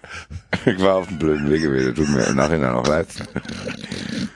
Ich 0.66 0.82
war 0.82 0.96
auf 0.96 1.06
dem 1.06 1.18
blöden 1.18 1.48
Weg 1.48 1.62
gewesen, 1.62 1.94
tut 1.94 2.08
mir 2.08 2.24
im 2.24 2.34
Nachhinein 2.34 2.74
auch 2.74 2.86
leid. 2.86 3.06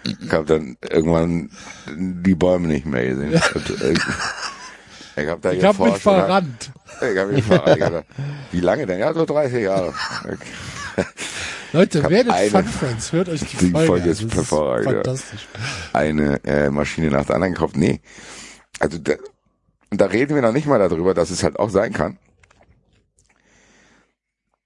Ich 0.05 0.32
habe 0.32 0.47
dann 0.47 0.76
irgendwann 0.89 1.51
die 1.97 2.34
Bäume 2.34 2.68
nicht 2.68 2.86
mehr 2.86 3.05
gesehen. 3.05 3.40
Ich 5.16 5.28
habe 5.28 5.40
da 5.43 5.51
ich 5.51 5.64
hab 5.64 5.78
mich 5.80 5.98
verrannt. 5.98 6.70
Ich 7.01 7.18
hab 7.18 7.28
mich 7.28 7.44
verrannt. 7.44 8.06
Wie 8.52 8.60
lange 8.60 8.86
denn? 8.86 9.01
Ja, 9.01 9.12
so 9.12 9.26
30 9.26 9.64
Jahre. 9.64 9.93
Leute, 11.73 12.09
werdet 12.11 12.35
Fun 12.51 12.65
Friends, 12.65 13.12
hört 13.12 13.28
euch 13.28 13.40
die, 13.40 13.57
die 13.66 13.70
Folge, 13.70 13.86
Folge 13.86 14.11
ist 14.11 14.35
hervorragend. 14.35 14.93
Fantastisch. 14.93 15.49
Eine 15.93 16.44
äh, 16.44 16.70
Maschine 16.70 17.11
nach 17.11 17.24
der 17.24 17.36
anderen 17.36 17.55
gekauft. 17.55 17.77
Nee. 17.77 18.01
Also 18.78 18.99
da, 18.99 19.15
da 19.90 20.07
reden 20.07 20.35
wir 20.35 20.43
noch 20.43 20.53
nicht 20.53 20.66
mal 20.66 20.78
darüber, 20.78 21.15
dass 21.15 21.31
es 21.31 21.43
halt 21.43 21.59
auch 21.59 21.70
sein 21.70 21.93
kann, 21.93 22.19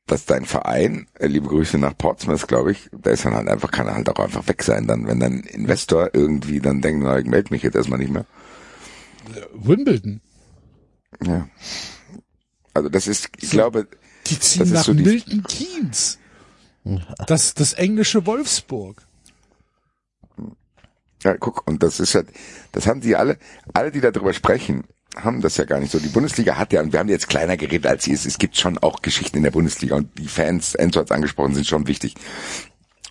dass 0.07 0.25
dein 0.25 0.45
Verein, 0.45 1.09
äh, 1.15 1.27
liebe 1.27 1.49
Grüße 1.49 1.79
nach 1.79 1.97
Portsmouth, 1.97 2.49
glaube 2.49 2.73
ich, 2.73 2.89
da 2.93 3.11
ist 3.11 3.25
dann 3.25 3.35
halt 3.35 3.49
einfach, 3.49 3.71
kann 3.71 3.87
er 3.87 3.95
halt 3.95 4.09
auch 4.09 4.19
einfach 4.19 4.47
weg 4.49 4.63
sein, 4.63 4.87
dann, 4.87 5.07
wenn 5.07 5.21
dein 5.21 5.41
Investor 5.41 6.11
irgendwie 6.13 6.61
dann 6.61 6.81
denkt, 6.81 7.05
na, 7.05 7.19
ich 7.19 7.27
melde 7.27 7.53
mich 7.53 7.63
jetzt 7.63 7.77
erstmal 7.77 7.99
nicht 7.99 8.13
mehr. 8.13 8.27
Wimbledon. 9.53 10.21
Ja. 11.25 11.49
Also 12.75 12.89
das 12.89 13.07
ist, 13.07 13.31
ich 13.39 13.49
so, 13.49 13.57
glaube, 13.57 13.89
die 14.27 14.39
ziehen 14.39 14.73
nach 14.73 14.85
so 14.85 14.95
Milton 14.95 15.43
Keynes. 15.45 16.19
Das, 17.27 17.55
das 17.55 17.73
englische 17.73 18.27
Wolfsburg. 18.27 19.03
Ja, 21.25 21.37
guck, 21.37 21.67
und 21.67 21.83
das 21.83 21.99
ist 21.99 22.15
halt, 22.15 22.29
das 22.73 22.87
haben 22.87 23.01
die 23.01 23.17
alle, 23.17 23.39
alle, 23.73 23.91
die 23.91 24.01
darüber 24.01 24.33
sprechen, 24.33 24.85
haben 25.17 25.41
das 25.41 25.57
ja 25.57 25.65
gar 25.65 25.81
nicht 25.81 25.91
so. 25.91 25.99
Die 25.99 26.09
Bundesliga 26.09 26.57
hat 26.57 26.73
ja, 26.73 26.83
und 26.83 26.93
wir 26.93 27.01
haben 27.01 27.09
jetzt 27.09 27.29
kleiner 27.29 27.57
geredet 27.57 27.87
als 27.87 28.05
sie 28.05 28.13
ist, 28.13 28.27
es 28.27 28.39
gibt 28.39 28.57
schon 28.57 28.79
auch 28.79 29.03
Geschichten 29.03 29.39
in 29.39 29.43
der 29.43 29.51
Bundesliga 29.51 29.97
und 29.97 30.17
die 30.19 30.29
Fans, 30.29 30.75
Enzo 30.75 31.01
hat 31.01 31.11
angesprochen, 31.11 31.55
sind 31.55 31.67
schon 31.67 31.89
wichtig. 31.89 32.15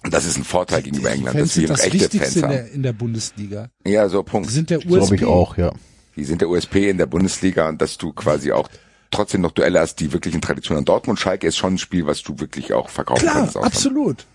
Und 0.03 0.13
das 0.13 0.25
ist 0.25 0.37
ein 0.37 0.43
Vorteil 0.43 0.83
die, 0.83 0.91
gegenüber 0.91 1.11
England, 1.11 1.35
Fans 1.35 1.49
dass 1.49 1.61
wir 1.61 1.67
das 1.67 1.81
echte 1.81 1.93
Wichtigste 1.93 2.39
Fans 2.39 2.43
haben. 2.43 2.51
In 2.51 2.57
der, 2.57 2.71
in 2.71 2.83
der 2.83 2.93
Bundesliga. 2.93 3.69
Ja, 3.85 4.07
so 4.07 4.23
Punkt. 4.23 4.49
Die 4.49 4.53
sind 4.53 4.69
der 4.69 4.77
USP. 4.85 4.91
Glaube 4.91 5.15
ich 5.15 5.25
auch, 5.25 5.57
ja. 5.57 5.73
Die 6.15 6.23
sind 6.23 6.41
der 6.41 6.49
USP 6.49 6.89
in 6.89 6.97
der 6.97 7.07
Bundesliga 7.07 7.67
und 7.67 7.81
dass 7.81 7.97
du 7.97 8.13
quasi 8.13 8.51
auch 8.51 8.69
trotzdem 9.15 9.41
noch 9.41 9.51
Duelle 9.51 9.79
hast, 9.79 9.95
die 9.99 10.13
wirklich 10.13 10.35
in 10.35 10.41
Tradition 10.41 10.77
an 10.77 10.85
Dortmund 10.85 11.19
Schalke 11.19 11.47
ist 11.47 11.57
schon 11.57 11.75
ein 11.75 11.77
Spiel, 11.77 12.05
was 12.05 12.21
du 12.23 12.39
wirklich 12.39 12.73
auch 12.73 12.89
verkaufen 12.89 13.21
Klar, 13.21 13.35
kannst. 13.35 13.57
absolut. 13.57 14.25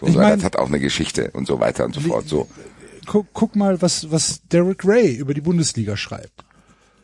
So, 0.00 0.06
ich 0.06 0.14
mein, 0.14 0.36
das 0.36 0.44
hat 0.44 0.56
auch 0.56 0.68
eine 0.68 0.80
Geschichte 0.80 1.30
und 1.32 1.46
so 1.46 1.60
weiter 1.60 1.84
und 1.84 1.94
so 1.94 2.00
fort. 2.00 2.28
So. 2.28 2.48
Guck, 3.06 3.26
guck 3.32 3.56
mal, 3.56 3.82
was, 3.82 4.10
was 4.10 4.40
Derek 4.50 4.84
Ray 4.84 5.14
über 5.14 5.34
die 5.34 5.40
Bundesliga 5.40 5.96
schreibt. 5.96 6.44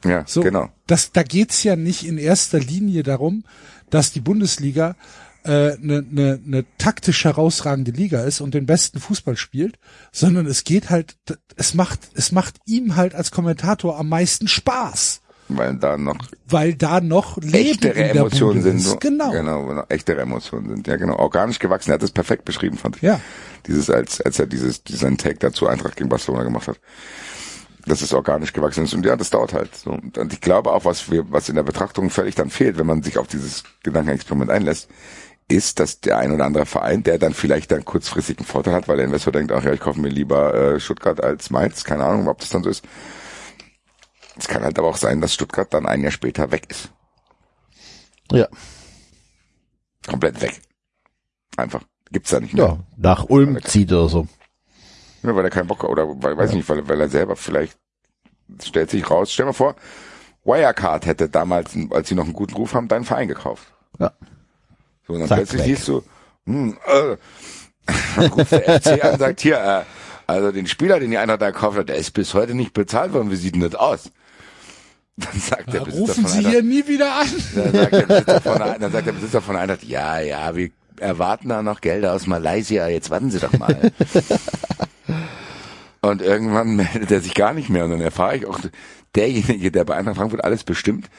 Ja, 0.04 0.24
so, 0.26 0.42
genau. 0.42 0.68
Das, 0.86 1.12
da 1.12 1.22
geht's 1.22 1.62
ja 1.64 1.76
nicht 1.76 2.06
in 2.06 2.18
erster 2.18 2.60
Linie 2.60 3.02
darum, 3.02 3.44
dass 3.90 4.12
die 4.12 4.20
Bundesliga 4.20 4.96
eine 5.44 5.72
äh, 5.72 5.76
ne, 5.80 6.04
ne, 6.08 6.40
ne 6.44 6.64
taktisch 6.78 7.24
herausragende 7.24 7.90
Liga 7.90 8.22
ist 8.22 8.40
und 8.40 8.54
den 8.54 8.66
besten 8.66 9.00
Fußball 9.00 9.36
spielt, 9.36 9.78
sondern 10.12 10.46
es 10.46 10.64
geht 10.64 10.90
halt, 10.90 11.16
es 11.56 11.74
macht, 11.74 12.00
es 12.14 12.32
macht 12.32 12.56
ihm 12.66 12.96
halt 12.96 13.14
als 13.14 13.30
Kommentator 13.30 13.98
am 13.98 14.08
meisten 14.08 14.48
Spaß. 14.48 15.20
Weil 15.48 15.76
da 15.76 15.96
noch, 15.96 16.18
weil 16.46 16.74
da 16.74 17.00
noch 17.00 17.38
echtere 17.38 17.94
Emotionen 17.94 18.62
sind. 18.62 18.80
So, 18.80 18.96
genau. 18.96 19.30
Genau, 19.30 19.82
echtere 19.88 20.20
Emotionen 20.20 20.68
sind. 20.68 20.86
Ja, 20.86 20.96
genau. 20.96 21.16
Organisch 21.16 21.58
gewachsen. 21.58 21.90
Er 21.90 21.94
hat 21.94 22.02
das 22.02 22.10
perfekt 22.10 22.44
beschrieben, 22.44 22.76
fand 22.76 22.96
ich. 22.96 23.02
Ja. 23.02 23.20
Dieses, 23.66 23.88
als, 23.90 24.20
als 24.20 24.38
er 24.38 24.46
dieses, 24.46 24.82
diesen 24.84 25.16
Take 25.16 25.38
dazu 25.38 25.66
Eintracht 25.66 25.96
gegen 25.96 26.08
Barcelona 26.08 26.44
gemacht 26.44 26.68
hat. 26.68 26.78
Dass 27.86 28.02
es 28.02 28.12
organisch 28.12 28.52
gewachsen 28.52 28.84
ist. 28.84 28.92
Und 28.92 29.06
ja, 29.06 29.16
das 29.16 29.30
dauert 29.30 29.54
halt. 29.54 29.74
So. 29.74 29.92
Und 29.92 30.32
ich 30.32 30.40
glaube 30.40 30.72
auch, 30.72 30.84
was 30.84 31.10
wir, 31.10 31.30
was 31.30 31.48
in 31.48 31.54
der 31.54 31.62
Betrachtung 31.62 32.10
völlig 32.10 32.34
dann 32.34 32.50
fehlt, 32.50 32.78
wenn 32.78 32.86
man 32.86 33.02
sich 33.02 33.16
auf 33.16 33.26
dieses 33.26 33.64
Gedankenexperiment 33.82 34.50
einlässt, 34.50 34.88
ist, 35.48 35.80
dass 35.80 36.00
der 36.00 36.18
ein 36.18 36.30
oder 36.32 36.44
andere 36.44 36.66
Verein, 36.66 37.02
der 37.02 37.18
dann 37.18 37.32
vielleicht 37.32 37.72
dann 37.72 37.84
kurzfristig 37.84 38.38
einen 38.38 38.46
Vorteil 38.46 38.74
hat, 38.74 38.86
weil 38.86 38.96
der 38.96 39.06
Investor 39.06 39.32
denkt, 39.32 39.50
ach 39.50 39.64
ja, 39.64 39.72
ich 39.72 39.80
kaufe 39.80 39.98
mir 39.98 40.10
lieber 40.10 40.54
äh, 40.54 40.80
Stuttgart 40.80 41.22
als 41.22 41.48
Mainz, 41.50 41.84
keine 41.84 42.04
Ahnung, 42.04 42.28
ob 42.28 42.38
das 42.40 42.50
dann 42.50 42.62
so 42.62 42.68
ist. 42.68 42.84
Es 44.38 44.46
kann 44.46 44.62
halt 44.62 44.78
aber 44.78 44.88
auch 44.88 44.96
sein, 44.96 45.20
dass 45.20 45.34
Stuttgart 45.34 45.72
dann 45.74 45.86
ein 45.86 46.02
Jahr 46.02 46.12
später 46.12 46.50
weg 46.50 46.66
ist. 46.70 46.90
Ja. 48.30 48.46
Komplett 50.06 50.40
weg. 50.40 50.60
Einfach. 51.56 51.82
Gibt's 52.10 52.30
da 52.30 52.40
nicht 52.40 52.54
mehr. 52.54 52.64
Ja, 52.64 52.78
nach 52.96 53.24
Ulm 53.28 53.58
zieht 53.64 53.92
oder 53.92 54.08
so. 54.08 54.28
Ja, 55.22 55.34
weil 55.34 55.44
er 55.44 55.50
keinen 55.50 55.66
Bock 55.66 55.82
hat, 55.82 55.90
oder 55.90 56.06
weil, 56.22 56.36
weiß 56.36 56.50
ja. 56.50 56.56
nicht, 56.56 56.68
weil, 56.68 56.88
weil 56.88 57.00
er 57.00 57.08
selber 57.08 57.36
vielleicht 57.36 57.76
stellt 58.62 58.90
sich 58.90 59.10
raus. 59.10 59.32
Stell 59.32 59.46
mal 59.46 59.52
vor, 59.52 59.74
Wirecard 60.44 61.04
hätte 61.04 61.28
damals, 61.28 61.76
als 61.90 62.08
sie 62.08 62.14
noch 62.14 62.24
einen 62.24 62.32
guten 62.32 62.54
Ruf 62.54 62.74
haben, 62.74 62.88
deinen 62.88 63.04
Verein 63.04 63.28
gekauft. 63.28 63.66
Ja. 63.98 64.12
So, 65.06 65.14
und 65.14 65.20
dann 65.20 65.28
Zack 65.28 65.38
plötzlich 65.38 65.62
weg. 65.62 65.66
siehst 65.66 65.88
du, 65.88 66.02
hm, 66.46 66.78
äh, 66.86 67.16
dann 68.16 68.26
ruft 68.32 68.52
der 68.52 68.80
FC 68.80 69.04
an 69.04 69.12
und 69.14 69.18
sagt, 69.18 69.40
hier, 69.40 69.58
äh, 69.58 69.84
Also 70.26 70.52
den 70.52 70.66
Spieler, 70.66 71.00
den 71.00 71.10
die 71.10 71.18
Eintracht 71.18 71.42
da 71.42 71.50
gekauft 71.50 71.78
hat, 71.78 71.88
der 71.88 71.96
ist 71.96 72.12
bis 72.12 72.34
heute 72.34 72.54
nicht 72.54 72.72
bezahlt 72.72 73.12
worden. 73.12 73.30
Wie 73.30 73.36
sieht 73.36 73.54
denn 73.54 73.62
das 73.62 73.74
aus? 73.74 74.12
Dann 75.18 75.40
sagt 75.40 75.72
der 75.72 75.80
Besitzer 75.80 76.00
Rufen 76.00 76.22
von 76.22 76.30
Sie 76.30 76.38
Eintracht, 76.38 76.52
hier 76.52 76.62
nie 76.62 76.86
wieder 76.86 77.16
an. 77.16 77.26
dann 77.54 77.72
sagt 77.72 77.92
der 77.92 78.06
Besitzer 78.06 78.40
von, 78.40 78.58
dann 78.80 78.92
sagt 78.92 79.06
der 79.06 79.12
Besitzer 79.12 79.42
von 79.42 79.56
Eintracht, 79.56 79.82
ja, 79.82 80.20
ja, 80.20 80.54
wir 80.54 80.70
erwarten 81.00 81.48
da 81.48 81.62
noch 81.62 81.80
Gelder 81.80 82.12
aus 82.12 82.28
Malaysia, 82.28 82.86
jetzt 82.86 83.10
warten 83.10 83.30
Sie 83.30 83.40
doch 83.40 83.52
mal. 83.58 83.90
Und 86.00 86.22
irgendwann 86.22 86.76
meldet 86.76 87.10
er 87.10 87.20
sich 87.20 87.34
gar 87.34 87.52
nicht 87.52 87.70
mehr 87.70 87.84
und 87.84 87.90
dann 87.90 88.00
erfahre 88.00 88.36
ich 88.36 88.46
auch, 88.46 88.60
derjenige, 89.16 89.72
der 89.72 89.84
bei 89.84 89.96
Eintracht 89.96 90.16
Frankfurt 90.16 90.44
alles 90.44 90.62
bestimmt, 90.62 91.10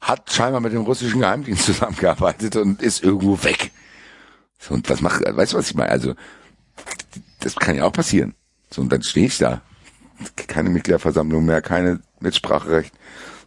hat 0.00 0.32
scheinbar 0.32 0.60
mit 0.60 0.72
dem 0.72 0.82
russischen 0.82 1.20
Geheimdienst 1.20 1.64
zusammengearbeitet 1.64 2.56
und 2.56 2.82
ist 2.82 3.04
irgendwo 3.04 3.44
weg. 3.44 3.70
So, 4.58 4.74
und 4.74 4.90
was 4.90 5.02
macht, 5.02 5.22
weißt 5.24 5.52
du, 5.52 5.56
was 5.56 5.70
ich 5.70 5.76
meine? 5.76 5.92
Also, 5.92 6.14
das 7.38 7.54
kann 7.54 7.76
ja 7.76 7.84
auch 7.84 7.92
passieren. 7.92 8.34
So, 8.70 8.82
und 8.82 8.90
dann 8.90 9.04
stehe 9.04 9.26
ich 9.26 9.38
da. 9.38 9.60
Keine 10.48 10.70
Mitgliederversammlung 10.70 11.44
mehr, 11.44 11.62
keine 11.62 12.00
Mitspracherecht. 12.22 12.92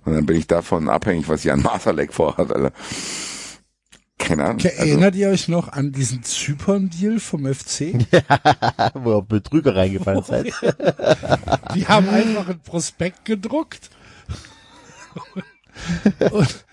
Und 0.05 0.13
dann 0.13 0.25
bin 0.25 0.37
ich 0.37 0.47
davon 0.47 0.89
abhängig, 0.89 1.27
was 1.27 1.43
Jan 1.43 1.61
Masalek 1.61 2.13
vorhat, 2.13 2.51
Alter. 2.51 2.71
Keine 4.17 4.45
Ahnung. 4.45 4.61
Also, 4.63 4.69
Erinnert 4.77 5.15
ihr 5.15 5.29
euch 5.29 5.47
noch 5.47 5.67
an 5.69 5.91
diesen 5.91 6.23
Zypern-Deal 6.23 7.19
vom 7.19 7.51
FC? 7.53 7.79
Wo 8.93 9.11
ihr 9.11 9.15
auf 9.17 9.27
Betrüger 9.27 9.75
reingefallen 9.75 10.23
seid. 10.27 10.53
Die 11.75 11.87
haben 11.87 12.09
einfach 12.09 12.47
ein 12.47 12.59
Prospekt 12.61 13.25
gedruckt. 13.25 13.89
Und, 16.31 16.65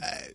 äh, 0.00 0.34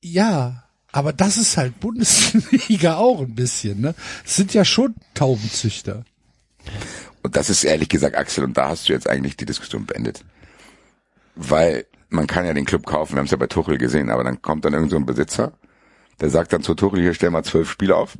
ja, 0.00 0.64
aber 0.92 1.12
das 1.12 1.36
ist 1.36 1.56
halt 1.56 1.80
Bundesliga 1.80 2.96
auch 2.96 3.20
ein 3.20 3.34
bisschen, 3.34 3.80
ne? 3.80 3.94
Es 4.24 4.36
sind 4.36 4.54
ja 4.54 4.64
schon 4.64 4.94
Taubenzüchter. 5.14 6.04
Und 7.24 7.36
das 7.36 7.48
ist 7.48 7.64
ehrlich 7.64 7.88
gesagt, 7.88 8.16
Axel, 8.16 8.44
und 8.44 8.56
da 8.58 8.68
hast 8.68 8.86
du 8.86 8.92
jetzt 8.92 9.08
eigentlich 9.08 9.36
die 9.38 9.46
Diskussion 9.46 9.86
beendet. 9.86 10.22
Weil 11.34 11.86
man 12.10 12.26
kann 12.26 12.44
ja 12.44 12.52
den 12.52 12.66
Club 12.66 12.84
kaufen, 12.84 13.14
wir 13.14 13.18
haben 13.20 13.24
es 13.24 13.30
ja 13.30 13.38
bei 13.38 13.46
Tuchel 13.46 13.78
gesehen, 13.78 14.10
aber 14.10 14.22
dann 14.22 14.42
kommt 14.42 14.66
dann 14.66 14.74
irgend 14.74 14.90
so 14.90 14.96
ein 14.96 15.06
Besitzer, 15.06 15.54
der 16.20 16.28
sagt 16.28 16.52
dann 16.52 16.62
zu 16.62 16.74
Tuchel, 16.74 17.00
hier 17.00 17.14
stell 17.14 17.30
mal 17.30 17.42
zwölf 17.42 17.70
Spiele 17.70 17.96
auf. 17.96 18.18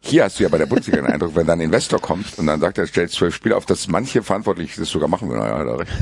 Hier 0.00 0.24
hast 0.24 0.38
du 0.38 0.44
ja 0.44 0.48
bei 0.48 0.56
der 0.56 0.64
Bundesliga 0.64 1.02
den 1.02 1.12
Eindruck, 1.12 1.36
wenn 1.36 1.46
dann 1.46 1.58
ein 1.58 1.66
Investor 1.66 2.00
kommt 2.00 2.38
und 2.38 2.46
dann 2.46 2.58
sagt 2.58 2.78
er, 2.78 2.86
stellt 2.86 3.10
zwölf 3.10 3.34
Spiele 3.34 3.54
auf, 3.54 3.66
dass 3.66 3.86
manche 3.86 4.22
Verantwortliche 4.22 4.80
das 4.80 4.88
sogar 4.88 5.08
machen 5.08 5.28
würden. 5.28 5.42
Ja, 5.42 5.62
er 5.62 5.78
recht. 5.78 5.92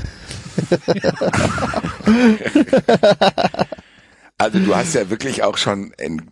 also 4.39 4.59
du 4.61 4.77
hast 4.77 4.94
ja 4.94 5.11
wirklich 5.11 5.43
auch 5.43 5.56
schon 5.56 5.90
in 5.98 6.31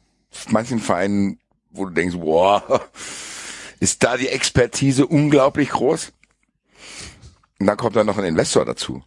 manchen 0.48 0.78
Vereinen, 0.78 1.40
wo 1.70 1.86
du 1.86 1.90
denkst, 1.92 2.16
boah, 2.16 2.82
ist 3.82 4.04
da 4.04 4.16
die 4.16 4.28
Expertise 4.28 5.08
unglaublich 5.08 5.70
groß. 5.70 6.12
Und 7.58 7.66
dann 7.66 7.76
kommt 7.76 7.96
dann 7.96 8.06
noch 8.06 8.16
ein 8.16 8.24
Investor 8.24 8.64
dazu. 8.64 9.02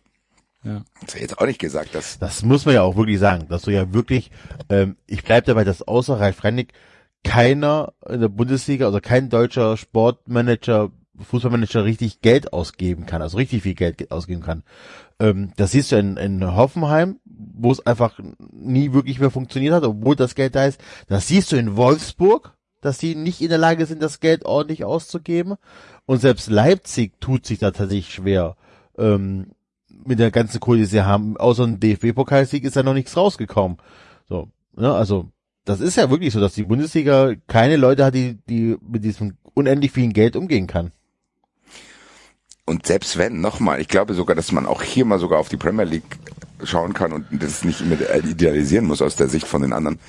Ja. 0.65 0.84
Das 0.99 1.15
ist 1.15 1.22
jetzt 1.22 1.38
auch 1.39 1.45
nicht 1.45 1.60
gesagt, 1.60 1.95
dass 1.95 2.19
Das 2.19 2.43
muss 2.43 2.65
man 2.65 2.76
ja 2.76 2.81
auch 2.81 2.97
wirklich 2.97 3.19
sagen, 3.19 3.47
dass 3.47 3.61
du 3.61 3.72
ja 3.72 3.93
wirklich, 3.93 4.31
ähm, 4.68 4.97
ich 5.07 5.23
bleib 5.23 5.45
dabei, 5.45 5.64
dass 5.64 5.81
außer 5.81 6.19
Ralf 6.19 6.43
Rennig 6.43 6.73
keiner 7.23 7.93
in 8.10 8.19
der 8.19 8.27
Bundesliga, 8.27 8.88
also 8.88 8.99
kein 8.99 9.30
deutscher 9.30 9.77
Sportmanager, 9.77 10.91
Fußballmanager 11.22 11.85
richtig 11.85 12.19
Geld 12.19 12.52
ausgeben 12.52 13.06
kann, 13.06 13.22
also 13.22 13.38
richtig 13.38 13.64
viel 13.64 13.76
Geld 13.76 14.11
ausgeben 14.11 14.41
kann. 14.41 14.64
Ähm, 15.22 15.53
das 15.56 15.72
siehst 15.72 15.93
du 15.93 15.95
in, 15.95 16.18
in 16.18 16.53
Hoffenheim, 16.53 17.22
wo 17.23 17.72
es 17.72 17.85
einfach 17.88 18.19
nie 18.52 18.91
wirklich 18.91 19.22
mehr 19.22 19.31
funktioniert 19.31 19.73
hat, 19.73 19.84
obwohl 19.84 20.18
das 20.18 20.35
Geld 20.35 20.56
da 20.56 20.65
ist. 20.65 20.81
Das 21.07 21.30
siehst 21.30 21.53
du 21.53 21.56
in 21.56 21.77
Wolfsburg, 21.77 22.55
dass 22.86 22.98
die 22.98 23.16
nicht 23.16 23.41
in 23.41 23.49
der 23.49 23.57
Lage 23.57 23.86
sind, 23.86 24.02
das 24.02 24.20
Geld 24.20 24.45
ordentlich 24.45 24.86
auszugeben. 24.86 25.56
Und 26.06 26.20
selbst 26.22 26.49
Leipzig 26.49 27.20
tut 27.20 27.45
sich 27.45 27.60
da 27.60 27.72
tatsächlich 27.72 28.14
schwer. 28.14 28.56
Ähm, 28.98 29.48
mit 30.06 30.20
der 30.20 30.32
ganzen 30.32 30.60
Kohle, 30.60 30.80
die 30.80 30.86
sie 30.86 31.02
haben, 31.02 31.38
außer 31.38 31.64
ein 31.64 31.80
DFB-Pokalsieg 31.80 32.64
ist 32.64 32.76
ja 32.76 32.84
noch 32.84 32.94
nichts 32.94 33.18
rausgekommen. 33.18 33.78
So, 34.30 34.49
ne, 34.76 34.94
also 34.94 35.30
das 35.66 35.80
ist 35.80 35.98
ja 35.98 36.10
wirklich 36.10 36.34
so, 36.34 36.40
dass 36.40 36.53
die 36.53 36.64
Bundesliga 36.64 37.34
keine 37.48 37.76
Leute 37.76 38.06
hat, 38.06 38.14
die, 38.14 38.38
die 38.48 38.78
mit 38.88 39.03
diesem 39.03 39.38
unendlich 39.53 39.91
vielen 39.91 40.14
Geld 40.14 40.36
umgehen 40.36 40.68
kann. 40.68 40.91
Und 42.66 42.86
selbst 42.86 43.18
wenn, 43.18 43.41
nochmal, 43.41 43.80
ich 43.80 43.88
glaube 43.88 44.14
sogar, 44.14 44.36
dass 44.36 44.52
man 44.52 44.66
auch 44.66 44.82
hier 44.82 45.06
mal 45.06 45.20
sogar 45.20 45.40
auf 45.40 45.49
die 45.49 45.57
Premier 45.57 45.86
League 45.86 46.18
schauen 46.64 46.94
kann 46.94 47.14
und 47.14 47.26
das 47.32 47.64
nicht 47.64 47.82
immer 47.82 47.99
idealisieren 48.24 48.86
muss 48.86 49.02
aus 49.02 49.16
der 49.16 49.28
Sicht 49.28 49.48
von 49.48 49.62
den 49.62 49.74
anderen. 49.74 49.99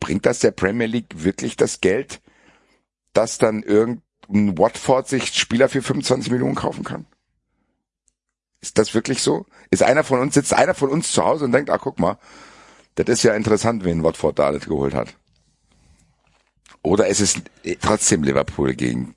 Bringt 0.00 0.26
das 0.26 0.40
der 0.40 0.50
Premier 0.50 0.86
League 0.86 1.22
wirklich 1.22 1.56
das 1.56 1.80
Geld, 1.80 2.20
dass 3.12 3.38
dann 3.38 3.62
irgendein 3.62 4.58
Watford 4.58 5.08
sich 5.08 5.34
Spieler 5.34 5.68
für 5.68 5.82
25 5.82 6.32
Millionen 6.32 6.54
kaufen 6.54 6.84
kann? 6.84 7.06
Ist 8.60 8.78
das 8.78 8.94
wirklich 8.94 9.22
so? 9.22 9.46
Ist 9.70 9.82
einer 9.82 10.04
von 10.04 10.20
uns, 10.20 10.34
sitzt 10.34 10.52
einer 10.52 10.74
von 10.74 10.90
uns 10.90 11.12
zu 11.12 11.24
Hause 11.24 11.44
und 11.44 11.52
denkt, 11.52 11.70
ah, 11.70 11.78
guck 11.78 11.98
mal, 11.98 12.18
das 12.94 13.08
ist 13.08 13.22
ja 13.22 13.34
interessant, 13.34 13.84
wen 13.84 14.02
Watford 14.02 14.38
da 14.38 14.46
alles 14.46 14.66
geholt 14.66 14.94
hat. 14.94 15.14
Oder 16.82 17.06
ist 17.08 17.20
es 17.20 17.34
trotzdem 17.80 18.22
Liverpool 18.22 18.74
gegen 18.74 19.14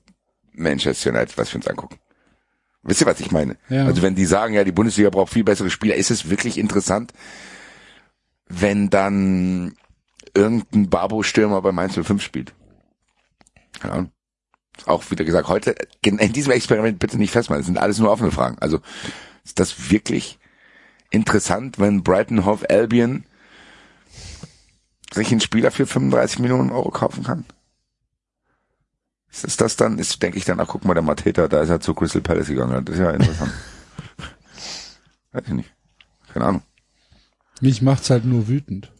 Manchester 0.52 1.10
United, 1.10 1.36
was 1.36 1.52
wir 1.52 1.56
uns 1.56 1.66
angucken? 1.66 1.98
Wisst 2.82 3.00
ihr, 3.00 3.06
was 3.06 3.20
ich 3.20 3.30
meine? 3.30 3.56
Ja. 3.70 3.86
Also 3.86 4.02
wenn 4.02 4.14
die 4.14 4.26
sagen, 4.26 4.54
ja, 4.54 4.64
die 4.64 4.72
Bundesliga 4.72 5.08
braucht 5.08 5.32
viel 5.32 5.44
bessere 5.44 5.70
Spieler, 5.70 5.94
ist 5.94 6.10
es 6.10 6.28
wirklich 6.28 6.58
interessant, 6.58 7.12
wenn 8.46 8.90
dann 8.90 9.74
irgendein 10.34 10.90
Barbo-Stürmer 10.90 11.62
bei 11.62 11.72
Mainz 11.72 11.94
05 11.94 12.22
spielt? 12.22 12.54
Keine 13.80 13.92
Ahnung. 13.92 14.10
Auch 14.86 15.08
wieder 15.10 15.24
gesagt, 15.24 15.48
heute, 15.48 15.74
in 16.02 16.32
diesem 16.32 16.52
Experiment 16.52 16.98
bitte 16.98 17.16
nicht 17.16 17.30
festmachen, 17.30 17.60
das 17.60 17.66
sind 17.66 17.78
alles 17.78 17.98
nur 17.98 18.10
offene 18.10 18.32
Fragen. 18.32 18.58
Also 18.58 18.80
ist 19.44 19.60
das 19.60 19.90
wirklich 19.90 20.38
interessant, 21.10 21.78
wenn 21.78 22.02
Brighton 22.02 22.44
Hove 22.44 22.68
Albion 22.68 23.24
sich 25.12 25.30
einen 25.30 25.40
Spieler 25.40 25.70
für 25.70 25.86
35 25.86 26.40
Millionen 26.40 26.72
Euro 26.72 26.90
kaufen 26.90 27.22
kann? 27.22 27.44
Ist 29.30 29.60
das 29.60 29.76
dann, 29.76 29.98
ist, 29.98 30.22
denke 30.22 30.38
ich 30.38 30.44
dann, 30.44 30.60
ach 30.60 30.68
guck 30.68 30.84
mal, 30.84 30.94
der 30.94 31.02
Mateta, 31.02 31.48
da 31.48 31.60
ist 31.60 31.68
er 31.68 31.80
zu 31.80 31.92
Crystal 31.94 32.22
Palace 32.22 32.48
gegangen. 32.48 32.84
Das 32.84 32.94
ist 32.94 33.00
ja 33.00 33.10
interessant. 33.10 33.52
Weiß 35.32 35.42
ich 35.46 35.52
nicht. 35.52 35.74
Keine 36.32 36.46
Ahnung. 36.46 36.62
Mich 37.60 37.82
macht's 37.82 38.10
halt 38.10 38.24
nur 38.24 38.46
wütend. 38.46 38.92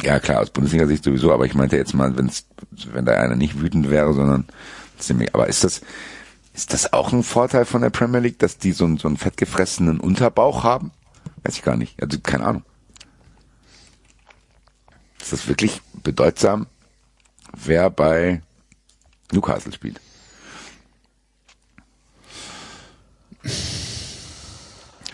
Ja, 0.00 0.18
klar, 0.20 0.40
aus 0.40 0.50
Bundesliga-Sicht 0.50 1.04
sowieso, 1.04 1.32
aber 1.32 1.44
ich 1.44 1.54
meinte 1.54 1.76
jetzt 1.76 1.94
mal, 1.94 2.16
wenn's, 2.16 2.46
wenn 2.92 3.04
da 3.04 3.12
einer 3.12 3.36
nicht 3.36 3.60
wütend 3.60 3.90
wäre, 3.90 4.14
sondern 4.14 4.46
ziemlich, 4.98 5.34
aber 5.34 5.48
ist 5.48 5.64
das, 5.64 5.82
ist 6.54 6.72
das 6.72 6.92
auch 6.92 7.12
ein 7.12 7.22
Vorteil 7.22 7.64
von 7.64 7.82
der 7.82 7.90
Premier 7.90 8.20
League, 8.20 8.38
dass 8.38 8.58
die 8.58 8.72
so 8.72 8.84
einen, 8.84 8.98
so 8.98 9.08
einen 9.08 9.16
fettgefressenen 9.16 10.00
Unterbauch 10.00 10.64
haben? 10.64 10.92
Weiß 11.42 11.56
ich 11.56 11.62
gar 11.62 11.76
nicht. 11.76 12.00
Also, 12.02 12.18
keine 12.20 12.44
Ahnung. 12.44 12.62
Ist 15.20 15.32
das 15.32 15.46
wirklich 15.46 15.80
bedeutsam, 16.02 16.66
wer 17.56 17.90
bei 17.90 18.42
Newcastle 19.32 19.72
spielt? 19.72 20.00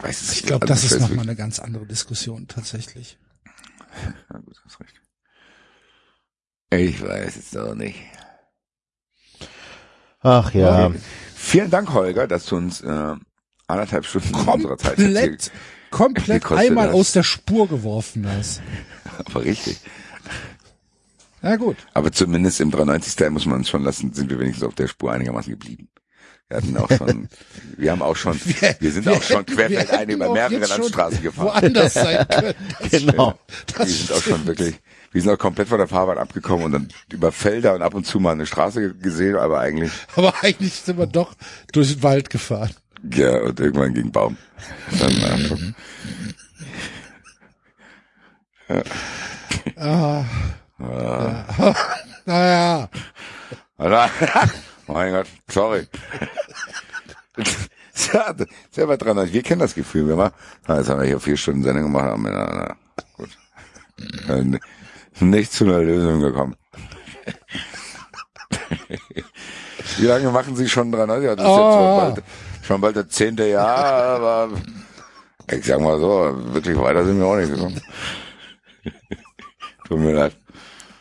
Weiß 0.01 0.23
es 0.23 0.33
Ich 0.33 0.43
glaube, 0.45 0.69
Also, 0.69 0.75
das 0.75 0.93
ist 0.93 1.01
nochmal 1.01 1.25
eine 1.25 1.37
ganz 1.37 1.59
andere 1.59 1.87
Diskussion 1.87 2.47
tatsächlich. 2.49 3.19
Ja, 4.31 4.39
gut, 4.39 4.57
hast 4.65 4.81
recht. 4.81 5.01
Ich 6.71 7.03
weiß 7.03 7.37
es 7.37 7.51
doch 7.51 7.75
nicht. 7.75 7.99
Ach 10.21 10.53
ja. 10.53 10.87
Okay. 10.87 10.99
Vielen 11.35 11.71
Dank, 11.71 11.93
Holger, 11.93 12.27
dass 12.27 12.47
du 12.47 12.57
uns 12.57 12.81
äh, 12.83 13.15
anderthalb 13.67 14.05
Stunden 14.05 14.35
unserer 14.35 14.77
Zeit 14.77 14.97
Komplett, 14.97 15.51
komplett 15.91 16.53
einmal 16.53 16.89
hast. 16.89 16.95
aus 16.95 17.13
der 17.13 17.23
Spur 17.23 17.67
geworfen 17.69 18.29
hast. 18.29 18.61
Aber 19.25 19.45
richtig. 19.45 19.79
Ja 21.43 21.57
gut. 21.57 21.77
Aber 21.95 22.13
zumindest 22.13 22.61
im 22.61 22.71
93 22.71 23.13
Style 23.13 23.31
muss 23.31 23.47
man 23.47 23.59
uns 23.59 23.71
schon 23.71 23.85
lassen, 23.85 24.13
sind 24.13 24.29
wir 24.29 24.39
wenigstens 24.39 24.67
auf 24.67 24.75
der 24.75 24.89
Spur 24.89 25.13
einigermaßen 25.13 25.51
geblieben. 25.51 25.89
Wir 26.49 26.57
hatten 26.59 26.77
auch 26.77 26.91
schon, 26.91 27.29
wir 27.77 27.91
haben 27.93 28.03
auch 28.03 28.17
schon, 28.17 28.39
wir, 28.81 28.93
sind 28.93 29.09
auch 29.09 29.23
schon 29.23 29.47
querfeldein 29.47 30.09
über 30.09 30.33
mehrere 30.33 30.67
Landstraßen 30.67 31.23
gefahren. 31.23 31.63
Woanders 31.63 31.95
sein 31.95 32.27
können. 32.29 32.55
Das 32.81 32.91
Genau. 32.91 33.39
Wir 33.77 33.87
sind 33.87 34.13
auch 34.13 34.23
schon 34.23 34.47
wirklich, 34.47 34.81
wir 35.13 35.23
sind 35.23 35.31
auch 35.31 35.39
komplett 35.39 35.69
von 35.69 35.79
der 35.79 35.89
Fahrbahn 35.89 36.19
abgekommen 36.19 36.67
und 36.67 36.73
dann 36.73 36.89
über 37.13 37.33
Felder 37.33 37.75
und 37.75 37.83
ab 37.83 37.95
und 37.95 38.05
zu 38.07 38.21
mal 38.21 38.33
eine 38.33 38.47
Straße 38.47 38.95
gesehen, 38.95 39.37
aber 39.37 39.61
eigentlich, 39.61 39.93
Aber 40.17 40.35
eigentlich 40.43 40.75
sind 40.75 40.99
wir 40.99 41.07
doch 41.07 41.35
durch 41.73 41.95
den 41.95 42.03
Wald 42.03 42.31
gefahren. 42.31 42.71
ja, 43.13 43.39
und 43.41 43.59
irgendwann 43.61 43.95
gegen 43.95 44.13
Baum. 44.13 44.37
Dann, 44.99 45.65
äh, 48.69 48.83
Ah, 49.77 50.25
ja. 50.79 51.75
naja, 52.27 52.89
Oder? 53.79 54.11
mein 54.87 55.13
Gott, 55.13 55.27
sorry. 55.49 55.87
Ja, 58.13 58.35
selber 58.71 58.97
dran. 58.97 59.33
Wir 59.33 59.43
kennen 59.43 59.61
das 59.61 59.75
Gefühl, 59.75 60.09
wenn 60.09 60.19
wir, 60.19 60.33
na, 60.67 60.79
jetzt 60.79 60.89
haben 60.89 61.01
wir 61.01 61.07
hier 61.07 61.21
vier 61.21 61.37
Stunden 61.37 61.63
Sendung 61.63 61.85
gemacht, 61.85 62.05
haben 62.05 62.23
wir, 62.25 62.31
na, 62.33 62.77
na, 62.97 63.05
gut. 63.17 63.31
Nicht 65.21 65.53
zu 65.53 65.65
einer 65.65 65.81
Lösung 65.81 66.21
gekommen. 66.21 66.57
Wie 69.99 70.07
lange 70.07 70.31
machen 70.31 70.57
Sie 70.57 70.69
schon 70.69 70.93
dran? 70.93 71.09
Ja, 71.23 71.35
das 71.35 71.45
ist 71.45 71.51
Oh. 71.51 71.57
jetzt 71.65 71.75
schon 71.75 72.15
bald, 72.15 72.23
schon 72.63 72.81
bald 72.81 72.97
das 72.97 73.09
zehnte 73.09 73.47
Jahr, 73.49 73.67
aber 73.77 74.51
ich 75.51 75.65
sag 75.65 75.81
mal 75.81 75.99
so, 75.99 76.55
wirklich 76.55 76.79
weiter 76.79 77.05
sind 77.05 77.19
wir 77.19 77.27
auch 77.27 77.37
nicht 77.37 77.53
gekommen. 77.53 77.81
Tut 79.87 79.99
mir 79.99 80.13
leid. 80.13 80.37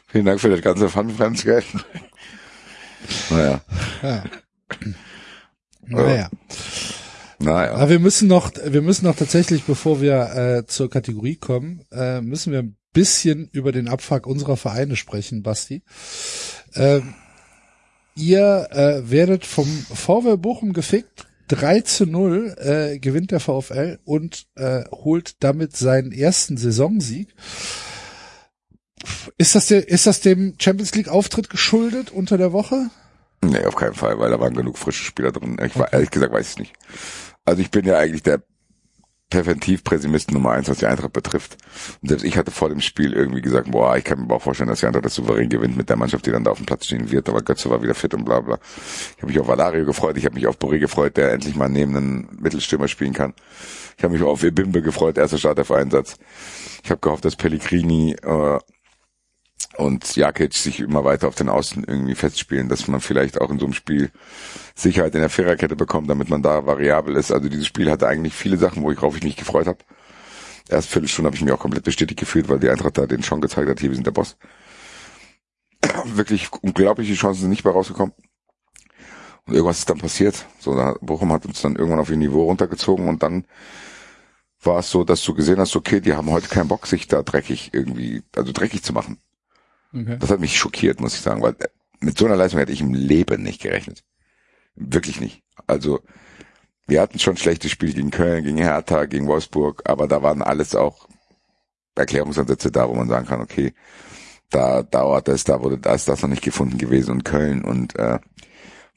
Vielen 0.08 0.26
Dank 0.26 0.40
für 0.40 0.50
das 0.50 0.62
ganze 0.62 0.90
Pfandpflanzgeld. 0.90 1.66
naja, 3.30 3.62
Naja. 5.86 6.30
naja. 7.40 7.72
Aber 7.74 7.90
wir 7.90 8.00
müssen 8.00 8.28
noch, 8.28 8.52
wir 8.66 8.82
müssen 8.82 9.06
noch 9.06 9.16
tatsächlich, 9.16 9.64
bevor 9.66 10.02
wir 10.02 10.36
äh, 10.36 10.66
zur 10.66 10.90
Kategorie 10.90 11.36
kommen, 11.36 11.84
äh, 11.92 12.22
müssen 12.22 12.52
wir 12.54 12.60
ein 12.60 12.78
bisschen 12.94 13.50
über 13.52 13.72
den 13.72 13.88
Abfuck 13.88 14.28
unserer 14.28 14.58
Vereine 14.58 14.96
sprechen, 14.96 15.44
Basti. 15.44 15.84
Ähm, 16.76 17.14
ihr 18.16 18.68
äh, 18.72 19.10
werdet 19.10 19.46
vom 19.46 19.68
VW 19.68 20.38
Bochum 20.38 20.74
gefickt. 20.74 21.28
3 21.50 21.82
zu 21.82 22.06
0 22.06 22.56
äh, 22.58 23.00
gewinnt 23.00 23.32
der 23.32 23.40
VfL 23.40 24.00
und 24.04 24.48
äh, 24.56 24.84
holt 24.92 25.42
damit 25.42 25.78
seinen 25.78 26.12
ersten 26.12 26.58
Saisonsieg. 26.58 27.34
Ist 29.38 29.56
das, 29.56 29.68
der, 29.68 29.88
ist 29.88 30.08
das 30.08 30.20
dem 30.20 30.56
Champions 30.60 30.94
League 30.96 31.08
Auftritt 31.08 31.50
geschuldet 31.50 32.12
unter 32.12 32.38
der 32.38 32.52
Woche? 32.52 32.90
Nee, 33.42 33.64
auf 33.66 33.76
keinen 33.76 33.94
Fall, 33.94 34.20
weil 34.20 34.32
da 34.32 34.40
waren 34.40 34.56
genug 34.56 34.78
frische 34.78 35.04
Spieler 35.04 35.32
drin. 35.32 35.58
Ich 35.64 35.78
war, 35.78 35.94
ehrlich 35.94 36.10
gesagt 36.10 36.34
weiß 36.34 36.52
ich 36.52 36.60
nicht. 36.60 36.74
Also 37.46 37.62
ich 37.62 37.72
bin 37.72 37.86
ja 37.86 37.98
eigentlich 37.98 38.24
der 38.24 38.42
Präventiv-Pessimist 39.30 40.32
Nummer 40.32 40.52
eins, 40.52 40.70
was 40.70 40.78
die 40.78 40.86
Eintracht 40.86 41.12
betrifft. 41.12 41.58
Und 42.02 42.10
selbst 42.10 42.24
ich 42.24 42.38
hatte 42.38 42.52
vor 42.52 42.70
dem 42.70 42.80
Spiel 42.80 43.14
irgendwie 43.14 43.42
gesagt, 43.42 43.70
boah, 43.72 43.98
ich 43.98 44.06
kann 44.06 44.26
mir 44.26 44.34
auch 44.34 44.42
vorstellen, 44.42 44.70
dass 44.70 44.80
die 44.80 44.86
Eintracht 44.86 45.06
das 45.06 45.16
souverän 45.16 45.50
gewinnt 45.50 45.76
mit 45.76 45.90
der 45.90 45.98
Mannschaft, 45.98 46.26
die 46.26 46.32
dann 46.32 46.46
da 46.46 46.52
auf 46.52 46.58
dem 46.58 46.66
Platz 46.66 46.86
stehen 46.86 47.12
wird. 47.12 47.28
Aber 47.28 47.42
Götze 47.42 47.70
war 47.70 47.82
wieder 47.82 47.94
fit 47.94 48.14
und 48.14 48.24
bla 48.24 48.40
bla. 48.40 48.58
Ich 49.16 49.22
habe 49.22 49.28
mich 49.28 49.40
auf 49.40 49.48
Valario 49.48 49.86
gefreut, 49.86 50.18
ich 50.18 50.26
habe 50.26 50.36
mich 50.36 50.48
auf 50.48 50.58
Boré 50.58 50.80
gefreut, 50.80 51.18
der 51.18 51.34
endlich 51.34 51.56
mal 51.56 51.68
neben 51.68 51.96
einen 51.98 52.38
Mittelstürmer 52.40 52.88
spielen 52.88 53.14
kann. 53.14 53.34
Ich 53.98 54.04
habe 54.04 54.14
mich 54.14 54.24
auf 54.24 54.44
Ebimbe 54.44 54.82
gefreut, 54.82 55.18
erster 55.18 55.38
Startelf-Einsatz. 55.38 56.18
Ich 56.84 56.90
habe 56.92 57.02
gehofft, 57.02 57.26
dass 57.26 57.36
Pellegrini 57.36 58.14
äh, 58.14 58.60
und 59.78 60.16
Jakic 60.16 60.54
sich 60.54 60.80
immer 60.80 61.04
weiter 61.04 61.28
auf 61.28 61.36
den 61.36 61.50
Außen 61.50 61.84
irgendwie 61.84 62.16
festspielen, 62.16 62.70
dass 62.70 62.88
man 62.88 63.00
vielleicht 63.00 63.40
auch 63.40 63.50
in 63.50 63.60
so 63.60 63.66
einem 63.66 63.74
Spiel 63.74 64.12
Sicherheit 64.76 65.14
in 65.16 65.22
der 65.22 65.30
Viererkette 65.30 65.76
bekommt, 65.76 66.10
damit 66.10 66.30
man 66.30 66.42
da 66.42 66.66
variabel 66.66 67.16
ist. 67.16 67.32
Also 67.32 67.48
dieses 67.50 67.68
Spiel 67.68 67.90
hatte 67.92 68.08
eigentlich 68.08 68.34
viele 68.34 68.58
Sachen, 68.58 68.84
worauf 68.84 69.16
ich 69.16 69.24
mich 69.24 69.36
gefreut 69.36 69.68
habe. 69.68 69.80
Erst 70.70 70.90
Viertelstunde 70.90 71.28
habe 71.28 71.36
ich 71.36 71.44
mich 71.44 71.54
auch 71.54 71.60
komplett 71.60 71.84
bestätigt 71.84 72.20
gefühlt, 72.20 72.50
weil 72.50 72.60
die 72.60 72.70
Eintracht 72.70 72.98
da 72.98 73.06
den 73.06 73.24
schon 73.24 73.42
gezeigt 73.42 73.70
hat, 73.70 73.80
hier, 73.80 73.90
wir 73.90 73.96
sind 73.96 74.08
der 74.08 74.12
Boss. 74.12 74.38
Wirklich 76.06 76.52
unglaubliche 76.62 77.14
Chancen 77.14 77.42
sind 77.42 77.50
nicht 77.52 77.64
bei 77.64 77.70
rausgekommen. 77.70 78.14
Und 79.46 79.54
irgendwas 79.54 79.80
ist 79.80 79.90
dann 79.90 80.00
passiert. 80.00 80.46
So, 80.60 80.76
da, 80.76 80.96
Bochum 81.02 81.32
hat 81.32 81.46
uns 81.46 81.62
dann 81.62 81.76
irgendwann 81.76 82.00
auf 82.00 82.10
ihr 82.10 82.18
Niveau 82.18 82.44
runtergezogen 82.44 83.08
und 83.08 83.24
dann 83.24 83.46
war 84.62 84.80
es 84.80 84.90
so, 84.90 85.04
dass 85.04 85.24
du 85.24 85.34
gesehen 85.34 85.60
hast, 85.60 85.76
okay, 85.76 86.02
die 86.02 86.14
haben 86.14 86.32
heute 86.32 86.50
keinen 86.50 86.68
Bock, 86.68 86.88
sich 86.88 87.08
da 87.08 87.22
dreckig 87.22 87.70
irgendwie, 87.74 88.24
also 88.36 88.52
dreckig 88.52 88.84
zu 88.84 88.92
machen. 88.92 89.20
Okay. 89.94 90.18
Das 90.20 90.30
hat 90.30 90.40
mich 90.40 90.58
schockiert, 90.58 91.00
muss 91.00 91.16
ich 91.16 91.22
sagen, 91.22 91.42
weil 91.42 91.56
äh, 91.60 91.68
mit 92.00 92.18
so 92.18 92.26
einer 92.26 92.36
Leistung 92.36 92.60
hätte 92.60 92.72
ich 92.72 92.82
im 92.82 92.94
Leben 92.94 93.44
nicht 93.44 93.62
gerechnet. 93.62 94.04
Wirklich 94.76 95.20
nicht. 95.20 95.44
Also, 95.66 96.02
wir 96.86 97.02
hatten 97.02 97.20
schon 97.20 97.38
schlechte 97.38 97.70
Spiele 97.70 97.94
gegen 97.94 98.12
Köln, 98.12 98.44
gegen 98.44 98.58
Hertha, 98.58 99.06
gegen 99.06 99.28
Wolfsburg, 99.28 99.84
aber 99.86 100.08
da 100.08 100.22
waren 100.22 100.42
alles 100.42 100.76
auch 100.76 101.08
Erklärungsansätze 101.96 102.72
da, 102.72 102.88
wo 102.88 102.94
man 102.94 103.10
sagen 103.10 103.26
kann, 103.26 103.42
okay, 103.42 103.74
da 104.50 104.84
dauert 104.84 105.28
es, 105.28 105.44
da 105.44 105.62
wurde 105.62 105.78
das, 105.78 106.06
das 106.06 106.22
noch 106.22 106.30
nicht 106.30 106.44
gefunden 106.44 106.78
gewesen 106.78 107.12
und 107.12 107.26
Köln 107.26 107.64
und 107.64 107.98
äh, 107.98 108.20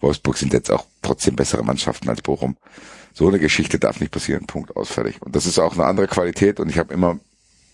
Wolfsburg 0.00 0.36
sind 0.36 0.52
jetzt 0.52 0.70
auch 0.70 0.86
trotzdem 1.02 1.36
bessere 1.36 1.64
Mannschaften 1.64 2.08
als 2.08 2.22
Bochum. 2.22 2.56
So 3.12 3.28
eine 3.28 3.38
Geschichte 3.38 3.78
darf 3.78 4.00
nicht 4.00 4.12
passieren. 4.12 4.46
Punkt 4.46 4.76
aus 4.76 4.90
fertig. 4.90 5.20
Und 5.20 5.36
das 5.36 5.46
ist 5.46 5.58
auch 5.58 5.74
eine 5.74 5.84
andere 5.84 6.06
Qualität 6.06 6.60
und 6.60 6.70
ich 6.70 6.78
habe 6.78 6.94
immer 6.94 7.18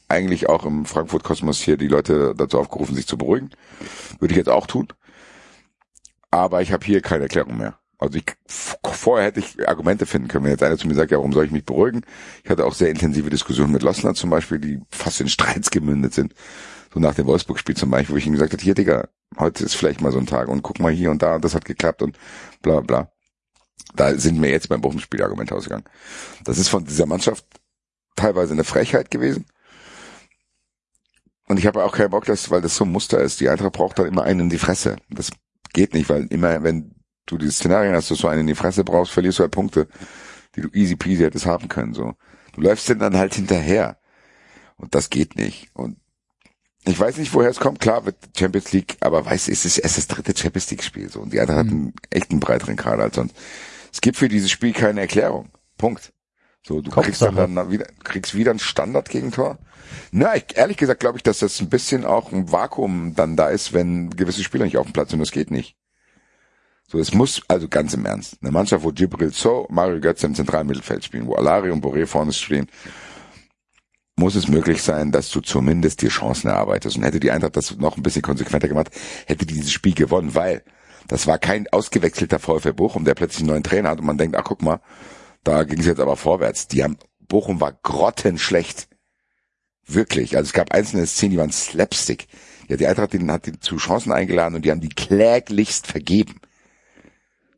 eigentlich 0.09 0.49
auch 0.49 0.65
im 0.65 0.85
Frankfurt 0.85 1.25
Kosmos 1.25 1.61
hier 1.61 1.77
die 1.77 1.89
Leute 1.89 2.35
dazu 2.37 2.59
aufgerufen, 2.59 2.95
sich 2.95 3.07
zu 3.07 3.19
beruhigen. 3.19 3.51
Würde 4.19 4.33
ich 4.33 4.39
jetzt 4.39 4.49
auch 4.49 4.67
tun. 4.67 4.89
Aber 6.31 6.63
ich 6.63 6.73
habe 6.73 6.85
hier 6.85 7.01
keine 7.01 7.25
Erklärung 7.25 7.57
mehr. 7.57 7.79
Also 7.99 8.19
ich, 8.19 8.27
vorher 8.85 9.27
hätte 9.27 9.41
ich 9.41 9.69
Argumente 9.69 10.05
finden 10.05 10.29
können, 10.29 10.45
wenn 10.45 10.51
jetzt 10.51 10.63
einer 10.63 10.77
zu 10.77 10.87
mir 10.87 10.95
sagt, 10.95 11.11
ja, 11.11 11.17
warum 11.17 11.33
soll 11.33 11.47
ich 11.47 11.51
mich 11.51 11.65
beruhigen? 11.65 12.03
Ich 12.45 12.51
hatte 12.51 12.67
auch 12.67 12.75
sehr 12.75 12.91
intensive 12.91 13.31
Diskussionen 13.31 13.73
mit 13.73 13.83
Lossner 13.83 14.15
zum 14.15 14.29
Beispiel, 14.29 14.59
die 14.59 14.81
fast 14.91 15.21
in 15.23 15.29
Streits 15.29 15.71
gemündet 15.71 16.13
sind. 16.13 16.35
So 16.93 17.01
nach 17.01 17.15
dem 17.15 17.27
Wolfsburg-Spiel 17.27 17.75
zum 17.75 17.91
Beispiel, 17.91 18.15
wo 18.15 18.19
ich 18.19 18.27
ihm 18.27 18.35
gesagt 18.35 18.53
habe, 18.53 18.63
hier, 18.63 18.75
Digga, 18.75 19.09
heute 19.39 19.65
ist 19.65 19.75
vielleicht 19.75 20.03
mal 20.03 20.13
so 20.13 20.19
ein 20.19 20.27
Tag 20.27 20.49
und 20.49 20.63
guck 20.63 20.79
mal 20.79 20.93
hier 20.93 21.11
und 21.11 21.23
da 21.23 21.37
und 21.37 21.45
das 21.45 21.55
hat 21.55 21.65
geklappt 21.65 22.03
und 22.03 22.19
bla 22.61 22.81
bla. 22.81 23.11
Da 23.95 24.15
sind 24.15 24.39
mir 24.39 24.51
jetzt 24.51 24.69
beim 24.69 24.83
Bochum-Spiel 24.83 25.23
Argumente 25.23 25.55
ausgegangen. 25.55 25.85
Das 26.45 26.59
ist 26.59 26.69
von 26.69 26.85
dieser 26.85 27.07
Mannschaft 27.07 27.47
teilweise 28.15 28.53
eine 28.53 28.65
Frechheit 28.65 29.11
gewesen. 29.11 29.47
Und 31.49 31.59
ich 31.59 31.67
habe 31.67 31.85
auch 31.85 31.93
keinen 31.93 32.11
Bock, 32.11 32.25
dass, 32.25 32.51
weil 32.51 32.61
das 32.61 32.77
so 32.77 32.85
ein 32.85 32.93
Muster 32.93 33.21
ist. 33.21 33.41
Die 33.41 33.49
Eintracht 33.49 33.73
braucht 33.73 33.99
dann 33.99 34.07
immer 34.07 34.25
einen 34.25 34.41
in 34.41 34.51
die 34.51 34.59
Fresse. 34.59 34.97
Das 35.09 35.31
geht 35.73 35.95
nicht, 35.95 36.09
weil 36.09 36.27
immer, 36.27 36.63
wenn 36.63 36.95
du 37.27 37.39
die 37.39 37.51
Szenarien 37.51 37.95
hast, 37.95 38.11
dass 38.11 38.19
du 38.19 38.29
einen 38.29 38.43
in 38.43 38.47
die 38.49 38.55
Fresse 38.55 38.85
brauchst, 38.85 39.13
verlierst 39.13 39.39
du 39.39 39.43
halt 39.43 39.53
Punkte, 39.53 39.89
die 40.55 40.63
du 40.63 40.69
easy 40.73 40.97
peasy 40.97 41.23
hättest 41.23 41.47
haben 41.47 41.69
können, 41.69 41.95
so. 41.95 42.15
Du 42.53 42.63
läufst 42.63 42.89
denn 42.89 42.99
dann 42.99 43.17
halt 43.17 43.35
hinterher. 43.35 43.99
Und 44.77 44.95
das 44.95 45.11
geht 45.11 45.37
nicht. 45.37 45.69
Und 45.75 45.99
ich 46.87 46.99
weiß 46.99 47.19
nicht, 47.19 47.35
woher 47.35 47.51
es 47.51 47.59
kommt. 47.59 47.81
Klar 47.81 48.07
wird 48.07 48.17
Champions 48.37 48.73
League, 48.73 48.97
aber 49.01 49.25
weißt 49.25 49.49
du, 49.49 49.53
es 49.53 49.65
ist 49.65 49.79
erst 49.79 49.99
das 49.99 50.07
dritte 50.07 50.37
Champions 50.37 50.71
League 50.71 50.83
Spiel, 50.83 51.11
so. 51.11 51.21
Und 51.21 51.33
die 51.33 51.41
Eintracht 51.41 51.59
hat 51.59 51.67
einen 51.67 51.95
echten 52.11 52.41
breiteren 52.41 52.77
Kader 52.77 53.05
als 53.05 53.17
sonst. 53.17 53.37
Es 53.93 54.01
gibt 54.01 54.17
für 54.17 54.29
dieses 54.29 54.51
Spiel 54.51 54.73
keine 54.73 55.01
Erklärung. 55.01 55.51
Punkt. 55.79 56.13
So, 56.67 56.81
du 56.81 56.91
kriegst 56.91 57.23
dann, 57.23 57.37
dann 57.37 57.71
wieder, 57.71 57.87
kriegst 58.03 58.35
wieder 58.35 58.51
ein 58.51 58.59
Standard-Gegentor. 58.59 59.59
Na, 60.11 60.35
ich, 60.35 60.57
ehrlich 60.57 60.77
gesagt 60.77 60.99
glaube 60.99 61.17
ich, 61.17 61.23
dass 61.23 61.39
das 61.39 61.61
ein 61.61 61.69
bisschen 61.69 62.05
auch 62.05 62.33
ein 62.33 62.51
Vakuum 62.51 63.15
dann 63.15 63.37
da 63.37 63.51
ist, 63.51 63.73
wenn 63.73 64.11
gewisse 64.11 64.43
Spieler 64.43 64.65
nicht 64.65 64.77
auf 64.77 64.87
dem 64.87 64.93
Platz 64.93 65.11
sind. 65.11 65.21
Das 65.21 65.31
geht 65.31 65.53
nicht. 65.53 65.77
So, 66.89 66.99
es 66.99 67.15
muss, 67.15 67.41
also 67.47 67.69
ganz 67.69 67.95
im 67.95 68.05
Ernst, 68.05 68.39
eine 68.43 68.51
Mannschaft, 68.51 68.83
wo 68.83 68.91
Gibril 68.91 69.33
So, 69.33 69.69
Mario 69.71 70.01
Götze 70.01 70.27
im 70.27 70.35
zentralen 70.35 70.67
Mittelfeld 70.67 71.05
spielen, 71.05 71.29
wo 71.29 71.37
Alari 71.37 71.71
und 71.71 71.85
Boré 71.85 72.05
vorne 72.05 72.33
stehen, 72.33 72.67
muss 74.17 74.35
es 74.35 74.49
möglich 74.49 74.83
sein, 74.83 75.13
dass 75.13 75.31
du 75.31 75.41
zumindest 75.41 76.03
dir 76.03 76.09
Chancen 76.09 76.49
erarbeitest. 76.49 76.97
Und 76.97 77.05
hätte 77.05 77.21
die 77.21 77.31
Eintracht 77.31 77.57
das 77.57 77.77
noch 77.77 77.97
ein 77.97 78.03
bisschen 78.03 78.23
konsequenter 78.23 78.67
gemacht, 78.67 78.91
hätte 79.27 79.47
die 79.47 79.55
dieses 79.55 79.71
Spiel 79.71 79.95
gewonnen, 79.95 80.35
weil 80.35 80.65
das 81.07 81.29
war 81.29 81.39
kein 81.39 81.69
ausgewechselter 81.69 82.41
VfL 82.41 82.73
Bochum, 82.73 83.05
der 83.05 83.15
plötzlich 83.15 83.43
einen 83.43 83.51
neuen 83.51 83.63
Trainer 83.63 83.91
hat 83.91 84.01
und 84.01 84.07
man 84.07 84.19
denkt, 84.19 84.37
ach 84.37 84.43
guck 84.43 84.63
mal, 84.63 84.81
da 85.47 85.63
ging 85.63 85.79
es 85.79 85.87
jetzt 85.87 86.01
aber 86.01 86.17
vorwärts. 86.17 86.67
Die 86.69 86.83
haben, 86.83 86.97
Bochum 87.29 87.61
war 87.61 87.73
grottenschlecht. 87.73 88.89
Wirklich. 89.87 90.37
Also 90.37 90.49
es 90.49 90.53
gab 90.53 90.73
einzelne 90.73 91.07
Szenen, 91.07 91.33
die 91.33 91.39
waren 91.39 91.53
Slapstick. 91.53 92.27
Ja, 92.69 92.77
die 92.77 92.87
Eintracht 92.87 93.13
die 93.13 93.25
hat 93.29 93.47
die 93.47 93.59
zu 93.61 93.77
Chancen 93.77 94.13
eingeladen 94.13 94.57
und 94.57 94.65
die 94.65 94.73
haben 94.73 94.81
die 94.81 94.89
kläglichst 94.89 95.87
vergeben. 95.87 96.41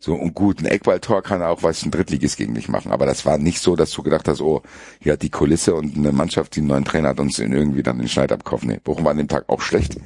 So, 0.00 0.14
und 0.14 0.34
gut, 0.34 0.60
ein 0.60 0.66
Eckballtor 0.66 1.22
kann 1.22 1.42
auch 1.42 1.62
was 1.62 1.82
ein 1.82 1.90
Drittligist 1.90 2.36
gegen 2.36 2.54
dich 2.54 2.68
machen. 2.68 2.92
Aber 2.92 3.06
das 3.06 3.24
war 3.24 3.38
nicht 3.38 3.60
so, 3.60 3.74
dass 3.74 3.90
du 3.90 4.02
gedacht 4.02 4.28
hast, 4.28 4.42
oh, 4.42 4.62
hier 5.00 5.14
hat 5.14 5.22
die 5.22 5.30
Kulisse 5.30 5.74
und 5.74 5.96
eine 5.96 6.12
Mannschaft, 6.12 6.54
die 6.54 6.60
einen 6.60 6.68
neuen 6.68 6.84
Trainer 6.84 7.08
hat, 7.08 7.20
uns 7.20 7.38
irgendwie 7.38 7.82
dann 7.82 7.98
den 7.98 8.08
Schneid 8.08 8.30
abkaufen. 8.30 8.68
Nee, 8.68 8.80
Bochum 8.84 9.04
war 9.04 9.12
an 9.12 9.18
dem 9.18 9.28
Tag 9.28 9.48
auch 9.48 9.62
schlecht. 9.62 9.96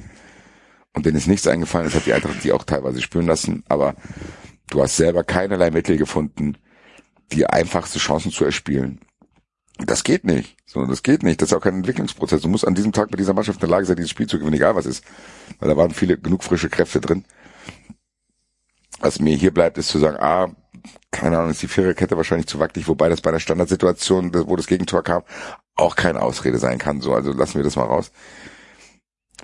Und 0.93 1.05
denen 1.05 1.17
ist 1.17 1.27
nichts 1.27 1.47
eingefallen, 1.47 1.87
das 1.87 1.95
hat 1.95 2.05
die 2.05 2.13
Eintracht 2.13 2.43
die 2.43 2.53
auch 2.53 2.63
teilweise 2.63 3.01
spüren 3.01 3.27
lassen. 3.27 3.63
Aber 3.67 3.95
du 4.69 4.81
hast 4.81 4.95
selber 4.95 5.23
keinerlei 5.23 5.69
Mittel 5.69 5.97
gefunden, 5.97 6.57
die 7.31 7.47
einfachste 7.47 7.99
Chancen 7.99 8.31
zu 8.31 8.45
erspielen. 8.45 8.99
Das 9.77 10.03
geht 10.03 10.23
nicht. 10.23 10.55
So, 10.65 10.85
das 10.85 11.03
geht 11.03 11.23
nicht. 11.23 11.41
Das 11.41 11.49
ist 11.49 11.57
auch 11.57 11.61
kein 11.61 11.75
Entwicklungsprozess. 11.75 12.41
Du 12.41 12.47
musst 12.47 12.67
an 12.67 12.75
diesem 12.75 12.91
Tag 12.91 13.09
mit 13.09 13.19
dieser 13.19 13.33
Mannschaft 13.33 13.57
in 13.57 13.67
der 13.67 13.69
Lage 13.69 13.85
sein, 13.85 13.95
dieses 13.95 14.11
Spiel 14.11 14.27
zu 14.27 14.37
gewinnen, 14.37 14.55
egal 14.55 14.75
was 14.75 14.85
ist. 14.85 15.03
Weil 15.59 15.69
da 15.69 15.77
waren 15.77 15.91
viele, 15.91 16.17
genug 16.17 16.43
frische 16.43 16.69
Kräfte 16.69 17.01
drin. 17.01 17.25
Was 18.99 19.19
mir 19.19 19.35
hier 19.35 19.53
bleibt, 19.53 19.77
ist 19.77 19.89
zu 19.89 19.99
sagen, 19.99 20.17
ah, 20.17 20.51
keine 21.11 21.37
Ahnung, 21.37 21.51
ist 21.51 21.61
die 21.61 21.67
Viererkette 21.67 22.17
wahrscheinlich 22.17 22.47
zu 22.47 22.59
wackelig, 22.59 22.87
wobei 22.87 23.09
das 23.09 23.21
bei 23.21 23.29
einer 23.29 23.39
Standardsituation, 23.39 24.33
wo 24.47 24.55
das 24.55 24.67
Gegentor 24.67 25.03
kam, 25.03 25.23
auch 25.75 25.95
keine 25.95 26.21
Ausrede 26.21 26.57
sein 26.57 26.77
kann. 26.77 27.01
So, 27.01 27.13
also 27.13 27.31
lassen 27.31 27.55
wir 27.55 27.63
das 27.63 27.75
mal 27.75 27.83
raus. 27.83 28.11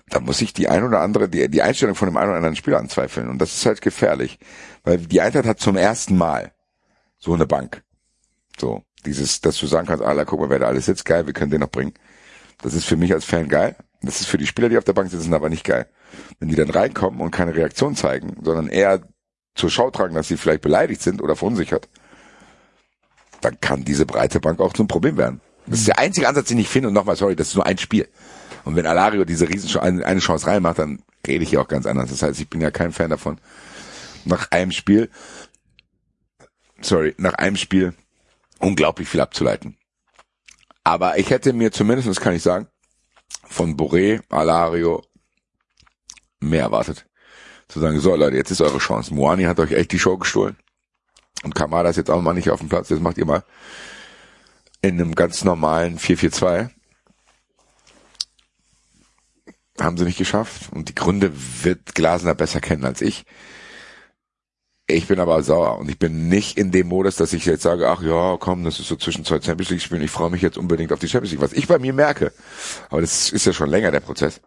Da 0.09 0.19
muss 0.19 0.41
ich 0.41 0.53
die 0.53 0.67
ein 0.67 0.83
oder 0.83 1.01
andere, 1.01 1.29
die, 1.29 1.49
die 1.49 1.61
Einstellung 1.61 1.95
von 1.95 2.07
dem 2.07 2.17
einen 2.17 2.29
oder 2.29 2.37
anderen 2.37 2.55
Spieler 2.55 2.79
anzweifeln. 2.79 3.29
Und 3.29 3.39
das 3.39 3.55
ist 3.55 3.65
halt 3.65 3.81
gefährlich. 3.81 4.39
Weil 4.83 4.97
die 4.97 5.21
Eintracht 5.21 5.45
hat 5.45 5.59
zum 5.59 5.75
ersten 5.75 6.17
Mal 6.17 6.51
so 7.19 7.33
eine 7.33 7.45
Bank. 7.45 7.83
So, 8.57 8.83
dieses, 9.05 9.41
dass 9.41 9.57
du 9.57 9.67
sagen 9.67 9.87
kannst, 9.87 10.03
ah, 10.03 10.25
guck 10.25 10.39
mal, 10.39 10.49
wer 10.49 10.59
da 10.59 10.67
alles 10.67 10.85
sitzt, 10.85 11.05
geil, 11.05 11.25
wir 11.25 11.33
können 11.33 11.51
den 11.51 11.61
noch 11.61 11.69
bringen. 11.69 11.93
Das 12.61 12.73
ist 12.73 12.85
für 12.85 12.97
mich 12.97 13.13
als 13.13 13.25
Fan 13.25 13.47
geil. 13.47 13.75
Das 14.01 14.21
ist 14.21 14.27
für 14.27 14.37
die 14.37 14.47
Spieler, 14.47 14.69
die 14.69 14.77
auf 14.77 14.83
der 14.83 14.93
Bank 14.93 15.09
sitzen, 15.11 15.33
aber 15.33 15.49
nicht 15.49 15.65
geil. 15.65 15.87
Wenn 16.39 16.49
die 16.49 16.55
dann 16.55 16.69
reinkommen 16.69 17.21
und 17.21 17.31
keine 17.31 17.55
Reaktion 17.55 17.95
zeigen, 17.95 18.37
sondern 18.41 18.67
eher 18.67 19.01
zur 19.55 19.69
Schau 19.69 19.91
tragen, 19.91 20.15
dass 20.15 20.27
sie 20.27 20.37
vielleicht 20.37 20.61
beleidigt 20.61 21.01
sind 21.01 21.21
oder 21.21 21.35
verunsichert, 21.35 21.89
dann 23.41 23.59
kann 23.59 23.83
diese 23.83 24.05
breite 24.05 24.39
Bank 24.39 24.59
auch 24.59 24.73
zum 24.73 24.87
Problem 24.87 25.17
werden. 25.17 25.41
Das 25.65 25.79
ist 25.79 25.87
der 25.87 25.99
einzige 25.99 26.27
Ansatz, 26.27 26.47
den 26.47 26.59
ich 26.59 26.69
finde. 26.69 26.87
Und 26.87 26.93
nochmal, 26.93 27.15
sorry, 27.15 27.35
das 27.35 27.49
ist 27.49 27.55
nur 27.55 27.65
ein 27.65 27.77
Spiel. 27.77 28.07
Und 28.65 28.75
wenn 28.75 28.85
Alario 28.85 29.25
diese 29.25 29.47
riesen 29.47 29.79
eine 29.79 30.19
Chance 30.19 30.47
reinmacht, 30.47 30.79
dann 30.79 31.01
rede 31.25 31.43
ich 31.43 31.51
ja 31.51 31.61
auch 31.61 31.67
ganz 31.67 31.85
anders. 31.85 32.09
Das 32.09 32.21
heißt, 32.21 32.39
ich 32.39 32.49
bin 32.49 32.61
ja 32.61 32.71
kein 32.71 32.91
Fan 32.91 33.09
davon, 33.09 33.39
nach 34.25 34.51
einem 34.51 34.71
Spiel, 34.71 35.09
sorry, 36.81 37.15
nach 37.17 37.33
einem 37.33 37.55
Spiel 37.55 37.93
unglaublich 38.59 39.07
viel 39.07 39.21
abzuleiten. 39.21 39.77
Aber 40.83 41.17
ich 41.17 41.29
hätte 41.29 41.53
mir 41.53 41.71
zumindest, 41.71 42.07
das 42.07 42.21
kann 42.21 42.35
ich 42.35 42.43
sagen, 42.43 42.67
von 43.47 43.77
Boré, 43.77 44.21
Alario 44.29 45.03
mehr 46.39 46.63
erwartet. 46.63 47.05
Zu 47.67 47.79
sagen, 47.79 47.99
so 47.99 48.15
Leute, 48.15 48.37
jetzt 48.37 48.51
ist 48.51 48.61
eure 48.61 48.79
Chance. 48.79 49.13
Moani 49.13 49.43
hat 49.43 49.59
euch 49.59 49.71
echt 49.71 49.91
die 49.91 49.99
Show 49.99 50.17
gestohlen. 50.17 50.57
Und 51.43 51.55
Kamada 51.55 51.89
ist 51.89 51.97
jetzt 51.97 52.09
auch 52.09 52.21
mal 52.21 52.33
nicht 52.33 52.49
auf 52.49 52.59
dem 52.59 52.69
Platz. 52.69 52.87
Das 52.87 52.99
macht 52.99 53.17
ihr 53.17 53.25
mal 53.25 53.43
in 54.81 54.99
einem 54.99 55.15
ganz 55.15 55.43
normalen 55.43 55.99
4-4-2. 55.99 56.69
Haben 59.79 59.97
sie 59.97 60.05
nicht 60.05 60.17
geschafft. 60.17 60.71
Und 60.71 60.89
die 60.89 60.95
Gründe 60.95 61.31
wird 61.63 61.93
Glasner 61.95 62.33
besser 62.33 62.59
kennen 62.59 62.85
als 62.85 63.01
ich. 63.01 63.25
Ich 64.91 65.05
bin 65.05 65.19
aber 65.19 65.43
sauer 65.43 65.77
und 65.77 65.87
ich 65.87 65.99
bin 65.99 66.29
nicht 66.29 66.57
in 66.57 66.71
dem 66.71 66.87
Modus, 66.87 67.15
dass 67.15 67.33
ich 67.33 67.45
jetzt 67.45 67.61
sage, 67.61 67.87
ach 67.87 68.01
ja, 68.01 68.37
komm, 68.39 68.63
das 68.63 68.79
ist 68.79 68.87
so 68.87 68.95
zwischen 68.95 69.23
zwei 69.23 69.39
Champions 69.39 69.69
League 69.69 69.83
Spielen, 69.83 70.01
ich 70.01 70.09
freue 70.09 70.31
mich 70.31 70.41
jetzt 70.41 70.57
unbedingt 70.57 70.91
auf 70.91 70.97
die 70.97 71.07
Champions 71.07 71.31
League. 71.31 71.43
Was 71.43 71.53
ich 71.53 71.67
bei 71.67 71.77
mir 71.77 71.93
merke, 71.93 72.33
aber 72.89 73.01
das 73.01 73.31
ist 73.31 73.45
ja 73.45 73.53
schon 73.53 73.69
länger 73.69 73.91
der 73.91 73.99
Prozess, 73.99 74.41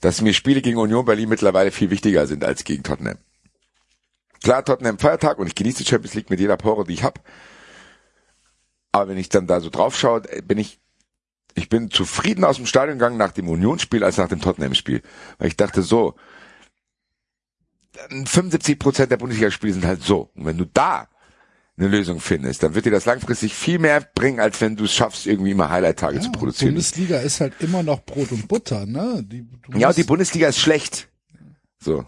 dass 0.00 0.20
mir 0.20 0.34
Spiele 0.34 0.62
gegen 0.62 0.78
Union 0.78 1.04
Berlin 1.04 1.28
mittlerweile 1.28 1.70
viel 1.70 1.90
wichtiger 1.90 2.26
sind 2.26 2.44
als 2.44 2.64
gegen 2.64 2.82
Tottenham. 2.82 3.18
Klar, 4.42 4.64
Tottenham 4.64 4.98
Feiertag 4.98 5.38
und 5.38 5.46
ich 5.46 5.54
genieße 5.54 5.84
die 5.84 5.88
Champions 5.88 6.14
League 6.14 6.30
mit 6.30 6.40
jeder 6.40 6.56
Pore, 6.56 6.84
die 6.84 6.94
ich 6.94 7.04
habe. 7.04 7.20
Aber 8.90 9.06
wenn 9.06 9.16
ich 9.16 9.28
dann 9.28 9.46
da 9.46 9.60
so 9.60 9.70
drauf 9.70 9.96
schaue, 9.96 10.22
bin 10.42 10.58
ich, 10.58 10.80
ich 11.54 11.68
bin 11.68 11.88
zufrieden 11.88 12.44
aus 12.44 12.56
dem 12.56 12.66
Stadion 12.66 12.98
gegangen 12.98 13.16
nach 13.16 13.30
dem 13.30 13.48
Unionsspiel 13.48 14.02
als 14.02 14.16
nach 14.16 14.28
dem 14.28 14.40
Tottenham-Spiel. 14.40 15.02
Weil 15.38 15.46
ich 15.46 15.56
dachte 15.56 15.82
so, 15.82 16.16
75 18.24 18.78
Prozent 18.78 19.10
der 19.10 19.16
Bundesligaspiele 19.16 19.72
sind 19.74 19.84
halt 19.84 20.02
so. 20.02 20.30
Und 20.34 20.46
wenn 20.46 20.58
du 20.58 20.64
da 20.64 21.08
eine 21.76 21.88
Lösung 21.88 22.20
findest, 22.20 22.62
dann 22.62 22.74
wird 22.74 22.86
dir 22.86 22.90
das 22.90 23.06
langfristig 23.06 23.54
viel 23.54 23.78
mehr 23.78 24.00
bringen, 24.14 24.40
als 24.40 24.60
wenn 24.60 24.76
du 24.76 24.84
es 24.84 24.92
schaffst, 24.92 25.26
irgendwie 25.26 25.52
immer 25.52 25.70
Highlight-Tage 25.70 26.16
Ja, 26.16 26.22
zu 26.22 26.32
produzieren. 26.32 26.74
Bundesliga 26.74 27.18
ist 27.18 27.40
halt 27.40 27.54
immer 27.60 27.82
noch 27.82 28.04
Brot 28.04 28.30
und 28.32 28.48
Butter, 28.48 28.86
ne? 28.86 29.22
Die, 29.24 29.46
Ja, 29.74 29.92
die 29.92 30.04
Bundesliga 30.04 30.48
ist 30.48 30.58
schlecht. 30.58 31.08
So. 31.78 32.04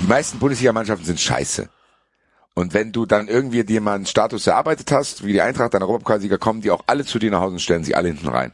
Die 0.00 0.06
meisten 0.06 0.38
Bundesligamannschaften 0.38 1.06
sind 1.06 1.20
scheiße. 1.20 1.68
Und 2.54 2.74
wenn 2.74 2.92
du 2.92 3.06
dann 3.06 3.28
irgendwie 3.28 3.62
dir 3.64 3.80
mal 3.80 3.94
einen 3.94 4.06
Status 4.06 4.46
erarbeitet 4.46 4.90
hast, 4.90 5.24
wie 5.24 5.32
die 5.32 5.40
Eintracht, 5.40 5.74
deine 5.74 5.84
Europapokalsieger, 5.84 6.38
kommen 6.38 6.60
die 6.60 6.70
auch 6.70 6.84
alle 6.86 7.04
zu 7.04 7.18
dir 7.18 7.30
nach 7.30 7.40
Hause 7.40 7.54
und 7.54 7.60
stellen 7.60 7.84
sie 7.84 7.94
alle 7.94 8.08
hinten 8.08 8.28
rein. 8.28 8.52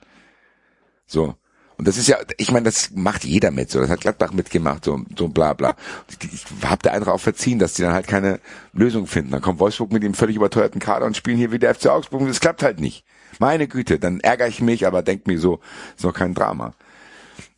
So. 1.06 1.34
Und 1.76 1.88
das 1.88 1.96
ist 1.98 2.06
ja, 2.06 2.18
ich 2.36 2.52
meine, 2.52 2.64
das 2.64 2.90
macht 2.94 3.24
jeder 3.24 3.50
mit, 3.50 3.70
so. 3.70 3.80
Das 3.80 3.90
hat 3.90 4.00
Gladbach 4.00 4.32
mitgemacht, 4.32 4.84
so, 4.84 5.00
so 5.18 5.28
bla 5.28 5.54
bla. 5.54 5.74
Ich, 6.22 6.44
hab 6.64 6.82
der 6.82 6.92
Eintracht 6.92 7.14
auch 7.14 7.20
verziehen, 7.20 7.58
dass 7.58 7.74
die 7.74 7.82
dann 7.82 7.92
halt 7.92 8.06
keine 8.06 8.40
Lösung 8.72 9.06
finden. 9.06 9.32
Dann 9.32 9.42
kommt 9.42 9.58
Wolfsburg 9.58 9.92
mit 9.92 10.02
dem 10.02 10.14
völlig 10.14 10.36
überteuerten 10.36 10.80
Kader 10.80 11.06
und 11.06 11.16
spielen 11.16 11.36
hier 11.36 11.50
wie 11.50 11.58
der 11.58 11.74
FC 11.74 11.86
Augsburg 11.86 12.20
und 12.20 12.28
das 12.28 12.40
klappt 12.40 12.62
halt 12.62 12.80
nicht. 12.80 13.04
Meine 13.40 13.66
Güte, 13.66 13.98
dann 13.98 14.20
ärgere 14.20 14.48
ich 14.48 14.60
mich, 14.60 14.86
aber 14.86 15.02
denk 15.02 15.26
mir 15.26 15.38
so, 15.38 15.60
ist 15.96 16.04
noch 16.04 16.14
kein 16.14 16.34
Drama. 16.34 16.74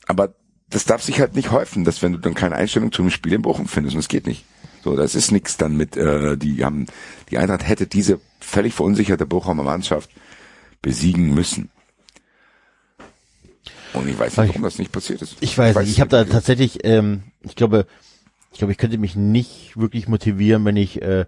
Aber 0.06 0.34
das 0.70 0.84
darf 0.84 1.02
sich 1.02 1.20
halt 1.20 1.34
nicht 1.36 1.50
häufen, 1.50 1.84
dass 1.84 2.02
wenn 2.02 2.12
du 2.12 2.18
dann 2.18 2.34
keine 2.34 2.56
Einstellung 2.56 2.92
zum 2.92 3.10
Spiel 3.10 3.34
in 3.34 3.42
Bochum 3.42 3.68
findest, 3.68 3.94
und 3.94 4.02
das 4.02 4.08
geht 4.08 4.26
nicht. 4.26 4.44
So, 4.82 4.96
das 4.96 5.14
ist 5.14 5.32
nix 5.32 5.56
dann 5.56 5.76
mit, 5.76 5.96
äh, 5.96 6.36
die 6.36 6.64
haben, 6.64 6.86
die 7.30 7.38
Eintracht 7.38 7.66
hätte 7.66 7.86
diese 7.86 8.20
völlig 8.40 8.74
verunsicherte 8.74 9.26
Bochumer 9.26 9.64
Mannschaft 9.64 10.10
besiegen 10.80 11.34
müssen. 11.34 11.70
Und 13.96 14.08
ich 14.08 14.18
weiß 14.18 14.36
nicht, 14.36 14.48
warum 14.48 14.62
das 14.62 14.78
nicht 14.78 14.92
passiert 14.92 15.22
ist. 15.22 15.36
Ich 15.40 15.56
weiß 15.56 15.76
nicht, 15.76 15.90
ich 15.90 16.00
habe 16.00 16.10
da 16.10 16.24
tatsächlich, 16.24 16.84
ähm, 16.84 17.22
ich 17.42 17.56
glaube, 17.56 17.86
ich 18.52 18.58
glaube, 18.58 18.72
ich 18.72 18.78
könnte 18.78 18.98
mich 18.98 19.16
nicht 19.16 19.76
wirklich 19.76 20.06
motivieren, 20.06 20.64
wenn 20.64 20.76
ich 20.76 21.02
äh, 21.02 21.26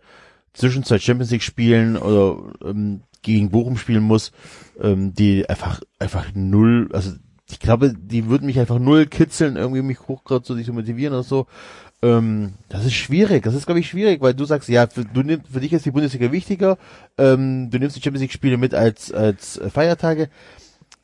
zwischen 0.52 0.84
zwei 0.84 0.98
Champions 0.98 1.30
League 1.30 1.42
Spielen 1.42 1.96
oder 1.96 2.38
ähm, 2.64 3.02
gegen 3.22 3.50
Bochum 3.50 3.76
spielen 3.76 4.02
muss, 4.02 4.32
ähm, 4.80 5.14
die 5.14 5.48
einfach 5.48 5.80
einfach 5.98 6.26
null, 6.34 6.88
also 6.92 7.12
ich 7.50 7.60
glaube, 7.60 7.94
die 7.94 8.28
würden 8.28 8.46
mich 8.46 8.58
einfach 8.58 8.78
null 8.78 9.06
kitzeln, 9.06 9.56
irgendwie 9.56 9.82
mich 9.82 10.00
hochgrad 10.06 10.44
so 10.44 10.54
sich 10.54 10.66
zu 10.66 10.72
motivieren 10.72 11.14
oder 11.14 11.22
so. 11.22 11.46
Ähm, 12.02 12.54
das 12.68 12.84
ist 12.84 12.94
schwierig, 12.94 13.42
das 13.42 13.54
ist 13.54 13.66
glaube 13.66 13.80
ich 13.80 13.88
schwierig, 13.88 14.20
weil 14.20 14.34
du 14.34 14.44
sagst, 14.44 14.68
ja, 14.68 14.86
für, 14.86 15.04
du 15.04 15.22
nimm, 15.22 15.42
für 15.50 15.60
dich 15.60 15.72
ist 15.72 15.86
die 15.86 15.90
Bundesliga 15.90 16.30
wichtiger, 16.30 16.78
ähm, 17.16 17.70
du 17.70 17.78
nimmst 17.78 17.96
die 17.96 18.02
Champions 18.02 18.22
League 18.22 18.32
Spiele 18.32 18.56
mit 18.56 18.74
als 18.74 19.12
als 19.12 19.58
äh, 19.58 19.70
Feiertage. 19.70 20.28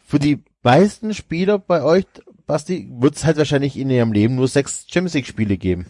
Für 0.07 0.19
die 0.19 0.43
meisten 0.65 1.15
Spieler 1.15 1.59
bei 1.59 1.83
euch, 1.83 2.07
Basti, 2.47 2.89
wird 2.91 3.17
es 3.17 3.25
halt 3.25 3.37
wahrscheinlich 3.37 3.77
in 3.77 3.91
ihrem 3.91 4.13
Leben 4.13 4.35
nur 4.35 4.49
sechs 4.49 4.87
Champions 4.89 5.15
League 5.15 5.27
Spiele 5.27 5.57
geben. 5.57 5.87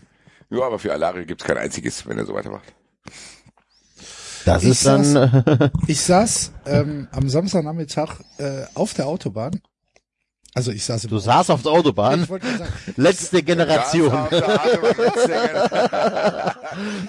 Ja, 0.51 0.67
aber 0.67 0.79
für 0.79 0.93
Alario 0.93 1.25
gibt's 1.25 1.45
kein 1.45 1.57
einziges, 1.57 2.07
wenn 2.07 2.19
er 2.19 2.27
so 2.27 2.35
weitermacht. 2.35 2.75
Das 4.45 4.63
Ich 4.63 4.71
ist 4.71 4.87
dann, 4.87 5.71
Ich 5.87 6.03
saß 6.03 6.53
ähm, 6.67 7.09
am 7.13 7.29
Samstagnachmittag 7.29 8.21
äh, 8.39 8.65
auf 8.75 8.93
der 8.95 9.07
Autobahn. 9.07 9.61
Also 10.57 10.71
ich 10.71 10.85
saß 10.85 11.03
im 11.05 11.11
du 11.11 11.19
saßt 11.19 11.51
auf 11.55 11.63
der 11.63 11.73
Autobahn, 11.73 12.29
letzte 12.97 13.43
Generation, 13.43 14.29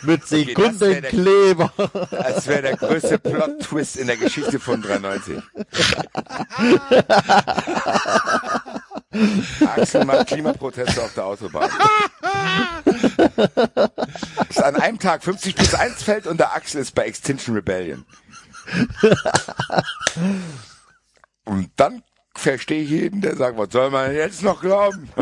mit 0.01 0.27
Sekundenkleber. 0.27 1.72
Das 2.09 2.48
wäre 2.48 2.64
der 2.64 2.77
größte 2.77 3.19
Plot-Twist 3.19 3.98
in 3.98 4.07
der 4.07 4.17
Geschichte 4.17 4.59
von 4.59 4.82
93. 4.82 5.38
Axel 9.65 10.03
macht 10.06 10.27
Klimaproteste 10.27 11.01
auf 11.01 11.14
der 11.14 11.25
Autobahn. 11.25 11.69
Dass 14.48 14.57
an 14.57 14.75
einem 14.75 14.99
Tag 14.99 15.24
50 15.24 15.56
plus 15.56 15.74
1 15.74 16.03
fällt 16.03 16.27
und 16.27 16.38
der 16.40 16.53
Axel 16.53 16.82
ist 16.82 16.93
bei 16.95 17.06
Extinction 17.06 17.56
Rebellion. 17.56 18.06
Und 21.45 21.69
dann 21.77 22.03
verstehe 22.36 22.84
ich 22.84 22.90
jeden, 22.90 23.22
der 23.22 23.36
sagt, 23.36 23.58
was 23.58 23.72
soll 23.72 23.90
man 23.90 24.14
jetzt 24.14 24.44
noch 24.44 24.62
glauben? 24.62 25.10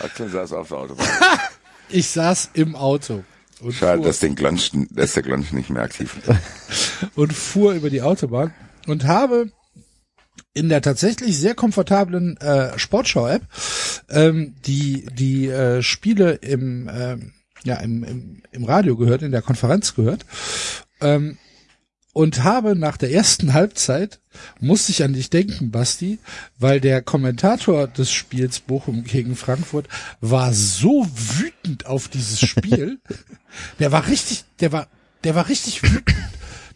Axel 0.00 0.28
saß 0.28 0.52
auf 0.52 0.68
der 0.68 0.78
Autobahn. 0.78 1.06
ich 1.88 2.08
saß 2.08 2.50
im 2.54 2.76
Auto 2.76 3.24
und, 3.60 3.74
Schade, 3.74 4.02
dass, 4.02 4.20
den 4.20 4.34
Glonsch, 4.34 4.70
dass 4.90 5.14
der 5.14 5.22
Glonsch 5.22 5.52
nicht 5.52 5.70
mehr 5.70 5.82
aktiv 5.82 6.16
ist. 6.18 7.10
und 7.16 7.32
fuhr 7.32 7.72
über 7.72 7.90
die 7.90 8.02
Autobahn 8.02 8.54
und 8.86 9.04
habe 9.04 9.50
in 10.54 10.68
der 10.68 10.82
tatsächlich 10.82 11.38
sehr 11.38 11.54
komfortablen 11.54 12.36
äh, 12.38 12.78
Sportschau-App 12.78 13.42
ähm, 14.10 14.54
die 14.66 15.06
die 15.12 15.48
äh, 15.48 15.82
Spiele 15.82 16.34
im 16.34 16.88
ähm, 16.92 17.32
ja 17.64 17.76
im, 17.76 18.04
im, 18.04 18.42
im 18.52 18.64
Radio 18.64 18.96
gehört, 18.96 19.22
in 19.22 19.32
der 19.32 19.42
Konferenz 19.42 19.94
gehört 19.94 20.24
ähm, 21.00 21.38
und 22.18 22.42
habe 22.42 22.74
nach 22.74 22.96
der 22.96 23.12
ersten 23.12 23.54
Halbzeit 23.54 24.18
musste 24.58 24.90
ich 24.90 25.04
an 25.04 25.12
dich 25.12 25.30
denken, 25.30 25.70
Basti, 25.70 26.18
weil 26.58 26.80
der 26.80 27.00
Kommentator 27.00 27.86
des 27.86 28.10
Spiels 28.10 28.58
Bochum 28.58 29.04
gegen 29.04 29.36
Frankfurt 29.36 29.86
war 30.20 30.52
so 30.52 31.06
wütend 31.14 31.86
auf 31.86 32.08
dieses 32.08 32.40
Spiel. 32.40 32.98
der 33.78 33.92
war 33.92 34.08
richtig, 34.08 34.42
der 34.58 34.72
war, 34.72 34.88
der 35.22 35.36
war 35.36 35.48
richtig 35.48 35.84
wütend. 35.84 36.16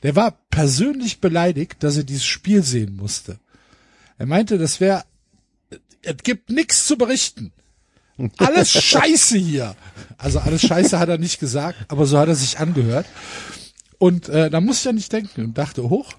Der 0.05 0.15
war 0.15 0.39
persönlich 0.49 1.21
beleidigt, 1.21 1.83
dass 1.83 1.97
er 1.97 2.05
dieses 2.05 2.25
Spiel 2.25 2.63
sehen 2.63 2.95
musste. 2.95 3.41
Er 4.19 4.27
meinte, 4.27 4.59
das 4.59 4.79
wäre, 4.79 5.03
es 6.03 6.19
gibt 6.23 6.51
nichts 6.51 6.87
zu 6.87 6.97
berichten. 6.97 7.51
Alles 8.39 8.71
Scheiße 8.81 9.39
hier. 9.39 9.75
Also 10.19 10.39
alles 10.39 10.63
Scheiße 10.63 11.01
hat 11.01 11.09
er 11.09 11.19
nicht 11.19 11.41
gesagt, 11.41 11.79
aber 11.89 12.07
so 12.07 12.17
hat 12.17 12.29
er 12.29 12.37
sich 12.37 12.61
angehört. 12.61 13.07
Und 14.03 14.29
äh, 14.29 14.51
da 14.51 14.61
musste 14.61 14.81
ich 14.81 14.85
ja 14.87 14.93
nicht 14.95 15.13
denken 15.13 15.45
und 15.45 15.59
dachte, 15.59 15.89
hoch. 15.89 16.13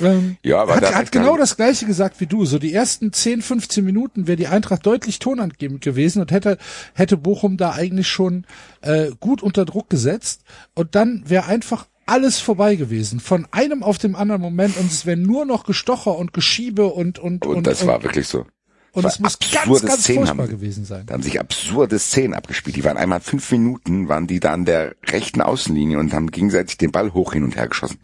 Ähm, 0.00 0.36
Ja, 0.44 0.62
aber 0.62 0.76
hat, 0.76 0.82
da- 0.84 0.94
hat 0.94 1.10
genau 1.10 1.36
das 1.36 1.56
gleiche 1.56 1.86
gesagt 1.86 2.20
wie 2.20 2.26
du. 2.26 2.44
So 2.46 2.60
die 2.60 2.72
ersten 2.72 3.12
10, 3.12 3.42
15 3.42 3.84
Minuten 3.84 4.28
wäre 4.28 4.36
die 4.36 4.46
Eintracht 4.46 4.86
deutlich 4.86 5.18
tonangebend 5.18 5.80
gewesen 5.80 6.20
und 6.20 6.30
hätte, 6.30 6.56
hätte 6.94 7.16
Bochum 7.16 7.56
da 7.56 7.72
eigentlich 7.72 8.06
schon 8.08 8.46
äh, 8.80 9.10
gut 9.18 9.42
unter 9.42 9.64
Druck 9.64 9.90
gesetzt. 9.90 10.42
Und 10.76 10.94
dann 10.94 11.24
wäre 11.26 11.46
einfach 11.46 11.86
alles 12.06 12.38
vorbei 12.38 12.76
gewesen. 12.76 13.18
Von 13.18 13.48
einem 13.50 13.82
auf 13.82 13.98
dem 13.98 14.14
anderen 14.14 14.40
Moment 14.40 14.76
und 14.76 14.86
es 14.86 15.06
wäre 15.06 15.16
nur 15.18 15.44
noch 15.44 15.64
Gestocher 15.64 16.16
und 16.16 16.32
Geschiebe 16.32 16.86
und 16.86 17.18
und 17.18 17.44
Und 17.44 17.66
das 17.66 17.84
war 17.88 18.02
wirklich 18.04 18.28
so. 18.28 18.46
Und 18.92 19.04
es 19.04 19.18
muss 19.20 19.38
ganz, 19.38 19.56
absurde 19.56 19.86
ganz 19.86 20.02
Szenen 20.02 20.26
furchtbar 20.26 20.44
haben- 20.46 20.50
gewesen 20.50 20.84
sein. 20.84 21.06
Da 21.06 21.14
haben 21.14 21.22
sich 21.22 21.38
absurde 21.40 21.98
Szenen 21.98 22.34
abgespielt. 22.34 22.76
Die 22.76 22.84
waren 22.84 22.96
einmal 22.96 23.20
fünf 23.20 23.50
Minuten, 23.52 24.08
waren 24.08 24.26
die 24.26 24.40
da 24.40 24.52
an 24.52 24.64
der 24.64 24.94
rechten 25.06 25.40
Außenlinie 25.40 25.98
und 25.98 26.12
haben 26.12 26.30
gegenseitig 26.30 26.78
den 26.78 26.90
Ball 26.92 27.12
hoch 27.12 27.32
hin 27.32 27.44
und 27.44 27.56
her 27.56 27.68
geschossen. 27.68 27.98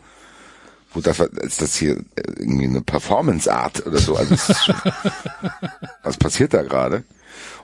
Wo 0.92 1.00
das 1.00 1.18
war, 1.18 1.26
ist 1.42 1.60
das 1.60 1.76
hier 1.76 1.96
äh, 1.96 2.22
irgendwie 2.38 2.64
eine 2.66 2.80
Performance-Art 2.80 3.86
oder 3.86 3.98
so? 3.98 4.16
Also 4.16 4.34
ist, 4.34 4.72
was 6.02 6.16
passiert 6.16 6.54
da 6.54 6.62
gerade? 6.62 7.04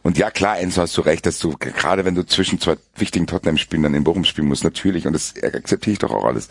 Und 0.02 0.18
ja, 0.18 0.31
klar, 0.31 0.59
Enzo, 0.59 0.83
hast 0.83 0.97
du 0.97 1.01
recht, 1.02 1.25
dass 1.26 1.39
du, 1.39 1.57
gerade 1.59 2.05
wenn 2.05 2.15
du 2.17 2.25
zwischen 2.26 2.60
zwei 2.60 2.76
wichtigen 2.97 3.26
Tottenham-Spielen 3.26 3.84
dann 3.84 3.94
in 3.94 4.05
Bochum 4.05 4.25
spielen 4.25 4.49
musst, 4.49 4.65
natürlich, 4.65 5.07
und 5.07 5.12
das 5.12 5.34
akzeptiere 5.41 5.92
ich 5.92 5.99
doch 6.01 6.10
auch 6.10 6.25
alles. 6.25 6.49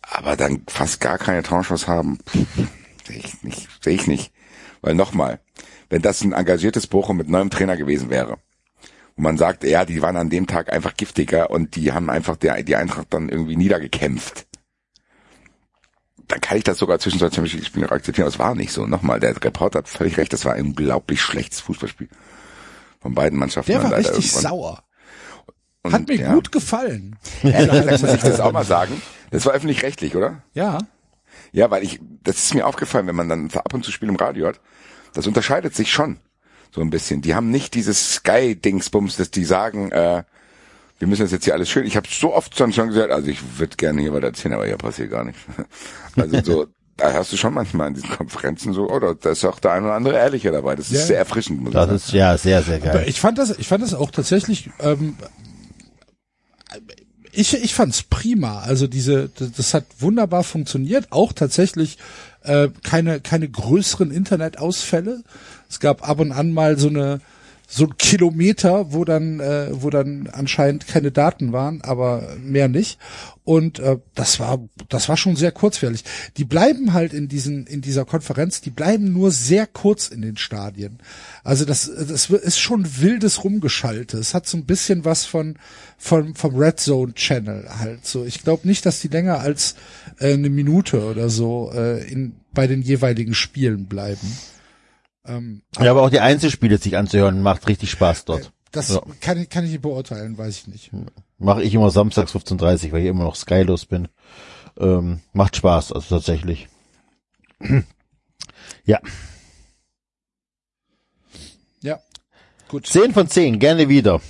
Aber 0.00 0.36
dann 0.36 0.62
fast 0.68 1.00
gar 1.00 1.18
keine 1.18 1.42
Torchance 1.42 1.86
haben, 1.88 2.18
sehe 3.06 3.16
ich 3.18 3.42
nicht, 3.42 3.68
sehe 3.82 3.94
ich 3.94 4.06
nicht. 4.06 4.32
Weil 4.80 4.94
nochmal, 4.94 5.40
wenn 5.92 6.00
das 6.00 6.24
ein 6.24 6.32
engagiertes 6.32 6.86
Bochum 6.86 7.18
mit 7.18 7.28
neuem 7.28 7.50
Trainer 7.50 7.76
gewesen 7.76 8.08
wäre. 8.08 8.38
Und 9.14 9.24
man 9.24 9.36
sagt, 9.36 9.62
ja, 9.62 9.84
die 9.84 10.00
waren 10.00 10.16
an 10.16 10.30
dem 10.30 10.46
Tag 10.46 10.72
einfach 10.72 10.96
giftiger 10.96 11.50
und 11.50 11.76
die 11.76 11.92
haben 11.92 12.08
einfach 12.08 12.38
die, 12.38 12.50
die 12.64 12.76
Eintracht 12.76 13.08
dann 13.10 13.28
irgendwie 13.28 13.56
niedergekämpft. 13.56 14.46
Dann 16.28 16.40
kann 16.40 16.56
ich 16.56 16.64
das 16.64 16.78
sogar 16.78 16.98
zwischenzeitlich 16.98 17.34
Champions 17.34 17.54
League 17.56 17.66
Spiel 17.66 17.82
noch 17.82 17.90
akzeptieren. 17.90 18.26
Es 18.26 18.38
war 18.38 18.54
nicht 18.54 18.72
so. 18.72 18.86
Nochmal, 18.86 19.20
der 19.20 19.36
Reporter 19.44 19.80
hat 19.80 19.88
völlig 19.88 20.16
recht, 20.16 20.32
das 20.32 20.46
war 20.46 20.54
ein 20.54 20.68
unglaublich 20.68 21.20
schlechtes 21.20 21.60
Fußballspiel. 21.60 22.08
Von 23.00 23.14
beiden 23.14 23.38
Mannschaften. 23.38 23.72
Der 23.72 23.82
war 23.82 23.94
richtig 23.94 24.32
irgendwann. 24.32 24.42
sauer. 24.42 24.84
Und, 25.82 25.92
Hat 25.92 26.08
mir 26.08 26.16
ja. 26.16 26.32
gut 26.32 26.52
gefallen. 26.52 27.18
Ehrlich, 27.42 28.00
muss 28.00 28.14
ich 28.14 28.22
das 28.22 28.40
auch 28.40 28.52
mal 28.52 28.64
sagen. 28.64 29.02
Das 29.30 29.44
war 29.44 29.52
öffentlich-rechtlich, 29.52 30.16
oder? 30.16 30.42
Ja. 30.54 30.78
Ja, 31.52 31.70
weil 31.70 31.82
ich, 31.82 32.00
das 32.22 32.36
ist 32.38 32.54
mir 32.54 32.66
aufgefallen, 32.66 33.06
wenn 33.08 33.16
man 33.16 33.28
dann 33.28 33.50
ab 33.52 33.74
und 33.74 33.84
zu 33.84 33.92
Spiel 33.92 34.08
im 34.08 34.16
Radio 34.16 34.46
hat, 34.46 34.58
das 35.14 35.26
unterscheidet 35.26 35.74
sich 35.74 35.92
schon 35.92 36.18
so 36.74 36.80
ein 36.80 36.90
bisschen. 36.90 37.20
Die 37.22 37.34
haben 37.34 37.50
nicht 37.50 37.74
dieses 37.74 38.14
Sky-Dingsbums, 38.14 39.16
dass 39.16 39.30
die 39.30 39.44
sagen, 39.44 39.90
äh, 39.92 40.22
wir 40.98 41.08
müssen 41.08 41.22
das 41.22 41.32
jetzt 41.32 41.44
hier 41.44 41.54
alles 41.54 41.68
schön. 41.68 41.84
Ich 41.84 41.96
habe 41.96 42.06
so 42.10 42.32
oft 42.34 42.56
schon 42.56 42.72
schon 42.72 42.88
gesagt, 42.88 43.10
also 43.10 43.28
ich 43.28 43.58
würde 43.58 43.76
gerne 43.76 44.00
hier 44.00 44.12
weiter 44.14 44.28
erzählen, 44.28 44.54
aber 44.54 44.66
hier 44.66 44.76
passiert 44.76 45.10
gar 45.10 45.24
nichts. 45.24 45.40
Also 46.16 46.40
so, 46.42 46.66
da 46.98 47.12
hast 47.14 47.32
du 47.32 47.36
schon 47.38 47.54
manchmal 47.54 47.88
in 47.88 47.94
diesen 47.94 48.10
Konferenzen 48.10 48.72
so, 48.74 48.88
oder 48.88 49.14
da 49.14 49.30
ist 49.30 49.44
auch 49.44 49.58
der 49.58 49.72
eine 49.72 49.86
oder 49.86 49.94
andere 49.94 50.14
ehrlicher 50.16 50.52
dabei. 50.52 50.76
Das 50.76 50.86
ist 50.90 50.92
Ja. 51.00 51.06
sehr 51.06 51.18
erfrischend, 51.18 51.60
muss 51.60 51.70
ich 51.70 51.74
Das 51.74 51.84
sagen. 51.86 51.96
ist 51.96 52.12
ja 52.12 52.36
sehr, 52.38 52.62
sehr 52.62 52.76
Aber 52.82 52.92
geil. 53.00 53.04
ich 53.08 53.18
fand 53.20 53.38
das, 53.38 53.58
ich 53.58 53.66
fand 53.66 53.82
das 53.82 53.94
auch 53.94 54.10
tatsächlich, 54.10 54.70
ähm, 54.78 55.16
ich, 57.32 57.54
ich 57.54 57.74
fand's 57.74 58.02
prima. 58.02 58.60
Also 58.60 58.86
diese, 58.86 59.30
das 59.30 59.72
hat 59.74 59.86
wunderbar 60.00 60.44
funktioniert. 60.44 61.10
Auch 61.12 61.32
tatsächlich 61.32 61.98
äh, 62.44 62.68
keine, 62.82 63.20
keine 63.20 63.48
größeren 63.48 64.10
Internetausfälle. 64.10 65.22
Es 65.68 65.80
gab 65.80 66.08
ab 66.08 66.20
und 66.20 66.32
an 66.32 66.52
mal 66.52 66.78
so 66.78 66.88
eine 66.88 67.20
so 67.74 67.84
ein 67.84 67.96
Kilometer, 67.96 68.92
wo 68.92 69.06
dann, 69.06 69.40
äh, 69.40 69.68
wo 69.72 69.88
dann 69.88 70.28
anscheinend 70.30 70.86
keine 70.86 71.10
Daten 71.10 71.52
waren, 71.52 71.80
aber 71.80 72.36
mehr 72.38 72.68
nicht. 72.68 72.98
Und 73.44 73.78
äh, 73.78 73.96
das 74.14 74.38
war, 74.38 74.60
das 74.90 75.08
war 75.08 75.16
schon 75.16 75.36
sehr 75.36 75.52
kurzweilig. 75.52 76.04
Die 76.36 76.44
bleiben 76.44 76.92
halt 76.92 77.14
in 77.14 77.28
diesen, 77.28 77.66
in 77.66 77.80
dieser 77.80 78.04
Konferenz, 78.04 78.60
die 78.60 78.70
bleiben 78.70 79.14
nur 79.14 79.30
sehr 79.30 79.66
kurz 79.66 80.08
in 80.08 80.20
den 80.20 80.36
Stadien. 80.36 80.98
Also 81.44 81.64
das, 81.64 81.90
das 81.90 82.28
ist 82.28 82.58
schon 82.58 83.00
wildes 83.00 83.42
Rumgeschalte. 83.42 84.18
Es 84.18 84.34
hat 84.34 84.46
so 84.46 84.58
ein 84.58 84.66
bisschen 84.66 85.06
was 85.06 85.24
von, 85.24 85.56
von 85.96 86.34
vom 86.34 86.54
Red 86.54 86.78
Zone 86.78 87.14
Channel 87.14 87.70
halt. 87.78 88.06
So, 88.06 88.26
ich 88.26 88.42
glaube 88.42 88.68
nicht, 88.68 88.84
dass 88.84 89.00
die 89.00 89.08
länger 89.08 89.40
als 89.40 89.76
äh, 90.22 90.32
eine 90.34 90.48
Minute 90.50 91.04
oder 91.04 91.28
so 91.28 91.70
äh, 91.74 92.02
in 92.10 92.34
bei 92.54 92.66
den 92.66 92.82
jeweiligen 92.82 93.34
Spielen 93.34 93.86
bleiben. 93.86 94.36
Ähm, 95.24 95.62
Ja, 95.80 95.90
aber 95.90 96.02
auch 96.02 96.10
die 96.10 96.20
Einzelspiele 96.20 96.78
sich 96.78 96.96
anzuhören, 96.96 97.40
macht 97.42 97.66
richtig 97.68 97.90
Spaß 97.90 98.24
dort. 98.26 98.52
das 98.72 98.88
Ja. 98.90 99.02
kann, 99.20 99.38
ich- 99.40 99.48
kann 99.48 99.64
ich 99.64 99.70
nicht 99.72 99.82
beurteilen, 99.82 100.36
weiß 100.38 100.56
ich 100.58 100.66
nicht. 100.68 100.90
Mache 101.38 101.62
ich 101.62 101.74
immer 101.74 101.90
samstags 101.90 102.32
15.30 102.34 102.92
weil 102.92 103.02
ich 103.02 103.08
immer 103.08 103.24
noch 103.24 103.36
skylos 103.36 103.86
bin. 103.86 104.08
Ähm, 104.78 105.20
macht 105.32 105.56
Spaß, 105.56 105.92
also 105.92 106.16
tatsächlich. 106.16 106.68
ja. 108.84 109.00
Ja, 111.82 111.98
gut. 112.68 112.86
10 112.86 113.12
von 113.12 113.28
10, 113.28 113.58
gerne 113.58 113.88
wieder. 113.88 114.20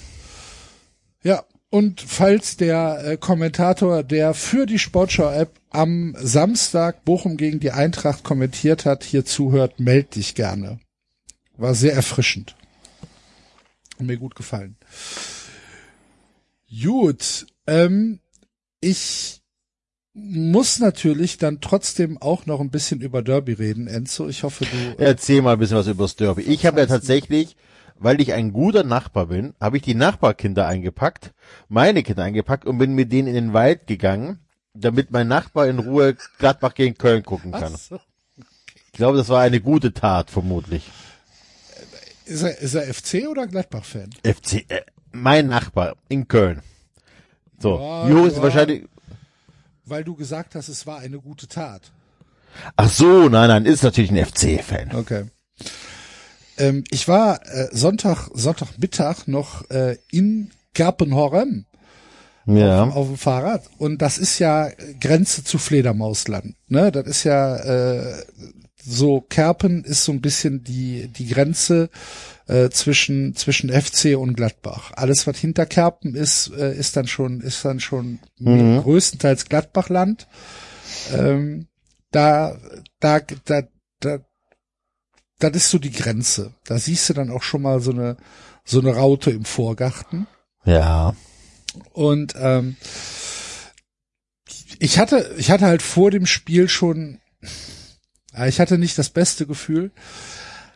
Und 1.72 2.02
falls 2.02 2.58
der 2.58 3.02
äh, 3.02 3.16
Kommentator, 3.16 4.02
der 4.02 4.34
für 4.34 4.66
die 4.66 4.78
Sportschau-App 4.78 5.58
am 5.70 6.14
Samstag 6.18 7.02
Bochum 7.06 7.38
gegen 7.38 7.60
die 7.60 7.70
Eintracht 7.70 8.24
kommentiert 8.24 8.84
hat, 8.84 9.04
hier 9.04 9.24
zuhört, 9.24 9.80
meld 9.80 10.14
dich 10.14 10.34
gerne. 10.34 10.80
War 11.56 11.74
sehr 11.74 11.94
erfrischend. 11.94 12.56
Hat 13.98 14.06
mir 14.06 14.18
gut 14.18 14.34
gefallen. 14.34 14.76
Gut, 16.68 17.46
ähm, 17.66 18.20
ich 18.82 19.40
muss 20.12 20.78
natürlich 20.78 21.38
dann 21.38 21.62
trotzdem 21.62 22.18
auch 22.20 22.44
noch 22.44 22.60
ein 22.60 22.68
bisschen 22.68 23.00
über 23.00 23.22
Derby 23.22 23.54
reden, 23.54 23.86
Enzo. 23.86 24.28
Ich 24.28 24.42
hoffe, 24.42 24.66
du. 24.66 25.02
Erzähl 25.02 25.40
mal 25.40 25.54
ein 25.54 25.58
bisschen 25.58 25.78
was 25.78 25.86
über 25.86 26.04
das 26.04 26.16
Derby. 26.16 26.42
Ich 26.42 26.66
habe 26.66 26.80
ja 26.80 26.86
tatsächlich, 26.86 27.56
weil 28.02 28.20
ich 28.20 28.32
ein 28.32 28.52
guter 28.52 28.84
Nachbar 28.84 29.26
bin, 29.26 29.54
habe 29.60 29.76
ich 29.76 29.82
die 29.82 29.94
Nachbarkinder 29.94 30.66
eingepackt, 30.66 31.32
meine 31.68 32.02
Kinder 32.02 32.24
eingepackt 32.24 32.64
und 32.66 32.78
bin 32.78 32.94
mit 32.94 33.12
denen 33.12 33.28
in 33.28 33.34
den 33.34 33.52
Wald 33.52 33.86
gegangen, 33.86 34.38
damit 34.74 35.10
mein 35.10 35.28
Nachbar 35.28 35.66
in 35.68 35.78
Ruhe 35.78 36.16
Gladbach 36.38 36.74
gegen 36.74 36.96
Köln 36.96 37.22
gucken 37.22 37.52
kann. 37.52 37.74
So. 37.76 38.00
Ich 38.86 38.92
glaube, 38.92 39.16
das 39.18 39.28
war 39.28 39.40
eine 39.40 39.60
gute 39.60 39.92
Tat, 39.94 40.30
vermutlich. 40.30 40.90
Ist 42.24 42.42
er, 42.42 42.58
ist 42.58 42.74
er 42.74 42.92
FC 42.92 43.26
oder 43.28 43.46
Gladbach-Fan? 43.46 44.10
FC, 44.24 44.64
äh, 44.70 44.82
mein 45.12 45.48
Nachbar 45.48 45.96
in 46.08 46.28
Köln. 46.28 46.62
So, 47.58 47.78
Ja, 47.78 48.08
Jo 48.08 48.26
ist 48.26 48.36
ja. 48.36 48.42
wahrscheinlich, 48.42 48.84
Weil 49.84 50.04
du 50.04 50.14
gesagt 50.14 50.54
hast, 50.54 50.68
es 50.68 50.86
war 50.86 50.98
eine 50.98 51.18
gute 51.18 51.46
Tat. 51.48 51.90
ach 52.76 52.88
so, 52.88 53.28
nein, 53.28 53.48
nein, 53.48 53.66
ist 53.66 53.82
natürlich 53.82 54.10
ein 54.10 54.24
FC-Fan. 54.24 54.94
Okay. 54.94 55.24
Ähm, 56.62 56.84
ich 56.90 57.08
war 57.08 57.40
äh, 57.46 57.68
Sonntag, 57.72 58.28
Sonntagmittag 58.34 59.26
noch 59.26 59.68
äh, 59.70 59.96
in 60.10 60.50
Garpenhorem 60.74 61.66
Ja. 62.46 62.84
auf 62.88 63.06
dem 63.08 63.16
Fahrrad 63.16 63.62
und 63.78 64.00
das 64.02 64.18
ist 64.18 64.38
ja 64.38 64.68
Grenze 65.00 65.44
zu 65.44 65.58
Fledermausland. 65.58 66.54
Ne, 66.68 66.90
das 66.92 67.06
ist 67.06 67.24
ja 67.24 67.56
äh, 67.56 68.22
so 68.84 69.20
Kerpen 69.20 69.84
ist 69.84 70.04
so 70.04 70.12
ein 70.12 70.20
bisschen 70.20 70.64
die 70.64 71.06
die 71.08 71.28
Grenze 71.28 71.88
äh, 72.48 72.68
zwischen 72.70 73.36
zwischen 73.36 73.70
FC 73.70 74.16
und 74.16 74.34
Gladbach. 74.34 74.90
Alles 74.96 75.26
was 75.28 75.38
hinter 75.38 75.66
Kerpen 75.66 76.14
ist 76.16 76.50
äh, 76.58 76.74
ist 76.76 76.96
dann 76.96 77.06
schon 77.06 77.40
ist 77.42 77.64
dann 77.64 77.78
schon 77.80 78.18
Mhm. 78.40 78.82
größtenteils 78.82 79.44
Gladbachland. 79.48 80.26
Ähm, 81.16 81.66
da 82.10 82.58
da 82.98 83.20
da 83.44 83.62
da 84.00 84.18
das 85.50 85.64
ist 85.64 85.70
so 85.70 85.78
die 85.78 85.92
Grenze. 85.92 86.54
Da 86.64 86.78
siehst 86.78 87.08
du 87.08 87.14
dann 87.14 87.30
auch 87.30 87.42
schon 87.42 87.62
mal 87.62 87.80
so 87.80 87.90
eine 87.90 88.16
so 88.64 88.80
eine 88.80 88.94
Raute 88.94 89.30
im 89.30 89.44
Vorgarten. 89.44 90.26
Ja. 90.64 91.14
Und 91.92 92.34
ähm, 92.38 92.76
ich 94.78 94.98
hatte, 94.98 95.34
ich 95.38 95.50
hatte 95.50 95.66
halt 95.66 95.82
vor 95.82 96.10
dem 96.10 96.26
Spiel 96.26 96.68
schon, 96.68 97.20
äh, 98.34 98.48
ich 98.48 98.60
hatte 98.60 98.78
nicht 98.78 98.98
das 98.98 99.10
beste 99.10 99.46
Gefühl. 99.46 99.90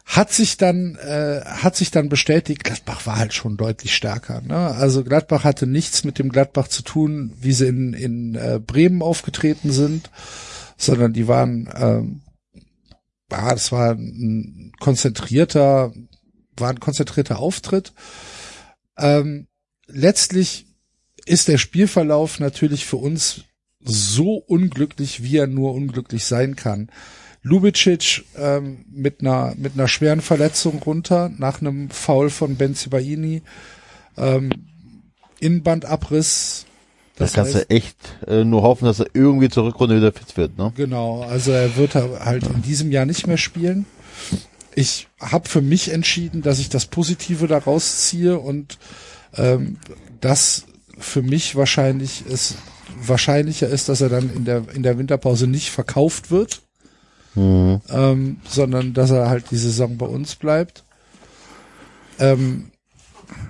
Hat 0.04 0.32
sich 0.32 0.56
dann, 0.56 0.94
äh, 0.96 1.40
hat 1.44 1.74
sich 1.74 1.90
dann 1.90 2.08
bestätigt, 2.08 2.62
Gladbach 2.62 3.06
war 3.06 3.18
halt 3.18 3.34
schon 3.34 3.56
deutlich 3.56 3.94
stärker. 3.94 4.40
Ne? 4.40 4.56
Also 4.56 5.02
Gladbach 5.02 5.42
hatte 5.42 5.66
nichts 5.66 6.04
mit 6.04 6.20
dem 6.20 6.28
Gladbach 6.28 6.68
zu 6.68 6.82
tun, 6.82 7.32
wie 7.40 7.52
sie 7.52 7.66
in, 7.66 7.92
in 7.92 8.34
äh, 8.36 8.60
Bremen 8.64 9.02
aufgetreten 9.02 9.72
sind, 9.72 10.10
sondern 10.76 11.12
die 11.12 11.26
waren, 11.26 11.68
ähm, 11.76 12.22
ja, 13.30 13.50
das 13.50 13.72
war 13.72 13.92
ein 13.92 14.72
konzentrierter, 14.80 15.92
war 16.56 16.70
ein 16.70 16.80
konzentrierter 16.80 17.38
Auftritt. 17.38 17.92
Ähm, 18.96 19.46
letztlich 19.86 20.66
ist 21.24 21.48
der 21.48 21.58
Spielverlauf 21.58 22.38
natürlich 22.38 22.86
für 22.86 22.96
uns 22.96 23.42
so 23.82 24.34
unglücklich, 24.34 25.22
wie 25.22 25.36
er 25.36 25.46
nur 25.46 25.74
unglücklich 25.74 26.24
sein 26.24 26.56
kann. 26.56 26.90
Lubicic 27.42 28.24
ähm, 28.36 28.84
mit 28.90 29.20
einer 29.20 29.54
mit 29.56 29.74
einer 29.74 29.86
schweren 29.86 30.20
Verletzung 30.20 30.82
runter 30.82 31.30
nach 31.38 31.60
einem 31.60 31.90
Foul 31.90 32.28
von 32.30 32.56
Benzibaini, 32.56 33.42
ähm, 34.16 34.50
Innenbandabriss. 35.38 36.66
Das, 37.16 37.32
kannst 37.32 37.54
heißt- 37.56 37.60
du 37.60 37.70
echt 37.70 37.96
äh, 38.26 38.44
nur 38.44 38.62
hoffen, 38.62 38.84
dass 38.84 39.00
er 39.00 39.06
irgendwie 39.14 39.48
zur 39.48 39.64
Rückrunde 39.64 39.96
wieder 39.96 40.12
fit 40.12 40.36
wird, 40.36 40.56
ne? 40.58 40.72
Genau, 40.76 41.22
also 41.22 41.50
er 41.50 41.76
wird 41.76 41.94
halt 41.94 42.46
in 42.46 42.62
diesem 42.62 42.90
Jahr 42.92 43.06
nicht 43.06 43.26
mehr 43.26 43.38
spielen. 43.38 43.86
Ich 44.74 45.08
habe 45.20 45.48
für 45.48 45.62
mich 45.62 45.90
entschieden, 45.92 46.42
dass 46.42 46.58
ich 46.58 46.68
das 46.68 46.84
Positive 46.86 47.46
daraus 47.46 48.06
ziehe 48.08 48.38
und 48.38 48.76
ähm, 49.34 49.78
das 50.20 50.64
für 50.98 51.22
mich 51.22 51.56
wahrscheinlich 51.56 52.26
ist 52.26 52.56
wahrscheinlicher 53.00 53.68
ist, 53.68 53.88
dass 53.88 54.00
er 54.00 54.08
dann 54.08 54.30
in 54.34 54.44
der 54.44 54.64
in 54.74 54.82
der 54.82 54.98
Winterpause 54.98 55.46
nicht 55.46 55.70
verkauft 55.70 56.30
wird, 56.30 56.60
ähm, 57.36 58.40
sondern 58.48 58.94
dass 58.94 59.10
er 59.10 59.28
halt 59.28 59.50
die 59.50 59.56
Saison 59.56 59.96
bei 59.98 60.06
uns 60.06 60.34
bleibt. 60.36 60.84
Ähm, 62.18 62.70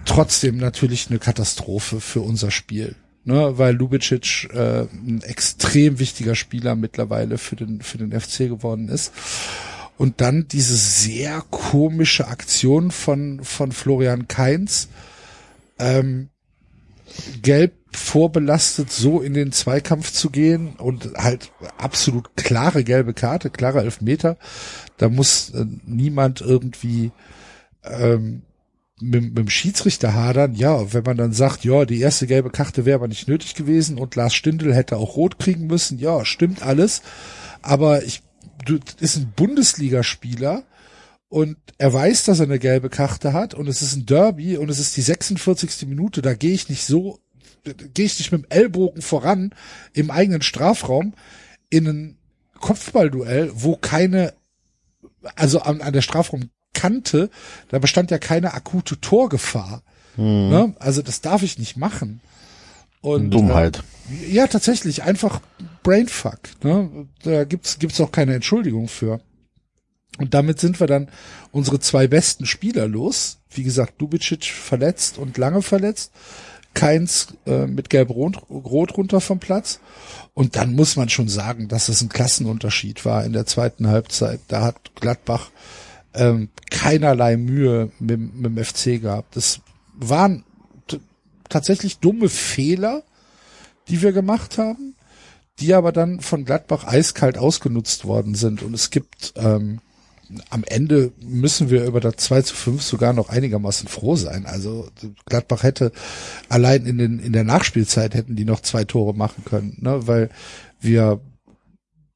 trotzdem 0.05 0.57
natürlich 0.57 1.09
eine 1.11 1.19
Katastrophe 1.20 2.01
für 2.01 2.20
unser 2.20 2.51
Spiel. 2.51 2.97
Ne, 3.29 3.59
weil 3.59 3.75
Lubicic 3.75 4.49
äh, 4.55 4.83
ein 4.83 5.21
extrem 5.23 5.99
wichtiger 5.99 6.37
Spieler 6.37 6.77
mittlerweile 6.77 7.39
für 7.39 7.57
den, 7.57 7.81
für 7.83 7.99
den 7.99 8.19
FC 8.19 8.49
geworden 8.49 8.89
ist. 8.89 9.13
Und 9.99 10.21
dann 10.21 10.47
diese 10.47 10.77
sehr 10.77 11.43
komische 11.51 12.29
Aktion 12.29 12.93
von, 12.93 13.43
von 13.43 13.73
Florian 13.73 14.29
Kainz. 14.29 14.89
Ähm, 15.81 16.29
gelb 17.43 17.73
vorbelastet, 17.93 18.93
so 18.93 19.21
in 19.21 19.35
den 19.35 19.51
Zweikampf 19.51 20.13
zu 20.13 20.31
gehen 20.31 20.75
und 20.77 21.11
halt 21.17 21.51
absolut 21.79 22.37
klare 22.37 22.85
gelbe 22.85 23.13
Karte, 23.13 23.51
klare 23.51 23.81
Elfmeter. 23.81 24.37
Da 24.99 25.09
muss 25.09 25.51
äh, 25.51 25.65
niemand 25.85 26.43
irgendwie 26.43 27.11
ähm, 27.83 28.43
mit, 29.00 29.23
mit 29.23 29.39
dem 29.39 29.50
Schiedsrichter 29.50 30.15
hadern. 30.15 30.55
Ja, 30.55 30.92
wenn 30.92 31.05
man 31.05 31.16
dann 31.16 31.33
sagt, 31.33 31.65
ja, 31.65 31.84
die 31.84 32.00
erste 32.00 32.26
gelbe 32.26 32.50
Karte 32.50 32.84
wäre 32.84 32.97
aber 32.97 33.08
nicht 33.08 33.28
nötig 33.28 33.55
gewesen 33.55 33.99
und 33.99 34.15
Lars 34.15 34.34
Stindl 34.34 34.75
hätte 34.75 34.97
auch 34.97 35.16
rot 35.16 35.39
kriegen 35.39 35.66
müssen. 35.66 35.99
Ja, 35.99 36.25
stimmt 36.25 36.62
alles. 36.62 37.02
Aber 37.62 38.05
ich, 38.05 38.23
du, 38.65 38.78
ist 39.00 39.16
ein 39.16 39.33
Bundesligaspieler 39.36 40.65
und 41.28 41.57
er 41.78 41.92
weiß, 41.92 42.25
dass 42.25 42.41
er 42.41 42.47
eine 42.47 42.58
gelbe 42.58 42.89
Karte 42.89 43.33
hat 43.33 43.55
und 43.55 43.68
es 43.68 43.83
ist 43.83 43.97
ein 43.97 44.07
Derby 44.07 44.57
und 44.57 44.70
es 44.70 44.78
ist 44.78 44.97
die 44.97 45.02
46. 45.02 45.86
Minute. 45.86 46.23
Da 46.23 46.34
gehe 46.34 46.52
ich 46.52 46.68
nicht 46.68 46.84
so 46.84 47.20
gehe 47.94 48.07
ich 48.07 48.18
nicht 48.18 48.33
mit 48.33 48.44
dem 48.44 48.50
Ellbogen 48.50 49.02
voran 49.02 49.52
im 49.92 50.10
eigenen 50.10 50.42
Strafraum 50.42 51.15
in 51.68 51.89
ein 51.89 52.18
Kopfballduell, 52.60 53.50
wo 53.55 53.76
keine, 53.76 54.34
also 55.34 55.60
an, 55.60 55.81
an 55.81 55.92
der 55.92 56.02
Strafraumkante, 56.77 57.31
da 57.69 57.79
bestand 57.79 58.11
ja 58.11 58.19
keine 58.19 58.55
akute 58.55 59.01
Torgefahr. 59.01 59.83
Hm. 60.17 60.49
Ne? 60.51 60.75
Also 60.79 61.03
das 61.03 61.21
darf 61.21 61.43
ich 61.43 61.59
nicht 61.59 61.77
machen. 61.77 62.21
Und, 63.01 63.31
Dummheit. 63.31 63.83
Äh, 64.11 64.33
ja, 64.33 64.47
tatsächlich, 64.47 65.03
einfach 65.03 65.41
Brainfuck. 65.83 66.41
Ne? 66.63 67.07
Da 67.23 67.45
gibt's 67.45 67.79
gibt's 67.79 68.01
auch 68.01 68.13
keine 68.13 68.35
Entschuldigung 68.35 68.89
für. 68.89 69.21
Und 70.19 70.33
damit 70.35 70.61
sind 70.61 70.81
wir 70.81 70.87
dann 70.87 71.09
unsere 71.53 71.79
zwei 71.79 72.07
besten 72.07 72.47
Spieler 72.47 72.89
los. 72.89 73.39
Wie 73.51 73.63
gesagt, 73.63 74.01
Dubicic 74.01 74.45
verletzt 74.45 75.19
und 75.19 75.37
lange 75.37 75.63
verletzt. 75.63 76.13
Keins 76.73 77.29
äh, 77.47 77.67
mit 77.67 77.91
gelb-rot 77.91 78.51
rot 78.51 78.97
runter 78.97 79.21
vom 79.21 79.39
Platz. 79.39 79.81
Und 80.35 80.57
dann 80.57 80.75
muss 80.75 80.97
man 80.97 81.09
schon 81.09 81.29
sagen, 81.29 81.69
dass 81.69 81.89
es 81.89 82.03
ein 82.03 82.09
Klassenunterschied 82.09 83.05
war 83.05 83.25
in 83.25 83.33
der 83.33 83.47
zweiten 83.47 83.89
Halbzeit. 83.89 84.41
Da 84.49 84.63
hat 84.63 84.95
Gladbach 84.95 85.51
ähm, 86.17 86.49
keinerlei 86.70 87.36
Mühe 87.36 87.91
mit, 87.99 88.35
mit 88.35 88.45
dem 88.45 88.65
FC 88.65 89.01
gehabt. 89.01 89.36
Das 89.36 89.61
waren 89.95 90.45
tatsächlich 91.49 91.99
dumme 91.99 92.28
Fehler, 92.28 93.03
die 93.89 94.03
wir 94.03 94.12
gemacht 94.12 94.59
haben, 94.59 94.95
die 95.61 95.75
aber 95.75 95.93
dann 95.93 96.20
von 96.20 96.45
Gladbach 96.45 96.85
eiskalt 96.85 97.39
ausgenutzt 97.39 98.05
worden 98.05 98.35
sind. 98.35 98.62
Und 98.62 98.75
es 98.75 98.91
gibt 98.91 99.33
ähm, 99.36 99.81
am 100.51 100.65
Ende 100.65 101.12
müssen 101.20 101.70
wir 101.70 101.85
über 101.85 102.01
das 102.01 102.17
2 102.17 102.43
zu 102.43 102.55
5 102.55 102.83
sogar 102.83 103.12
noch 103.12 103.28
einigermaßen 103.28 103.89
froh 103.89 104.17
sein. 104.17 104.47
Also 104.47 104.89
Gladbach 105.27 105.62
hätte 105.62 105.93
allein 106.49 106.85
in, 106.85 106.99
den, 106.99 107.19
in 107.20 107.33
der 107.33 107.45
Nachspielzeit 107.45 108.15
hätten 108.15 108.36
die 108.36 108.45
noch 108.45 108.61
zwei 108.61 108.85
Tore 108.85 109.15
machen 109.15 109.45
können, 109.45 109.77
ne? 109.81 110.07
weil 110.07 110.31
wir 110.81 111.20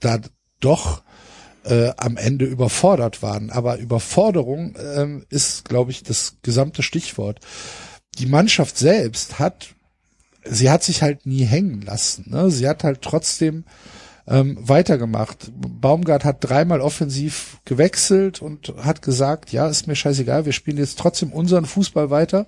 da 0.01 0.21
doch 0.61 1.03
äh, 1.65 1.91
am 1.97 2.17
Ende 2.17 2.45
überfordert 2.45 3.23
waren. 3.23 3.51
Aber 3.51 3.79
Überforderung 3.79 4.77
ähm, 4.97 5.25
ist, 5.29 5.65
glaube 5.65 5.91
ich, 5.91 6.03
das 6.03 6.37
gesamte 6.43 6.83
Stichwort. 6.83 7.41
Die 8.19 8.27
Mannschaft 8.27 8.79
selbst 8.79 9.39
hat, 9.39 9.75
sie 10.45 10.71
hat 10.71 10.83
sich 10.83 11.03
halt 11.03 11.27
nie 11.27 11.45
hängen 11.45 11.83
lassen. 11.83 12.27
Ne? 12.31 12.51
Sie 12.51 12.69
hat 12.69 12.85
halt 12.85 13.03
trotzdem 13.03 13.65
ähm, 14.27 14.57
weitergemacht. 14.61 15.51
Baumgart 15.55 16.25
hat 16.25 16.39
dreimal 16.41 16.81
offensiv 16.81 17.59
gewechselt 17.65 18.41
und 18.41 18.73
hat 18.83 19.03
gesagt, 19.03 19.53
ja, 19.53 19.69
ist 19.69 19.87
mir 19.87 19.97
scheißegal, 19.97 20.47
wir 20.47 20.53
spielen 20.53 20.79
jetzt 20.79 20.99
trotzdem 20.99 21.33
unseren 21.33 21.67
Fußball 21.67 22.11
weiter. 22.11 22.47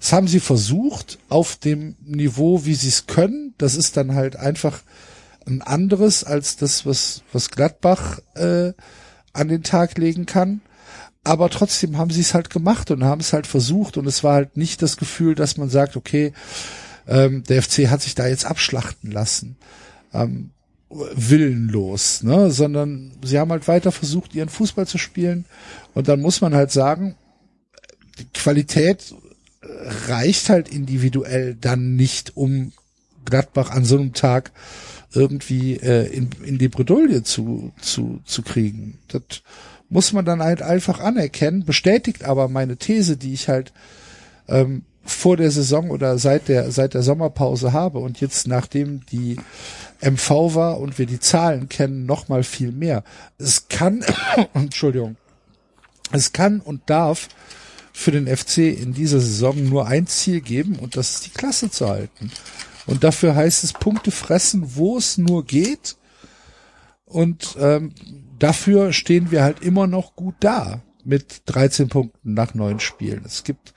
Das 0.00 0.12
haben 0.12 0.28
sie 0.28 0.40
versucht 0.40 1.18
auf 1.28 1.56
dem 1.56 1.96
Niveau, 2.04 2.66
wie 2.66 2.74
sie 2.74 2.88
es 2.88 3.06
können. 3.06 3.54
Das 3.58 3.74
ist 3.74 3.96
dann 3.96 4.14
halt 4.14 4.36
einfach 4.36 4.82
ein 5.46 5.62
anderes 5.62 6.24
als 6.24 6.56
das, 6.56 6.86
was, 6.86 7.22
was 7.32 7.50
Gladbach 7.50 8.20
äh, 8.34 8.72
an 9.32 9.48
den 9.48 9.62
Tag 9.62 9.98
legen 9.98 10.26
kann. 10.26 10.60
Aber 11.22 11.48
trotzdem 11.48 11.96
haben 11.96 12.10
sie 12.10 12.20
es 12.20 12.34
halt 12.34 12.50
gemacht 12.50 12.90
und 12.90 13.04
haben 13.04 13.20
es 13.20 13.32
halt 13.32 13.46
versucht 13.46 13.96
und 13.96 14.06
es 14.06 14.22
war 14.22 14.34
halt 14.34 14.56
nicht 14.56 14.82
das 14.82 14.96
Gefühl, 14.96 15.34
dass 15.34 15.56
man 15.56 15.70
sagt, 15.70 15.96
okay, 15.96 16.32
ähm, 17.06 17.44
der 17.44 17.62
FC 17.62 17.88
hat 17.88 18.02
sich 18.02 18.14
da 18.14 18.26
jetzt 18.26 18.44
abschlachten 18.44 19.10
lassen. 19.10 19.56
Ähm, 20.12 20.50
willenlos, 20.90 22.22
ne, 22.22 22.50
sondern 22.50 23.12
sie 23.24 23.38
haben 23.38 23.50
halt 23.50 23.66
weiter 23.66 23.90
versucht, 23.90 24.34
ihren 24.34 24.50
Fußball 24.50 24.86
zu 24.86 24.98
spielen. 24.98 25.44
Und 25.94 26.08
dann 26.08 26.20
muss 26.20 26.40
man 26.40 26.54
halt 26.54 26.70
sagen, 26.70 27.16
die 28.18 28.28
Qualität 28.32 29.14
reicht 30.08 30.48
halt 30.48 30.68
individuell 30.68 31.54
dann 31.54 31.96
nicht, 31.96 32.36
um 32.36 32.72
Gladbach 33.24 33.70
an 33.70 33.84
so 33.84 33.96
einem 33.98 34.12
Tag 34.12 34.52
irgendwie 35.14 35.76
äh, 35.76 36.06
in, 36.06 36.30
in 36.44 36.58
die 36.58 36.68
Bredouille 36.68 37.22
zu, 37.22 37.72
zu, 37.80 38.20
zu 38.24 38.42
kriegen. 38.42 38.98
Das 39.08 39.22
muss 39.88 40.12
man 40.12 40.24
dann 40.24 40.42
halt 40.42 40.62
einfach 40.62 41.00
anerkennen, 41.00 41.64
bestätigt 41.64 42.24
aber 42.24 42.48
meine 42.48 42.76
These, 42.76 43.16
die 43.16 43.32
ich 43.32 43.48
halt 43.48 43.72
ähm, 44.48 44.82
vor 45.04 45.36
der 45.36 45.50
Saison 45.50 45.90
oder 45.90 46.18
seit 46.18 46.48
der 46.48 46.70
seit 46.70 46.94
der 46.94 47.02
Sommerpause 47.02 47.72
habe 47.72 47.98
und 47.98 48.20
jetzt 48.20 48.48
nachdem 48.48 49.04
die 49.06 49.38
MV 50.00 50.30
war 50.54 50.80
und 50.80 50.98
wir 50.98 51.06
die 51.06 51.20
Zahlen 51.20 51.68
kennen, 51.68 52.06
noch 52.06 52.28
mal 52.28 52.42
viel 52.42 52.72
mehr. 52.72 53.04
Es 53.38 53.68
kann, 53.68 54.04
Entschuldigung, 54.54 55.16
es 56.12 56.32
kann 56.32 56.60
und 56.60 56.82
darf 56.86 57.28
für 57.92 58.10
den 58.10 58.26
FC 58.26 58.58
in 58.58 58.92
dieser 58.92 59.20
Saison 59.20 59.68
nur 59.68 59.86
ein 59.86 60.06
Ziel 60.06 60.40
geben 60.40 60.76
und 60.76 60.96
das 60.96 61.10
ist 61.10 61.26
die 61.26 61.30
Klasse 61.30 61.70
zu 61.70 61.88
halten. 61.88 62.30
Und 62.86 63.04
dafür 63.04 63.34
heißt 63.34 63.64
es 63.64 63.72
Punkte 63.72 64.10
fressen, 64.10 64.76
wo 64.76 64.98
es 64.98 65.18
nur 65.18 65.44
geht. 65.44 65.96
Und 67.04 67.56
ähm, 67.58 67.94
dafür 68.38 68.92
stehen 68.92 69.30
wir 69.30 69.42
halt 69.42 69.62
immer 69.62 69.86
noch 69.86 70.16
gut 70.16 70.34
da 70.40 70.82
mit 71.04 71.42
13 71.46 71.88
Punkten 71.88 72.34
nach 72.34 72.54
neun 72.54 72.80
Spielen. 72.80 73.22
Es 73.24 73.44
gibt 73.44 73.74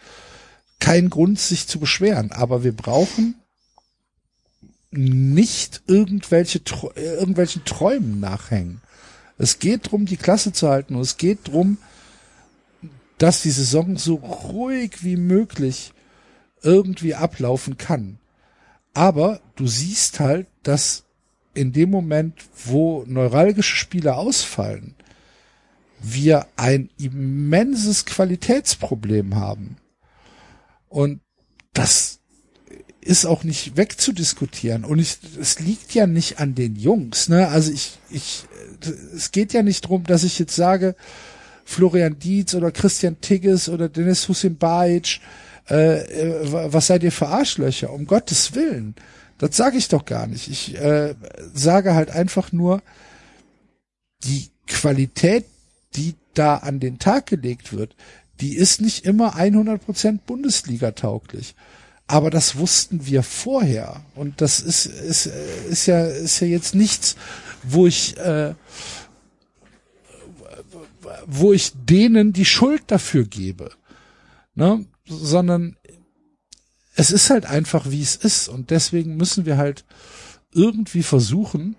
keinen 0.79 1.09
Grund, 1.09 1.39
sich 1.39 1.67
zu 1.67 1.79
beschweren, 1.79 2.31
aber 2.31 2.63
wir 2.63 2.75
brauchen 2.75 3.35
nicht 4.91 5.83
irgendwelche 5.87 6.61
irgendwelchen 6.95 7.65
Träumen 7.65 8.19
nachhängen. 8.19 8.81
Es 9.37 9.59
geht 9.59 9.91
drum, 9.91 10.05
die 10.05 10.17
Klasse 10.17 10.53
zu 10.53 10.69
halten 10.69 10.95
und 10.95 11.01
es 11.01 11.17
geht 11.17 11.47
drum, 11.47 11.77
dass 13.17 13.41
die 13.41 13.51
Saison 13.51 13.97
so 13.97 14.15
ruhig 14.15 15.03
wie 15.03 15.17
möglich 15.17 15.93
irgendwie 16.61 17.15
ablaufen 17.15 17.77
kann. 17.77 18.19
Aber 18.97 19.41
du 19.55 19.67
siehst 19.67 20.19
halt, 20.19 20.47
dass 20.63 21.03
in 21.53 21.71
dem 21.71 21.91
Moment, 21.91 22.33
wo 22.65 23.03
neuralgische 23.05 23.75
Spiele 23.75 24.15
ausfallen, 24.15 24.95
wir 26.01 26.47
ein 26.55 26.89
immenses 26.97 28.05
Qualitätsproblem 28.05 29.35
haben. 29.35 29.77
Und 30.89 31.19
das 31.73 32.21
ist 32.99 33.27
auch 33.27 33.43
nicht 33.43 33.77
wegzudiskutieren. 33.77 34.83
Und 34.83 34.97
ich, 34.97 35.19
es 35.39 35.59
liegt 35.59 35.93
ja 35.93 36.07
nicht 36.07 36.39
an 36.39 36.55
den 36.55 36.75
Jungs. 36.75 37.29
Ne? 37.29 37.49
Also 37.49 37.71
ich, 37.71 37.99
ich, 38.09 38.45
es 39.15 39.31
geht 39.31 39.53
ja 39.53 39.61
nicht 39.61 39.81
drum, 39.81 40.05
dass 40.05 40.23
ich 40.23 40.39
jetzt 40.39 40.55
sage, 40.55 40.95
Florian 41.65 42.17
Dietz 42.17 42.55
oder 42.55 42.71
Christian 42.71 43.21
Tigges 43.21 43.69
oder 43.69 43.89
Dennis 43.89 44.27
Hussein 44.27 44.57
Bajic, 44.57 45.19
äh, 45.69 45.99
äh, 45.99 46.73
was 46.73 46.87
seid 46.87 47.03
ihr 47.03 47.11
für 47.11 47.27
Arschlöcher? 47.27 47.91
Um 47.91 48.05
Gottes 48.05 48.55
Willen. 48.55 48.95
Das 49.37 49.55
sage 49.55 49.77
ich 49.77 49.87
doch 49.87 50.05
gar 50.05 50.27
nicht. 50.27 50.47
Ich 50.47 50.75
äh, 50.75 51.13
sage 51.53 51.93
halt 51.93 52.09
einfach 52.09 52.51
nur, 52.51 52.81
die 54.23 54.49
Qualität, 54.65 55.45
die 55.95 56.15
da 56.33 56.57
an 56.57 56.79
den 56.79 56.99
Tag 56.99 57.27
gelegt 57.27 57.73
wird, 57.73 57.95
die 58.41 58.55
ist 58.55 58.81
nicht 58.81 59.05
immer 59.05 59.35
100% 59.35 60.19
Bundesliga 60.25 60.91
tauglich. 60.91 61.55
Aber 62.07 62.29
das 62.29 62.57
wussten 62.57 63.05
wir 63.05 63.21
vorher. 63.21 64.01
Und 64.15 64.41
das 64.41 64.59
ist, 64.59 64.85
ist, 64.85 65.25
ist 65.25 65.85
ja, 65.87 66.05
ist 66.05 66.39
ja 66.39 66.47
jetzt 66.47 66.73
nichts, 66.73 67.15
wo 67.63 67.85
ich, 67.85 68.17
äh, 68.17 68.53
wo 71.25 71.51
ich 71.51 71.73
denen 71.75 72.31
die 72.31 72.45
Schuld 72.45 72.83
dafür 72.87 73.25
gebe. 73.25 73.71
Ne? 74.55 74.85
Sondern 75.07 75.77
es 76.95 77.11
ist 77.11 77.29
halt 77.29 77.45
einfach, 77.45 77.89
wie 77.89 78.01
es 78.01 78.15
ist. 78.15 78.49
Und 78.49 78.71
deswegen 78.71 79.17
müssen 79.17 79.45
wir 79.45 79.57
halt 79.57 79.85
irgendwie 80.51 81.03
versuchen, 81.03 81.75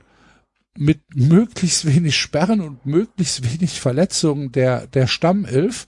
mit 0.77 1.01
möglichst 1.15 1.87
wenig 1.87 2.17
Sperren 2.17 2.61
und 2.61 2.87
möglichst 2.87 3.43
wenig 3.43 3.81
Verletzungen 3.81 4.53
der, 4.53 4.87
der 4.87 5.09
Stammelf 5.09 5.87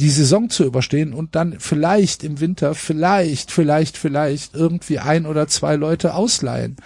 die 0.00 0.10
Saison 0.10 0.48
zu 0.48 0.64
überstehen 0.64 1.12
und 1.12 1.34
dann 1.34 1.58
vielleicht 1.60 2.24
im 2.24 2.40
Winter, 2.40 2.74
vielleicht, 2.74 3.50
vielleicht, 3.50 3.98
vielleicht 3.98 4.54
irgendwie 4.54 5.00
ein 5.00 5.26
oder 5.26 5.48
zwei 5.48 5.76
Leute 5.76 6.14
ausleihen, 6.14 6.76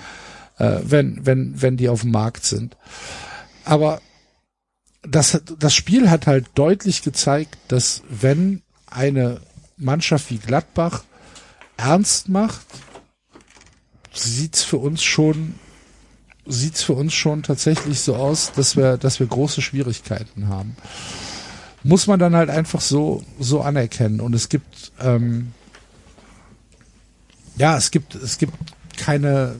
äh, 0.58 0.78
wenn, 0.82 1.24
wenn, 1.24 1.60
wenn 1.60 1.76
die 1.76 1.88
auf 1.88 2.00
dem 2.02 2.10
Markt 2.10 2.44
sind. 2.44 2.76
Aber 3.64 4.00
das, 5.02 5.40
das 5.58 5.74
Spiel 5.74 6.10
hat 6.10 6.26
halt 6.26 6.46
deutlich 6.54 7.02
gezeigt, 7.02 7.58
dass 7.68 8.02
wenn 8.08 8.62
eine 8.94 9.40
Mannschaft 9.76 10.30
wie 10.30 10.38
Gladbach 10.38 11.04
ernst 11.76 12.28
macht 12.28 12.66
sieht's 14.12 14.62
für 14.62 14.76
uns 14.78 15.02
schon 15.02 15.54
sieht's 16.46 16.82
für 16.82 16.94
uns 16.94 17.14
schon 17.14 17.42
tatsächlich 17.42 18.00
so 18.00 18.16
aus, 18.16 18.52
dass 18.52 18.76
wir 18.76 18.96
dass 18.96 19.20
wir 19.20 19.26
große 19.26 19.62
Schwierigkeiten 19.62 20.48
haben. 20.48 20.76
Muss 21.84 22.06
man 22.06 22.18
dann 22.18 22.34
halt 22.34 22.50
einfach 22.50 22.80
so 22.80 23.22
so 23.38 23.60
anerkennen 23.60 24.20
und 24.20 24.34
es 24.34 24.48
gibt 24.48 24.92
ähm, 25.00 25.52
ja 27.56 27.76
es 27.76 27.90
gibt 27.90 28.14
es 28.14 28.38
gibt 28.38 28.54
keine 28.96 29.56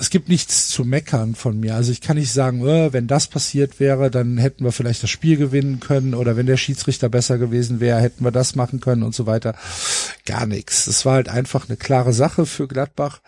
es 0.00 0.08
gibt 0.08 0.30
nichts 0.30 0.68
zu 0.68 0.84
meckern 0.84 1.34
von 1.34 1.60
mir. 1.60 1.74
Also 1.74 1.92
ich 1.92 2.00
kann 2.00 2.16
nicht 2.16 2.32
sagen, 2.32 2.66
äh, 2.66 2.92
wenn 2.92 3.06
das 3.06 3.28
passiert 3.28 3.78
wäre, 3.78 4.10
dann 4.10 4.38
hätten 4.38 4.64
wir 4.64 4.72
vielleicht 4.72 5.02
das 5.02 5.10
Spiel 5.10 5.36
gewinnen 5.36 5.78
können 5.78 6.14
oder 6.14 6.36
wenn 6.36 6.46
der 6.46 6.56
Schiedsrichter 6.56 7.10
besser 7.10 7.36
gewesen 7.36 7.80
wäre, 7.80 8.00
hätten 8.00 8.24
wir 8.24 8.30
das 8.30 8.54
machen 8.56 8.80
können 8.80 9.02
und 9.02 9.14
so 9.14 9.26
weiter. 9.26 9.54
Gar 10.24 10.46
nichts. 10.46 10.86
Es 10.86 11.04
war 11.04 11.14
halt 11.14 11.28
einfach 11.28 11.68
eine 11.68 11.76
klare 11.76 12.14
Sache 12.14 12.46
für 12.46 12.66
Gladbach. 12.66 13.20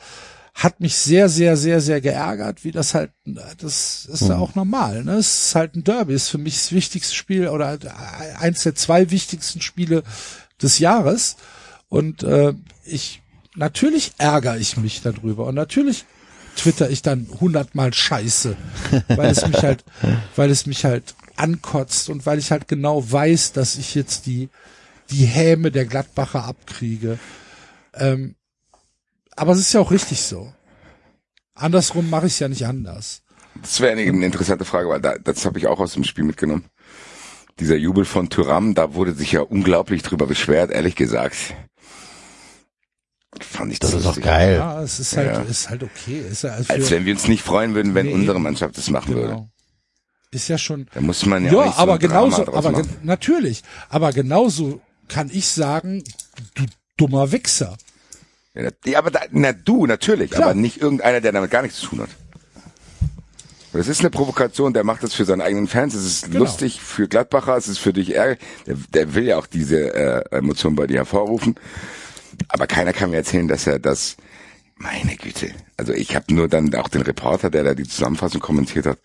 Hat 0.55 0.81
mich 0.81 0.97
sehr, 0.97 1.29
sehr, 1.29 1.59
sehr, 1.59 1.83
sehr 1.83 2.01
geärgert, 2.01 2.65
wie 2.65 2.73
das 2.73 2.95
halt, 2.95 3.11
das 3.25 4.07
ist 4.07 4.29
ja 4.29 4.37
auch 4.37 4.55
normal. 4.55 5.05
Ne? 5.05 5.13
Es 5.13 5.47
ist 5.47 5.55
halt 5.55 5.77
ein 5.77 5.85
Derby, 5.85 6.15
ist 6.15 6.29
für 6.29 6.39
mich 6.39 6.55
das 6.55 6.73
wichtigste 6.73 7.15
Spiel 7.15 7.49
oder 7.49 7.79
eins 8.39 8.63
der 8.63 8.75
zwei 8.75 9.11
wichtigsten 9.11 9.61
Spiele 9.61 10.03
des 10.61 10.79
Jahres. 10.79 11.37
Und 11.89 12.23
äh, 12.23 12.55
ich 12.85 13.23
natürlich 13.57 14.13
ärgere 14.17 14.57
ich 14.57 14.79
mich 14.79 15.03
darüber 15.03 15.47
und 15.47 15.55
natürlich 15.55 16.07
twitter 16.57 16.91
ich 16.91 17.03
dann 17.03 17.29
hundertmal 17.41 17.93
Scheiße, 17.93 18.57
weil 19.09 19.31
es 19.31 19.47
mich 19.47 19.63
halt, 19.63 19.85
weil 20.37 20.51
es 20.51 20.67
mich 20.67 20.85
halt 20.85 21.15
ankotzt 21.37 22.11
und 22.11 22.27
weil 22.27 22.39
ich 22.39 22.51
halt 22.51 22.69
genau 22.69 23.11
weiß, 23.11 23.53
dass 23.53 23.77
ich 23.77 23.95
jetzt 23.95 24.27
die 24.27 24.49
die 25.11 25.27
Häme 25.27 25.71
der 25.71 25.85
Gladbacher 25.85 26.45
abkriege. 26.45 27.19
Ähm, 27.95 28.35
aber 29.37 29.53
es 29.53 29.61
ist 29.61 29.73
ja 29.73 29.81
auch 29.81 29.91
richtig 29.91 30.23
so. 30.23 30.53
Andersrum 31.55 32.09
mache 32.11 32.27
ich 32.27 32.35
es 32.35 32.39
ja 32.39 32.49
nicht 32.49 32.67
anders. 32.67 33.23
Das 33.61 33.81
wäre 33.81 33.93
eine, 33.93 34.03
eine 34.03 34.25
interessante 34.25 34.65
Frage, 34.65 34.89
weil 34.89 35.01
da, 35.01 35.19
das 35.19 35.45
habe 35.45 35.59
ich 35.59 35.67
auch 35.67 35.81
aus 35.81 35.93
dem 35.95 36.05
Spiel 36.05 36.25
mitgenommen. 36.25 36.65
Dieser 37.61 37.77
Jubel 37.77 38.07
von 38.07 38.31
Thuram, 38.31 38.75
da 38.75 38.95
wurde 38.95 39.13
sich 39.13 39.33
ja 39.33 39.43
unglaublich 39.43 40.03
drüber 40.03 40.27
beschwert, 40.27 40.71
ehrlich 40.71 40.97
gesagt. 40.97 41.37
Fand 43.41 43.73
ich 43.73 43.79
Das 43.79 43.95
ist 43.95 44.05
doch 44.05 44.21
geil. 44.21 44.57
Ja, 44.57 44.83
es 44.83 45.01
ist 45.01 45.17
halt, 45.17 45.29
Ja. 45.35 45.41
ist 45.43 45.71
halt 45.71 45.83
okay. 45.83 46.21
Ist 46.31 46.43
ja 46.43 46.53
für, 46.55 46.71
Als 46.75 46.91
wenn 46.91 47.05
wir 47.07 47.15
uns 47.15 47.29
nicht 47.29 47.43
freuen 47.43 47.75
würden, 47.75 47.95
wenn 47.95 48.07
Nee, 48.07 48.13
unsere. 48.15 48.39
Mannschaft 48.39 48.77
das 48.77 48.91
machen 48.91 49.15
würde. 49.15 49.29
genau. 49.29 49.49
Ist 50.31 50.49
ja 50.49 50.59
schon, 50.59 50.87
Da 50.95 51.01
muss 51.01 51.25
man 51.27 51.45
ja, 51.45 51.53
Ja, 51.53 51.59
auch 51.61 51.65
nicht 51.67 51.75
so 51.77 51.81
aber 51.83 51.99
genauso, 51.99 52.55
aber 52.55 52.73
gen 52.73 52.87
natürlich, 53.03 53.63
aber 53.91 54.13
genauso 54.13 54.81
kann 55.09 55.31
ich 55.33 55.47
sagen, 55.49 56.03
du 56.55 56.65
dummer 56.97 57.33
Wichser. 57.33 57.77
Ja, 58.55 58.99
aber 58.99 59.11
da, 59.11 59.21
na 59.31 59.53
du, 59.53 59.87
natürlich, 59.87 60.31
Klar. 60.31 60.51
aber 60.51 60.55
nicht 60.55 60.81
irgendeiner, 60.81 61.21
der 61.21 61.33
damit 61.33 61.51
gar 61.51 61.63
nichts 61.63 61.79
zu 61.81 61.87
tun 61.89 62.01
hat. 62.03 62.09
Das 63.75 63.89
ist 63.89 64.01
eine 64.01 64.11
Provokation, 64.11 64.75
der 64.75 64.85
macht 64.85 65.03
das 65.03 65.15
für 65.15 65.25
seine 65.25 65.45
eigenen 65.45 65.67
Fans, 65.67 65.95
es 65.95 66.05
ist 66.05 66.25
Genau. 66.27 66.41
lustig 66.41 66.81
für 66.83 67.09
Gladbacher, 67.09 67.57
es 67.57 67.69
ist 67.69 67.79
für 67.79 67.95
dich 67.95 68.15
ärgerlich, 68.15 68.39
der, 68.67 68.77
der 68.93 69.15
will 69.15 69.25
ja 69.25 69.39
auch 69.39 69.47
diese 69.47 69.95
äh, 69.95 70.37
Emotion 70.37 70.75
bei 70.77 70.87
dir 70.87 70.99
hervorrufen, 70.99 71.55
aber 72.49 72.67
keiner 72.67 72.93
kann 72.93 73.11
mir 73.11 73.17
erzählen, 73.17 73.49
dass 73.49 73.67
er 73.67 73.79
das, 73.79 74.17
meine 74.77 75.17
Güte, 75.17 75.51
also 75.77 75.93
ich 75.93 76.15
habe 76.17 76.33
nur 76.35 76.49
dann 76.49 76.75
auch 76.75 76.89
den 76.89 77.03
Reporter, 77.03 77.51
der 77.51 77.65
da 77.65 77.75
die 77.75 77.85
Zusammenfassung 77.89 78.41
kommentiert 78.41 78.87
hat, 78.87 78.99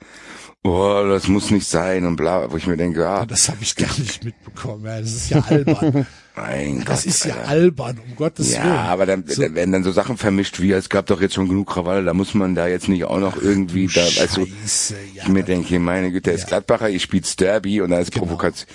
oh, 0.64 1.04
das 1.08 1.28
muss 1.28 1.52
nicht 1.52 1.68
sein 1.68 2.06
und 2.06 2.16
bla, 2.16 2.52
wo 2.52 2.58
ich 2.58 2.68
mir 2.68 2.78
denke, 2.78 3.08
ah, 3.08 3.26
Das 3.26 3.48
habe 3.50 3.60
ich 3.62 3.76
gar 3.76 3.96
nicht 3.98 4.24
mitbekommen. 4.26 4.86
Ja, 4.86 5.00
das 5.00 5.12
ist 5.14 5.30
ja 5.30 5.40
albern. 5.48 6.06
mein 6.36 6.84
Das 6.86 7.04
Gott, 7.04 7.06
ist 7.06 7.26
ja 7.26 7.36
Alter. 7.36 7.48
albern, 7.50 8.00
um 8.06 8.16
Gottes 8.16 8.54
Ja, 8.54 8.64
Willen. 8.64 8.74
aber 8.76 9.06
dann, 9.06 9.24
So. 9.28 9.42
dann 9.42 9.56
werden 9.56 9.72
dann 9.72 9.84
so 9.84 9.92
Sachen 9.92 10.18
vermischt 10.18 10.60
wie, 10.60 10.72
es 10.72 10.90
gab 10.90 11.06
doch 11.08 11.22
jetzt 11.22 11.36
schon 11.36 11.48
genug 11.48 11.70
Krawalle, 11.70 12.04
da 12.04 12.14
muss 12.14 12.34
man 12.34 12.54
da 12.56 12.68
jetzt 12.68 12.90
nicht 12.90 13.06
auch 13.06 13.20
noch 13.20 13.42
irgendwie 13.42 13.88
da, 13.88 14.02
also 14.20 14.46
Scheiße, 14.46 14.96
ja. 15.14 15.24
ich 15.24 15.30
mir 15.30 15.44
denke, 15.44 15.80
meine 15.80 16.12
Güte, 16.12 16.24
der 16.24 16.34
ist 16.34 16.42
Ja. 16.44 16.48
Gladbacher, 16.50 16.90
ihr 16.90 17.00
spielt 17.00 17.40
Derby 17.40 17.82
und 17.82 17.92
da 17.92 18.00
ist 18.00 18.12
Genau. 18.12 18.26
Provokation. 18.26 18.68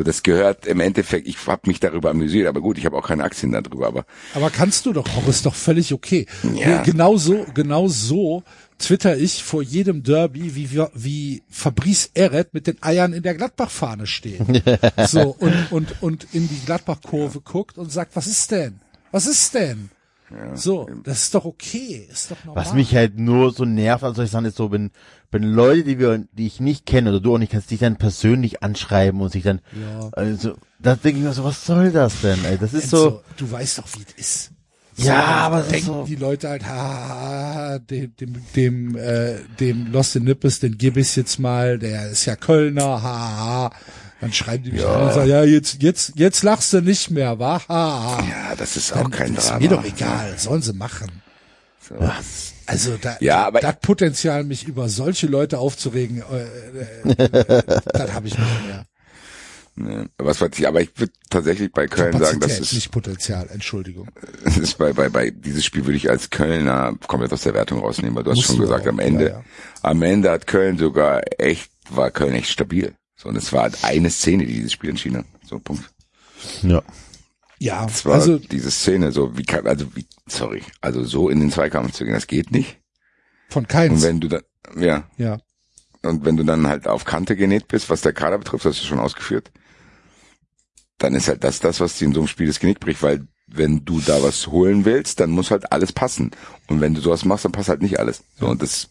So, 0.00 0.04
das 0.04 0.22
gehört 0.22 0.64
im 0.64 0.80
Endeffekt, 0.80 1.28
ich 1.28 1.46
habe 1.46 1.60
mich 1.66 1.78
darüber 1.78 2.08
amüsiert, 2.08 2.46
aber 2.48 2.62
gut, 2.62 2.78
ich 2.78 2.86
habe 2.86 2.96
auch 2.96 3.06
keine 3.06 3.22
Aktien 3.22 3.52
darüber, 3.52 3.86
aber 3.86 4.06
Aber 4.34 4.48
kannst 4.48 4.86
du 4.86 4.94
doch 4.94 5.04
auch, 5.14 5.28
ist 5.28 5.44
doch 5.44 5.54
völlig 5.54 5.92
okay. 5.92 6.24
Ja. 6.54 6.80
Genau 6.84 7.18
so, 7.18 7.44
genau 7.52 7.86
so 7.86 8.42
twitter 8.78 9.18
ich 9.18 9.44
vor 9.44 9.60
jedem 9.62 10.02
Derby, 10.02 10.54
wie, 10.54 10.70
wir- 10.70 10.90
wie 10.94 11.42
Fabrice 11.50 12.08
Eret 12.14 12.54
mit 12.54 12.66
den 12.66 12.82
Eiern 12.82 13.12
in 13.12 13.22
der 13.22 13.34
Gladbach-Fahne 13.34 14.06
steht. 14.06 14.40
so, 15.06 15.36
und, 15.38 15.70
und, 15.70 16.02
und 16.02 16.26
in 16.32 16.48
die 16.48 16.60
Gladbach-Kurve 16.64 17.42
guckt 17.42 17.76
und 17.76 17.92
sagt, 17.92 18.16
was 18.16 18.26
ist 18.26 18.50
denn? 18.52 18.80
Was 19.10 19.26
ist 19.26 19.52
denn? 19.52 19.90
so, 20.54 20.88
das 21.02 21.22
ist 21.24 21.34
doch 21.34 21.44
okay, 21.44 22.06
ist 22.10 22.30
doch 22.30 22.42
normal. 22.44 22.64
Was 22.64 22.72
mich 22.72 22.94
halt 22.94 23.18
nur 23.18 23.52
so 23.52 23.64
nervt, 23.64 24.04
also 24.04 24.22
ich 24.22 24.30
sagen, 24.30 24.46
ist 24.46 24.56
so, 24.56 24.70
wenn, 24.70 24.92
wenn 25.32 25.44
Leute, 25.44 25.84
die 25.84 25.98
wir, 25.98 26.24
die 26.32 26.46
ich 26.46 26.60
nicht 26.60 26.86
kenne 26.86 27.10
oder 27.10 27.20
du 27.20 27.34
auch 27.34 27.38
nicht 27.38 27.52
kennst, 27.52 27.70
dich 27.70 27.80
dann 27.80 27.96
persönlich 27.96 28.62
anschreiben 28.62 29.20
und 29.20 29.30
sich 29.32 29.42
dann, 29.44 29.60
Ja. 29.72 30.08
also, 30.12 30.54
da 30.78 30.96
denke 30.96 31.18
ich 31.20 31.24
mir 31.24 31.32
so, 31.32 31.44
was 31.44 31.64
soll 31.64 31.92
das 31.92 32.20
denn, 32.22 32.44
ey? 32.44 32.58
Das 32.58 32.72
ist 32.74 32.84
Enzo, 32.84 32.96
so, 32.96 33.22
du 33.36 33.50
weißt 33.50 33.78
doch, 33.78 33.86
wie 33.96 34.02
es 34.16 34.48
ist. 34.48 34.50
Ja, 34.96 35.22
aber 35.22 35.62
denken 35.62 35.86
so- 35.86 36.04
die 36.06 36.16
Leute 36.16 36.48
halt, 36.48 36.66
ha, 36.66 37.78
dem, 37.78 38.14
dem, 38.16 38.34
dem, 38.54 38.96
äh, 38.96 39.36
dem 39.58 39.90
Lost 39.92 40.16
in 40.16 40.24
Nippes, 40.24 40.60
den 40.60 40.76
gib 40.76 40.96
ich 40.96 41.14
jetzt 41.16 41.38
mal, 41.38 41.78
der 41.78 42.10
ist 42.10 42.26
ja 42.26 42.36
Kölner, 42.36 43.02
ha, 43.02 43.36
ha. 43.36 43.70
Dann 44.20 44.32
schreiben 44.34 44.64
die 44.64 44.72
mich 44.72 44.84
an 44.84 45.02
und 45.06 45.12
sagen, 45.14 45.30
ja, 45.30 45.44
jetzt, 45.44 45.82
jetzt, 45.82 46.12
jetzt 46.16 46.42
lachst 46.42 46.74
du 46.74 46.82
nicht 46.82 47.10
mehr, 47.10 47.38
wa, 47.38 47.62
ha, 47.66 48.18
ha. 48.18 48.24
ja, 48.28 48.54
das 48.56 48.76
ist 48.76 48.92
auch 48.92 49.02
Dann 49.02 49.10
kein 49.10 49.34
ist 49.34 49.48
Drama. 49.48 49.60
mir 49.60 49.68
doch 49.70 49.84
egal, 49.84 50.34
sollen 50.38 50.60
sie 50.60 50.74
machen. 50.74 51.08
So. 51.88 51.94
Also 52.70 52.96
da, 53.00 53.16
Ja, 53.20 53.46
aber- 53.46 53.60
das 53.60 53.80
Potenzial, 53.80 54.44
mich 54.44 54.66
über 54.66 54.88
solche 54.88 55.26
Leute 55.26 55.58
aufzuregen, 55.58 56.22
äh, 56.22 57.12
äh, 57.12 57.62
das 57.92 58.12
habe 58.12 58.28
ich 58.28 58.38
nicht 58.38 58.66
mehr. 58.66 58.86
Ne, 59.76 60.08
was 60.18 60.40
weiß 60.40 60.50
ich, 60.58 60.66
aber 60.68 60.80
ich 60.82 60.90
würde 60.96 61.12
tatsächlich 61.30 61.72
bei 61.72 61.86
Köln 61.86 62.12
sagen, 62.12 62.18
das 62.20 62.32
Kapazität, 62.32 62.60
ist, 62.60 62.72
nicht 62.74 62.90
Potenzial, 62.90 63.48
Entschuldigung. 63.50 64.08
das 64.44 64.58
ist 64.58 64.76
bei, 64.78 64.92
bei, 64.92 65.08
bei 65.08 65.30
dieses 65.30 65.64
Spiel 65.64 65.86
würde 65.86 65.96
ich 65.96 66.10
als 66.10 66.28
Kölner 66.30 66.94
komplett 67.06 67.32
aus 67.32 67.42
der 67.42 67.54
Wertung 67.54 67.78
rausnehmen, 67.80 68.14
weil 68.16 68.24
du 68.24 68.30
hast 68.30 68.36
Musst 68.36 68.48
schon 68.48 68.56
du 68.56 68.62
gesagt, 68.62 68.84
auch, 68.84 68.90
am 68.90 68.98
Ende, 68.98 69.24
ja, 69.24 69.30
ja. 69.30 69.44
am 69.82 70.02
Ende 70.02 70.30
hat 70.30 70.46
Köln 70.46 70.76
sogar 70.76 71.22
echt, 71.38 71.70
war 71.88 72.10
Köln 72.10 72.34
echt 72.34 72.50
stabil. 72.50 72.94
So, 73.16 73.28
und 73.28 73.36
es 73.36 73.52
war 73.52 73.62
halt 73.62 73.78
eine 73.82 74.10
Szene, 74.10 74.44
die 74.46 74.54
dieses 74.54 74.72
Spiel 74.72 74.90
entschieden 74.90 75.18
hat. 75.18 75.26
So, 75.46 75.58
Punkt. 75.58 75.84
ja. 76.62 76.82
Ja, 77.62 77.86
war 78.04 78.14
also 78.14 78.38
diese 78.38 78.70
Szene, 78.70 79.12
so 79.12 79.36
wie 79.36 79.42
kann, 79.44 79.66
also 79.66 79.94
wie, 79.94 80.06
sorry, 80.26 80.62
also 80.80 81.04
so 81.04 81.28
in 81.28 81.40
den 81.40 81.50
Zweikampf 81.50 81.92
zu 81.92 82.04
gehen, 82.04 82.14
das 82.14 82.26
geht 82.26 82.50
nicht. 82.50 82.80
von 83.50 83.64
Und 83.64 83.68
keins. 83.68 84.02
wenn 84.02 84.18
du 84.18 84.28
dann, 84.28 84.42
ja, 84.78 85.10
Ja, 85.18 85.38
und 86.02 86.24
wenn 86.24 86.38
du 86.38 86.44
dann 86.44 86.66
halt 86.66 86.88
auf 86.88 87.04
Kante 87.04 87.36
genäht 87.36 87.68
bist, 87.68 87.90
was 87.90 88.00
der 88.00 88.14
Kader 88.14 88.38
betrifft, 88.38 88.64
das 88.64 88.76
hast 88.76 88.82
du 88.82 88.86
schon 88.88 88.98
ausgeführt, 88.98 89.52
dann 90.96 91.14
ist 91.14 91.28
halt 91.28 91.44
das 91.44 91.60
das, 91.60 91.80
was 91.80 91.98
dir 91.98 92.06
in 92.06 92.14
so 92.14 92.20
einem 92.20 92.28
Spiel 92.28 92.46
das 92.46 92.60
Genick 92.60 92.80
bricht, 92.80 93.02
weil 93.02 93.26
wenn 93.46 93.84
du 93.84 94.00
da 94.00 94.22
was 94.22 94.46
holen 94.46 94.86
willst, 94.86 95.20
dann 95.20 95.30
muss 95.30 95.50
halt 95.50 95.70
alles 95.72 95.92
passen. 95.92 96.30
Und 96.68 96.80
wenn 96.80 96.94
du 96.94 97.00
sowas 97.02 97.24
machst, 97.26 97.44
dann 97.44 97.52
passt 97.52 97.68
halt 97.68 97.82
nicht 97.82 97.98
alles. 97.98 98.22
So, 98.38 98.46
und 98.46 98.62
das 98.62 98.88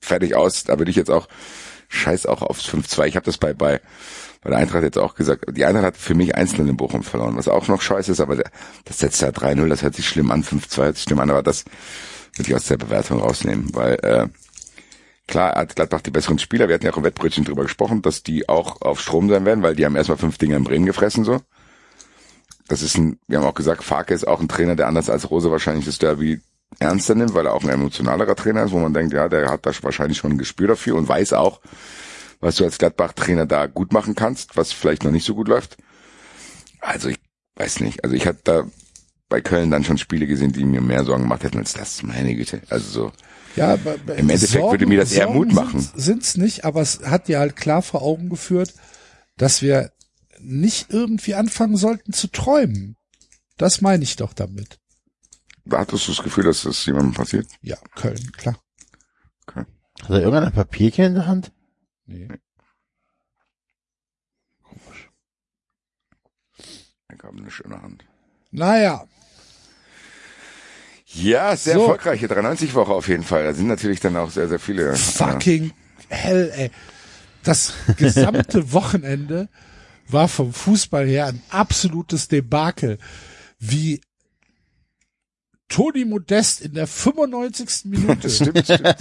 fertig 0.00 0.34
aus, 0.34 0.64
da 0.64 0.78
würde 0.78 0.90
ich 0.90 0.96
jetzt 0.96 1.10
auch, 1.10 1.28
scheiß 1.88 2.26
auch 2.26 2.42
aufs 2.42 2.68
5-2. 2.68 3.06
Ich 3.06 3.16
habe 3.16 3.26
das 3.26 3.38
bei, 3.38 3.54
bei, 3.54 3.80
bei 4.44 4.50
der 4.50 4.58
Eintracht 4.58 4.82
jetzt 4.82 4.98
auch 4.98 5.14
gesagt. 5.14 5.46
Die 5.56 5.64
Eintracht 5.64 5.84
hat 5.84 5.96
für 5.96 6.14
mich 6.14 6.36
einzeln 6.36 6.68
in 6.68 6.76
Bochum 6.76 7.02
verloren, 7.02 7.36
was 7.36 7.48
auch 7.48 7.66
noch 7.66 7.80
scheiße 7.80 8.12
ist, 8.12 8.20
aber 8.20 8.36
das 8.84 8.98
setzt 8.98 9.20
ja 9.22 9.30
3-0, 9.30 9.68
das 9.68 9.82
hört 9.82 9.94
sich 9.94 10.06
schlimm 10.06 10.30
an, 10.30 10.44
5-2 10.44 10.76
hört 10.84 10.96
sich 10.96 11.04
schlimm 11.04 11.18
an, 11.18 11.30
aber 11.30 11.42
das 11.42 11.64
würde 12.36 12.50
ich 12.50 12.54
aus 12.54 12.66
der 12.66 12.76
Bewertung 12.76 13.20
rausnehmen, 13.20 13.74
weil 13.74 13.94
äh, 14.02 14.28
Klar 15.26 15.54
hat 15.54 15.74
Gladbach 15.74 16.02
die 16.02 16.10
besseren 16.10 16.38
Spieler. 16.38 16.68
Wir 16.68 16.74
hatten 16.74 16.84
ja 16.84 16.92
auch 16.92 16.98
im 16.98 17.04
Wettbrötchen 17.04 17.44
drüber 17.44 17.62
gesprochen, 17.62 18.02
dass 18.02 18.22
die 18.22 18.48
auch 18.48 18.82
auf 18.82 19.00
Strom 19.00 19.28
sein 19.30 19.46
werden, 19.46 19.62
weil 19.62 19.74
die 19.74 19.86
haben 19.86 19.96
erstmal 19.96 20.18
fünf 20.18 20.36
Dinge 20.36 20.56
in 20.56 20.64
Bremen 20.64 20.84
gefressen, 20.84 21.24
so. 21.24 21.40
Das 22.68 22.82
ist 22.82 22.96
ein, 22.96 23.18
wir 23.26 23.38
haben 23.38 23.46
auch 23.46 23.54
gesagt, 23.54 23.84
Farke 23.84 24.14
ist 24.14 24.26
auch 24.26 24.40
ein 24.40 24.48
Trainer, 24.48 24.76
der 24.76 24.86
anders 24.86 25.10
als 25.10 25.30
Rose 25.30 25.50
wahrscheinlich 25.50 25.86
das 25.86 25.98
Derby 25.98 26.40
ernster 26.78 27.14
nimmt, 27.14 27.34
weil 27.34 27.46
er 27.46 27.54
auch 27.54 27.62
ein 27.62 27.70
emotionalerer 27.70 28.36
Trainer 28.36 28.64
ist, 28.64 28.72
wo 28.72 28.78
man 28.78 28.92
denkt, 28.94 29.12
ja, 29.12 29.28
der 29.28 29.50
hat 29.50 29.66
da 29.66 29.70
wahrscheinlich 29.82 30.18
schon 30.18 30.32
ein 30.32 30.38
Gespür 30.38 30.68
dafür 30.68 30.96
und 30.96 31.08
weiß 31.08 31.34
auch, 31.34 31.60
was 32.44 32.56
du 32.56 32.64
als 32.64 32.78
Gladbach-Trainer 32.78 33.46
da 33.46 33.66
gut 33.66 33.92
machen 33.92 34.14
kannst, 34.14 34.56
was 34.56 34.72
vielleicht 34.72 35.02
noch 35.04 35.10
nicht 35.10 35.24
so 35.24 35.34
gut 35.34 35.48
läuft. 35.48 35.76
Also 36.80 37.08
ich 37.08 37.18
weiß 37.56 37.80
nicht. 37.80 38.04
Also 38.04 38.14
ich 38.14 38.26
hatte 38.26 38.40
da 38.44 38.64
bei 39.28 39.40
Köln 39.40 39.70
dann 39.70 39.84
schon 39.84 39.98
Spiele 39.98 40.26
gesehen, 40.26 40.52
die 40.52 40.64
mir 40.64 40.80
mehr 40.82 41.04
Sorgen 41.04 41.22
gemacht 41.22 41.42
hätten 41.42 41.58
als 41.58 41.72
das. 41.72 42.02
Meine 42.02 42.34
Güte. 42.34 42.60
Also 42.68 42.90
so. 42.90 43.12
Ja, 43.56 43.72
aber- 43.72 43.94
Im 44.16 44.28
Endeffekt 44.28 44.62
würde 44.70 44.86
mir 44.86 44.98
das 44.98 45.12
eher 45.12 45.30
Mut 45.30 45.52
machen. 45.52 45.80
Sind's, 45.80 46.04
sind's 46.04 46.36
nicht, 46.36 46.64
aber 46.64 46.82
es 46.82 47.00
hat 47.04 47.28
dir 47.28 47.38
halt 47.38 47.56
klar 47.56 47.82
vor 47.82 48.02
Augen 48.02 48.28
geführt, 48.28 48.74
dass 49.36 49.62
wir 49.62 49.92
nicht 50.40 50.90
irgendwie 50.90 51.34
anfangen 51.34 51.76
sollten 51.76 52.12
zu 52.12 52.28
träumen. 52.28 52.96
Das 53.56 53.80
meine 53.80 54.02
ich 54.04 54.16
doch 54.16 54.32
damit. 54.34 54.78
Da 55.64 55.78
hattest 55.78 56.06
du 56.08 56.12
das 56.12 56.22
Gefühl, 56.22 56.44
dass 56.44 56.62
das 56.62 56.84
jemandem 56.84 57.14
passiert? 57.14 57.46
Ja, 57.62 57.76
Köln, 57.94 58.32
klar. 58.32 58.58
Okay. 59.46 59.64
Hat 60.02 60.10
er 60.10 60.20
irgendein 60.20 60.52
Papierchen 60.52 61.04
in 61.06 61.14
der 61.14 61.26
Hand? 61.26 61.50
Nee. 62.06 62.28
Ich 67.12 67.22
habe 67.22 67.36
eine 67.38 67.50
schöne 67.50 67.80
Hand. 67.80 68.04
Naja, 68.50 69.04
Ja, 71.06 71.54
sehr 71.56 71.74
So. 71.74 71.80
erfolgreiche 71.82 72.26
93-Woche 72.26 72.92
auf 72.92 73.08
jeden 73.08 73.22
Fall. 73.22 73.44
Da 73.44 73.54
sind 73.54 73.68
natürlich 73.68 74.00
dann 74.00 74.16
auch 74.16 74.30
sehr, 74.30 74.48
sehr 74.48 74.58
viele. 74.58 74.90
äh, 74.92 74.96
Fucking 74.96 75.72
hell, 76.08 76.50
ey. 76.56 76.70
Das 77.44 77.72
gesamte 77.96 78.72
Wochenende 78.72 79.48
war 80.08 80.28
vom 80.28 80.52
Fußball 80.52 81.06
her 81.06 81.26
ein 81.26 81.42
absolutes 81.50 82.28
Debakel. 82.28 82.98
Wie 83.58 84.00
Toni 85.74 86.04
Modest 86.04 86.60
in 86.60 86.74
der 86.74 86.86
95. 86.86 87.86
Minute 87.86 88.16
Das 88.20 88.36
stimmt, 88.36 88.64
stimmt. 88.64 88.84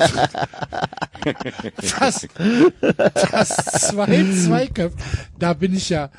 das, 1.99 2.27
das 3.31 3.49
zwei 3.89 4.23
Zweikämpfe, 4.33 4.97
da 5.37 5.53
bin 5.53 5.75
ich 5.75 5.89
ja, 5.89 6.09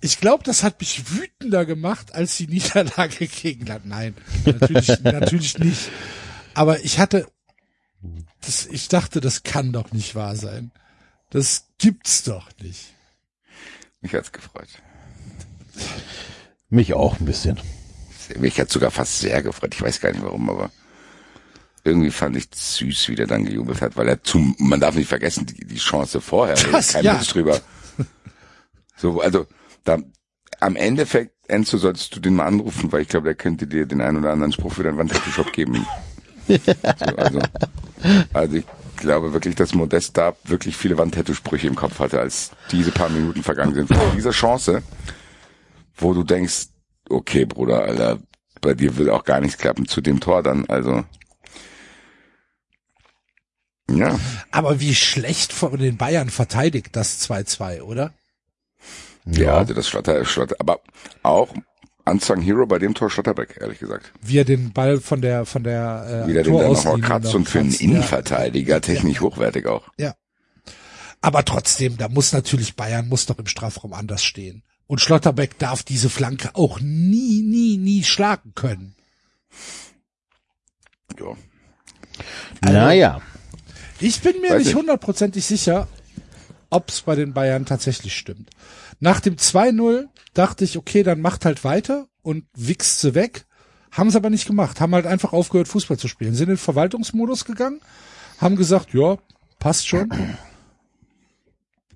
ich 0.00 0.20
glaube, 0.20 0.44
das 0.44 0.62
hat 0.62 0.78
mich 0.78 1.10
wütender 1.10 1.66
gemacht 1.66 2.14
als 2.14 2.36
die 2.36 2.46
Niederlage 2.46 3.26
gegen 3.26 3.66
Land. 3.66 3.84
Nein, 3.84 4.14
natürlich, 4.44 5.00
natürlich 5.02 5.58
nicht. 5.58 5.90
Aber 6.54 6.84
ich 6.84 7.00
hatte, 7.00 7.26
das, 8.42 8.66
ich 8.66 8.86
dachte, 8.86 9.20
das 9.20 9.42
kann 9.42 9.72
doch 9.72 9.90
nicht 9.90 10.14
wahr 10.14 10.36
sein. 10.36 10.70
Das 11.30 11.64
gibt's 11.78 12.22
doch 12.22 12.48
nicht. 12.60 12.94
Mich 14.02 14.14
hat's 14.14 14.30
gefreut. 14.30 14.68
Mich 16.70 16.94
auch 16.94 17.18
ein 17.18 17.26
bisschen. 17.26 17.58
Mich 18.38 18.58
hat's 18.60 18.72
sogar 18.72 18.90
fast 18.90 19.20
sehr 19.20 19.42
gefreut. 19.42 19.74
Ich 19.74 19.82
weiß 19.82 20.00
gar 20.00 20.12
nicht 20.12 20.24
warum, 20.24 20.48
aber 20.50 20.70
irgendwie 21.84 22.10
fand 22.10 22.36
ich 22.36 22.48
süß, 22.54 23.08
wie 23.08 23.16
der 23.16 23.26
dann 23.26 23.44
gejubelt 23.44 23.80
hat, 23.80 23.96
weil 23.96 24.08
er 24.08 24.22
zum, 24.22 24.54
man 24.58 24.80
darf 24.80 24.94
nicht 24.94 25.08
vergessen, 25.08 25.46
die, 25.46 25.64
die 25.66 25.78
Chance 25.78 26.20
vorher, 26.20 26.56
Das, 26.70 26.92
kein 26.92 27.04
ja. 27.04 27.18
Witz 27.18 27.28
drüber. 27.28 27.60
So, 28.96 29.20
also, 29.20 29.46
da, 29.82 29.98
am 30.60 30.76
Endeffekt, 30.76 31.32
Enzo, 31.48 31.76
solltest 31.76 32.14
du 32.14 32.20
den 32.20 32.36
mal 32.36 32.46
anrufen, 32.46 32.92
weil 32.92 33.02
ich 33.02 33.08
glaube, 33.08 33.24
der 33.24 33.34
könnte 33.34 33.66
dir 33.66 33.84
den 33.84 34.00
einen 34.00 34.18
oder 34.18 34.30
anderen 34.30 34.52
Spruch 34.52 34.74
für 34.74 34.84
deinen 34.84 34.96
Wandtattoo-Shop 34.96 35.52
geben. 35.52 35.84
so, 36.46 37.16
also, 37.16 37.40
also 38.32 38.56
ich 38.56 38.64
glaube 38.96 39.32
wirklich, 39.32 39.56
dass 39.56 39.74
Modest 39.74 40.16
da 40.16 40.36
wirklich 40.44 40.76
viele 40.76 40.98
Wandtattoo-Sprüche 40.98 41.66
im 41.66 41.74
Kopf 41.74 41.98
hatte, 41.98 42.20
als 42.20 42.52
diese 42.70 42.92
paar 42.92 43.08
Minuten 43.08 43.42
vergangen 43.42 43.74
sind. 43.74 43.88
Vor 43.88 44.12
dieser 44.14 44.30
Chance, 44.30 44.82
wo 45.96 46.14
du 46.14 46.22
denkst, 46.22 46.68
okay, 47.12 47.44
Bruder, 47.44 47.82
Alter, 47.82 48.18
bei 48.60 48.74
dir 48.74 48.96
will 48.96 49.10
auch 49.10 49.24
gar 49.24 49.40
nichts 49.40 49.58
klappen 49.58 49.86
zu 49.86 50.00
dem 50.00 50.20
Tor 50.20 50.42
dann, 50.42 50.66
also. 50.66 51.04
Ja, 53.90 54.18
Aber 54.50 54.80
wie 54.80 54.94
schlecht 54.94 55.52
von 55.52 55.78
den 55.78 55.98
Bayern 55.98 56.30
verteidigt 56.30 56.90
das 56.92 57.28
2-2, 57.28 57.82
oder? 57.82 58.14
ja, 59.26 59.58
also 59.58 59.74
das 59.74 59.88
Schlotter, 59.88 60.24
Schlotter, 60.24 60.56
aber 60.58 60.80
auch 61.22 61.52
Unsung 62.04 62.40
Hero 62.40 62.66
bei 62.66 62.78
dem 62.78 62.94
Tor 62.94 63.10
Schlotterbeck, 63.10 63.58
ehrlich 63.60 63.78
gesagt. 63.78 64.12
Wie 64.20 64.38
er 64.38 64.44
den 64.44 64.72
Ball 64.72 65.00
von 65.00 65.20
der, 65.20 65.46
von 65.46 65.62
der, 65.62 66.24
äh, 66.24 66.28
Wieder 66.28 66.42
den 66.42 66.58
dann 66.58 66.72
nochmal 66.72 67.00
kratzt 67.00 67.34
und 67.34 67.48
für 67.48 67.60
einen 67.60 67.68
kratzt. 67.68 67.80
Ja. 67.80 67.88
Innenverteidiger 67.88 68.80
technisch 68.80 69.20
hochwertig 69.20 69.66
auch. 69.66 69.88
Ja. 69.98 70.14
Aber 71.20 71.44
trotzdem, 71.44 71.96
da 71.98 72.08
muss 72.08 72.32
natürlich 72.32 72.74
Bayern 72.74 73.08
muss 73.08 73.26
doch 73.26 73.38
im 73.38 73.46
Strafraum 73.46 73.92
anders 73.92 74.24
stehen. 74.24 74.64
Und 74.92 75.00
Schlotterbeck 75.00 75.58
darf 75.58 75.82
diese 75.82 76.10
Flanke 76.10 76.54
auch 76.54 76.78
nie, 76.78 77.40
nie, 77.40 77.78
nie 77.78 78.04
schlagen 78.04 78.52
können. 78.54 78.94
Ja. 81.18 81.28
Also- 82.60 82.74
naja. 82.74 83.22
Ich 84.00 84.20
bin 84.20 84.42
mir 84.42 84.50
Weiß 84.50 84.66
nicht 84.66 84.74
hundertprozentig 84.74 85.46
sicher, 85.46 85.88
ob's 86.68 87.00
bei 87.00 87.14
den 87.14 87.32
Bayern 87.32 87.64
tatsächlich 87.64 88.14
stimmt. 88.14 88.50
Nach 89.00 89.20
dem 89.20 89.38
2-0 89.38 90.10
dachte 90.34 90.66
ich, 90.66 90.76
okay, 90.76 91.02
dann 91.02 91.22
macht 91.22 91.46
halt 91.46 91.64
weiter 91.64 92.06
und 92.20 92.44
wichst 92.54 93.00
sie 93.00 93.14
weg. 93.14 93.46
Haben 93.92 94.10
sie 94.10 94.18
aber 94.18 94.28
nicht 94.28 94.46
gemacht. 94.46 94.82
Haben 94.82 94.94
halt 94.94 95.06
einfach 95.06 95.32
aufgehört, 95.32 95.68
Fußball 95.68 95.96
zu 95.96 96.08
spielen. 96.08 96.34
Sind 96.34 96.50
in 96.50 96.56
den 96.56 96.58
Verwaltungsmodus 96.58 97.46
gegangen, 97.46 97.80
haben 98.36 98.56
gesagt, 98.56 98.92
ja, 98.92 99.16
passt 99.58 99.88
schon. 99.88 100.12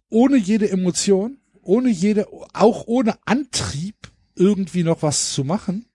Ohne 0.09 0.39
jede 0.39 0.71
Emotion, 0.71 1.37
ohne 1.67 1.91
jede, 1.91 2.27
auch 2.53 2.85
ohne 2.87 3.19
Antrieb, 3.27 3.97
irgendwie 4.35 4.83
noch 4.83 5.03
was 5.03 5.33
zu 5.33 5.45
machen. 5.45 5.87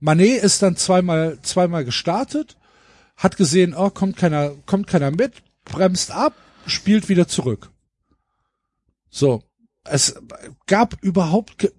Manet 0.00 0.42
ist 0.42 0.62
dann 0.62 0.76
zweimal, 0.76 1.38
zweimal 1.42 1.84
gestartet, 1.84 2.56
hat 3.16 3.36
gesehen, 3.36 3.74
oh, 3.74 3.90
kommt 3.90 4.16
keiner, 4.16 4.50
kommt 4.66 4.86
keiner 4.86 5.10
mit, 5.10 5.42
bremst 5.64 6.10
ab, 6.10 6.34
spielt 6.66 7.08
wieder 7.08 7.28
zurück. 7.28 7.70
So. 9.10 9.42
Es 9.86 10.14
gab 10.66 11.02
überhaupt, 11.02 11.58
ge- 11.58 11.72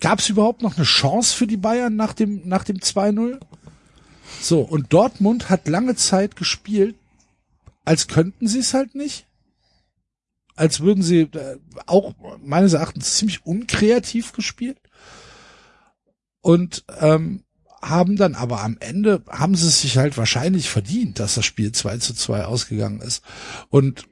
gab 0.00 0.20
es 0.20 0.28
überhaupt 0.28 0.62
noch 0.62 0.76
eine 0.76 0.84
Chance 0.86 1.36
für 1.36 1.48
die 1.48 1.56
Bayern 1.56 1.96
nach 1.96 2.12
dem, 2.12 2.46
nach 2.46 2.62
dem 2.64 2.78
2-0? 2.78 3.40
So. 4.40 4.60
Und 4.60 4.92
Dortmund 4.92 5.50
hat 5.50 5.66
lange 5.66 5.96
Zeit 5.96 6.36
gespielt, 6.36 6.94
als 7.84 8.06
könnten 8.06 8.46
sie 8.46 8.60
es 8.60 8.72
halt 8.74 8.94
nicht. 8.94 9.26
Als 10.58 10.80
würden 10.80 11.02
sie 11.02 11.20
äh, 11.20 11.58
auch 11.86 12.14
meines 12.44 12.72
Erachtens 12.72 13.16
ziemlich 13.16 13.46
unkreativ 13.46 14.32
gespielt. 14.32 14.78
Und 16.40 16.84
ähm, 17.00 17.44
haben 17.80 18.16
dann 18.16 18.34
aber 18.34 18.62
am 18.62 18.76
Ende, 18.80 19.22
haben 19.28 19.54
sie 19.54 19.68
sich 19.68 19.98
halt 19.98 20.16
wahrscheinlich 20.16 20.68
verdient, 20.68 21.20
dass 21.20 21.36
das 21.36 21.44
Spiel 21.44 21.72
2 21.72 21.98
zu 21.98 22.14
2 22.14 22.44
ausgegangen 22.44 23.00
ist. 23.00 23.22
Und 23.68 24.06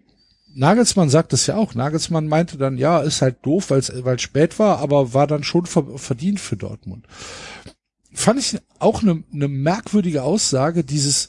Nagelsmann 0.55 1.11
sagt 1.11 1.33
es 1.33 1.47
ja 1.47 1.57
auch. 1.57 1.75
Nagelsmann 1.75 2.29
meinte 2.29 2.57
dann, 2.57 2.79
ja, 2.79 3.01
ist 3.01 3.23
halt 3.23 3.45
doof, 3.45 3.71
weil 3.71 3.81
es 3.81 4.23
spät 4.23 4.59
war, 4.59 4.79
aber 4.79 5.13
war 5.13 5.27
dann 5.27 5.43
schon 5.43 5.67
ver 5.67 5.99
verdient 5.99 6.41
für 6.41 6.57
Dortmund. 6.57 7.07
Fand 8.13 8.39
ich 8.39 8.59
auch 8.79 9.03
eine 9.03 9.23
ne 9.31 9.49
merkwürdige 9.49 10.23
Aussage, 10.23 10.85
dieses, 10.85 11.29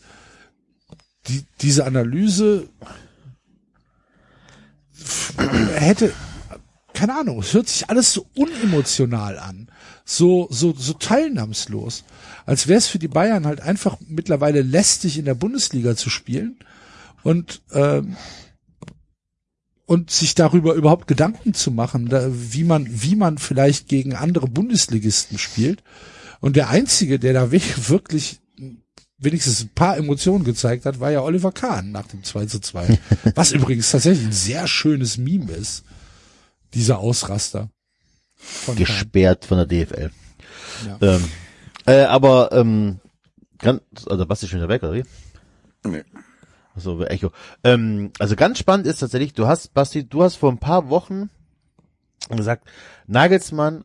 die, 1.28 1.44
diese 1.62 1.86
Analyse 1.86 2.70
hätte, 5.76 6.14
keine 6.94 7.16
Ahnung, 7.20 7.40
es 7.40 7.54
hört 7.54 7.68
sich 7.68 7.90
alles 7.90 8.14
so 8.14 8.26
unemotional 8.36 9.38
an, 9.38 9.70
so, 10.06 10.48
so, 10.50 10.74
so 10.74 10.94
teilnahmslos, 10.94 12.04
als 12.46 12.68
wäre 12.68 12.78
es 12.78 12.88
für 12.88 13.00
die 13.00 13.08
Bayern 13.08 13.46
halt 13.46 13.62
einfach 13.62 13.98
mittlerweile 14.08 14.62
lästig 14.62 15.18
in 15.18 15.26
der 15.26 15.36
Bundesliga 15.36 15.96
zu 15.96 16.10
spielen 16.10 16.58
und, 17.24 17.62
ähm, 17.72 18.16
und 19.86 20.12
sich 20.12 20.34
darüber 20.34 20.74
überhaupt 20.74 21.08
Gedanken 21.08 21.54
zu 21.54 21.72
machen, 21.72 22.08
da, 22.08 22.30
wie 22.32 22.64
man, 22.64 22.88
wie 22.90 23.16
man 23.16 23.38
vielleicht 23.38 23.88
gegen 23.88 24.16
andere 24.16 24.48
Bundesligisten 24.48 25.38
spielt. 25.38 25.84
Und 26.40 26.56
der 26.56 26.70
einzige, 26.70 27.20
der 27.20 27.34
da 27.34 27.52
wirklich 27.52 28.40
wenigstens 29.18 29.64
ein 29.64 29.70
paar 29.70 29.98
Emotionen 29.98 30.44
gezeigt 30.44 30.86
hat, 30.86 31.00
war 31.00 31.12
ja 31.12 31.22
Oliver 31.22 31.52
Kahn 31.52 31.92
nach 31.92 32.08
dem 32.08 32.24
2 32.24 32.46
zu 32.46 32.60
2. 32.60 33.00
Was 33.36 33.52
übrigens 33.52 33.92
tatsächlich 33.92 34.26
ein 34.28 34.34
sehr 34.34 34.68
schönes 34.68 35.18
Meme 35.18 35.52
ist. 35.52 35.84
Dieser 36.74 37.00
Ausraster. 37.00 37.70
Von 38.36 38.76
Kahn. 38.76 38.86
Gesperrt 38.86 39.46
von 39.46 39.58
der 39.58 39.66
DFL. 39.66 40.12
Ja. 40.86 40.98
Ähm, 41.02 41.24
äh, 41.86 42.04
aber, 42.04 42.52
ähm, 42.52 43.00
ganz, 43.58 43.82
also 44.08 44.26
Basti 44.26 44.46
ist 44.46 44.52
schon 44.52 44.60
wieder 44.60 44.70
weg, 44.70 44.84
oder 44.84 44.94
wie? 44.94 45.04
Nee. 45.84 46.04
Also 46.76 47.04
Echo. 47.06 47.32
Ähm, 47.64 48.12
also 48.20 48.36
ganz 48.36 48.60
spannend 48.60 48.86
ist 48.86 49.00
tatsächlich, 49.00 49.34
du 49.34 49.48
hast, 49.48 49.74
Basti, 49.74 50.08
du 50.08 50.22
hast 50.22 50.36
vor 50.36 50.52
ein 50.52 50.60
paar 50.60 50.90
Wochen 50.90 51.32
gesagt, 52.30 52.68
Nagelsmann 53.08 53.84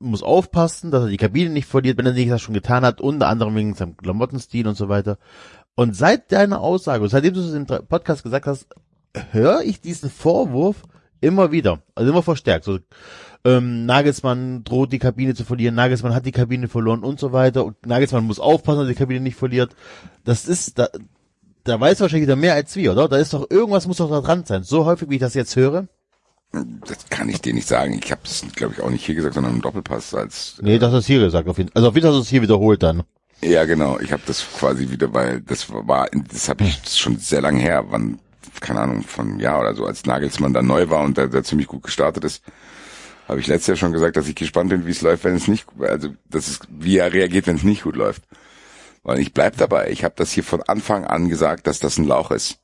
muss 0.00 0.22
aufpassen, 0.22 0.90
dass 0.90 1.04
er 1.04 1.08
die 1.10 1.16
Kabine 1.16 1.50
nicht 1.50 1.66
verliert, 1.66 1.98
wenn 1.98 2.06
er 2.06 2.12
nicht 2.12 2.30
das 2.30 2.42
schon 2.42 2.54
getan 2.54 2.84
hat, 2.84 3.00
unter 3.00 3.28
anderem 3.28 3.54
wegen 3.54 3.74
seinem 3.74 3.96
Klamottenstil 3.96 4.66
und 4.66 4.76
so 4.76 4.88
weiter. 4.88 5.18
Und 5.74 5.94
seit 5.94 6.32
deiner 6.32 6.60
Aussage, 6.60 7.08
seitdem 7.08 7.34
du 7.34 7.40
es 7.40 7.54
im 7.54 7.66
Podcast 7.66 8.22
gesagt 8.22 8.46
hast, 8.46 8.66
höre 9.32 9.62
ich 9.62 9.80
diesen 9.80 10.10
Vorwurf 10.10 10.82
immer 11.20 11.52
wieder, 11.52 11.82
also 11.94 12.10
immer 12.10 12.22
verstärkt. 12.22 12.64
So, 12.64 12.78
ähm, 13.44 13.86
Nagelsmann 13.86 14.64
droht 14.64 14.92
die 14.92 14.98
Kabine 14.98 15.34
zu 15.34 15.44
verlieren, 15.44 15.74
Nagelsmann 15.74 16.14
hat 16.14 16.26
die 16.26 16.32
Kabine 16.32 16.68
verloren 16.68 17.02
und 17.02 17.20
so 17.20 17.32
weiter. 17.32 17.64
Und 17.64 17.86
Nagelsmann 17.86 18.24
muss 18.24 18.40
aufpassen, 18.40 18.80
dass 18.80 18.88
er 18.88 18.94
die 18.94 18.98
Kabine 18.98 19.20
nicht 19.20 19.36
verliert. 19.36 19.74
Das 20.24 20.46
ist, 20.46 20.78
da, 20.78 20.88
da 21.64 21.78
weiß 21.78 22.00
wahrscheinlich 22.00 22.26
wieder 22.26 22.36
mehr 22.36 22.54
als 22.54 22.74
wir, 22.76 22.92
oder? 22.92 23.08
Da 23.08 23.16
ist 23.16 23.32
doch 23.32 23.50
irgendwas 23.50 23.86
muss 23.86 23.98
doch 23.98 24.10
da 24.10 24.20
dran 24.20 24.44
sein. 24.44 24.62
So 24.62 24.84
häufig, 24.84 25.10
wie 25.10 25.16
ich 25.16 25.20
das 25.20 25.34
jetzt 25.34 25.56
höre. 25.56 25.88
Das 26.52 27.08
kann 27.10 27.28
ich 27.28 27.40
dir 27.40 27.54
nicht 27.54 27.68
sagen. 27.68 28.00
Ich 28.02 28.10
habe 28.10 28.22
es, 28.24 28.44
glaube 28.56 28.74
ich, 28.74 28.80
auch 28.82 28.90
nicht 28.90 29.06
hier 29.06 29.14
gesagt, 29.14 29.34
sondern 29.34 29.54
im 29.54 29.62
Doppelpass 29.62 30.14
als 30.14 30.58
Nee, 30.60 30.78
das 30.78 30.92
hast 30.92 31.08
du 31.08 31.12
hier 31.12 31.20
gesagt. 31.22 31.48
Auf 31.48 31.58
jeden, 31.58 31.70
also 31.74 31.88
auf 31.88 31.94
jeden 31.94 32.06
Fall 32.06 32.12
hast 32.12 32.18
du 32.18 32.22
es 32.22 32.28
hier 32.28 32.42
wiederholt 32.42 32.82
dann. 32.82 33.04
Ja, 33.42 33.64
genau. 33.64 33.98
Ich 34.00 34.12
habe 34.12 34.22
das 34.26 34.44
quasi 34.58 34.90
wieder, 34.90 35.14
weil 35.14 35.40
das 35.40 35.70
war, 35.70 36.08
das 36.32 36.48
habe 36.48 36.64
ich 36.64 36.80
schon 36.84 37.18
sehr 37.18 37.40
lange 37.40 37.60
her, 37.60 37.84
wann, 37.88 38.18
keine 38.60 38.80
Ahnung, 38.80 39.02
von 39.02 39.30
einem 39.30 39.40
Jahr 39.40 39.60
oder 39.60 39.74
so, 39.74 39.86
als 39.86 40.04
Nagelsmann 40.04 40.52
da 40.52 40.60
neu 40.60 40.90
war 40.90 41.02
und 41.04 41.16
der, 41.16 41.28
der 41.28 41.44
ziemlich 41.44 41.68
gut 41.68 41.84
gestartet 41.84 42.24
ist, 42.24 42.42
habe 43.28 43.40
ich 43.40 43.46
letztes 43.46 43.68
Jahr 43.68 43.76
schon 43.76 43.92
gesagt, 43.92 44.16
dass 44.16 44.28
ich 44.28 44.34
gespannt 44.34 44.70
bin, 44.70 44.86
wie 44.86 44.90
es 44.90 45.02
läuft, 45.02 45.24
wenn 45.24 45.36
es 45.36 45.48
nicht, 45.48 45.66
also 45.78 46.08
das 46.28 46.48
ist, 46.48 46.66
wie 46.68 46.98
er 46.98 47.12
reagiert, 47.12 47.46
wenn 47.46 47.56
es 47.56 47.62
nicht 47.62 47.84
gut 47.84 47.96
läuft. 47.96 48.22
Weil 49.02 49.20
ich 49.20 49.32
bleib 49.32 49.56
dabei. 49.56 49.90
Ich 49.90 50.04
habe 50.04 50.14
das 50.16 50.32
hier 50.32 50.44
von 50.44 50.62
Anfang 50.62 51.04
an 51.04 51.30
gesagt, 51.30 51.66
dass 51.66 51.78
das 51.78 51.96
ein 51.96 52.06
Lauch 52.06 52.30
ist. 52.30 52.59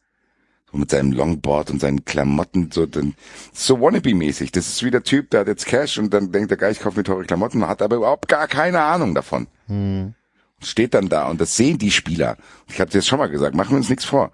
So 0.71 0.79
mit 0.79 0.91
seinem 0.91 1.13
Longboard 1.13 1.71
und 1.71 1.81
seinen 1.81 2.05
Klamotten, 2.05 2.71
so, 2.73 2.87
dann, 2.87 3.15
so 3.53 3.81
wannabe-mäßig. 3.81 4.51
Das 4.51 4.69
ist 4.69 4.83
wie 4.83 4.91
der 4.91 5.05
Typ, 5.05 5.31
der 5.31 5.41
hat 5.41 5.49
jetzt 5.49 5.67
Cash 5.67 5.99
und 5.99 6.13
dann 6.13 6.33
denkt 6.33 6.51
der 6.51 6.59
Geist, 6.59 6.79
ich 6.79 6.85
kaufe 6.85 6.99
mir 6.99 7.05
teure 7.05 7.25
Klamotten, 7.25 7.67
hat 7.67 7.83
aber 7.83 7.97
überhaupt 7.97 8.29
gar 8.29 8.49
keine 8.49 8.81
Ahnung 8.81 9.15
davon. 9.15 9.47
Hm. 9.67 10.15
Steht 10.61 10.95
dann 10.95 11.09
da 11.09 11.29
und 11.29 11.41
das 11.41 11.57
sehen 11.57 11.79
die 11.79 11.91
Spieler. 11.91 12.37
Ich 12.69 12.81
habe 12.81 12.91
jetzt 12.93 13.07
schon 13.07 13.19
mal 13.19 13.29
gesagt, 13.29 13.55
machen 13.55 13.71
wir 13.71 13.77
uns 13.77 13.91
nichts 13.91 14.05
vor. 14.05 14.33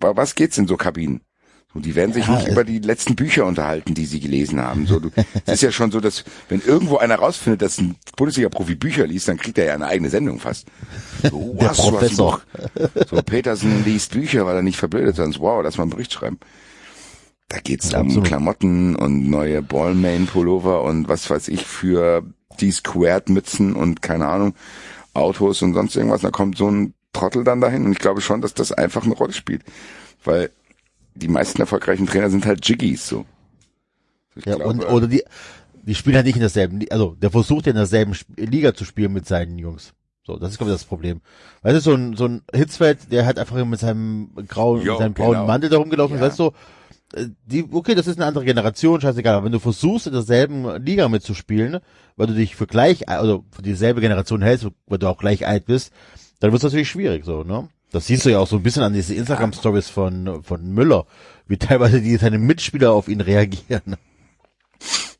Was 0.00 0.34
geht's 0.34 0.56
in 0.56 0.66
so 0.66 0.76
Kabinen? 0.76 1.20
Und 1.74 1.84
die 1.84 1.94
werden 1.94 2.14
sich 2.14 2.26
ja, 2.26 2.34
nicht 2.34 2.48
über 2.48 2.64
die 2.64 2.78
letzten 2.78 3.14
Bücher 3.14 3.44
unterhalten, 3.44 3.94
die 3.94 4.06
sie 4.06 4.20
gelesen 4.20 4.60
haben. 4.60 4.86
So, 4.86 5.00
du, 5.00 5.10
es 5.44 5.54
ist 5.54 5.62
ja 5.62 5.70
schon 5.70 5.90
so, 5.90 6.00
dass 6.00 6.24
wenn 6.48 6.62
irgendwo 6.62 6.96
einer 6.96 7.16
rausfindet, 7.16 7.60
dass 7.60 7.78
ein 7.78 7.96
Bundesliga-Profi 8.16 8.74
Bücher 8.74 9.06
liest, 9.06 9.28
dann 9.28 9.36
kriegt 9.36 9.58
er 9.58 9.66
ja 9.66 9.74
eine 9.74 9.86
eigene 9.86 10.08
Sendung 10.08 10.40
fast. 10.40 10.66
So, 11.30 11.56
Der 11.60 11.70
was, 11.70 11.76
Professor. 11.76 12.40
Was, 12.74 13.08
so, 13.10 13.22
Petersen 13.22 13.84
liest 13.84 14.12
Bücher, 14.12 14.46
weil 14.46 14.56
er 14.56 14.62
nicht 14.62 14.78
verblödet 14.78 15.18
ist. 15.18 15.40
Wow, 15.40 15.62
lass 15.62 15.76
mal 15.76 15.82
einen 15.82 15.90
Bericht 15.90 16.12
schreiben. 16.12 16.38
Da 17.48 17.58
geht's 17.58 17.90
ja, 17.90 18.00
um 18.00 18.06
absolut. 18.06 18.26
Klamotten 18.26 18.96
und 18.96 19.28
neue 19.28 19.62
Ballmain-Pullover 19.62 20.82
und 20.82 21.08
was 21.08 21.28
weiß 21.28 21.48
ich 21.48 21.64
für 21.64 22.22
die 22.60 22.72
Squared-Mützen 22.72 23.74
und 23.74 24.00
keine 24.02 24.26
Ahnung, 24.26 24.54
Autos 25.12 25.62
und 25.62 25.74
sonst 25.74 25.96
irgendwas. 25.96 26.22
Da 26.22 26.30
kommt 26.30 26.56
so 26.56 26.70
ein 26.70 26.94
Trottel 27.12 27.44
dann 27.44 27.60
dahin 27.60 27.84
und 27.84 27.92
ich 27.92 27.98
glaube 27.98 28.20
schon, 28.20 28.40
dass 28.40 28.54
das 28.54 28.72
einfach 28.72 29.04
eine 29.04 29.14
Rolle 29.14 29.32
spielt. 29.32 29.62
Weil 30.24 30.50
die 31.18 31.28
meisten 31.28 31.60
erfolgreichen 31.60 32.06
Trainer 32.06 32.30
sind 32.30 32.46
halt 32.46 32.66
Jiggies 32.66 33.08
so. 33.08 33.24
Ich 34.36 34.46
ja, 34.46 34.54
glaube, 34.54 34.70
und 34.70 34.84
oder 34.84 35.06
die 35.06 35.22
die 35.82 35.94
spielen 35.94 36.16
halt 36.16 36.26
nicht 36.26 36.36
in 36.36 36.40
derselben, 36.40 36.84
also 36.90 37.16
der 37.20 37.30
versucht 37.30 37.66
ja 37.66 37.70
in 37.70 37.76
derselben 37.76 38.14
Liga 38.36 38.74
zu 38.74 38.84
spielen 38.84 39.12
mit 39.12 39.26
seinen 39.26 39.58
Jungs. 39.58 39.94
So, 40.26 40.36
das 40.36 40.50
ist 40.50 40.58
glaube 40.58 40.70
ich 40.70 40.76
das 40.76 40.84
Problem. 40.84 41.22
Weißt 41.62 41.76
du, 41.76 41.80
so 41.80 41.94
ein 41.94 42.16
so 42.16 42.26
ein 42.26 42.42
Hitzfeld, 42.54 43.10
der 43.10 43.24
halt 43.24 43.38
einfach 43.38 43.64
mit 43.64 43.80
seinem 43.80 44.30
grauen, 44.46 44.82
jo, 44.82 44.92
mit 44.92 45.00
seinem 45.00 45.14
braunen 45.14 45.34
genau. 45.34 45.46
Mantel 45.46 45.70
da 45.70 45.78
rumgelaufen 45.78 46.16
ja. 46.16 46.22
weißt 46.22 46.38
du, 46.38 46.52
äh, 47.14 47.28
die, 47.46 47.66
okay, 47.72 47.94
das 47.94 48.06
ist 48.06 48.18
eine 48.18 48.26
andere 48.26 48.44
Generation, 48.44 49.00
scheißegal, 49.00 49.36
aber 49.36 49.46
wenn 49.46 49.52
du 49.52 49.60
versuchst, 49.60 50.06
in 50.06 50.12
derselben 50.12 50.82
Liga 50.84 51.08
mitzuspielen, 51.08 51.78
weil 52.16 52.26
du 52.26 52.34
dich 52.34 52.56
für 52.56 52.66
gleich, 52.66 53.08
also 53.08 53.44
für 53.50 53.62
dieselbe 53.62 54.00
Generation 54.00 54.42
hältst, 54.42 54.68
weil 54.86 54.98
du 54.98 55.08
auch 55.08 55.18
gleich 55.18 55.46
alt 55.46 55.64
bist, 55.64 55.92
dann 56.40 56.52
wird 56.52 56.60
es 56.60 56.64
natürlich 56.64 56.90
schwierig, 56.90 57.24
so, 57.24 57.44
ne? 57.44 57.68
Das 57.90 58.06
siehst 58.06 58.26
du 58.26 58.30
ja 58.30 58.38
auch 58.38 58.46
so 58.46 58.56
ein 58.56 58.62
bisschen 58.62 58.82
an 58.82 58.92
diese 58.92 59.14
Instagram-Stories 59.14 59.88
von, 59.88 60.42
von 60.42 60.72
Müller, 60.72 61.06
wie 61.46 61.56
teilweise 61.56 62.00
die 62.00 62.16
seine 62.16 62.38
Mitspieler 62.38 62.92
auf 62.92 63.08
ihn 63.08 63.20
reagieren. 63.20 63.96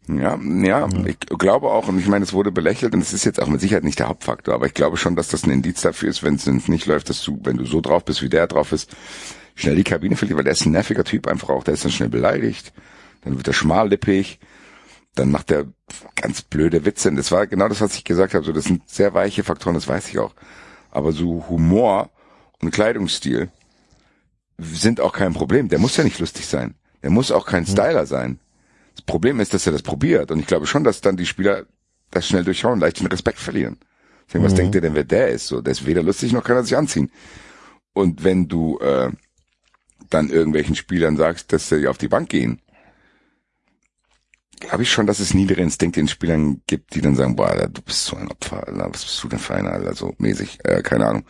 Ja, 0.08 0.38
ja, 0.38 0.88
ich 1.04 1.18
glaube 1.20 1.68
auch, 1.68 1.88
und 1.88 1.98
ich 1.98 2.08
meine, 2.08 2.24
es 2.24 2.32
wurde 2.32 2.50
belächelt 2.50 2.94
und 2.94 3.00
es 3.00 3.12
ist 3.12 3.24
jetzt 3.24 3.40
auch 3.42 3.46
mit 3.46 3.60
Sicherheit 3.60 3.84
nicht 3.84 3.98
der 3.98 4.08
Hauptfaktor, 4.08 4.54
aber 4.54 4.66
ich 4.66 4.72
glaube 4.72 4.96
schon, 4.96 5.16
dass 5.16 5.28
das 5.28 5.44
ein 5.44 5.50
Indiz 5.50 5.82
dafür 5.82 6.08
ist, 6.08 6.22
wenn 6.22 6.36
es 6.36 6.46
nicht 6.46 6.86
läuft, 6.86 7.10
dass 7.10 7.22
du, 7.22 7.38
wenn 7.42 7.58
du 7.58 7.66
so 7.66 7.82
drauf 7.82 8.06
bist, 8.06 8.22
wie 8.22 8.30
der 8.30 8.46
drauf 8.46 8.72
ist, 8.72 8.90
schnell 9.54 9.76
die 9.76 9.84
Kabine 9.84 10.16
verliert, 10.16 10.38
weil 10.38 10.44
der 10.44 10.54
ist 10.54 10.64
ein 10.64 10.72
nerviger 10.72 11.04
Typ 11.04 11.26
einfach 11.26 11.50
auch, 11.50 11.62
der 11.62 11.74
ist 11.74 11.84
dann 11.84 11.92
schnell 11.92 12.08
beleidigt, 12.08 12.72
dann 13.22 13.36
wird 13.36 13.48
er 13.48 13.52
schmallippig, 13.52 14.38
dann 15.14 15.30
macht 15.30 15.50
er 15.50 15.66
ganz 16.14 16.40
blöde 16.40 16.86
Witze. 16.86 17.10
Und 17.10 17.16
das 17.16 17.30
war 17.30 17.46
genau 17.46 17.68
das, 17.68 17.82
was 17.82 17.94
ich 17.94 18.04
gesagt 18.04 18.32
habe, 18.32 18.44
so 18.46 18.52
das 18.52 18.64
sind 18.64 18.88
sehr 18.88 19.12
weiche 19.12 19.44
Faktoren, 19.44 19.74
das 19.74 19.88
weiß 19.88 20.08
ich 20.08 20.18
auch. 20.18 20.34
Aber 20.90 21.12
so 21.12 21.46
Humor 21.50 22.10
und 22.62 22.70
Kleidungsstil 22.70 23.50
sind 24.58 25.00
auch 25.00 25.12
kein 25.12 25.34
Problem. 25.34 25.68
Der 25.68 25.78
muss 25.78 25.96
ja 25.96 26.04
nicht 26.04 26.18
lustig 26.18 26.46
sein. 26.46 26.74
Der 27.02 27.10
muss 27.10 27.30
auch 27.30 27.46
kein 27.46 27.64
hm. 27.64 27.72
Styler 27.72 28.06
sein. 28.06 28.40
Das 28.94 29.04
Problem 29.04 29.38
ist, 29.38 29.54
dass 29.54 29.66
er 29.66 29.72
das 29.72 29.82
probiert. 29.82 30.30
Und 30.30 30.40
ich 30.40 30.46
glaube 30.46 30.66
schon, 30.66 30.82
dass 30.82 31.00
dann 31.00 31.16
die 31.16 31.26
Spieler 31.26 31.64
das 32.10 32.26
schnell 32.26 32.44
durchschauen, 32.44 32.80
leicht 32.80 33.00
den 33.00 33.06
Respekt 33.06 33.38
verlieren. 33.38 33.78
Deswegen, 34.26 34.44
was 34.44 34.52
mhm. 34.52 34.56
denkt 34.56 34.74
ihr 34.74 34.80
denn, 34.80 34.94
wer 34.94 35.04
der 35.04 35.28
ist? 35.28 35.46
So, 35.46 35.60
der 35.60 35.72
ist 35.72 35.86
weder 35.86 36.02
lustig 36.02 36.32
noch 36.32 36.44
kann 36.44 36.56
er 36.56 36.64
sich 36.64 36.76
anziehen. 36.76 37.10
Und 37.92 38.24
wenn 38.24 38.48
du 38.48 38.78
äh, 38.80 39.10
dann 40.10 40.30
irgendwelchen 40.30 40.74
Spielern 40.74 41.16
sagst, 41.16 41.52
dass 41.52 41.68
sie 41.68 41.86
auf 41.86 41.98
die 41.98 42.08
Bank 42.08 42.28
gehen, 42.28 42.60
glaube 44.60 44.82
ich 44.82 44.90
schon, 44.90 45.06
dass 45.06 45.20
es 45.20 45.34
niedere 45.34 45.60
Instinkte 45.60 46.00
in 46.00 46.08
Spielern 46.08 46.62
gibt, 46.66 46.94
die 46.94 47.00
dann 47.00 47.16
sagen, 47.16 47.36
boah, 47.36 47.48
Alter, 47.48 47.68
du 47.68 47.82
bist 47.82 48.04
so 48.04 48.16
ein 48.16 48.28
Opfer, 48.28 48.66
Alter, 48.66 48.88
was 48.90 49.04
bist 49.04 49.22
du 49.22 49.28
denn 49.28 49.38
für 49.38 49.54
einer, 49.54 49.72
Alter, 49.72 49.94
so 49.94 50.14
mäßig, 50.18 50.58
äh, 50.64 50.82
keine 50.82 51.06
Ahnung. 51.06 51.24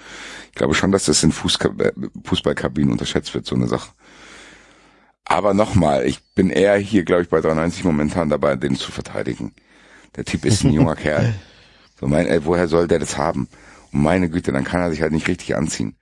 Ich 0.48 0.54
glaube 0.54 0.74
schon, 0.74 0.92
dass 0.92 1.06
das 1.06 1.22
in 1.22 1.32
Fußka 1.32 1.70
äh, 1.78 1.92
Fußballkabinen 2.24 2.92
unterschätzt 2.92 3.34
wird, 3.34 3.46
so 3.46 3.54
eine 3.54 3.66
Sache. 3.66 3.90
Aber 5.24 5.52
nochmal, 5.52 6.06
ich 6.06 6.20
bin 6.34 6.50
eher 6.50 6.76
hier, 6.76 7.04
glaube 7.04 7.22
ich, 7.22 7.28
bei 7.28 7.40
93 7.40 7.84
momentan 7.84 8.30
dabei, 8.30 8.56
den 8.56 8.76
zu 8.76 8.90
verteidigen. 8.90 9.52
Der 10.16 10.24
Typ 10.24 10.44
ist 10.44 10.64
ein 10.64 10.72
junger 10.72 10.96
Kerl. 10.96 11.34
So 12.00 12.06
mein, 12.06 12.26
ey, 12.26 12.44
woher 12.44 12.68
soll 12.68 12.88
der 12.88 12.98
das 12.98 13.18
haben? 13.18 13.48
Und 13.92 14.02
meine 14.02 14.30
Güte, 14.30 14.52
dann 14.52 14.64
kann 14.64 14.80
er 14.80 14.90
sich 14.90 15.02
halt 15.02 15.12
nicht 15.12 15.28
richtig 15.28 15.54
anziehen. 15.56 15.96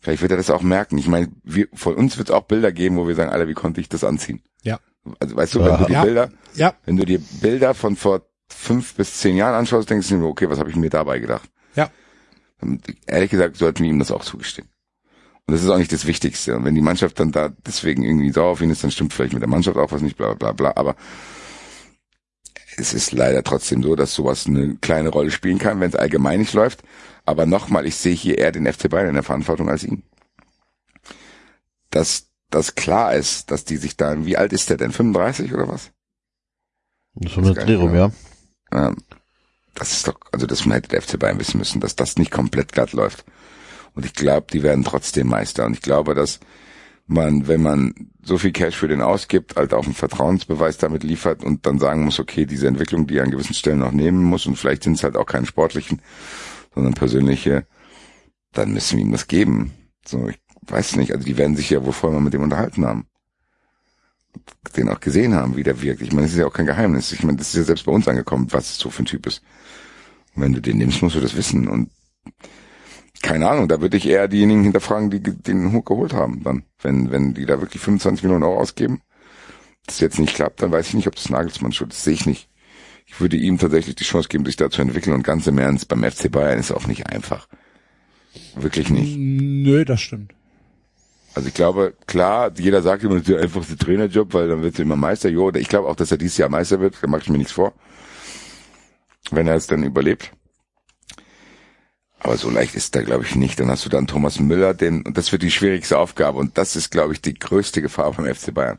Vielleicht 0.00 0.20
wird 0.20 0.32
er 0.32 0.36
das 0.36 0.50
auch 0.50 0.62
merken. 0.62 0.98
Ich 0.98 1.06
meine, 1.06 1.28
wir, 1.44 1.68
von 1.74 1.94
uns 1.94 2.18
wird 2.18 2.28
es 2.28 2.34
auch 2.34 2.42
Bilder 2.42 2.72
geben, 2.72 2.96
wo 2.96 3.06
wir 3.06 3.14
sagen, 3.14 3.30
Alter, 3.30 3.46
wie 3.46 3.54
konnte 3.54 3.80
ich 3.80 3.88
das 3.88 4.02
anziehen? 4.02 4.42
Ja. 4.62 4.80
Also 5.18 5.36
weißt 5.36 5.54
du, 5.54 5.64
wenn 5.64 5.78
du 5.78 5.84
die 5.86 5.92
ja. 5.92 6.04
Bilder, 6.04 6.30
ja. 6.54 6.74
wenn 6.84 6.96
du 6.96 7.04
dir 7.04 7.20
Bilder 7.40 7.74
von 7.74 7.96
vor 7.96 8.22
fünf 8.48 8.94
bis 8.94 9.18
zehn 9.18 9.36
Jahren 9.36 9.54
anschaust, 9.54 9.90
denkst 9.90 10.08
du 10.08 10.18
dir, 10.18 10.24
okay, 10.24 10.48
was 10.48 10.58
habe 10.58 10.70
ich 10.70 10.76
mir 10.76 10.90
dabei 10.90 11.18
gedacht? 11.18 11.48
Ja. 11.74 11.90
Und 12.60 12.82
ehrlich 13.06 13.30
gesagt, 13.30 13.56
sollten 13.56 13.82
wir 13.82 13.90
ihm 13.90 13.98
das 13.98 14.10
auch 14.10 14.24
zugestehen. 14.24 14.68
Und 15.46 15.54
das 15.54 15.62
ist 15.62 15.70
auch 15.70 15.78
nicht 15.78 15.92
das 15.92 16.06
Wichtigste. 16.06 16.56
Und 16.56 16.64
wenn 16.64 16.74
die 16.74 16.80
Mannschaft 16.80 17.18
dann 17.18 17.32
da 17.32 17.48
deswegen 17.66 18.04
irgendwie 18.04 18.30
sauer 18.30 18.52
auf 18.52 18.60
ihn 18.60 18.70
ist, 18.70 18.84
dann 18.84 18.92
stimmt 18.92 19.12
vielleicht 19.12 19.32
mit 19.32 19.42
der 19.42 19.48
Mannschaft 19.48 19.76
auch 19.76 19.90
was 19.90 20.02
nicht, 20.02 20.16
bla 20.16 20.34
bla 20.34 20.52
bla. 20.52 20.72
Aber 20.76 20.94
es 22.76 22.94
ist 22.94 23.12
leider 23.12 23.42
trotzdem 23.42 23.82
so, 23.82 23.96
dass 23.96 24.14
sowas 24.14 24.46
eine 24.46 24.76
kleine 24.76 25.08
Rolle 25.08 25.30
spielen 25.30 25.58
kann, 25.58 25.80
wenn 25.80 25.88
es 25.88 25.96
allgemein 25.96 26.38
nicht 26.38 26.54
läuft. 26.54 26.82
Aber 27.24 27.46
nochmal, 27.46 27.86
ich 27.86 27.96
sehe 27.96 28.14
hier 28.14 28.38
eher 28.38 28.52
den 28.52 28.72
FC 28.72 28.88
Bayern 28.88 29.08
in 29.08 29.14
der 29.14 29.22
Verantwortung 29.22 29.68
als 29.68 29.84
ihn. 29.84 30.04
Das 31.90 32.31
dass 32.54 32.74
klar 32.74 33.14
ist, 33.14 33.50
dass 33.50 33.64
die 33.64 33.76
sich 33.76 33.96
da, 33.96 34.24
wie 34.24 34.36
alt 34.36 34.52
ist 34.52 34.70
der 34.70 34.76
denn? 34.76 34.92
35 34.92 35.52
oder 35.52 35.68
was? 35.68 35.90
So 37.14 37.40
eine 37.40 37.54
Drehung, 37.54 37.94
ja. 37.94 38.10
Ähm, 38.72 38.96
das 39.74 39.92
ist 39.92 40.08
doch, 40.08 40.18
also 40.32 40.46
das 40.46 40.64
hätte 40.66 40.88
der 40.88 41.02
FC 41.02 41.18
Bayern 41.18 41.38
wissen 41.38 41.58
müssen, 41.58 41.80
dass 41.80 41.96
das 41.96 42.16
nicht 42.16 42.30
komplett 42.30 42.72
glatt 42.72 42.92
läuft. 42.92 43.24
Und 43.94 44.04
ich 44.04 44.14
glaube, 44.14 44.46
die 44.52 44.62
werden 44.62 44.84
trotzdem 44.84 45.28
Meister. 45.28 45.66
Und 45.66 45.74
ich 45.74 45.82
glaube, 45.82 46.14
dass 46.14 46.40
man, 47.06 47.48
wenn 47.48 47.62
man 47.62 48.10
so 48.22 48.38
viel 48.38 48.52
Cash 48.52 48.76
für 48.76 48.88
den 48.88 49.02
ausgibt, 49.02 49.56
halt 49.56 49.74
auch 49.74 49.84
einen 49.84 49.94
Vertrauensbeweis 49.94 50.78
damit 50.78 51.02
liefert 51.02 51.44
und 51.44 51.66
dann 51.66 51.78
sagen 51.78 52.04
muss, 52.04 52.20
okay, 52.20 52.46
diese 52.46 52.68
Entwicklung, 52.68 53.06
die 53.06 53.16
er 53.16 53.24
an 53.24 53.30
gewissen 53.30 53.54
Stellen 53.54 53.80
noch 53.80 53.92
nehmen 53.92 54.22
muss, 54.22 54.46
und 54.46 54.56
vielleicht 54.56 54.84
sind 54.84 54.94
es 54.94 55.04
halt 55.04 55.16
auch 55.16 55.26
keine 55.26 55.46
sportlichen, 55.46 56.00
sondern 56.74 56.94
persönliche, 56.94 57.66
dann 58.52 58.72
müssen 58.72 58.98
wir 58.98 59.04
ihm 59.04 59.12
das 59.12 59.26
geben. 59.26 59.72
So, 60.06 60.28
ich 60.28 60.38
weiß 60.66 60.96
nicht, 60.96 61.12
also 61.12 61.24
die 61.24 61.36
werden 61.36 61.56
sich 61.56 61.70
ja 61.70 61.84
wohl 61.84 61.92
vorher 61.92 62.18
mal 62.18 62.24
mit 62.24 62.34
dem 62.34 62.42
unterhalten 62.42 62.84
haben. 62.84 63.06
Den 64.76 64.88
auch 64.88 65.00
gesehen 65.00 65.34
haben, 65.34 65.56
wie 65.56 65.62
der 65.62 65.82
wirkt. 65.82 66.02
Ich 66.02 66.12
meine, 66.12 66.22
das 66.22 66.32
ist 66.32 66.38
ja 66.38 66.46
auch 66.46 66.52
kein 66.54 66.66
Geheimnis. 66.66 67.12
Ich 67.12 67.22
meine, 67.22 67.38
das 67.38 67.48
ist 67.48 67.56
ja 67.56 67.64
selbst 67.64 67.84
bei 67.84 67.92
uns 67.92 68.08
angekommen, 68.08 68.48
was 68.50 68.70
es 68.70 68.78
so 68.78 68.88
für 68.90 69.02
ein 69.02 69.06
Typ 69.06 69.26
ist. 69.26 69.42
Und 70.34 70.42
wenn 70.42 70.52
du 70.52 70.60
den 70.60 70.78
nimmst, 70.78 71.02
musst 71.02 71.16
du 71.16 71.20
das 71.20 71.36
wissen. 71.36 71.68
Und 71.68 71.90
keine 73.20 73.48
Ahnung, 73.48 73.68
da 73.68 73.80
würde 73.80 73.96
ich 73.96 74.06
eher 74.06 74.28
diejenigen 74.28 74.62
hinterfragen, 74.62 75.10
die 75.10 75.20
den 75.20 75.72
Hook 75.72 75.86
geholt 75.86 76.14
haben. 76.14 76.42
Dann, 76.42 76.64
wenn, 76.80 77.10
wenn 77.10 77.34
die 77.34 77.44
da 77.44 77.60
wirklich 77.60 77.82
25 77.82 78.22
Millionen 78.24 78.44
Euro 78.44 78.58
ausgeben, 78.58 79.02
das 79.86 80.00
jetzt 80.00 80.18
nicht 80.18 80.34
klappt, 80.34 80.62
dann 80.62 80.72
weiß 80.72 80.88
ich 80.88 80.94
nicht, 80.94 81.08
ob 81.08 81.16
das 81.16 81.28
Nagelsmann 81.28 81.72
schuld 81.72 81.90
ist. 81.90 81.98
Das 81.98 82.04
sehe 82.04 82.14
ich 82.14 82.26
nicht. 82.26 82.48
Ich 83.06 83.20
würde 83.20 83.36
ihm 83.36 83.58
tatsächlich 83.58 83.96
die 83.96 84.04
Chance 84.04 84.28
geben, 84.28 84.46
sich 84.46 84.56
da 84.56 84.70
zu 84.70 84.80
entwickeln. 84.80 85.14
Und 85.14 85.24
ganz 85.24 85.46
im 85.46 85.58
Ernst, 85.58 85.88
beim 85.88 86.02
FC 86.02 86.30
Bayern 86.30 86.58
ist 86.58 86.72
auch 86.72 86.86
nicht 86.86 87.08
einfach. 87.08 87.46
Wirklich 88.54 88.88
nicht. 88.88 89.16
Nö, 89.18 89.84
das 89.84 90.00
stimmt. 90.00 90.34
Also 91.34 91.48
ich 91.48 91.54
glaube, 91.54 91.94
klar, 92.06 92.52
jeder 92.56 92.82
sagt 92.82 93.04
immer, 93.04 93.14
das 93.14 93.22
ist 93.22 93.28
der 93.28 93.40
einfachste 93.40 93.76
Trainerjob, 93.76 94.34
weil 94.34 94.48
dann 94.48 94.62
wird 94.62 94.78
er 94.78 94.82
immer 94.82 94.96
Meister. 94.96 95.30
Jo, 95.30 95.50
ich 95.52 95.68
glaube 95.68 95.88
auch, 95.88 95.96
dass 95.96 96.10
er 96.10 96.18
dieses 96.18 96.36
Jahr 96.36 96.50
Meister 96.50 96.80
wird, 96.80 96.96
da 97.00 97.06
mache 97.06 97.22
ich 97.22 97.28
mir 97.30 97.38
nichts 97.38 97.52
vor. 97.52 97.72
Wenn 99.30 99.46
er 99.46 99.54
es 99.54 99.66
dann 99.66 99.82
überlebt. 99.82 100.32
Aber 102.18 102.36
so 102.36 102.50
leicht 102.50 102.74
ist 102.74 102.94
da, 102.94 103.02
glaube 103.02 103.24
ich, 103.24 103.34
nicht. 103.34 103.58
Dann 103.58 103.68
hast 103.68 103.84
du 103.84 103.88
dann 103.88 104.06
Thomas 104.06 104.38
Müller, 104.38 104.74
den, 104.74 105.02
und 105.02 105.16
das 105.16 105.32
wird 105.32 105.42
die 105.42 105.50
schwierigste 105.50 105.98
Aufgabe. 105.98 106.38
Und 106.38 106.56
das 106.58 106.76
ist, 106.76 106.90
glaube 106.90 107.14
ich, 107.14 107.20
die 107.20 107.34
größte 107.34 107.82
Gefahr 107.82 108.12
beim 108.12 108.32
FC 108.32 108.54
Bayern. 108.54 108.78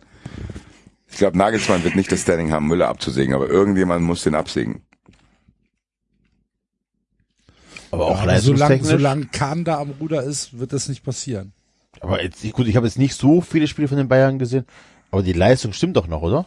Ich 1.10 1.18
glaube, 1.18 1.38
Nagelsmann 1.38 1.84
wird 1.84 1.96
nicht 1.96 2.12
das 2.12 2.22
Standing 2.22 2.52
haben, 2.52 2.68
Müller 2.68 2.88
abzusägen, 2.88 3.36
aber 3.36 3.50
irgendjemand 3.50 4.04
muss 4.04 4.24
den 4.24 4.36
absägen. 4.36 4.82
Aber 7.92 8.08
auch 8.08 8.26
ja, 8.26 8.40
solange, 8.40 8.84
solange 8.84 9.26
Kahn 9.28 9.64
da 9.64 9.80
am 9.80 9.92
Ruder 10.00 10.24
ist, 10.24 10.58
wird 10.58 10.74
das 10.74 10.90
nicht 10.90 11.04
passieren. 11.04 11.54
Aber 12.04 12.22
jetzt, 12.22 12.44
gut, 12.52 12.68
ich 12.68 12.76
habe 12.76 12.86
jetzt 12.86 13.00
nicht 13.00 13.16
so 13.16 13.40
viele 13.40 13.66
Spiele 13.66 13.88
von 13.88 13.98
den 13.98 14.10
Bayern 14.10 14.38
gesehen, 14.38 14.66
aber 15.10 15.24
die 15.24 15.32
Leistung 15.32 15.72
stimmt 15.72 15.96
doch 15.96 16.08
noch, 16.08 16.22
oder? 16.22 16.46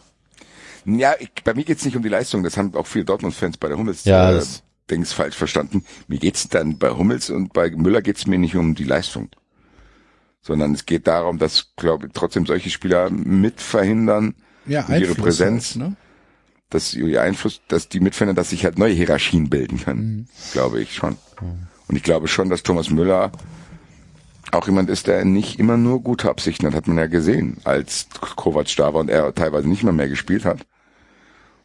Ja, 0.84 1.14
ich, 1.18 1.30
bei 1.42 1.54
mir 1.54 1.64
geht's 1.64 1.84
nicht 1.84 1.96
um 1.96 2.02
die 2.02 2.10
Leistung, 2.10 2.42
das 2.42 2.58
haben 2.58 2.74
auch 2.74 2.86
viele 2.86 3.06
Dortmund-Fans 3.06 3.56
bei 3.56 3.68
der 3.68 3.78
Hummels 3.78 4.04
ja, 4.04 4.36
äh, 4.36 4.42
Dings 4.90 5.14
falsch 5.14 5.34
verstanden. 5.34 5.84
Mir 6.08 6.18
geht's 6.18 6.48
dann 6.48 6.76
bei 6.78 6.90
Hummels 6.90 7.30
und 7.30 7.54
bei 7.54 7.70
Müller 7.70 8.02
geht's 8.02 8.26
mir 8.26 8.38
nicht 8.38 8.54
um 8.54 8.74
die 8.74 8.84
Leistung. 8.84 9.30
Sondern 10.42 10.74
es 10.74 10.84
geht 10.84 11.06
darum, 11.06 11.38
dass, 11.38 11.72
glaube 11.74 12.06
ich, 12.06 12.12
trotzdem 12.12 12.44
solche 12.44 12.68
Spieler 12.68 13.08
mit 13.08 13.60
verhindern, 13.62 14.34
ja, 14.66 14.86
ihre 14.94 15.14
Präsenz, 15.14 15.70
halt, 15.70 15.90
ne? 15.90 15.96
dass 16.68 16.92
ihr 16.92 17.22
Einfluss, 17.22 17.62
dass 17.66 17.88
die 17.88 18.00
mitverhindern, 18.00 18.36
dass 18.36 18.50
sich 18.50 18.64
halt 18.64 18.78
neue 18.78 18.92
Hierarchien 18.92 19.48
bilden 19.48 19.80
können, 19.80 20.16
mhm. 20.16 20.26
glaube 20.52 20.82
ich 20.82 20.94
schon. 20.94 21.16
Mhm. 21.40 21.66
Und 21.88 21.96
ich 21.96 22.02
glaube 22.02 22.28
schon, 22.28 22.50
dass 22.50 22.62
Thomas 22.62 22.90
Müller 22.90 23.32
auch 24.52 24.66
jemand 24.66 24.90
ist, 24.90 25.06
der 25.06 25.24
nicht 25.24 25.58
immer 25.58 25.76
nur 25.76 26.02
gute 26.02 26.30
Absichten 26.30 26.66
hat, 26.66 26.74
hat 26.74 26.86
man 26.86 26.98
ja 26.98 27.06
gesehen, 27.06 27.58
als 27.64 28.08
Kovac 28.36 28.74
da 28.76 28.94
war 28.94 29.00
und 29.00 29.10
er 29.10 29.34
teilweise 29.34 29.68
nicht 29.68 29.82
mehr 29.82 29.92
mehr 29.92 30.08
gespielt 30.08 30.44
hat. 30.44 30.66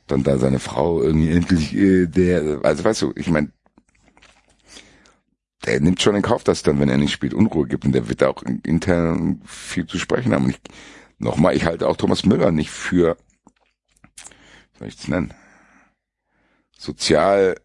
Dann 0.08 0.24
da 0.24 0.38
seine 0.38 0.60
Frau 0.60 1.01
irgendwie 1.01 1.32
endlich, 1.32 1.76
äh, 1.76 2.08
der, 2.08 2.60
also 2.64 2.84
weißt 2.84 3.01
du, 3.03 3.14
ich 3.16 3.30
meine, 3.30 3.51
der 5.66 5.80
nimmt 5.80 6.01
schon 6.01 6.16
in 6.16 6.24
Kauf, 6.24 6.43
dass 6.43 6.64
dann, 6.64 6.80
wenn 6.80 6.90
er 6.90 6.98
nicht 6.98 7.14
spielt, 7.14 7.34
Unruhe 7.34 7.68
gibt 7.68 7.85
und 7.85 7.92
der 7.92 8.10
wird 8.10 8.24
auch 8.24 8.42
intern 8.64 9.42
viel 9.45 9.85
zu 9.85 10.00
sprechen 10.00 10.34
haben. 10.34 10.45
Und 10.45 10.51
ich, 10.51 10.61
nochmal, 11.19 11.56
ich 11.56 11.66
halte 11.66 11.88
auch 11.88 11.98
Thomas 11.98 12.26
Müller 12.26 12.51
nicht 12.51 12.72
für, 12.72 13.16
wie 14.74 14.80
soll 14.80 14.88
ich 14.88 14.98
es 14.98 15.08
nennen, 15.08 15.34
sozial 16.77 17.56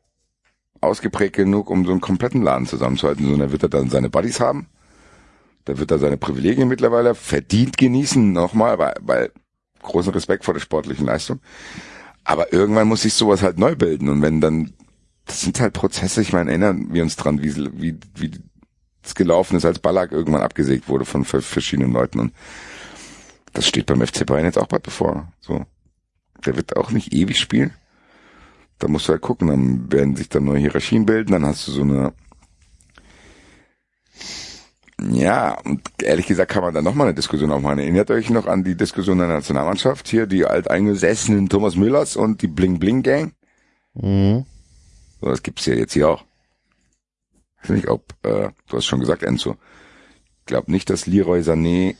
ausgeprägt 0.82 1.36
genug, 1.36 1.70
um 1.70 1.86
so 1.86 1.90
einen 1.90 2.02
kompletten 2.02 2.42
Laden 2.42 2.66
zusammenzuhalten, 2.66 3.24
sondern 3.24 3.48
er 3.48 3.52
wird 3.52 3.62
er 3.62 3.70
dann 3.70 3.88
seine 3.88 4.10
Buddies 4.10 4.40
haben. 4.40 4.68
Da 5.66 5.78
wird 5.78 5.90
er 5.90 5.98
seine 5.98 6.16
Privilegien 6.16 6.68
mittlerweile 6.68 7.14
verdient 7.14 7.76
genießen, 7.76 8.32
nochmal, 8.32 8.78
weil, 8.78 8.94
weil 9.00 9.32
großen 9.82 10.12
Respekt 10.12 10.44
vor 10.44 10.54
der 10.54 10.60
sportlichen 10.60 11.06
Leistung. 11.06 11.40
Aber 12.24 12.52
irgendwann 12.52 12.88
muss 12.88 13.02
sich 13.02 13.14
sowas 13.14 13.42
halt 13.42 13.58
neu 13.58 13.74
bilden. 13.74 14.08
Und 14.08 14.22
wenn 14.22 14.40
dann, 14.40 14.72
das 15.26 15.40
sind 15.40 15.60
halt 15.60 15.74
Prozesse, 15.74 16.22
ich 16.22 16.32
meine, 16.32 16.50
erinnern 16.50 16.92
wir 16.92 17.02
uns 17.02 17.16
dran, 17.16 17.42
wie, 17.42 17.54
wie, 17.80 17.98
wie 18.14 18.30
es 19.02 19.14
gelaufen 19.16 19.56
ist, 19.56 19.64
als 19.64 19.80
Ballack 19.80 20.12
irgendwann 20.12 20.42
abgesägt 20.42 20.88
wurde 20.88 21.04
von 21.04 21.24
verschiedenen 21.24 21.92
Leuten. 21.92 22.20
Und 22.20 22.32
das 23.52 23.66
steht 23.66 23.86
beim 23.86 24.06
FC 24.06 24.24
Bayern 24.24 24.44
jetzt 24.44 24.58
auch 24.58 24.68
bald 24.68 24.84
bevor. 24.84 25.32
So. 25.40 25.66
Der 26.44 26.56
wird 26.56 26.76
auch 26.76 26.92
nicht 26.92 27.12
ewig 27.12 27.40
spielen. 27.40 27.72
Da 28.78 28.86
musst 28.86 29.08
du 29.08 29.12
halt 29.12 29.22
gucken, 29.22 29.48
dann 29.48 29.90
werden 29.90 30.14
sich 30.14 30.28
dann 30.28 30.44
neue 30.44 30.60
Hierarchien 30.60 31.06
bilden, 31.06 31.32
dann 31.32 31.46
hast 31.46 31.66
du 31.66 31.72
so 31.72 31.82
eine 31.82 32.12
ja, 35.00 35.58
und 35.60 35.82
ehrlich 36.02 36.26
gesagt 36.26 36.50
kann 36.50 36.62
man 36.62 36.72
da 36.72 36.80
nochmal 36.80 37.08
eine 37.08 37.14
Diskussion 37.14 37.52
aufmachen. 37.52 37.78
Erinnert 37.78 38.10
euch 38.10 38.30
noch 38.30 38.46
an 38.46 38.64
die 38.64 38.76
Diskussion 38.76 39.18
der 39.18 39.28
Nationalmannschaft 39.28 40.08
hier, 40.08 40.26
die 40.26 40.46
alteingesessenen 40.46 41.48
Thomas 41.48 41.76
Müllers 41.76 42.16
und 42.16 42.40
die 42.40 42.46
Bling 42.46 42.78
Bling 42.78 43.02
Gang? 43.02 43.34
Mhm. 43.94 44.46
So, 45.20 45.28
das 45.28 45.42
gibt's 45.42 45.66
ja 45.66 45.74
jetzt 45.74 45.92
hier 45.92 46.08
auch. 46.08 46.24
Ich 47.62 47.70
weiß 47.70 47.76
nicht, 47.76 47.88
ob, 47.88 48.12
äh, 48.22 48.50
du 48.68 48.76
hast 48.76 48.86
schon 48.86 49.00
gesagt, 49.00 49.22
Enzo. 49.22 49.56
Ich 50.40 50.46
glaube 50.46 50.70
nicht, 50.70 50.88
dass 50.88 51.06
Leroy 51.06 51.40
Sané 51.40 51.96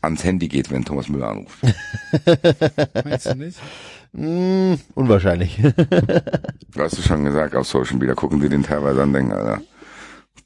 ans 0.00 0.24
Handy 0.24 0.48
geht, 0.48 0.70
wenn 0.70 0.84
Thomas 0.84 1.08
Müller 1.08 1.28
anruft. 1.28 1.58
Meinst 3.04 3.26
du 3.26 3.34
nicht? 3.34 3.58
Mm, 4.12 4.74
unwahrscheinlich. 4.94 5.58
Du 5.58 6.80
hast 6.80 6.96
du 6.96 7.02
schon 7.02 7.24
gesagt, 7.24 7.54
auf 7.54 7.66
Social 7.66 7.96
Media 7.98 8.14
gucken 8.14 8.40
die 8.40 8.48
den 8.48 8.62
teilweise 8.62 9.02
an, 9.02 9.12
denken, 9.12 9.32
Alter, 9.32 9.60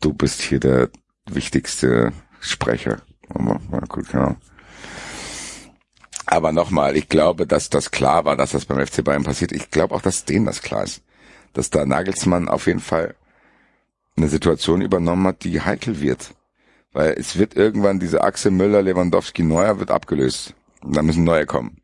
du 0.00 0.12
bist 0.12 0.42
hier 0.42 0.58
der 0.58 0.90
wichtigste 1.26 2.12
Sprecher. 2.40 3.02
Aber 6.26 6.52
nochmal, 6.52 6.96
ich 6.96 7.08
glaube, 7.08 7.46
dass 7.46 7.70
das 7.70 7.90
klar 7.90 8.24
war, 8.24 8.36
dass 8.36 8.52
das 8.52 8.64
beim 8.64 8.84
FC 8.84 9.04
Bayern 9.04 9.24
passiert. 9.24 9.52
Ich 9.52 9.70
glaube 9.70 9.94
auch, 9.94 10.02
dass 10.02 10.24
denen 10.24 10.46
das 10.46 10.62
klar 10.62 10.84
ist. 10.84 11.02
Dass 11.52 11.70
da 11.70 11.84
Nagelsmann 11.86 12.48
auf 12.48 12.66
jeden 12.66 12.80
Fall 12.80 13.14
eine 14.16 14.28
Situation 14.28 14.80
übernommen 14.80 15.26
hat, 15.26 15.44
die 15.44 15.60
heikel 15.60 16.00
wird. 16.00 16.34
Weil 16.92 17.12
es 17.18 17.38
wird 17.38 17.56
irgendwann 17.56 18.00
diese 18.00 18.22
Achse 18.22 18.50
Müller, 18.50 18.82
Lewandowski, 18.82 19.42
Neuer 19.42 19.78
wird 19.80 19.90
abgelöst. 19.90 20.54
Und 20.82 20.96
da 20.96 21.02
müssen 21.02 21.24
neue 21.24 21.46
kommen. 21.46 21.78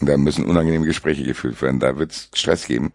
Und 0.00 0.08
da 0.08 0.16
müssen 0.16 0.44
unangenehme 0.44 0.86
Gespräche 0.86 1.24
geführt 1.24 1.60
werden. 1.62 1.80
Da 1.80 1.98
wird 1.98 2.12
es 2.12 2.30
Stress 2.34 2.66
geben. 2.66 2.92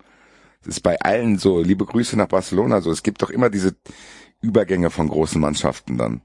Das 0.64 0.77
ist 0.77 0.82
bei 0.82 1.00
allen 1.02 1.38
so. 1.38 1.61
Liebe 1.61 1.85
Grüße 1.85 2.18
nach 2.18 2.27
Barcelona. 2.27 2.82
So, 2.82 2.92
es 2.92 3.03
gibt 3.03 3.22
doch 3.22 3.30
immer 3.30 3.50
diese 3.50 3.76
Übergänge 4.45 4.90
von 4.90 5.09
großen 5.09 5.41
Mannschaften 5.41 5.98
dann. 5.98 6.22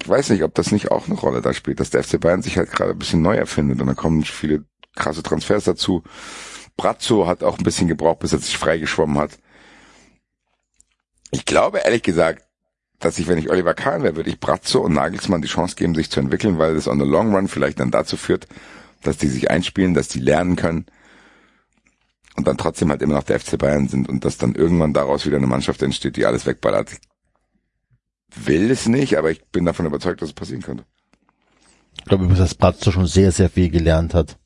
Ich 0.00 0.08
weiß 0.08 0.30
nicht, 0.30 0.42
ob 0.42 0.54
das 0.54 0.72
nicht 0.72 0.90
auch 0.90 1.06
eine 1.06 1.14
Rolle 1.14 1.40
da 1.40 1.52
spielt, 1.52 1.78
dass 1.78 1.90
der 1.90 2.02
FC 2.02 2.20
Bayern 2.20 2.42
sich 2.42 2.58
halt 2.58 2.70
gerade 2.70 2.90
ein 2.90 2.98
bisschen 2.98 3.22
neu 3.22 3.36
erfindet 3.36 3.80
und 3.80 3.86
da 3.86 3.94
kommen 3.94 4.24
viele 4.24 4.64
krasse 4.96 5.22
Transfers 5.22 5.64
dazu. 5.64 6.02
Brazzo 6.76 7.28
hat 7.28 7.44
auch 7.44 7.58
ein 7.58 7.64
bisschen 7.64 7.86
gebraucht, 7.86 8.18
bis 8.18 8.32
er 8.32 8.40
sich 8.40 8.58
freigeschwommen 8.58 9.18
hat. 9.18 9.38
Ich 11.30 11.44
glaube 11.44 11.78
ehrlich 11.78 12.02
gesagt, 12.02 12.44
dass 12.98 13.18
ich, 13.18 13.28
wenn 13.28 13.38
ich 13.38 13.50
Oliver 13.50 13.74
Kahn 13.74 14.02
wäre, 14.02 14.16
würde 14.16 14.30
ich 14.30 14.40
Brazzo 14.40 14.80
und 14.80 14.94
Nagelsmann 14.94 15.42
die 15.42 15.48
Chance 15.48 15.76
geben, 15.76 15.94
sich 15.94 16.10
zu 16.10 16.20
entwickeln, 16.20 16.58
weil 16.58 16.74
das 16.74 16.88
on 16.88 16.98
the 16.98 17.06
long 17.06 17.34
run 17.34 17.48
vielleicht 17.48 17.78
dann 17.78 17.90
dazu 17.90 18.16
führt, 18.16 18.48
dass 19.02 19.18
die 19.18 19.28
sich 19.28 19.50
einspielen, 19.50 19.94
dass 19.94 20.08
die 20.08 20.20
lernen 20.20 20.56
können 20.56 20.86
und 22.36 22.46
dann 22.46 22.56
trotzdem 22.56 22.90
halt 22.90 23.02
immer 23.02 23.14
noch 23.14 23.22
der 23.22 23.40
FC 23.40 23.58
Bayern 23.58 23.88
sind 23.88 24.08
und 24.08 24.24
dass 24.24 24.38
dann 24.38 24.54
irgendwann 24.54 24.92
daraus 24.92 25.26
wieder 25.26 25.36
eine 25.36 25.46
Mannschaft 25.46 25.82
entsteht, 25.82 26.16
die 26.16 26.26
alles 26.26 26.46
wegballert. 26.46 26.92
Ich 26.92 28.46
will 28.46 28.70
es 28.70 28.88
nicht, 28.88 29.16
aber 29.16 29.30
ich 29.30 29.44
bin 29.46 29.64
davon 29.64 29.86
überzeugt, 29.86 30.20
dass 30.20 30.30
es 30.30 30.34
passieren 30.34 30.62
könnte. 30.62 30.84
Ich 31.98 32.04
glaube 32.04 32.24
übrigens, 32.24 32.40
dass 32.40 32.54
Bratzo 32.54 32.90
schon 32.90 33.06
sehr, 33.06 33.30
sehr 33.30 33.48
viel 33.48 33.70
gelernt 33.70 34.14
hat. 34.14 34.36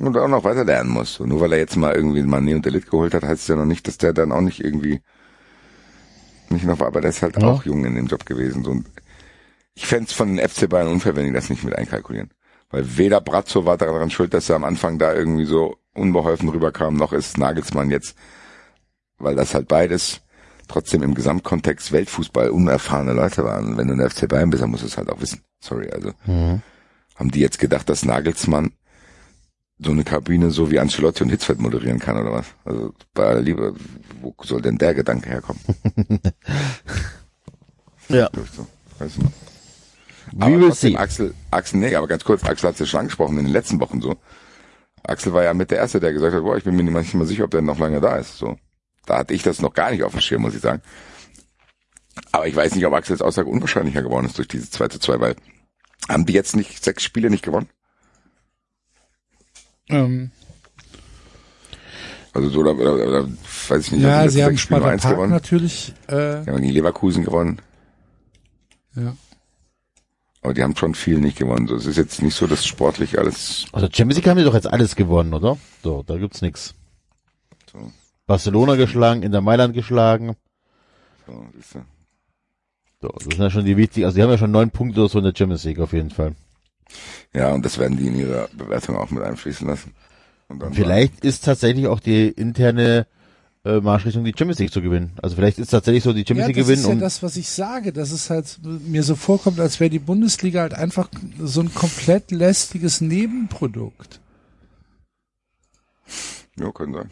Und 0.00 0.16
auch 0.16 0.28
noch 0.28 0.42
weiter 0.42 0.64
lernen 0.64 0.90
muss. 0.90 1.20
Und 1.20 1.28
nur 1.28 1.40
weil 1.40 1.52
er 1.52 1.58
jetzt 1.58 1.76
mal 1.76 1.94
irgendwie 1.94 2.22
Mané 2.22 2.56
und 2.56 2.66
Elite 2.66 2.90
geholt 2.90 3.14
hat, 3.14 3.22
heißt 3.22 3.42
es 3.42 3.48
ja 3.48 3.56
noch 3.56 3.66
nicht, 3.66 3.86
dass 3.86 3.98
der 3.98 4.12
dann 4.12 4.32
auch 4.32 4.40
nicht 4.40 4.60
irgendwie 4.62 5.00
nicht 6.50 6.64
noch 6.64 6.80
war, 6.80 6.88
aber 6.88 7.00
der 7.00 7.10
ist 7.10 7.22
halt 7.22 7.40
ja. 7.40 7.48
auch 7.48 7.64
jung 7.64 7.84
in 7.84 7.94
dem 7.94 8.06
Job 8.06 8.26
gewesen. 8.26 8.66
Und 8.66 8.86
ich 9.74 9.86
fände 9.86 10.06
es 10.06 10.12
von 10.12 10.36
den 10.36 10.48
FC 10.48 10.68
Bayern 10.68 10.88
unfair, 10.88 11.16
wenn 11.16 11.26
die 11.26 11.32
das 11.32 11.50
nicht 11.50 11.64
mit 11.64 11.76
einkalkulieren. 11.76 12.30
Weil 12.70 12.96
weder 12.96 13.20
Brazzo 13.20 13.64
war 13.64 13.76
daran 13.76 14.10
schuld, 14.10 14.34
dass 14.34 14.48
er 14.48 14.56
am 14.56 14.64
Anfang 14.64 14.98
da 14.98 15.14
irgendwie 15.14 15.44
so 15.44 15.76
unbeholfen 15.94 16.48
rüberkam, 16.48 16.96
noch 16.96 17.12
ist 17.12 17.38
Nagelsmann 17.38 17.90
jetzt, 17.90 18.16
weil 19.18 19.36
das 19.36 19.54
halt 19.54 19.68
beides 19.68 20.20
trotzdem 20.68 21.02
im 21.02 21.14
Gesamtkontext 21.14 21.92
Weltfußball 21.92 22.50
unerfahrene 22.50 23.12
Leute 23.12 23.44
waren. 23.44 23.76
Wenn 23.76 23.88
du 23.88 23.94
in 23.94 23.98
der 23.98 24.10
FC 24.10 24.28
Bayern 24.28 24.50
bist, 24.50 24.62
dann 24.62 24.70
musst 24.70 24.82
du 24.82 24.86
es 24.86 24.96
halt 24.96 25.10
auch 25.10 25.20
wissen. 25.20 25.42
Sorry, 25.60 25.90
also. 25.90 26.12
Mhm. 26.24 26.62
Haben 27.16 27.30
die 27.30 27.40
jetzt 27.40 27.58
gedacht, 27.58 27.88
dass 27.88 28.04
Nagelsmann 28.04 28.72
so 29.78 29.90
eine 29.90 30.04
Kabine 30.04 30.50
so 30.50 30.70
wie 30.70 30.78
Ancelotti 30.78 31.24
und 31.24 31.30
Hitzfeld 31.30 31.60
moderieren 31.60 31.98
kann 31.98 32.16
oder 32.16 32.32
was? 32.32 32.46
Also 32.64 32.94
bei 33.14 33.24
aller 33.24 33.42
Liebe, 33.42 33.74
wo 34.20 34.34
soll 34.42 34.62
denn 34.62 34.78
der 34.78 34.94
Gedanke 34.94 35.28
herkommen? 35.28 35.60
ja. 38.08 38.30
So, 38.56 38.66
weiß 38.98 39.18
nicht. 39.18 39.32
Aber 40.38 40.60
trotzdem, 40.60 40.96
Axel, 40.96 41.34
Axel, 41.50 41.80
nee, 41.80 41.94
aber 41.94 42.06
ganz 42.06 42.24
kurz, 42.24 42.44
Axel 42.44 42.68
hat 42.68 42.74
es 42.74 42.80
ja 42.80 42.86
schon 42.86 43.00
angesprochen 43.00 43.38
in 43.38 43.44
den 43.44 43.52
letzten 43.52 43.80
Wochen 43.80 44.00
so. 44.00 44.16
Axel 45.04 45.32
war 45.32 45.42
ja 45.42 45.54
mit 45.54 45.70
der 45.70 45.78
Erste, 45.78 46.00
der 46.00 46.12
gesagt 46.12 46.34
hat, 46.34 46.42
boah, 46.42 46.56
ich 46.56 46.64
bin 46.64 46.76
mir 46.76 46.82
nicht 46.84 47.14
mal 47.14 47.26
sicher, 47.26 47.44
ob 47.44 47.50
der 47.50 47.62
noch 47.62 47.78
lange 47.78 48.00
da 48.00 48.16
ist. 48.16 48.38
So, 48.38 48.56
Da 49.06 49.18
hatte 49.18 49.34
ich 49.34 49.42
das 49.42 49.60
noch 49.60 49.74
gar 49.74 49.90
nicht 49.90 50.02
auf 50.02 50.12
dem 50.12 50.20
Schirm, 50.20 50.42
muss 50.42 50.54
ich 50.54 50.60
sagen. 50.60 50.82
Aber 52.30 52.46
ich 52.46 52.54
weiß 52.54 52.74
nicht, 52.74 52.86
ob 52.86 52.92
Axels 52.92 53.22
Aussage 53.22 53.48
unwahrscheinlicher 53.48 54.02
geworden 54.02 54.26
ist 54.26 54.38
durch 54.38 54.48
diese 54.48 54.70
zweite 54.70 55.00
zwei, 55.00 55.18
weil 55.18 55.34
haben 56.08 56.26
die 56.26 56.32
jetzt 56.34 56.54
nicht 56.56 56.84
sechs 56.84 57.02
Spiele 57.02 57.30
nicht 57.30 57.44
gewonnen? 57.44 57.68
Ähm. 59.88 60.30
Also 62.34 62.48
so, 62.48 62.60
oder, 62.60 62.74
oder, 62.74 62.94
oder 62.94 63.28
weiß 63.68 63.86
ich 63.86 63.92
nicht. 63.92 64.02
Ja, 64.02 64.28
sie 64.28 64.42
haben 64.42 64.56
Sparta 64.56 64.96
Park 64.96 65.02
gewonnen. 65.02 65.32
natürlich. 65.32 65.92
Äh, 66.08 66.36
ja, 66.44 66.56
gegen 66.56 66.68
Leverkusen 66.70 67.24
gewonnen. 67.24 67.60
Ja. 68.94 69.16
Aber 70.42 70.54
die 70.54 70.62
haben 70.62 70.76
schon 70.76 70.94
viel 70.94 71.20
nicht 71.20 71.38
gewonnen. 71.38 71.68
So, 71.68 71.76
es 71.76 71.86
ist 71.86 71.96
jetzt 71.96 72.20
nicht 72.20 72.34
so, 72.34 72.46
dass 72.46 72.66
sportlich 72.66 73.18
alles. 73.18 73.66
Also 73.72 73.86
Champions 73.86 74.16
League 74.16 74.28
haben 74.28 74.38
die 74.38 74.44
doch 74.44 74.54
jetzt 74.54 74.66
alles 74.66 74.96
gewonnen, 74.96 75.32
oder? 75.32 75.56
So, 75.82 76.02
da 76.02 76.18
gibt's 76.18 76.42
nix. 76.42 76.74
So. 77.72 77.92
Barcelona 78.26 78.76
geschlagen, 78.76 79.22
Inter 79.22 79.40
Mailand 79.40 79.72
geschlagen. 79.72 80.36
So, 81.26 81.46
siehst 81.54 81.76
du. 81.76 81.84
So, 83.00 83.08
das 83.08 83.24
sind 83.24 83.38
ja 83.38 83.50
schon 83.50 83.64
die 83.64 83.76
wichtigen, 83.76 84.06
also 84.06 84.16
die 84.16 84.22
haben 84.22 84.30
ja 84.30 84.38
schon 84.38 84.52
neun 84.52 84.70
Punkte 84.70 85.00
oder 85.00 85.08
so 85.08 85.18
in 85.18 85.24
der 85.24 85.34
Champions 85.36 85.64
League 85.64 85.80
auf 85.80 85.92
jeden 85.92 86.10
Fall. 86.10 86.34
Ja, 87.34 87.52
und 87.52 87.64
das 87.64 87.78
werden 87.78 87.96
die 87.96 88.06
in 88.06 88.18
ihrer 88.18 88.48
Bewertung 88.52 88.96
auch 88.96 89.10
mit 89.10 89.22
einfließen 89.22 89.66
lassen. 89.66 89.94
Vielleicht 90.72 91.24
ist 91.24 91.44
tatsächlich 91.44 91.86
auch 91.86 92.00
die 92.00 92.28
interne 92.28 93.06
äh, 93.64 93.80
Marschrichtung, 93.80 94.24
die 94.24 94.34
Champions 94.36 94.58
League 94.58 94.72
zu 94.72 94.82
gewinnen. 94.82 95.12
Also 95.22 95.36
vielleicht 95.36 95.58
ist 95.58 95.68
tatsächlich 95.68 96.02
so 96.02 96.12
die 96.12 96.24
Champions 96.26 96.40
ja, 96.40 96.46
League 96.48 96.56
gewinnen. 96.56 96.82
Das 96.82 96.90
ist 96.90 96.94
ja 96.94 97.00
das, 97.00 97.22
was 97.22 97.36
ich 97.36 97.48
sage, 97.48 97.92
dass 97.92 98.10
es 98.10 98.28
halt 98.28 98.58
mir 98.62 99.02
so 99.02 99.14
vorkommt, 99.14 99.60
als 99.60 99.78
wäre 99.78 99.90
die 99.90 99.98
Bundesliga 99.98 100.60
halt 100.60 100.74
einfach 100.74 101.08
so 101.40 101.60
ein 101.60 101.72
komplett 101.72 102.30
lästiges 102.30 103.00
Nebenprodukt. 103.00 104.20
Ja, 106.58 106.70
kann 106.72 106.92
sein. 106.92 107.10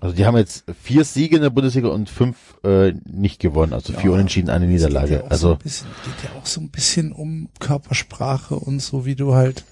Also 0.00 0.16
die 0.16 0.26
haben 0.26 0.36
jetzt 0.36 0.64
vier 0.82 1.04
Siege 1.04 1.36
in 1.36 1.42
der 1.42 1.50
Bundesliga 1.50 1.88
und 1.88 2.10
fünf 2.10 2.36
äh, 2.64 2.92
nicht 3.04 3.38
gewonnen, 3.38 3.72
also 3.72 3.92
vier 3.92 4.10
ja, 4.10 4.10
Unentschieden, 4.10 4.50
eine 4.50 4.66
Niederlage. 4.66 5.14
Ja 5.14 5.24
also 5.28 5.50
so 5.50 5.56
bisschen, 5.56 5.86
geht 6.04 6.24
ja 6.24 6.36
auch 6.36 6.46
so 6.46 6.60
ein 6.60 6.70
bisschen 6.70 7.12
um 7.12 7.48
Körpersprache 7.60 8.56
und 8.56 8.80
so, 8.80 9.06
wie 9.06 9.14
du 9.14 9.34
halt, 9.34 9.64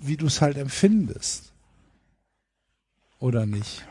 wie 0.00 0.16
du 0.16 0.26
es 0.26 0.40
halt 0.40 0.56
empfindest. 0.56 1.52
Oder 3.18 3.44
nicht? 3.44 3.84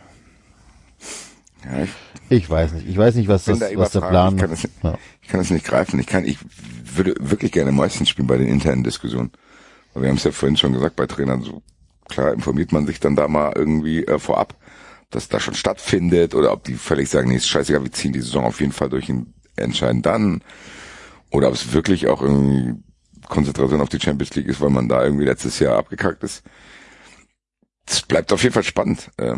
Ja, 1.66 1.84
ich, 1.84 1.90
ich, 2.30 2.50
weiß 2.50 2.74
nicht. 2.74 2.88
Ich 2.88 2.98
weiß 2.98 3.16
nicht, 3.16 3.28
was, 3.28 3.46
das, 3.46 3.60
da 3.60 3.68
was 3.76 3.92
der 3.92 4.02
Plan 4.02 4.36
ich 4.36 4.42
kann, 4.42 4.50
das, 4.50 4.64
ja. 4.84 4.98
ich 5.22 5.28
kann 5.28 5.40
das 5.40 5.50
nicht 5.50 5.66
greifen. 5.66 6.00
Ich 6.00 6.08
kann, 6.08 6.26
ich 6.26 6.38
würde 6.96 7.16
wirklich 7.20 7.52
gerne 7.52 7.72
Mäuschen 7.72 8.06
spielen 8.06 8.28
bei 8.28 8.38
den 8.38 8.48
internen 8.48 8.84
Diskussionen. 8.84 9.32
Aber 9.94 10.04
wir 10.04 10.10
haben 10.10 10.18
es 10.18 10.24
ja 10.24 10.32
vorhin 10.32 10.58
schon 10.58 10.74
gesagt, 10.74 10.96
bei 10.96 11.06
Trainern 11.06 11.42
so 11.42 11.62
klar 12.08 12.34
informiert 12.34 12.72
man 12.72 12.86
sich 12.86 13.00
dann 13.00 13.16
da 13.16 13.28
mal 13.28 13.54
irgendwie 13.56 14.06
äh, 14.06 14.20
vorab. 14.20 14.56
das 15.12 15.28
da 15.28 15.40
schon 15.40 15.56
stattfindet 15.56 16.36
oder 16.36 16.52
ob 16.52 16.64
die 16.64 16.76
völlig 16.76 17.10
sagen, 17.10 17.30
nee, 17.30 17.38
ist 17.38 17.48
scheißegal, 17.48 17.84
wir 17.84 17.92
ziehen 17.92 18.14
die 18.14 18.22
Saison 18.22 18.46
auf 18.46 18.60
jeden 18.60 18.72
Fall 18.72 18.90
durch 18.90 19.10
und 19.10 19.34
entscheiden 19.56 20.02
dann. 20.02 20.44
Oder 21.32 21.48
ob 21.48 21.56
es 21.56 21.74
wirklich 21.74 22.08
auch 22.08 22.22
irgendwie 22.22 22.76
Konzentration 23.28 23.82
auf 23.82 23.90
die 23.90 24.00
Champions 24.00 24.36
League 24.36 24.48
ist, 24.48 24.62
weil 24.62 24.70
man 24.70 24.90
da 24.90 25.04
irgendwie 25.04 25.26
letztes 25.26 25.60
Jahr 25.60 25.78
abgekackt 25.78 26.24
ist. 26.24 26.44
Es 27.88 28.02
bleibt 28.02 28.32
auf 28.34 28.44
jeden 28.44 28.54
Fall 28.54 28.64
spannend. 28.64 29.12
Äh. 29.18 29.36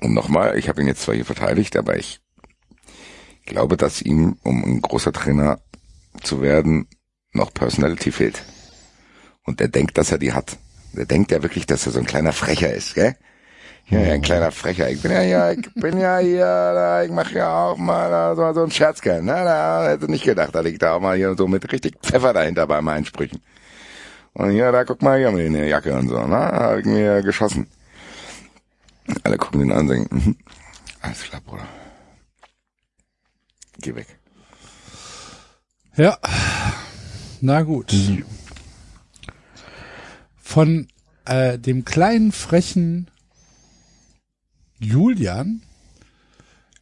Und 0.00 0.12
nochmal, 0.12 0.58
ich 0.58 0.68
habe 0.68 0.80
ihn 0.80 0.86
jetzt 0.86 1.02
zwar 1.02 1.14
hier 1.14 1.24
verteidigt, 1.24 1.76
aber 1.76 1.96
ich 1.96 2.20
glaube, 3.46 3.76
dass 3.76 4.02
ihm, 4.02 4.36
um 4.42 4.64
ein 4.64 4.80
großer 4.80 5.12
Trainer 5.12 5.60
zu 6.22 6.42
werden, 6.42 6.88
noch 7.32 7.52
Personality 7.52 8.12
fehlt. 8.12 8.42
Und 9.44 9.60
der 9.60 9.68
denkt, 9.68 9.98
dass 9.98 10.12
er 10.12 10.18
die 10.18 10.32
hat. 10.32 10.56
Der 10.92 11.06
denkt 11.06 11.30
ja 11.30 11.42
wirklich, 11.42 11.66
dass 11.66 11.86
er 11.86 11.92
so 11.92 11.98
ein 11.98 12.06
kleiner 12.06 12.32
Frecher 12.32 12.72
ist, 12.72 12.94
gell? 12.94 13.16
Ja, 13.86 14.00
ja, 14.00 14.14
ein 14.14 14.22
kleiner 14.22 14.50
Frecher. 14.50 14.88
Ich 14.90 15.02
bin 15.02 15.12
ja, 15.12 15.20
ja, 15.20 15.52
ich 15.52 15.74
bin 15.74 15.98
ja 15.98 16.18
hier, 16.18 17.02
ich 17.04 17.10
mache 17.12 17.34
ja 17.34 17.66
auch 17.66 17.76
mal 17.76 18.34
so, 18.34 18.52
so 18.54 18.62
einen 18.62 18.70
Scherz 18.70 19.02
gern. 19.02 19.26
Na, 19.26 19.44
da 19.44 19.90
hätte 19.90 20.10
nicht 20.10 20.24
gedacht, 20.24 20.54
da 20.54 20.60
liegt 20.60 20.80
da 20.80 20.94
auch 20.94 21.00
mal 21.00 21.16
hier 21.16 21.34
so 21.36 21.46
mit 21.46 21.70
richtig 21.70 21.96
Pfeffer 22.02 22.32
dahinter 22.32 22.66
bei 22.66 22.80
meinen 22.80 23.04
Sprüchen. 23.04 23.42
Und 24.32 24.52
ja, 24.52 24.72
da 24.72 24.84
guck 24.84 25.02
mal 25.02 25.18
hier 25.18 25.30
mit 25.30 25.44
in 25.46 25.52
der 25.52 25.66
Jacke 25.66 25.94
und 25.94 26.08
so, 26.08 26.18
na, 26.26 26.50
hab 26.52 26.78
ich 26.78 26.86
mir 26.86 27.20
geschossen. 27.22 27.68
Alle 29.22 29.36
gucken 29.38 29.60
den 29.60 29.72
an 29.72 29.88
denken, 29.88 30.16
mhm, 30.16 30.36
alles 31.00 31.22
klar, 31.22 31.40
Bruder. 31.42 31.68
Geh 33.78 33.94
weg. 33.94 34.18
Ja, 35.96 36.18
na 37.40 37.62
gut. 37.62 37.92
Mhm. 37.92 38.24
Von 40.36 40.88
äh, 41.24 41.58
dem 41.58 41.84
kleinen 41.84 42.32
frechen 42.32 43.10
Julian 44.78 45.62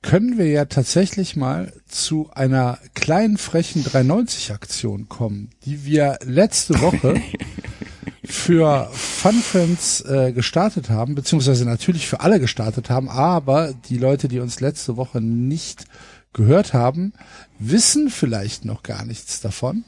können 0.03 0.37
wir 0.37 0.49
ja 0.49 0.65
tatsächlich 0.65 1.37
mal 1.37 1.73
zu 1.87 2.31
einer 2.35 2.79
kleinen 2.95 3.39
frechen 3.39 3.85
390 3.85 4.53
Aktion 4.53 5.09
kommen, 5.09 5.51
die 5.65 5.85
wir 5.85 6.19
letzte 6.25 6.81
Woche 6.81 7.23
für 8.25 8.89
Funfriends 8.93 10.01
äh, 10.03 10.33
gestartet 10.33 10.91
haben, 10.91 11.15
beziehungsweise 11.15 11.65
natürlich 11.65 12.07
für 12.07 12.21
alle 12.21 12.39
gestartet 12.39 12.89
haben, 12.89 13.09
aber 13.09 13.75
die 13.89 13.99
Leute, 13.99 14.29
die 14.29 14.39
uns 14.39 14.61
letzte 14.61 14.97
Woche 14.97 15.21
nicht 15.21 15.87
gehört 16.33 16.73
haben, 16.73 17.15
wissen 17.59 18.11
vielleicht 18.11 18.65
noch 18.65 18.85
gar 18.85 19.05
nichts 19.05 19.41
davon. 19.41 19.85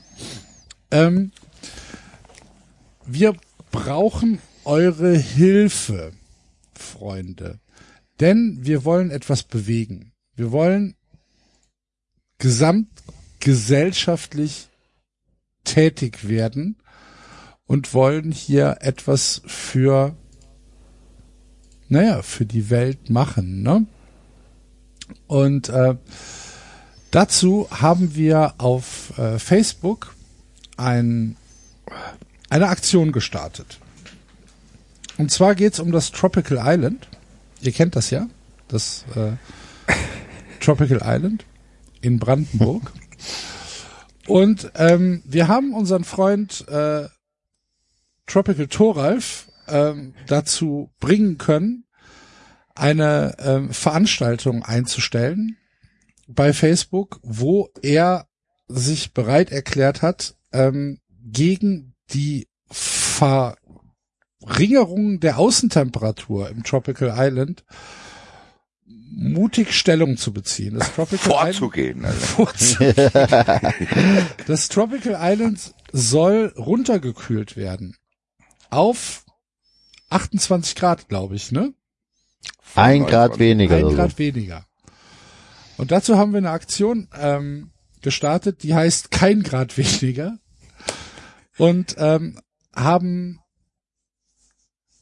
Ähm, 0.91 1.31
wir 3.07 3.37
brauchen 3.71 4.41
eure 4.65 5.17
Hilfe, 5.17 6.11
Freunde. 6.75 7.61
Denn 8.21 8.59
wir 8.63 8.85
wollen 8.85 9.11
etwas 9.11 9.43
bewegen. 9.43 10.13
Wir 10.37 10.53
wollen 10.53 10.95
gesamtgesellschaftlich 12.39 14.69
tätig 15.65 16.29
werden 16.29 16.77
und 17.67 17.95
wollen 17.95 18.33
hier 18.33 18.79
etwas 18.81 19.43
für, 19.47 20.15
naja, 21.89 22.23
für 22.23 22.45
die 22.45 22.71
Welt 22.71 23.11
machen. 23.11 23.63
Ne? 23.63 23.87
Und 25.27 25.69
äh, 25.69 25.97
dazu 27.11 27.69
haben 27.71 28.15
wir 28.15 28.55
auf 28.59 29.19
äh, 29.19 29.39
Facebook 29.39 30.15
ein, 30.77 31.37
eine 32.51 32.69
Aktion 32.69 33.13
gestartet. 33.13 33.79
Und 35.17 35.31
zwar 35.31 35.55
geht's 35.55 35.81
um 35.81 35.93
das 35.93 36.11
Tropical 36.11 36.59
Island. 36.61 37.09
Ihr 37.61 37.73
kennt 37.73 37.97
das 37.97 38.11
ja, 38.11 38.29
das 38.69 39.05
äh, 39.15 39.33
Tropical 40.61 41.01
Island 41.03 41.45
in 42.01 42.19
Brandenburg. 42.19 42.93
Und 44.27 44.71
ähm, 44.75 45.23
wir 45.25 45.49
haben 45.49 45.75
unseren 45.75 46.05
Freund 46.05 46.67
äh, 46.69 47.09
Tropical 48.27 48.67
Thoralf 48.67 49.49
ähm, 49.69 50.15
dazu 50.27 50.91
bringen 51.01 51.39
können, 51.39 51.85
eine 52.75 53.37
ähm, 53.39 53.71
Veranstaltung 53.71 54.65
einzustellen 54.65 55.57
bei 56.27 56.53
Facebook, 56.53 57.21
wo 57.23 57.69
er 57.83 58.27
sich 58.67 59.13
bereit 59.13 59.53
erklärt 59.53 60.03
hat, 60.03 60.37
ähm, 60.53 61.01
gegen 61.23 61.95
die 62.11 62.49
Ver 62.71 63.57
Ringerung 64.43 65.21
der 65.21 65.39
Außentemperatur 65.39 66.51
im 66.51 66.65
Tropical 66.65 67.15
Island 67.17 67.65
mutig 68.87 69.73
Stellung 69.73 70.17
zu 70.17 70.33
beziehen. 70.33 70.79
Das 70.79 70.93
Tropical 70.93 71.19
Vorzugehen. 71.53 71.99
Island, 71.99 72.17
vorzugehen. 72.21 72.95
das 74.47 74.69
Tropical 74.69 75.17
Island 75.19 75.75
soll 75.93 76.53
runtergekühlt 76.57 77.57
werden. 77.57 77.97
Auf 78.75 79.25
28 80.11 80.75
Grad, 80.75 81.09
glaube 81.09 81.37
ich, 81.37 81.53
ne? 81.53 81.75
Ein 82.75 83.07
Grad 83.07 83.39
weniger. 83.39 83.77
Ein 83.77 83.95
Grad 83.95 84.13
so. 84.13 84.19
weniger. 84.19 84.67
Und 85.77 85.93
dazu 85.93 86.19
haben 86.19 86.33
wir 86.33 86.39
eine 86.39 86.51
Aktion 86.51 87.09
ähm, 87.17 87.71
gestartet, 88.03 88.65
die 88.65 88.75
heißt 88.75 89.13
kein 89.13 89.45
Grad 89.45 89.79
weniger. 89.79 90.39
Und 91.57 91.95
ähm, 91.99 92.41
haben 92.75 93.39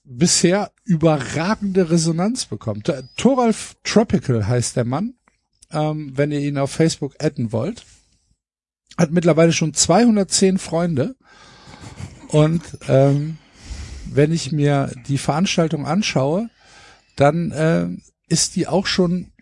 bisher 0.04 0.70
überragende 0.84 1.90
Resonanz 1.90 2.44
bekommt. 2.44 2.92
Thoralf 3.16 3.76
Tropical 3.84 4.46
heißt 4.46 4.76
der 4.76 4.84
Mann, 4.84 5.14
ähm, 5.70 6.12
wenn 6.14 6.30
ihr 6.30 6.40
ihn 6.40 6.58
auf 6.58 6.72
Facebook 6.72 7.14
adden 7.18 7.52
wollt. 7.52 7.86
Hat 8.98 9.12
mittlerweile 9.12 9.52
schon 9.52 9.72
210 9.72 10.58
Freunde. 10.58 11.16
Und 12.28 12.62
ähm, 12.88 13.38
wenn 14.14 14.32
ich 14.32 14.52
mir 14.52 14.92
die 15.06 15.18
Veranstaltung 15.18 15.86
anschaue, 15.86 16.50
dann 17.16 17.50
äh, 17.50 17.88
ist 18.28 18.56
die 18.56 18.66
auch 18.66 18.86
schon 18.86 19.32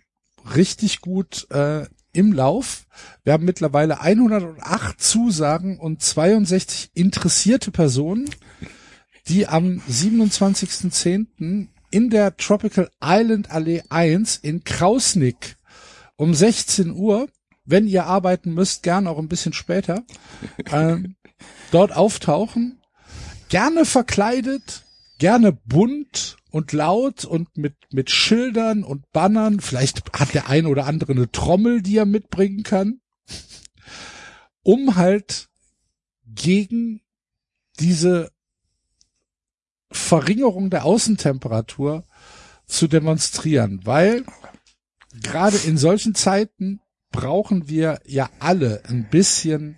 richtig 0.54 1.00
gut 1.00 1.46
äh, 1.50 1.86
im 2.12 2.32
Lauf. 2.32 2.86
Wir 3.22 3.32
haben 3.32 3.44
mittlerweile 3.44 4.00
108 4.00 5.00
Zusagen 5.00 5.78
und 5.78 6.02
62 6.02 6.90
interessierte 6.94 7.70
Personen 7.70 8.28
die 9.30 9.46
am 9.46 9.80
27.10. 9.88 11.68
in 11.90 12.10
der 12.10 12.36
Tropical 12.36 12.90
Island 13.02 13.50
Allee 13.50 13.82
1 13.88 14.38
in 14.38 14.64
Krausnick 14.64 15.56
um 16.16 16.34
16 16.34 16.90
Uhr, 16.90 17.28
wenn 17.64 17.86
ihr 17.86 18.06
arbeiten 18.06 18.52
müsst, 18.52 18.82
gern 18.82 19.06
auch 19.06 19.18
ein 19.18 19.28
bisschen 19.28 19.52
später, 19.52 20.02
ähm, 20.72 21.14
dort 21.70 21.96
auftauchen. 21.96 22.79
Gerne 23.50 23.84
verkleidet, 23.84 24.84
gerne 25.18 25.52
bunt 25.52 26.36
und 26.52 26.72
laut 26.72 27.24
und 27.24 27.56
mit, 27.56 27.74
mit 27.92 28.08
Schildern 28.08 28.84
und 28.84 29.10
Bannern. 29.10 29.58
Vielleicht 29.58 30.12
hat 30.12 30.34
der 30.34 30.48
ein 30.48 30.66
oder 30.66 30.86
andere 30.86 31.12
eine 31.12 31.32
Trommel, 31.32 31.82
die 31.82 31.96
er 31.96 32.06
mitbringen 32.06 32.62
kann, 32.62 33.00
um 34.62 34.94
halt 34.94 35.48
gegen 36.26 37.02
diese 37.80 38.30
Verringerung 39.90 40.70
der 40.70 40.84
Außentemperatur 40.84 42.04
zu 42.66 42.86
demonstrieren, 42.86 43.80
weil 43.82 44.24
gerade 45.24 45.56
in 45.56 45.76
solchen 45.76 46.14
Zeiten 46.14 46.80
brauchen 47.10 47.68
wir 47.68 48.00
ja 48.06 48.30
alle 48.38 48.84
ein 48.84 49.10
bisschen 49.10 49.76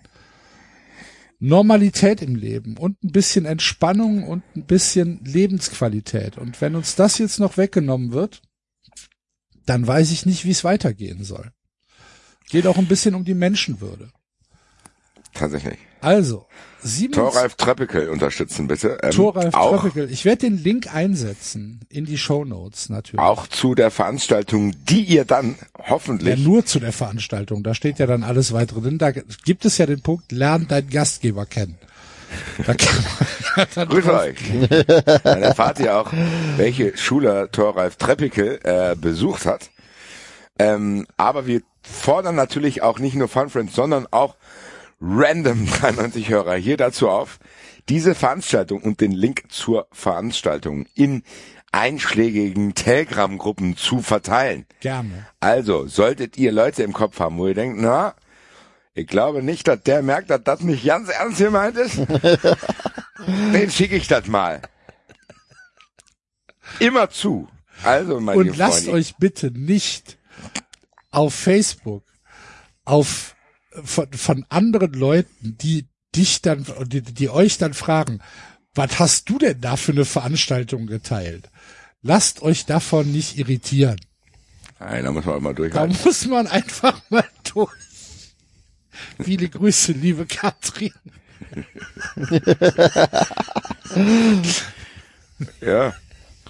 Normalität 1.45 2.21
im 2.21 2.35
Leben 2.35 2.77
und 2.77 3.03
ein 3.03 3.11
bisschen 3.11 3.43
Entspannung 3.43 4.23
und 4.23 4.43
ein 4.55 4.63
bisschen 4.63 5.19
Lebensqualität. 5.25 6.37
Und 6.37 6.61
wenn 6.61 6.73
uns 6.73 6.95
das 6.95 7.17
jetzt 7.17 7.37
noch 7.37 7.57
weggenommen 7.57 8.13
wird, 8.13 8.41
dann 9.65 9.85
weiß 9.85 10.11
ich 10.11 10.25
nicht, 10.25 10.45
wie 10.45 10.51
es 10.51 10.63
weitergehen 10.63 11.25
soll. 11.25 11.51
Geht 12.47 12.65
auch 12.65 12.77
ein 12.77 12.87
bisschen 12.87 13.13
um 13.13 13.25
die 13.25 13.33
Menschenwürde. 13.33 14.09
Tatsächlich. 15.33 15.79
Also, 16.03 16.45
Toralf 17.11 17.55
Treppekel 17.55 18.09
unterstützen 18.09 18.67
bitte. 18.67 18.97
Ähm, 19.01 19.11
Toralf 19.11 19.53
Treppekel. 19.53 20.11
Ich 20.11 20.25
werde 20.25 20.49
den 20.49 20.57
Link 20.61 20.93
einsetzen 20.93 21.79
in 21.89 22.05
die 22.05 22.17
Show 22.17 22.43
Notes 22.43 22.89
natürlich. 22.89 23.21
Auch 23.21 23.47
zu 23.47 23.73
der 23.73 23.89
Veranstaltung, 23.89 24.73
die 24.89 25.01
ihr 25.03 25.23
dann 25.23 25.55
hoffentlich. 25.87 26.37
Ja, 26.37 26.43
nur 26.43 26.65
zu 26.65 26.79
der 26.79 26.91
Veranstaltung. 26.91 27.63
Da 27.63 27.73
steht 27.73 27.99
ja 27.99 28.05
dann 28.05 28.23
alles 28.23 28.51
weitere 28.51 28.81
drin. 28.81 28.97
Da 28.97 29.11
gibt 29.11 29.65
es 29.65 29.77
ja 29.77 29.85
den 29.85 30.01
Punkt, 30.01 30.31
lern 30.31 30.67
deinen 30.67 30.89
Gastgeber 30.89 31.45
kennen. 31.45 31.77
Da 32.65 32.73
kann 32.73 33.05
man 33.55 33.67
dann 33.75 33.87
Grüß 33.87 34.07
euch. 34.07 34.37
Dann 35.23 35.41
erfahrt 35.41 35.79
ihr 35.79 35.97
auch, 35.97 36.11
welche 36.57 36.97
Schule 36.97 37.49
Toralf 37.51 37.95
Treppekel 37.95 38.59
äh, 38.63 38.95
besucht 38.95 39.45
hat. 39.45 39.69
Ähm, 40.59 41.07
aber 41.15 41.47
wir 41.47 41.61
fordern 41.81 42.35
natürlich 42.35 42.81
auch 42.81 42.99
nicht 42.99 43.15
nur 43.15 43.27
Fun 43.27 43.49
Friends, 43.49 43.75
sondern 43.75 44.07
auch 44.11 44.35
random 45.03 45.65
93 45.81 46.29
Hörer 46.29 46.55
hier 46.55 46.77
dazu 46.77 47.09
auf, 47.09 47.39
diese 47.89 48.15
Veranstaltung 48.15 48.81
und 48.81 49.01
den 49.01 49.11
Link 49.11 49.43
zur 49.49 49.87
Veranstaltung 49.91 50.85
in 50.95 51.23
einschlägigen 51.73 52.75
Telegram-Gruppen 52.75 53.75
zu 53.75 54.01
verteilen. 54.01 54.65
Gerne. 54.79 55.27
Also, 55.39 55.87
solltet 55.87 56.37
ihr 56.37 56.51
Leute 56.51 56.83
im 56.83 56.93
Kopf 56.93 57.19
haben, 57.19 57.37
wo 57.37 57.47
ihr 57.47 57.55
denkt, 57.55 57.79
na, 57.81 58.15
ich 58.93 59.07
glaube 59.07 59.41
nicht, 59.41 59.67
dass 59.67 59.81
der 59.81 60.03
merkt, 60.03 60.29
dass 60.29 60.43
das 60.43 60.61
nicht 60.61 60.85
ganz 60.85 61.09
ernst 61.09 61.39
gemeint 61.39 61.75
ist, 61.77 61.97
den 63.53 63.71
schicke 63.71 63.95
ich 63.95 64.07
das 64.07 64.27
mal. 64.27 64.61
Immer 66.79 67.09
zu. 67.09 67.47
Also, 67.83 68.19
meine 68.19 68.39
Und 68.39 68.55
lasst 68.55 68.85
Freunde, 68.85 68.99
euch 68.99 69.15
bitte 69.17 69.51
nicht 69.51 70.17
auf 71.11 71.33
Facebook 71.33 72.03
auf 72.85 73.32
von, 73.83 74.11
von 74.13 74.45
anderen 74.49 74.93
Leuten, 74.93 75.57
die 75.61 75.87
dich 76.15 76.41
dann, 76.41 76.65
die, 76.85 77.01
die 77.01 77.29
euch 77.29 77.57
dann 77.57 77.73
fragen, 77.73 78.19
was 78.75 78.99
hast 78.99 79.29
du 79.29 79.37
denn 79.37 79.61
da 79.61 79.75
für 79.77 79.91
eine 79.91 80.05
Veranstaltung 80.05 80.87
geteilt? 80.87 81.49
Lasst 82.01 82.41
euch 82.41 82.65
davon 82.65 83.11
nicht 83.11 83.37
irritieren. 83.37 83.99
Nein, 84.79 85.03
da 85.05 85.11
muss 85.11 85.25
man 85.25 85.41
mal 85.41 85.49
Da 85.51 85.55
durchhalten. 85.55 85.97
muss 86.03 86.25
man 86.25 86.47
einfach 86.47 87.01
mal 87.09 87.25
durch. 87.53 87.71
Viele 89.23 89.47
Grüße, 89.49 89.91
liebe 89.93 90.25
Katrin. 90.25 90.91
Ja, 95.61 95.93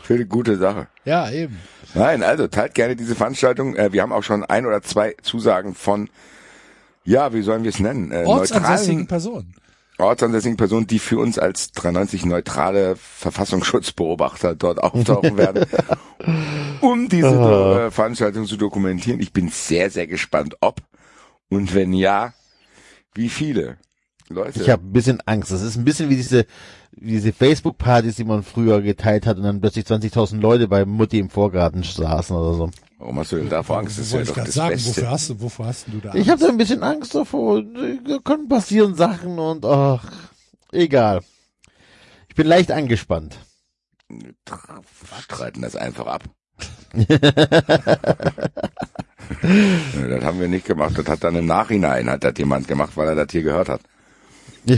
für 0.01 0.13
eine 0.15 0.25
gute 0.25 0.57
Sache. 0.57 0.87
Ja, 1.05 1.29
eben. 1.31 1.57
Nein, 1.93 2.23
also 2.23 2.47
teilt 2.47 2.75
gerne 2.75 2.95
diese 2.95 3.15
Veranstaltung. 3.15 3.75
Äh, 3.75 3.93
wir 3.93 4.01
haben 4.01 4.11
auch 4.11 4.23
schon 4.23 4.43
ein 4.43 4.65
oder 4.65 4.81
zwei 4.81 5.15
Zusagen 5.21 5.75
von, 5.75 6.09
ja, 7.05 7.33
wie 7.33 7.41
sollen 7.41 7.63
wir 7.63 7.69
es 7.69 7.79
nennen? 7.79 8.11
Äh, 8.11 8.23
Ortsansässigen 8.25 8.99
neutralen 8.99 9.07
Personen. 9.07 9.55
ortsansässigen 9.97 10.57
Personen, 10.57 10.87
die 10.87 10.99
für 10.99 11.19
uns 11.19 11.37
als 11.37 11.71
93 11.71 12.25
neutrale 12.25 12.95
Verfassungsschutzbeobachter 12.95 14.55
dort 14.55 14.79
auftauchen 14.79 15.37
werden, 15.37 15.65
um 16.81 17.09
diese 17.09 17.27
äh, 17.27 17.91
Veranstaltung 17.91 18.45
zu 18.45 18.57
dokumentieren. 18.57 19.19
Ich 19.19 19.33
bin 19.33 19.49
sehr, 19.49 19.89
sehr 19.89 20.07
gespannt, 20.07 20.57
ob 20.61 20.81
und 21.49 21.75
wenn 21.75 21.93
ja, 21.93 22.33
wie 23.13 23.29
viele 23.29 23.77
Leute. 24.29 24.61
Ich 24.61 24.69
habe 24.69 24.83
ein 24.83 24.93
bisschen 24.93 25.21
Angst. 25.25 25.51
Das 25.51 25.61
ist 25.61 25.75
ein 25.75 25.85
bisschen 25.85 26.09
wie 26.09 26.15
diese, 26.15 26.45
wie 26.91 27.11
diese 27.11 27.33
Facebook-Partys, 27.33 28.15
die 28.15 28.23
man 28.23 28.43
früher 28.43 28.81
geteilt 28.81 29.25
hat 29.27 29.37
und 29.37 29.43
dann 29.43 29.61
plötzlich 29.61 29.85
20.000 29.85 30.39
Leute 30.39 30.67
bei 30.67 30.85
Mutti 30.85 31.19
im 31.19 31.29
Vorgarten 31.29 31.83
saßen 31.83 32.35
oder 32.35 32.53
so. 32.53 32.71
Warum 33.03 33.19
hast 33.19 33.33
du 33.33 33.35
denn 33.35 33.49
davor 33.49 33.79
Angst? 33.79 33.99
Das 33.99 34.05
ist 34.05 34.13
ja 34.13 34.21
ich 34.21 34.29
doch 34.29 34.35
gerade 34.35 34.47
das 34.47 34.55
sagen, 34.55 34.75
Beste. 34.75 34.89
wofür 34.89 35.09
hast 35.11 35.29
du, 35.29 35.41
wofür 35.41 35.65
hast 35.65 35.87
du 35.87 35.99
da? 35.99 36.13
Ich 36.13 36.29
habe 36.29 36.39
da 36.39 36.47
ein 36.47 36.55
bisschen 36.55 36.83
Angst 36.83 37.13
davor. 37.13 37.61
Da 37.61 38.19
können 38.23 38.47
passieren 38.47 38.95
Sachen 38.95 39.39
und 39.39 39.65
ach, 39.65 40.09
egal. 40.71 41.19
Ich 42.29 42.35
bin 42.35 42.47
leicht 42.47 42.71
angespannt. 42.71 43.37
streiten 45.19 45.63
das 45.63 45.75
einfach 45.75 46.07
ab. 46.07 46.23
Das 49.41 50.23
haben 50.23 50.39
wir 50.39 50.47
nicht 50.47 50.65
gemacht. 50.65 50.97
Das 50.97 51.07
hat 51.07 51.23
dann 51.23 51.35
im 51.35 51.45
Nachhinein 51.45 52.09
hat 52.09 52.23
das 52.23 52.33
jemand 52.37 52.67
gemacht, 52.67 52.95
weil 52.95 53.09
er 53.09 53.15
das 53.15 53.27
hier 53.31 53.43
gehört 53.43 53.67
hat. 53.67 53.81
Ja. 54.65 54.77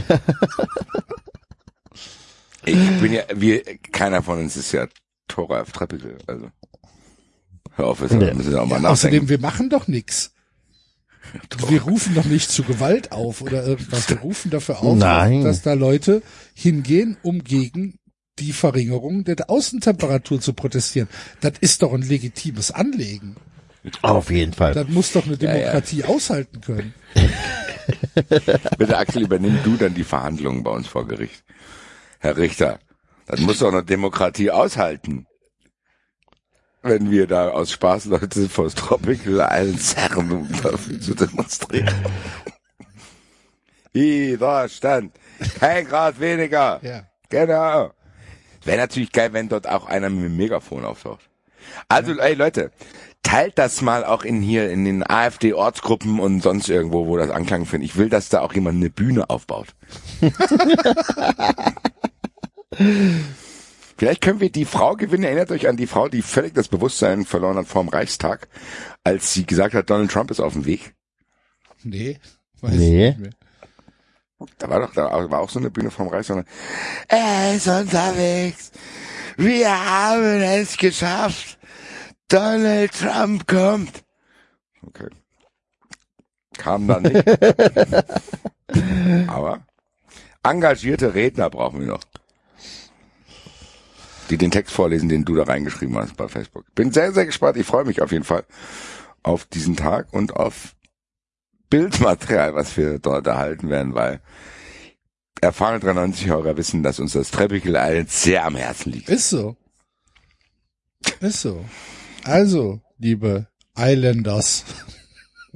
Ich 2.63 2.99
bin 2.99 3.13
ja, 3.13 3.23
wir, 3.33 3.63
keiner 3.91 4.23
von 4.23 4.39
uns 4.39 4.55
ist 4.55 4.71
ja 4.71 4.87
Tora 5.27 5.61
F. 5.61 5.71
Treppel, 5.71 6.17
also. 6.25 6.49
Hör 7.75 7.87
auf, 7.87 8.01
jetzt 8.01 8.13
Nee. 8.13 8.33
müssen 8.33 8.51
wir 8.51 8.61
auch 8.61 8.67
mal 8.67 8.81
Ja, 8.81 8.89
außerdem, 8.89 9.29
wir 9.29 9.39
machen 9.39 9.69
doch 9.69 9.87
nichts. 9.87 10.31
Wir 11.67 11.81
rufen 11.81 12.13
doch 12.13 12.23
nicht 12.23 12.49
zu 12.51 12.63
Gewalt 12.63 13.11
auf 13.11 13.41
oder 13.41 13.65
irgendwas. 13.65 14.07
Wir 14.09 14.17
rufen 14.19 14.51
dafür 14.51 14.81
auf, 14.81 14.95
Nein. 14.95 15.43
dass 15.43 15.63
da 15.63 15.73
Leute 15.73 16.21
hingehen, 16.53 17.17
um 17.23 17.43
gegen 17.43 17.97
die 18.39 18.53
Verringerung 18.53 19.23
der 19.23 19.49
Außentemperatur 19.49 20.39
zu 20.39 20.53
protestieren. 20.53 21.09
Das 21.41 21.53
ist 21.59 21.81
doch 21.81 21.93
ein 21.93 22.03
legitimes 22.03 22.71
Anliegen. 22.71 23.35
Auf 24.03 24.29
jeden 24.29 24.53
Fall. 24.53 24.73
Das 24.73 24.87
muss 24.87 25.11
doch 25.13 25.25
eine 25.25 25.33
ja. 25.33 25.39
Demokratie 25.51 26.03
aushalten 26.03 26.61
können. 26.61 26.93
Bitte 28.77 28.97
Axel, 28.97 29.23
übernimm 29.23 29.57
du 29.63 29.77
dann 29.77 29.93
die 29.93 30.03
Verhandlungen 30.03 30.63
bei 30.63 30.71
uns 30.71 30.87
vor 30.87 31.07
Gericht. 31.07 31.43
Herr 32.19 32.37
Richter, 32.37 32.79
das 33.25 33.39
muss 33.41 33.59
doch 33.59 33.71
eine 33.71 33.83
Demokratie 33.83 34.51
aushalten. 34.51 35.25
Wenn 36.87 37.09
wir 37.09 37.25
da 37.25 37.49
aus 37.49 37.71
Spaß 37.71 38.05
Leute 38.05 38.47
vor 38.47 38.65
das 38.65 38.75
Tropical 38.75 39.49
Island 39.51 39.81
zerren, 39.81 40.31
um 40.31 40.47
dafür 40.61 41.01
zu 41.01 41.15
demonstrieren. 41.15 41.89
Widerstand. 43.91 45.11
Kein 45.59 45.87
Grad 45.87 46.19
weniger. 46.19 46.79
Ja. 46.83 47.07
Genau. 47.29 47.89
Wäre 48.63 48.77
natürlich 48.77 49.11
geil, 49.11 49.33
wenn 49.33 49.49
dort 49.49 49.67
auch 49.67 49.87
einer 49.87 50.11
mit 50.11 50.25
dem 50.25 50.37
Megafon 50.37 50.85
auftaucht. 50.85 51.27
Also, 51.87 52.11
ey 52.19 52.35
Leute, 52.35 52.69
teilt 53.23 53.57
das 53.57 53.81
mal 53.81 54.05
auch 54.05 54.23
in 54.23 54.43
hier 54.43 54.69
in 54.69 54.85
den 54.85 55.03
AfD-Ortsgruppen 55.09 56.19
und 56.19 56.43
sonst 56.43 56.69
irgendwo, 56.69 57.07
wo 57.07 57.17
das 57.17 57.31
Anklang 57.31 57.65
findet. 57.65 57.89
Ich 57.89 57.97
will, 57.97 58.09
dass 58.09 58.29
da 58.29 58.41
auch 58.41 58.53
jemand 58.53 58.77
eine 58.77 58.91
Bühne 58.91 59.27
aufbaut. 59.31 59.69
Vielleicht 63.97 64.21
können 64.21 64.41
wir 64.41 64.51
die 64.51 64.65
Frau 64.65 64.95
gewinnen. 64.95 65.23
Erinnert 65.23 65.51
euch 65.51 65.67
an 65.67 65.77
die 65.77 65.87
Frau, 65.87 66.09
die 66.09 66.21
völlig 66.21 66.53
das 66.53 66.67
Bewusstsein 66.67 67.25
verloren 67.25 67.57
hat 67.57 67.67
vor 67.67 67.83
dem 67.83 67.89
Reichstag, 67.89 68.47
als 69.03 69.33
sie 69.33 69.45
gesagt 69.45 69.73
hat, 69.73 69.89
Donald 69.89 70.11
Trump 70.11 70.31
ist 70.31 70.41
auf 70.41 70.53
dem 70.53 70.65
Weg. 70.65 70.93
Nee. 71.83 72.19
Weiß 72.61 72.73
Nee. 72.73 73.09
ich 73.09 73.17
nicht 73.17 73.19
mehr. 74.39 74.47
Da 74.57 74.69
war 74.69 74.79
doch, 74.81 74.93
da 74.93 75.31
war 75.31 75.39
auch 75.39 75.49
so 75.49 75.59
eine 75.59 75.69
Bühne 75.69 75.91
vom 75.91 76.09
Reichstag. 76.09 76.45
Er 77.07 77.55
ist 77.55 77.67
unterwegs. 77.67 78.71
Wir 79.37 79.69
haben 79.69 80.41
es 80.41 80.75
geschafft. 80.77 81.57
Donald 82.27 82.91
Trump 82.91 83.47
kommt. 83.47 84.03
Okay. 84.85 85.07
Kam 86.57 86.87
dann 86.87 87.03
nicht. 87.03 87.23
Aber 89.29 89.65
engagierte 90.43 91.13
Redner 91.13 91.49
brauchen 91.49 91.79
wir 91.79 91.87
noch. 91.87 92.01
Die 94.29 94.37
den 94.37 94.51
Text 94.51 94.73
vorlesen, 94.73 95.09
den 95.09 95.25
du 95.25 95.35
da 95.35 95.43
reingeschrieben 95.43 95.97
hast 95.97 96.17
bei 96.17 96.27
Facebook. 96.27 96.65
Bin 96.75 96.91
sehr, 96.91 97.11
sehr 97.11 97.25
gespannt. 97.25 97.57
Ich 97.57 97.65
freue 97.65 97.85
mich 97.85 98.01
auf 98.01 98.11
jeden 98.11 98.23
Fall 98.23 98.43
auf 99.23 99.45
diesen 99.45 99.75
Tag 99.75 100.13
und 100.13 100.35
auf 100.35 100.75
Bildmaterial, 101.69 102.55
was 102.55 102.77
wir 102.77 102.99
dort 102.99 103.27
erhalten 103.27 103.69
werden, 103.69 103.95
weil 103.95 104.21
erfahrene 105.41 105.79
93-Hörer 105.79 106.57
wissen, 106.57 106.83
dass 106.83 106.99
uns 106.99 107.13
das 107.13 107.31
Tropical 107.31 107.75
Island 107.75 108.09
sehr 108.11 108.45
am 108.45 108.55
Herzen 108.55 108.91
liegt. 108.91 109.09
Ist 109.09 109.29
so. 109.29 109.57
Ist 111.19 111.41
so. 111.41 111.65
Also, 112.23 112.81
liebe 112.97 113.47
Islanders, 113.77 114.63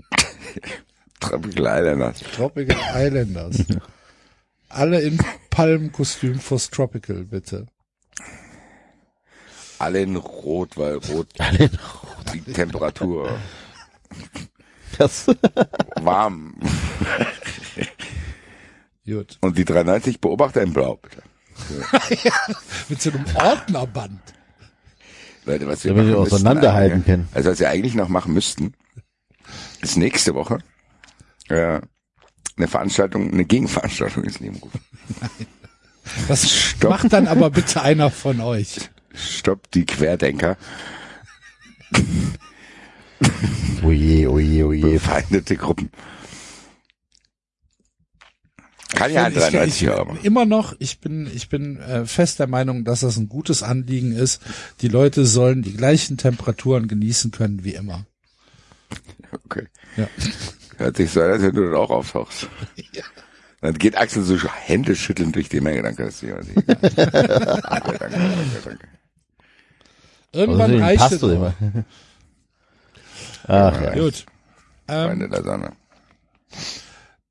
Tropical 1.20 1.66
Islanders. 1.68 2.20
Tropical 2.20 2.78
Islanders. 2.96 3.66
Alle 4.70 5.02
in 5.02 5.20
Palmkostüm 5.50 6.40
fürs 6.40 6.70
Tropical, 6.70 7.24
bitte. 7.24 7.66
Alle 9.80 10.02
in 10.02 10.16
Rot, 10.16 10.78
weil 10.78 10.96
Rot 10.96 11.28
Alle 11.40 11.66
in 11.66 12.44
die 12.46 12.54
Temperatur 12.54 13.40
Das, 14.98 15.28
warm. 16.02 16.56
Gut. 19.06 19.38
Und 19.42 19.58
die 19.58 19.66
93 19.66 20.20
Beobachter 20.20 20.62
in 20.62 20.74
Blau, 20.74 20.98
bitte. 20.98 21.24
Mit 22.90 23.02
so 23.02 23.12
einem 23.12 23.26
Ordnerband. 23.36 24.22
Leute, 25.46 25.68
was 25.68 25.84
wir 25.84 25.96
wir 25.96 26.04
müssten 26.04 26.18
auseinanderhalten 26.20 27.06
können. 27.06 27.30
Also 27.34 27.50
was 27.50 27.60
wir 27.60 27.70
eigentlich 27.70 27.96
noch 27.96 28.10
machen 28.10 28.34
müssten, 28.34 28.74
ist 29.82 29.98
nächste 29.98 30.36
Woche 30.36 30.60
äh, 31.50 31.82
eine 32.58 32.68
Veranstaltung, 32.68 33.32
eine 33.32 33.46
Gegenveranstaltung 33.46 34.24
ins 34.24 34.40
Leben 34.40 34.58
rufen. 34.58 34.82
Das 36.28 36.52
Stopp. 36.52 36.90
macht 36.92 37.14
dann 37.14 37.28
aber 37.28 37.50
bitte 37.50 37.82
einer 37.82 38.12
von 38.12 38.42
euch. 38.42 38.90
Stopp 39.20 39.72
die 39.72 39.86
Querdenker, 39.86 40.58
oje, 43.84 44.30
oje, 44.30 44.66
oje. 44.66 44.82
befeindete 44.82 45.56
Gruppen. 45.58 45.90
Kann 48.96 49.14
ja 49.14 49.26
ein 49.26 49.32
ich, 49.32 49.38
ich, 49.38 49.50
93 49.50 49.88
machen. 49.88 50.20
immer 50.24 50.46
noch, 50.46 50.76
ich 50.80 51.00
bin, 51.00 51.30
ich 51.34 51.48
bin 51.48 51.78
äh, 51.78 52.06
fest 52.06 52.40
der 52.40 52.48
Meinung, 52.48 52.84
dass 52.84 53.02
das 53.02 53.18
ein 53.18 53.30
gutes 53.30 53.64
Anliegen 53.64 54.12
ist. 54.12 54.42
Die 54.82 54.88
Leute 54.88 55.26
sollen 55.26 55.62
die 55.62 55.74
gleichen 55.74 56.18
Temperaturen 56.18 56.88
genießen 56.88 57.32
können 57.32 57.64
wie 57.64 57.76
immer. 57.76 58.06
Okay. 59.46 59.68
Ja. 59.96 60.08
Hört 60.78 60.98
sich 60.98 61.12
so 61.12 61.22
an, 61.22 61.32
als 61.32 61.44
wenn 61.44 61.54
du 61.54 61.66
dann 61.66 61.76
auch 61.76 61.92
auftauchst. 61.92 62.48
Dann 63.62 63.74
geht 63.78 63.98
Axel 63.98 64.24
so 64.24 64.38
Hände 64.48 64.96
schütteln 64.96 65.32
durch 65.32 65.50
die 65.50 65.62
Menge, 65.62 65.82
dann 65.84 65.96
kannst 65.96 66.22
du 66.24 66.28
sehen. 66.28 66.64
danke, 66.66 66.90
danke, 66.96 68.00
danke, 68.00 68.62
danke. 68.64 68.88
Irgendwann 70.32 70.82
Außerdem 70.82 70.82
reicht 70.84 71.12
es. 71.12 71.24
immer. 71.24 71.54
Ach 73.48 73.82
ja. 73.82 73.94
Gut. 73.96 74.26
Ähm, 74.88 75.30
der 75.30 75.44
Sonne. 75.44 75.72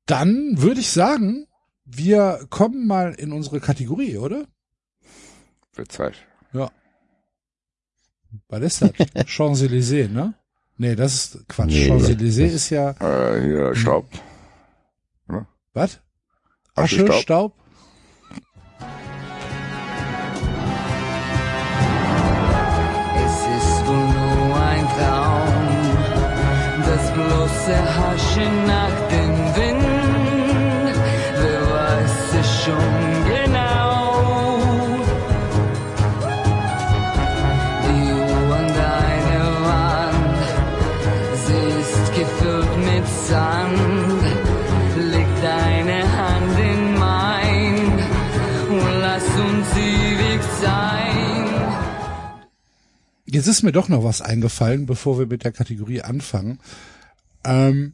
dann 0.05 0.53
würde 0.61 0.79
ich 0.81 0.89
sagen, 0.91 1.45
wir 1.85 2.45
kommen 2.49 2.87
mal 2.87 3.13
in 3.13 3.31
unsere 3.33 3.59
Kategorie, 3.59 4.17
oder? 4.17 4.45
Wird 5.73 5.91
Zeit. 5.91 6.15
Ja. 6.53 6.71
Was 8.47 8.61
ist 8.61 8.81
das? 8.81 8.91
Champs-Élysées, 9.27 10.07
ne? 10.09 10.33
Nee, 10.77 10.95
das 10.95 11.13
ist 11.35 11.47
Quatsch. 11.49 11.67
Nee, 11.71 11.87
Champs-Élysées 11.89 12.53
ist 12.53 12.69
ja, 12.69 12.91
Äh, 12.99 13.41
hier, 13.41 13.75
Staub. 13.75 14.07
was? 15.73 15.99
Asche, 16.75 16.95
Asche, 16.95 17.05
Staub. 17.05 17.21
Staub? 17.21 17.58
Traum, 24.99 25.67
das 26.85 27.11
bloße 27.11 27.75
Haschen 27.95 28.65
nach 28.67 28.95
dem 29.09 29.55
Wind. 29.55 29.98
Jetzt 53.31 53.47
ist 53.47 53.63
mir 53.63 53.71
doch 53.71 53.89
noch 53.89 54.03
was 54.03 54.21
eingefallen, 54.21 54.85
bevor 54.85 55.19
wir 55.19 55.27
mit 55.27 55.43
der 55.43 55.51
Kategorie 55.51 56.01
anfangen. 56.01 56.59
Ähm, 57.43 57.93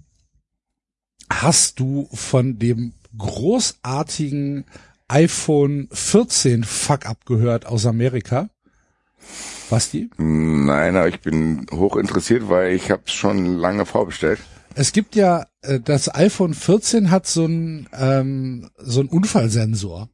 hast 1.30 1.80
du 1.80 2.08
von 2.14 2.58
dem 2.58 2.94
großartigen 3.18 4.66
iPhone 5.08 5.90
14 5.92 6.64
Fuck-up 6.64 7.26
gehört 7.26 7.66
aus 7.66 7.86
Amerika? 7.86 8.50
Basti? 9.70 10.10
Nein, 10.18 10.96
aber 10.96 11.08
ich 11.10 11.20
bin 11.20 11.66
hoch 11.72 11.98
interessiert, 11.98 12.48
weil 12.50 12.74
ich 12.74 12.92
habe 12.92 13.04
schon 13.06 13.58
lange 13.58 13.86
vorbestellt. 13.86 14.40
Es 14.74 14.94
gibt 14.94 15.16
ja, 15.16 15.48
äh, 15.62 15.80
das 15.80 16.14
iPhone 16.14 16.54
14 16.54 17.12
hat 17.12 17.28
so 17.28 17.46
ein 17.46 17.88
ähm, 17.94 18.70
so 18.78 19.02
ein 19.02 19.08
Unfallsensor. 19.08 20.10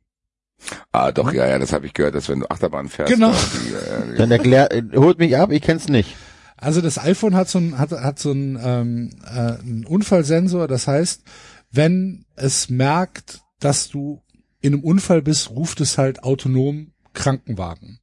Ah, 0.92 1.12
doch, 1.12 1.34
ja, 1.34 1.48
ja, 1.48 1.60
das 1.60 1.74
habe 1.74 1.86
ich 1.86 1.94
gehört, 1.94 2.16
dass 2.16 2.30
wenn 2.30 2.42
du 2.42 2.50
Achterbahn 2.50 2.90
fährst. 2.90 3.12
Genau. 3.12 3.32
Die, 3.32 3.74
äh, 3.74 4.12
die, 4.12 4.18
Dann 4.18 4.32
erklär, 4.32 4.72
äh, 4.72 4.84
holt 4.96 5.20
mich 5.20 5.36
ab, 5.38 5.52
ich 5.52 5.62
kenn's 5.62 5.88
nicht. 5.88 6.16
Also 6.58 6.82
das 6.82 7.00
iPhone 7.00 7.36
hat 7.36 7.50
so 7.50 7.58
ein 7.58 7.80
hat, 7.80 7.92
hat 7.92 8.20
so 8.20 8.32
ein, 8.32 8.60
ähm, 8.62 9.10
äh, 9.26 9.60
einen 9.60 9.86
Unfallsensor. 9.86 10.68
Das 10.68 10.88
heißt, 10.88 11.24
wenn 11.72 12.26
es 12.36 12.70
merkt, 12.70 13.42
dass 13.60 13.90
du 13.90 14.22
in 14.62 14.74
einem 14.74 14.84
Unfall 14.84 15.22
bist, 15.22 15.50
ruft 15.50 15.82
es 15.82 15.98
halt 15.98 16.24
autonom 16.24 16.92
Krankenwagen. 17.14 18.00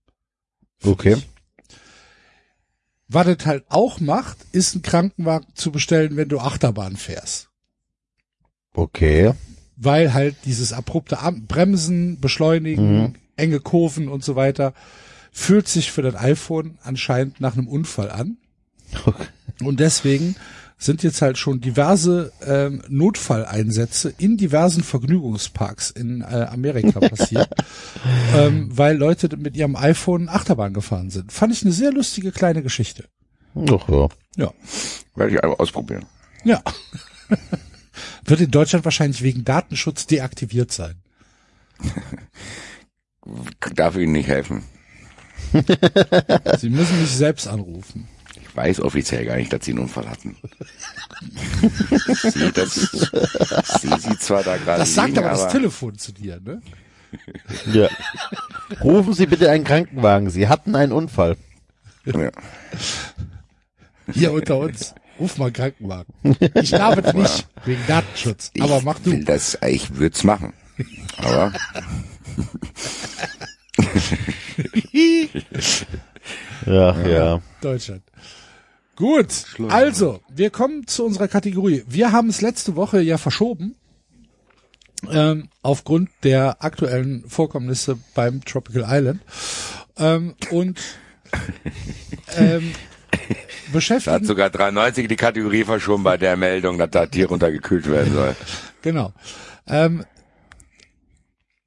Okay. 0.85 1.17
Was 3.07 3.27
es 3.27 3.47
halt 3.47 3.65
auch 3.69 4.01
macht, 4.01 4.39
ist 4.53 4.75
einen 4.75 4.83
Krankenwagen 4.83 5.49
zu 5.55 5.73
bestellen, 5.73 6.17
wenn 6.17 6.28
du 6.28 6.41
Achterbahn 6.41 6.97
fährst. 6.97 7.49
Okay. 8.75 9.33
Weil 9.81 10.12
halt 10.12 10.34
dieses 10.44 10.73
abrupte 10.73 11.18
Bremsen, 11.47 12.18
Beschleunigen, 12.20 12.98
Mhm. 12.98 13.15
enge 13.36 13.60
Kurven 13.60 14.08
und 14.08 14.24
so 14.24 14.34
weiter, 14.36 14.74
fühlt 15.31 15.68
sich 15.68 15.92
für 15.92 16.02
das 16.02 16.16
iPhone 16.16 16.78
anscheinend 16.82 17.40
nach 17.40 17.57
einem 17.57 17.68
Unfall 17.68 18.10
an. 18.10 18.39
Und 19.62 19.78
deswegen 19.81 20.34
sind 20.81 21.02
jetzt 21.02 21.23
halt 21.23 21.39
schon 21.39 21.60
diverse 21.60 22.32
ähm, 22.44 22.82
Notfalleinsätze 22.89 24.15
in 24.18 24.36
diversen 24.36 24.82
Vergnügungsparks 24.82 25.90
in 25.90 26.23
äh, 26.23 26.47
Amerika 26.50 27.00
passiert, 27.08 27.48
ähm, 28.36 28.68
weil 28.76 28.97
Leute 28.97 29.36
mit 29.36 29.57
ihrem 29.57 29.76
iPhone 29.76 30.28
Achterbahn 30.28 30.74
gefahren 30.74 31.10
sind. 31.10 31.32
Fand 31.32 31.52
ich 31.52 31.62
eine 31.62 31.73
sehr 31.73 31.92
lustige 31.92 32.31
kleine 32.32 32.62
Geschichte. 32.62 33.05
Doch, 33.55 33.89
ja. 33.89 34.08
Ja. 34.36 34.52
Werde 35.16 35.32
ich 35.34 35.42
einfach 35.42 35.58
ausprobieren. 35.58 36.05
Ja. 36.44 36.62
Wird 38.28 38.40
in 38.40 38.50
Deutschland 38.50 38.84
wahrscheinlich 38.84 39.23
wegen 39.23 39.44
Datenschutz 39.44 40.07
deaktiviert 40.07 40.70
sein. 40.70 40.97
Darf 43.74 43.97
Ihnen 43.97 44.12
nicht 44.12 44.28
helfen. 44.28 44.65
Sie 46.58 46.68
müssen 46.68 47.00
mich 47.00 47.10
selbst 47.10 47.48
anrufen. 47.48 48.07
Ich 48.42 48.55
weiß 48.57 48.81
offiziell 48.81 49.24
gar 49.24 49.36
nicht, 49.36 49.52
dass 49.52 49.65
Sie 49.65 49.70
einen 49.70 49.81
Unfall 49.81 50.10
hatten. 50.10 50.36
Sie, 52.23 52.52
das, 52.52 52.74
Sie 53.81 53.98
sieht 53.98 54.20
zwar 54.20 54.42
da 54.42 54.57
gerade 54.57 54.81
Das 54.81 54.94
sagt 54.94 55.08
liegen, 55.08 55.20
aber 55.20 55.31
das 55.31 55.50
Telefon 55.52 55.97
zu 55.97 56.12
dir, 56.12 56.40
ne? 56.40 56.60
ja. 57.73 57.89
Rufen 58.82 59.15
Sie 59.15 59.26
bitte 59.26 59.50
einen 59.50 59.65
Krankenwagen. 59.65 60.28
Sie 60.28 60.48
hatten 60.48 60.74
einen 60.74 60.92
Unfall. 60.92 61.36
Ja. 62.05 62.31
Hier 64.12 64.32
unter 64.32 64.58
uns. 64.58 64.94
Ruf 65.19 65.37
mal 65.39 65.47
einen 65.47 65.53
Krankenwagen. 65.55 66.15
Ich 66.55 66.71
darf 66.71 66.97
es 66.99 67.13
nicht, 67.15 67.49
wegen 67.65 67.81
Datenschutz. 67.87 68.51
Ich 68.55 68.63
Aber 68.63 68.81
mach 68.83 68.99
du. 69.01 69.13
will 69.13 69.25
das, 69.25 69.59
ich 69.67 69.95
würde 69.97 70.15
es 70.15 70.25
machen. 70.25 70.53
Aber 71.19 71.53
Ja, 76.67 77.07
ja. 77.09 77.41
Deutschland. 77.61 78.03
Gut, 78.97 79.29
also, 79.69 80.21
wir 80.29 80.51
kommen 80.51 80.87
zu 80.89 81.05
unserer 81.05 81.29
Kategorie. 81.29 81.85
Wir 81.87 82.11
haben 82.11 82.29
es 82.29 82.41
letzte 82.41 82.75
Woche 82.75 83.01
ja 83.01 83.17
verschoben, 83.17 83.77
ähm, 85.09 85.51
aufgrund 85.63 86.11
der 86.25 86.65
aktuellen 86.65 87.23
Vorkommnisse 87.29 87.97
beim 88.15 88.45
Tropical 88.45 88.85
Island. 88.89 89.21
Ähm, 89.97 90.35
und 90.51 90.81
ähm, 92.37 92.73
da 93.34 93.34
hat 93.34 93.73
beschäftigen, 93.73 94.24
sogar 94.24 94.50
93 94.50 95.08
die 95.08 95.16
Kategorie 95.16 95.65
verschoben 95.65 96.02
bei 96.02 96.16
der 96.16 96.36
Meldung, 96.36 96.78
dass 96.78 96.90
da 96.90 97.07
Tier 97.07 97.28
runtergekühlt 97.28 97.90
werden 97.90 98.12
soll. 98.12 98.36
genau, 98.82 99.12
ähm, 99.66 100.05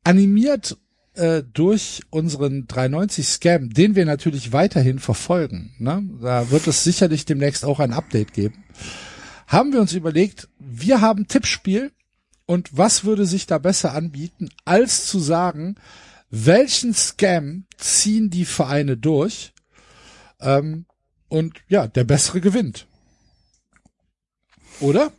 animiert 0.03 0.77
äh, 1.13 1.43
durch 1.43 2.01
unseren 2.09 2.67
390 2.67 3.27
Scam, 3.27 3.69
den 3.69 3.95
wir 3.95 4.05
natürlich 4.05 4.53
weiterhin 4.53 4.99
verfolgen, 4.99 5.75
ne? 5.79 6.03
da 6.21 6.49
wird 6.51 6.67
es 6.67 6.83
sicherlich 6.83 7.25
demnächst 7.25 7.65
auch 7.65 7.79
ein 7.79 7.93
Update 7.93 8.33
geben, 8.33 8.63
haben 9.47 9.73
wir 9.73 9.81
uns 9.81 9.93
überlegt, 9.93 10.47
wir 10.59 11.01
haben 11.01 11.27
Tippspiel 11.27 11.91
und 12.45 12.77
was 12.77 13.03
würde 13.03 13.25
sich 13.25 13.45
da 13.45 13.57
besser 13.57 13.93
anbieten, 13.93 14.49
als 14.65 15.05
zu 15.05 15.19
sagen, 15.19 15.75
welchen 16.29 16.93
Scam 16.93 17.65
ziehen 17.77 18.29
die 18.29 18.45
Vereine 18.45 18.95
durch 18.95 19.53
ähm, 20.39 20.85
und 21.31 21.61
ja, 21.69 21.87
der 21.87 22.03
bessere 22.03 22.41
gewinnt. 22.41 22.87
Oder? 24.81 25.11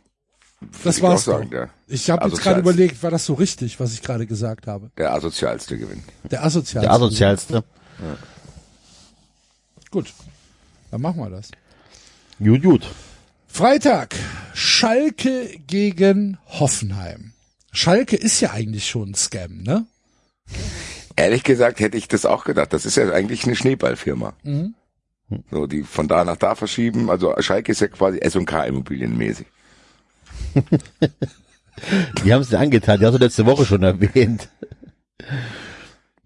Das 0.83 0.97
ich 0.97 1.03
war's 1.03 1.25
sagen, 1.25 1.49
doch. 1.49 1.67
Ich 1.87 2.09
habe 2.09 2.27
jetzt 2.27 2.41
gerade 2.41 2.59
überlegt, 2.59 3.01
war 3.01 3.11
das 3.11 3.25
so 3.25 3.33
richtig, 3.33 3.79
was 3.79 3.93
ich 3.93 4.01
gerade 4.01 4.27
gesagt 4.27 4.67
habe? 4.67 4.91
Der 4.97 5.11
asozialste 5.13 5.77
gewinnt. 5.77 6.03
Der 6.29 6.45
asozialste. 6.45 6.87
Der 6.87 6.91
asozialste. 6.91 7.63
Gut, 9.89 10.13
dann 10.91 11.01
machen 11.01 11.19
wir 11.19 11.29
das. 11.29 11.49
Gut, 12.39 12.61
gut. 12.61 12.87
Freitag, 13.47 14.15
Schalke 14.53 15.49
gegen 15.67 16.37
Hoffenheim. 16.47 17.33
Schalke 17.71 18.15
ist 18.15 18.39
ja 18.39 18.51
eigentlich 18.51 18.87
schon 18.87 19.11
ein 19.11 19.15
Scam, 19.15 19.63
ne? 19.63 19.87
Ehrlich 21.15 21.43
gesagt 21.43 21.79
hätte 21.79 21.97
ich 21.97 22.07
das 22.07 22.25
auch 22.25 22.43
gedacht. 22.43 22.71
Das 22.71 22.85
ist 22.85 22.97
ja 22.97 23.11
eigentlich 23.11 23.45
eine 23.45 23.55
Schneeballfirma. 23.55 24.33
Mhm. 24.43 24.75
So, 25.51 25.67
die 25.67 25.83
von 25.83 26.07
da 26.07 26.23
nach 26.23 26.37
da 26.37 26.55
verschieben. 26.55 27.09
Also 27.09 27.33
Schalke 27.39 27.71
ist 27.71 27.81
ja 27.81 27.87
quasi 27.87 28.19
S&K 28.19 28.63
Immobilienmäßig. 28.65 29.45
Die 32.23 32.31
haben 32.33 32.41
es 32.41 32.49
dir 32.49 32.59
angetan. 32.59 32.99
Die 32.99 33.05
hast 33.05 33.13
du 33.13 33.17
letzte 33.19 33.45
Woche 33.45 33.65
schon 33.65 33.81
erwähnt. 33.83 34.47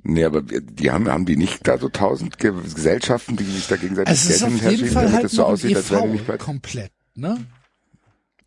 Nee, 0.04 0.24
aber 0.26 0.50
wir- 0.50 0.62
die 0.62 0.92
haben, 0.92 1.10
haben 1.10 1.26
die 1.26 1.38
nicht 1.38 1.66
da 1.68 1.78
so 1.78 1.90
tausend 1.90 2.38
Ge 2.38 2.52
Gesellschaften, 2.52 3.36
die 3.38 3.44
sich 3.44 3.68
da 3.68 3.76
gegenseitig 3.78 4.14
Es 4.14 4.30
ist 4.30 4.40
Geld 4.42 4.44
auf 4.44 4.62
jeden 4.62 4.78
schieben, 4.78 4.92
Fall 4.92 5.04
damit 5.04 5.16
halt 5.16 5.26
es 5.26 5.32
so 5.34 5.44
aussieht, 5.46 5.76
als 5.76 5.90
wäre 5.92 6.04
die 6.04 6.08
nicht 6.10 6.22
EV 6.22 6.26
pleite? 6.26 6.44
komplett, 6.44 6.92
ne? 7.16 7.38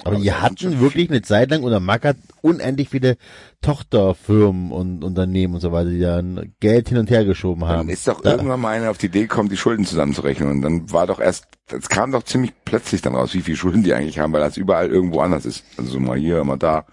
Aber 0.04 0.16
die 0.16 0.32
hatten 0.32 0.56
schon 0.56 0.80
wirklich 0.80 1.10
eine 1.10 1.22
Zeit 1.22 1.50
lang 1.50 1.62
unter 1.62 1.80
Mackert 1.80 2.16
unendlich 2.42 2.88
viele 2.88 3.16
Tochterfirmen 3.60 4.72
und 4.72 5.04
Unternehmen 5.04 5.54
und 5.54 5.60
so 5.60 5.72
weiter, 5.72 5.90
die 5.90 6.00
dann 6.00 6.52
Geld 6.60 6.88
hin 6.88 6.98
und 6.98 7.10
her 7.10 7.24
geschoben 7.24 7.64
haben. 7.66 7.78
Dann 7.78 7.88
ist 7.88 8.06
doch 8.08 8.20
Da- 8.20 8.32
irgendwann 8.32 8.60
mal 8.60 8.70
einer 8.76 8.90
auf 8.90 8.98
die 8.98 9.06
Idee 9.06 9.22
gekommen, 9.22 9.48
die 9.48 9.56
Schulden 9.56 9.84
zusammenzurechnen. 9.84 10.50
Und 10.50 10.62
dann 10.62 10.90
war 10.92 11.06
doch 11.06 11.20
erst, 11.20 11.44
es 11.70 11.88
kam 11.88 12.12
doch 12.12 12.22
ziemlich 12.22 12.52
plötzlich 12.64 13.02
dann 13.02 13.14
raus, 13.14 13.34
wie 13.34 13.42
viel 13.42 13.56
Schulden 13.56 13.82
die 13.82 13.94
eigentlich 13.94 14.18
haben, 14.18 14.32
weil 14.32 14.40
das 14.40 14.56
überall 14.56 14.88
irgendwo 14.88 15.20
anders 15.20 15.44
ist. 15.46 15.64
Also 15.76 15.92
so 15.92 16.00
mal 16.00 16.18
hier, 16.18 16.42
mal 16.44 16.56
da. 16.56 16.84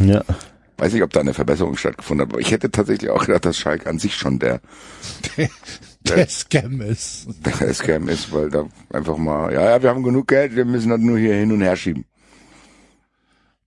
Ja. 0.00 0.22
Weiß 0.76 0.92
nicht, 0.92 1.02
ob 1.04 1.12
da 1.12 1.20
eine 1.20 1.34
Verbesserung 1.34 1.76
stattgefunden 1.76 2.26
hat, 2.26 2.32
aber 2.32 2.40
ich 2.40 2.50
hätte 2.50 2.70
tatsächlich 2.70 3.08
auch 3.10 3.24
gedacht, 3.26 3.44
dass 3.44 3.56
Schalke 3.56 3.88
an 3.88 3.98
sich 4.00 4.16
schon 4.16 4.38
der, 4.40 4.60
Der 6.08 6.28
Scam 6.28 6.80
ist. 6.82 7.26
der 7.46 7.72
Scam 7.72 8.08
ist, 8.08 8.30
weil 8.32 8.50
da 8.50 8.66
einfach 8.92 9.16
mal, 9.16 9.52
ja, 9.54 9.70
ja, 9.70 9.82
wir 9.82 9.88
haben 9.88 10.02
genug 10.02 10.28
Geld, 10.28 10.54
wir 10.54 10.64
müssen 10.66 10.90
das 10.90 10.98
nur 11.00 11.16
hier 11.18 11.34
hin 11.34 11.50
und 11.52 11.62
her 11.62 11.76
schieben. 11.76 12.04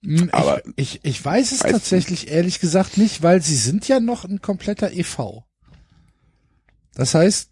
Hm, 0.08 0.30
Aber- 0.32 0.62
ich, 0.78 0.96
ich, 0.96 1.00
ich 1.04 1.26
weiß 1.26 1.52
es 1.52 1.64
Weiß 1.64 1.72
tatsächlich 1.72 2.32
ehrlich 2.32 2.60
gesagt 2.62 2.98
nicht, 2.98 3.24
weil 3.24 3.42
sie 3.42 3.58
sind 3.58 3.88
ja 3.90 4.00
noch 4.00 4.24
ein 4.24 4.42
kompletter 4.42 4.92
EV. 4.94 5.44
Das 6.96 7.14
heißt, 7.14 7.50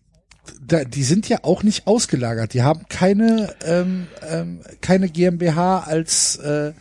da, 0.62 0.86
die 0.86 1.04
sind 1.04 1.28
ja 1.28 1.40
auch 1.44 1.64
nicht 1.64 1.86
ausgelagert. 1.86 2.54
Die 2.54 2.62
haben 2.64 2.86
keine 2.88 3.54
ähm, 3.66 4.08
ähm, 4.30 4.62
keine 4.80 5.10
GmbH 5.10 5.80
als 5.80 6.38
äh, 6.38 6.72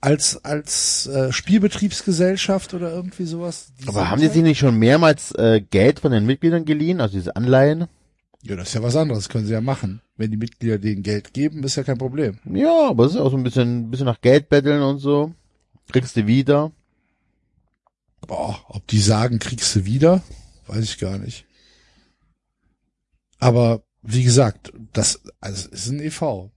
als 0.00 0.44
als 0.44 1.06
äh, 1.06 1.32
Spielbetriebsgesellschaft 1.32 2.72
oder 2.74 2.92
irgendwie 2.92 3.24
sowas. 3.24 3.72
Die 3.82 3.88
Aber 3.88 4.10
haben 4.10 4.20
die 4.20 4.28
sich 4.28 4.42
nicht 4.42 4.58
schon 4.58 4.78
mehrmals 4.78 5.32
äh, 5.32 5.60
Geld 5.60 6.00
von 6.00 6.12
den 6.12 6.24
Mitgliedern 6.26 6.64
geliehen, 6.66 7.00
also 7.00 7.16
diese 7.16 7.34
Anleihen? 7.36 7.86
Ja, 8.42 8.54
das 8.54 8.68
ist 8.68 8.74
ja 8.74 8.82
was 8.82 8.96
anderes, 8.96 9.28
können 9.28 9.46
sie 9.46 9.54
ja 9.54 9.60
machen. 9.62 10.02
Wenn 10.16 10.30
die 10.30 10.36
Mitglieder 10.36 10.78
denen 10.78 11.02
Geld 11.02 11.34
geben, 11.34 11.64
ist 11.64 11.76
ja 11.76 11.82
kein 11.82 11.98
Problem. 11.98 12.38
Ja, 12.44 12.88
aber 12.88 13.06
es 13.06 13.12
ist 13.12 13.20
auch 13.20 13.30
so 13.30 13.36
ein 13.36 13.42
bisschen, 13.42 13.90
bisschen 13.90 14.06
nach 14.06 14.20
Geld 14.20 14.48
betteln 14.48 14.82
und 14.82 14.98
so. 14.98 15.34
Kriegst 15.90 16.16
du 16.16 16.26
wieder. 16.26 16.72
Boah, 18.26 18.64
ob 18.68 18.86
die 18.86 19.00
sagen, 19.00 19.38
kriegst 19.38 19.74
du 19.74 19.84
wieder, 19.84 20.22
weiß 20.66 20.84
ich 20.84 20.98
gar 20.98 21.18
nicht. 21.18 21.46
Aber 23.38 23.82
wie 24.02 24.22
gesagt, 24.22 24.72
das 24.92 25.20
also 25.40 25.68
ist 25.70 25.88
ein 25.88 26.00
EV. 26.00 26.50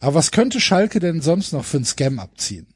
Aber 0.00 0.14
was 0.14 0.30
könnte 0.30 0.60
Schalke 0.60 1.00
denn 1.00 1.20
sonst 1.20 1.52
noch 1.52 1.64
für 1.64 1.78
einen 1.78 1.86
Scam 1.86 2.18
abziehen? 2.18 2.66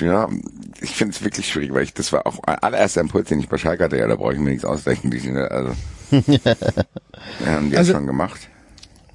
Ja, 0.00 0.28
ich 0.80 0.90
finde 0.90 1.14
es 1.14 1.22
wirklich 1.22 1.48
schwierig, 1.48 1.72
weil 1.72 1.82
ich, 1.84 1.94
das 1.94 2.12
war 2.12 2.26
auch 2.26 2.38
allererster 2.44 3.00
Impuls, 3.00 3.28
den 3.28 3.40
ich 3.40 3.48
bei 3.48 3.58
Schalke 3.58 3.84
hatte. 3.84 3.96
Ja, 3.98 4.06
da 4.06 4.16
brauche 4.16 4.32
ich 4.34 4.38
mir 4.38 4.50
nichts 4.50 4.64
ausdenken. 4.64 5.10
Die 5.10 5.18
sind, 5.18 5.36
also, 5.36 5.74
haben 7.44 7.70
die 7.70 7.76
Also- 7.76 7.92
schon 7.92 8.06
gemacht. 8.06 8.48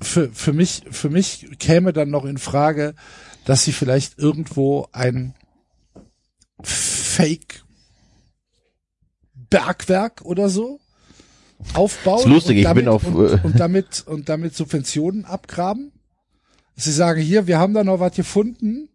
Für, 0.01 0.29
für 0.33 0.51
mich, 0.51 0.83
für 0.91 1.09
mich 1.09 1.47
käme 1.59 1.93
dann 1.93 2.09
noch 2.09 2.25
in 2.25 2.37
Frage, 2.37 2.93
dass 3.45 3.63
sie 3.63 3.71
vielleicht 3.71 4.19
irgendwo 4.19 4.87
ein 4.91 5.33
Fake 6.61 7.63
Bergwerk 9.49 10.21
oder 10.23 10.49
so 10.49 10.79
aufbauen. 11.73 12.19
Ist 12.19 12.25
lustig, 12.25 12.49
und 12.51 12.57
ich 12.57 12.63
damit, 12.63 12.83
bin 12.85 12.93
auf, 12.93 13.03
und, 13.05 13.15
äh, 13.15 13.39
und 13.43 13.59
damit 13.59 14.03
und 14.05 14.27
damit 14.29 14.55
Subventionen 14.55 15.25
abgraben. 15.25 15.91
Sie 16.75 16.91
sagen 16.91 17.21
hier, 17.21 17.47
wir 17.47 17.59
haben 17.59 17.73
da 17.73 17.83
noch 17.83 17.99
was 17.99 18.13
gefunden. 18.15 18.89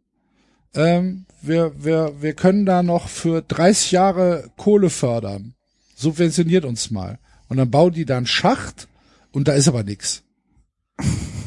Ähm, 0.75 1.27
wir, 1.41 1.73
wir, 1.83 2.21
wir 2.21 2.35
können 2.35 2.67
da 2.67 2.83
noch 2.83 3.09
für 3.09 3.43
30 3.43 3.93
Jahre 3.93 4.51
Kohle 4.57 4.91
fördern. 4.91 5.55
Subventioniert 5.95 6.65
uns 6.65 6.91
mal. 6.91 7.19
Und 7.49 7.57
dann 7.57 7.71
bauen 7.71 7.93
die 7.93 8.05
da 8.05 8.17
einen 8.17 8.27
Schacht 8.27 8.89
und 9.33 9.49
da 9.49 9.53
ist 9.53 9.69
aber 9.69 9.83
nix. 9.83 10.23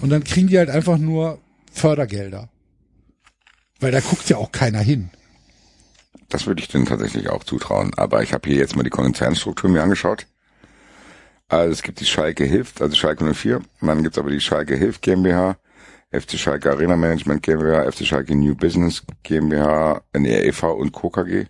Und 0.01 0.09
dann 0.09 0.23
kriegen 0.23 0.47
die 0.47 0.57
halt 0.57 0.69
einfach 0.69 0.97
nur 0.97 1.39
Fördergelder. 1.71 2.49
Weil 3.79 3.91
da 3.91 3.99
guckt 3.99 4.29
ja 4.29 4.37
auch 4.37 4.51
keiner 4.51 4.79
hin. 4.79 5.09
Das 6.29 6.47
würde 6.47 6.61
ich 6.61 6.69
denen 6.69 6.85
tatsächlich 6.85 7.29
auch 7.29 7.43
zutrauen. 7.43 7.91
Aber 7.97 8.23
ich 8.23 8.33
habe 8.33 8.49
hier 8.49 8.57
jetzt 8.57 8.75
mal 8.75 8.83
die 8.83 8.89
Konzernstruktur 8.89 9.69
mir 9.69 9.83
angeschaut. 9.83 10.27
Also 11.49 11.73
es 11.73 11.81
gibt 11.83 11.99
die 11.99 12.05
Schalke 12.05 12.45
Hilft, 12.45 12.81
also 12.81 12.95
Schalke 12.95 13.33
04. 13.33 13.57
Und 13.57 13.87
dann 13.87 14.03
gibt's 14.03 14.17
aber 14.17 14.29
die 14.29 14.39
Schalke 14.39 14.75
Hilft 14.75 15.01
GmbH, 15.01 15.57
FC 16.11 16.37
Schalke 16.37 16.69
Arena 16.69 16.97
Management 16.97 17.41
GmbH, 17.41 17.89
FC 17.89 18.05
Schalke 18.05 18.35
New 18.35 18.53
Business 18.53 19.01
GmbH, 19.23 20.01
NER 20.13 20.45
e.V. 20.45 20.73
und 20.73 20.91
Co. 20.91 21.09
KG. 21.09 21.45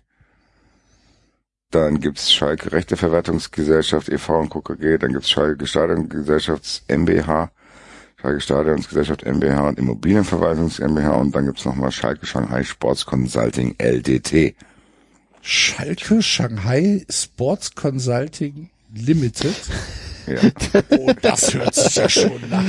Dann 1.70 2.00
gibt's 2.00 2.32
Schalke 2.32 2.70
Rechteverwertungsgesellschaft 2.70 4.08
e.V. 4.08 4.38
und 4.38 4.50
Co. 4.50 4.60
KG. 4.60 4.98
Dann 4.98 5.12
gibt's 5.12 5.30
Schalke 5.30 5.66
Stadiongesellschafts 5.66 6.82
MBH, 6.86 7.50
Schalke 8.20 8.40
Stadionsgesellschaft 8.40 9.24
MBH 9.24 9.68
und 9.68 9.78
Immobilienverwaltungs 9.80 10.78
MBH. 10.78 11.16
Und 11.16 11.34
dann 11.34 11.46
gibt's 11.46 11.64
nochmal 11.64 11.90
Schalke 11.90 12.24
Shanghai 12.24 12.62
Sports 12.62 13.04
Consulting 13.04 13.74
LDT. 13.78 14.54
Schalke 15.40 16.22
Shanghai 16.22 17.04
Sports 17.10 17.74
Consulting 17.74 18.70
Limited. 18.94 19.56
Ja. 20.28 20.38
Oh, 20.90 21.12
das 21.20 21.52
hört 21.52 21.74
sich 21.74 21.96
ja 21.96 22.08
schon 22.08 22.48
nach. 22.48 22.62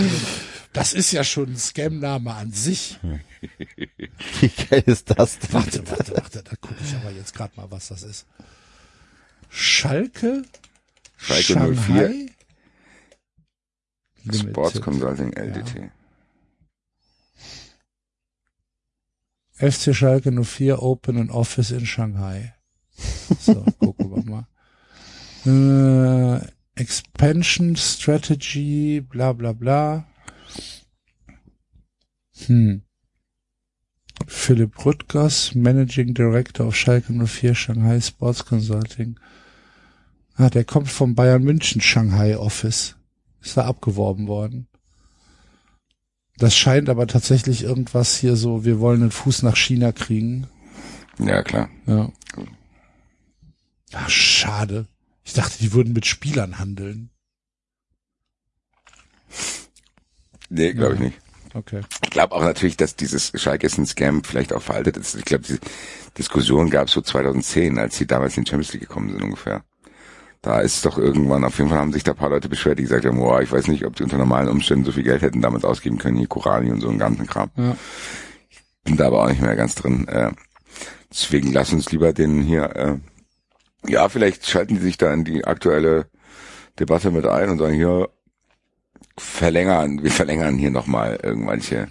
Das 0.74 0.94
ist 0.94 1.12
ja 1.12 1.24
schon 1.24 1.52
ein 1.52 1.58
Scam-Name 1.58 2.34
an 2.34 2.52
sich. 2.52 3.00
Wie 4.42 4.50
geil 4.50 4.84
ist 4.88 5.12
das 5.12 5.38
denn? 5.40 5.54
Warte, 5.54 5.90
warte, 5.90 6.14
warte, 6.16 6.44
da 6.44 6.56
gucke 6.56 6.84
ich 6.84 6.96
aber 6.96 7.12
jetzt 7.12 7.34
gerade 7.36 7.56
mal, 7.56 7.70
was 7.70 7.90
das 7.90 8.04
ist. 8.04 8.26
Schalke, 9.50 10.44
Schalke 11.16 11.44
Shanghai 11.44 12.28
04 14.26 14.34
Sports 14.34 14.82
Consulting 14.82 15.34
LDT. 15.34 15.92
FC 19.56 19.96
Schalke 19.96 20.32
04 20.32 20.82
Open 20.82 21.18
an 21.18 21.30
Office 21.30 21.72
in 21.72 21.86
Shanghai. 21.86 22.56
So, 23.40 23.64
gucken 23.80 24.12
wir 24.12 24.24
mal. 24.26 24.48
Äh, 25.46 26.48
Expansion 26.76 27.76
Strategy, 27.76 29.02
bla 29.02 29.34
bla 29.34 29.54
bla. 29.54 30.08
Hm. 32.48 32.84
Philipp 34.28 34.86
Rüttgers, 34.86 35.56
Managing 35.56 36.14
Director 36.14 36.68
of 36.68 36.76
Schalke 36.76 37.12
04 37.12 37.56
Shanghai 37.56 38.00
Sports 38.00 38.46
Consulting. 38.46 39.20
Ah, 40.36 40.50
der 40.50 40.64
kommt 40.64 40.90
vom 40.90 41.16
Bayern 41.16 41.44
München 41.44 41.82
Shanghai 41.82 42.38
Office. 42.38 42.96
Ist 43.42 43.58
da 43.58 43.66
abgeworben 43.66 44.28
worden. 44.28 44.68
Das 46.38 46.56
scheint 46.56 46.90
aber 46.90 47.08
tatsächlich 47.08 47.64
irgendwas 47.64 48.18
hier 48.18 48.36
so, 48.36 48.66
wir 48.66 48.80
wollen 48.80 49.02
den 49.02 49.12
Fuß 49.12 49.44
nach 49.44 49.56
China 49.56 49.92
kriegen. 49.92 50.48
Ja, 51.20 51.44
klar. 51.44 51.70
Ja. 51.86 52.12
Ach, 53.94 54.10
schade. 54.10 54.88
Ich 55.24 55.34
dachte, 55.34 55.60
die 55.60 55.74
würden 55.74 55.94
mit 55.94 56.06
Spielern 56.06 56.58
handeln. 56.58 57.12
Nee, 60.50 60.74
glaube 60.74 60.96
ich 60.96 61.00
nicht. 61.00 61.23
Okay. 61.54 61.82
Ich 62.04 62.10
glaube 62.10 62.34
auch 62.36 62.42
natürlich, 62.42 62.78
dass 62.78 62.96
dieses 62.96 63.32
Schalke 63.36 63.68
ist 63.68 63.78
ein 63.78 63.86
Scam 63.86 64.24
vielleicht 64.24 64.54
auch 64.54 64.62
veraltet 64.62 64.98
ist. 64.98 65.16
Ich 65.16 65.26
glaube, 65.26 65.44
diese 65.44 65.60
Diskussion 66.18 66.70
gab 66.70 66.88
es 66.88 66.94
so 66.94 67.02
2010, 67.02 67.78
als 67.78 67.98
sie 67.98 68.08
damals 68.08 68.38
in 68.38 68.44
die 68.44 68.50
Champions 68.50 68.74
League 68.74 68.88
gekommen 68.88 69.10
sind 69.10 69.24
ungefähr. 69.24 69.64
Da 70.42 70.60
ist 70.60 70.86
doch 70.86 70.98
irgendwann, 70.98 71.46
auf 71.46 71.58
jeden 71.58 71.70
Fall 71.70 71.80
haben 71.80 71.94
sich 71.94 72.04
da 72.04 72.12
ein 72.12 72.18
paar 72.18 72.30
Leute 72.30 72.50
beschwert, 72.50 72.78
die 72.78 72.84
gesagt 72.84 73.06
haben, 73.06 73.18
boah, 73.18 73.42
ich 73.42 73.52
weiß 73.52 73.68
nicht, 73.68 73.86
ob 73.86 73.96
die 73.96 74.04
unter 74.04 74.18
normalen 74.18 74.50
Umständen 74.50 74.84
so 74.84 74.92
viel 74.92 75.04
Geld 75.04 75.22
hätten 75.22 75.42
damals 75.42 75.64
ausgeben 75.64 76.00
können, 76.00 76.18
hier 76.18 76.28
Korani 76.28 76.70
und 76.70 76.82
so 76.82 76.90
einen 76.90 77.00
ganzen 77.00 77.26
Kram. 77.28 77.50
Ja. 77.56 77.78
Bin 78.84 78.98
da 78.98 79.08
aber 79.08 79.24
auch 79.24 79.30
nicht 79.30 79.42
mehr 79.42 79.56
ganz 79.56 79.76
drin. 79.76 80.06
Äh, 80.10 80.32
deswegen 81.10 81.54
lass 81.54 81.72
uns 81.72 81.92
lieber 81.92 82.12
den 82.12 82.42
hier, 82.42 82.76
äh, 82.76 82.98
ja, 83.88 84.10
vielleicht 84.10 84.46
schalten 84.50 84.76
die 84.76 84.82
sich 84.82 84.98
da 84.98 85.14
in 85.14 85.24
die 85.24 85.46
aktuelle 85.46 86.08
Debatte 86.78 87.12
mit 87.12 87.26
ein 87.26 87.50
und 87.50 87.60
sagen, 87.60 87.76
hier, 87.76 88.10
verlängern, 89.18 90.04
wir 90.04 90.12
verlängern 90.12 90.58
hier 90.58 90.72
nochmal 90.72 91.20
irgendwelche, 91.22 91.88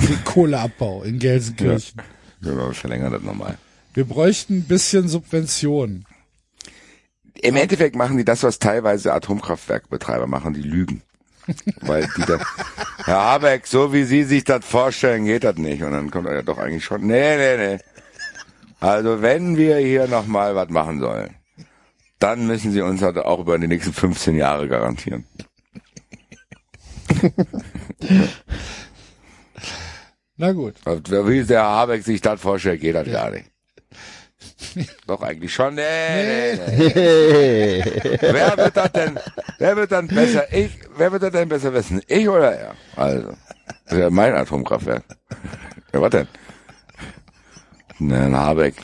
Den 0.00 0.24
Kohleabbau 0.24 1.02
in 1.02 1.18
Gelsenkirchen. 1.18 2.00
wir 2.40 2.72
verlängern 2.72 3.12
das 3.12 3.22
nochmal. 3.22 3.58
Wir 3.94 4.04
bräuchten 4.04 4.58
ein 4.58 4.64
bisschen 4.64 5.08
Subventionen. 5.08 6.06
Im 7.40 7.56
Endeffekt 7.56 7.96
machen 7.96 8.16
die 8.16 8.24
das, 8.24 8.42
was 8.42 8.58
teilweise 8.58 9.12
Atomkraftwerkbetreiber 9.12 10.26
machen, 10.26 10.54
die 10.54 10.62
lügen. 10.62 11.02
Weil 11.80 12.08
die 12.16 12.22
dann, 12.22 12.40
Herr 13.04 13.20
Habeck, 13.20 13.66
so 13.66 13.92
wie 13.92 14.04
Sie 14.04 14.22
sich 14.22 14.44
das 14.44 14.64
vorstellen, 14.64 15.24
geht 15.24 15.44
das 15.44 15.56
nicht. 15.56 15.82
Und 15.82 15.90
dann 15.90 16.10
kommt 16.10 16.28
er 16.28 16.34
ja 16.34 16.42
doch 16.42 16.58
eigentlich 16.58 16.84
schon, 16.84 17.06
nee, 17.06 17.36
nee, 17.36 17.56
nee. 17.56 17.78
Also 18.80 19.22
wenn 19.22 19.56
wir 19.56 19.76
hier 19.78 20.06
nochmal 20.06 20.54
was 20.54 20.68
machen 20.68 21.00
sollen, 21.00 21.34
dann 22.18 22.46
müssen 22.46 22.72
Sie 22.72 22.80
uns 22.80 23.02
halt 23.02 23.18
auch 23.18 23.40
über 23.40 23.58
die 23.58 23.68
nächsten 23.68 23.92
15 23.92 24.36
Jahre 24.36 24.68
garantieren. 24.68 25.24
Na 30.36 30.52
gut. 30.52 30.74
Wie 30.84 31.44
der 31.44 31.62
Habeck 31.62 32.02
sich 32.04 32.20
das 32.20 32.40
vorstellt, 32.40 32.80
geht 32.80 32.94
das 32.94 33.06
gar 33.06 33.30
nicht. 33.30 33.52
Doch 35.06 35.22
eigentlich 35.22 35.52
schon. 35.52 35.74
Nee, 35.74 36.54
nee, 36.54 36.56
nee. 36.56 37.84
Wer 38.20 38.56
wird 38.56 38.76
das 38.76 38.92
denn, 38.92 39.18
wer 39.58 39.76
wird 39.76 39.92
dann 39.92 40.08
besser, 40.08 40.52
ich, 40.52 40.72
wer 40.96 41.12
wird 41.12 41.22
das 41.22 41.32
denn 41.32 41.48
besser 41.48 41.72
wissen? 41.72 42.02
Ich 42.06 42.28
oder 42.28 42.52
er? 42.52 42.74
Also, 42.96 43.28
das 43.84 43.92
ist 43.92 43.98
ja 43.98 44.10
mein 44.10 44.34
Atomkraftwerk. 44.34 45.04
Ja, 45.92 46.00
was 46.00 46.10
denn? 46.10 46.28
Na, 47.98 48.24
ein 48.24 48.36
Habeck. 48.36 48.74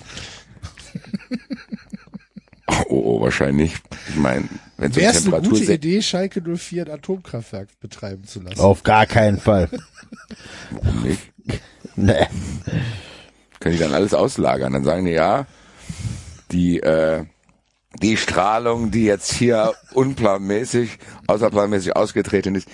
Oh, 2.68 2.84
oh, 2.88 3.20
wahrscheinlich. 3.20 3.74
Ich 4.08 4.16
meine, 4.16 4.48
wenn 4.76 4.92
so 4.92 5.00
Wäre 5.00 5.12
es 5.12 5.26
eine 5.26 5.40
gute 5.48 5.72
Idee, 5.72 6.02
Schalke 6.02 6.42
04 6.42 6.86
ein 6.86 6.92
Atomkraftwerk 6.92 7.68
betreiben 7.80 8.24
zu 8.24 8.40
lassen? 8.40 8.60
Auf 8.60 8.82
gar 8.82 9.06
keinen 9.06 9.38
Fall. 9.38 9.68
Warum 10.70 11.02
nicht? 11.02 11.20
Nee. 12.00 12.28
können 13.58 13.74
die 13.74 13.80
dann 13.80 13.92
alles 13.92 14.14
auslagern. 14.14 14.72
Dann 14.72 14.84
sagen 14.84 15.05
die, 15.05 15.12
ja, 15.12 15.47
die, 16.52 16.78
äh, 16.78 17.24
die 18.00 18.16
Strahlung, 18.16 18.92
die 18.92 19.05
jetzt 19.05 19.32
hier 19.32 19.72
unplanmäßig, 19.94 20.98
außerplanmäßig 21.26 21.97
ausgetreten 21.97 22.55
ist, 22.55 22.68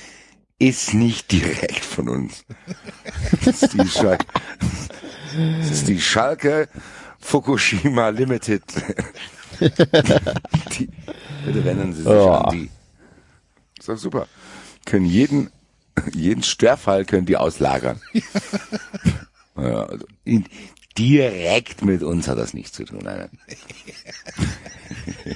ist 0.59 0.93
nicht 0.93 1.33
direkt 1.33 1.85
von 1.85 2.11
uns. 2.11 2.45
Das 3.47 3.63
ist 3.63 3.73
die, 3.73 3.89
Schal 3.89 4.19
das 5.61 5.71
ist 5.71 5.89
die 5.89 6.01
Schalke 6.01 6.69
Fukushima 7.19 8.11
Limited. 8.11 8.63
die, 10.79 10.89
bitte 11.45 11.65
wenden 11.65 11.93
Sie 11.95 12.03
sich 12.03 12.11
Ja. 12.11 12.41
an 12.43 12.51
die. 12.57 12.71
Ist 13.79 13.89
doch 13.89 13.97
super. 13.99 14.27
Können 14.87 15.07
jeden, 15.07 15.51
jeden 16.13 16.43
Störfall 16.43 17.05
können 17.05 17.27
die 17.27 17.37
auslagern. 17.37 18.01
ja, 19.57 19.85
also 19.87 20.07
in, 20.25 20.45
direkt 20.99 21.83
mit 21.85 22.03
uns 22.03 22.29
hat 22.29 22.39
das 22.39 22.55
nichts 22.55 22.73
zu 22.73 22.85
tun. 22.85 23.01
Nein, 23.03 23.29
nein. 23.47 25.27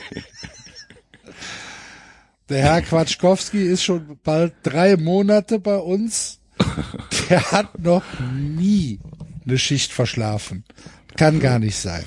Der 2.48 2.62
Herr 2.62 2.80
Quatschkowski 2.82 3.62
ist 3.62 3.82
schon 3.84 4.18
bald 4.22 4.55
drei 4.62 4.97
Monate 4.97 5.58
bei 5.58 5.76
uns. 5.76 6.38
Der 7.28 7.52
hat 7.52 7.78
noch 7.78 8.02
nie 8.32 9.00
eine 9.47 9.58
Schicht 9.58 9.92
verschlafen. 9.92 10.64
Kann 11.16 11.40
gar 11.40 11.58
nicht 11.58 11.76
sein. 11.76 12.05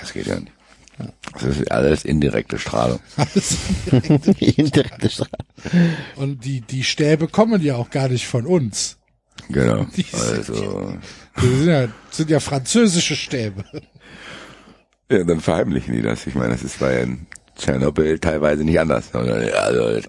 Das 0.00 0.12
geht 0.12 0.26
ja 0.26 0.40
nicht. 0.40 0.52
Das 1.32 1.42
ist 1.42 1.70
alles 1.70 2.04
indirekte 2.04 2.58
Strahlung. 2.58 3.00
Alles 3.16 3.58
Indirekte 4.40 5.10
Strahlung. 5.10 5.46
Und 6.16 6.44
die, 6.44 6.62
die 6.62 6.84
Stäbe 6.84 7.28
kommen 7.28 7.60
ja 7.60 7.76
auch 7.76 7.90
gar 7.90 8.08
nicht 8.08 8.26
von 8.26 8.46
uns. 8.46 8.96
Genau. 9.48 9.86
Die 9.96 10.02
sind 10.02 10.22
Also, 10.38 10.94
Das 11.34 11.44
sind 11.44 11.66
ja, 11.66 11.88
sind 12.10 12.30
ja 12.30 12.40
französische 12.40 13.16
Stäbe. 13.16 13.64
ja, 15.10 15.24
dann 15.24 15.40
verheimlichen 15.40 15.94
die 15.94 16.02
das. 16.02 16.26
Ich 16.26 16.34
meine, 16.34 16.52
das 16.52 16.62
ist 16.62 16.78
bei 16.80 17.06
Tschernobyl 17.58 18.18
teilweise 18.18 18.64
nicht 18.64 18.80
anders. 18.80 19.14
Also, 19.14 20.00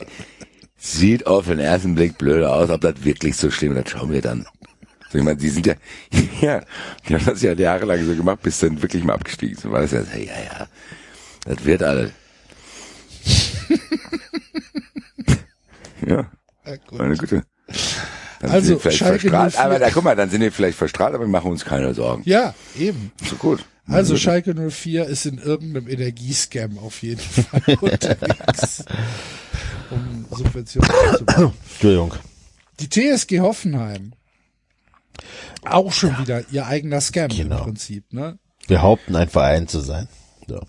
sieht 0.77 1.27
auf 1.27 1.47
den 1.47 1.59
ersten 1.59 1.95
Blick 1.95 2.17
blöde 2.17 2.51
aus, 2.51 2.69
ob 2.69 2.81
das 2.81 3.03
wirklich 3.03 3.35
so 3.35 3.51
schlimm 3.51 3.75
ist, 3.75 3.85
das 3.85 3.91
schauen 3.91 4.11
wir 4.11 4.21
dann. 4.21 4.45
Also, 5.07 5.17
ich 5.19 5.23
meine, 5.23 5.37
die 5.37 5.49
sind 5.49 5.65
ja, 5.65 5.73
ja, 6.41 6.61
die 7.07 7.15
haben 7.15 7.25
das 7.25 7.41
ja 7.41 7.53
jahrelang 7.53 8.05
so 8.05 8.15
gemacht, 8.15 8.41
bis 8.43 8.59
dann 8.59 8.81
wirklich 8.81 9.03
mal 9.03 9.13
abgestiegen 9.13 9.57
sind. 9.57 9.71
War 9.71 9.81
das 9.81 9.91
ja, 9.91 10.01
ja, 10.15 10.23
ja, 10.25 10.67
das 11.45 11.65
wird 11.65 11.83
alles. 11.83 12.11
ja, 16.05 16.29
Ja, 16.65 16.75
gut. 16.87 16.99
meine 16.99 17.15
Güte. 17.17 17.43
Dann 18.39 18.51
Also, 18.51 18.67
sind 18.67 18.75
die 18.75 18.81
vielleicht 18.81 18.97
Schalke 18.99 19.19
verstrahlt, 19.29 19.53
04 19.53 19.61
aber 19.65 19.79
da, 19.79 19.89
guck 19.89 20.03
mal, 20.03 20.15
dann 20.15 20.29
sind 20.29 20.41
die 20.41 20.51
vielleicht 20.51 20.77
verstrahlt, 20.77 21.15
aber 21.15 21.23
wir 21.23 21.29
machen 21.29 21.49
uns 21.51 21.65
keine 21.65 21.93
Sorgen. 21.93 22.21
Ja, 22.25 22.53
eben. 22.77 23.11
So 23.27 23.35
gut. 23.35 23.65
Also 23.87 24.13
Meine. 24.13 24.19
Schalke 24.19 24.69
04 24.71 25.05
ist 25.05 25.25
in 25.25 25.37
irgendeinem 25.39 25.87
Energiescam 25.87 26.77
auf 26.77 27.01
jeden 27.01 27.21
Fall 27.21 27.61
unterwegs, 27.81 28.83
um 29.89 30.25
Subventionen 30.29 30.89
zu 31.17 31.25
bekommen. 31.25 31.53
Entschuldigung. 31.71 32.13
Die 32.79 32.89
TSG 32.89 33.39
Hoffenheim. 33.39 34.13
Auch 35.65 35.91
schon 35.93 36.17
wieder 36.19 36.43
ihr 36.51 36.65
eigener 36.67 37.01
Scam 37.01 37.29
Genau. 37.29 37.57
im 37.59 37.63
Prinzip, 37.63 38.11
ne? 38.13 38.37
Behaupten, 38.67 39.15
ein 39.15 39.29
Verein 39.29 39.67
zu 39.67 39.79
sein. 39.79 40.07
So. 40.47 40.61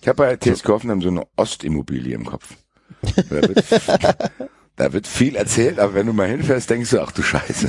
Ich 0.00 0.08
habe 0.08 0.16
bei 0.16 0.36
TSG 0.36 0.68
Hoffenheim 0.68 1.02
so 1.02 1.08
eine 1.08 1.26
Ostimmobilie 1.36 2.14
im 2.14 2.24
Kopf. 2.24 2.54
Da 3.02 3.30
wird, 3.30 3.64
da 4.76 4.92
wird 4.92 5.06
viel 5.06 5.36
erzählt, 5.36 5.78
aber 5.78 5.94
wenn 5.94 6.06
du 6.06 6.12
mal 6.12 6.28
hinfährst, 6.28 6.70
denkst 6.70 6.90
du, 6.90 7.00
ach 7.00 7.12
du 7.12 7.22
Scheiße. 7.22 7.68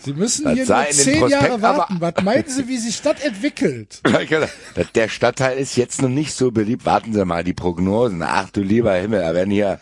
Sie 0.00 0.12
müssen 0.12 0.44
Das 0.44 0.54
hier 0.54 0.66
nur 0.66 0.86
zehn 0.90 1.18
Prospekt, 1.20 1.42
Jahre 1.42 1.62
warten. 1.62 1.96
Was 2.00 2.22
meinen 2.22 2.48
Sie, 2.48 2.68
wie 2.68 2.78
sich 2.78 3.02
das 3.02 3.20
entwickelt? 3.22 4.00
Der 4.94 5.08
Stadtteil 5.08 5.58
ist 5.58 5.76
jetzt 5.76 6.00
noch 6.00 6.08
nicht 6.08 6.32
so 6.32 6.52
beliebt. 6.52 6.84
Warten 6.84 7.12
Sie 7.12 7.24
mal, 7.24 7.42
die 7.42 7.54
Prognosen. 7.54 8.22
Ach 8.22 8.50
du 8.50 8.60
lieber 8.60 8.94
Himmel, 8.94 9.22
da 9.22 9.34
werden 9.34 9.50
hier 9.50 9.80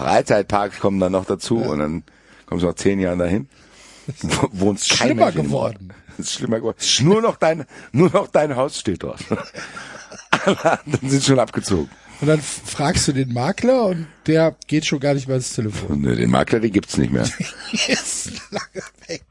Freizeitparks 0.00 0.80
kommen 0.80 0.98
dann 1.00 1.12
noch 1.12 1.24
dazu 1.26 1.58
und 1.58 1.78
dann 1.78 2.02
kommst 2.46 2.62
du 2.62 2.68
noch 2.68 2.74
zehn 2.74 2.98
Jahre 3.00 3.16
dahin. 3.18 3.48
Wo- 4.22 4.48
Wohnst 4.52 4.88
Schlimmer 4.92 5.26
Mensch 5.26 5.36
geworden. 5.36 5.92
Ist 6.18 6.32
schlimmer 6.34 6.56
geworden. 6.58 6.76
Nur 7.02 7.22
noch 7.22 7.36
dein, 7.36 7.64
nur 7.92 8.10
noch 8.10 8.26
dein 8.28 8.56
Haus 8.56 8.78
steht 8.78 9.02
dort. 9.02 9.20
Alle 10.44 10.64
anderen 10.80 11.08
sind 11.10 11.24
schon 11.24 11.38
abgezogen. 11.38 11.90
Und 12.20 12.26
dann 12.28 12.40
fragst 12.40 13.08
du 13.08 13.12
den 13.12 13.32
Makler 13.32 13.86
und 13.86 14.06
der 14.26 14.54
geht 14.66 14.84
schon 14.84 15.00
gar 15.00 15.14
nicht 15.14 15.26
mehr 15.28 15.36
ins 15.36 15.54
Telefon. 15.54 16.04
Äh, 16.06 16.16
den 16.16 16.30
Makler, 16.30 16.60
den 16.60 16.72
gibt's 16.72 16.96
nicht 16.98 17.12
mehr. 17.12 17.26
ist 17.88 18.32
lange 18.50 18.84
weg. 19.06 19.22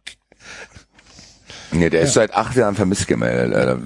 Nee, 1.72 1.90
der 1.92 2.02
ist 2.02 2.14
seit 2.14 2.34
acht 2.34 2.56
Jahren 2.56 2.76
vermisst 2.76 3.08
gemeldet. 3.08 3.84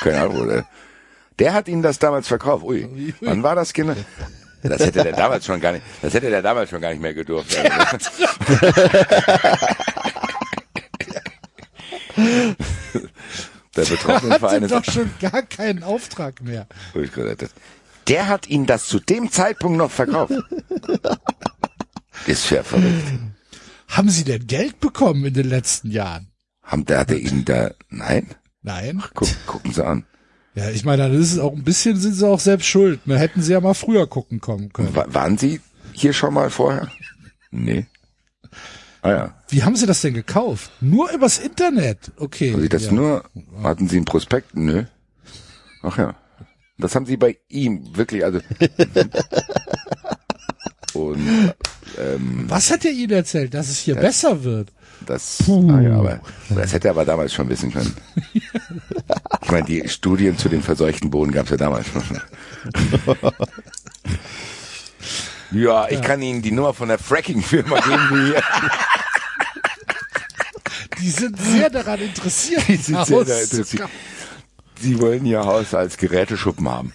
Keine 0.00 0.20
Ahnung, 0.22 0.36
oder? 0.42 0.66
Der 1.38 1.52
hat 1.52 1.68
ihnen 1.68 1.82
das 1.82 1.98
damals 2.00 2.26
verkauft. 2.28 2.64
Ui, 2.64 3.14
wann 3.20 3.42
war 3.44 3.54
das 3.54 3.72
genau? 3.72 3.94
Das 4.64 4.80
hätte 4.80 5.04
der 5.04 5.12
damals 5.12 5.44
schon 5.46 5.60
gar 5.60 5.72
nicht, 5.72 5.84
das 6.02 6.14
hätte 6.14 6.30
der 6.30 6.42
damals 6.42 6.70
schon 6.70 6.80
gar 6.80 6.90
nicht 6.90 7.00
mehr 7.02 7.14
gedurft. 7.14 7.56
Der 13.76 13.84
betroffene 13.84 14.38
Verein 14.38 14.62
ist 14.62 14.70
doch 14.70 14.84
schon 14.84 15.10
gar 15.20 15.42
keinen 15.42 15.82
Auftrag 15.82 16.40
mehr. 16.42 16.66
Gerettet. 16.92 17.50
Der 18.08 18.28
hat 18.28 18.48
ihnen 18.48 18.66
das 18.66 18.86
zu 18.86 19.00
dem 19.00 19.30
Zeitpunkt 19.32 19.78
noch 19.78 19.90
verkauft. 19.90 20.34
Ist 22.26 22.50
ja 22.50 22.62
verrückt. 22.62 23.12
Haben 23.88 24.08
Sie 24.10 24.24
denn 24.24 24.46
Geld 24.46 24.80
bekommen 24.80 25.24
in 25.24 25.34
den 25.34 25.48
letzten 25.48 25.90
Jahren? 25.90 26.28
Haben, 26.62 26.84
der 26.84 26.98
hatte 26.98 27.16
ihnen 27.16 27.44
da, 27.44 27.72
nein? 27.90 28.28
Nein. 28.62 29.02
Guck, 29.14 29.28
gucken 29.46 29.72
Sie 29.72 29.84
an. 29.84 30.06
Ja, 30.54 30.70
ich 30.70 30.84
meine, 30.84 31.02
dann 31.04 31.14
ist 31.20 31.32
es 31.32 31.38
auch 31.38 31.52
ein 31.52 31.64
bisschen, 31.64 31.96
sind 31.96 32.14
sie 32.14 32.26
auch 32.28 32.40
selbst 32.40 32.66
schuld. 32.66 33.06
Ne? 33.06 33.18
Hätten 33.18 33.42
sie 33.42 33.52
ja 33.52 33.60
mal 33.60 33.74
früher 33.74 34.06
gucken 34.06 34.40
kommen 34.40 34.72
können. 34.72 34.94
Wa- 34.94 35.06
Waren 35.08 35.36
Sie 35.36 35.60
hier 35.92 36.12
schon 36.12 36.34
mal 36.34 36.50
vorher? 36.50 36.88
Nee. 37.50 37.86
Ah 39.02 39.10
ja. 39.10 39.34
Wie 39.48 39.62
haben 39.64 39.76
sie 39.76 39.86
das 39.86 40.00
denn 40.00 40.14
gekauft? 40.14 40.70
Nur 40.80 41.10
übers 41.12 41.38
Internet. 41.38 42.12
Okay. 42.16 42.52
Haben 42.52 42.62
Sie 42.62 42.68
das 42.68 42.86
ja. 42.86 42.92
nur, 42.92 43.24
hatten 43.62 43.88
Sie 43.88 43.96
einen 43.96 44.04
Prospekt? 44.04 44.56
Nö. 44.56 44.84
Ach 45.82 45.98
ja. 45.98 46.14
Das 46.78 46.94
haben 46.94 47.06
Sie 47.06 47.16
bei 47.16 47.36
ihm 47.48 47.96
wirklich, 47.96 48.24
also. 48.24 48.40
Und 50.94 51.52
ähm, 51.98 52.44
Was 52.48 52.70
hat 52.70 52.84
er 52.84 52.92
Ihnen 52.92 53.12
erzählt, 53.12 53.54
dass 53.54 53.68
es 53.68 53.78
hier 53.78 53.96
besser 53.96 54.44
wird? 54.44 54.72
Das, 55.06 55.42
ah 55.48 55.80
ja, 55.80 55.98
aber 55.98 56.20
das 56.50 56.72
hätte 56.72 56.88
er 56.88 56.92
aber 56.92 57.04
damals 57.04 57.32
schon 57.32 57.48
wissen 57.48 57.72
können. 57.72 57.94
Ich 59.42 59.50
meine, 59.50 59.66
die 59.66 59.86
Studien 59.88 60.38
zu 60.38 60.48
dem 60.48 60.62
verseuchten 60.62 61.10
Boden 61.10 61.30
gab 61.30 61.44
es 61.44 61.50
ja 61.50 61.56
damals 61.58 61.86
schon. 61.88 62.02
Ja, 65.54 65.88
ich 65.88 66.02
kann 66.02 66.20
Ihnen 66.20 66.42
die 66.42 66.50
Nummer 66.50 66.74
von 66.74 66.88
der 66.88 66.98
Fracking-Firma 66.98 67.78
geben, 67.80 68.08
die 68.10 68.26
hier. 68.32 68.42
Die 71.00 71.10
sind 71.10 71.38
sehr 71.38 71.70
daran 71.70 72.00
interessiert. 72.00 72.66
Die 72.66 72.76
sind 72.76 73.04
sehr 73.06 73.26
zu 73.26 73.42
interessiert. 73.42 73.88
Sie 74.80 74.98
wollen 75.00 75.26
Ihr 75.26 75.44
Haus 75.44 75.74
als 75.74 75.96
Geräteschuppen 75.96 76.68
haben. 76.68 76.92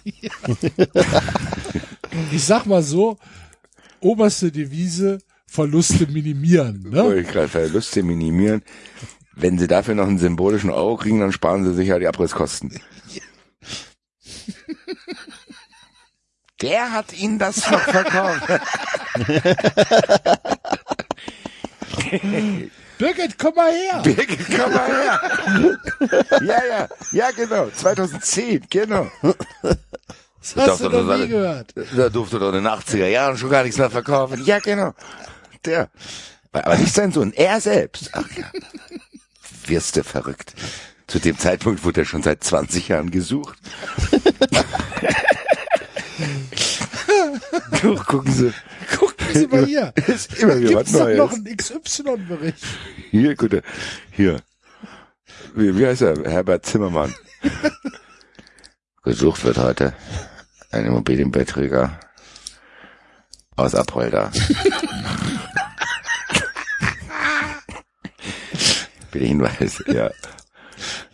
Ich 2.32 2.44
sag 2.44 2.66
mal 2.66 2.82
so, 2.82 3.18
oberste 4.00 4.52
Devise, 4.52 5.20
Verluste 5.50 6.06
minimieren. 6.08 6.84
Wollte 6.92 7.16
Ne? 7.16 7.22
ich 7.22 7.28
gerade 7.28 7.48
Verluste 7.48 8.04
minimieren. 8.04 8.62
Wenn 9.36 9.58
Sie 9.58 9.68
dafür 9.68 9.96
noch 9.96 10.08
einen 10.08 10.18
symbolischen 10.20 10.70
Euro 10.70 10.98
kriegen, 10.98 11.20
dann 11.22 11.32
sparen 11.32 11.64
Sie 11.64 11.74
sicher 11.74 11.98
die 12.00 12.08
Abrisskosten. 12.08 12.72
Der 16.62 16.92
hat 16.92 17.14
Ihnen 17.14 17.40
das 17.40 17.72
noch 17.72 17.80
verkauft. 17.80 18.42
Birgit, 22.98 23.38
komm 23.40 23.56
mal 23.56 23.72
her. 23.72 24.02
Birgit, 24.04 24.46
komm 24.48 24.74
mal 24.74 24.90
her. 24.90 25.22
Ja, 26.42 26.66
ja, 26.66 26.90
ja, 27.14 27.32
genau. 27.32 27.70
2010, 27.70 28.66
genau. 28.70 29.10
Das 30.42 30.56
hast 30.56 30.82
du 30.82 30.90
doch, 30.90 31.18
nie 31.18 31.28
gehört. 31.30 31.74
Da 31.96 32.10
durfte 32.10 32.40
doch 32.40 32.50
in 32.50 32.56
den 32.64 32.68
80er 32.68 33.08
Jahren 33.08 33.38
schon 33.38 33.50
gar 33.50 33.64
nichts 33.64 33.78
mehr 33.78 33.90
verkaufen. 33.90 34.44
Ja, 34.44 34.60
genau. 34.60 34.94
Der. 35.66 35.90
Aber 36.52 36.78
nicht 36.78 36.94
sein 36.94 37.12
Sohn, 37.12 37.34
er 37.34 37.62
selbst. 37.62 38.10
Ach 38.14 38.30
ja. 38.36 38.46
Wirst 39.66 39.96
du 39.96 40.04
verrückt. 40.04 40.54
Zu 41.08 41.20
dem 41.20 41.38
Zeitpunkt 41.38 41.84
wurde 41.84 42.02
er 42.02 42.06
schon 42.06 42.24
seit 42.24 42.44
20 42.44 42.88
Jahren 42.88 43.12
gesucht. 43.12 43.58
Guck, 47.82 48.06
gucken 48.06 48.32
Sie. 48.32 48.54
Gucken 48.98 49.28
Sie 49.34 49.48
mal 49.48 49.66
hier. 49.66 49.94
Ist 50.08 50.38
immer 50.40 50.60
wieder 50.60 50.76
was 50.76 50.86
gibt's 50.86 50.92
doch 50.92 51.00
Neues. 51.00 51.18
noch 51.18 51.34
einen 51.34 51.58
XY-Bericht. 51.58 52.66
Hier, 53.12 53.36
gute, 53.36 53.64
hier. 54.12 54.42
Wie, 55.56 55.78
wie 55.78 55.86
heißt 55.86 56.02
er? 56.02 56.30
Herbert 56.30 56.66
Zimmermann. 56.66 57.14
Gesucht 59.04 59.44
wird 59.44 59.58
heute 59.58 59.94
ein 60.72 60.86
Immobilienbeträger 60.86 62.00
aus 63.60 63.76
Apolda. 63.76 64.32
Bitte 69.12 69.26
Hinweis, 69.26 69.84
ja. 69.88 70.12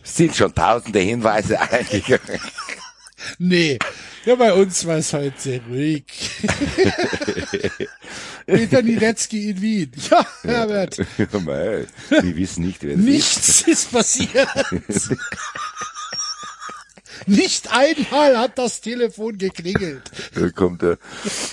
Es 0.03 0.15
sind 0.15 0.35
schon 0.35 0.53
tausende 0.53 0.99
Hinweise 0.99 1.59
eingegangen. 1.59 2.39
Nee, 3.39 3.79
ja, 4.25 4.35
bei 4.35 4.53
uns 4.53 4.85
war 4.87 4.97
es 4.97 5.13
heute 5.13 5.33
sehr 5.37 5.61
ruhig. 5.69 6.05
Peter 8.47 8.81
Niedetzky 8.81 9.51
in 9.51 9.61
Wien. 9.61 9.91
Ja, 10.09 10.25
Herbert. 10.41 10.97
Ja, 11.17 11.39
mal, 11.39 11.87
wir 12.09 12.35
wissen 12.35 12.65
nicht, 12.65 12.81
wer 12.83 12.95
das 12.95 12.99
ist. 13.01 13.05
Nichts 13.05 13.61
ist 13.67 13.91
passiert. 13.91 14.49
Nicht 17.27 17.71
einmal 17.71 18.37
hat 18.37 18.57
das 18.57 18.81
Telefon 18.81 19.37
geklingelt. 19.37 20.03
Da 20.33 20.49
kommt, 20.49 20.83
äh, 20.83 20.97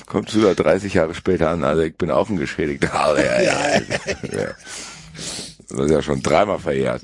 kommt 0.06 0.28
sogar 0.30 0.54
30 0.54 0.94
Jahre 0.94 1.14
später 1.14 1.50
an, 1.50 1.64
also 1.64 1.82
ich 1.82 1.96
bin 1.96 2.10
auch 2.10 2.28
ein 2.28 2.36
Geschädigter. 2.36 2.90
Ja, 3.22 3.40
ja, 3.40 3.80
ja. 4.30 4.54
Das 5.68 5.86
ist 5.86 5.90
ja 5.90 6.02
schon 6.02 6.22
dreimal 6.22 6.58
verjährt. 6.58 7.02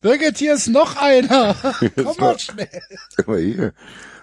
Birgit, 0.00 0.38
hier 0.38 0.54
ist 0.54 0.68
noch 0.68 0.96
einer. 0.96 1.54
Komm 1.96 2.16
mal 2.18 2.38
schnell. 2.38 2.82
Guck 3.16 3.28
mal 3.28 3.38
hier. 3.38 3.72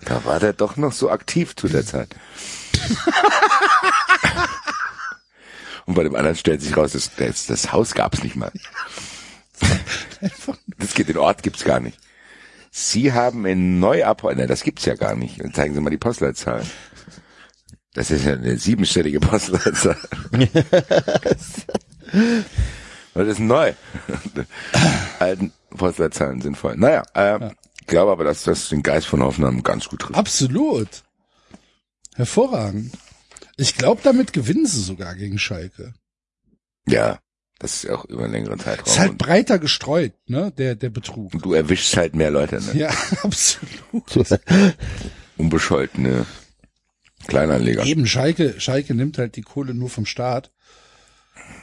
Da 0.06 0.26
war 0.26 0.40
der 0.40 0.54
doch 0.54 0.76
noch 0.78 0.92
so 0.92 1.10
aktiv 1.10 1.56
zu 1.56 1.68
der 1.68 1.86
Zeit. 1.86 2.10
Und 5.86 5.94
bei 5.94 6.04
dem 6.04 6.16
anderen 6.16 6.36
stellt 6.36 6.62
sich 6.62 6.76
raus, 6.76 6.94
das, 6.94 7.12
das, 7.16 7.46
das 7.46 7.72
Haus 7.72 7.94
gab's 7.94 8.24
nicht 8.24 8.36
mal. 8.36 8.52
Das 10.78 10.94
geht, 10.94 11.10
den 11.10 11.18
Ort 11.18 11.44
gibt's 11.44 11.64
gar 11.64 11.80
nicht. 11.80 11.98
Sie 12.72 13.14
haben 13.14 13.46
in 13.46 13.80
Neuapoll, 13.80 14.36
ne, 14.36 14.48
das 14.48 14.64
gibt's 14.64 14.86
ja 14.86 14.96
gar 14.96 15.16
nicht. 15.16 15.42
Und 15.42 15.56
zeigen 15.56 15.74
Sie 15.74 15.82
mal 15.82 15.90
die 15.90 15.98
Postleitzahl. 15.98 16.64
Das 17.94 18.12
ist 18.12 18.26
ja 18.26 18.34
eine 18.34 18.58
siebenstellige 18.58 19.20
Postleitzahl. 19.22 19.98
Das 23.14 23.28
ist 23.28 23.40
neu. 23.40 23.74
Alten 25.20 25.52
Postleitzahlen 25.72 26.40
sind 26.40 26.56
voll. 26.56 26.78
Naja, 26.78 27.04
äh, 27.16 27.50
ich 27.82 27.88
glaube 27.88 28.12
aber, 28.12 28.24
dass 28.24 28.44
das 28.44 28.70
den 28.70 28.84
Geist 28.84 29.08
von 29.08 29.24
Hoffenheim 29.24 29.64
ganz 29.64 29.90
gut 29.90 30.02
trifft. 30.02 30.16
Absolut. 30.20 31.04
Hervorragend. 32.16 32.94
Ich 33.56 33.76
glaube, 33.76 34.02
damit 34.04 34.34
gewinnen 34.34 34.68
sie 34.68 34.82
sogar 34.82 35.16
gegen 35.16 35.40
Schalke. 35.40 35.96
Ja, 36.88 37.18
das 37.60 37.84
ist 37.84 37.90
auch 37.90 38.06
über 38.06 38.24
einen 38.26 38.34
längeren 38.34 38.60
Zeitraum. 38.60 38.86
Ist 38.88 39.00
halt 39.00 39.11
Und 39.11 39.18
breiter 39.18 39.58
gestreut, 39.60 40.14
ne, 40.27 40.52
der, 40.52 40.76
der 40.76 40.90
Betrug. 40.90 41.32
du 41.42 41.53
erwischst 41.53 41.98
halt 41.98 42.16
mehr 42.16 42.30
Leute, 42.32 42.61
ne? 42.61 42.77
Ja, 42.77 42.90
absolut. 43.24 44.38
Unbescholtene 45.38 46.26
Kleinanleger. 47.27 47.84
Eben, 47.86 48.06
Schalke, 48.08 48.60
Schalke 48.60 48.94
nimmt 48.94 49.18
halt 49.18 49.36
die 49.36 49.42
Kohle 49.42 49.74
nur 49.74 49.90
vom 49.90 50.06
Staat. 50.06 50.52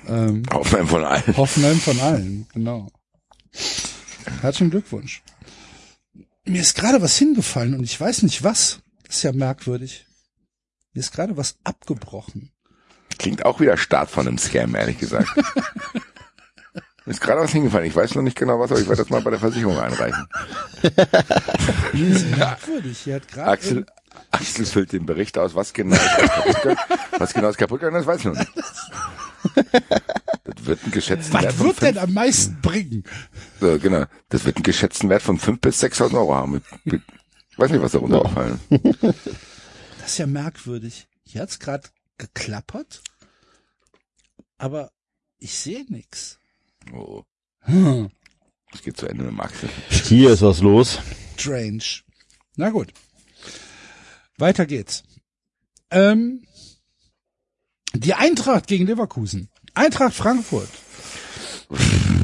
Ähm, 0.06 0.42
Hoffenheim 0.52 0.89
von 0.89 1.05
allen. 1.05 1.36
Hoffenheim 1.36 1.78
von 1.78 2.00
allen, 2.00 2.47
genau. 2.52 2.90
Herzlichen 4.40 4.70
Glückwunsch. 4.70 5.23
Mir 6.44 6.60
ist 6.60 6.74
gerade 6.74 7.00
was 7.00 7.16
hingefallen 7.16 7.74
und 7.74 7.84
ich 7.84 7.98
weiß 7.98 8.23
nicht 8.23 8.42
was. 8.42 8.81
Das 9.06 9.16
ist 9.16 9.23
ja 9.23 9.32
merkwürdig. 9.32 10.06
Mir 10.92 11.00
ist 11.00 11.12
gerade 11.12 11.36
was 11.36 11.56
abgebrochen. 11.64 12.50
Klingt 13.18 13.44
auch 13.44 13.60
wieder 13.60 13.76
Start 13.76 14.10
von 14.10 14.26
einem 14.26 14.39
Scam, 14.39 14.74
ehrlich 14.74 14.99
gesagt. 14.99 15.28
Mir 17.05 17.07
ist 17.12 17.20
gerade 17.20 17.41
was 17.41 17.52
hingefallen. 17.52 17.86
Ich 17.86 17.97
weiß 17.97 18.15
noch 18.15 18.23
nicht 18.23 18.36
genau 18.36 18.58
was, 18.60 18.70
aber 18.70 18.81
ich 18.81 18.89
werde 18.89 19.02
das 19.02 19.10
mal 19.10 19.23
bei 19.23 19.31
der 19.31 19.39
Versicherung 19.39 19.78
einreichen. 19.78 20.26
Axel, 23.36 23.86
Axel 24.31 24.66
füllt 24.66 24.92
den 24.92 25.07
Bericht 25.07 25.39
aus, 25.39 25.55
was 25.55 25.73
genau 25.73 25.97
ist 25.97 26.18
kaputt 26.18 26.62
gegangen. 26.62 26.78
Was 27.18 27.33
genau 27.33 27.49
ist 27.49 27.58
kaputt 27.58 27.81
gegangen, 27.81 27.97
das 27.97 28.07
weiß 28.07 28.18
ich 28.18 28.24
noch 28.24 28.34
nicht. 28.34 28.50
Das 30.44 30.66
wird 30.66 30.83
einen 30.83 30.92
geschätzten 30.92 31.34
Wert 31.34 31.44
was 31.44 31.55
von 31.55 31.66
wird 31.66 31.83
denn 31.83 31.94
fünf, 31.94 32.05
am 32.05 32.12
meisten 32.12 32.60
bringen? 32.60 33.05
äh, 33.60 33.78
genau, 33.78 34.05
das 34.31 34.44
wird 34.44 34.57
einen 34.57 34.65
geschätzten 34.65 35.08
Wert 35.10 35.23
von 35.23 35.39
fünf 35.39 35.60
bis 35.60 35.83
6.000 35.83 36.15
Euro 36.15 36.34
haben. 36.34 36.60
Ich 36.84 37.58
weiß 37.58 37.70
nicht, 37.70 37.83
was 37.83 37.92
da 37.92 37.99
runtergefallen 37.99 38.58
ist. 38.68 39.05
Das 40.00 40.08
ist 40.08 40.18
ja 40.18 40.26
merkwürdig. 40.26 41.07
Hier 41.23 41.42
hat's 41.42 41.60
gerade 41.60 41.84
geklappert, 42.18 43.02
aber 44.59 44.91
ich 45.39 45.55
sehe 45.57 45.84
nix. 45.89 46.39
Oh, 46.93 47.23
Hm, 47.60 48.10
es 48.73 48.83
geht 48.83 48.97
zu 48.97 49.07
Ende 49.07 49.25
mit 49.25 49.41
Axel. 49.41 49.70
Hier 49.91 50.31
ist 50.33 50.43
was 50.43 50.60
los. 50.60 50.99
strange. 51.36 51.83
Na 52.57 52.70
gut. 52.70 52.93
Weiter 54.36 54.67
geht's. 54.67 55.02
Ähm, 55.91 56.47
die 57.94 58.15
Eintracht 58.15 58.67
gegen 58.67 58.86
Leverkusen. 58.86 59.49
Eintracht 59.75 60.15
Frankfurt 60.15 60.68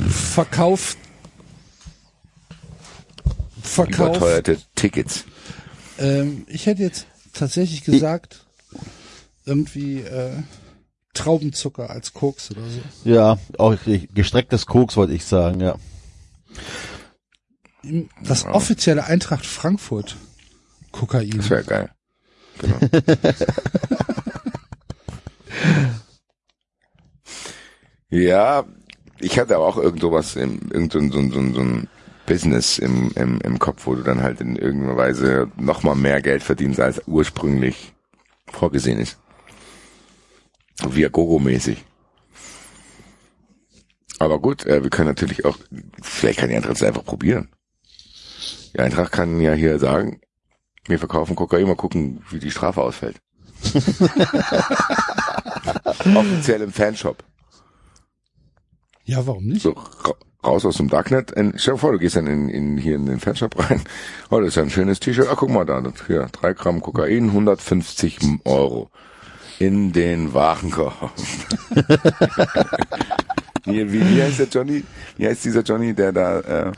verkauft 0.08 0.98
verkauft. 3.62 4.16
Überteuerte 4.16 4.60
Tickets. 4.74 5.24
Ähm, 5.98 6.44
ich 6.48 6.66
hätte 6.66 6.82
jetzt 6.82 7.06
tatsächlich 7.32 7.82
gesagt 7.84 8.46
irgendwie 9.44 10.00
äh, 10.00 10.32
Traubenzucker 11.14 11.90
als 11.90 12.12
Koks 12.12 12.50
oder 12.50 12.62
so. 12.68 12.80
Ja, 13.08 13.38
auch 13.58 13.76
gestrecktes 14.14 14.66
Koks 14.66 14.96
wollte 14.96 15.12
ich 15.14 15.24
sagen, 15.24 15.60
ja. 15.60 15.76
Das 18.22 18.44
offizielle 18.44 19.04
Eintracht 19.04 19.46
Frankfurt 19.46 20.16
Kokain. 20.92 21.30
Das 21.30 21.50
wäre 21.50 21.64
geil. 21.64 21.90
Genau. 22.60 22.76
ja, 28.10 28.64
ich 29.20 29.38
hatte 29.38 29.56
aber 29.56 29.66
auch 29.66 29.76
irgend 29.76 30.00
sowas 30.00 30.36
im, 30.36 30.70
irgend 30.72 30.92
so, 30.92 30.98
ein- 30.98 31.12
so, 31.12 31.18
ein- 31.18 31.30
so, 31.30 31.38
ein- 31.38 31.54
so 31.54 31.60
ein 31.60 31.88
Business 32.26 32.78
im, 32.78 33.10
im, 33.16 33.40
im 33.40 33.58
Kopf, 33.58 33.86
wo 33.86 33.94
du 33.94 34.02
dann 34.02 34.22
halt 34.22 34.40
in 34.40 34.56
irgendeiner 34.56 34.96
Weise 34.96 35.50
nochmal 35.56 35.96
mehr 35.96 36.22
Geld 36.22 36.42
verdienst, 36.42 36.80
als 36.80 37.02
ursprünglich 37.06 37.92
vorgesehen 38.46 38.98
ist. 38.98 39.18
So 40.80 40.90
Viagogo-mäßig. 40.90 41.78
Aber 44.18 44.38
gut, 44.38 44.66
äh, 44.66 44.82
wir 44.82 44.90
können 44.90 45.08
natürlich 45.08 45.44
auch, 45.44 45.56
vielleicht 46.02 46.38
kann 46.38 46.50
die 46.50 46.56
Eintracht 46.56 46.76
es 46.76 46.82
einfach 46.82 47.04
probieren. 47.04 47.48
Die 48.74 48.80
Eintracht 48.80 49.12
kann 49.12 49.40
ja 49.40 49.52
hier 49.54 49.78
sagen, 49.78 50.20
wir 50.86 50.98
verkaufen 50.98 51.36
Kokain, 51.36 51.66
mal 51.66 51.76
gucken, 51.76 52.22
wie 52.30 52.38
die 52.38 52.50
Strafe 52.50 52.82
ausfällt. 52.82 53.20
Offiziell 56.14 56.62
im 56.62 56.72
Fanshop. 56.72 57.22
Ja, 59.04 59.26
warum 59.26 59.44
nicht? 59.44 59.62
So 59.62 59.72
ra 59.72 60.14
raus 60.42 60.64
aus 60.64 60.78
dem 60.78 60.88
Darknet. 60.88 61.30
In, 61.32 61.58
stell 61.58 61.74
dir 61.74 61.80
vor, 61.80 61.92
du 61.92 61.98
gehst 61.98 62.16
dann 62.16 62.26
in, 62.26 62.48
in, 62.48 62.78
hier 62.78 62.94
in 62.94 63.04
den 63.04 63.20
Fanshop 63.20 63.58
rein. 63.58 63.82
Oh, 64.30 64.40
das 64.40 64.48
ist 64.48 64.54
ja 64.56 64.62
ein 64.62 64.70
schönes 64.70 64.98
T-Shirt. 65.00 65.28
Ah, 65.28 65.34
guck 65.36 65.50
mal 65.50 65.66
da. 65.66 65.82
Das, 65.82 66.06
hier, 66.06 66.28
drei 66.32 66.54
Gramm 66.54 66.80
Kokain, 66.80 67.24
150 67.26 68.18
Euro. 68.44 68.90
In 69.60 69.92
den 69.92 70.32
Warenkorb. 70.32 71.12
wie, 73.66 73.92
wie, 73.92 74.00
wie 74.00 74.22
heißt 74.22 74.38
der 74.38 74.48
Johnny? 74.48 74.82
Wie 75.18 75.28
heißt 75.28 75.44
dieser 75.44 75.60
Johnny, 75.60 75.92
der 75.92 76.12
da, 76.12 76.40
äh, 76.40 76.72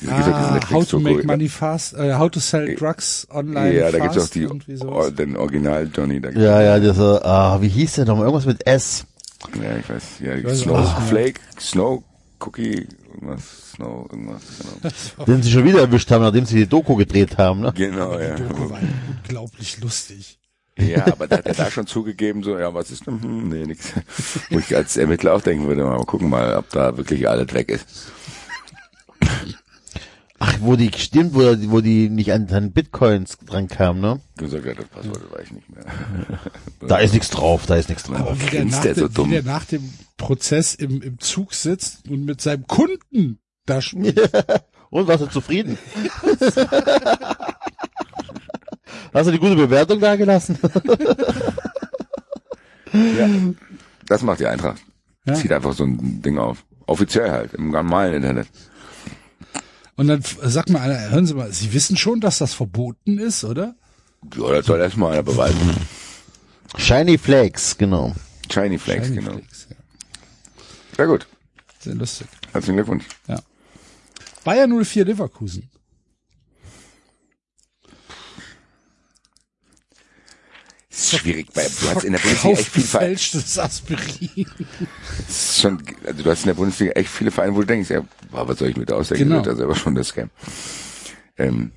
diese, 0.00 0.12
gibt's 0.14 0.26
ja 0.26 0.34
Ah, 0.34 0.70
how 0.72 0.84
to 0.84 0.98
make 0.98 1.24
money 1.24 1.48
fast, 1.48 1.94
äh, 1.94 2.14
how 2.14 2.28
to 2.28 2.40
sell 2.40 2.74
drugs 2.74 3.28
online 3.30 3.72
Ja, 3.72 3.92
da 3.92 4.00
gibt's 4.00 4.18
auch 4.18 4.28
die, 4.28 4.48
den 5.16 5.36
Original 5.36 5.88
Johnny. 5.94 6.20
Da 6.20 6.30
Ja, 6.30 6.60
ja, 6.60 6.80
das, 6.80 6.98
äh, 6.98 7.24
ah, 7.24 7.62
wie 7.62 7.68
hieß 7.68 7.94
der 7.94 8.06
nochmal? 8.06 8.24
Irgendwas 8.24 8.46
mit 8.46 8.66
S. 8.66 9.06
Ja, 9.62 9.76
ich 9.76 9.88
weiß, 9.88 10.02
ja, 10.24 10.42
weiß 10.42 10.62
auch 10.62 10.64
Snow 10.64 10.98
mehr. 10.98 11.06
Flake, 11.08 11.40
Snow 11.60 12.02
Cookie, 12.40 12.88
irgendwas, 13.14 13.74
Snow, 13.76 14.08
irgendwas, 14.10 14.42
genau. 14.58 15.24
Den 15.26 15.40
sie 15.44 15.52
schon 15.52 15.64
wieder 15.64 15.82
erwischt 15.82 16.10
haben, 16.10 16.22
nachdem 16.22 16.46
sie 16.46 16.56
die 16.56 16.66
Doku 16.66 16.96
gedreht 16.96 17.38
haben, 17.38 17.60
ne? 17.60 17.72
Genau, 17.76 18.18
ja. 18.18 18.34
Die 18.34 18.42
Doku 18.42 18.70
war 18.70 18.80
unglaublich 19.08 19.80
lustig. 19.80 20.40
Ja, 20.78 21.06
aber 21.06 21.26
da 21.28 21.36
hat 21.38 21.46
er 21.46 21.54
da 21.54 21.70
schon 21.70 21.86
zugegeben, 21.86 22.42
so, 22.42 22.58
ja, 22.58 22.72
was 22.72 22.90
ist 22.90 23.06
denn, 23.06 23.22
hm, 23.22 23.48
nee, 23.48 23.66
nix. 23.66 23.92
Wo 24.50 24.58
ich 24.58 24.74
als 24.74 24.96
Ermittler 24.96 25.34
auch 25.34 25.42
denken 25.42 25.66
würde, 25.68 25.84
mal 25.84 25.98
gucken 26.04 26.30
mal, 26.30 26.56
ob 26.56 26.70
da 26.70 26.96
wirklich 26.96 27.28
alles 27.28 27.52
weg 27.52 27.68
ist. 27.70 27.86
Ach, 30.38 30.56
wo 30.60 30.74
die, 30.74 30.90
stimmt, 30.96 31.34
wo, 31.34 31.54
die- 31.54 31.70
wo 31.70 31.80
die 31.80 32.08
nicht 32.08 32.32
an, 32.32 32.48
an 32.50 32.72
Bitcoins 32.72 33.38
dran 33.46 33.68
kam, 33.68 34.00
ne? 34.00 34.20
Du 34.38 34.48
sagst, 34.48 34.66
ja, 34.66 34.74
das 34.74 34.86
Passwort 34.86 35.30
weiß 35.32 35.44
ich 35.44 35.52
nicht 35.52 35.70
mehr. 35.70 35.84
Da 36.88 36.98
ist 36.98 37.12
nichts 37.12 37.30
drauf, 37.30 37.66
da 37.66 37.76
ist 37.76 37.88
nichts 37.88 38.04
drauf. 38.04 38.16
Aber 38.18 38.40
wie 38.40 38.46
der, 38.46 38.64
nach 38.64 38.80
der 38.82 38.94
so 38.96 39.06
dem, 39.06 39.14
dumm. 39.14 39.28
wie 39.28 39.34
der 39.34 39.42
nach 39.44 39.64
dem 39.66 39.88
Prozess 40.16 40.74
im, 40.74 41.00
im 41.00 41.20
Zug 41.20 41.54
sitzt 41.54 42.08
und 42.08 42.24
mit 42.24 42.40
seinem 42.40 42.66
Kunden 42.66 43.38
da 43.66 43.80
spricht. 43.80 44.18
Und 44.90 45.06
warst 45.08 45.22
du 45.22 45.26
zufrieden? 45.28 45.78
Hast 49.12 49.26
du 49.26 49.32
die 49.32 49.38
gute 49.38 49.56
Bewertung 49.56 50.00
da 50.00 50.16
gelassen? 50.16 50.58
Ja, 52.92 53.26
das 54.06 54.22
macht 54.22 54.40
die 54.40 54.46
Eintracht. 54.46 54.82
Ja. 55.24 55.34
Zieht 55.34 55.52
einfach 55.52 55.72
so 55.72 55.84
ein 55.84 56.20
Ding 56.20 56.38
auf. 56.38 56.64
Offiziell 56.86 57.30
halt, 57.30 57.54
im 57.54 57.70
normalen 57.70 58.14
Internet. 58.14 58.48
Und 59.96 60.08
dann 60.08 60.22
sagt 60.42 60.68
mal 60.68 60.82
einer, 60.82 61.10
hören 61.10 61.26
Sie 61.26 61.34
mal, 61.34 61.50
Sie 61.52 61.72
wissen 61.72 61.96
schon, 61.96 62.20
dass 62.20 62.38
das 62.38 62.54
verboten 62.54 63.18
ist, 63.18 63.44
oder? 63.44 63.74
Ja, 64.36 64.52
das 64.52 64.66
soll 64.66 64.80
erstmal 64.80 65.12
einer 65.12 65.22
beweisen. 65.22 65.74
Shiny 66.76 67.18
Flakes, 67.18 67.78
genau. 67.78 68.14
Shiny 68.50 68.78
Flakes, 68.78 69.06
Shiny 69.06 69.20
genau. 69.20 69.32
Flakes, 69.32 69.66
ja. 69.70 69.76
Sehr 70.96 71.06
gut. 71.06 71.26
Sehr 71.78 71.94
lustig. 71.94 72.26
Herzlichen 72.52 72.76
Glückwunsch. 72.76 73.04
Bayern 74.44 74.84
04 74.84 75.04
Leverkusen. 75.04 75.70
Schwierig. 80.92 81.52
Bei, 81.54 81.62
du 81.62 81.88
hast 81.88 82.04
in 82.04 82.12
der 82.12 82.20
Bundesliga 82.20 82.58
echt 82.58 82.68
viel 82.68 82.82
Vereine. 82.82 83.14
Aspirin. 83.14 84.46
Das 85.18 85.28
ist 85.28 85.60
schon, 85.60 85.82
also 86.04 86.22
du 86.22 86.30
hast 86.30 86.40
in 86.40 86.46
der 86.46 86.54
Bundesliga 86.54 86.92
echt 86.92 87.08
viele 87.08 87.30
Vereine, 87.30 87.54
wo 87.54 87.60
du 87.60 87.66
denkst, 87.66 87.90
ja, 87.90 88.04
was 88.30 88.58
soll 88.58 88.68
ich 88.68 88.76
mit 88.76 88.92
ausdenken? 88.92 89.24
Genau. 89.24 89.36
Wird 89.36 89.46
ja 89.46 89.54
selber 89.54 89.74
schon 89.74 89.94
das 89.94 90.08
Scam. 90.08 90.30
Ähm, 91.38 91.72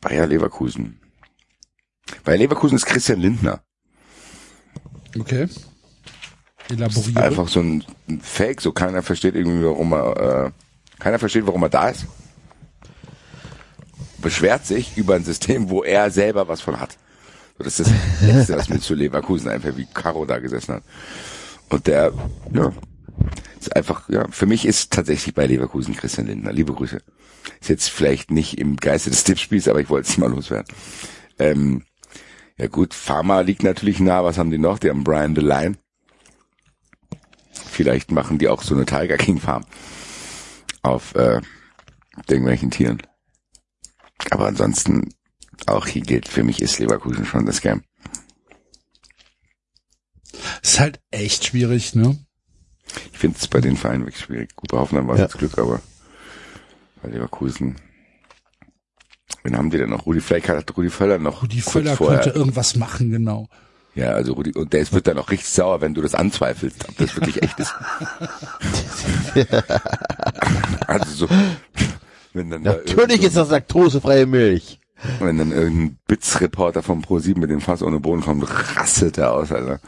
Bayer 0.00 0.26
Leverkusen. 0.26 1.00
Bayer 2.24 2.38
Leverkusen 2.38 2.76
ist 2.76 2.86
Christian 2.86 3.20
Lindner. 3.20 3.62
Okay. 5.18 5.48
Elaboriere. 6.70 7.22
Einfach 7.22 7.48
so 7.48 7.60
ein, 7.60 7.84
ein 8.08 8.20
Fake, 8.20 8.60
so 8.60 8.72
keiner 8.72 9.02
versteht 9.02 9.34
irgendwie, 9.34 9.64
warum 9.64 9.92
er, 9.92 10.46
äh, 10.46 10.50
keiner 11.00 11.18
versteht, 11.18 11.46
warum 11.46 11.62
er 11.62 11.68
da 11.68 11.88
ist. 11.88 12.06
Beschwert 14.18 14.66
sich 14.66 14.96
über 14.96 15.14
ein 15.14 15.24
System, 15.24 15.68
wo 15.68 15.82
er 15.82 16.10
selber 16.10 16.48
was 16.48 16.60
von 16.60 16.80
hat. 16.80 16.96
Das 17.58 17.78
ist 17.80 17.90
das 17.90 18.22
Letzte, 18.22 18.56
was 18.56 18.68
mir 18.68 18.80
zu 18.80 18.94
Leverkusen 18.94 19.48
einfach 19.48 19.76
wie 19.76 19.86
Caro 19.86 20.24
da 20.24 20.38
gesessen 20.38 20.74
hat. 20.74 20.82
Und 21.68 21.86
der, 21.86 22.12
ja, 22.52 22.72
ist 23.58 23.74
einfach, 23.74 24.08
ja, 24.08 24.26
für 24.28 24.46
mich 24.46 24.66
ist 24.66 24.92
tatsächlich 24.92 25.34
bei 25.34 25.46
Leverkusen 25.46 25.94
Christian 25.94 26.26
Lindner. 26.26 26.52
Liebe 26.52 26.72
Grüße. 26.72 27.00
Ist 27.60 27.68
jetzt 27.68 27.88
vielleicht 27.88 28.30
nicht 28.30 28.58
im 28.58 28.76
Geiste 28.76 29.10
des 29.10 29.24
Tippspiels, 29.24 29.68
aber 29.68 29.80
ich 29.80 29.88
wollte 29.88 30.08
es 30.08 30.18
mal 30.18 30.30
loswerden. 30.30 30.74
Ähm, 31.38 31.84
ja 32.56 32.66
gut, 32.66 32.94
Pharma 32.94 33.40
liegt 33.40 33.62
natürlich 33.62 34.00
nah. 34.00 34.24
Was 34.24 34.38
haben 34.38 34.50
die 34.50 34.58
noch? 34.58 34.78
Die 34.78 34.90
haben 34.90 35.04
Brian 35.04 35.34
DeLine. 35.34 35.76
Vielleicht 37.50 38.10
machen 38.12 38.38
die 38.38 38.48
auch 38.48 38.62
so 38.62 38.74
eine 38.74 38.84
Tiger 38.84 39.16
King 39.16 39.40
Farm 39.40 39.64
auf 40.82 41.14
äh, 41.14 41.40
irgendwelchen 42.28 42.70
Tieren. 42.70 43.02
Aber 44.30 44.46
ansonsten 44.46 45.08
auch 45.66 45.86
hier 45.86 46.02
gilt, 46.02 46.28
für 46.28 46.42
mich 46.44 46.60
ist 46.62 46.78
Leverkusen 46.78 47.24
schon 47.26 47.46
das 47.46 47.56
Scam. 47.56 47.82
Ist 50.62 50.80
halt 50.80 51.00
echt 51.10 51.44
schwierig, 51.46 51.94
ne? 51.94 52.18
Ich 53.12 53.18
finde 53.18 53.38
es 53.40 53.48
bei 53.48 53.60
den 53.60 53.76
Vereinen 53.76 54.04
wirklich 54.06 54.24
schwierig. 54.24 54.54
Gut, 54.56 54.70
bei 54.70 54.78
Hoffenheim 54.78 55.06
war 55.08 55.14
es 55.14 55.20
Ja. 55.20 55.26
jetzt 55.26 55.38
Glück, 55.38 55.58
aber 55.58 55.80
bei 57.02 57.08
Leverkusen. 57.10 57.76
Wen 59.42 59.56
haben 59.56 59.70
die 59.70 59.78
denn 59.78 59.90
noch? 59.90 60.06
Rudi, 60.06 60.20
vielleicht 60.20 60.48
hat 60.48 60.76
Rudi 60.76 60.90
Völler 60.90 61.18
noch 61.18 61.42
Rudi 61.42 61.60
Völler 61.60 61.96
vorher. 61.96 62.20
könnte 62.20 62.38
irgendwas 62.38 62.76
machen, 62.76 63.10
genau. 63.10 63.48
Ja, 63.94 64.08
also 64.10 64.32
Rudi, 64.32 64.52
und 64.52 64.72
der 64.72 64.80
ist- 64.80 64.92
wird 64.92 65.06
dann 65.06 65.18
auch 65.18 65.30
richtig 65.30 65.48
sauer, 65.48 65.80
wenn 65.80 65.94
du 65.94 66.02
das 66.02 66.14
anzweifelst, 66.14 66.88
ob 66.88 66.96
das 66.96 67.14
wirklich 67.14 67.42
echt 67.42 67.58
ist. 67.60 67.74
also 70.86 71.10
so, 71.26 71.28
wenn 72.32 72.50
dann 72.50 72.64
da 72.64 72.72
Natürlich 72.72 72.98
irgend 72.98 73.24
ist 73.24 73.36
das 73.36 73.50
laktosefreie 73.50 74.26
Milch. 74.26 74.80
Wenn 75.20 75.38
dann 75.38 75.52
irgendein 75.52 75.98
Bits-Reporter 76.06 76.82
vom 76.82 77.02
Pro7 77.02 77.38
mit 77.38 77.50
dem 77.50 77.60
Fass 77.60 77.82
ohne 77.82 78.00
Boden 78.00 78.22
kommt, 78.22 78.46
rasselt 78.76 79.18
er 79.18 79.32
aus, 79.32 79.52
Alter. 79.52 79.80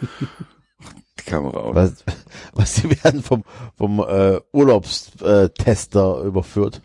Die 1.18 1.24
Kamera 1.24 1.58
aus. 1.58 1.74
Was, 1.74 2.04
was 2.52 2.74
sie 2.74 2.90
werden 3.02 3.22
vom, 3.22 3.44
vom 3.76 4.00
äh, 4.00 4.40
Urlaubstester 4.52 6.22
überführt. 6.22 6.82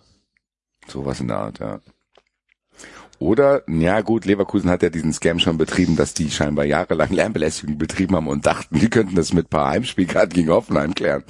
Sowas 0.87 1.19
in 1.19 1.27
der 1.27 1.37
Art, 1.37 1.59
ja. 1.59 1.79
Oder, 3.21 3.61
ja 3.67 4.01
gut, 4.01 4.25
Leverkusen 4.25 4.71
hat 4.71 4.81
ja 4.81 4.89
diesen 4.89 5.13
Scam 5.13 5.37
schon 5.37 5.59
betrieben, 5.59 5.95
dass 5.95 6.15
die 6.15 6.31
scheinbar 6.31 6.65
jahrelang 6.65 7.11
Lärmbelästigung 7.11 7.77
betrieben 7.77 8.15
haben 8.15 8.27
und 8.27 8.47
dachten, 8.47 8.79
die 8.79 8.89
könnten 8.89 9.13
das 9.13 9.31
mit 9.31 9.45
ein 9.45 9.49
paar 9.49 9.69
Heimspielkarten 9.69 10.33
gegen 10.33 10.49
Hoffenheim 10.49 10.95
klären. 10.95 11.23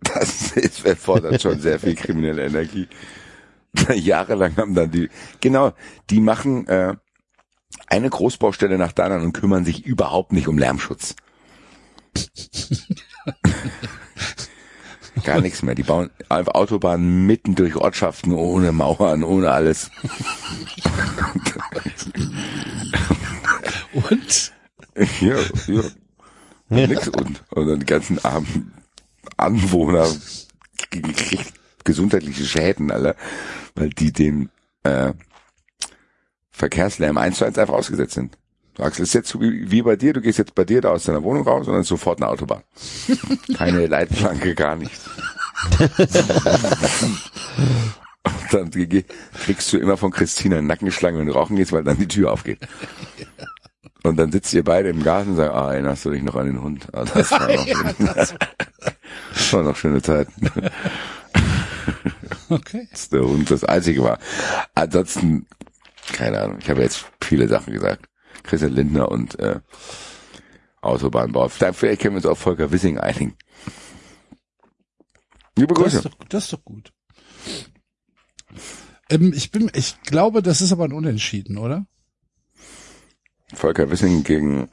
Das 0.00 0.52
ist, 0.52 0.86
erfordert 0.86 1.42
schon 1.42 1.60
sehr 1.60 1.78
viel 1.78 1.94
kriminelle 1.94 2.46
Energie. 2.46 2.88
Jahrelang 3.94 4.56
haben 4.56 4.74
dann 4.74 4.90
die, 4.90 5.08
genau, 5.40 5.72
die 6.10 6.20
machen 6.20 6.66
äh, 6.66 6.96
eine 7.86 8.10
Großbaustelle 8.10 8.78
nach 8.78 8.92
der 8.92 9.06
anderen 9.06 9.24
und 9.24 9.32
kümmern 9.32 9.64
sich 9.64 9.84
überhaupt 9.84 10.32
nicht 10.32 10.48
um 10.48 10.58
Lärmschutz. 10.58 11.16
Gar 15.22 15.40
nichts 15.40 15.62
mehr. 15.62 15.74
Die 15.74 15.84
bauen 15.84 16.10
einfach 16.28 16.54
Autobahnen 16.54 17.24
mitten 17.26 17.54
durch 17.54 17.76
Ortschaften 17.76 18.32
ohne 18.32 18.72
Mauern, 18.72 19.22
ohne 19.22 19.50
alles. 19.50 19.90
Und 23.92 24.52
Ja, 25.20 25.36
ja. 25.68 25.82
Nix 26.68 27.08
und, 27.08 27.44
und 27.50 27.66
dann 27.68 27.80
die 27.80 27.86
ganzen 27.86 28.24
armen 28.24 28.72
Anwohner 29.36 30.08
gesundheitliche 31.84 32.44
Schäden, 32.44 32.90
alle, 32.90 33.16
weil 33.74 33.90
die 33.90 34.12
dem 34.12 34.50
äh, 34.82 35.12
Verkehrslärm 36.50 37.18
eins 37.18 37.38
zu 37.38 37.44
eins 37.44 37.58
einfach 37.58 37.74
ausgesetzt 37.74 38.14
sind. 38.14 38.38
Du 38.74 38.82
sagst, 38.82 39.00
es 39.00 39.08
ist 39.08 39.14
jetzt 39.14 39.28
so 39.28 39.40
wie, 39.40 39.82
bei 39.82 39.96
dir, 39.96 40.12
du 40.12 40.20
gehst 40.20 40.38
jetzt 40.38 40.54
bei 40.54 40.64
dir 40.64 40.80
da 40.80 40.90
aus 40.90 41.04
deiner 41.04 41.22
Wohnung 41.22 41.44
raus 41.44 41.68
und 41.68 41.74
dann 41.74 41.84
sofort 41.84 42.20
eine 42.20 42.28
Autobahn. 42.28 42.62
Keine 43.56 43.86
Leitplanke, 43.86 44.54
gar 44.54 44.76
nichts. 44.76 45.08
Und 48.24 48.54
dann 48.54 48.70
kriegst 48.70 49.72
du 49.72 49.78
immer 49.78 49.96
von 49.96 50.10
Christina 50.10 50.58
einen 50.58 50.66
Nackenschlange, 50.66 51.18
wenn 51.18 51.26
du 51.26 51.34
rauchen 51.34 51.56
gehst, 51.56 51.72
weil 51.72 51.84
dann 51.84 51.98
die 51.98 52.08
Tür 52.08 52.32
aufgeht. 52.32 52.58
Und 54.02 54.16
dann 54.16 54.32
sitzt 54.32 54.52
ihr 54.54 54.64
beide 54.64 54.88
im 54.90 55.02
Garten 55.02 55.30
und 55.30 55.36
sagt, 55.36 55.54
ah, 55.54 55.72
erinnerst 55.72 56.04
du 56.04 56.10
dich 56.10 56.22
noch 56.22 56.34
an 56.34 56.46
den 56.46 56.62
Hund? 56.62 56.86
Ah, 56.92 57.04
das 57.04 57.30
war 57.30 57.48
noch, 57.98 58.14
das 58.16 59.52
war 59.52 59.62
noch 59.62 59.76
schöne 59.76 60.02
Zeit. 60.02 60.28
Okay. 62.48 62.88
Der 63.12 63.20
Hund 63.22 63.50
das 63.50 63.64
einzige 63.64 64.02
war. 64.02 64.18
Ansonsten, 64.74 65.46
keine 66.12 66.40
Ahnung, 66.40 66.58
ich 66.60 66.68
habe 66.70 66.82
jetzt 66.82 67.04
viele 67.20 67.48
Sachen 67.48 67.72
gesagt. 67.72 68.08
Christian 68.42 68.72
Lindner 68.72 69.10
und 69.10 69.38
äh, 69.38 69.60
Autobahnbau. 70.82 71.48
Vielleicht 71.48 71.80
können 72.02 72.14
wir 72.14 72.18
uns 72.18 72.26
auf 72.26 72.38
Volker 72.38 72.70
Wissing 72.72 72.98
einigen. 72.98 73.36
Liebe 75.56 75.72
Das 75.74 75.82
Grüße. 75.82 75.96
ist, 75.98 76.04
doch, 76.06 76.14
das 76.28 76.44
ist 76.44 76.52
doch 76.52 76.64
gut. 76.64 76.92
Ähm, 79.10 79.32
ich 79.34 79.50
bin, 79.50 79.70
ich 79.74 80.00
glaube, 80.02 80.42
das 80.42 80.60
ist 80.60 80.72
aber 80.72 80.84
ein 80.84 80.92
Unentschieden, 80.92 81.58
oder? 81.58 81.86
Volker 83.54 83.90
Wissing 83.90 84.24
gegen 84.24 84.68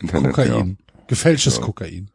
Internet. 0.00 0.34
Kokain. 0.34 0.78
Gefälschtes 1.06 1.60
Kokain. 1.60 2.10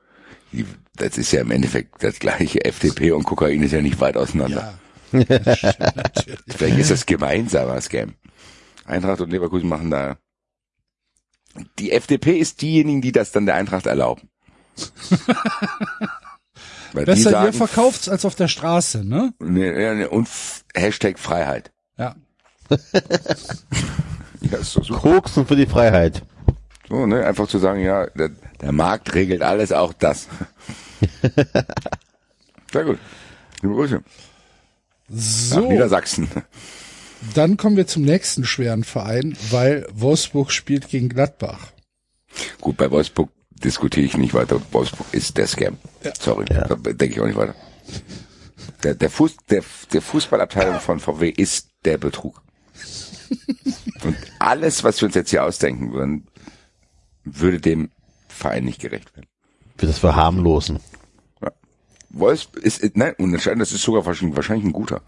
Ja. 0.51 0.63
Die- 0.63 0.65
Das 0.97 1.17
ist 1.17 1.31
ja 1.33 1.41
im 1.41 1.51
Endeffekt 1.51 2.01
das 2.01 2.19
gleiche. 2.19 2.63
FDP 2.63 3.11
und 3.11 3.23
Kokain 3.23 3.61
ist 3.63 3.71
ja 3.73 3.81
nicht 3.81 3.99
weit 3.99 4.15
auseinander. 4.15 4.61
Ja. 4.61 4.79
Vielleicht 6.47 6.77
ist 6.77 6.91
das 6.91 7.05
gemeinsamer 7.05 7.79
Scam. 7.81 8.15
Eintracht 8.85 9.21
und 9.21 9.31
Leverkusen 9.31 9.69
machen 9.69 9.91
da. 9.91 10.17
Die 11.79 11.91
FDP 11.91 12.37
ist 12.37 12.61
diejenigen, 12.61 13.01
die 13.01 13.11
das 13.11 13.31
dann 13.31 13.45
der 13.45 13.55
Eintracht 13.55 13.85
erlauben. 13.85 14.29
Weil 16.93 17.05
die 17.05 17.11
Besser 17.11 17.29
ihr 17.29 17.31
sagen, 17.31 17.53
verkauft's 17.53 18.09
als 18.09 18.25
auf 18.25 18.35
der 18.35 18.47
Straße, 18.47 19.03
ne? 19.05 19.33
und 20.09 20.29
Hashtag 20.73 21.19
Freiheit. 21.19 21.71
Ja. 21.97 22.15
Ja, 24.51 24.57
ist 24.59 24.75
doch 24.75 24.83
super. 24.83 24.99
Koksen 24.99 25.45
für 25.45 25.55
die 25.55 25.65
Freiheit. 25.65 26.23
So, 26.87 27.05
ne, 27.05 27.25
einfach 27.25 27.47
zu 27.47 27.57
sagen, 27.57 27.79
ja, 27.81 28.07
der, 28.07 28.29
der 28.61 28.71
Markt 28.71 29.13
regelt 29.15 29.41
alles, 29.41 29.71
auch 29.71 29.93
das. 29.93 30.27
Sehr 32.71 32.83
gut. 32.83 32.99
Liebe 33.61 33.73
Grüße. 33.73 34.03
Nach 35.07 35.17
So, 35.19 35.59
Niedersachsen. 35.69 36.29
dann 37.33 37.57
kommen 37.57 37.77
wir 37.77 37.87
zum 37.87 38.03
nächsten 38.03 38.45
schweren 38.45 38.83
Verein, 38.83 39.37
weil 39.51 39.85
Wolfsburg 39.93 40.51
spielt 40.51 40.89
gegen 40.89 41.09
Gladbach. 41.09 41.67
Gut, 42.61 42.77
bei 42.77 42.89
Wolfsburg 42.91 43.29
diskutiere 43.51 44.05
ich 44.05 44.17
nicht 44.17 44.33
weiter. 44.33 44.61
Wolfsburg 44.71 45.07
ist 45.13 45.37
der 45.37 45.47
Scam. 45.47 45.77
Sorry, 46.19 46.45
Ja. 46.51 46.67
da 46.67 46.75
denke 46.75 47.05
ich 47.15 47.19
auch 47.21 47.25
nicht 47.27 47.37
weiter. 47.37 47.55
Der, 48.83 48.95
der, 48.95 49.09
Fuß, 49.09 49.37
der, 49.49 49.63
der 49.93 50.01
Fußballabteilung 50.01 50.79
von 50.79 50.99
VW 50.99 51.29
ist 51.29 51.69
der 51.85 51.97
Betrug. 51.97 52.41
Und 54.03 54.15
alles, 54.39 54.83
was 54.83 55.01
wir 55.01 55.07
uns 55.07 55.15
jetzt 55.15 55.29
hier 55.29 55.43
ausdenken 55.43 55.93
würden, 55.93 56.27
würde 57.23 57.59
dem 57.59 57.89
Verein 58.27 58.65
nicht 58.65 58.79
gerecht 58.81 59.15
werden. 59.15 59.27
Für 59.77 59.87
das 59.87 59.97
Verharmlosen. 59.99 60.79
Wolfsburg 62.17 62.63
ist, 62.63 62.81
nein, 62.95 63.13
unentscheidend, 63.17 63.61
das 63.61 63.71
ist 63.73 63.81
sogar 63.83 64.05
wahrscheinlich, 64.05 64.35
wahrscheinlich 64.35 64.65
ein 64.65 64.71
guter. 64.73 65.01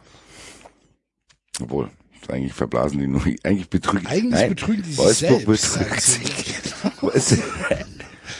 Obwohl, 1.61 1.90
eigentlich 2.27 2.53
verblasen 2.53 3.00
die 3.00 3.08
nur, 3.08 3.22
eigentlich 3.44 3.69
betrügen, 3.69 4.06
Eigentlich 4.08 4.32
nein, 4.34 4.50
betrügen 4.50 4.84
die 4.84 4.90
sich 4.90 4.98
Wolfsburg 4.98 5.58
selbst, 5.58 5.80
betrügt 5.80 6.02
sich. 6.02 6.56
Wolfsburg- 7.02 7.86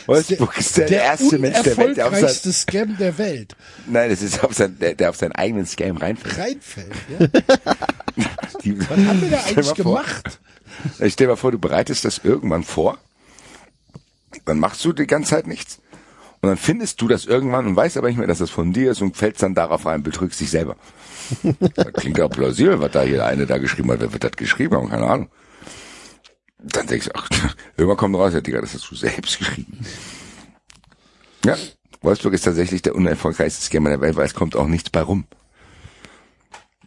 Wolfsburg 0.06 0.58
ist 0.58 0.76
der, 0.78 0.90
erste 0.90 1.38
Mensch 1.38 1.60
der 1.62 1.76
Welt, 1.76 1.96
der 1.96 2.08
auf 2.08 2.16
sein, 2.16 2.52
Scam 2.52 2.96
der 2.96 3.18
Welt. 3.18 3.56
nein, 3.86 4.08
das 4.10 4.22
ist 4.22 4.42
auf 4.44 4.54
sein, 4.54 4.78
der, 4.78 4.94
der 4.94 5.10
auf 5.10 5.16
seinen 5.16 5.32
eigenen 5.32 5.66
Scam 5.66 5.96
reinfällt. 5.96 6.38
Reinfällt, 6.38 6.92
ja? 7.18 7.26
Die, 8.64 8.78
Was 8.80 8.88
haben 8.90 9.20
wir 9.22 9.30
da 9.30 9.38
eigentlich 9.44 9.56
mal 9.56 9.62
vor. 9.64 9.74
gemacht? 10.02 10.40
Ich 11.00 11.12
stell 11.14 11.26
dir 11.26 11.32
mal 11.32 11.36
vor, 11.36 11.52
du 11.52 11.58
bereitest 11.58 12.04
das 12.04 12.18
irgendwann 12.18 12.64
vor, 12.64 12.98
dann 14.44 14.58
machst 14.58 14.84
du 14.84 14.92
die 14.92 15.06
ganze 15.06 15.30
Zeit 15.30 15.46
nichts. 15.46 15.78
Und 16.40 16.48
dann 16.50 16.56
findest 16.56 17.00
du 17.00 17.08
das 17.08 17.24
irgendwann 17.26 17.66
und 17.66 17.74
weißt 17.76 17.96
aber 17.96 18.08
nicht 18.08 18.16
mehr, 18.18 18.28
dass 18.28 18.38
das 18.38 18.50
von 18.50 18.72
dir 18.72 18.92
ist 18.92 19.02
und 19.02 19.16
fällst 19.16 19.42
dann 19.42 19.54
darauf 19.54 19.84
rein, 19.86 20.02
betrügst 20.02 20.40
dich 20.40 20.50
selber. 20.50 20.76
Das 21.74 21.92
klingt 21.94 22.20
auch 22.20 22.30
plausibel, 22.30 22.80
was 22.80 22.92
da 22.92 23.02
hier 23.02 23.26
eine 23.26 23.44
da 23.46 23.58
geschrieben 23.58 23.90
hat. 23.92 24.00
Wer 24.00 24.12
wird 24.12 24.24
das 24.24 24.32
geschrieben 24.32 24.76
haben? 24.76 24.88
Keine 24.88 25.06
Ahnung. 25.06 25.28
Dann 26.60 26.86
denkst 26.86 27.06
du, 27.06 27.12
ach, 27.14 27.28
irgendwann 27.76 27.96
kommt 27.98 28.16
raus, 28.16 28.32
ja, 28.34 28.40
Digga, 28.40 28.60
das 28.60 28.72
hast 28.74 28.90
du 28.90 28.94
selbst 28.94 29.38
geschrieben. 29.38 29.78
Ja, 31.44 31.56
Wolfsburg 32.02 32.32
ist 32.34 32.42
tatsächlich 32.44 32.82
der 32.82 32.94
unerfolgreichste 32.94 33.62
Scammer 33.62 33.90
der 33.90 34.00
Welt, 34.00 34.16
weil 34.16 34.26
es 34.26 34.34
kommt 34.34 34.56
auch 34.56 34.66
nichts 34.68 34.90
bei 34.90 35.02
rum. 35.02 35.24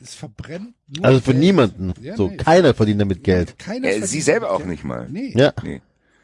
Es 0.02 0.16
verbrennt 0.16 0.74
nur 0.88 1.06
Also 1.06 1.20
für 1.20 1.32
Geld. 1.32 1.38
niemanden. 1.44 1.94
Ja, 2.02 2.16
so, 2.18 2.28
nee. 2.30 2.38
keiner 2.38 2.74
verdient 2.74 3.02
damit 3.02 3.24
Geld. 3.24 3.60
Keiner 3.60 3.90
Äh, 3.90 4.02
sie 4.08 4.22
selber 4.22 4.52
auch 4.52 4.58
Geld. 4.60 4.70
nicht 4.70 4.84
mal. 4.84 5.08
Nee. 5.10 5.34
Ja. 5.36 5.54
Nee. 5.62 5.82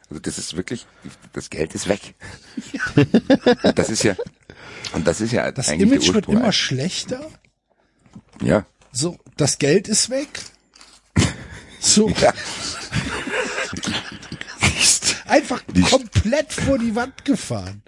Also 0.09 0.21
das 0.21 0.37
ist 0.37 0.55
wirklich, 0.55 0.85
das 1.33 1.49
Geld 1.49 1.75
ist 1.75 1.87
weg. 1.89 2.15
Das 3.75 3.89
ist 3.89 4.03
ja, 4.03 4.15
und 4.93 5.05
das 5.05 5.19
ist 5.21 5.33
ja 5.33 5.51
Das 5.51 5.67
eigentlich 5.69 5.91
Image 5.91 6.13
wird 6.13 6.27
immer 6.29 6.51
schlechter. 6.51 7.29
ja. 8.41 8.65
So, 8.93 9.17
das 9.35 9.57
Geld 9.59 9.87
ist 9.89 10.09
weg. 10.09 10.29
So, 11.79 12.09
ja. 12.21 12.33
einfach 15.27 15.61
Die- 15.73 15.81
komplett 15.81 16.53
vor 16.53 16.79
die 16.79 16.95
Wand 16.95 17.25
gefahren. 17.25 17.83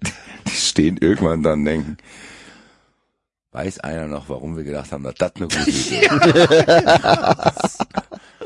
Die 0.45 0.51
stehen 0.51 0.97
irgendwann 0.97 1.41
dann 1.41 1.59
und 1.59 1.65
denken, 1.65 1.97
weiß 3.53 3.79
einer 3.79 4.07
noch, 4.07 4.27
warum 4.29 4.55
wir 4.57 4.63
gedacht 4.63 4.91
haben, 4.91 5.03
dass 5.03 5.15
das 5.15 5.35
eine 5.37 5.47
gute 5.47 5.59
Idee 5.69 6.05
ist? 6.05 6.09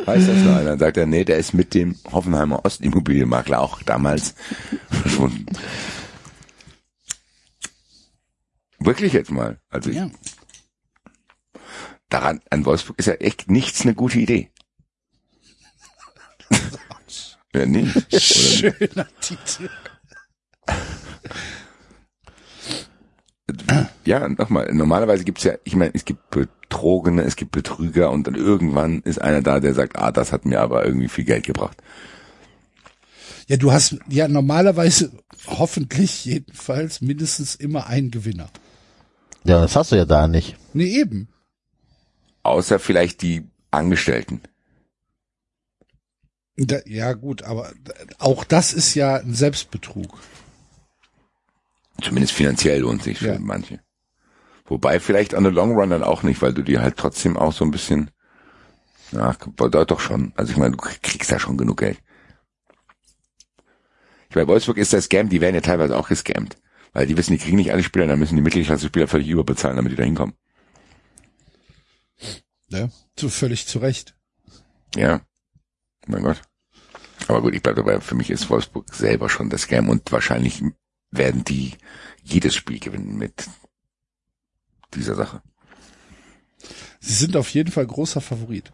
Weiß 0.06 0.26
das 0.26 0.38
noch 0.44 0.56
einer? 0.56 0.72
Dann 0.72 0.80
sagt 0.80 0.98
er, 0.98 1.06
nee, 1.06 1.24
der 1.24 1.38
ist 1.38 1.54
mit 1.54 1.74
dem 1.74 1.96
Hoffenheimer 2.12 2.66
Ostimmobilienmakler 2.66 3.60
auch 3.62 3.82
damals 3.84 4.36
verschwunden. 4.90 5.46
Wirklich 8.80 9.14
jetzt 9.14 9.32
mal. 9.32 9.60
Also 9.70 9.92
Ja. 9.92 10.10
daran, 12.10 12.42
an 12.50 12.66
Wolfsburg 12.66 13.00
ist 13.00 13.06
ja 13.06 13.14
echt 13.14 13.50
nichts 13.50 13.82
eine 13.84 13.94
gute 13.96 14.20
Idee. 14.20 14.52
ja, 17.54 17.66
nee. 17.66 17.88
Oder 17.96 18.20
Schöner 18.20 19.08
Titel. 19.22 19.70
Ja, 24.06 24.28
nochmal, 24.28 24.74
normalerweise 24.74 25.24
gibt's 25.24 25.44
ja, 25.44 25.54
ich 25.64 25.76
meine, 25.76 25.94
es 25.94 26.04
gibt 26.06 26.30
Betrogene, 26.30 27.24
es 27.24 27.36
gibt 27.36 27.52
Betrüger 27.52 28.12
und 28.12 28.28
dann 28.28 28.36
irgendwann 28.36 29.02
ist 29.02 29.22
einer 29.22 29.42
da, 29.42 29.60
der 29.60 29.74
sagt, 29.74 29.98
ah, 29.98 30.12
das 30.12 30.32
hat 30.32 30.46
mir 30.46 30.60
aber 30.62 30.86
irgendwie 30.86 31.08
viel 31.08 31.24
Geld 31.24 31.46
gebracht. 31.46 31.78
Ja, 33.48 33.58
du 33.58 33.72
hast 33.72 33.98
ja 34.10 34.28
normalerweise 34.28 35.12
hoffentlich 35.48 36.26
jedenfalls 36.26 37.02
mindestens 37.02 37.56
immer 37.56 37.88
einen 37.88 38.12
Gewinner. 38.12 38.50
Ja, 39.44 39.60
das 39.62 39.76
hast 39.76 39.92
du 39.92 39.96
ja 39.98 40.06
da 40.06 40.28
nicht. 40.28 40.56
Nee, 40.74 40.86
eben. 40.86 41.28
Außer 42.44 42.80
vielleicht 42.80 43.22
die 43.22 43.46
Angestellten. 43.72 44.42
Da, 46.56 46.78
ja, 46.86 47.14
gut, 47.14 47.44
aber 47.44 47.72
auch 48.20 48.44
das 48.44 48.74
ist 48.74 48.94
ja 48.96 49.16
ein 49.16 49.34
Selbstbetrug. 49.34 50.18
Zumindest 52.02 52.34
finanziell 52.34 52.82
lohnt 52.82 53.04
sich 53.04 53.20
für 53.20 53.34
Ja. 53.34 53.40
manche. 53.40 53.80
Wobei 54.66 55.00
vielleicht 55.00 55.36
an 55.36 55.44
the 55.44 55.50
long 55.50 55.74
run 55.74 55.90
dann 55.90 56.04
auch 56.04 56.24
nicht, 56.24 56.42
weil 56.42 56.54
du 56.54 56.62
dir 56.62 56.82
halt 56.82 56.98
trotzdem 56.98 57.38
auch 57.38 57.52
so 57.52 57.66
ein 57.66 57.72
bisschen, 57.72 58.12
ja, 59.12 59.36
doch 59.58 59.86
doch 59.86 60.00
schon. 60.00 60.32
Also 60.36 60.52
ich 60.52 60.58
meine, 60.58 60.76
du 60.76 60.78
kriegst 60.78 61.32
ja 61.32 61.40
schon 61.40 61.58
genug 61.58 61.80
Geld. 61.80 62.00
Ich 64.30 64.36
bei 64.36 64.48
Wolfsburg 64.48 64.78
ist 64.78 64.94
der 64.94 65.02
Scam, 65.02 65.30
die 65.30 65.42
werden 65.42 65.56
ja 65.56 65.62
teilweise 65.62 65.98
auch 65.98 66.08
gescammt. 66.08 66.58
Weil 66.94 67.08
die 67.08 67.18
wissen, 67.18 67.34
die 67.34 67.40
kriegen 67.40 67.58
nicht 67.58 67.72
alle 67.72 67.84
Spieler, 67.84 68.08
dann 68.08 68.20
müssen 68.20 68.36
die 68.36 68.42
Mittelklasse-Spieler 68.42 69.08
völlig 69.08 69.28
überbezahlen, 69.28 69.76
damit 69.76 69.92
die 69.92 69.96
da 69.96 70.04
hinkommen. 70.04 70.36
Ne? 72.70 72.92
So 73.20 73.30
völlig 73.30 73.68
zu 73.68 73.80
Recht. 73.80 74.16
Ja. 74.96 75.22
Mein 76.08 76.24
Gott. 76.24 76.42
Aber 77.28 77.42
gut, 77.42 77.54
ich 77.54 77.62
bleibe 77.62 77.84
dabei, 77.84 78.02
für 78.02 78.16
mich 78.16 78.30
ist 78.30 78.50
Wolfsburg 78.50 78.94
selber 78.94 79.30
schon 79.30 79.50
der 79.50 79.60
Scam 79.60 79.90
und 79.90 80.12
wahrscheinlich 80.12 80.64
werden 81.12 81.44
die 81.44 81.74
jedes 82.24 82.56
Spiel 82.56 82.80
gewinnen 82.80 83.18
mit 83.18 83.48
dieser 84.96 85.16
Sache. 85.16 85.42
Sie 87.00 87.14
sind 87.14 87.36
auf 87.36 87.50
jeden 87.50 87.72
Fall 87.72 87.86
großer 87.86 88.22
Favorit. 88.22 88.72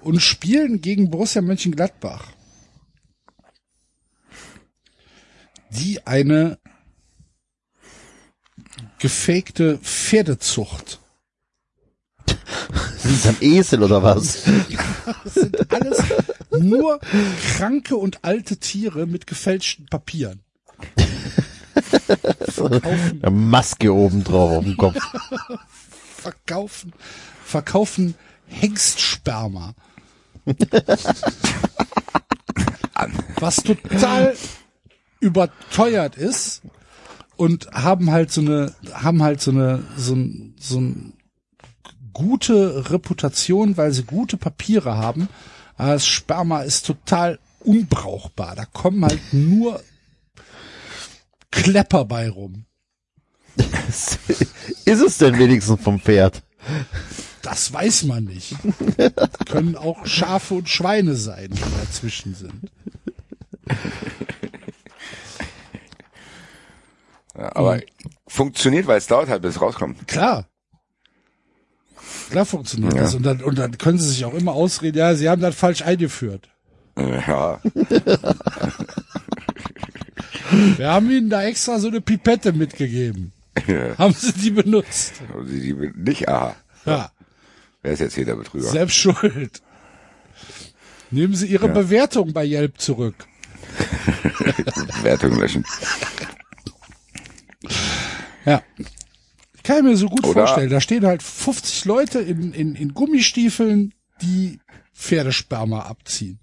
Und 0.00 0.20
spielen 0.20 0.80
gegen 0.80 1.10
Borussia 1.10 1.42
Mönchengladbach. 1.42 2.26
Die 5.70 6.04
eine 6.06 6.58
gefakte 8.98 9.78
Pferdezucht. 9.78 11.00
Sind 12.98 13.26
ein 13.26 13.36
Esel 13.40 13.82
oder 13.82 14.02
was? 14.02 14.44
Das 15.24 15.34
sind 15.34 15.72
alles 15.72 15.98
nur 16.50 17.00
kranke 17.56 17.96
und 17.96 18.24
alte 18.24 18.58
Tiere 18.58 19.06
mit 19.06 19.26
gefälschten 19.26 19.86
Papieren. 19.86 20.40
Verkaufen, 21.82 23.22
Eine 23.22 23.30
Maske 23.30 23.92
oben 23.94 24.24
drauf 24.24 24.58
auf 24.58 24.64
dem 24.64 24.76
Kopf. 24.76 24.96
verkaufen, 26.16 26.92
verkaufen 27.44 28.14
Hengstsperma. 28.46 29.74
Was 33.38 33.56
total 33.56 34.36
überteuert 35.20 36.16
ist 36.16 36.62
und 37.36 37.70
haben 37.72 38.10
halt 38.10 38.30
so 38.30 38.40
eine 38.40 38.74
haben 38.92 39.22
halt 39.22 39.40
so 39.40 39.50
eine 39.50 39.84
so 39.96 40.14
ein, 40.14 40.54
so 40.58 40.80
ein 40.80 41.14
gute 42.12 42.90
Reputation, 42.90 43.76
weil 43.76 43.92
sie 43.92 44.04
gute 44.04 44.36
Papiere 44.36 44.96
haben. 44.96 45.28
Aber 45.76 45.94
das 45.94 46.06
Sperma 46.06 46.62
ist 46.62 46.86
total 46.86 47.38
unbrauchbar. 47.60 48.54
Da 48.54 48.64
kommen 48.66 49.04
halt 49.04 49.20
nur 49.32 49.80
Klepper 51.52 52.04
bei 52.04 52.28
rum. 52.28 52.64
Ist 53.88 54.18
es 55.00 55.18
denn 55.18 55.38
wenigstens 55.38 55.80
vom 55.80 56.00
Pferd? 56.00 56.42
Das 57.42 57.72
weiß 57.72 58.04
man 58.04 58.24
nicht. 58.24 58.54
Können 59.48 59.76
auch 59.76 60.04
Schafe 60.06 60.54
und 60.54 60.68
Schweine 60.68 61.14
sein, 61.14 61.50
die 61.52 61.60
dazwischen 61.84 62.34
sind. 62.34 62.70
Ja, 67.36 67.54
aber 67.56 67.76
Mhm. 67.76 67.82
funktioniert, 68.26 68.86
weil 68.86 68.98
es 68.98 69.06
dauert 69.06 69.28
halt, 69.28 69.42
bis 69.42 69.56
es 69.56 69.60
rauskommt. 69.60 70.06
Klar. 70.08 70.46
Klar 72.30 72.44
funktioniert 72.46 72.94
Ja. 72.94 73.02
das. 73.02 73.14
Und 73.14 73.22
dann, 73.24 73.42
und 73.42 73.58
dann 73.58 73.76
können 73.78 73.98
sie 73.98 74.08
sich 74.08 74.24
auch 74.24 74.34
immer 74.34 74.52
ausreden, 74.52 74.98
ja, 74.98 75.14
sie 75.14 75.28
haben 75.28 75.40
das 75.42 75.54
falsch 75.54 75.82
eingeführt. 75.82 76.48
Ja, 76.96 77.58
Wir 80.76 80.90
haben 80.90 81.10
ihnen 81.10 81.30
da 81.30 81.42
extra 81.42 81.78
so 81.78 81.88
eine 81.88 82.00
Pipette 82.00 82.52
mitgegeben. 82.52 83.32
Haben 83.98 84.14
sie 84.14 84.32
die 84.32 84.50
benutzt? 84.50 85.14
aber 85.32 85.44
sie, 85.46 85.78
will 85.78 85.92
nicht, 85.96 86.28
aha. 86.28 86.54
Ja, 86.84 87.10
Wer 87.82 87.92
ist 87.92 88.00
jetzt 88.00 88.14
hier 88.14 88.24
der 88.24 88.36
Betrüger? 88.36 88.64
selbst 88.68 88.96
schuld. 88.96 89.62
Nehmen 91.10 91.34
Sie 91.34 91.46
Ihre 91.46 91.66
Ja. 91.66 91.72
Bewertung 91.72 92.32
bei 92.32 92.44
Yelp 92.46 92.78
zurück. 92.80 93.14
Wertung 95.02 95.38
löschen. 95.38 95.64
Ja. 98.44 98.62
Ich 99.54 99.62
kann 99.62 99.84
mir 99.84 99.96
so 99.96 100.08
gut 100.08 100.24
Oder- 100.24 100.32
vorstellen, 100.46 100.70
da 100.70 100.80
stehen 100.80 101.06
halt 101.06 101.22
50 101.22 101.84
Leute 101.84 102.18
in, 102.20 102.52
in, 102.52 102.74
in 102.74 102.94
Gummistiefeln, 102.94 103.94
die 104.22 104.58
Pferdesperma 104.94 105.80
abziehen. 105.80 106.40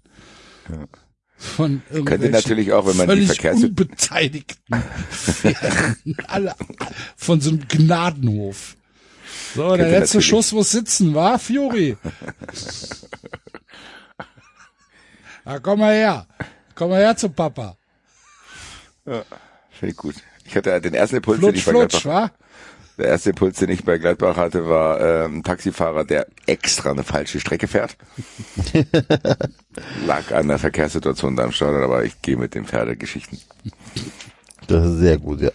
Von 1.40 1.82
Könnte 2.04 2.28
natürlich 2.28 2.70
auch, 2.70 2.86
wenn 2.86 2.98
man 2.98 3.16
die 3.16 3.24
Verkehrs... 3.24 3.62
unbeteiligten 3.64 4.56
Pferden. 5.10 6.16
Alle 6.26 6.54
von 7.16 7.40
so 7.40 7.48
einem 7.48 7.66
Gnadenhof. 7.66 8.76
So, 9.54 9.74
der 9.74 9.88
letzte 9.88 10.20
Schuss 10.20 10.52
muss 10.52 10.70
sitzen, 10.70 11.14
war 11.14 11.38
Fiori. 11.38 11.96
Na, 15.46 15.58
komm 15.60 15.80
mal 15.80 15.94
her. 15.94 16.26
Komm 16.74 16.90
mal 16.90 17.00
her 17.00 17.16
zum 17.16 17.32
Papa. 17.32 17.78
Finde 19.04 19.24
ich 19.80 19.96
gut. 19.96 20.16
Ich 20.44 20.54
hatte 20.54 20.78
den 20.78 20.92
ersten 20.92 21.16
Impuls, 21.16 21.40
den 21.40 21.54
Flutsch, 21.54 21.56
ich 21.56 21.64
bei 21.64 21.70
flutsch, 21.70 22.02
Gladbach, 22.02 22.30
wa? 22.30 22.49
Der 23.00 23.08
erste 23.08 23.30
Impuls, 23.30 23.58
den 23.58 23.70
ich 23.70 23.84
bei 23.84 23.98
Gladbach 23.98 24.36
hatte, 24.36 24.68
war 24.68 25.00
ähm, 25.00 25.38
ein 25.38 25.42
Taxifahrer, 25.42 26.04
der 26.04 26.26
extra 26.46 26.90
eine 26.90 27.02
falsche 27.02 27.40
Strecke 27.40 27.66
fährt. 27.66 27.96
Lag 30.06 30.32
an 30.32 30.48
der 30.48 30.58
Verkehrssituation 30.58 31.36
da 31.36 31.44
im 31.44 31.52
Stadion, 31.52 31.82
aber 31.82 32.04
ich 32.04 32.20
gehe 32.22 32.36
mit 32.36 32.54
den 32.54 32.66
Pferdegeschichten. 32.66 33.38
Das 34.66 34.86
ist 34.86 34.98
sehr 34.98 35.18
gut, 35.18 35.40
ja. 35.40 35.50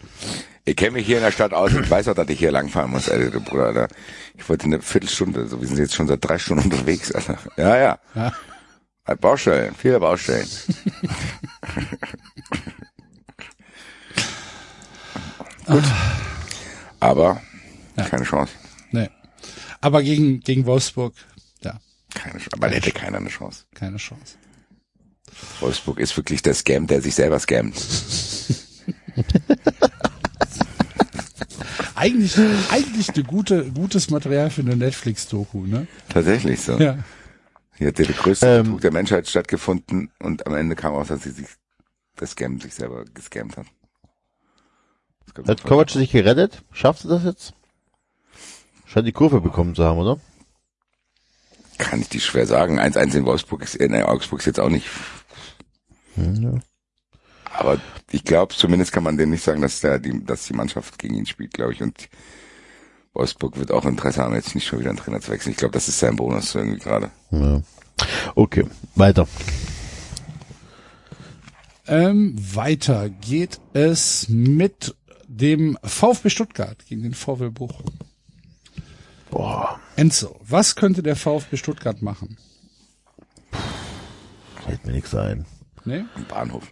Ich 0.66 0.76
kenne 0.76 0.92
mich 0.92 1.06
hier 1.06 1.18
in 1.18 1.24
der 1.24 1.32
Stadt 1.32 1.54
aus. 1.54 1.72
Ich 1.72 1.90
weiß 1.90 2.08
auch, 2.08 2.16
dass 2.16 2.28
ich 2.28 2.40
hier 2.40 2.52
langfahren 2.52 2.90
muss, 2.90 3.08
Alter, 3.08 3.40
Bruder. 3.40 3.68
Alter. 3.68 3.88
Ich 4.36 4.50
wollte 4.50 4.66
eine 4.66 4.82
Viertelstunde, 4.82 5.48
so 5.48 5.62
wir 5.62 5.68
sind 5.68 5.78
jetzt 5.78 5.94
schon 5.94 6.08
seit 6.08 6.28
drei 6.28 6.40
Stunden 6.40 6.64
unterwegs, 6.64 7.12
Alter. 7.12 7.38
Ja, 7.56 7.78
ja. 7.78 8.00
Ja. 8.16 9.16
Baustellen, 9.16 9.76
viele 9.78 10.00
Baustellen. 10.00 10.48
Gut. 15.68 15.84
Aber 17.06 17.42
keine 18.10 18.24
Chance. 18.24 18.54
Nee. 18.92 19.10
Aber 19.82 20.02
gegen, 20.04 20.40
gegen 20.42 20.66
Wolfsburg, 20.66 21.14
ja, 21.64 21.80
Keine 22.14 22.40
Chance. 22.40 22.50
Aber 22.54 22.70
da 22.70 22.76
hätte 22.76 22.92
keiner 22.92 23.18
eine 23.18 23.30
Chance. 23.30 23.66
keine 23.74 23.98
Chance. 23.98 24.38
Wolfsburg 25.60 26.00
ist 26.00 26.16
wirklich 26.18 26.42
der 26.42 26.54
Scam, 26.54 26.88
der 26.88 27.02
sich 27.02 27.14
selber 27.16 27.40
scammt. 27.40 27.76
Eigentlich, 31.96 32.36
eigentlich 32.70 33.10
eine 33.10 33.24
gute, 33.24 33.72
gutes 33.72 34.10
Material 34.10 34.50
für 34.50 34.62
eine 34.62 34.76
Netflix-Doku, 34.76 35.66
ne? 35.66 35.88
Tatsächlich 36.10 36.60
so. 36.62 36.78
Ja. 36.78 36.98
Hier 37.78 37.88
hat 37.88 37.98
der 37.98 38.06
größte 38.08 38.48
Ähm. 38.48 38.64
Betrug 38.64 38.82
der 38.82 38.92
Menschheit 38.92 39.28
stattgefunden 39.30 40.12
und 40.20 40.46
am 40.46 40.56
Ende 40.56 40.76
kam 40.76 40.94
raus, 40.94 41.08
dass 41.08 41.24
sie 41.24 41.32
sich, 41.32 41.48
der 42.20 42.28
Scam 42.28 42.60
sich 42.60 42.74
selber 42.74 43.06
gescammt 43.14 43.56
hat. 43.58 43.66
Man 45.38 45.48
Hat 45.48 45.64
Kovac 45.64 45.90
sich 45.90 46.12
gerettet? 46.12 46.64
Schaffst 46.72 47.04
du 47.04 47.10
das 47.10 47.24
jetzt? 47.24 47.54
Scheint 48.86 49.08
die 49.08 49.12
Kurve 49.12 49.42
bekommen 49.42 49.76
zu 49.76 49.84
haben, 49.84 50.00
oder? 50.00 50.20
Kann 51.78 52.02
ich 52.02 52.10
dir 52.10 52.22
schwer 52.22 52.48
sagen. 52.48 52.80
1-1 52.80 53.16
in 53.16 53.26
Wolfsburg 53.26 53.62
ist, 53.64 53.76
in 53.76 53.94
Augsburg 53.94 54.40
ist 54.40 54.46
jetzt 54.46 54.60
auch 54.60 54.70
nicht. 54.70 54.88
Aber 57.52 57.80
ich 58.12 58.24
glaube, 58.24 58.56
zumindest 58.56 58.92
kann 58.92 59.04
man 59.04 59.18
denen 59.18 59.32
nicht 59.32 59.44
sagen, 59.44 59.62
dass 59.62 59.82
der, 59.82 60.00
die, 60.00 60.24
dass 60.24 60.46
die 60.46 60.54
Mannschaft 60.54 60.98
gegen 61.00 61.16
ihn 61.16 61.26
spielt, 61.26 61.54
glaube 61.54 61.74
ich. 61.74 61.82
Und 61.82 62.10
Wolfsburg 63.14 63.58
wird 63.58 63.72
auch 63.72 63.86
Interesse 63.86 64.22
haben, 64.22 64.36
jetzt 64.36 64.56
nicht 64.56 64.68
schon 64.68 64.80
wieder 64.80 64.90
einen 64.90 65.00
Trainer 65.00 65.20
zu 65.20 65.32
wechseln. 65.32 65.52
Ich 65.52 65.58
glaube, 65.58 65.74
das 65.74 65.88
ist 65.88 66.00
sein 66.00 66.16
Bonus 66.16 66.56
irgendwie 66.56 66.80
gerade. 66.80 67.12
Ja. 67.32 67.62
Okay, 68.36 68.66
weiter. 68.96 69.28
Ähm, 71.88 72.36
weiter 72.38 73.10
geht 73.10 73.60
es 73.74 74.28
mit 74.30 74.96
dem 75.36 75.78
VfB 75.84 76.30
Stuttgart 76.30 76.86
gegen 76.88 77.04
den 77.04 77.14
VfB 77.14 77.50
Bochum. 77.50 77.86
Boah, 79.32 79.80
Enzo, 79.96 80.40
was 80.48 80.76
könnte 80.76 81.04
der 81.04 81.16
VfB 81.16 81.58
Stuttgart 81.58 82.02
machen? 82.02 82.38
fällt 84.66 84.86
mir 84.86 84.94
nichts 84.94 85.14
ein. 85.14 85.46
Ne? 85.84 86.06
Am 86.16 86.26
Bahnhof. 86.26 86.64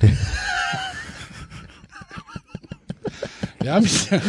Wir 3.60 3.72
haben 3.74 3.84
hier, 3.86 4.20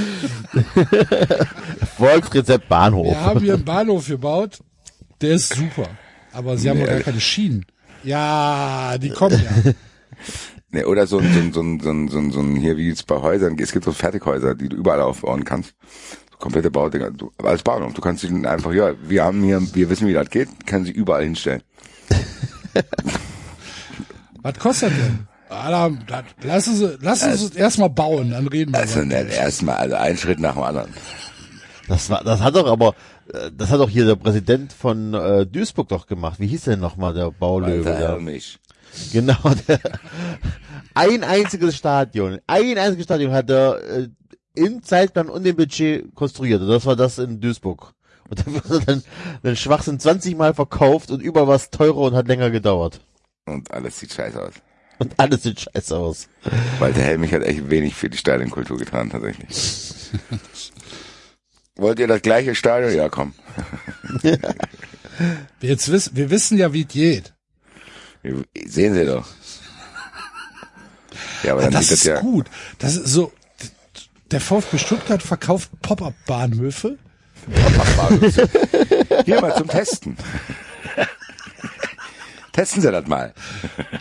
Volksrezept 1.96 2.68
Bahnhof. 2.70 3.06
wir 3.08 3.22
haben 3.22 3.40
hier 3.42 3.54
einen 3.54 3.66
Bahnhof 3.66 4.08
gebaut, 4.08 4.60
der 5.22 5.34
ist 5.36 5.54
super. 5.54 5.88
Aber 6.34 6.58
sie 6.58 6.70
haben 6.70 6.78
Nee, 6.78 6.86
noch 6.86 6.90
gar 6.92 7.02
keine 7.02 7.22
Schienen. 7.22 7.66
Ja, 8.04 8.98
die 8.98 9.10
kommen 9.10 9.40
ja. 9.40 9.74
Ne, 10.70 10.86
oder 10.86 11.08
so 11.08 11.20
ein, 11.20 11.32
so 11.32 11.40
ein, 11.40 11.54
so 11.54 11.62
ein, 11.62 11.80
so 11.80 11.90
ein, 11.90 12.08
so 12.10 12.18
ein, 12.18 12.32
so 12.32 12.40
ein 12.42 12.56
hier 12.58 12.76
wie 12.76 12.90
jetzt 12.90 13.08
bei 13.08 13.16
Häusern, 13.16 13.58
es 13.58 13.72
gibt 13.72 13.86
so 13.86 13.94
Fertighäuser, 13.94 14.54
die 14.54 14.68
du 14.68 14.76
überall 14.76 15.00
aufbauen 15.02 15.46
kannst. 15.46 15.76
So 16.32 16.38
komplette 16.38 16.70
Baudinger, 16.70 17.12
du, 17.12 17.32
als 17.42 17.64
Bahnhof. 17.64 17.94
Du 17.94 18.02
kannst 18.02 18.22
sie 18.22 18.46
einfach, 18.46 18.74
ja, 18.74 18.94
wir 19.02 19.24
haben 19.24 19.44
hier, 19.44 19.62
wir 19.74 19.90
wissen, 19.90 20.08
wie 20.08 20.14
das 20.14 20.30
geht, 20.30 20.50
können 20.68 20.84
sie 20.84 20.92
überall 20.92 21.24
hinstellen. 21.24 21.64
Was 24.42 24.60
kostet 24.60 24.92
denn? 24.92 25.28
Ah, 25.50 25.70
da, 25.70 25.90
da, 26.08 26.24
lass 26.44 26.68
uns, 26.68 26.98
lass 27.00 27.24
uns 27.24 27.42
es 27.42 27.56
erstmal 27.56 27.90
bauen, 27.90 28.32
dann 28.32 28.48
reden 28.48 28.74
wir. 28.74 28.80
Also 28.80 29.02
ne, 29.04 29.26
erstmal, 29.30 29.78
also 29.78 29.96
ein 29.96 30.18
Schritt 30.18 30.40
nach 30.40 30.56
dem 30.56 30.64
anderen. 30.64 30.94
Das 31.88 32.10
war, 32.10 32.22
das 32.24 32.42
hat 32.42 32.56
doch 32.56 32.68
aber, 32.68 32.96
äh, 33.34 33.50
das 33.56 33.70
hat 33.70 33.80
doch 33.80 33.90
hier 33.90 34.06
der 34.06 34.18
Präsident 34.18 34.74
von 34.74 35.14
äh, 35.14 35.46
Duisburg 35.46 35.88
doch 35.88 36.08
gemacht. 36.08 36.42
Wie 36.42 36.48
hieß 36.48 36.66
der 36.66 36.76
nochmal, 36.76 37.14
der 37.14 37.32
Baulöwe? 37.32 37.86
Walter 37.86 38.00
Der, 38.00 38.12
Helmich. 38.12 38.60
Genau, 39.12 39.38
der, 39.68 39.80
ein 40.94 41.24
einziges 41.24 41.76
Stadion, 41.76 42.40
ein 42.48 42.78
einziges 42.78 43.06
Stadion 43.06 43.32
hat 43.32 43.50
er 43.50 43.82
äh, 43.84 44.08
im 44.56 44.84
Zeitplan 44.84 45.30
und 45.30 45.46
im 45.46 45.56
Budget 45.56 46.14
konstruiert. 46.16 46.62
Und 46.62 46.68
das 46.70 46.86
war 46.86 46.96
das 46.96 47.20
in 47.20 47.40
Duisburg. 47.40 47.94
Und 48.30 48.40
da 48.40 48.46
wurde 48.48 48.86
dann, 48.86 49.04
dann 49.44 49.56
Schwachsinn 49.56 50.00
20 50.00 50.36
Mal 50.36 50.54
verkauft 50.54 51.12
und 51.12 51.22
überall 51.22 51.48
war 51.48 51.56
es 51.56 51.70
teurer 51.70 51.98
und 51.98 52.16
hat 52.16 52.28
länger 52.28 52.50
gedauert. 52.50 53.00
Und 53.46 53.72
alles 53.72 54.00
sieht 54.00 54.12
scheiße 54.12 54.42
aus. 54.42 54.54
Und 55.00 55.14
alles 55.18 55.44
sieht 55.44 55.62
scheiße 55.62 55.96
aus. 55.96 56.28
Walter 56.80 57.02
Helmich 57.02 57.34
hat 57.34 57.44
echt 57.44 57.70
wenig 57.70 57.96
für 57.96 58.10
die 58.10 58.18
Stadionkultur 58.18 58.78
getan, 58.78 59.10
tatsächlich. 59.10 59.48
Wollt 61.76 62.00
ihr 62.00 62.08
das 62.08 62.24
gleiche 62.24 62.56
Stadion? 62.56 62.94
Ja, 62.96 63.08
komm. 63.08 63.34
Wir 64.24 64.40
Jetzt 65.62 65.92
wissen, 65.92 66.16
wir 66.16 66.30
wissen 66.30 66.58
ja, 66.58 66.74
wie 66.74 66.82
es 66.82 66.88
geht. 66.88 67.34
Sehen 68.66 68.94
Sie 68.94 69.06
doch. 69.06 69.26
Ja, 71.44 71.54
aber 71.54 71.62
Ja, 71.64 71.70
dann 71.70 71.74
das 71.74 71.84
sieht 71.90 71.92
das 71.92 72.00
ist 72.00 72.06
ja. 72.06 72.20
gut. 72.22 72.48
Das 72.80 72.96
ist 72.96 73.08
so, 73.08 73.32
der 74.32 74.42
VfB 74.42 74.78
Stuttgart 74.78 75.24
verkauft 75.24 75.70
Pop-up-Bahnhöfe. 75.82 76.98
Hier 79.26 79.42
mal 79.42 79.56
zum 79.56 79.68
Testen. 79.68 80.18
Testen 82.52 82.82
Sie 82.82 82.92
das 82.92 83.08
mal. 83.08 83.34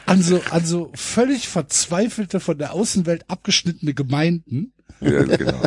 an 0.07 0.23
so, 0.23 0.41
an 0.51 0.65
so 0.65 0.91
völlig 0.95 1.47
verzweifelte, 1.49 2.41
von 2.41 2.57
der 2.59 2.73
Außenwelt 2.73 3.25
abgeschnittene 3.29 3.93
Gemeinden, 3.95 4.73
Ja, 5.01 5.23
genau. 5.25 5.61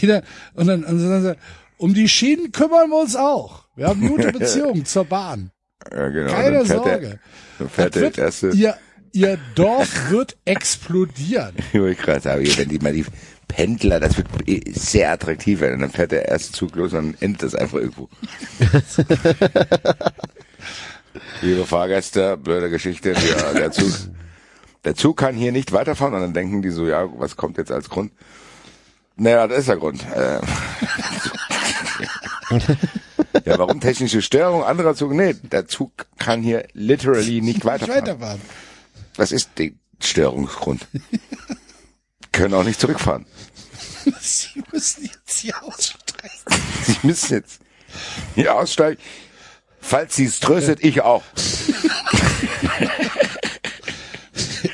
die 0.00 0.06
da, 0.06 0.22
und 0.54 0.68
dann, 0.68 0.84
und 0.84 0.98
dann 1.00 1.36
um 1.78 1.92
die 1.94 2.08
Schienen 2.08 2.52
kümmern 2.52 2.88
wir 2.90 3.00
uns 3.00 3.16
auch. 3.16 3.64
Wir 3.74 3.88
haben 3.88 4.06
gute 4.06 4.30
Beziehungen 4.32 4.86
zur 4.86 5.04
Bahn. 5.04 5.50
Ja, 5.92 6.08
genau. 6.08 6.32
Keine 6.32 6.58
dann 6.58 6.66
fährt 6.66 6.84
Sorge. 6.84 7.18
Der, 7.58 7.68
fährt 7.68 7.94
der 7.94 8.02
wird, 8.02 8.18
erste, 8.18 8.48
ihr, 8.50 8.76
ihr 9.12 9.38
Dorf 9.54 10.10
wird 10.10 10.36
explodieren. 10.44 11.54
ich 11.72 11.80
wollte 11.80 12.02
gerade 12.02 12.20
sagen, 12.20 12.46
wenn 12.56 12.68
die 12.68 12.78
mal 12.78 12.92
die 12.92 13.06
Pendler, 13.48 14.00
das 14.00 14.16
wird 14.16 14.28
sehr 14.74 15.12
attraktiv 15.12 15.60
werden. 15.60 15.80
Dann 15.80 15.90
fährt 15.90 16.12
der 16.12 16.28
erste 16.28 16.52
Zug 16.52 16.74
los 16.76 16.92
und 16.92 16.98
dann 16.98 17.16
endet 17.20 17.42
das 17.42 17.54
einfach 17.54 17.78
irgendwo. 17.78 18.08
Liebe 21.40 21.64
Fahrgäste, 21.64 22.36
blöde 22.36 22.68
Geschichte, 22.70 23.14
wir, 23.14 23.54
der 23.54 23.70
Zug, 23.70 23.92
der 24.84 24.94
Zug 24.94 25.16
kann 25.16 25.34
hier 25.34 25.52
nicht 25.52 25.72
weiterfahren 25.72 26.14
und 26.14 26.20
dann 26.20 26.34
denken 26.34 26.62
die 26.62 26.70
so, 26.70 26.86
ja, 26.86 27.08
was 27.18 27.36
kommt 27.36 27.56
jetzt 27.58 27.72
als 27.72 27.88
Grund? 27.88 28.12
Naja, 29.16 29.46
das 29.46 29.60
ist 29.60 29.68
der 29.68 29.76
Grund. 29.76 30.04
Äh, 30.14 30.40
ja, 33.44 33.58
warum 33.58 33.80
technische 33.80 34.22
Störung? 34.22 34.64
Anderer 34.64 34.94
Zug? 34.94 35.12
Nee, 35.12 35.34
der 35.34 35.66
Zug 35.66 35.92
kann 36.18 36.42
hier 36.42 36.66
literally 36.72 37.40
nicht 37.40 37.56
Nicht 37.56 37.64
weiterfahren. 37.64 38.02
weiterfahren. 38.02 38.40
Was 39.16 39.32
ist 39.32 39.50
der 39.58 39.70
Störungsgrund? 40.00 40.86
Können 42.32 42.54
auch 42.54 42.64
nicht 42.64 42.80
zurückfahren. 42.80 43.26
Sie 44.20 44.62
müssen 44.72 45.04
jetzt 45.04 45.38
hier 45.38 45.62
aussteigen. 45.62 46.34
Sie 46.84 46.98
müssen 47.02 47.34
jetzt 47.34 47.60
hier 48.34 48.54
aussteigen. 48.54 49.00
Falls 49.80 50.16
Sie 50.16 50.24
es 50.24 50.40
tröstet, 50.40 50.82
ich 50.84 51.02
auch. 51.02 51.22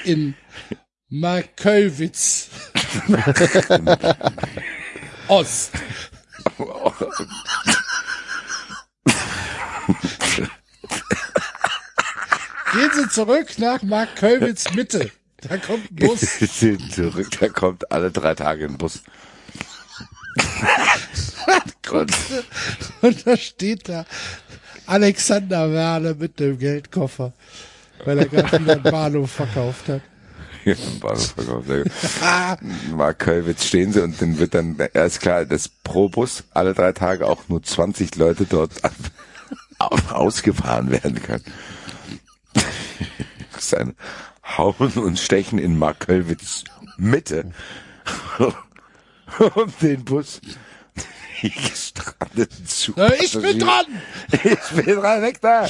In 0.04 0.34
Markölwitz. 1.08 2.48
Ost. 5.28 5.70
Gehen 12.72 12.90
Sie 12.94 13.08
zurück 13.10 13.58
nach 13.58 13.82
Markölwitz 13.82 14.72
Mitte. 14.72 15.10
Da 15.42 15.58
kommt 15.58 15.90
ein 15.90 15.96
Bus. 15.96 16.20
Sie 16.38 16.46
sind 16.46 16.92
zurück, 16.92 17.28
da 17.38 17.48
kommt 17.48 17.90
alle 17.92 18.10
drei 18.10 18.34
Tage 18.34 18.64
ein 18.64 18.78
Bus. 18.78 19.02
Und 21.90 22.12
Und 23.02 23.26
da 23.26 23.36
steht 23.36 23.88
da 23.88 24.06
Alexander 24.86 25.70
Werner 25.70 26.14
mit 26.14 26.40
dem 26.40 26.58
Geldkoffer, 26.58 27.32
weil 28.04 28.18
er 28.18 28.26
gerade 28.26 28.60
wieder 28.60 28.72
einen 28.72 28.82
Bahnhof 28.82 29.30
verkauft 29.30 29.88
hat. 29.88 30.00
Bahnhof 31.00 31.32
verkauft. 31.32 31.66
Gut. 31.66 32.96
Mark 32.96 33.18
Kölwitz 33.18 33.66
stehen 33.66 33.92
sie 33.92 34.02
und 34.02 34.22
dann 34.22 34.38
wird 34.38 34.54
dann, 34.54 34.78
ja 34.78 35.04
ist 35.04 35.20
klar, 35.20 35.44
dass 35.44 35.68
pro 35.68 36.08
Bus 36.08 36.44
alle 36.52 36.72
drei 36.72 36.92
Tage 36.92 37.26
auch 37.26 37.48
nur 37.48 37.62
20 37.62 38.16
Leute 38.16 38.46
dort 38.48 38.72
ausgefahren 39.90 40.90
werden 40.90 41.22
können. 41.22 41.44
Das 42.54 42.64
ist 43.58 43.74
ein 43.74 43.96
Hauen 44.56 44.92
und 44.92 45.18
Stechen 45.18 45.58
in 45.58 45.78
Mark 45.78 46.00
Kölwitz 46.00 46.64
Mitte. 46.96 47.52
Um 49.54 49.72
den 49.80 50.04
Bus. 50.04 50.42
Gestrandeten 51.42 52.66
Zug. 52.66 52.96
Ich 53.20 53.32
bin 53.32 53.58
dran! 53.58 53.86
Ich 54.30 54.84
bin 54.84 54.96
dran, 54.96 55.22
weg 55.22 55.40
da! 55.40 55.66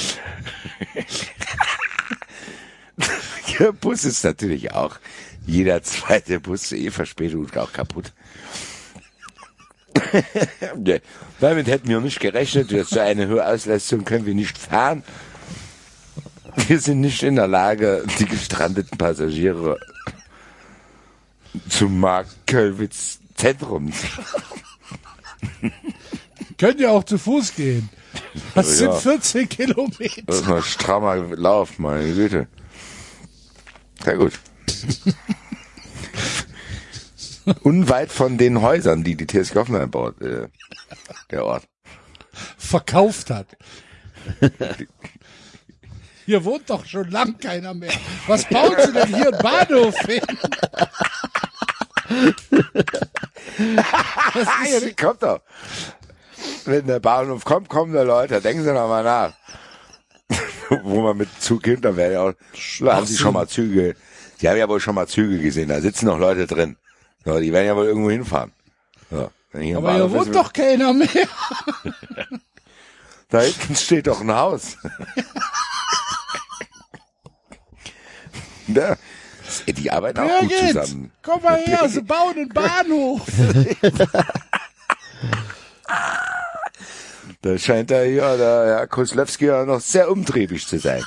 Der 3.59 3.71
Bus 3.71 4.03
ist 4.03 4.23
natürlich 4.23 4.73
auch 4.73 4.97
jeder 5.45 5.81
zweite 5.81 6.39
Bus 6.39 6.71
eh 6.71 6.91
verspätet 6.91 7.35
und 7.35 7.57
auch 7.57 7.71
kaputt. 7.71 8.13
Damit 11.39 11.67
hätten 11.67 11.87
wir 11.89 11.99
nicht 12.01 12.19
gerechnet. 12.19 12.71
Durch 12.71 12.87
so 12.89 12.99
eine 12.99 13.27
hohe 13.27 13.45
Auslastung 13.45 14.03
können 14.05 14.25
wir 14.25 14.35
nicht 14.35 14.57
fahren. 14.57 15.03
Wir 16.67 16.79
sind 16.79 17.01
nicht 17.01 17.23
in 17.23 17.35
der 17.35 17.47
Lage, 17.47 18.03
die 18.19 18.25
gestrandeten 18.25 18.97
Passagiere 18.97 19.79
zum 21.69 21.99
Markt 21.99 22.31
Kölwitz 22.47 23.19
Zentrum. 23.35 23.91
Könnt 26.57 26.79
ihr 26.79 26.91
auch 26.91 27.03
zu 27.03 27.17
Fuß 27.17 27.55
gehen. 27.55 27.89
Das 28.55 28.79
Ja. 28.79 28.93
sind 28.93 29.21
14 29.21 29.49
Kilometer. 29.49 30.21
Das 30.27 30.37
ist 30.37 30.47
mal 30.47 30.61
strammer 30.61 31.15
Lauf, 31.35 31.79
meine 31.79 32.13
Güte. 32.13 32.47
Sehr 34.03 34.17
gut. 34.17 34.33
Unweit 37.63 38.11
von 38.11 38.37
den 38.37 38.61
Häusern, 38.61 39.03
die 39.03 39.15
die 39.15 39.27
TSG 39.27 39.55
Hoffenheim 39.55 39.91
baut, 39.91 40.21
äh, 40.21 40.47
der 41.31 41.45
Ort. 41.45 41.63
verkauft 42.57 43.29
hat. 43.29 43.47
Hier 46.25 46.45
wohnt 46.45 46.69
doch 46.69 46.85
schon 46.85 47.09
lang 47.11 47.37
keiner 47.37 47.73
mehr. 47.73 47.91
Was 48.27 48.45
bauen 48.45 48.75
Sie 48.85 48.93
denn 48.93 49.13
hier 49.13 49.27
einen 49.27 49.41
Bahnhof 49.41 49.97
hin? 49.99 50.21
Ah, 53.57 54.65
ja, 54.71 54.79
die 54.79 54.93
kommt 54.93 55.21
doch. 55.23 55.41
Wenn 56.65 56.87
der 56.87 56.99
Bahnhof 56.99 57.45
kommt, 57.45 57.69
kommen 57.69 57.93
da 57.93 58.03
Leute. 58.03 58.41
Denken 58.41 58.63
Sie 58.63 58.69
doch 58.73 58.87
mal 58.87 59.03
nach. 59.03 59.33
Wo 60.83 61.01
man 61.01 61.17
mit 61.17 61.29
Zug 61.41 61.65
hinter 61.65 61.95
wäre 61.95 62.13
ja 62.13 62.21
auch. 62.21 62.33
Da 62.79 62.95
haben 62.95 63.05
Sie 63.05 63.17
schon 63.17 63.33
mal 63.33 63.47
Züge. 63.47 63.95
Sie 64.37 64.49
haben 64.49 64.57
ja 64.57 64.67
wohl 64.67 64.79
schon 64.79 64.95
mal 64.95 65.07
Züge 65.07 65.39
gesehen. 65.39 65.69
Da 65.69 65.81
sitzen 65.81 66.05
noch 66.05 66.17
Leute 66.19 66.47
drin. 66.47 66.77
So, 67.25 67.39
die 67.39 67.51
werden 67.53 67.67
ja 67.67 67.75
wohl 67.75 67.85
irgendwo 67.85 68.09
hinfahren. 68.11 68.51
Am 69.11 69.29
Aber 69.75 69.93
hier 69.93 70.11
wohnt 70.11 70.35
doch 70.35 70.51
keiner 70.51 70.93
mehr. 70.93 71.07
Da 73.29 73.41
hinten 73.41 73.75
steht 73.75 74.05
doch 74.05 74.21
ein 74.21 74.31
Haus. 74.31 74.77
ja, 78.67 78.95
die 79.65 79.89
arbeiten 79.89 80.19
auch 80.19 80.39
gut 80.41 80.51
zusammen. 80.51 81.11
Komm 81.23 81.41
mal 81.41 81.57
her, 81.57 81.89
sie 81.89 82.03
bauen 82.03 82.35
einen 82.35 82.49
Bahnhof. 82.49 83.23
Da 87.41 87.57
scheint 87.57 87.91
da 87.91 88.03
hier 88.03 88.37
der 88.37 88.65
Herr 88.67 88.87
Koslewski 88.87 89.47
ja 89.47 89.65
noch 89.65 89.81
sehr 89.81 90.09
umtriebig 90.09 90.65
zu 90.65 90.79
sein. 90.79 91.03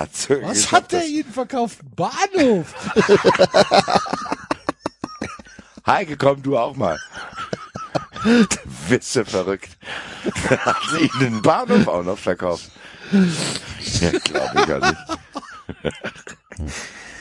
Hat 0.00 0.16
so 0.16 0.40
Was 0.40 0.52
gesagt, 0.52 0.72
hat 0.72 0.92
der 0.92 1.04
Ihnen 1.04 1.30
verkauft? 1.30 1.80
Bahnhof. 1.94 2.74
Heike, 5.86 6.16
komm 6.16 6.42
du 6.42 6.56
auch 6.56 6.74
mal. 6.74 6.98
So 9.00 9.24
verrückt. 9.24 9.70
Hat 10.50 10.76
sie 10.90 11.04
ihnen 11.04 11.20
den 11.20 11.42
Bahnhof 11.42 11.88
auch 11.88 12.02
noch 12.02 12.18
verkauft. 12.18 12.70
Ja, 14.00 14.10
glaube 14.10 14.60
ich 14.60 14.66
ja 14.66 14.78
nicht. 14.78 15.00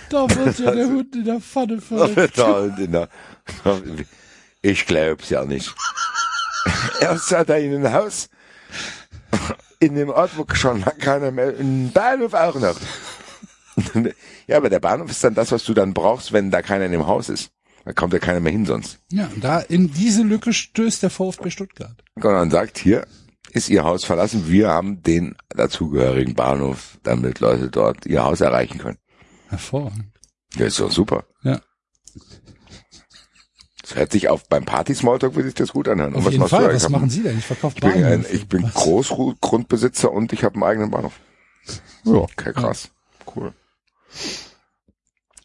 Da 0.10 0.30
wird 0.30 0.60
ja 0.60 0.72
der 0.72 0.86
Hund 0.88 1.16
in 1.16 1.24
der 1.24 1.40
Pfanne 1.40 1.80
verrückt. 1.80 2.38
Da 2.38 2.52
und 2.60 2.80
in 2.80 2.92
der, 2.92 3.08
ich 4.62 4.86
glaub's 4.86 5.30
ja 5.30 5.46
nicht. 5.46 5.74
Erst 7.00 7.32
hat 7.32 7.50
er 7.50 7.62
ihnen 7.62 7.86
ein 7.86 7.94
Haus 7.94 8.30
in 9.80 9.96
dem 9.96 10.10
Ort, 10.10 10.38
wo 10.38 10.46
schon 10.54 10.84
keiner 11.00 11.32
mehr, 11.32 11.54
ein 11.58 11.92
Bahnhof 11.94 12.34
auch 12.34 12.56
noch. 12.56 12.76
Ja, 14.46 14.58
aber 14.58 14.70
der 14.70 14.82
Bahnhof 14.82 15.10
ist 15.10 15.24
dann 15.24 15.36
das, 15.36 15.54
was 15.54 15.64
du 15.64 15.74
dann 15.74 15.94
brauchst, 15.94 16.34
wenn 16.34 16.52
da 16.52 16.62
keiner 16.62 16.86
in 16.86 16.92
dem 16.92 17.08
Haus 17.08 17.30
ist. 17.30 17.52
Da 17.86 17.94
kommt 17.94 18.12
ja 18.12 18.20
keiner 18.20 18.42
mehr 18.42 18.52
hin 18.52 18.66
sonst. 18.66 19.00
Ja, 19.10 19.30
da 19.40 19.60
in 19.60 19.94
diese 19.94 20.24
Lücke 20.24 20.52
stößt 20.52 21.02
der 21.02 21.10
VfB 21.10 21.50
Stuttgart. 21.50 22.04
Und 22.16 22.24
dann 22.24 22.52
sagt, 22.52 22.78
hier 22.78 23.08
ist 23.52 23.70
ihr 23.70 23.84
Haus 23.86 24.04
verlassen, 24.04 24.50
wir 24.50 24.70
haben 24.70 25.02
den 25.02 25.36
dazugehörigen 25.50 26.36
Bahnhof, 26.36 26.98
damit 27.04 27.40
Leute 27.40 27.70
dort 27.70 28.06
ihr 28.06 28.24
Haus 28.24 28.42
erreichen 28.42 28.80
können. 28.80 28.98
Hervorragend. 29.48 30.12
Ja, 30.56 30.66
ist 30.66 30.80
doch 30.80 30.92
super. 30.92 31.26
Ja, 33.90 33.96
Das 33.96 33.96
hört 33.96 34.12
sich 34.12 34.30
auf 34.30 34.48
beim 34.48 34.66
Party-Smalltalk, 34.66 35.36
würde 35.36 35.48
sich 35.50 35.56
das 35.56 35.70
gut 35.74 35.88
anhören. 35.88 36.14
Und 36.14 36.20
auf 36.20 36.26
was 36.26 36.32
jeden 36.34 36.44
du 36.44 36.50
Fall. 36.50 36.74
Was 36.74 36.90
machen 36.90 37.10
Sie 37.10 37.24
denn? 37.24 37.38
Ich 37.38 37.46
verkaufe 37.46 37.76
Ich 37.76 37.82
bin, 37.82 37.92
ein, 37.92 38.02
Bahnhöfe. 38.02 38.36
ich 38.36 38.48
bin 38.48 38.64
Was? 38.64 38.74
Großgrundbesitzer 38.76 40.12
und 40.12 40.32
ich 40.34 40.44
habe 40.44 40.56
einen 40.56 40.64
eigenen 40.64 40.92
Bahnhof. 40.92 41.14
Ja. 42.06 42.14
Okay, 42.14 42.54
krass. 42.54 42.90
Cool. 43.36 43.54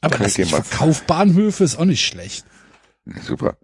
Aber 0.00 0.18
das 0.18 0.28
ich 0.28 0.34
dir 0.34 0.44
ich 0.44 0.52
mal- 0.52 0.62
verkauf 0.62 1.02
Bahnhöfe 1.04 1.64
ist 1.64 1.76
auch 1.78 1.84
nicht 1.84 2.04
schlecht. 2.06 2.44
Super. 3.22 3.56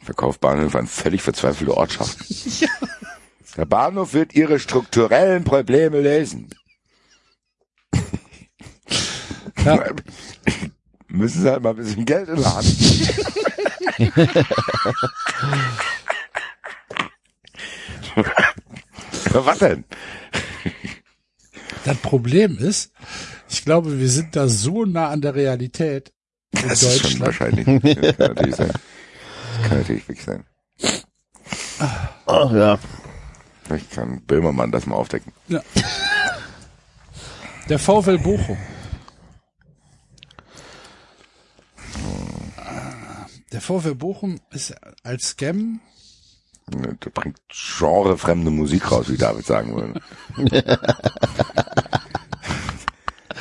Ich 0.00 0.04
verkaufe 0.04 0.38
Bahnhöfe 0.38 0.78
an 0.78 0.86
völlig 0.86 1.22
verzweifelte 1.22 1.76
Ortschaften. 1.76 2.24
Der 3.56 3.64
Bahnhof 3.64 4.12
wird 4.14 4.34
ihre 4.34 4.60
strukturellen 4.60 5.42
Probleme 5.44 6.00
lösen. 6.00 6.50
Ja. 9.64 9.84
Müssen 11.08 11.42
sie 11.42 11.50
halt 11.50 11.62
mal 11.62 11.70
ein 11.70 11.76
bisschen 11.76 12.04
Geld 12.04 12.28
in 12.28 12.36
der 12.36 12.54
Hand. 12.54 12.66
Was 19.32 19.58
denn? 19.58 19.84
Das 21.84 21.96
Problem 21.98 22.58
ist, 22.58 22.92
ich 23.48 23.64
glaube, 23.64 23.98
wir 23.98 24.08
sind 24.08 24.36
da 24.36 24.48
so 24.48 24.84
nah 24.84 25.08
an 25.08 25.20
der 25.20 25.34
Realität 25.34 26.12
in 26.52 26.68
Das 26.68 26.82
ist 26.82 27.00
schon 27.10 27.20
Deutschland. 27.20 27.64
wahrscheinlich. 27.64 27.82
Das 28.02 28.16
kann 28.16 28.34
natürlich 28.34 28.56
sein. 28.56 28.72
Das 28.72 29.68
kann 29.68 29.78
natürlich 29.78 30.08
wirklich 30.08 30.24
sein. 30.24 30.44
Ach 32.26 32.52
ja. 32.52 32.78
Vielleicht 33.64 33.90
kann 33.92 34.20
Böhmermann 34.22 34.72
das 34.72 34.86
mal 34.86 34.96
aufdecken. 34.96 35.32
Ja. 35.48 35.60
Der 37.68 37.78
VfL 37.78 38.18
Bochum. 38.18 38.56
Der 43.52 43.60
VfL 43.60 43.94
Bochum 43.94 44.40
ist 44.50 44.74
als 45.02 45.28
Scam 45.30 45.80
Der 46.68 47.10
bringt 47.10 47.38
genrefremde 47.48 48.50
Musik 48.50 48.90
raus, 48.92 49.08
wie 49.08 49.16
David 49.16 49.46
sagen 49.46 49.74
würde. 49.74 50.02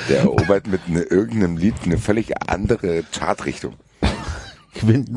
Der 0.09 0.19
erobert 0.19 0.67
mit 0.67 0.87
ne, 0.87 1.01
irgendeinem 1.01 1.57
Lied 1.57 1.75
eine 1.83 1.97
völlig 1.97 2.31
andere 2.49 3.03
Chartrichtung. 3.11 3.73
Gewinnt 4.73 5.09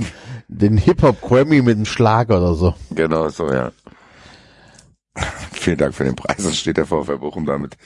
den 0.49 0.77
Hip-Hop-Grammy 0.77 1.62
mit 1.62 1.77
einem 1.77 1.86
Schlager 1.86 2.39
oder 2.39 2.55
so. 2.55 2.75
Genau 2.91 3.28
so, 3.28 3.52
ja. 3.52 3.70
Vielen 5.52 5.78
Dank 5.78 5.94
für 5.94 6.02
den 6.05 6.17
Preis. 6.17 6.43
Das 6.43 6.57
steht 6.57 6.78
der 6.78 6.86
VfL 6.86 7.19
Bochum 7.19 7.47
damit. 7.47 7.77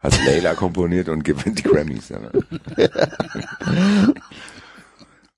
Hat 0.00 0.18
Layla 0.26 0.54
komponiert 0.54 1.08
und 1.08 1.24
gewinnt 1.24 1.58
die 1.58 1.62
Grammys. 1.62 2.10
Ja. 2.10 2.18
ne? 2.18 2.30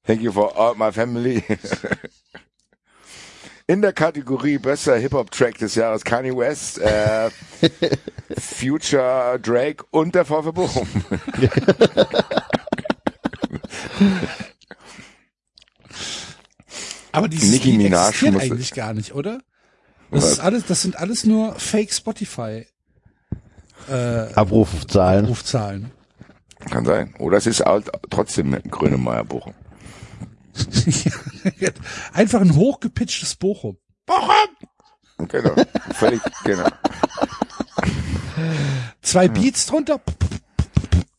Thank 0.05 0.23
you 0.23 0.33
for 0.33 0.57
all 0.57 0.75
my 0.75 0.91
family. 0.93 1.43
In 3.69 3.81
der 3.83 3.93
Kategorie 3.93 4.59
bester 4.59 4.97
Hip-Hop-Track 4.97 5.59
des 5.59 5.77
Jahres 5.77 6.03
Kanye 6.05 6.37
West, 6.37 6.79
äh, 6.79 7.31
Future 8.39 9.39
Drake 9.41 9.85
und 9.91 10.15
der 10.17 10.25
VfL 10.25 10.53
Bochum. 10.53 10.89
Aber 17.13 17.29
dieses 17.29 17.51
Nicki 17.51 17.85
existiert 17.87 18.35
muss- 18.35 18.43
eigentlich 18.43 18.73
gar 18.73 18.95
nicht, 18.95 19.15
oder? 19.15 19.41
Das 20.11 20.25
Was? 20.25 20.33
ist 20.33 20.41
alles, 20.41 20.67
das 20.67 20.83
sind 20.83 20.97
alles 20.97 21.25
nur 21.25 21.55
Fake 21.55 21.93
Spotify 21.93 22.67
äh, 23.89 24.33
Abrufzahlen. 24.35 25.27
Rufzahlen. 25.27 25.91
Kann 26.71 26.85
sein. 26.85 27.15
Oder 27.19 27.39
es 27.39 27.47
ist 27.47 27.61
halt 27.65 27.91
trotzdem 28.11 28.57
Grönemeyer 28.71 29.25
Bochum. 29.25 29.55
Einfach 32.13 32.41
ein 32.41 32.55
hochgepitchtes 32.55 33.37
Bochum. 33.37 33.77
Bochum! 34.07 35.29
Genau. 35.29 35.55
Völlig, 35.95 36.21
genau. 36.45 36.69
Zwei 39.03 39.29
Beats 39.29 39.67
drunter. 39.67 40.01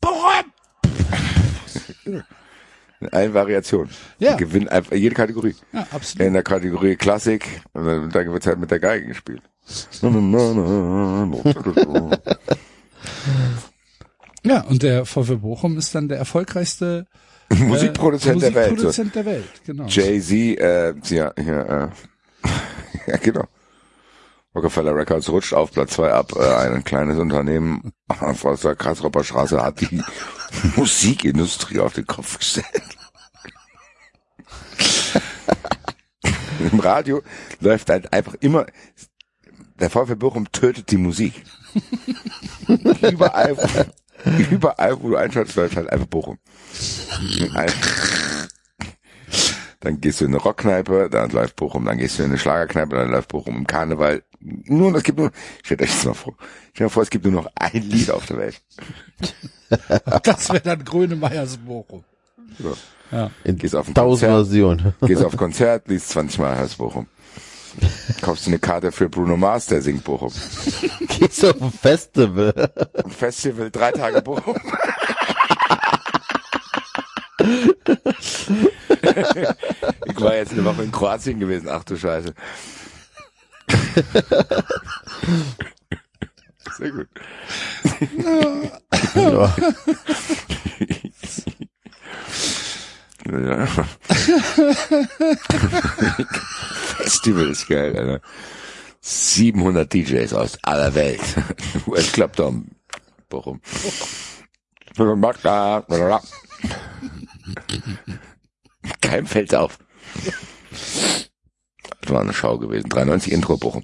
Bochum! 0.01 0.53
Eine 3.11 3.33
Variation. 3.33 3.89
Ja. 4.19 4.35
Gewinnt 4.35 4.69
einfach 4.71 4.93
jede 4.95 5.15
Kategorie. 5.15 5.55
Ja, 5.73 5.85
absolut. 5.91 6.25
In 6.27 6.33
der 6.33 6.43
Kategorie 6.43 6.95
Klassik, 6.95 7.61
und 7.73 7.85
dann- 7.85 8.09
da 8.09 8.25
wird 8.25 8.45
halt 8.45 8.59
mit 8.59 8.71
der 8.71 8.79
Geige 8.79 9.07
gespielt. 9.07 9.41
Ja, 14.43 14.61
und 14.61 14.83
der 14.83 15.05
VfL 15.05 15.37
Bochum 15.37 15.77
ist 15.77 15.95
dann 15.95 16.09
der 16.09 16.17
erfolgreichste 16.17 17.07
äh, 17.11 17.17
Musikproduzent 17.59 18.41
der 18.41 18.55
Welt. 18.55 18.71
Musikproduzent 18.71 19.15
der 19.15 19.25
Welt, 19.25 19.61
genau. 19.65 19.85
Jay-Z, 19.85 20.31
äh, 20.31 20.93
ja, 21.15 21.33
ja, 21.37 21.83
äh, 21.85 21.89
ja, 23.07 23.17
genau. 23.17 23.47
Rockefeller 24.55 24.95
Records 24.95 25.29
rutscht 25.29 25.53
auf 25.53 25.71
Platz 25.71 25.93
zwei 25.93 26.11
ab. 26.11 26.31
Äh, 26.35 26.43
ein 26.43 26.83
kleines 26.83 27.17
Unternehmen 27.17 27.91
aus 28.07 28.61
der 28.61 28.75
Kreisropper 28.75 29.23
Straße 29.23 29.61
hat 29.61 29.81
die 29.81 30.03
Musikindustrie 30.75 31.79
auf 31.79 31.93
den 31.93 32.05
Kopf 32.05 32.37
gestellt. 32.37 32.67
Im 36.71 36.79
Radio 36.79 37.21
läuft 37.59 37.89
halt 37.89 38.13
einfach 38.13 38.35
immer, 38.35 38.67
der 39.79 39.89
VfB 39.89 40.15
Bochum 40.15 40.51
tötet 40.51 40.91
die 40.91 40.97
Musik. 40.97 41.43
überall, 43.01 43.57
überall, 44.51 45.01
wo 45.01 45.09
du 45.09 45.15
einschaltest, 45.15 45.55
läuft 45.57 45.75
halt 45.75 45.89
einfach 45.89 46.07
Bochum. 46.07 46.37
Dann 49.79 49.99
gehst 49.99 50.21
du 50.21 50.25
in 50.25 50.31
eine 50.31 50.41
Rockkneipe, 50.41 51.09
dann 51.09 51.29
läuft 51.31 51.57
Bochum, 51.57 51.85
dann 51.85 51.97
gehst 51.97 52.17
du 52.17 52.23
in 52.23 52.29
eine 52.29 52.37
Schlagerkneipe, 52.37 52.95
dann 52.95 53.11
läuft 53.11 53.29
Bochum 53.29 53.57
im 53.57 53.67
Karneval. 53.67 54.23
Nur, 54.39 54.95
es 54.95 55.03
gibt 55.03 55.19
nur, 55.19 55.31
stellt 55.61 55.81
euch 55.81 55.91
das 55.91 56.05
mal 56.05 56.13
vor, 56.13 56.35
stellt 56.73 56.75
euch 56.75 56.81
mal 56.81 56.89
vor, 56.89 57.03
es 57.03 57.09
gibt 57.09 57.25
nur 57.25 57.33
noch 57.33 57.49
ein 57.55 57.81
Lied 57.81 58.09
auf 58.11 58.25
der 58.25 58.37
Welt. 58.37 58.61
Das 60.23 60.49
wäre 60.49 60.61
dann 60.61 60.83
Grönemeyers 60.85 61.57
Bochum. 61.57 62.03
So. 62.59 62.77
Ja. 63.11 63.31
In 63.43 63.57
Gehst 63.57 63.75
auf 63.75 63.87
ein 63.87 63.95
tausend 63.95 64.29
Konzert. 64.29 64.47
Versionen. 64.47 64.93
Gehst 65.01 65.23
auf 65.23 65.35
Konzert, 65.35 65.87
liest 65.87 66.09
20 66.09 66.39
Mal 66.39 66.57
Heiß 66.57 66.75
Bochum. 66.75 67.07
Kaufst 68.21 68.45
du 68.45 68.51
eine 68.51 68.59
Karte 68.59 68.91
für 68.91 69.09
Bruno 69.09 69.37
Mars, 69.37 69.65
der 69.67 69.81
singt 69.81 70.03
Bochum. 70.03 70.31
Gehst 71.19 71.43
auf 71.45 71.61
ein 71.61 71.71
Festival. 71.71 72.53
Ein 73.03 73.11
Festival, 73.11 73.71
drei 73.71 73.91
Tage 73.91 74.21
Bochum. 74.21 74.55
ich 80.05 80.21
war 80.21 80.35
jetzt 80.35 80.53
eine 80.53 80.63
Woche 80.65 80.83
in 80.83 80.91
Kroatien 80.91 81.39
gewesen, 81.39 81.67
ach 81.69 81.83
du 81.83 81.97
Scheiße. 81.97 82.33
Sehr 86.77 86.91
gut. 86.91 87.07
Ja. 89.15 89.55
Ja. 93.25 93.65
Festival 96.97 97.49
ist 97.49 97.67
geil, 97.67 97.97
Alter. 97.97 98.21
700 99.01 99.93
DJs 99.93 100.33
aus 100.33 100.57
aller 100.63 100.93
Welt. 100.95 101.21
US 101.87 102.11
Club 102.11 102.35
Dom. 102.35 102.67
Bochum. 103.29 103.61
Kein 109.01 109.25
fällt 109.25 109.55
auf. 109.55 109.77
Das 112.01 112.11
war 112.11 112.21
eine 112.21 112.33
Schau 112.33 112.57
gewesen. 112.57 112.89
93 112.89 113.31
Intro 113.31 113.57
Bochum. 113.57 113.83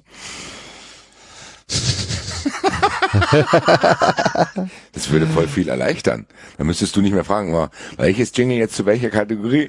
Das 4.92 5.10
würde 5.10 5.26
voll 5.26 5.48
viel 5.48 5.68
erleichtern. 5.68 6.26
Dann 6.58 6.66
müsstest 6.66 6.94
du 6.96 7.00
nicht 7.00 7.12
mehr 7.12 7.24
fragen, 7.24 7.54
war, 7.54 7.70
welches 7.96 8.36
Jingle 8.36 8.58
jetzt 8.58 8.74
zu 8.74 8.86
welcher 8.86 9.10
Kategorie? 9.10 9.68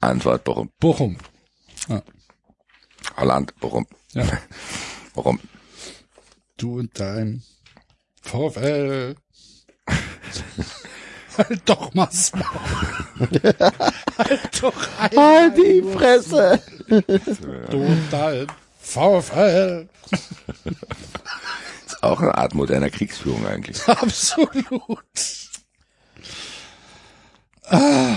Antwort 0.00 0.44
Bochum. 0.44 0.70
Bochum. 0.78 1.16
Holland, 3.16 3.58
Bochum. 3.60 3.86
Ja. 4.12 4.24
Bochum. 5.14 5.40
Du 6.56 6.78
und 6.78 6.98
dein 6.98 7.42
VfL. 8.22 9.14
halt 11.38 11.62
doch 11.64 11.94
mal 11.94 12.08
halt 14.18 14.62
doch 14.62 14.88
ein. 14.98 15.16
Halt 15.16 15.56
die 15.56 15.82
Fresse! 15.82 16.62
Du 17.70 17.78
und 17.78 18.08
dein 18.10 18.46
VfL. 18.80 19.88
Auch 22.06 22.20
eine 22.20 22.38
Art 22.38 22.54
moderner 22.54 22.90
Kriegsführung 22.90 23.46
eigentlich. 23.46 23.82
Absolut. 23.88 24.50
Ah. 27.64 28.16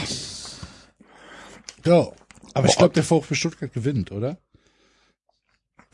Ja. 1.83 2.07
Aber 2.53 2.67
ich 2.67 2.77
glaube, 2.77 2.93
der 2.93 3.03
VfB 3.03 3.35
Stuttgart 3.35 3.73
gewinnt, 3.73 4.11
oder? 4.11 4.37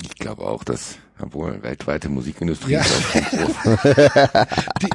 Ich 0.02 0.16
glaube 0.16 0.44
auch, 0.46 0.66
dass, 0.66 0.98
obwohl 1.20 1.64
weltweite 1.64 2.10
Musikindustrie 2.10 2.74
Ja. 2.74 2.84
Die, 4.82 4.90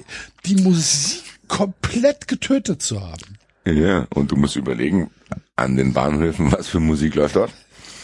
die 0.44 0.62
Musik 0.62 1.22
komplett 1.48 2.28
getötet 2.28 2.82
zu 2.82 3.00
haben. 3.00 3.38
Ja, 3.64 4.06
und 4.14 4.30
du 4.30 4.36
musst 4.36 4.56
überlegen, 4.56 5.10
an 5.56 5.76
den 5.76 5.94
Bahnhöfen, 5.94 6.52
was 6.52 6.68
für 6.68 6.80
Musik 6.80 7.14
läuft 7.14 7.36
dort? 7.36 7.52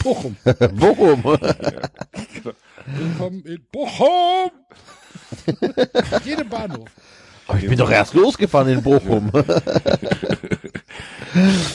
Bochum. 0.03 0.35
Bochum! 0.73 1.23
Willkommen 2.95 3.43
in 3.45 3.61
Bochum. 3.71 4.49
Jedem 6.23 6.47
Bahnhof. 6.49 6.87
Aber 7.47 7.59
ich 7.59 7.67
bin 7.67 7.77
doch 7.77 7.89
erst 7.91 8.13
losgefahren 8.13 8.69
in 8.69 8.81
Bochum. 8.83 9.29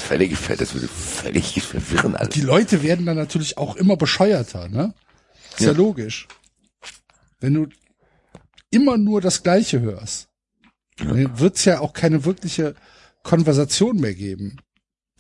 Völlig, 0.09 0.37
das 0.59 0.75
würde 0.75 0.89
völlig 0.89 1.63
verwirren 1.63 2.17
alles. 2.17 2.35
Die 2.35 2.41
Leute 2.41 2.83
werden 2.83 3.07
dann 3.07 3.17
natürlich 3.17 3.59
auch 3.59 3.77
immer 3.77 3.97
bescheuerter, 3.97 4.69
ne? 4.69 4.95
Ist 5.53 5.61
ja, 5.61 5.67
Ja. 5.69 5.73
logisch. 5.77 6.27
Wenn 7.41 7.55
du 7.55 7.67
immer 8.71 8.97
nur 8.97 9.21
das 9.21 9.43
Gleiche 9.43 9.81
hörst, 9.81 10.29
dann 10.97 11.39
wird's 11.39 11.65
ja 11.65 11.81
auch 11.81 11.93
keine 11.93 12.25
wirkliche 12.25 12.75
Konversation 13.23 14.01
mehr 14.01 14.15
geben. 14.15 14.57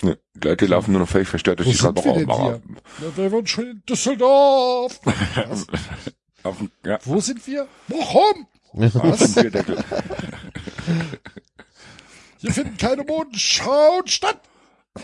Ja, 0.03 0.15
die 0.35 0.49
Leute 0.49 0.67
laufen 0.67 0.93
nur 0.93 1.01
noch 1.03 1.09
völlig 1.09 1.29
verstört 1.29 1.61
durch 1.61 1.69
Wo 1.69 1.73
die 1.73 1.79
Stadt. 1.79 2.03
hier? 2.03 2.61
Ja, 3.01 3.17
wir 3.17 3.33
waren 3.33 3.47
schon 3.47 3.67
in 3.71 3.83
Düsseldorf. 3.89 5.01
Was? 5.49 5.67
Auf, 6.43 6.57
ja, 6.85 6.99
Wo 7.05 7.21
sind 7.21 7.47
wir? 7.47 7.69
Dem 8.75 9.35
Bierdeckel. 9.35 9.85
Hier 12.39 12.53
finden 12.53 12.77
keine 12.77 13.05
Modenschauen 13.05 14.07
statt. 14.09 14.41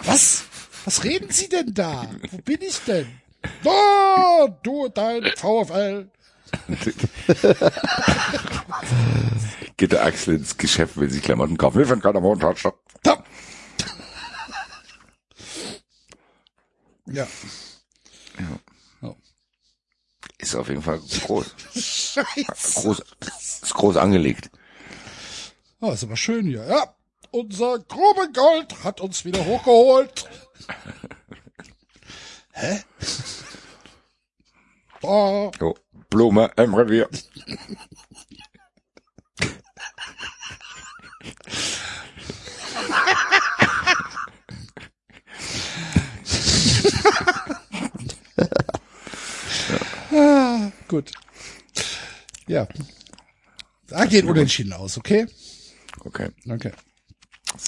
Was? 0.04 0.44
Was 0.84 1.04
reden 1.04 1.30
Sie 1.30 1.48
denn 1.48 1.74
da? 1.74 2.06
Wo 2.30 2.38
bin 2.38 2.58
ich 2.60 2.78
denn? 2.80 3.06
Da, 3.62 4.48
du 4.62 4.86
und 4.86 4.98
dein 4.98 5.22
VfL. 5.36 6.10
Geht 9.76 9.92
der 9.92 10.04
Axel 10.04 10.36
ins 10.36 10.56
Geschäft, 10.56 10.96
will 10.96 11.10
sich 11.10 11.22
Klamotten 11.22 11.56
kaufen. 11.56 11.78
Wir 11.78 11.86
finden 11.86 12.02
keine 12.02 12.20
Montag 12.20 12.58
statt. 12.58 12.74
Da. 13.02 13.22
Ja. 17.12 17.26
Ist 20.38 20.54
auf 20.54 20.68
jeden 20.68 20.82
Fall 20.82 21.00
groß. 21.00 21.54
Scheiße. 21.74 22.80
Groß, 22.80 23.02
ist 23.28 23.74
groß 23.74 23.96
angelegt. 23.96 24.50
Oh, 25.80 25.90
ist 25.90 26.04
aber 26.04 26.16
schön 26.16 26.46
hier. 26.46 26.64
Ja. 26.64 26.94
Unser 27.30 27.80
Grubengold 27.80 28.84
hat 28.84 29.00
uns 29.00 29.24
wieder 29.24 29.44
hochgeholt. 29.44 30.28
Hä? 32.52 32.82
Da. 35.00 35.50
Jo, 35.60 35.76
Blume 36.08 36.50
im 36.56 36.74
Revier. 36.74 37.08
Ah, 50.12 50.70
gut. 50.88 51.12
Ja. 52.46 52.66
Da 53.88 54.04
geht 54.06 54.24
unentschieden 54.24 54.72
aus, 54.72 54.98
okay? 54.98 55.26
Okay. 56.04 56.28
Okay. 56.48 56.72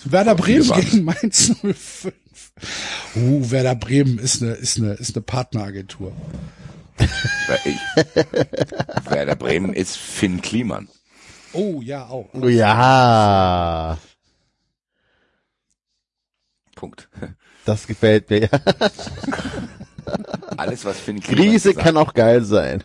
Werder 0.04 0.34
Bremen 0.34 0.70
gegen 0.70 1.04
Mainz 1.04 1.52
05. 1.62 2.12
Uh, 3.16 3.50
Werder 3.50 3.74
Bremen 3.74 4.18
ist 4.18 4.42
eine, 4.42 4.52
ist 4.52 4.78
eine, 4.78 4.92
ist 4.92 5.16
eine 5.16 5.22
Partneragentur. 5.22 6.12
Werder 9.08 9.36
Bremen 9.36 9.72
ist 9.72 9.96
Finn 9.96 10.42
Kliman. 10.42 10.88
Oh, 11.52 11.80
ja, 11.82 12.06
auch. 12.06 12.28
ja, 12.44 13.98
Punkt. 16.76 17.08
Das 17.70 17.86
gefällt 17.86 18.28
mir. 18.30 18.48
Alles, 20.56 20.84
was 20.84 20.98
Finn 20.98 21.20
Kliman 21.20 21.44
Krise 21.44 21.70
gesagt, 21.70 21.86
kann 21.86 21.96
auch 21.96 22.14
geil 22.14 22.44
sein. 22.44 22.82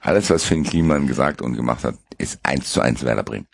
alles, 0.00 0.30
was 0.30 0.44
Finn 0.44 0.62
Kliman 0.62 1.06
gesagt 1.06 1.42
und 1.42 1.54
gemacht 1.54 1.84
hat, 1.84 1.96
ist 2.18 2.38
eins 2.42 2.72
zu 2.72 2.80
eins 2.80 3.04
Werder 3.04 3.24
Bremen. 3.24 3.46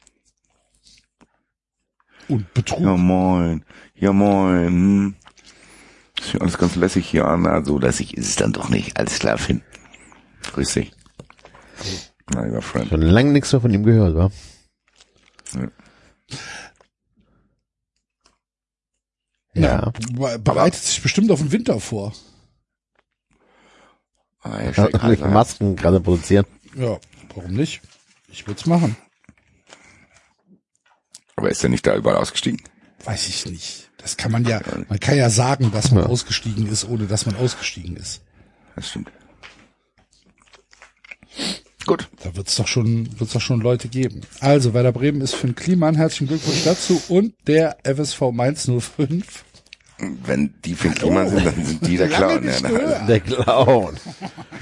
Und 2.29 2.53
Betrug. 2.55 2.81
Ja 2.81 2.97
moin, 2.97 3.65
ja 3.95 4.13
moin. 4.13 4.67
Hm. 4.67 5.17
Ist 6.21 6.35
ja 6.35 6.41
alles 6.41 6.59
ganz 6.59 6.77
lässig 6.77 7.09
hier 7.09 7.27
an. 7.27 7.47
Also 7.47 7.79
lässig 7.79 8.17
ist 8.17 8.29
es 8.29 8.37
dann 8.37 8.53
doch 8.53 8.69
nicht. 8.69 8.99
Alles 8.99 9.19
klar, 9.19 9.39
Finn. 9.39 9.63
Grüß 10.53 10.75
dich. 10.75 10.93
Lieber 12.31 12.63
Freund. 12.63 12.89
Schon 12.89 13.03
lange 13.03 13.33
nichts 13.33 13.53
mehr 13.53 13.61
von 13.61 13.73
ihm 13.73 13.85
gehört, 13.85 14.15
wa? 14.15 14.31
Ja. 15.55 15.69
Be- 20.12 20.39
Bereitet 20.39 20.83
sich 20.83 21.03
bestimmt 21.03 21.31
auf 21.31 21.41
den 21.41 21.53
Winter 21.53 21.81
vor. 21.81 22.15
Ah, 24.43 24.61
Ja, 24.62 25.28
Masken 25.28 25.77
gerade 25.77 26.01
produzieren. 26.01 26.47
Ja, 26.77 26.99
warum 27.35 27.53
nicht? 27.55 27.81
Ich 28.31 28.47
würd's 28.47 28.67
machen. 28.67 28.97
Aber 31.37 31.51
ist 31.51 31.62
er 31.62 31.69
nicht 31.70 31.87
da 31.87 31.97
überall 31.97 32.17
ausgestiegen? 32.17 32.61
Weiß 33.05 33.28
ich 33.28 33.47
nicht. 33.47 33.91
Das 33.99 34.17
kann 34.17 34.31
man 34.33 34.45
ja, 34.45 34.61
man 34.89 35.01
kann 35.01 35.17
ja 35.17 35.28
sagen, 35.31 35.70
dass 35.73 35.91
man 35.91 36.05
ausgestiegen 36.05 36.67
ist, 36.69 36.85
ohne 36.89 37.07
dass 37.07 37.27
man 37.27 37.37
ausgestiegen 37.37 37.97
ist. 37.97 38.23
Das 38.77 38.89
stimmt. 38.91 39.11
Gut. 41.87 42.09
Da 42.23 42.37
wird's 42.37 42.55
doch 42.57 42.67
schon, 42.69 43.19
wird's 43.19 43.33
doch 43.33 43.41
schon 43.41 43.61
Leute 43.61 43.89
geben. 43.89 44.20
Also, 44.41 44.75
Werder 44.75 44.93
Bremen 44.93 45.20
ist 45.20 45.35
für 45.35 45.47
den 45.47 45.55
Kliman. 45.57 45.95
Herzlichen 45.95 46.27
Glückwunsch 46.28 46.65
dazu. 46.65 47.01
Und 47.09 47.35
der 47.47 47.78
FSV 47.85 48.31
Mainz 48.33 48.69
05 48.69 49.45
Wenn 49.99 50.55
die 50.65 50.75
Finn 50.75 50.94
Kliman 50.94 51.28
sind, 51.28 51.44
dann 51.44 51.65
sind 51.65 51.86
die 51.86 51.97
der 51.97 52.09
Clown. 52.09 52.44
Ja. 52.44 52.99
Der 53.07 53.20
Clown. 53.20 53.97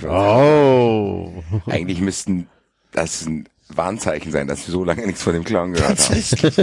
Oh. 0.08 1.30
eigentlich 1.66 2.00
müssten 2.00 2.48
das 2.92 3.26
ein 3.26 3.46
Warnzeichen 3.68 4.32
sein, 4.32 4.46
dass 4.46 4.66
wir 4.66 4.72
so 4.72 4.84
lange 4.84 5.06
nichts 5.06 5.22
von 5.22 5.34
dem 5.34 5.44
Clown 5.44 5.72
gehört 5.72 5.90
haben. 5.90 5.96
Tatsächlich. 5.96 6.54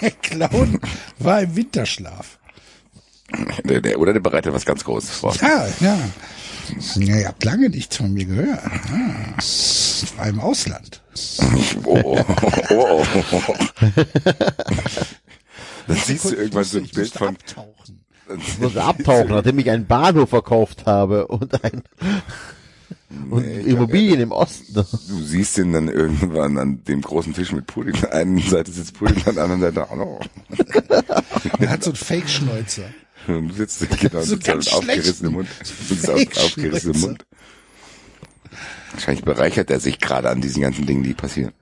Der 0.00 0.10
Clown 0.22 0.80
war 1.18 1.42
im 1.42 1.54
Winterschlaf. 1.56 2.38
Der, 3.64 3.80
der, 3.80 3.98
oder 3.98 4.12
der 4.12 4.20
bereitet 4.20 4.52
was 4.52 4.64
ganz 4.64 4.84
Großes 4.84 5.10
vor. 5.10 5.34
Ja, 5.40 5.66
ja. 5.80 5.98
Ja, 6.96 7.16
ihr 7.16 7.28
habt 7.28 7.44
lange 7.44 7.68
nichts 7.68 7.96
von 7.96 8.12
mir 8.12 8.24
gehört. 8.24 8.60
Ah, 8.64 9.38
war 10.16 10.28
im 10.28 10.40
Ausland. 10.40 11.02
Oh, 11.84 12.18
oh, 12.20 12.24
oh, 12.70 13.04
oh. 13.32 13.54
Dann 15.86 15.96
siehst 15.96 16.24
du 16.26 16.34
irgendwann 16.34 16.64
so 16.64 16.78
ein 16.78 16.84
Ich 16.84 16.92
Bild 16.92 17.12
von, 17.12 17.28
abtauchen. 17.28 18.04
Ich 18.38 18.58
muss 18.58 18.76
abtauchen, 18.76 19.30
nachdem 19.30 19.58
ich 19.58 19.70
einen 19.70 19.86
Bahnhof 19.86 20.30
verkauft 20.30 20.86
habe 20.86 21.26
und 21.26 21.62
ein 21.64 21.82
und 23.30 23.44
Immobilien 23.44 24.20
im 24.20 24.32
Osten. 24.32 24.74
du 24.74 25.22
siehst 25.22 25.58
ihn 25.58 25.72
dann 25.72 25.88
irgendwann 25.88 26.56
an 26.58 26.82
dem 26.84 27.02
großen 27.02 27.34
Tisch 27.34 27.52
mit 27.52 27.66
Pudding. 27.66 27.94
An 27.96 28.00
der 28.00 28.14
einen 28.14 28.38
Seite 28.40 28.70
sitzt 28.70 28.94
Pudding, 28.94 29.22
an 29.26 29.34
der 29.34 29.44
anderen 29.44 29.60
Seite, 29.60 29.90
hallo. 29.90 30.20
Er 31.58 31.70
hat 31.70 31.84
so 31.84 31.90
einen 31.90 31.96
Fake-Schnäuzer. 31.96 32.84
Du 33.26 33.52
sitzt, 33.52 33.86
genau, 34.00 34.20
So 34.22 34.34
sitzt 34.34 34.48
da 34.48 34.52
ganz 34.52 34.68
aufgerissenem 34.72 35.32
Mund. 35.32 35.48
Sitzt 35.62 36.08
auf, 36.10 36.16
Fake-Schnäuzer. 36.18 36.44
aufgerissenem 36.46 37.00
Mund. 37.00 37.26
Wahrscheinlich 38.92 39.24
bereichert 39.24 39.70
er 39.70 39.80
sich 39.80 39.98
gerade 40.00 40.28
an 40.28 40.40
diesen 40.40 40.62
ganzen 40.62 40.86
Dingen, 40.86 41.02
die 41.02 41.14
passieren. 41.14 41.52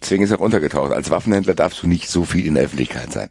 Deswegen 0.00 0.22
ist 0.22 0.30
er 0.30 0.38
auch 0.38 0.44
untergetaucht. 0.44 0.92
Als 0.92 1.10
Waffenhändler 1.10 1.54
darfst 1.54 1.82
du 1.82 1.88
nicht 1.88 2.08
so 2.08 2.24
viel 2.24 2.46
in 2.46 2.54
der 2.54 2.64
Öffentlichkeit 2.64 3.12
sein. 3.12 3.30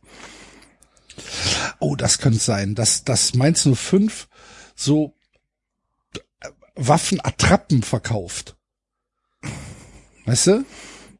Oh, 1.79 1.95
das 1.95 2.17
könnte 2.17 2.39
sein, 2.39 2.75
dass 2.75 3.05
das 3.05 3.33
Mainz 3.33 3.67
05 3.71 4.27
so 4.75 5.13
äh, 6.41 6.49
Waffenattrappen 6.75 7.83
verkauft. 7.83 8.57
Weißt 10.25 10.47
du? 10.47 10.65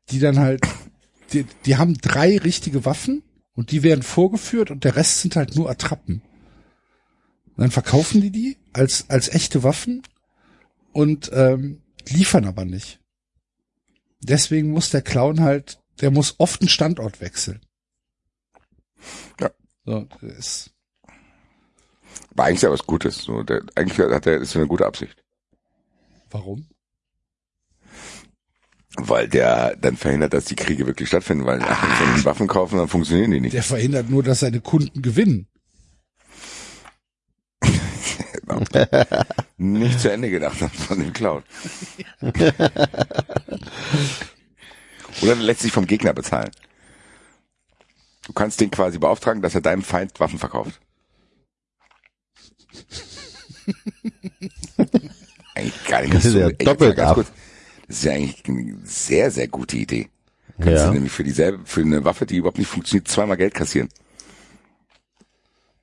Die 0.09 0.19
dann 0.19 0.39
halt, 0.39 0.61
die, 1.31 1.45
die 1.65 1.77
haben 1.77 1.97
drei 1.97 2.37
richtige 2.37 2.83
Waffen 2.83 3.23
und 3.55 3.71
die 3.71 3.83
werden 3.83 4.03
vorgeführt 4.03 4.71
und 4.71 4.83
der 4.83 4.95
Rest 4.95 5.21
sind 5.21 5.35
halt 5.35 5.55
nur 5.55 5.69
Attrappen. 5.69 6.21
Und 7.45 7.61
dann 7.61 7.71
verkaufen 7.71 8.21
die 8.21 8.31
die 8.31 8.57
als, 8.73 9.09
als 9.09 9.29
echte 9.29 9.63
Waffen 9.63 10.03
und 10.91 11.31
ähm, 11.33 11.81
liefern 12.07 12.45
aber 12.45 12.65
nicht. 12.65 12.99
Deswegen 14.19 14.71
muss 14.71 14.89
der 14.89 15.01
Clown 15.01 15.41
halt, 15.41 15.79
der 16.01 16.11
muss 16.11 16.35
oft 16.39 16.61
einen 16.61 16.69
Standort 16.69 17.21
wechseln. 17.21 17.61
Ja. 19.39 19.51
So, 19.85 20.07
das 20.21 20.37
ist, 20.37 20.71
War 22.31 22.47
eigentlich 22.47 22.63
ja 22.63 22.71
was 22.71 22.85
Gutes. 22.85 23.19
So, 23.19 23.43
der, 23.43 23.63
eigentlich 23.75 23.97
hat 23.99 24.25
er, 24.25 24.37
ist 24.37 24.55
eine 24.55 24.67
gute 24.67 24.85
Absicht. 24.85 25.23
warum? 26.31 26.67
Weil 28.97 29.27
der 29.27 29.75
dann 29.75 29.97
verhindert, 29.97 30.33
dass 30.33 30.45
die 30.45 30.55
Kriege 30.55 30.87
wirklich 30.87 31.09
stattfinden, 31.09 31.45
weil 31.45 31.61
ach, 31.61 31.99
wenn 32.01 32.15
die 32.15 32.25
Waffen 32.25 32.47
kaufen, 32.47 32.77
dann 32.77 32.87
funktionieren 32.87 33.31
die 33.31 33.41
nicht. 33.41 33.53
Der 33.53 33.63
verhindert 33.63 34.09
nur, 34.09 34.23
dass 34.23 34.39
seine 34.39 34.61
Kunden 34.61 35.01
gewinnen. 35.01 35.47
Nicht 39.57 39.99
zu 39.99 40.11
Ende 40.11 40.29
gedacht 40.29 40.61
haben 40.61 40.71
von 40.71 40.99
dem 40.99 41.11
Clown. 41.13 41.43
Oder 45.21 45.35
lässt 45.35 45.61
sich 45.61 45.71
vom 45.71 45.87
Gegner 45.87 46.13
bezahlen. 46.13 46.51
Du 48.27 48.33
kannst 48.33 48.59
den 48.59 48.71
quasi 48.71 48.97
beauftragen, 48.97 49.41
dass 49.41 49.55
er 49.55 49.61
deinem 49.61 49.83
Feind 49.83 50.19
Waffen 50.19 50.39
verkauft. 50.39 50.79
eigentlich 55.55 55.85
gar 55.87 56.01
nicht 56.01 56.13
Das 56.13 56.25
ist 56.25 56.33
so. 56.33 56.39
ja 56.39 56.49
doppelt 56.49 56.99
ab. 56.99 57.15
kurz. 57.15 57.31
Das 57.87 57.97
ist 57.97 58.03
ja 58.05 58.13
eigentlich 58.13 58.43
eine 58.47 58.77
sehr, 58.83 59.31
sehr 59.31 59.47
gute 59.47 59.77
Idee. 59.77 60.07
Kannst 60.57 60.69
Ja. 60.71 60.87
du 60.87 60.93
nämlich 60.93 61.11
für 61.11 61.23
dieselbe, 61.23 61.65
für 61.65 61.81
eine 61.81 62.03
Waffe, 62.05 62.25
die 62.25 62.37
überhaupt 62.37 62.57
nicht 62.57 62.67
funktioniert, 62.69 63.07
zweimal 63.07 63.37
Geld 63.37 63.53
kassieren. 63.53 63.89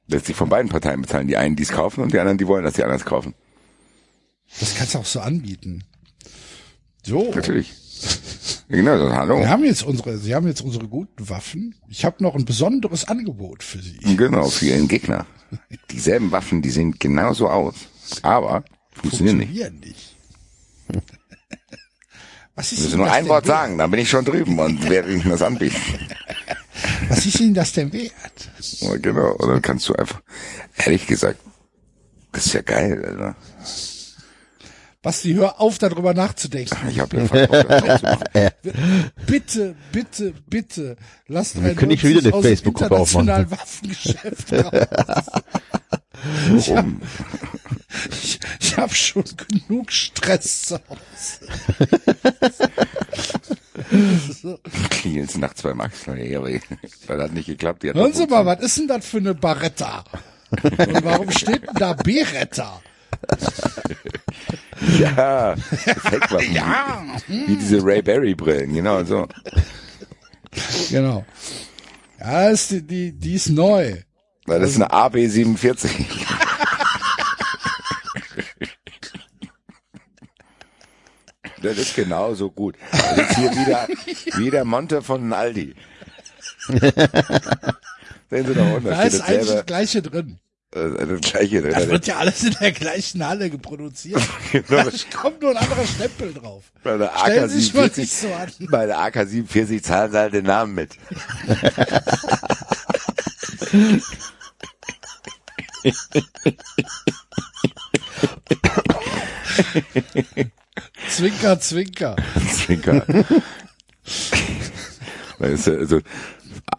Lässt 0.08 0.26
sich 0.26 0.36
von 0.36 0.48
beiden 0.48 0.68
Parteien 0.70 1.00
bezahlen. 1.02 1.28
Die 1.28 1.36
einen, 1.36 1.56
die 1.56 1.62
es 1.62 1.68
kaufen 1.70 2.02
und 2.02 2.12
die 2.12 2.18
anderen, 2.18 2.38
die 2.38 2.46
wollen, 2.46 2.64
dass 2.64 2.74
die 2.74 2.82
anderen 2.82 3.00
es 3.00 3.06
kaufen. 3.06 3.34
Das 4.60 4.74
kannst 4.74 4.94
du 4.94 4.98
auch 4.98 5.04
so 5.06 5.20
anbieten. 5.20 5.84
So, 7.04 7.32
Natürlich. 7.34 7.72
Genau, 8.68 8.96
so, 8.98 9.12
hallo. 9.14 9.38
wir 9.38 9.48
haben 9.48 9.64
jetzt 9.64 9.82
unsere, 9.82 10.18
Sie 10.18 10.34
haben 10.34 10.46
jetzt 10.46 10.62
unsere 10.62 10.88
guten 10.88 11.28
Waffen. 11.28 11.74
Ich 11.88 12.04
habe 12.04 12.22
noch 12.22 12.34
ein 12.34 12.44
besonderes 12.44 13.06
Angebot 13.06 13.62
für 13.62 13.80
Sie. 13.80 13.98
Genau, 14.16 14.48
für 14.48 14.66
ihren 14.66 14.88
Gegner. 14.88 15.26
Dieselben 15.90 16.32
Waffen, 16.32 16.62
die 16.62 16.70
sehen 16.70 16.96
genauso 16.98 17.48
aus, 17.48 17.74
aber 18.22 18.64
funktionieren 18.92 19.38
nicht. 19.38 19.48
Funktionieren 19.48 19.80
nicht. 19.80 20.16
Was 22.54 22.72
ist, 22.72 22.78
Ich 22.78 22.84
muss 22.84 22.92
Ihnen 22.92 22.98
nur 22.98 23.10
ein 23.12 23.24
denn 23.24 23.28
Wort 23.30 23.46
wert? 23.46 23.56
sagen, 23.56 23.78
dann 23.78 23.90
bin 23.90 24.00
ich 24.00 24.10
schon 24.10 24.24
drüben 24.24 24.58
und 24.58 24.88
werde 24.90 25.12
Ihnen 25.12 25.28
das 25.30 25.42
anbieten. 25.42 25.76
Was 27.08 27.24
ist 27.26 27.40
Ihnen 27.40 27.54
das 27.54 27.72
denn 27.72 27.92
wert? 27.92 28.12
Ja, 28.80 28.96
genau, 28.96 29.32
und 29.32 29.48
dann 29.48 29.62
kannst 29.62 29.88
du 29.88 29.94
einfach, 29.94 30.20
ehrlich 30.76 31.06
gesagt, 31.06 31.38
das 32.32 32.46
ist 32.46 32.52
ja 32.54 32.62
geil, 32.62 33.04
Alter. 33.04 33.36
Basti, 35.02 35.34
hör 35.34 35.60
auf, 35.60 35.78
darüber 35.78 36.14
nachzudenken. 36.14 36.76
Ich 36.88 37.00
habe 37.00 37.16
ja. 38.34 38.50
Bitte, 39.26 39.74
bitte, 39.90 40.32
bitte, 40.46 40.96
lasst 41.26 41.62
Wir 41.62 41.74
können 41.74 41.88
nicht 41.88 42.02
schon 42.02 42.10
wieder 42.10 42.32
eine 42.32 42.42
Facebook-Gruppe 42.42 42.84
internationalen 42.94 43.50
Waffengeschäft 43.50 44.52
raus. 44.52 45.26
Ich 46.56 46.70
habe 46.70 46.92
ich, 48.10 48.40
ich 48.60 48.76
hab 48.76 48.94
schon 48.94 49.24
genug 49.48 49.90
Stress 49.90 50.62
zu 50.62 50.78
Hause. 50.88 51.40
so. 54.42 54.58
Klingeln 54.90 55.28
nachts 55.38 55.62
bei 55.62 55.74
Max. 55.74 56.06
Ja, 56.06 56.38
aber 56.38 56.50
das 56.50 57.22
hat 57.22 57.32
nicht 57.32 57.46
geklappt. 57.46 57.84
Hat 57.84 57.94
Hören 57.94 58.12
Sie 58.12 58.26
mal, 58.26 58.46
was 58.46 58.60
ist 58.60 58.78
denn 58.78 58.88
das 58.88 59.04
für 59.06 59.18
eine 59.18 59.34
Baretta? 59.34 60.04
Und 60.62 61.04
warum 61.04 61.30
steht 61.30 61.66
denn 61.66 61.74
da 61.74 61.92
Beretta? 61.94 62.80
Ja, 64.98 65.52
Effektwaffen. 65.52 66.52
Ja, 66.52 67.04
Wie 67.28 67.56
diese 67.56 67.84
Ray 67.84 68.02
Berry 68.02 68.34
Brillen, 68.34 68.74
genau 68.74 69.04
so. 69.04 69.28
genau. 70.90 71.24
Ja, 72.18 72.48
ist 72.48 72.70
die, 72.70 72.82
die, 72.82 73.12
die 73.12 73.34
ist 73.34 73.50
neu. 73.50 74.02
Weil 74.46 74.60
das 74.60 74.70
ist 74.70 74.76
eine 74.76 74.90
AB47. 74.90 75.90
Das 81.62 81.78
ist 81.78 81.94
genauso 81.94 82.50
gut. 82.50 82.76
Das 82.90 83.18
ist 83.18 83.36
hier 83.36 83.50
wieder, 83.52 83.88
wie 84.36 84.50
der 84.50 84.64
Monte 84.64 85.00
von 85.00 85.32
Aldi. 85.32 85.76
Sehen 86.68 88.46
Sie 88.46 88.54
da 88.54 88.74
unten, 88.74 88.88
da 88.88 89.02
ist 89.02 89.20
eigentlich 89.20 89.48
das 89.48 89.66
Gleiche 89.66 90.02
drin. 90.02 90.38
Äh, 90.74 91.06
das 91.06 91.20
gleiche 91.20 91.62
drin. 91.62 91.72
Das 91.72 91.88
wird 91.88 92.06
ja 92.06 92.16
alles 92.16 92.42
in 92.44 92.56
der 92.60 92.72
gleichen 92.72 93.26
Halle 93.26 93.50
geproduziert. 93.50 94.20
Da 94.68 94.86
kommt 95.14 95.40
nur 95.42 95.50
ein 95.50 95.56
anderer 95.56 95.86
Stempel 95.86 96.32
drauf. 96.34 96.64
Bei 96.82 96.96
der 96.98 97.12
Stellen 97.16 97.48
Sie 97.48 97.60
sich 97.60 97.74
mal 97.74 97.84
nicht 97.84 97.98
AK-47, 97.98 98.20
so 98.20 98.32
an. 98.34 98.50
bei 98.70 98.86
der 98.86 98.98
AK-47 98.98 99.82
zahlen 99.82 100.12
Sie 100.12 100.18
halt 100.18 100.34
den 100.34 100.44
Namen 100.44 100.74
mit. 100.74 100.96
Zwinker, 111.08 111.60
zwinker. 111.60 112.16
Zwinker. 112.50 113.04
Das 115.38 115.50
ist 115.50 115.66
ja 115.66 115.84
so 115.84 115.96
ein 115.96 116.02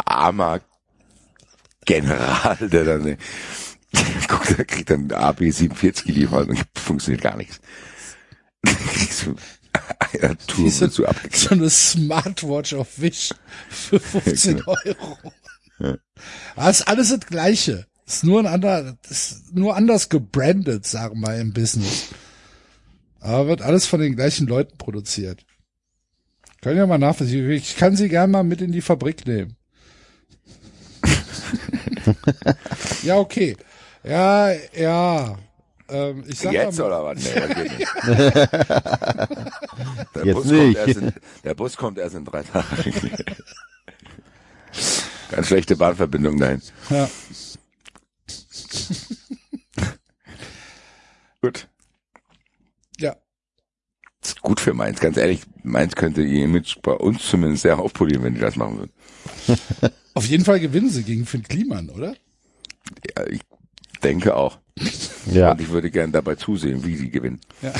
armer 0.06 0.62
General, 1.86 2.58
der 2.62 2.86
dann, 2.86 3.18
guckt, 4.28 4.58
der 4.58 4.66
kriegt 4.66 4.90
dann 4.90 5.08
AB47 5.10 6.06
geliefert 6.06 6.50
und 6.50 6.64
funktioniert 6.76 7.22
gar 7.22 7.38
nichts. 7.38 7.60
Einer 10.14 10.38
Tour 10.38 10.70
so, 10.70 10.88
zu 10.88 11.06
so 11.32 11.50
eine 11.50 11.70
Smartwatch 11.70 12.74
auf 12.76 13.00
Wish 13.00 13.32
für 13.70 14.00
15 14.00 14.64
Euro. 14.66 15.18
Das 16.56 16.80
ist 16.80 16.88
alles 16.88 17.10
das 17.10 17.20
Gleiche. 17.22 17.88
Das 18.06 18.18
ist 18.18 18.24
nur 18.24 18.40
ein 18.40 18.46
anderer, 18.46 18.98
ist 19.10 19.56
nur 19.56 19.76
anders 19.76 20.10
gebrandet, 20.10 20.86
sagen 20.86 21.20
wir 21.22 21.36
im 21.38 21.54
Business. 21.54 22.10
Aber 23.20 23.48
wird 23.48 23.62
alles 23.62 23.88
von 23.88 24.00
den 24.00 24.16
gleichen 24.16 24.48
Leuten 24.48 24.78
produziert. 24.78 25.44
Können 26.62 26.78
ja 26.78 26.86
mal 26.86 26.98
nachvollziehen. 26.98 27.50
Ich 27.50 27.76
kann 27.76 27.96
sie 27.96 28.10
gerne 28.10 28.32
mal 28.32 28.44
mit 28.44 28.62
in 28.62 28.72
die 28.72 28.82
Fabrik 28.82 29.26
nehmen. 29.26 29.56
ja, 33.04 33.18
okay. 33.18 33.58
Ja, 34.04 34.52
ja. 34.76 35.38
Ähm, 35.90 36.24
ich 36.28 36.40
sag 36.40 36.54
Jetzt 36.54 36.78
mal, 36.80 36.86
oder 36.86 37.04
was? 37.04 37.24
Nee, 37.24 37.34
das 37.36 37.50
geht 37.56 37.80
nicht. 37.80 37.92
Der 40.16 40.26
Jetzt 40.26 40.36
Bus 40.36 40.46
nicht. 40.46 40.76
Kommt 40.76 40.88
erst 40.88 40.98
in, 40.98 41.14
der 41.44 41.54
Bus 41.54 41.78
kommt 41.78 41.98
erst 41.98 42.16
in 42.16 42.26
drei 42.26 42.44
Tagen. 42.44 42.66
Ganz 45.32 45.48
schlechte 45.48 45.76
Bahnverbindung 45.76 46.38
dahin. 46.40 46.62
Ja. 46.90 47.10
Gut. 51.42 51.68
Ja. 53.00 53.16
Ist 54.24 54.42
gut 54.42 54.62
für 54.62 54.74
Mainz. 54.74 55.00
Ganz 55.02 55.18
ehrlich, 55.18 55.42
Mainz 55.64 55.96
könnte 55.96 56.22
ihr 56.24 56.46
Image 56.46 56.78
bei 56.82 56.94
uns 56.94 57.28
zumindest 57.28 57.64
sehr 57.64 57.78
aufpolieren, 57.80 58.24
wenn 58.24 58.36
die 58.36 58.40
das 58.40 58.56
machen 58.56 58.78
würden. 58.78 58.94
Auf 60.14 60.26
jeden 60.26 60.46
Fall 60.46 60.62
gewinnen 60.62 60.90
sie 60.90 61.04
gegen 61.04 61.26
Finn 61.26 61.44
Kliman, 61.44 61.90
oder? 61.90 62.16
Ja, 63.18 63.28
ich 63.28 63.42
denke 64.04 64.36
auch. 64.36 64.60
Ja. 65.26 65.52
Und 65.52 65.62
ich 65.62 65.70
würde 65.70 65.90
gern 65.92 66.12
dabei 66.12 66.36
zusehen, 66.36 66.84
wie 66.86 66.96
sie 66.96 67.10
gewinnen. 67.10 67.40
Ja. 67.62 67.74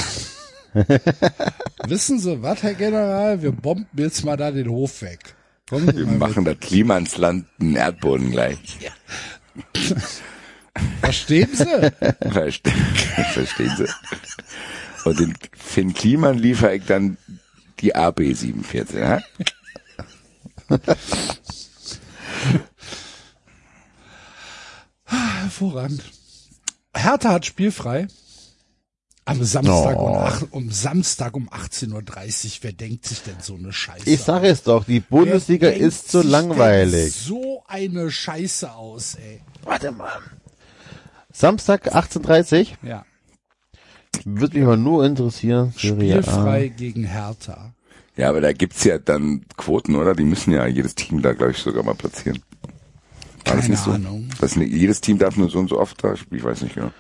Wissen 1.88 2.20
Sie 2.20 2.42
was, 2.42 2.64
Herr 2.64 2.74
General? 2.74 3.42
Wir 3.42 3.52
bomben 3.52 3.88
jetzt 3.96 4.24
mal 4.26 4.38
da 4.38 4.52
den 4.52 4.70
Hof 4.70 5.02
weg. 5.02 5.36
Kommen 5.70 5.88
Sie 5.88 5.98
Wir 5.98 6.06
mal 6.06 6.30
machen 6.30 6.46
das 6.46 6.60
Klimansland 6.60 7.46
einen 7.60 7.76
Erdboden 7.76 8.32
gleich. 8.32 8.60
mit. 9.54 9.66
Verstehen 11.02 11.50
Sie? 11.54 11.92
Verste 12.32 12.72
Verstehen 13.34 13.74
Sie? 13.78 13.88
Und 15.06 15.20
den 15.20 15.34
Finn 15.56 15.94
Kliman 15.94 16.38
liefere 16.38 16.76
ich 16.76 16.86
dann 16.86 17.18
die 17.80 17.96
AB 17.96 18.22
47. 18.34 18.96
Ja? 19.00 19.22
Hervorragend. 25.06 26.02
Hertha 26.96 27.30
hat 27.32 27.46
spielfrei. 27.46 28.08
Am 29.26 29.42
Samstag, 29.44 29.96
Oh. 29.98 30.08
um, 30.08 30.18
ach, 30.18 30.42
um 30.52 30.70
Samstag 30.72 31.34
um 31.36 31.48
18.30 31.50 31.94
Uhr. 32.58 32.58
Wer 32.64 32.74
denkt 32.74 33.06
sich 33.06 33.22
denn 33.24 33.38
so 33.42 33.56
eine 33.56 33.72
Scheiße 33.72 34.10
Ich 34.10 34.20
sage 34.20 34.48
es 34.48 34.64
doch, 34.64 34.84
die 34.84 35.00
Bundesliga 35.00 35.70
ist 35.70 36.12
so 36.12 36.22
langweilig. 36.22 37.14
denn 37.14 37.24
So 37.24 37.64
eine 37.68 38.12
Scheiße 38.12 38.74
aus, 38.74 39.16
ey. 39.16 39.40
Warte 39.64 39.92
mal. 39.94 40.12
Samstag 41.32 41.96
18.30 41.96 42.74
Ja. 42.84 43.06
Würde 44.26 44.58
mich 44.60 44.68
mal 44.68 44.78
nur 44.78 45.06
interessieren. 45.06 45.74
Serie 45.78 46.20
A. 46.20 46.22
Spielfrei 46.22 46.68
gegen 46.68 47.06
Hertha. 47.06 47.74
ja, 48.18 48.28
aber 48.30 48.42
da 48.42 48.52
gibt's 48.52 48.84
ja 48.84 48.98
dann 49.00 49.46
Quoten, 49.56 49.96
oder? 49.96 50.16
Die 50.16 50.26
müssen 50.26 50.52
ja 50.52 50.68
jedes 50.68 50.96
Team 50.96 51.22
da, 51.22 51.32
glaube 51.34 51.54
ich, 51.54 51.58
sogar 51.60 51.84
mal 51.84 51.96
platzieren. 51.96 52.44
War 53.46 53.56
Keine 53.56 53.70
nicht 53.70 53.84
so? 53.84 53.92
Ahnung. 53.92 54.30
Das 54.40 54.56
nicht, 54.56 54.72
jedes 54.74 55.02
Team 55.02 55.18
darf 55.18 55.36
nur 55.38 55.50
so 55.50 55.60
und 55.60 55.70
so 55.70 55.80
oft 55.80 56.02
da 56.04 56.16
spielen. 56.16 56.40
Ich 56.40 56.46
weiß 56.46 56.62
nicht 56.62 56.76
genau. 56.76 56.92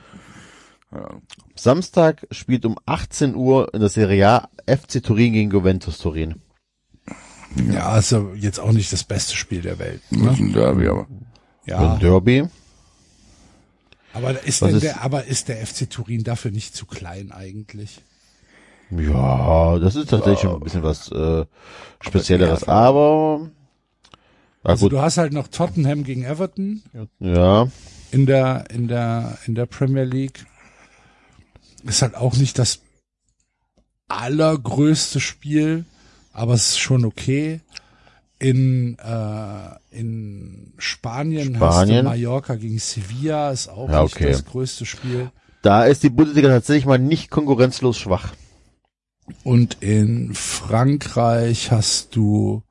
Ja. 0.91 1.09
Samstag 1.55 2.27
spielt 2.31 2.65
um 2.65 2.77
18 2.85 3.35
Uhr 3.35 3.73
in 3.73 3.80
der 3.80 3.89
Serie 3.89 4.27
A 4.30 4.49
FC 4.67 5.01
Turin 5.03 5.33
gegen 5.33 5.51
Juventus 5.51 5.97
Turin. 5.97 6.41
Ja, 7.72 7.89
also 7.89 8.33
jetzt 8.35 8.59
auch 8.59 8.72
nicht 8.72 8.91
das 8.93 9.03
beste 9.03 9.35
Spiel 9.35 9.61
der 9.61 9.80
Welt. 9.80 10.01
Das 10.11 10.19
Ne? 10.19 10.31
ist 10.31 10.39
ein 10.39 10.53
Derby, 10.53 10.88
aber. 10.88 11.07
Ja, 11.65 11.93
Ein 11.93 11.99
Derby. 11.99 12.45
aber 14.13 14.43
ist 14.43 14.61
denn 14.61 14.75
ist- 14.75 14.83
der, 14.83 15.01
aber 15.01 15.25
ist 15.25 15.47
der 15.47 15.65
FC 15.65 15.89
Turin 15.89 16.23
dafür 16.23 16.51
nicht 16.51 16.75
zu 16.75 16.85
klein 16.85 17.31
eigentlich? 17.31 18.01
Ja, 18.91 19.80
das 19.80 19.95
ist 19.95 20.09
tatsächlich 20.09 20.41
schon 20.41 20.55
ein 20.55 20.59
bisschen 20.63 20.83
was 20.83 21.11
äh, 21.11 21.45
Spezielleres, 22.01 22.67
aber 22.67 23.39
ja, 23.41 23.49
Also 24.64 24.85
gut, 24.85 24.93
du 24.93 25.01
hast 25.01 25.17
halt 25.17 25.33
noch 25.33 25.48
Tottenham 25.50 26.03
gegen 26.03 26.24
Everton 26.24 26.83
ja, 27.19 27.67
in 28.11 28.25
der 28.25 28.66
in 28.72 28.88
der 28.88 29.38
in 29.45 29.56
der 29.56 29.66
Premier 29.66 30.03
League. 30.06 30.45
Ist 31.83 32.01
halt 32.01 32.16
auch 32.16 32.38
nicht 32.38 32.58
das 32.59 32.80
allergrößte 34.08 35.19
Spiel, 35.19 35.85
aber 36.32 36.53
es 36.53 36.69
ist 36.69 36.80
schon 36.80 37.06
okay. 37.06 37.61
In 38.40 38.98
äh, 39.00 39.98
in 39.98 40.74
Spanien, 40.77 41.59
hast 41.59 41.61
du 41.61 41.74
Spanien. 41.74 42.06
Mallorca 42.06 42.56
gegen 42.56 42.80
Sevilla, 42.80 43.51
ist 43.51 43.69
auch 43.69 43.90
Ja, 43.90 44.03
nicht 44.03 44.16
okay. 44.16 44.32
das 44.32 44.43
größte 44.45 44.85
Spiel. 44.85 45.32
da 45.61 45.85
ist 45.85 46.03
die 46.03 46.09
Bundesliga 46.09 46.50
tatsächlich 46.50 46.85
mal 46.85 47.00
nicht 47.00 47.30
konkurrenzlos 47.30 47.98
schwach. 47.98 48.33
Und 49.43 49.77
in 49.82 50.33
Frankreich 50.33 51.72
hast 51.72 52.16
du 52.16 52.64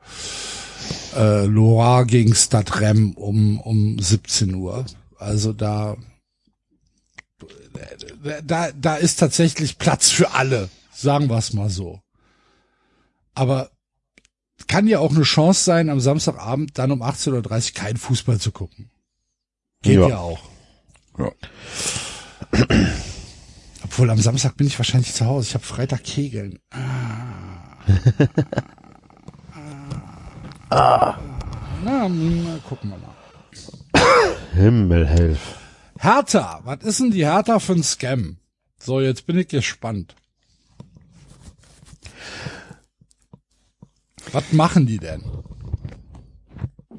äh, 1.15 1.44
Loire 1.44 2.07
gegen 2.07 2.34
Stade 2.34 2.81
Rem 2.81 3.12
um, 3.15 3.60
um 3.60 3.99
17 3.99 4.55
Uhr. 4.55 4.84
Also 5.18 5.52
da, 5.52 5.97
da, 8.44 8.73
da 8.73 8.97
ist 8.97 9.16
tatsächlich 9.20 9.78
Platz 9.78 10.10
für 10.10 10.32
alle, 10.32 10.68
sagen 10.92 11.28
wir 11.28 11.39
es 11.39 11.52
mal 11.52 11.70
so. 11.70 12.00
Aber 13.34 13.70
kann 14.66 14.86
ja 14.86 14.99
auch 15.00 15.10
eine 15.15 15.23
Chance 15.24 15.65
sein, 15.65 15.91
am 15.91 16.00
Samstagabend 16.00 16.78
dann 16.78 16.92
um 16.92 17.02
18.30 17.02 17.68
Uhr 17.68 17.74
keinen 17.74 17.97
Fußball 17.97 18.39
zu 18.39 18.52
gucken. 18.52 18.91
Geht 19.82 19.99
ja, 19.99 20.08
Ja. 20.08 20.18
auch. 20.18 20.41
Ja. 21.18 21.31
Obwohl 23.84 24.10
am 24.10 24.20
Samstag 24.20 24.57
bin 24.57 24.66
ich 24.66 24.78
wahrscheinlich 24.78 25.12
zu 25.12 25.26
Hause. 25.26 25.49
Ich 25.49 25.55
habe 25.55 25.65
Freitag 25.65 26.05
Kegeln. 26.05 26.58
Ah. 26.70 27.78
Na, 30.75 32.09
mal 32.09 32.60
gucken 32.68 32.91
wir 32.91 32.99
mal. 32.99 33.15
Himmel 34.55 35.07
helf. 35.07 35.59
Hertha, 35.99 36.60
was 36.65 36.83
ist 36.83 37.01
denn 37.01 37.10
die 37.10 37.26
Hertha 37.26 37.59
für 37.59 37.75
ein 37.75 37.83
Scam? 37.83 38.39
So, 38.78 39.01
jetzt 39.01 39.26
bin 39.26 39.39
ich 39.39 39.49
gespannt. 39.49 40.17
Was 44.33 44.52
machen 44.52 44.86
die 44.86 44.99
denn? 44.99 45.23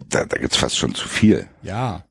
Da, 0.09 0.25
da 0.25 0.37
gibt's 0.37 0.57
fast 0.57 0.77
schon 0.77 0.93
zu 0.93 1.07
viel. 1.07 1.47
Ja. 1.63 2.03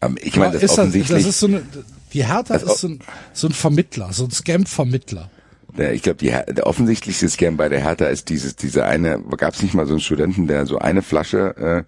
Ähm, 0.00 0.18
ich 0.20 0.36
meine, 0.36 0.52
das 0.52 0.62
ist 0.62 0.72
das, 0.72 0.78
offensichtlich. 0.80 1.24
das 1.24 1.28
ist 1.28 1.40
so 1.40 1.46
eine, 1.46 1.64
die 2.12 2.26
Hertha 2.26 2.56
ist 2.56 2.78
so 2.78 2.88
ein, 2.88 2.98
so 3.32 3.48
ein 3.48 3.52
Vermittler, 3.52 4.12
so 4.12 4.24
ein 4.24 4.30
Scam-Vermittler. 4.30 5.30
Ja, 5.76 5.90
ich 5.90 6.02
glaube, 6.02 6.24
der 6.24 6.66
offensichtlichste 6.66 7.28
Scam 7.28 7.56
bei 7.56 7.68
der 7.68 7.80
Hertha 7.80 8.06
ist 8.06 8.28
dieses, 8.28 8.54
diese 8.56 8.84
eine, 8.84 9.20
gab 9.36 9.54
es 9.54 9.62
nicht 9.62 9.74
mal 9.74 9.86
so 9.86 9.94
einen 9.94 10.00
Studenten, 10.00 10.46
der 10.46 10.66
so 10.66 10.78
eine 10.78 11.02
Flasche 11.02 11.84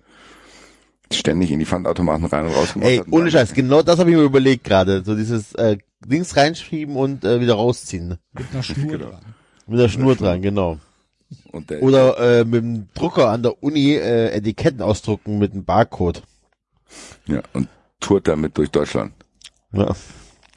äh, 1.11 1.15
ständig 1.15 1.53
in 1.53 1.61
die 1.61 1.67
Pfandautomaten 1.67 2.27
rein 2.27 2.47
und 2.47 2.53
raus 2.55 2.73
gemacht 2.73 2.89
Ey, 2.91 2.99
hat? 2.99 3.07
ohne 3.11 3.31
Scheiß, 3.31 3.55
genau 3.55 3.83
das 3.83 3.99
habe 4.01 4.11
ich 4.11 4.17
mir 4.17 4.23
überlegt 4.25 4.65
gerade. 4.65 5.05
So 5.05 5.15
dieses 5.15 5.55
äh, 5.55 5.79
Dings 6.05 6.37
reinschieben 6.37 6.97
und 6.97 7.25
äh, 7.25 7.41
wieder 7.41 7.55
rausziehen. 7.55 8.17
Mit 8.33 8.47
einer 8.53 8.63
Schnur 8.65 8.93
Genau. 8.99 9.11
dran. 9.11 9.21
Mit 9.69 9.79
der 9.81 9.89
Schnur 9.89 10.17
dran, 10.17 10.43
genau. 10.43 10.79
Und 11.53 11.71
der, 11.71 11.83
Oder 11.83 12.41
äh, 12.41 12.45
mit 12.45 12.63
dem 12.63 12.89
Drucker 12.95 13.31
an 13.31 13.43
der 13.43 13.63
Uni 13.63 13.95
äh, 13.95 14.31
Etiketten 14.31 14.81
ausdrucken 14.83 15.39
mit 15.39 15.53
einem 15.53 15.65
Barcode. 15.65 16.23
ja, 17.27 17.41
und 17.53 17.69
tourt 18.01 18.27
damit 18.29 18.57
durch 18.59 18.71
Deutschland. 18.71 19.13
Ja. 19.73 19.95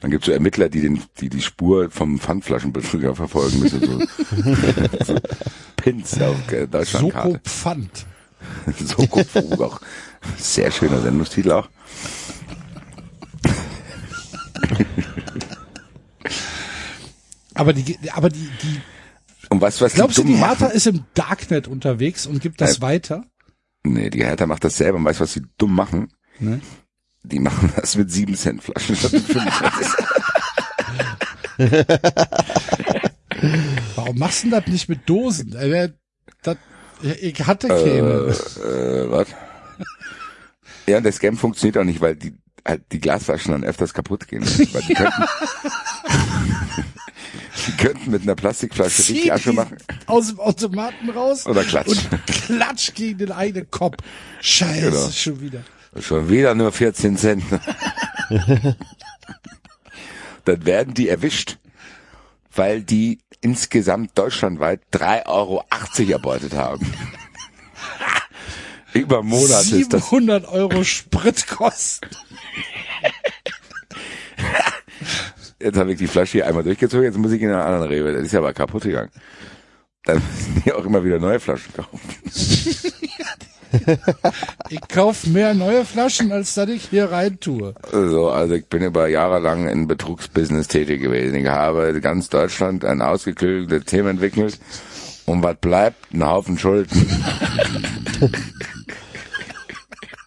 Dann 0.00 0.10
gibt's 0.10 0.26
so 0.26 0.32
Ermittler, 0.32 0.68
die 0.70 0.80
den, 0.80 1.02
die 1.20 1.28
die 1.28 1.42
Spur 1.42 1.90
vom 1.90 2.18
Pfandflaschenbetrüger 2.18 3.14
verfolgen 3.14 3.60
müssen. 3.60 3.80
So, 3.80 4.00
so 5.04 5.20
Pins 5.76 6.20
auf 6.20 6.50
äh, 6.52 6.60
Soko 6.60 6.66
Deutschlandkarte. 6.66 7.40
Pfand. 7.44 8.06
Soko 8.78 9.22
Pfund 9.22 9.60
auch. 9.60 9.80
Sehr 10.38 10.70
schöner 10.70 11.00
Sendungstitel 11.02 11.52
auch. 11.52 11.68
Aber 17.54 17.72
die, 17.72 17.98
aber 18.12 18.28
die, 18.30 18.48
die, 18.62 18.80
Und 19.50 19.60
was, 19.60 19.80
was 19.80 19.94
glaubst 19.94 20.18
du, 20.18 20.22
dumm 20.22 20.32
die 20.32 20.38
Hertha 20.38 20.64
machen? 20.66 20.76
ist 20.76 20.86
im 20.86 21.04
Darknet 21.14 21.68
unterwegs 21.68 22.26
und 22.26 22.40
gibt 22.40 22.60
das 22.60 22.78
Äh, 22.78 22.82
weiter? 22.82 23.24
Nee, 23.82 24.10
die 24.10 24.24
Hertha 24.24 24.46
macht 24.46 24.64
das 24.64 24.76
selber 24.76 24.98
und 24.98 25.04
weißt 25.04 25.20
du, 25.20 25.24
was 25.24 25.32
sie 25.32 25.42
dumm 25.58 25.74
machen? 25.74 26.08
Ne? 26.38 26.60
Die 27.22 27.38
machen 27.38 27.72
das 27.76 27.96
mit 27.96 28.10
7 28.10 28.34
Cent 28.34 28.62
Flaschen 28.62 28.96
statt 28.96 29.12
mit 29.12 29.24
25. 29.24 29.86
Warum 33.94 34.18
machst 34.18 34.44
du 34.44 34.50
denn 34.50 34.58
das 34.60 34.66
nicht 34.70 34.88
mit 34.88 35.08
Dosen? 35.08 35.54
Äh, 35.54 35.90
das, 36.42 36.56
ich 37.20 37.46
hatte 37.46 37.68
keine. 37.68 37.84
äh, 37.84 39.10
was? 39.10 39.28
Ja, 40.86 40.96
und 40.98 41.04
der 41.04 41.12
Scam 41.12 41.36
funktioniert 41.36 41.78
auch 41.78 41.84
nicht, 41.84 42.00
weil 42.00 42.16
die 42.16 42.34
halt 42.66 42.82
die 42.92 43.00
Glasflaschen 43.00 43.52
dann 43.52 43.64
öfters 43.64 43.94
kaputt 43.94 44.28
gehen. 44.28 44.42
Weil 44.72 44.82
die 44.82 44.94
könnten, 44.94 45.24
die 47.66 47.72
könnten 47.78 48.10
mit 48.10 48.22
einer 48.22 48.34
Plastikflasche 48.34 49.02
Zieh 49.02 49.12
richtig 49.14 49.32
Asche 49.32 49.52
machen. 49.54 49.78
Aus 50.06 50.28
dem 50.28 50.40
Automaten 50.40 51.08
raus. 51.10 51.46
Oder 51.46 51.64
klatsch. 51.64 51.88
Und 51.88 52.08
klatsch 52.26 52.92
gegen 52.94 53.18
den 53.18 53.32
eigenen 53.32 53.70
Kopf. 53.70 53.96
Scheiße, 54.42 54.90
Genau. 54.90 55.10
schon 55.10 55.40
wieder. 55.40 55.60
Schon 55.98 56.28
wieder 56.28 56.54
nur 56.54 56.70
14 56.70 57.16
Cent. 57.16 57.42
Dann 60.44 60.64
werden 60.64 60.94
die 60.94 61.08
erwischt, 61.08 61.58
weil 62.54 62.82
die 62.82 63.18
insgesamt 63.40 64.16
deutschlandweit 64.16 64.82
3,80 64.92 65.26
Euro 65.26 65.64
erbeutet 66.12 66.54
haben. 66.54 66.92
Über 68.92 69.22
Monate 69.22 69.76
ist 69.76 69.92
das. 69.92 70.10
700 70.10 70.48
Euro 70.48 70.84
Spritkosten. 70.84 72.10
Jetzt 75.60 75.76
habe 75.76 75.92
ich 75.92 75.98
die 75.98 76.06
Flasche 76.06 76.32
hier 76.32 76.46
einmal 76.46 76.62
durchgezogen, 76.62 77.04
jetzt 77.04 77.18
muss 77.18 77.32
ich 77.32 77.42
in 77.42 77.50
einen 77.50 77.60
anderen 77.60 77.88
Rewe. 77.88 78.14
Das 78.14 78.22
ist 78.22 78.32
ja 78.32 78.38
aber 78.38 78.54
kaputt 78.54 78.84
gegangen. 78.84 79.10
dann 80.04 80.16
müssen 80.16 80.62
die 80.64 80.72
auch 80.72 80.86
immer 80.86 81.04
wieder 81.04 81.18
neue 81.18 81.38
Flaschen 81.38 81.74
kaufen. 81.74 82.00
Ich 84.68 84.80
kauf 84.88 85.26
mehr 85.26 85.54
neue 85.54 85.84
Flaschen, 85.84 86.32
als 86.32 86.54
dass 86.54 86.68
ich 86.68 86.88
hier 86.90 87.10
rein 87.10 87.38
tue. 87.40 87.74
So, 87.90 88.30
also 88.30 88.54
ich 88.54 88.66
bin 88.66 88.82
über 88.82 89.08
Jahre 89.08 89.38
lang 89.40 89.68
in 89.68 89.86
Betrugsbusiness 89.88 90.68
tätig 90.68 91.02
gewesen. 91.02 91.36
Ich 91.36 91.48
habe 91.48 91.98
ganz 92.00 92.28
Deutschland 92.28 92.84
ein 92.84 93.02
ausgeklügeltes 93.02 93.84
Thema 93.86 94.10
entwickelt. 94.10 94.58
Und 95.26 95.42
was 95.42 95.56
bleibt? 95.56 96.12
Ein 96.12 96.26
Haufen 96.26 96.58
Schulden. 96.58 97.06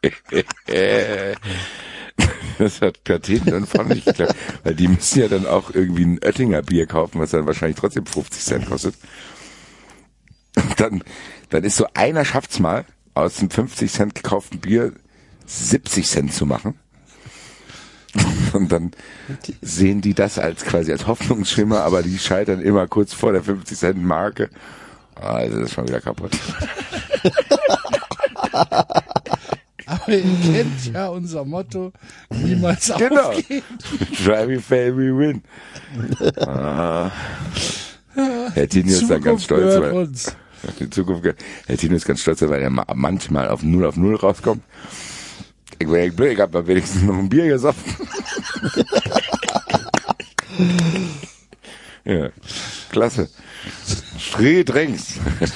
das 2.58 2.82
hat 2.82 3.04
Platinen 3.04 3.54
und 3.54 3.68
fand 3.68 3.94
ich 3.96 4.06
klar. 4.06 4.34
Weil 4.64 4.76
die 4.76 4.88
müssen 4.88 5.20
ja 5.20 5.28
dann 5.28 5.46
auch 5.46 5.72
irgendwie 5.74 6.06
ein 6.06 6.20
Oettinger 6.24 6.62
Bier 6.62 6.86
kaufen, 6.86 7.20
was 7.20 7.32
dann 7.32 7.46
wahrscheinlich 7.46 7.78
trotzdem 7.78 8.06
50 8.06 8.44
Cent 8.44 8.70
kostet. 8.70 8.96
Und 10.56 10.80
dann, 10.80 11.04
dann 11.50 11.64
ist 11.64 11.76
so 11.78 11.88
einer 11.94 12.26
schafft's 12.26 12.60
mal, 12.60 12.86
aus 13.14 13.38
dem 13.38 13.50
50 13.50 13.92
Cent 13.92 14.16
gekauften 14.16 14.60
Bier 14.60 14.94
70 15.46 16.08
Cent 16.08 16.34
zu 16.34 16.46
machen. 16.46 16.76
Und 18.54 18.72
dann 18.72 18.92
sehen 19.62 20.02
die 20.02 20.14
das 20.14 20.38
als 20.38 20.64
quasi 20.64 20.92
als 20.92 21.08
Hoffnungsschimmer, 21.08 21.82
aber 21.82 22.04
die 22.04 22.18
scheitern 22.20 22.62
immer 22.62 22.88
kurz 22.88 23.14
vor 23.14 23.32
der 23.32 23.44
50 23.44 23.78
Cent 23.78 24.04
Marke. 24.04 24.50
Also 25.16 25.58
das 25.60 25.70
ist 25.70 25.76
schon 25.76 25.88
wieder 25.88 26.02
kaputt. 26.02 26.32
Aber 29.86 30.10
ihr 30.10 30.24
kennt 30.54 30.94
ja 30.94 31.08
unser 31.08 31.44
Motto, 31.46 31.92
niemals 32.30 32.92
Genau. 32.98 33.30
aufgeben. 33.30 33.64
Try 34.24 34.48
me, 34.48 34.60
fail, 34.60 34.96
we 34.96 35.16
win. 35.18 35.44
Ah. 36.38 37.12
Herr 38.16 38.70
Tino 38.70 38.90
ist 38.90 39.10
da 39.10 39.18
ganz 39.18 39.44
stolz, 39.46 39.76
uns. 39.92 40.36
die 40.80 40.90
Zukunft, 40.90 41.24
Herr 41.68 41.78
Tino 41.78 41.96
ist 41.96 42.06
ganz 42.06 42.22
stolz, 42.22 42.42
weil 42.42 42.62
er 42.62 42.70
ma- 42.70 42.86
manchmal 42.94 43.50
auf 43.50 43.64
Null 43.64 43.86
auf 43.86 43.98
Null 43.98 44.16
rauskommt. 44.16 44.64
Ich 45.80 45.88
bin 45.88 45.96
echt 45.96 46.16
blöd, 46.16 46.34
ich 46.34 46.40
hab 46.40 46.52
da 46.52 46.66
wenigstens 46.66 47.04
noch 47.04 47.18
ein 47.18 47.30
Bier 47.30 47.48
gesoffen. 47.48 48.08
ja, 52.06 52.30
klasse. 52.92 53.30
Fried 54.18 54.74
rings. 54.74 55.16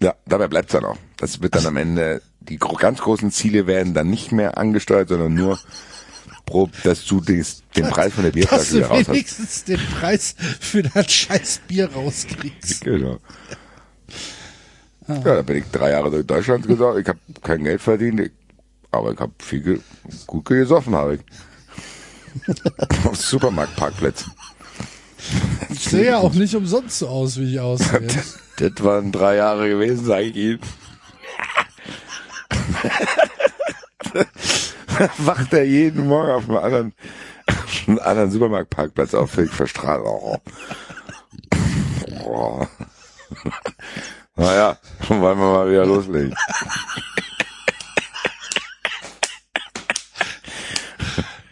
ja, 0.00 0.14
dabei 0.26 0.48
bleibt's 0.48 0.72
dann 0.72 0.84
auch. 0.84 0.96
Das 1.16 1.42
wird 1.42 1.54
dann 1.54 1.66
am 1.66 1.76
Ende, 1.76 2.22
die 2.40 2.56
ganz 2.58 3.00
großen 3.00 3.30
Ziele 3.30 3.66
werden 3.66 3.94
dann 3.94 4.08
nicht 4.08 4.32
mehr 4.32 4.58
angesteuert, 4.58 5.08
sondern 5.08 5.34
nur 5.34 5.58
pro, 6.50 6.68
dass 6.84 7.04
du 7.06 7.20
des, 7.20 7.62
den 7.76 7.88
Preis 7.88 8.12
von 8.12 8.24
der 8.24 8.32
Dass 8.32 8.40
Bierflasche 8.40 8.80
du 8.80 8.88
raus 8.88 8.98
hast. 8.98 9.08
wenigstens 9.08 9.64
den 9.64 9.80
Preis 9.80 10.34
für 10.60 10.82
das 10.82 11.10
scheiß 11.12 11.60
Bier 11.68 11.90
rauskriegst. 11.92 12.82
Genau. 12.82 13.18
Ja, 15.08 15.18
da 15.36 15.42
bin 15.42 15.56
ich 15.58 15.64
drei 15.72 15.90
Jahre 15.90 16.10
durch 16.10 16.26
Deutschland 16.26 16.66
gesagt. 16.66 16.98
Ich 16.98 17.08
habe 17.08 17.18
kein 17.42 17.64
Geld 17.64 17.80
verdient, 17.80 18.20
ich, 18.20 18.32
aber 18.90 19.12
ich 19.12 19.18
habe 19.18 19.32
viel 19.38 19.60
ge 19.60 19.80
gut 20.26 20.44
gesoffen, 20.44 20.94
habe 20.94 21.14
ich. 21.16 21.20
Auf 23.06 23.16
Supermarktparkplätzen. 23.16 24.32
Ich 25.70 25.80
sehe 25.80 26.06
ja 26.06 26.18
auch 26.18 26.32
nicht 26.32 26.54
umsonst 26.54 26.98
so 26.98 27.08
aus, 27.08 27.38
wie 27.38 27.54
ich 27.54 27.60
aussehe. 27.60 28.06
Das 28.56 28.72
waren 28.84 29.10
drei 29.10 29.36
Jahre 29.36 29.70
gewesen, 29.70 30.04
sage 30.04 30.24
ich 30.24 30.36
Ihnen. 30.36 30.60
Wacht 35.18 35.52
er 35.52 35.64
jeden 35.64 36.06
Morgen 36.08 36.30
auf 36.30 36.48
einem 36.48 36.58
anderen, 36.58 36.94
einem 37.86 37.98
anderen 38.02 38.30
Supermarktparkplatz 38.30 39.14
auf, 39.14 39.30
völlig 39.30 39.52
verstrahlt. 39.52 40.02
Oh. 40.04 40.36
Oh. 42.24 42.66
Naja, 44.36 44.78
wollen 45.08 45.20
wir 45.20 45.34
mal 45.34 45.70
wieder 45.70 45.86
loslegen. 45.86 46.34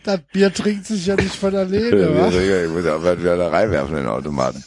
Das 0.04 0.20
Bier 0.32 0.50
trinkt 0.50 0.86
sich 0.86 1.04
ja 1.04 1.16
nicht 1.16 1.34
von 1.34 1.54
alleine, 1.54 2.00
Ja, 2.00 2.14
wa? 2.14 2.28
Ich 2.30 2.70
muss 2.70 2.82
ja 2.82 2.96
bald 2.96 3.20
wieder 3.20 3.36
da 3.36 3.48
reinwerfen 3.48 3.94
in 3.94 4.04
den 4.04 4.10
Automaten. 4.10 4.64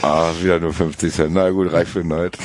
ah, 0.00 0.32
wieder 0.40 0.58
nur 0.58 0.72
50 0.72 1.12
Cent. 1.12 1.34
Na 1.34 1.50
gut, 1.50 1.70
reicht 1.70 1.90
für 1.90 2.02
heute. 2.02 2.38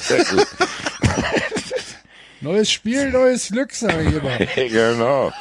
Sehr 0.00 0.24
gut. 0.24 0.46
Neues 2.40 2.70
Spiel, 2.72 3.10
neues 3.10 3.48
Glück, 3.48 3.72
sage 3.72 4.02
ich 4.02 4.14
immer. 4.14 4.36
genau. 4.68 5.32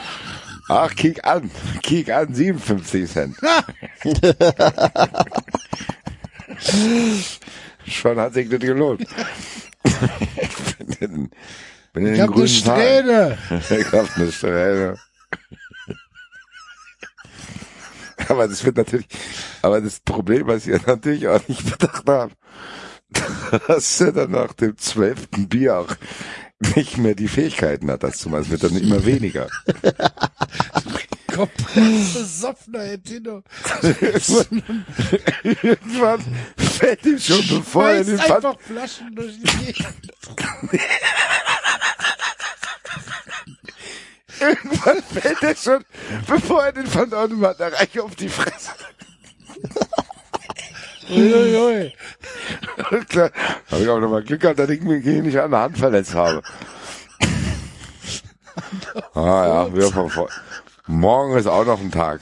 Ach, 0.70 0.94
kick 0.96 1.26
an. 1.26 1.50
Kick 1.82 2.10
an, 2.10 2.34
57 2.34 3.10
Cent. 3.12 3.36
Schon 7.88 8.20
hat 8.20 8.34
sich 8.34 8.50
das 8.50 8.60
gelohnt. 8.60 9.06
ich 9.84 10.76
bin 10.78 10.90
in, 11.00 11.32
bin 11.94 12.06
in 12.08 12.14
Ich 12.14 12.20
den 12.20 12.22
hab 12.22 12.30
eine 12.30 12.36
grünen 12.36 12.48
Zahlen. 12.48 13.38
Strähne. 13.38 13.38
Ich 13.82 13.92
hab 13.92 14.16
eine 14.18 14.32
Strähne. 14.32 14.96
Aber 18.28 18.48
das 18.48 18.64
wird 18.64 18.78
natürlich, 18.78 19.08
aber 19.62 19.82
das 19.82 20.00
Problem, 20.00 20.48
was 20.48 20.68
ich 20.68 20.86
natürlich 20.86 21.28
auch 21.28 21.46
nicht 21.48 21.70
bedacht 21.70 22.08
habe, 22.08 22.32
dass 23.68 24.02
er 24.02 24.12
dann 24.12 24.32
nach 24.32 24.54
dem 24.54 24.78
zwölften 24.78 25.48
Bier 25.48 25.78
auch 25.78 25.96
nicht 26.76 26.98
mehr 26.98 27.16
die 27.16 27.28
Fähigkeiten 27.28 27.90
hat, 27.92 28.04
das 28.04 28.18
zu 28.18 28.30
machen. 28.30 28.44
Es 28.44 28.50
wird 28.50 28.64
dann 28.64 28.78
immer 28.78 29.06
weniger. 29.06 29.48
Komplett 31.28 32.14
besoffener, 32.14 32.84
Herr 32.84 33.02
Tino. 33.02 33.44
Irgendwann 35.44 36.24
fällt 36.58 37.06
ihm 37.06 37.20
schon, 37.20 37.48
bevor 37.48 37.90
er 37.90 38.04
den 38.04 38.18
Pfand, 38.18 38.46
einfach 38.46 38.60
Flaschen 38.60 39.16
durch 39.16 39.34
die 39.40 39.66
Gegend. 39.66 40.12
irgendwann 44.42 45.04
fällt 45.04 45.42
er 45.42 45.56
schon, 45.56 45.86
bevor 46.28 46.66
er 46.66 46.74
den 46.74 46.88
Pfandautomaten 46.88 47.62
erreicht, 47.62 48.00
auf 48.00 48.16
die 48.16 48.30
Fresse. 48.30 48.72
Uiuiui. 51.12 51.94
Klar. 53.10 53.32
Habe 53.70 53.82
ich 53.84 53.90
aber 53.90 54.00
noch 54.00 54.10
mal 54.10 54.24
Glück 54.24 54.42
gehabt, 54.42 54.60
dass 54.60 54.70
ich 54.70 54.82
mich 54.82 55.04
hier 55.04 55.22
nicht 55.22 55.40
an 55.40 55.52
der 55.52 55.60
Hand 55.62 55.78
verletzt 55.78 56.14
habe. 56.14 56.42
ah 59.14 59.46
ja, 59.68 59.74
wir 59.76 59.92
von 59.92 60.10
vor. 60.10 60.30
Morgen 60.88 61.38
ist 61.38 61.48
auch 61.48 61.66
noch 61.66 61.80
ein 61.80 61.92
Tag. 61.92 62.22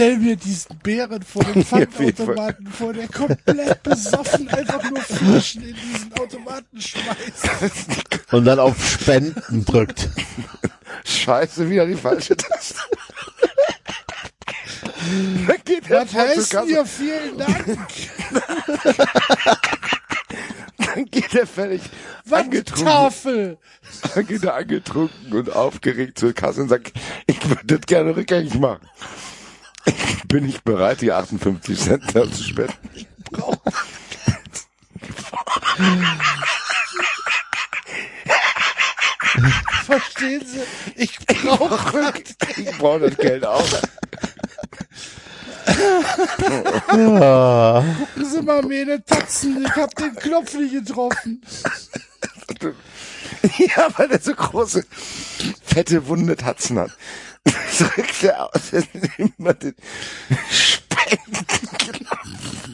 Stell 0.00 0.16
mir 0.16 0.36
diesen 0.36 0.78
Bären 0.78 1.22
vor 1.22 1.44
dem 1.44 1.62
Pfandautomaten 1.66 2.66
vor, 2.68 2.94
der 2.94 3.06
komplett 3.08 3.82
besoffen 3.82 4.48
einfach 4.48 4.82
nur 4.90 5.00
Flaschen 5.02 5.62
in 5.62 5.76
diesen 5.76 6.12
Automaten 6.18 6.80
schmeißt. 6.80 8.32
Und 8.32 8.46
dann 8.46 8.58
auf 8.60 8.82
Spenden 8.82 9.62
drückt. 9.66 10.08
Scheiße, 11.04 11.68
wieder 11.68 11.86
die 11.86 11.96
falsche 11.96 12.36
Taste. 12.36 12.80
Dann 15.46 15.56
geht 15.64 15.90
Was 15.90 16.14
heißt 16.14 16.56
ihr? 16.66 16.84
Vielen 16.86 17.38
Dank. 17.38 17.88
Dann 20.78 21.04
geht 21.06 21.34
er 21.34 21.46
völlig 21.46 21.82
angetrunken, 22.30 22.86
Wandtafel. 22.86 23.58
dann 24.14 24.26
geht 24.26 24.42
er 24.42 24.54
angetrunken 24.54 25.32
und 25.32 25.52
aufgeregt 25.54 26.18
zur 26.18 26.32
Kasse 26.32 26.62
und 26.62 26.68
sagt, 26.68 26.92
ich 27.26 27.48
würde 27.48 27.62
das 27.64 27.80
gerne 27.86 28.16
rückgängig 28.16 28.54
machen. 28.54 28.88
Ich 29.84 30.22
bin 30.28 30.46
nicht 30.46 30.64
bereit, 30.64 31.00
die 31.00 31.12
58 31.12 31.78
Cent 31.78 32.04
da 32.14 32.30
zu 32.30 32.42
spenden. 32.42 32.76
Verstehen 39.84 40.44
Sie? 40.44 40.60
Ich 40.96 41.18
brauche 41.18 42.12
Ich 42.56 42.78
brauche 42.78 43.00
das 43.00 43.16
Geld 43.16 43.44
auch. 43.44 43.64
Gucken 46.88 48.24
Sie 48.24 48.42
mal, 48.42 48.62
meine 48.62 49.04
Tatzen. 49.04 49.64
Ich 49.64 49.76
hab 49.76 49.94
den 49.94 50.14
Knopf 50.16 50.54
nicht 50.54 50.72
getroffen. 50.72 51.42
Ja, 53.58 53.88
weil 53.96 54.08
der 54.08 54.20
so 54.20 54.34
große, 54.34 54.84
fette, 55.64 56.06
wunde 56.08 56.36
Tatzen 56.36 56.78
hat. 56.78 56.90
Drückt 57.78 58.22
er 58.22 58.54
aus, 58.54 58.72
er 58.72 58.84
nimmt 58.92 59.62
den 59.62 59.74
Spendenknopf. 60.50 62.69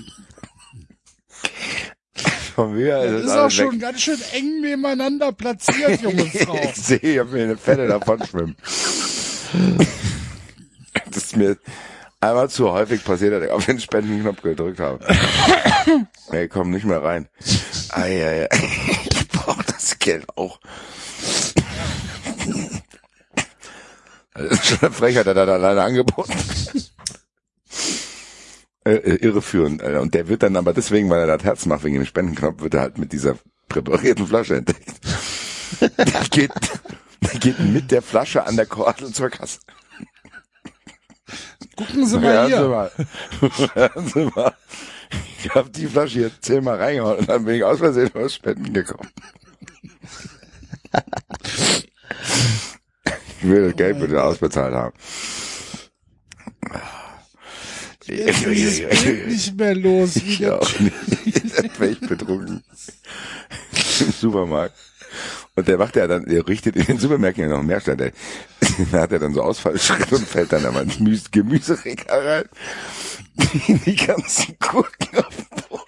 Von 2.56 2.72
mir 2.74 2.98
ist 3.02 3.12
Das 3.12 3.12
das 3.12 3.22
ist 3.24 3.30
auch 3.36 3.36
alles 3.42 3.54
schon 3.54 3.72
weg. 3.74 3.80
ganz 3.80 4.00
schön 4.00 4.18
eng 4.32 4.60
nebeneinander 4.62 5.30
platziert, 5.32 6.00
junge 6.02 6.24
Frau. 6.24 6.58
Ich 6.64 6.74
sehe, 6.76 6.98
ich 6.98 7.18
habe 7.18 7.30
mir 7.30 7.44
eine 7.44 7.56
Fette 7.56 7.86
davon 7.86 8.24
schwimmen. 8.26 8.56
Das 11.10 11.24
ist 11.24 11.36
mir 11.36 11.56
einmal 12.20 12.48
zu 12.50 12.70
häufig 12.72 13.04
passiert, 13.04 13.32
dass 13.34 13.42
ich 13.44 13.50
auf 13.50 13.64
den 13.66 13.78
Spendenknopf 13.80 14.42
gedrückt 14.42 14.80
habe. 14.80 14.98
Ey, 16.30 16.48
komm 16.48 16.70
nicht 16.70 16.84
mehr 16.84 17.02
rein. 17.02 17.28
Eieiei. 17.90 18.48
Ich 18.52 19.28
brauche 19.28 19.62
das 19.64 19.98
Geld 19.98 20.26
auch. 20.36 20.58
Das 24.34 24.50
ist 24.52 24.66
schon 24.66 24.78
eine 24.80 24.90
Frechheit, 24.90 25.26
hat 25.26 25.36
er 25.36 25.46
da 25.46 25.54
alleine 25.54 25.82
angeboten. 25.82 26.32
Äh, 28.86 28.94
äh, 28.98 29.14
irreführend. 29.16 29.82
Äh, 29.82 29.98
Und 29.98 30.14
der 30.14 30.28
wird 30.28 30.44
dann 30.44 30.54
aber 30.56 30.72
deswegen, 30.72 31.10
weil 31.10 31.20
er 31.20 31.36
das 31.36 31.44
Herz 31.44 31.66
macht, 31.66 31.82
wegen 31.82 31.96
dem 31.96 32.06
Spendenknopf, 32.06 32.62
wird 32.62 32.74
er 32.74 32.80
halt 32.82 32.98
mit 32.98 33.12
dieser 33.12 33.36
präparierten 33.68 34.26
Flasche 34.28 34.56
entdeckt. 34.56 34.92
Der 35.80 36.22
geht, 36.30 36.52
der 37.20 37.40
geht 37.40 37.58
mit 37.58 37.90
der 37.90 38.00
Flasche 38.00 38.46
an 38.46 38.54
der 38.54 38.66
Kordel 38.66 39.12
zur 39.12 39.28
Kasse. 39.30 39.58
Gucken 41.76 42.06
Sie 42.06 42.18
mal 42.20 42.32
Hören 42.32 42.46
Sie 42.48 42.56
hier. 42.56 42.68
mal. 42.68 42.90
Hören 43.74 44.06
Sie 44.08 44.24
mal. 44.36 44.54
Ich 45.42 45.50
habe 45.54 45.68
die 45.70 45.86
Flasche 45.88 46.20
jetzt 46.20 46.44
zehnmal 46.44 46.76
reingehauen 46.76 47.18
und 47.18 47.28
dann 47.28 47.44
bin 47.44 47.56
ich 47.56 47.64
aus 47.64 47.78
Versehen 47.78 48.10
aus 48.14 48.34
Spenden 48.34 48.72
gekommen. 48.72 49.10
Ich 53.40 53.48
will 53.48 53.66
das 53.68 53.76
Geld 53.76 53.98
bitte 53.98 54.22
ausbezahlt 54.22 54.74
haben. 54.74 54.94
Jetzt 58.06 58.42
ist 58.46 59.02
Bild 59.04 59.26
nicht 59.28 59.56
mehr 59.56 59.74
los. 59.74 60.16
Ich 60.16 60.46
auch 60.48 60.78
nicht. 60.80 61.58
Dann 61.58 61.70
wäre 61.78 61.90
ich 61.92 62.00
betrunken. 62.00 62.62
Im 64.00 64.12
Supermarkt. 64.12 64.76
Und 65.54 65.66
der 65.68 65.78
macht 65.78 65.96
ja 65.96 66.06
dann, 66.06 66.26
der 66.26 66.46
richtet 66.46 66.76
in 66.76 66.84
den 66.84 66.98
Supermärkten 66.98 67.48
ja 67.48 67.56
noch 67.56 67.62
mehr 67.62 67.80
statt. 67.80 67.98
Der, 68.00 68.12
da 68.92 69.00
hat 69.00 69.12
er 69.12 69.18
dann 69.18 69.32
so 69.34 69.42
Ausfallschritte 69.42 70.14
und 70.16 70.28
fällt 70.28 70.52
dann 70.52 70.66
aber 70.66 70.82
ins 70.82 70.98
Gemüse- 70.98 71.30
Gemüseregal 71.30 72.26
rein. 72.28 72.44
Die 73.86 73.96
ganzen 73.96 74.56
Gurken 74.58 75.18
auf 75.18 75.34
den 75.36 75.62
Boden. 75.68 75.82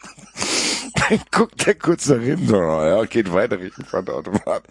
Dann 0.94 1.20
guckt 1.30 1.66
er 1.66 1.74
kurz 1.74 2.06
nach 2.08 2.20
hinten, 2.20 2.46
so, 2.48 2.56
ja, 2.56 3.04
geht 3.04 3.32
weiter 3.32 3.58
Richtung 3.58 3.84
Pfandautomat. 3.84 4.62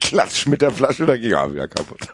Klatsch 0.00 0.46
mit 0.46 0.62
der 0.62 0.70
Flasche 0.70 1.06
dagegen, 1.06 1.34
ah, 1.34 1.50
wieder 1.52 1.68
kaputt. 1.68 2.08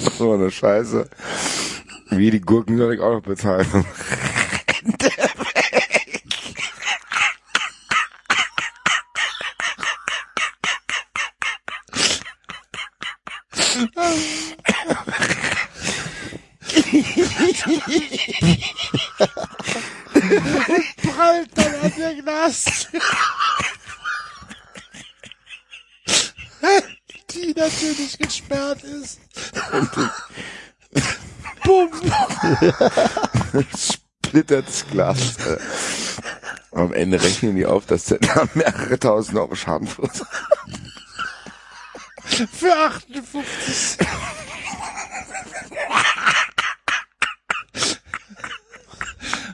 So 0.00 0.32
eine 0.32 0.50
Scheiße. 0.50 1.08
Wie 2.10 2.30
die 2.30 2.40
Gurken 2.40 2.78
soll 2.78 2.94
ich 2.94 3.00
auch 3.00 3.12
noch 3.12 3.22
bezahlen. 3.22 3.66
prallt 21.20 21.50
dann 21.54 21.74
an 21.74 21.92
der 21.96 22.14
Glas. 22.14 22.88
Die 27.34 27.54
natürlich 27.56 28.18
gesperrt 28.18 28.82
ist. 28.82 29.20
Bumm. 31.64 31.90
Splittert's 34.26 34.84
Glas. 34.90 35.36
Äh. 35.46 35.58
Am 36.72 36.92
Ende 36.92 37.20
rechnen 37.20 37.56
die 37.56 37.66
auf, 37.66 37.86
dass 37.86 38.04
der 38.06 38.18
da 38.18 38.48
mehrere 38.54 38.98
tausend 38.98 39.36
Euro 39.38 39.54
Schaden 39.54 39.88
verursacht. 39.88 40.30
Für 42.52 42.74
58. 42.76 44.06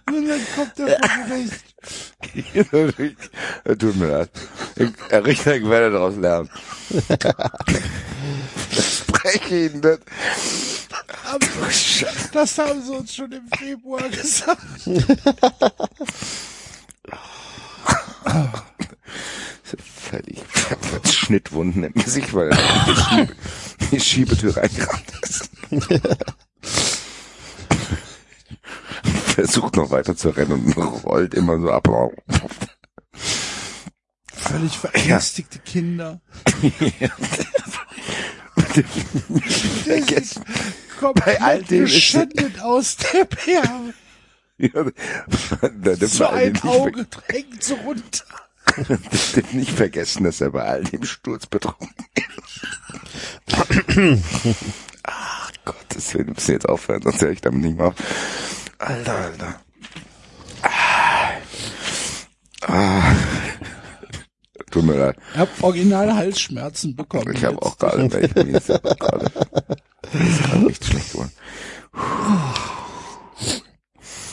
Und 0.09 0.29
dann 0.29 0.47
kommt 0.55 0.79
der 0.79 0.99
vor 0.99 1.27
Gericht. 1.27 1.76
Tut 3.79 3.97
mir 3.97 4.07
leid. 4.07 4.31
Ich, 4.77 4.91
Herr 5.09 5.25
Richter, 5.25 5.57
ich 5.57 5.69
werde 5.69 5.93
daraus 5.93 6.17
lernen. 6.17 6.51
Verspreche 8.71 9.67
Ihnen 9.67 9.81
das. 9.81 9.99
Aber 11.25 11.47
Das 12.33 12.59
haben 12.59 12.83
sie 12.83 12.93
uns 12.93 13.15
schon 13.15 13.33
im 13.33 13.49
Februar 13.59 14.09
gesagt. 14.09 14.63
Völlig 19.63 20.41
Schnittwunden 21.13 21.85
im 21.85 21.93
Gesicht, 21.95 22.33
weil 22.33 22.51
die, 22.51 22.95
Schiebe, 22.95 23.37
die 23.91 24.01
Schiebetür 24.01 24.57
reingerannt 24.57 25.13
ist. 25.23 25.51
Versucht 29.37 29.77
noch 29.77 29.91
weiter 29.91 30.17
zu 30.17 30.31
rennen 30.31 30.53
und 30.75 30.77
rollt 31.05 31.35
immer 31.35 31.61
so 31.61 31.71
ab. 31.71 31.87
Völlig 34.33 34.79
verängstigte 34.79 35.59
Kinder. 35.59 36.23
Vergessen. 39.85 40.43
Kommt 40.99 41.23
Bei 41.23 41.39
all 41.41 41.63
dem 41.63 41.85
ist- 41.85 41.93
geschändet 41.93 42.61
aus 42.63 42.97
der 42.97 43.27
Perle. 43.27 43.93
Ja, 44.57 44.85
nicht, 44.85 46.65
Auge 46.65 47.05
drängt 47.05 47.63
so 47.63 47.75
runter. 47.75 48.25
darf 49.35 49.53
nicht 49.53 49.71
vergessen, 49.73 50.25
dass 50.25 50.41
er 50.41 50.49
bei 50.51 50.63
all 50.65 50.83
dem 50.85 51.05
Sturz 51.05 51.45
betrunken 51.47 51.91
ist. 52.15 52.25
Ach 55.03 55.53
Gott, 55.67 55.85
das 55.91 56.15
wir 56.15 56.25
müssen 56.25 56.53
jetzt 56.53 56.67
aufhören, 56.71 57.03
sonst 57.03 57.21
höre 57.21 57.33
ich 57.33 57.43
damit 57.43 57.61
nicht 57.61 57.77
mehr 57.77 57.89
auf. 57.89 57.95
Alter, 58.79 59.15
Alter. 59.17 59.61
Ah. 60.63 61.31
Ah. 62.63 63.15
Tut 64.71 64.85
mir 64.85 64.97
leid. 64.97 65.17
Ich 65.33 65.39
habe 65.39 65.51
original 65.63 66.15
Halsschmerzen 66.15 66.95
bekommen. 66.97 67.33
Ich 67.35 67.45
habe 67.45 67.61
auch 67.63 67.79
gerade, 67.79 68.13
weil 68.13 68.25
ich 68.25 68.35
bin 68.35 68.53
jetzt 68.53 68.67
selber 68.67 68.95
gerade. 68.95 69.31
Das 70.03 70.21
ist 70.21 70.43
gerade 70.45 70.69
echt 70.69 70.85
schlecht 70.85 71.13
geworden. 71.13 71.33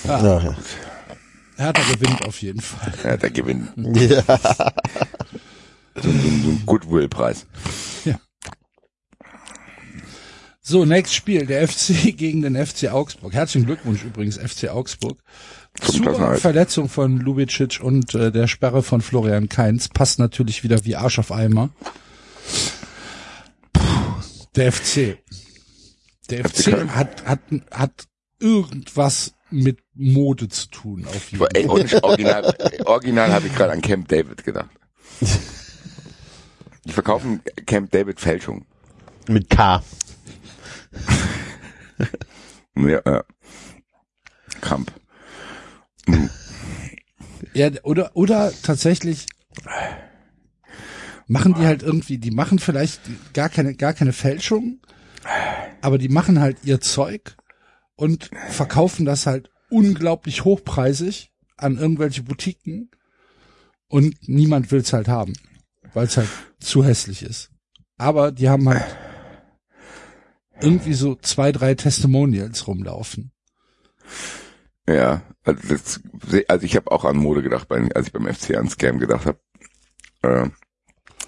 Ja, 0.04 0.20
ja. 0.40 0.56
Hertha 1.56 1.82
gewinnt 1.94 2.26
auf 2.26 2.42
jeden 2.42 2.62
Fall. 2.62 2.94
Ja, 3.04 3.18
der 3.18 3.30
gewinnt. 3.30 3.72
ja. 3.78 4.24
So, 5.96 6.02
so, 6.02 6.12
so 6.12 6.50
ein 6.50 6.64
Goodwill-Preis. 6.66 7.46
So, 10.66 10.86
nächstes 10.86 11.16
Spiel, 11.18 11.46
der 11.46 11.68
FC 11.68 11.88
gegen 12.18 12.42
den 12.42 12.56
FC 12.56 12.90
Augsburg. 12.90 13.34
Herzlichen 13.34 13.66
Glückwunsch 13.66 14.04
übrigens, 14.06 14.38
FC 14.38 14.70
Augsburg. 14.70 15.20
Zum 15.82 15.96
Zur 15.96 16.02
Klassenerhalt. 16.04 16.40
Verletzung 16.40 16.88
von 16.88 17.18
Lubicic 17.18 17.82
und 17.82 18.16
äh, 18.16 18.32
der 18.32 18.48
Sperre 18.48 18.82
von 18.82 19.02
Florian 19.02 19.50
Kainz 19.50 19.90
passt 19.90 20.20
natürlich 20.20 20.64
wieder 20.64 20.86
wie 20.86 20.96
Arsch 20.96 21.20
auf 21.20 21.34
Eimer. 21.34 21.70
Puh, 23.74 23.82
Der 24.56 24.72
FC. 24.72 25.18
Der 26.30 26.48
FC 26.48 26.88
hat, 26.88 27.26
hat, 27.26 27.42
hat 27.70 28.06
irgendwas 28.40 29.34
mit 29.50 29.80
Mode 29.94 30.48
zu 30.48 30.70
tun, 30.70 31.06
auf 31.06 31.32
jeden 31.32 31.46
Fall. 31.46 32.00
original, 32.02 32.56
original 32.86 33.34
habe 33.34 33.48
ich 33.48 33.56
gerade 33.56 33.74
an 33.74 33.82
Camp 33.82 34.08
David 34.08 34.46
gedacht. 34.46 34.70
Die 36.86 36.92
verkaufen 36.92 37.42
Camp 37.66 37.92
David 37.92 38.20
Fälschung. 38.22 38.66
Mit 39.28 39.50
K. 39.50 39.84
Ja, 42.76 43.00
äh, 43.00 43.24
Kamp. 44.62 44.92
Ja, 47.54 47.70
oder, 47.84 48.12
oder 48.16 48.52
tatsächlich 48.64 49.28
machen 51.28 51.54
die 51.54 51.66
halt 51.66 51.84
irgendwie, 51.84 52.18
die 52.18 52.32
machen 52.32 52.60
vielleicht 52.60 53.02
gar 53.34 53.50
keine, 53.50 53.76
gar 53.76 53.94
keine 53.94 54.14
Fälschung, 54.14 54.80
aber 55.82 55.98
die 55.98 56.10
machen 56.10 56.40
halt 56.40 56.58
ihr 56.64 56.82
Zeug 56.82 57.36
und 57.96 58.32
verkaufen 58.50 59.06
das 59.06 59.28
halt 59.28 59.52
unglaublich 59.70 60.44
hochpreisig 60.44 61.32
an 61.58 61.78
irgendwelche 61.78 62.24
Boutiquen 62.24 62.90
und 63.88 64.16
niemand 64.28 64.72
will's 64.72 64.94
halt 64.94 65.08
haben, 65.08 65.34
weil 65.94 66.08
es 66.08 66.18
halt 66.18 66.30
zu 66.60 66.84
hässlich 66.84 67.22
ist. 67.22 67.52
Aber 67.98 68.32
die 68.32 68.50
haben 68.50 68.68
halt 68.68 68.84
irgendwie 70.64 70.94
so 70.94 71.16
zwei, 71.16 71.52
drei 71.52 71.76
Testimonials 71.76 72.68
rumlaufen. 72.68 73.32
Ja, 74.88 75.22
also, 75.44 75.62
das, 75.68 76.02
also 76.48 76.66
ich 76.66 76.76
habe 76.76 76.92
auch 76.92 77.06
an 77.06 77.18
Mode 77.18 77.42
gedacht, 77.42 77.68
als 77.72 78.08
ich 78.08 78.14
beim 78.14 78.32
FC 78.34 78.58
an 78.58 78.70
Scam 78.70 79.00
gedacht 79.00 79.26
habe. 79.26 79.40
Äh, 80.24 80.50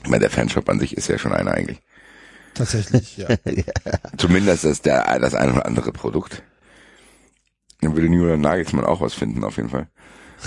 ich 0.04 0.10
meine, 0.10 0.22
der 0.22 0.30
Fanshop 0.30 0.70
an 0.70 0.80
sich 0.80 0.96
ist 0.98 1.08
ja 1.08 1.18
schon 1.18 1.34
einer 1.34 1.52
eigentlich. 1.52 1.82
Tatsächlich, 2.54 3.18
ja. 3.18 3.28
Zumindest 4.18 4.64
das 4.64 4.82
der 4.82 5.20
das 5.20 5.34
ein 5.34 5.52
oder 5.52 5.66
andere 5.66 5.92
Produkt. 5.92 6.44
Dann 7.82 7.96
würde 7.96 8.08
Julian 8.08 8.42
Nagelsmann 8.42 8.86
auch 8.86 9.02
was 9.02 9.14
finden, 9.14 9.44
auf 9.44 9.58
jeden 9.58 9.70
Fall. 9.70 9.90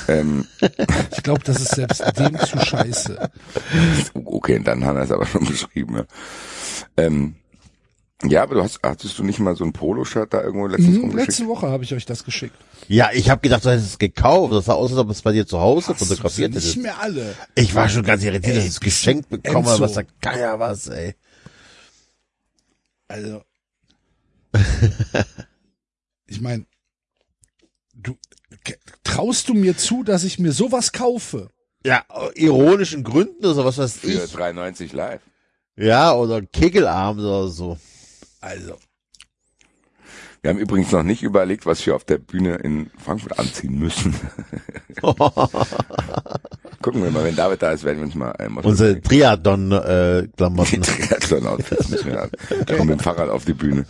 Ähm, 0.09 0.47
Ich 1.17 1.23
glaube, 1.23 1.43
das 1.45 1.61
ist 1.61 1.75
selbst 1.75 2.03
dem 2.19 2.39
zu 2.39 2.59
scheiße. 2.59 3.31
okay, 4.25 4.61
dann 4.63 4.85
hat 4.85 4.97
er 4.97 5.03
es 5.03 5.11
aber 5.11 5.27
schon 5.27 5.45
beschrieben. 5.45 5.97
Ja. 5.97 6.05
Ähm, 6.97 7.37
Ja, 8.25 8.43
aber 8.43 8.57
du 8.57 8.63
hast, 8.65 8.81
hattest 8.83 9.17
du 9.19 9.23
nicht 9.23 9.39
mal 9.39 9.55
so 9.55 9.65
ein 9.65 9.73
Poloshirt 9.73 10.35
da 10.35 10.43
irgendwo 10.43 10.67
letztens 10.67 10.97
Hm, 10.97 11.03
rumgeschickt? 11.03 11.29
letzte 11.29 11.47
Woche 11.47 11.69
habe 11.69 11.85
ich 11.85 11.95
euch 11.95 12.05
das 12.05 12.25
geschickt. 12.25 12.57
Ja, 12.89 13.11
ich 13.13 13.31
habe 13.31 13.41
gedacht, 13.41 13.65
du 13.65 13.71
hättest 13.71 13.87
es 13.91 13.99
gekauft. 13.99 14.53
Das 14.53 14.65
sah 14.65 14.73
aus, 14.73 14.91
als 14.91 14.99
ob 14.99 15.11
es 15.11 15.23
bei 15.23 15.31
dir 15.33 15.47
zu 15.47 15.61
Hause 15.61 15.91
Hast 15.95 16.01
fotografiert 16.01 16.53
sie 16.53 16.57
nicht 16.59 16.65
hättest. 16.67 16.83
mehr 16.83 16.99
alle. 17.01 17.37
Ich 17.55 17.75
war 17.77 17.89
schon 17.89 18.03
ganz 18.03 18.25
irritiert, 18.25 18.57
dass 18.57 18.63
Ey, 18.65 18.69
ich 18.69 18.75
es 18.75 18.81
geschenkt 18.81 19.29
bekommen 19.29 19.67
habe. 19.69 19.81
Was 19.81 19.93
der 19.93 20.07
Geier 20.21 20.59
was, 20.59 20.89
ey. 20.89 21.15
Also. 23.07 23.43
ich 26.27 26.41
meine, 26.41 26.67
du 27.95 28.17
traust 29.05 29.49
du 29.49 29.55
mir 29.55 29.77
zu, 29.77 30.03
dass 30.03 30.25
ich 30.25 30.39
mir 30.39 30.53
sowas 30.53 30.91
kaufe? 30.93 31.51
Ja, 31.85 32.05
ironischen 32.35 33.05
Gründen 33.05 33.45
oder 33.45 33.55
so, 33.55 33.65
was 33.65 33.79
weiß 33.79 33.99
Für 33.99 34.09
ich. 34.09 34.19
3,90 34.19 34.95
live. 34.95 35.21
Ja, 35.77 36.13
oder 36.15 36.43
Kegelarm 36.43 37.21
oder 37.21 37.47
so. 37.49 37.79
Also, 38.41 38.77
Wir 40.43 40.51
haben 40.51 40.59
übrigens 40.59 40.93
noch 40.93 41.03
nicht 41.03 41.23
überlegt, 41.23 41.67
was 41.67 41.85
wir 41.85 41.97
auf 41.97 42.05
der 42.05 42.19
Bühne 42.19 42.55
in 42.57 42.91
Frankfurt 42.99 43.39
anziehen 43.39 43.79
müssen. 43.79 44.15
Gucken 46.81 47.03
wir 47.03 47.11
mal, 47.11 47.25
wenn 47.25 47.35
David 47.37 47.61
da 47.63 47.73
ist, 47.73 47.83
werden 47.85 47.99
wir 47.99 48.05
uns 48.05 48.15
mal 48.15 48.31
einmal 48.33 48.65
Unsere 48.65 48.95
Die 48.95 49.01
Triathlon-Klamotten. 49.01 50.83
Triathlon-Outfits 50.83 51.89
müssen 51.89 52.07
wir 52.07 52.23
an. 52.23 52.31
Kommen 52.67 52.89
mit 52.91 53.01
dem 53.01 53.03
Fahrrad 53.03 53.29
auf 53.31 53.45
die 53.45 53.55
Bühne. 53.55 53.85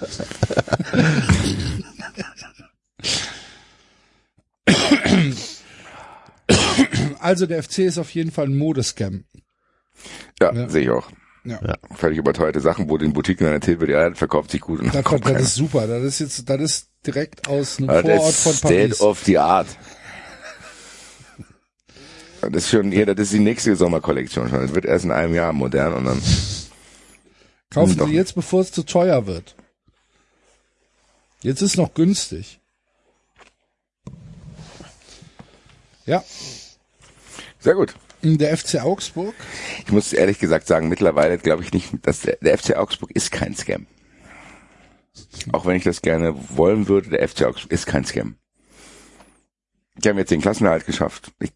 also 7.21 7.47
der 7.47 7.63
FC 7.63 7.79
ist 7.81 7.99
auf 7.99 8.11
jeden 8.15 8.31
Fall 8.31 8.47
ein 8.47 8.57
Modescam. 8.57 9.25
Ja, 10.41 10.53
Ja. 10.53 10.69
sehe 10.69 10.83
ich 10.83 10.91
auch. 10.91 11.09
Ja. 11.49 11.61
Ja. 11.65 11.77
Völlig 11.95 12.19
überteuerte 12.19 12.61
Sachen, 12.61 12.89
wo 12.91 12.99
den 12.99 13.13
Boutiquen 13.13 13.47
dann 13.47 13.55
erzählt 13.55 13.81
wird, 13.81 13.91
ja, 13.91 14.09
das 14.11 14.19
verkauft 14.19 14.51
sich 14.51 14.61
gut. 14.61 14.81
Dann 14.93 15.05
kommt 15.05 15.27
das 15.27 15.43
ist 15.43 15.55
super. 15.55 15.87
Das 15.87 16.03
ist 16.03 16.19
jetzt, 16.21 16.49
das 16.49 16.61
ist 16.61 16.89
direkt 17.07 17.49
aus 17.49 17.79
einem 17.79 17.89
Ja, 17.91 18.01
Vorort 18.03 18.33
von 18.35 18.53
ist 18.53 18.59
State 18.59 18.75
Paris. 18.89 19.01
of 19.01 19.23
the 19.25 19.39
Art. 19.39 19.67
Das 22.41 22.65
ist 22.65 22.71
schon, 22.71 22.93
ja, 22.93 23.05
das 23.05 23.19
ist 23.19 23.33
die 23.33 23.39
nächste 23.41 23.75
Sommerkollektion 23.75 24.49
schon. 24.49 24.61
Das 24.61 24.75
wird 24.75 24.85
erst 24.85 25.05
in 25.05 25.11
einem 25.11 25.35
Jahr 25.35 25.53
modern 25.53 25.95
und 25.95 26.05
dann, 26.05 26.23
Kaufen. 27.71 27.99
Sie 28.07 28.13
jetzt, 28.15 28.35
bevor 28.35 28.61
es 28.63 28.73
zu 28.73 28.83
teuer 28.85 29.27
wird. 29.27 29.55
Jetzt 31.43 31.63
ist 31.63 31.77
noch 31.77 31.95
günstig. 31.95 32.61
Ja, 36.07 36.25
sehr 37.61 37.75
gut. 37.75 37.95
Der 38.23 38.57
FC 38.57 38.77
Augsburg. 38.83 39.35
Ich 39.87 39.93
muss 39.93 40.13
ehrlich 40.13 40.39
gesagt 40.39 40.67
sagen, 40.67 40.89
mittlerweile 40.89 41.39
glaube 41.39 41.63
ich 41.63 41.73
nicht, 41.73 41.91
dass 42.03 42.21
der, 42.21 42.37
der 42.41 42.59
FC 42.59 42.77
Augsburg 42.77 43.11
ist 43.13 43.31
kein 43.33 43.55
Scam. 43.55 43.87
Auch 45.53 45.67
wenn 45.67 45.77
ich 45.77 45.85
das 45.85 46.03
gerne 46.03 46.35
wollen 46.57 46.89
würde, 46.89 47.11
der 47.11 47.29
FC 47.29 47.43
Augsburg 47.43 47.73
ist 47.73 47.87
kein 47.87 48.05
Scam. 48.05 48.37
Die 49.97 50.09
haben 50.09 50.19
jetzt 50.19 50.31
den 50.31 50.41
Klassenerhalt 50.41 50.87
geschafft. 50.87 51.33
Ich 51.41 51.53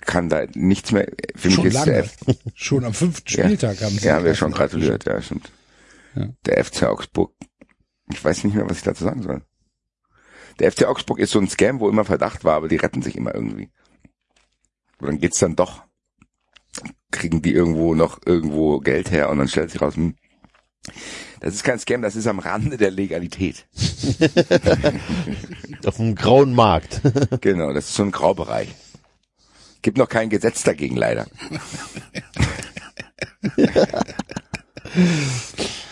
kann 0.00 0.28
da 0.28 0.46
nichts 0.54 0.90
mehr, 0.92 1.06
für 1.36 1.50
Schon 1.50 1.64
mich 1.64 1.74
ist 1.74 1.86
lange. 1.86 2.10
Schon 2.54 2.84
am 2.84 2.92
fünften 2.94 3.32
Ja. 3.32 3.44
Spieltag 3.44 3.80
haben 3.80 3.96
sie. 3.98 4.06
Ja, 4.06 4.14
haben 4.14 4.24
wir 4.24 4.34
schon 4.34 4.52
gratuliert, 4.52 5.04
ja, 5.06 5.20
stimmt. 5.22 5.50
Ja. 6.16 6.28
Der 6.46 6.64
FC 6.64 6.84
Augsburg, 6.84 7.32
ich 8.12 8.22
weiß 8.24 8.44
nicht 8.44 8.54
mehr, 8.54 8.68
was 8.68 8.78
ich 8.78 8.82
dazu 8.82 9.04
sagen 9.04 9.22
soll. 9.22 9.42
Der 10.58 10.70
FC 10.70 10.84
Augsburg 10.84 11.18
ist 11.18 11.30
so 11.30 11.38
ein 11.40 11.48
Scam, 11.48 11.80
wo 11.80 11.88
immer 11.88 12.04
Verdacht 12.04 12.44
war, 12.44 12.54
aber 12.56 12.68
die 12.68 12.76
retten 12.76 13.02
sich 13.02 13.16
immer 13.16 13.34
irgendwie. 13.34 13.70
Und 14.98 15.08
dann 15.08 15.18
geht's 15.18 15.38
dann 15.38 15.56
doch. 15.56 15.84
Kriegen 17.10 17.42
die 17.42 17.52
irgendwo 17.52 17.94
noch 17.94 18.20
irgendwo 18.24 18.80
Geld 18.80 19.10
her 19.10 19.30
und 19.30 19.38
dann 19.38 19.48
stellt 19.48 19.70
sich 19.70 19.80
raus, 19.80 19.96
hm, 19.96 20.14
das 21.40 21.54
ist 21.54 21.64
kein 21.64 21.78
Scam, 21.78 22.02
das 22.02 22.16
ist 22.16 22.26
am 22.26 22.38
Rande 22.38 22.76
der 22.76 22.90
Legalität. 22.90 23.66
Auf 25.84 25.96
dem 25.96 26.14
grauen 26.14 26.54
Markt. 26.54 27.00
Genau, 27.40 27.72
das 27.72 27.88
ist 27.88 27.94
so 27.94 28.02
ein 28.02 28.10
Graubereich. 28.10 28.68
Gibt 29.82 29.98
noch 29.98 30.08
kein 30.08 30.30
Gesetz 30.30 30.62
dagegen, 30.62 30.96
leider. 30.96 31.26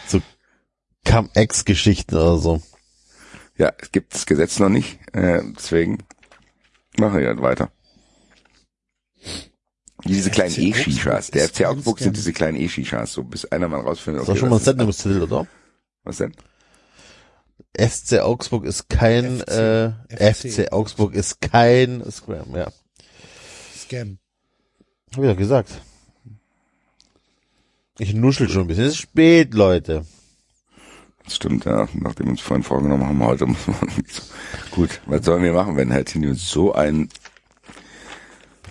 so 0.06 0.22
Cum-Ex-Geschichten 1.06 2.14
oder 2.14 2.38
so. 2.38 2.62
Ja, 3.58 3.72
es 3.78 3.92
gibt 3.92 4.14
das 4.14 4.24
Gesetz 4.24 4.58
noch 4.58 4.70
nicht, 4.70 4.98
äh, 5.12 5.42
deswegen 5.54 5.98
machen 6.98 7.20
wir 7.20 7.26
halt 7.26 7.42
weiter. 7.42 7.70
Diese 10.04 10.30
kleinen 10.30 10.50
FC 10.50 10.58
E-Shishas. 10.58 11.30
Der 11.30 11.44
Augsburg 11.44 11.56
FC 11.56 11.66
Augsburg 11.66 11.98
sind 11.98 12.04
Scam. 12.06 12.14
diese 12.14 12.32
kleinen 12.32 12.60
E-Shishas, 12.60 13.12
so 13.12 13.22
bis 13.24 13.44
einer 13.46 13.68
mal 13.68 13.80
rausfindet. 13.80 14.22
Das 14.22 14.28
war 14.28 14.32
okay, 14.32 14.40
schon 14.40 14.48
mal 14.50 14.56
ein 14.56 14.62
Sendungstitel, 14.62 15.22
oder? 15.22 15.46
Was 16.04 16.16
denn? 16.18 16.32
SC 17.78 18.18
Augsburg 18.18 18.64
ist 18.64 18.88
kein 18.88 19.40
FC. 19.40 19.48
äh, 19.48 20.32
FC. 20.32 20.52
FC 20.52 20.72
Augsburg 20.72 21.14
ist 21.14 21.40
kein 21.40 22.02
Scram, 22.10 22.54
ja. 22.54 22.70
Scam. 23.76 24.18
Hab 25.14 25.22
ich 25.22 25.30
doch 25.30 25.36
gesagt. 25.36 25.70
Ich 27.98 28.14
nuschel 28.14 28.48
schon 28.48 28.62
ein 28.62 28.66
bisschen. 28.68 28.84
Es 28.86 28.92
ist 28.94 28.98
spät, 29.00 29.54
Leute. 29.54 30.04
Das 31.24 31.36
stimmt, 31.36 31.64
ja. 31.64 31.88
Nachdem 31.94 32.26
wir 32.26 32.30
uns 32.32 32.40
vorhin 32.40 32.64
vorgenommen 32.64 33.06
haben, 33.06 33.24
heute 33.24 33.46
muss 33.46 33.66
man 33.66 33.78
nicht 33.96 34.12
so. 34.12 34.22
Gut, 34.72 35.00
was 35.06 35.24
sollen 35.24 35.42
wir 35.44 35.52
machen, 35.52 35.76
wenn 35.76 35.90
Herr 35.90 36.04
Tini 36.04 36.28
uns 36.28 36.50
so 36.50 36.72
ein 36.72 37.08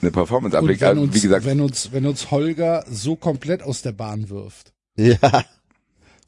eine 0.01 0.11
Performance 0.11 0.57
ablegt? 0.57 0.81
wenn 0.81 0.87
Also, 0.89 1.01
uns, 1.01 1.15
wie 1.15 1.21
gesagt, 1.21 1.45
wenn 1.45 1.61
uns, 1.61 1.91
wenn 1.91 2.05
uns 2.05 2.31
Holger 2.31 2.85
so 2.89 3.15
komplett 3.15 3.63
aus 3.63 3.81
der 3.81 3.91
Bahn 3.91 4.29
wirft. 4.29 4.73
Ja. 4.95 5.45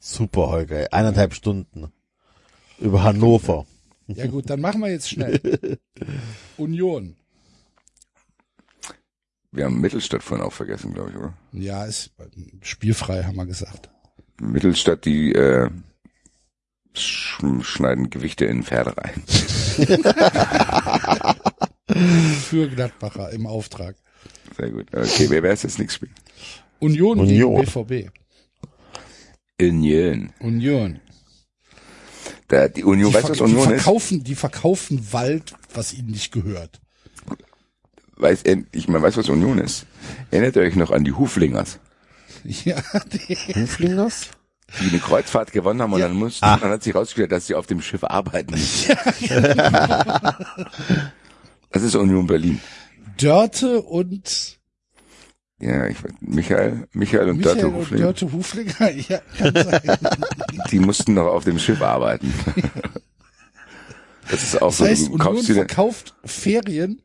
Super, 0.00 0.48
Holger. 0.48 0.80
ey. 0.80 0.88
Eineinhalb 0.90 1.34
Stunden. 1.34 1.92
Über 2.78 3.02
Hannover. 3.02 3.66
Ja 4.06 4.26
gut, 4.26 4.50
dann 4.50 4.60
machen 4.60 4.80
wir 4.80 4.90
jetzt 4.90 5.08
schnell. 5.08 5.40
Union. 6.58 7.16
wir 9.52 9.64
haben 9.64 9.80
Mittelstadt 9.80 10.22
vorhin 10.22 10.44
auch 10.44 10.52
vergessen, 10.52 10.92
glaube 10.92 11.10
ich, 11.10 11.16
oder? 11.16 11.32
Ja, 11.52 11.84
ist 11.84 12.10
spielfrei, 12.60 13.22
haben 13.22 13.36
wir 13.36 13.46
gesagt. 13.46 13.88
Mittelstadt, 14.40 15.04
die 15.06 15.32
äh, 15.32 15.70
sch 16.94 17.38
schneiden 17.62 18.10
Gewichte 18.10 18.44
in 18.44 18.62
Pferde 18.62 18.94
rein. 18.96 19.22
Für 22.48 22.68
Gladbacher 22.68 23.30
im 23.30 23.46
Auftrag. 23.46 23.96
Sehr 24.56 24.70
gut. 24.70 24.86
Okay, 24.94 25.26
wer 25.30 25.42
wäre 25.42 25.54
es 25.54 25.62
jetzt 25.62 25.78
nichts 25.78 25.94
spielen? 25.94 26.14
Union, 26.80 27.18
Union. 27.20 27.60
gegen 27.64 27.66
BVB. 27.86 28.10
Union. 29.60 30.32
Union. 30.40 31.00
Da, 32.48 32.68
die 32.68 32.84
Union, 32.84 33.10
Die, 33.10 33.14
weißt 33.16 33.28
du, 33.30 33.34
ver 33.34 33.40
was 33.44 33.48
die 33.50 33.54
Union 33.56 33.72
ist? 33.74 33.82
verkaufen, 33.82 34.24
die 34.24 34.34
verkaufen 34.34 35.12
Wald, 35.12 35.54
was 35.72 35.92
ihnen 35.94 36.10
nicht 36.10 36.32
gehört. 36.32 36.80
Weiß, 38.16 38.42
ich 38.72 38.88
meine, 38.88 39.02
weißt 39.02 39.16
du, 39.16 39.20
was 39.20 39.28
Union 39.28 39.58
ist? 39.58 39.86
Erinnert 40.30 40.56
ihr 40.56 40.62
euch 40.62 40.76
noch 40.76 40.90
an 40.90 41.04
die 41.04 41.12
Huflingers, 41.12 41.78
Ja, 42.44 42.80
die, 43.12 43.34
Huflingers? 43.54 44.28
die 44.80 44.88
eine 44.90 44.98
Kreuzfahrt 44.98 45.52
gewonnen 45.52 45.80
haben 45.82 45.92
und 45.92 46.00
Ja. 46.00 46.08
dann 46.08 46.16
mussten, 46.16 46.44
Ah. 46.44 46.56
dann 46.58 46.70
hat 46.70 46.82
sich 46.82 46.92
herausgestellt, 46.94 47.32
dass 47.32 47.46
sie 47.46 47.54
auf 47.54 47.66
dem 47.66 47.80
Schiff 47.80 48.04
arbeiten 48.04 48.52
müssen. 48.52 48.94
Das 51.74 51.82
ist 51.82 51.94
Union 51.96 52.26
Berlin. 52.26 52.60
Dörte 53.18 53.82
und 53.82 54.58
Ja, 55.60 55.86
ich 55.86 56.02
weiß, 56.02 56.12
Michael, 56.20 56.86
Michael 56.92 57.30
und 57.30 57.38
Michael 57.38 57.54
Dörte 57.56 57.68
und 57.68 57.74
Huflinger, 57.74 58.04
Dörte 58.04 58.32
Huflinger. 58.32 58.90
Ja, 59.08 59.18
kann 59.36 59.54
sein. 59.54 59.98
die 60.70 60.78
mussten 60.78 61.14
noch 61.14 61.26
auf 61.26 61.44
dem 61.44 61.58
Schiff 61.58 61.82
arbeiten. 61.82 62.32
Das 64.30 64.42
ist 64.42 64.62
auch 64.62 64.68
Das 64.68 64.78
so, 64.78 64.84
heißt, 64.86 65.08
du 65.08 65.12
Union 65.14 65.18
kaufst 65.18 65.48
dir, 65.48 65.54
verkauft 65.56 66.14
Ferien 66.24 67.02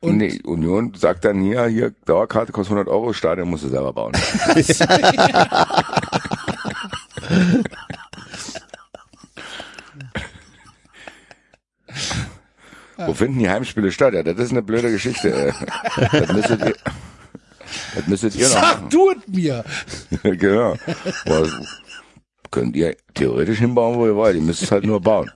und 0.00 0.16
nee, 0.16 0.40
Union 0.44 0.94
sagt 0.94 1.24
dann 1.24 1.42
hier, 1.42 1.66
hier, 1.66 1.90
Dauerkarte 2.06 2.52
kostet 2.52 2.72
100 2.72 2.88
Euro, 2.88 3.12
Stadion 3.12 3.50
musst 3.50 3.64
du 3.64 3.68
selber 3.68 3.92
bauen. 3.92 4.12
Wo 13.06 13.14
finden 13.14 13.38
die 13.38 13.48
Heimspiele 13.48 13.92
statt? 13.92 14.14
Ja, 14.14 14.22
das 14.22 14.38
ist 14.38 14.50
eine 14.50 14.62
blöde 14.62 14.90
Geschichte. 14.90 15.54
Das 16.12 16.32
müsstet 16.32 16.60
ihr, 16.64 16.74
das 17.94 18.06
müsstet 18.06 18.34
ihr 18.36 18.46
noch 18.48 18.52
sag 18.52 18.62
machen. 18.76 18.90
du 18.90 19.10
es 19.10 19.28
mir. 19.28 19.64
genau. 20.22 20.76
Boah, 21.26 21.48
könnt 22.50 22.76
ihr 22.76 22.96
theoretisch 23.14 23.58
hinbauen, 23.58 23.96
wo 23.96 24.06
ihr 24.06 24.16
wollt. 24.16 24.36
Ihr 24.36 24.42
müsst 24.42 24.62
es 24.62 24.70
halt 24.70 24.84
nur 24.84 25.00
bauen. 25.00 25.30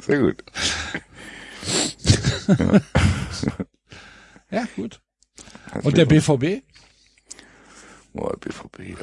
Sehr 0.00 0.18
gut. 0.18 0.42
Ja, 4.50 4.64
gut. 4.76 5.00
Hast 5.70 5.86
Und 5.86 5.96
der 5.96 6.04
BVB? 6.04 6.62
Boah, 8.12 8.36
BVB. 8.36 8.80
äh. 8.80 8.94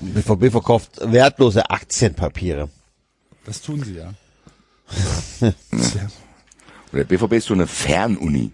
BVB 0.00 0.50
verkauft 0.50 1.00
wertlose 1.00 1.70
Aktienpapiere. 1.70 2.68
Das 3.46 3.62
tun 3.62 3.82
sie 3.82 3.94
ja. 3.94 4.12
Und 5.40 6.98
der 6.98 7.04
BVB 7.04 7.32
ist 7.34 7.46
so 7.46 7.54
eine 7.54 7.66
Fernuni. 7.66 8.52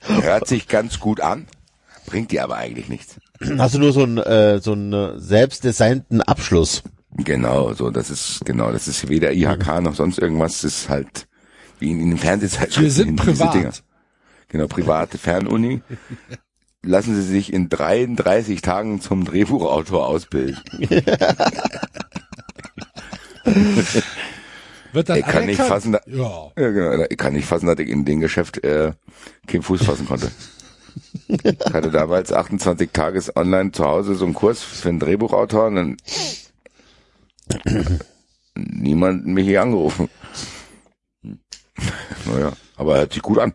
Hört 0.00 0.46
sich 0.46 0.68
ganz 0.68 1.00
gut 1.00 1.20
an, 1.20 1.46
bringt 2.06 2.30
dir 2.30 2.44
aber 2.44 2.56
eigentlich 2.56 2.88
nichts. 2.88 3.16
Hast 3.58 3.74
du 3.74 3.78
nur 3.78 3.92
so 3.92 4.02
einen, 4.02 4.18
äh, 4.18 4.60
so 4.60 4.72
einen 4.72 5.20
selbstdesignten 5.20 6.20
Abschluss? 6.20 6.82
Genau, 7.16 7.72
so, 7.72 7.90
das 7.90 8.10
ist, 8.10 8.44
genau, 8.44 8.72
das 8.72 8.88
ist 8.88 9.08
weder 9.08 9.32
IHK 9.32 9.80
noch 9.80 9.94
sonst 9.94 10.18
irgendwas, 10.18 10.62
das 10.62 10.64
ist 10.64 10.88
halt, 10.88 11.28
wie 11.78 11.90
in, 11.90 12.00
in 12.00 12.10
den 12.10 12.18
Fernsehzeitschriften. 12.18 12.82
Wir 12.84 12.90
sind 12.90 13.16
privat. 13.16 13.82
Genau, 14.48 14.66
private 14.66 15.18
Fernuni. 15.18 15.82
Lassen 16.82 17.14
Sie 17.14 17.22
sich 17.22 17.52
in 17.52 17.68
33 17.68 18.60
Tagen 18.60 19.00
zum 19.00 19.24
Drehbuchautor 19.24 20.06
ausbilden. 20.06 20.58
Wird 24.94 25.08
dann 25.08 25.18
Ich 25.18 25.26
kann 25.26 25.46
nicht 25.46 25.60
fassen, 25.60 25.92
da- 25.92 26.00
Ja. 26.06 26.52
Ja, 26.56 26.70
genau. 26.70 27.04
Ich 27.10 27.18
kann 27.18 27.32
nicht 27.34 27.46
fassen, 27.46 27.66
dass 27.66 27.78
ich 27.78 27.88
in 27.88 28.04
dem 28.04 28.20
Geschäft 28.20 28.62
äh, 28.64 28.92
keinen 29.46 29.62
Fuß 29.62 29.84
fassen 29.84 30.06
konnte. 30.06 30.30
Ich 31.26 31.40
hatte 31.72 31.90
damals 31.90 32.32
28 32.32 32.90
Tages 32.92 33.34
online 33.36 33.72
zu 33.72 33.84
Hause 33.84 34.14
so 34.14 34.24
einen 34.24 34.34
Kurs 34.34 34.62
für 34.62 34.88
einen 34.88 35.00
Drehbuchautor 35.00 35.66
und 35.66 35.74
dann 35.76 35.96
niemand 38.54 39.26
mich 39.26 39.46
hier 39.46 39.62
angerufen. 39.62 40.08
Naja, 42.26 42.52
aber 42.76 42.96
hört 42.98 43.12
sich 43.12 43.20
gut 43.20 43.38
an. 43.38 43.52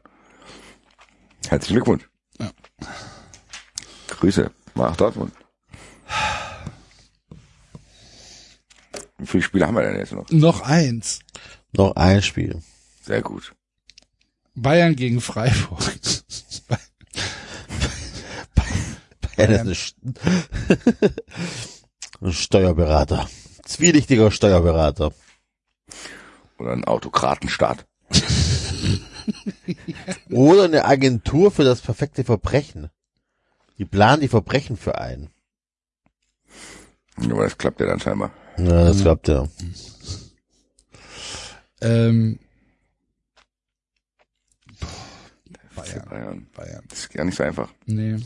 Herzlichen 1.47 1.75
Glückwunsch. 1.77 2.07
Ja. 2.37 2.51
Grüße 4.09 4.51
nach 4.75 4.95
Dortmund. 4.95 5.31
Wie 9.17 9.25
viele 9.25 9.41
Spiele 9.41 9.65
haben 9.65 9.75
wir 9.75 9.81
denn 9.83 9.97
jetzt 9.97 10.11
noch? 10.11 10.29
Noch 10.29 10.61
eins. 10.61 11.19
Noch 11.73 11.95
ein 11.95 12.21
Spiel. 12.21 12.61
Sehr 13.03 13.21
gut. 13.21 13.53
Bayern 14.55 14.95
gegen 14.95 15.21
Freiburg. 15.21 15.79
Das 19.37 19.49
ist 19.49 19.61
ein, 19.61 19.69
St- 19.73 19.95
ein 22.21 22.33
Steuerberater. 22.33 23.29
Zwielichtiger 23.63 24.31
Steuerberater. 24.31 25.13
Oder 26.57 26.71
ein 26.73 26.83
Autokratenstaat. 26.83 27.85
Oder 30.29 30.63
eine 30.65 30.85
Agentur 30.85 31.51
für 31.51 31.63
das 31.63 31.79
perfekte 31.81 32.23
Verbrechen. 32.23 32.89
Die 33.77 33.85
planen 33.85 34.21
die 34.21 34.27
Verbrechen 34.27 34.75
für 34.75 34.99
einen. 34.99 35.29
Aber 37.15 37.43
das 37.43 37.57
klappt 37.57 37.79
ja 37.79 37.85
dann 37.85 37.99
scheinbar. 37.99 38.31
Ja, 38.57 38.85
das 38.85 39.01
klappt 39.01 39.27
ja. 39.29 39.47
Ähm, 41.81 42.39
Bayern. 45.75 46.09
Bayern. 46.09 46.47
Bayern. 46.53 46.83
Das 46.89 46.99
ist 46.99 47.09
gar 47.09 47.25
nicht 47.25 47.35
so 47.35 47.43
einfach. 47.43 47.69
Nee. 47.85 48.17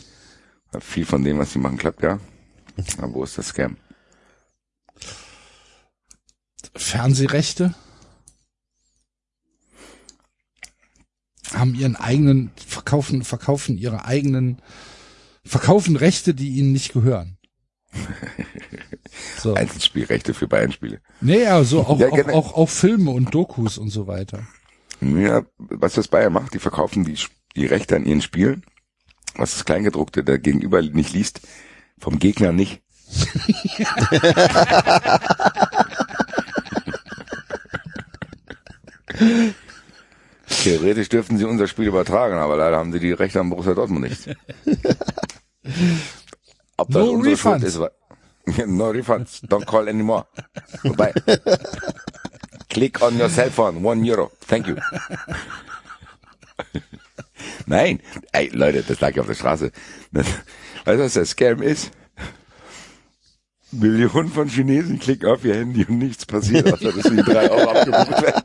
Viel 0.80 1.06
von 1.06 1.24
dem, 1.24 1.38
was 1.38 1.54
sie 1.54 1.60
machen, 1.60 1.78
klappt 1.78 2.02
ja. 2.02 2.20
Aber 2.98 3.14
wo 3.14 3.24
ist 3.24 3.38
das 3.38 3.50
Scam? 3.50 3.78
Fernsehrechte 6.76 7.76
haben 11.54 11.76
ihren 11.76 11.96
eigenen 11.96 12.52
verkaufen 12.56 13.24
verkaufen 13.24 13.78
ihre 13.78 14.06
eigenen 14.06 14.60
verkaufen 15.46 15.96
Rechte, 15.96 16.34
die 16.34 16.50
ihnen 16.50 16.72
nicht 16.72 16.94
gehören. 16.94 17.38
So. 19.38 19.54
Einzelspielrechte 19.54 20.34
für 20.34 20.48
Bayern-Spiele. 20.48 21.00
Nee, 21.22 21.44
ja, 21.44 21.64
so 21.64 21.82
auch, 21.82 22.00
Ja, 22.00 22.10
auch, 22.10 22.28
auch, 22.30 22.54
auch 22.54 22.70
Filme 22.70 23.12
und 23.12 23.34
Dokus 23.34 23.78
und 23.78 23.90
so 23.90 24.08
weiter. 24.08 24.48
Ja, 25.02 25.44
was 25.58 25.94
das 25.94 26.08
Bayern 26.08 26.34
macht, 26.34 26.54
die 26.54 26.60
verkaufen 26.60 27.04
die, 27.04 27.18
die 27.56 27.66
Rechte 27.66 27.96
an 27.96 28.06
ihren 28.06 28.22
Spielen, 28.22 28.64
was 29.36 29.54
das 29.54 29.66
Kleingedruckte 29.66 30.24
der 30.24 30.40
Gegenüber 30.40 30.82
nicht 30.82 31.14
liest, 31.14 31.42
vom 32.00 32.20
Gegner 32.20 32.54
nicht. 32.54 32.82
Theoretisch 40.64 41.10
dürften 41.10 41.38
sie 41.38 41.46
unser 41.46 41.68
Spiel 41.68 41.88
übertragen, 41.88 42.38
aber 42.38 42.56
leider 42.56 42.78
haben 42.78 42.94
sie 42.94 43.00
die 43.00 43.12
Rechte 43.12 43.42
an 43.42 43.50
Borussia 43.50 43.74
Dortmund 43.74 44.10
nicht. 44.10 44.36
Ob 46.78 46.90
das 46.90 47.06
No 47.06 47.14
refunds. 47.14 47.64
ist, 47.66 47.80
no 48.68 48.90
refunds, 48.90 49.42
don't 49.44 49.66
call 49.66 49.88
anymore. 49.88 50.26
Vorbei. 50.82 51.14
Click 52.70 53.02
on 53.02 53.20
your 53.20 53.30
cell 53.30 53.50
phone, 53.52 53.84
one 53.84 54.04
euro, 54.10 54.32
thank 54.48 54.68
you. 54.68 54.76
Nein, 57.66 58.02
ey 58.32 58.50
Leute, 58.50 58.84
das 58.84 59.00
lag 59.00 59.16
ja 59.16 59.22
auf 59.22 59.28
der 59.28 59.36
Straße. 59.36 59.72
Das, 60.12 60.26
weißt 60.86 61.00
du, 61.00 61.04
was 61.06 61.14
der 61.14 61.26
Scam 61.26 61.62
ist? 61.62 61.92
Millionen 63.72 64.30
von 64.30 64.48
Chinesen 64.48 65.00
klicken 65.00 65.30
auf 65.30 65.44
ihr 65.46 65.56
Handy 65.56 65.86
und 65.86 65.98
nichts 65.98 66.26
passiert, 66.26 66.72
außer 66.72 66.92
dass 66.92 67.06
ihnen 67.06 67.24
drei 67.24 67.50
Euro 67.50 67.72
abgebucht 67.72 68.22
werden. 68.22 68.44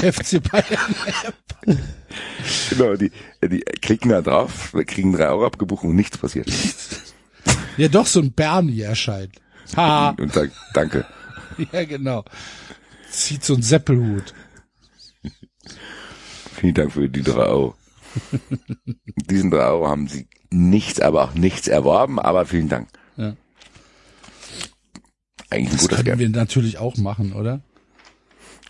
FC 0.12 0.42
Bayern. 0.50 1.78
Genau, 2.70 2.96
die, 2.96 3.10
die 3.42 3.60
klicken 3.60 4.10
da 4.10 4.22
drauf, 4.22 4.72
kriegen 4.86 5.12
drei 5.12 5.28
Euro 5.28 5.46
abgebucht 5.46 5.84
und 5.84 5.94
nichts 5.96 6.18
passiert. 6.18 6.50
Ja, 7.76 7.88
doch 7.88 8.06
so 8.06 8.20
ein 8.20 8.32
Bernie 8.32 8.80
erscheint. 8.80 9.36
Ha, 9.76 10.10
Und 10.18 10.32
sagt, 10.32 10.52
danke. 10.74 11.06
ja 11.72 11.84
genau. 11.84 12.24
Zieht 13.10 13.44
so 13.44 13.54
ein 13.54 13.62
Seppelhut. 13.62 14.34
Vielen 16.54 16.74
Dank 16.74 16.92
für 16.92 17.08
die 17.08 17.22
drei 17.22 17.46
Euro. 17.46 17.74
Diesen 19.30 19.50
drei 19.50 19.64
Euro 19.66 19.88
haben 19.88 20.08
sie 20.08 20.26
nichts, 20.50 21.00
aber 21.00 21.24
auch 21.24 21.34
nichts 21.34 21.68
erworben, 21.68 22.18
aber 22.18 22.44
vielen 22.46 22.68
Dank. 22.68 22.88
Ja. 23.16 23.36
Eigentlich 25.48 25.70
ein 25.72 25.76
Das 25.78 25.88
könnten 25.88 26.06
Scam. 26.06 26.18
wir 26.18 26.28
natürlich 26.28 26.78
auch 26.78 26.96
machen, 26.96 27.32
oder? 27.32 27.60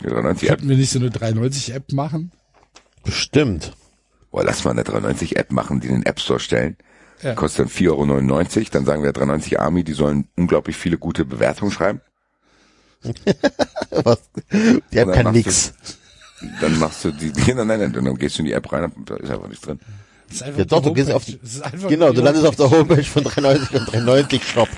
Ja, 0.03 0.11
93 0.11 0.49
App. 0.49 0.57
Könnten 0.59 0.69
wir 0.71 0.77
nicht 0.77 0.91
so 0.91 0.99
eine 0.99 1.09
390-App 1.09 1.93
machen? 1.93 2.33
Bestimmt. 3.05 3.73
Boah, 4.31 4.45
lass 4.45 4.65
mal 4.65 4.71
eine 4.73 4.85
390 4.85 5.37
App 5.37 5.51
machen, 5.53 5.81
die 5.81 5.89
in 5.89 5.95
den 5.95 6.07
App 6.07 6.21
Store 6.21 6.39
stellen. 6.41 6.77
Ja. 7.23 7.35
Kostet 7.35 7.67
dann 7.67 7.73
4,99 7.73 7.91
Euro. 8.59 8.67
Dann 8.73 8.85
sagen 8.85 9.03
wir 9.03 9.13
390 9.13 9.61
Army, 9.61 9.85
die 9.85 9.93
sollen 9.93 10.29
unglaublich 10.37 10.77
viele 10.77 10.99
gute 10.99 11.25
Bewertungen 11.25 11.71
schreiben. 11.73 12.01
Was? 13.91 14.21
Die 14.53 14.83
dann 14.93 15.13
kann 15.13 15.33
nix. 15.33 15.73
Du, 16.41 16.47
dann 16.61 16.79
machst 16.79 17.05
du 17.05 17.11
die, 17.11 17.33
die 17.33 17.55
nein, 17.55 17.67
nein, 17.67 17.81
nein, 17.81 17.93
dann 17.93 18.15
gehst 18.17 18.37
du 18.39 18.43
in 18.43 18.47
die 18.47 18.53
App 18.53 18.73
rein 18.73 18.85
und 18.93 19.11
da 19.11 19.17
ist 19.17 19.31
einfach 19.31 19.49
nichts 19.49 19.65
drin. 19.65 19.81
Einfach 20.41 20.59
Ja, 20.59 20.65
doch, 20.65 20.83
du 20.83 20.93
gehst 20.95 21.11
auf 21.11 21.25
genau, 21.89 22.13
du 22.13 22.23
landest 22.23 22.47
auf 22.47 22.57
der 22.57 22.71
Homepage 22.71 23.03
von 23.05 23.25
390 23.25 23.81
und 23.81 23.93
390 23.93 24.45
Shop. 24.45 24.69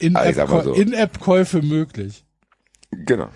Sag 0.00 0.48
mal 0.50 0.64
so. 0.64 0.72
In-App- 0.72 0.76
In-App-Käufe 0.88 1.62
möglich. 1.62 2.24
Genau. 2.90 3.28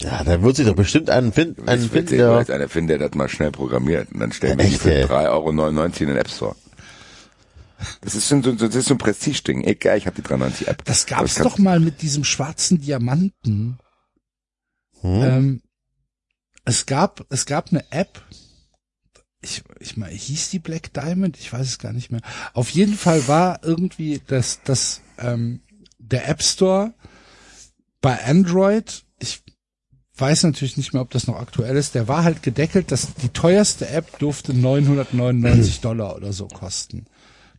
Ja, 0.00 0.24
da 0.24 0.42
wird 0.42 0.56
sich 0.56 0.66
doch 0.66 0.74
bestimmt 0.74 1.08
einen 1.08 1.32
finden, 1.32 1.68
einen 1.68 1.84
Ich 1.84 1.90
finden, 1.90 2.08
sehen, 2.08 2.18
der, 2.18 2.54
einer 2.54 2.68
finden, 2.68 2.88
der 2.88 2.98
das 2.98 3.14
mal 3.14 3.28
schnell 3.28 3.52
programmiert. 3.52 4.10
Und 4.12 4.20
dann 4.20 4.32
stellen 4.32 4.58
wir 4.58 4.66
für 4.78 4.92
ey. 4.92 5.04
3,99 5.04 5.30
Euro 5.30 5.50
in 5.50 6.06
den 6.08 6.16
App 6.16 6.28
Store. 6.30 6.56
Das 8.00 8.14
ist 8.14 8.28
so, 8.28 8.40
so, 8.42 8.52
das 8.52 8.74
ist 8.74 8.86
so 8.86 8.94
ein 8.94 8.98
Prestige-Ding. 8.98 9.62
Egal, 9.64 9.98
ich 9.98 10.06
habe 10.06 10.16
die 10.16 10.22
390 10.22 10.68
App. 10.68 10.84
Das 10.84 11.06
gab's 11.06 11.36
kann- 11.36 11.44
doch 11.44 11.58
mal 11.58 11.80
mit 11.80 12.02
diesem 12.02 12.24
schwarzen 12.24 12.80
Diamanten. 12.80 13.78
hm? 15.00 15.22
Ähm, 15.22 15.62
es 16.64 16.86
gab, 16.86 17.24
es 17.28 17.44
gab 17.46 17.70
eine 17.70 17.84
App. 17.92 18.22
Ich, 19.42 19.62
ich 19.80 19.96
meine, 19.98 20.14
hieß 20.14 20.50
die 20.50 20.58
Black 20.58 20.92
Diamond? 20.94 21.38
Ich 21.38 21.52
weiß 21.52 21.66
es 21.66 21.78
gar 21.78 21.92
nicht 21.92 22.10
mehr. 22.10 22.22
Auf 22.54 22.70
jeden 22.70 22.94
Fall 22.94 23.28
war 23.28 23.60
irgendwie 23.62 24.22
das, 24.26 24.60
das, 24.64 25.02
ähm, 25.18 25.60
der 25.98 26.28
App 26.28 26.42
Store 26.42 26.94
bei 28.04 28.22
Android. 28.22 29.02
Ich 29.18 29.42
weiß 30.18 30.42
natürlich 30.42 30.76
nicht 30.76 30.92
mehr, 30.92 31.00
ob 31.00 31.10
das 31.10 31.26
noch 31.26 31.36
aktuell 31.36 31.74
ist. 31.74 31.94
Der 31.94 32.06
war 32.06 32.22
halt 32.22 32.42
gedeckelt, 32.42 32.92
dass 32.92 33.14
die 33.14 33.30
teuerste 33.30 33.88
App 33.88 34.18
durfte 34.18 34.52
999 34.52 35.80
Dollar 35.80 36.14
oder 36.14 36.34
so 36.34 36.46
kosten. 36.46 37.06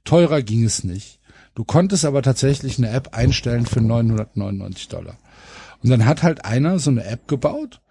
Teurer 0.04 0.44
ging 0.44 0.64
es 0.64 0.84
nicht. 0.84 1.20
Du 1.56 1.64
konntest 1.64 2.06
aber 2.06 2.22
tatsächlich 2.22 2.78
eine 2.78 2.92
App 2.92 3.16
einstellen 3.18 3.66
für 3.66 3.82
999 3.82 4.88
Dollar. 4.88 5.18
Und 5.82 5.90
dann 5.90 6.06
hat 6.06 6.22
halt 6.22 6.46
einer 6.46 6.78
so 6.78 6.92
eine 6.92 7.06
App 7.06 7.28
gebaut. 7.28 7.82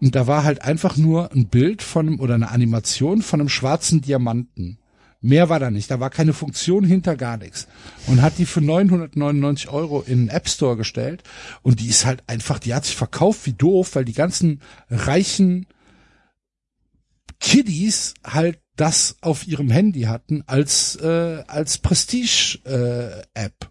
Und 0.00 0.14
da 0.14 0.28
war 0.28 0.44
halt 0.44 0.62
einfach 0.62 0.96
nur 0.96 1.32
ein 1.32 1.48
Bild 1.48 1.82
von 1.82 2.20
oder 2.20 2.34
eine 2.34 2.52
Animation 2.52 3.22
von 3.22 3.40
einem 3.40 3.48
schwarzen 3.48 4.02
Diamanten. 4.02 4.78
Mehr 5.22 5.50
war 5.50 5.60
da 5.60 5.70
nicht. 5.70 5.90
Da 5.90 6.00
war 6.00 6.08
keine 6.08 6.32
Funktion 6.32 6.84
hinter 6.84 7.14
gar 7.16 7.36
nichts. 7.36 7.68
Und 8.06 8.22
hat 8.22 8.38
die 8.38 8.46
für 8.46 8.62
999 8.62 9.68
Euro 9.68 10.00
in 10.00 10.26
den 10.26 10.28
App 10.28 10.48
Store 10.48 10.76
gestellt. 10.76 11.22
Und 11.62 11.80
die 11.80 11.88
ist 11.88 12.06
halt 12.06 12.22
einfach, 12.26 12.58
die 12.58 12.72
hat 12.72 12.86
sich 12.86 12.96
verkauft 12.96 13.44
wie 13.44 13.52
doof, 13.52 13.94
weil 13.94 14.06
die 14.06 14.14
ganzen 14.14 14.62
reichen 14.88 15.66
Kiddies 17.38 18.14
halt 18.24 18.60
das 18.76 19.16
auf 19.20 19.46
ihrem 19.46 19.70
Handy 19.70 20.02
hatten 20.02 20.42
als 20.46 20.96
äh, 20.96 21.42
als 21.46 21.78
Prestige 21.78 22.58
äh, 22.64 23.22
App. 23.34 23.70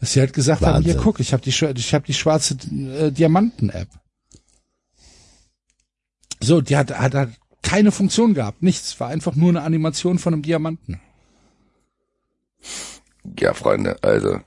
Dass 0.00 0.14
sie 0.14 0.20
halt 0.20 0.32
gesagt 0.32 0.62
haben, 0.62 0.82
hier 0.82 0.94
Wahnsinn. 0.94 1.02
guck, 1.02 1.20
ich 1.20 1.32
habe 1.34 1.42
die 1.42 1.50
ich 1.50 1.94
habe 1.94 2.06
die 2.06 2.14
schwarze 2.14 2.54
äh, 2.54 3.10
Diamanten 3.10 3.68
App. 3.68 3.88
So, 6.42 6.60
die 6.60 6.76
hat, 6.76 6.90
hat, 6.98 7.14
hat 7.14 7.30
keine 7.64 7.90
Funktion 7.90 8.34
gehabt, 8.34 8.62
nichts. 8.62 9.00
War 9.00 9.08
einfach 9.08 9.34
nur 9.34 9.48
eine 9.48 9.62
Animation 9.62 10.20
von 10.20 10.34
einem 10.34 10.42
Diamanten. 10.42 11.00
Ja, 13.38 13.54
Freunde, 13.54 13.96
also. 14.02 14.40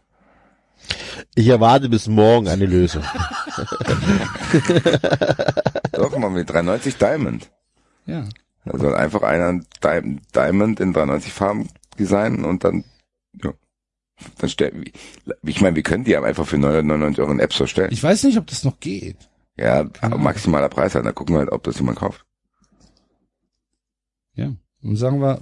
Ich 1.35 1.47
erwarte 1.47 1.89
bis 1.89 2.07
morgen 2.07 2.47
eine 2.47 2.65
Lösung. 2.65 3.03
Doch, 5.91 6.17
mal 6.17 6.29
mit 6.29 6.49
390 6.49 6.95
Diamond. 6.97 7.51
Ja. 8.05 8.23
Da 8.63 8.77
soll 8.77 8.95
einfach 8.95 9.23
einer 9.23 9.59
Di 9.83 10.19
Diamond 10.33 10.79
in 10.79 10.93
390 10.93 11.33
Farben 11.33 11.67
designen 11.99 12.45
und 12.45 12.63
dann, 12.63 12.85
ja. 13.43 13.51
Dann 14.39 14.49
stell, 14.49 14.85
ich 15.43 15.61
meine, 15.61 15.75
wir 15.75 15.83
können 15.83 16.03
die 16.03 16.15
einfach 16.17 16.47
für 16.47 16.57
999 16.57 17.21
Euro 17.21 17.31
in 17.31 17.39
App 17.39 17.53
Store 17.53 17.67
stellen. 17.67 17.91
Ich 17.91 18.01
weiß 18.01 18.23
nicht, 18.23 18.37
ob 18.37 18.47
das 18.47 18.63
noch 18.63 18.79
geht. 18.79 19.17
Ja, 19.57 19.85
maximaler 20.17 20.69
Preis 20.69 20.95
halt, 20.95 21.05
dann 21.05 21.15
gucken 21.15 21.35
wir 21.35 21.39
halt, 21.39 21.51
ob 21.51 21.63
das 21.63 21.79
jemand 21.79 21.99
kauft. 21.99 22.26
Ja. 24.37 24.53
Und 24.83 24.95
sagen 24.95 25.19
wir, 25.19 25.41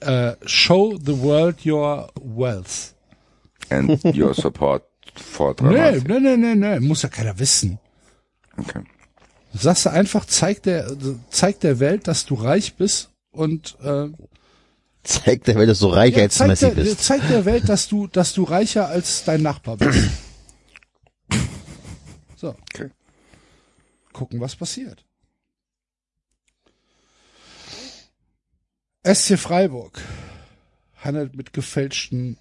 äh, 0.00 0.36
show 0.46 0.96
the 1.04 1.20
world 1.20 1.66
your 1.66 2.12
wealth. 2.22 2.94
And 3.70 4.04
your 4.16 4.34
support 4.34 4.84
for 5.16 5.54
Nee, 5.60 6.00
390. 6.00 6.04
nee, 6.08 6.20
nee, 6.20 6.36
nee, 6.36 6.54
nee, 6.54 6.80
muss 6.80 7.02
ja 7.02 7.08
keiner 7.08 7.38
wissen. 7.38 7.78
Okay. 8.56 8.82
Sagst 9.52 9.86
du 9.86 9.90
einfach, 9.90 10.26
zeig 10.26 10.62
der, 10.62 10.86
zeig 11.30 11.60
der 11.60 11.80
Welt, 11.80 12.06
dass 12.06 12.26
du 12.26 12.34
reich 12.34 12.74
bist 12.76 13.10
und 13.30 13.76
äh, 13.82 14.08
Zeig 15.02 15.44
der 15.44 15.54
Welt, 15.54 15.70
dass 15.70 15.78
du 15.78 15.86
ja, 15.86 15.94
zeig, 15.94 15.98
reichheitsmäßig 15.98 16.74
der, 16.74 16.82
bist. 16.82 17.02
zeig 17.04 17.26
der 17.28 17.44
Welt, 17.46 17.68
dass 17.68 17.88
du, 17.88 18.08
dass 18.08 18.34
du 18.34 18.42
reicher 18.44 18.88
als 18.88 19.24
dein 19.24 19.42
Nachbar 19.42 19.76
bist. 19.76 20.10
So. 22.36 22.54
Okay. 22.72 22.90
Gucken, 24.12 24.40
was 24.40 24.54
passiert. 24.54 25.04
SC 29.14 29.38
Freiburg 29.38 30.00
handelt 30.96 31.34
mit 31.34 31.52
gefälschten 31.52 32.36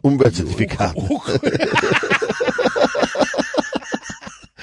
Umweltzertifikaten. 0.00 1.02
Oh, 1.08 1.20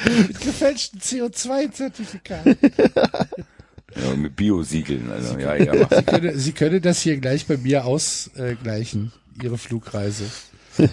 mit 0.05 0.39
gefälschten 0.39 0.99
CO2-Zertifikaten. 1.01 2.57
Ja, 3.95 4.15
mit 4.15 4.35
Bio-Siegeln, 4.35 5.11
also, 5.11 5.37
ja, 5.37 5.55
ja, 5.55 5.73
mach. 5.75 5.89
Sie 5.91 6.03
können, 6.03 6.39
Sie 6.39 6.51
können 6.53 6.81
das 6.81 7.01
hier 7.01 7.17
gleich 7.17 7.45
bei 7.45 7.57
mir 7.57 7.85
ausgleichen, 7.85 9.11
Ihre 9.41 9.57
Flugreise. 9.57 10.25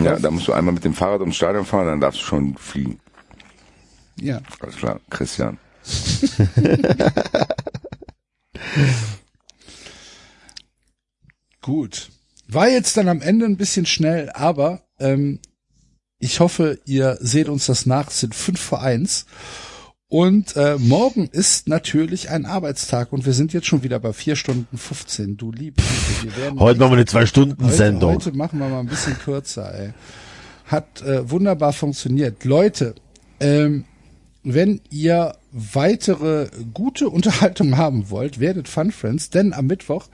Ja, 0.00 0.16
da 0.16 0.30
musst 0.30 0.46
du 0.46 0.52
einmal 0.52 0.74
mit 0.74 0.84
dem 0.84 0.94
Fahrrad 0.94 1.20
ums 1.22 1.34
Stadion 1.34 1.64
fahren, 1.64 1.86
dann 1.86 2.00
darfst 2.00 2.20
du 2.20 2.24
schon 2.24 2.56
fliegen. 2.56 3.00
Ja. 4.20 4.40
Alles 4.60 4.76
klar, 4.76 5.00
Christian. 5.10 5.58
Gut. 11.62 12.10
War 12.48 12.68
jetzt 12.68 12.96
dann 12.96 13.08
am 13.08 13.20
Ende 13.20 13.44
ein 13.44 13.56
bisschen 13.56 13.84
schnell, 13.86 14.30
aber 14.30 14.82
ähm, 14.98 15.40
ich 16.18 16.40
hoffe, 16.40 16.78
ihr 16.86 17.18
seht 17.20 17.48
uns 17.48 17.66
das 17.66 17.86
nach. 17.86 18.08
Es 18.08 18.20
sind 18.20 18.34
fünf 18.34 18.60
vor 18.60 18.82
eins. 18.82 19.26
Und 20.10 20.56
äh, 20.56 20.78
morgen 20.78 21.28
ist 21.30 21.68
natürlich 21.68 22.30
ein 22.30 22.46
Arbeitstag 22.46 23.12
und 23.12 23.26
wir 23.26 23.34
sind 23.34 23.52
jetzt 23.52 23.66
schon 23.66 23.82
wieder 23.82 24.00
bei 24.00 24.14
vier 24.14 24.36
Stunden 24.36 24.78
15. 24.78 25.36
Du 25.36 25.52
werden 25.52 26.58
Heute 26.58 26.78
machen 26.78 26.78
wir 26.78 26.86
eine 26.86 27.00
heute, 27.00 27.04
Zwei-Stunden-Sendung. 27.10 28.14
heute 28.14 28.32
machen 28.32 28.58
wir 28.58 28.68
mal 28.70 28.80
ein 28.80 28.86
bisschen 28.86 29.18
kürzer, 29.18 29.74
ey. 29.74 29.92
Hat 30.64 31.02
äh, 31.02 31.30
wunderbar 31.30 31.74
funktioniert. 31.74 32.44
Leute, 32.44 32.94
ähm, 33.40 33.84
wenn 34.42 34.80
ihr 34.88 35.36
weitere 35.58 36.48
gute 36.72 37.08
Unterhaltung 37.08 37.76
haben 37.76 38.10
wollt, 38.10 38.40
werdet 38.40 38.68
Fun 38.68 38.92
Friends, 38.92 39.30
denn 39.30 39.52
am 39.52 39.66
Mittwoch 39.66 40.06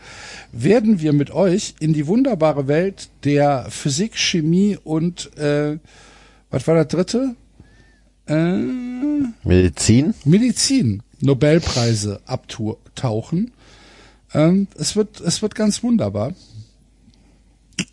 werden 0.53 1.01
wir 1.01 1.13
mit 1.13 1.31
euch 1.31 1.75
in 1.81 1.93
die 1.93 2.07
wunderbare 2.07 2.67
Welt 2.69 3.09
der 3.25 3.67
Physik, 3.69 4.17
Chemie 4.17 4.79
und 4.83 5.37
äh, 5.37 5.79
was 6.51 6.67
war 6.67 6.75
das 6.77 6.89
dritte? 6.89 7.35
Äh, 8.27 8.59
Medizin? 9.45 10.15
Medizin 10.25 11.03
Nobelpreise 11.21 12.21
abtauchen. 12.27 13.53
Ähm, 14.33 14.69
es 14.79 14.97
wird 14.97 15.21
es 15.21 15.43
wird 15.43 15.55
ganz 15.55 15.83
wunderbar. 15.83 16.33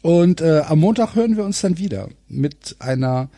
Und 0.01 0.41
äh, 0.41 0.61
am 0.67 0.79
Montag 0.79 1.15
hören 1.15 1.37
wir 1.37 1.43
uns 1.43 1.61
dann 1.61 1.77
wieder 1.77 2.09
mit 2.27 2.75
einer 2.79 3.29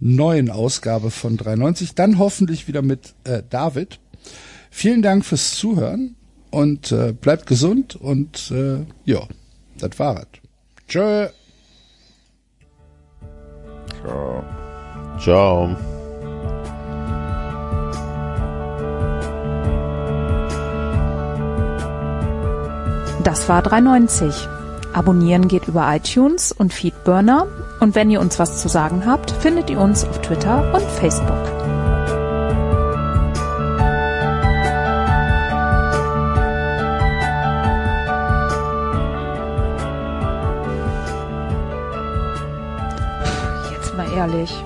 neuen 0.00 0.50
Ausgabe 0.50 1.10
von 1.10 1.36
390. 1.36 1.94
Dann 1.94 2.18
hoffentlich 2.18 2.66
wieder 2.66 2.82
mit 2.82 3.14
äh, 3.24 3.42
David. 3.48 4.00
Vielen 4.70 5.02
Dank 5.02 5.24
fürs 5.24 5.52
Zuhören 5.52 6.16
und 6.50 6.90
äh, 6.92 7.12
bleibt 7.12 7.46
gesund 7.46 7.96
und 7.96 8.50
äh, 8.50 8.84
ja, 9.04 9.20
das 9.78 9.98
war's. 9.98 10.26
Tschö. 10.88 11.28
Ciao. 14.02 14.44
Ciao. 15.18 15.76
Das 23.22 23.48
war 23.50 23.62
390. 23.62 24.48
Abonnieren 24.94 25.46
geht 25.46 25.68
über 25.68 25.94
iTunes 25.94 26.52
und 26.52 26.72
Feedburner. 26.72 27.46
Und 27.80 27.94
wenn 27.94 28.10
ihr 28.10 28.20
uns 28.20 28.38
was 28.38 28.60
zu 28.60 28.68
sagen 28.68 29.06
habt, 29.06 29.30
findet 29.30 29.70
ihr 29.70 29.80
uns 29.80 30.04
auf 30.04 30.20
Twitter 30.20 30.72
und 30.74 30.82
Facebook. 30.82 31.30
Jetzt 43.72 43.96
mal 43.96 44.12
ehrlich, 44.14 44.62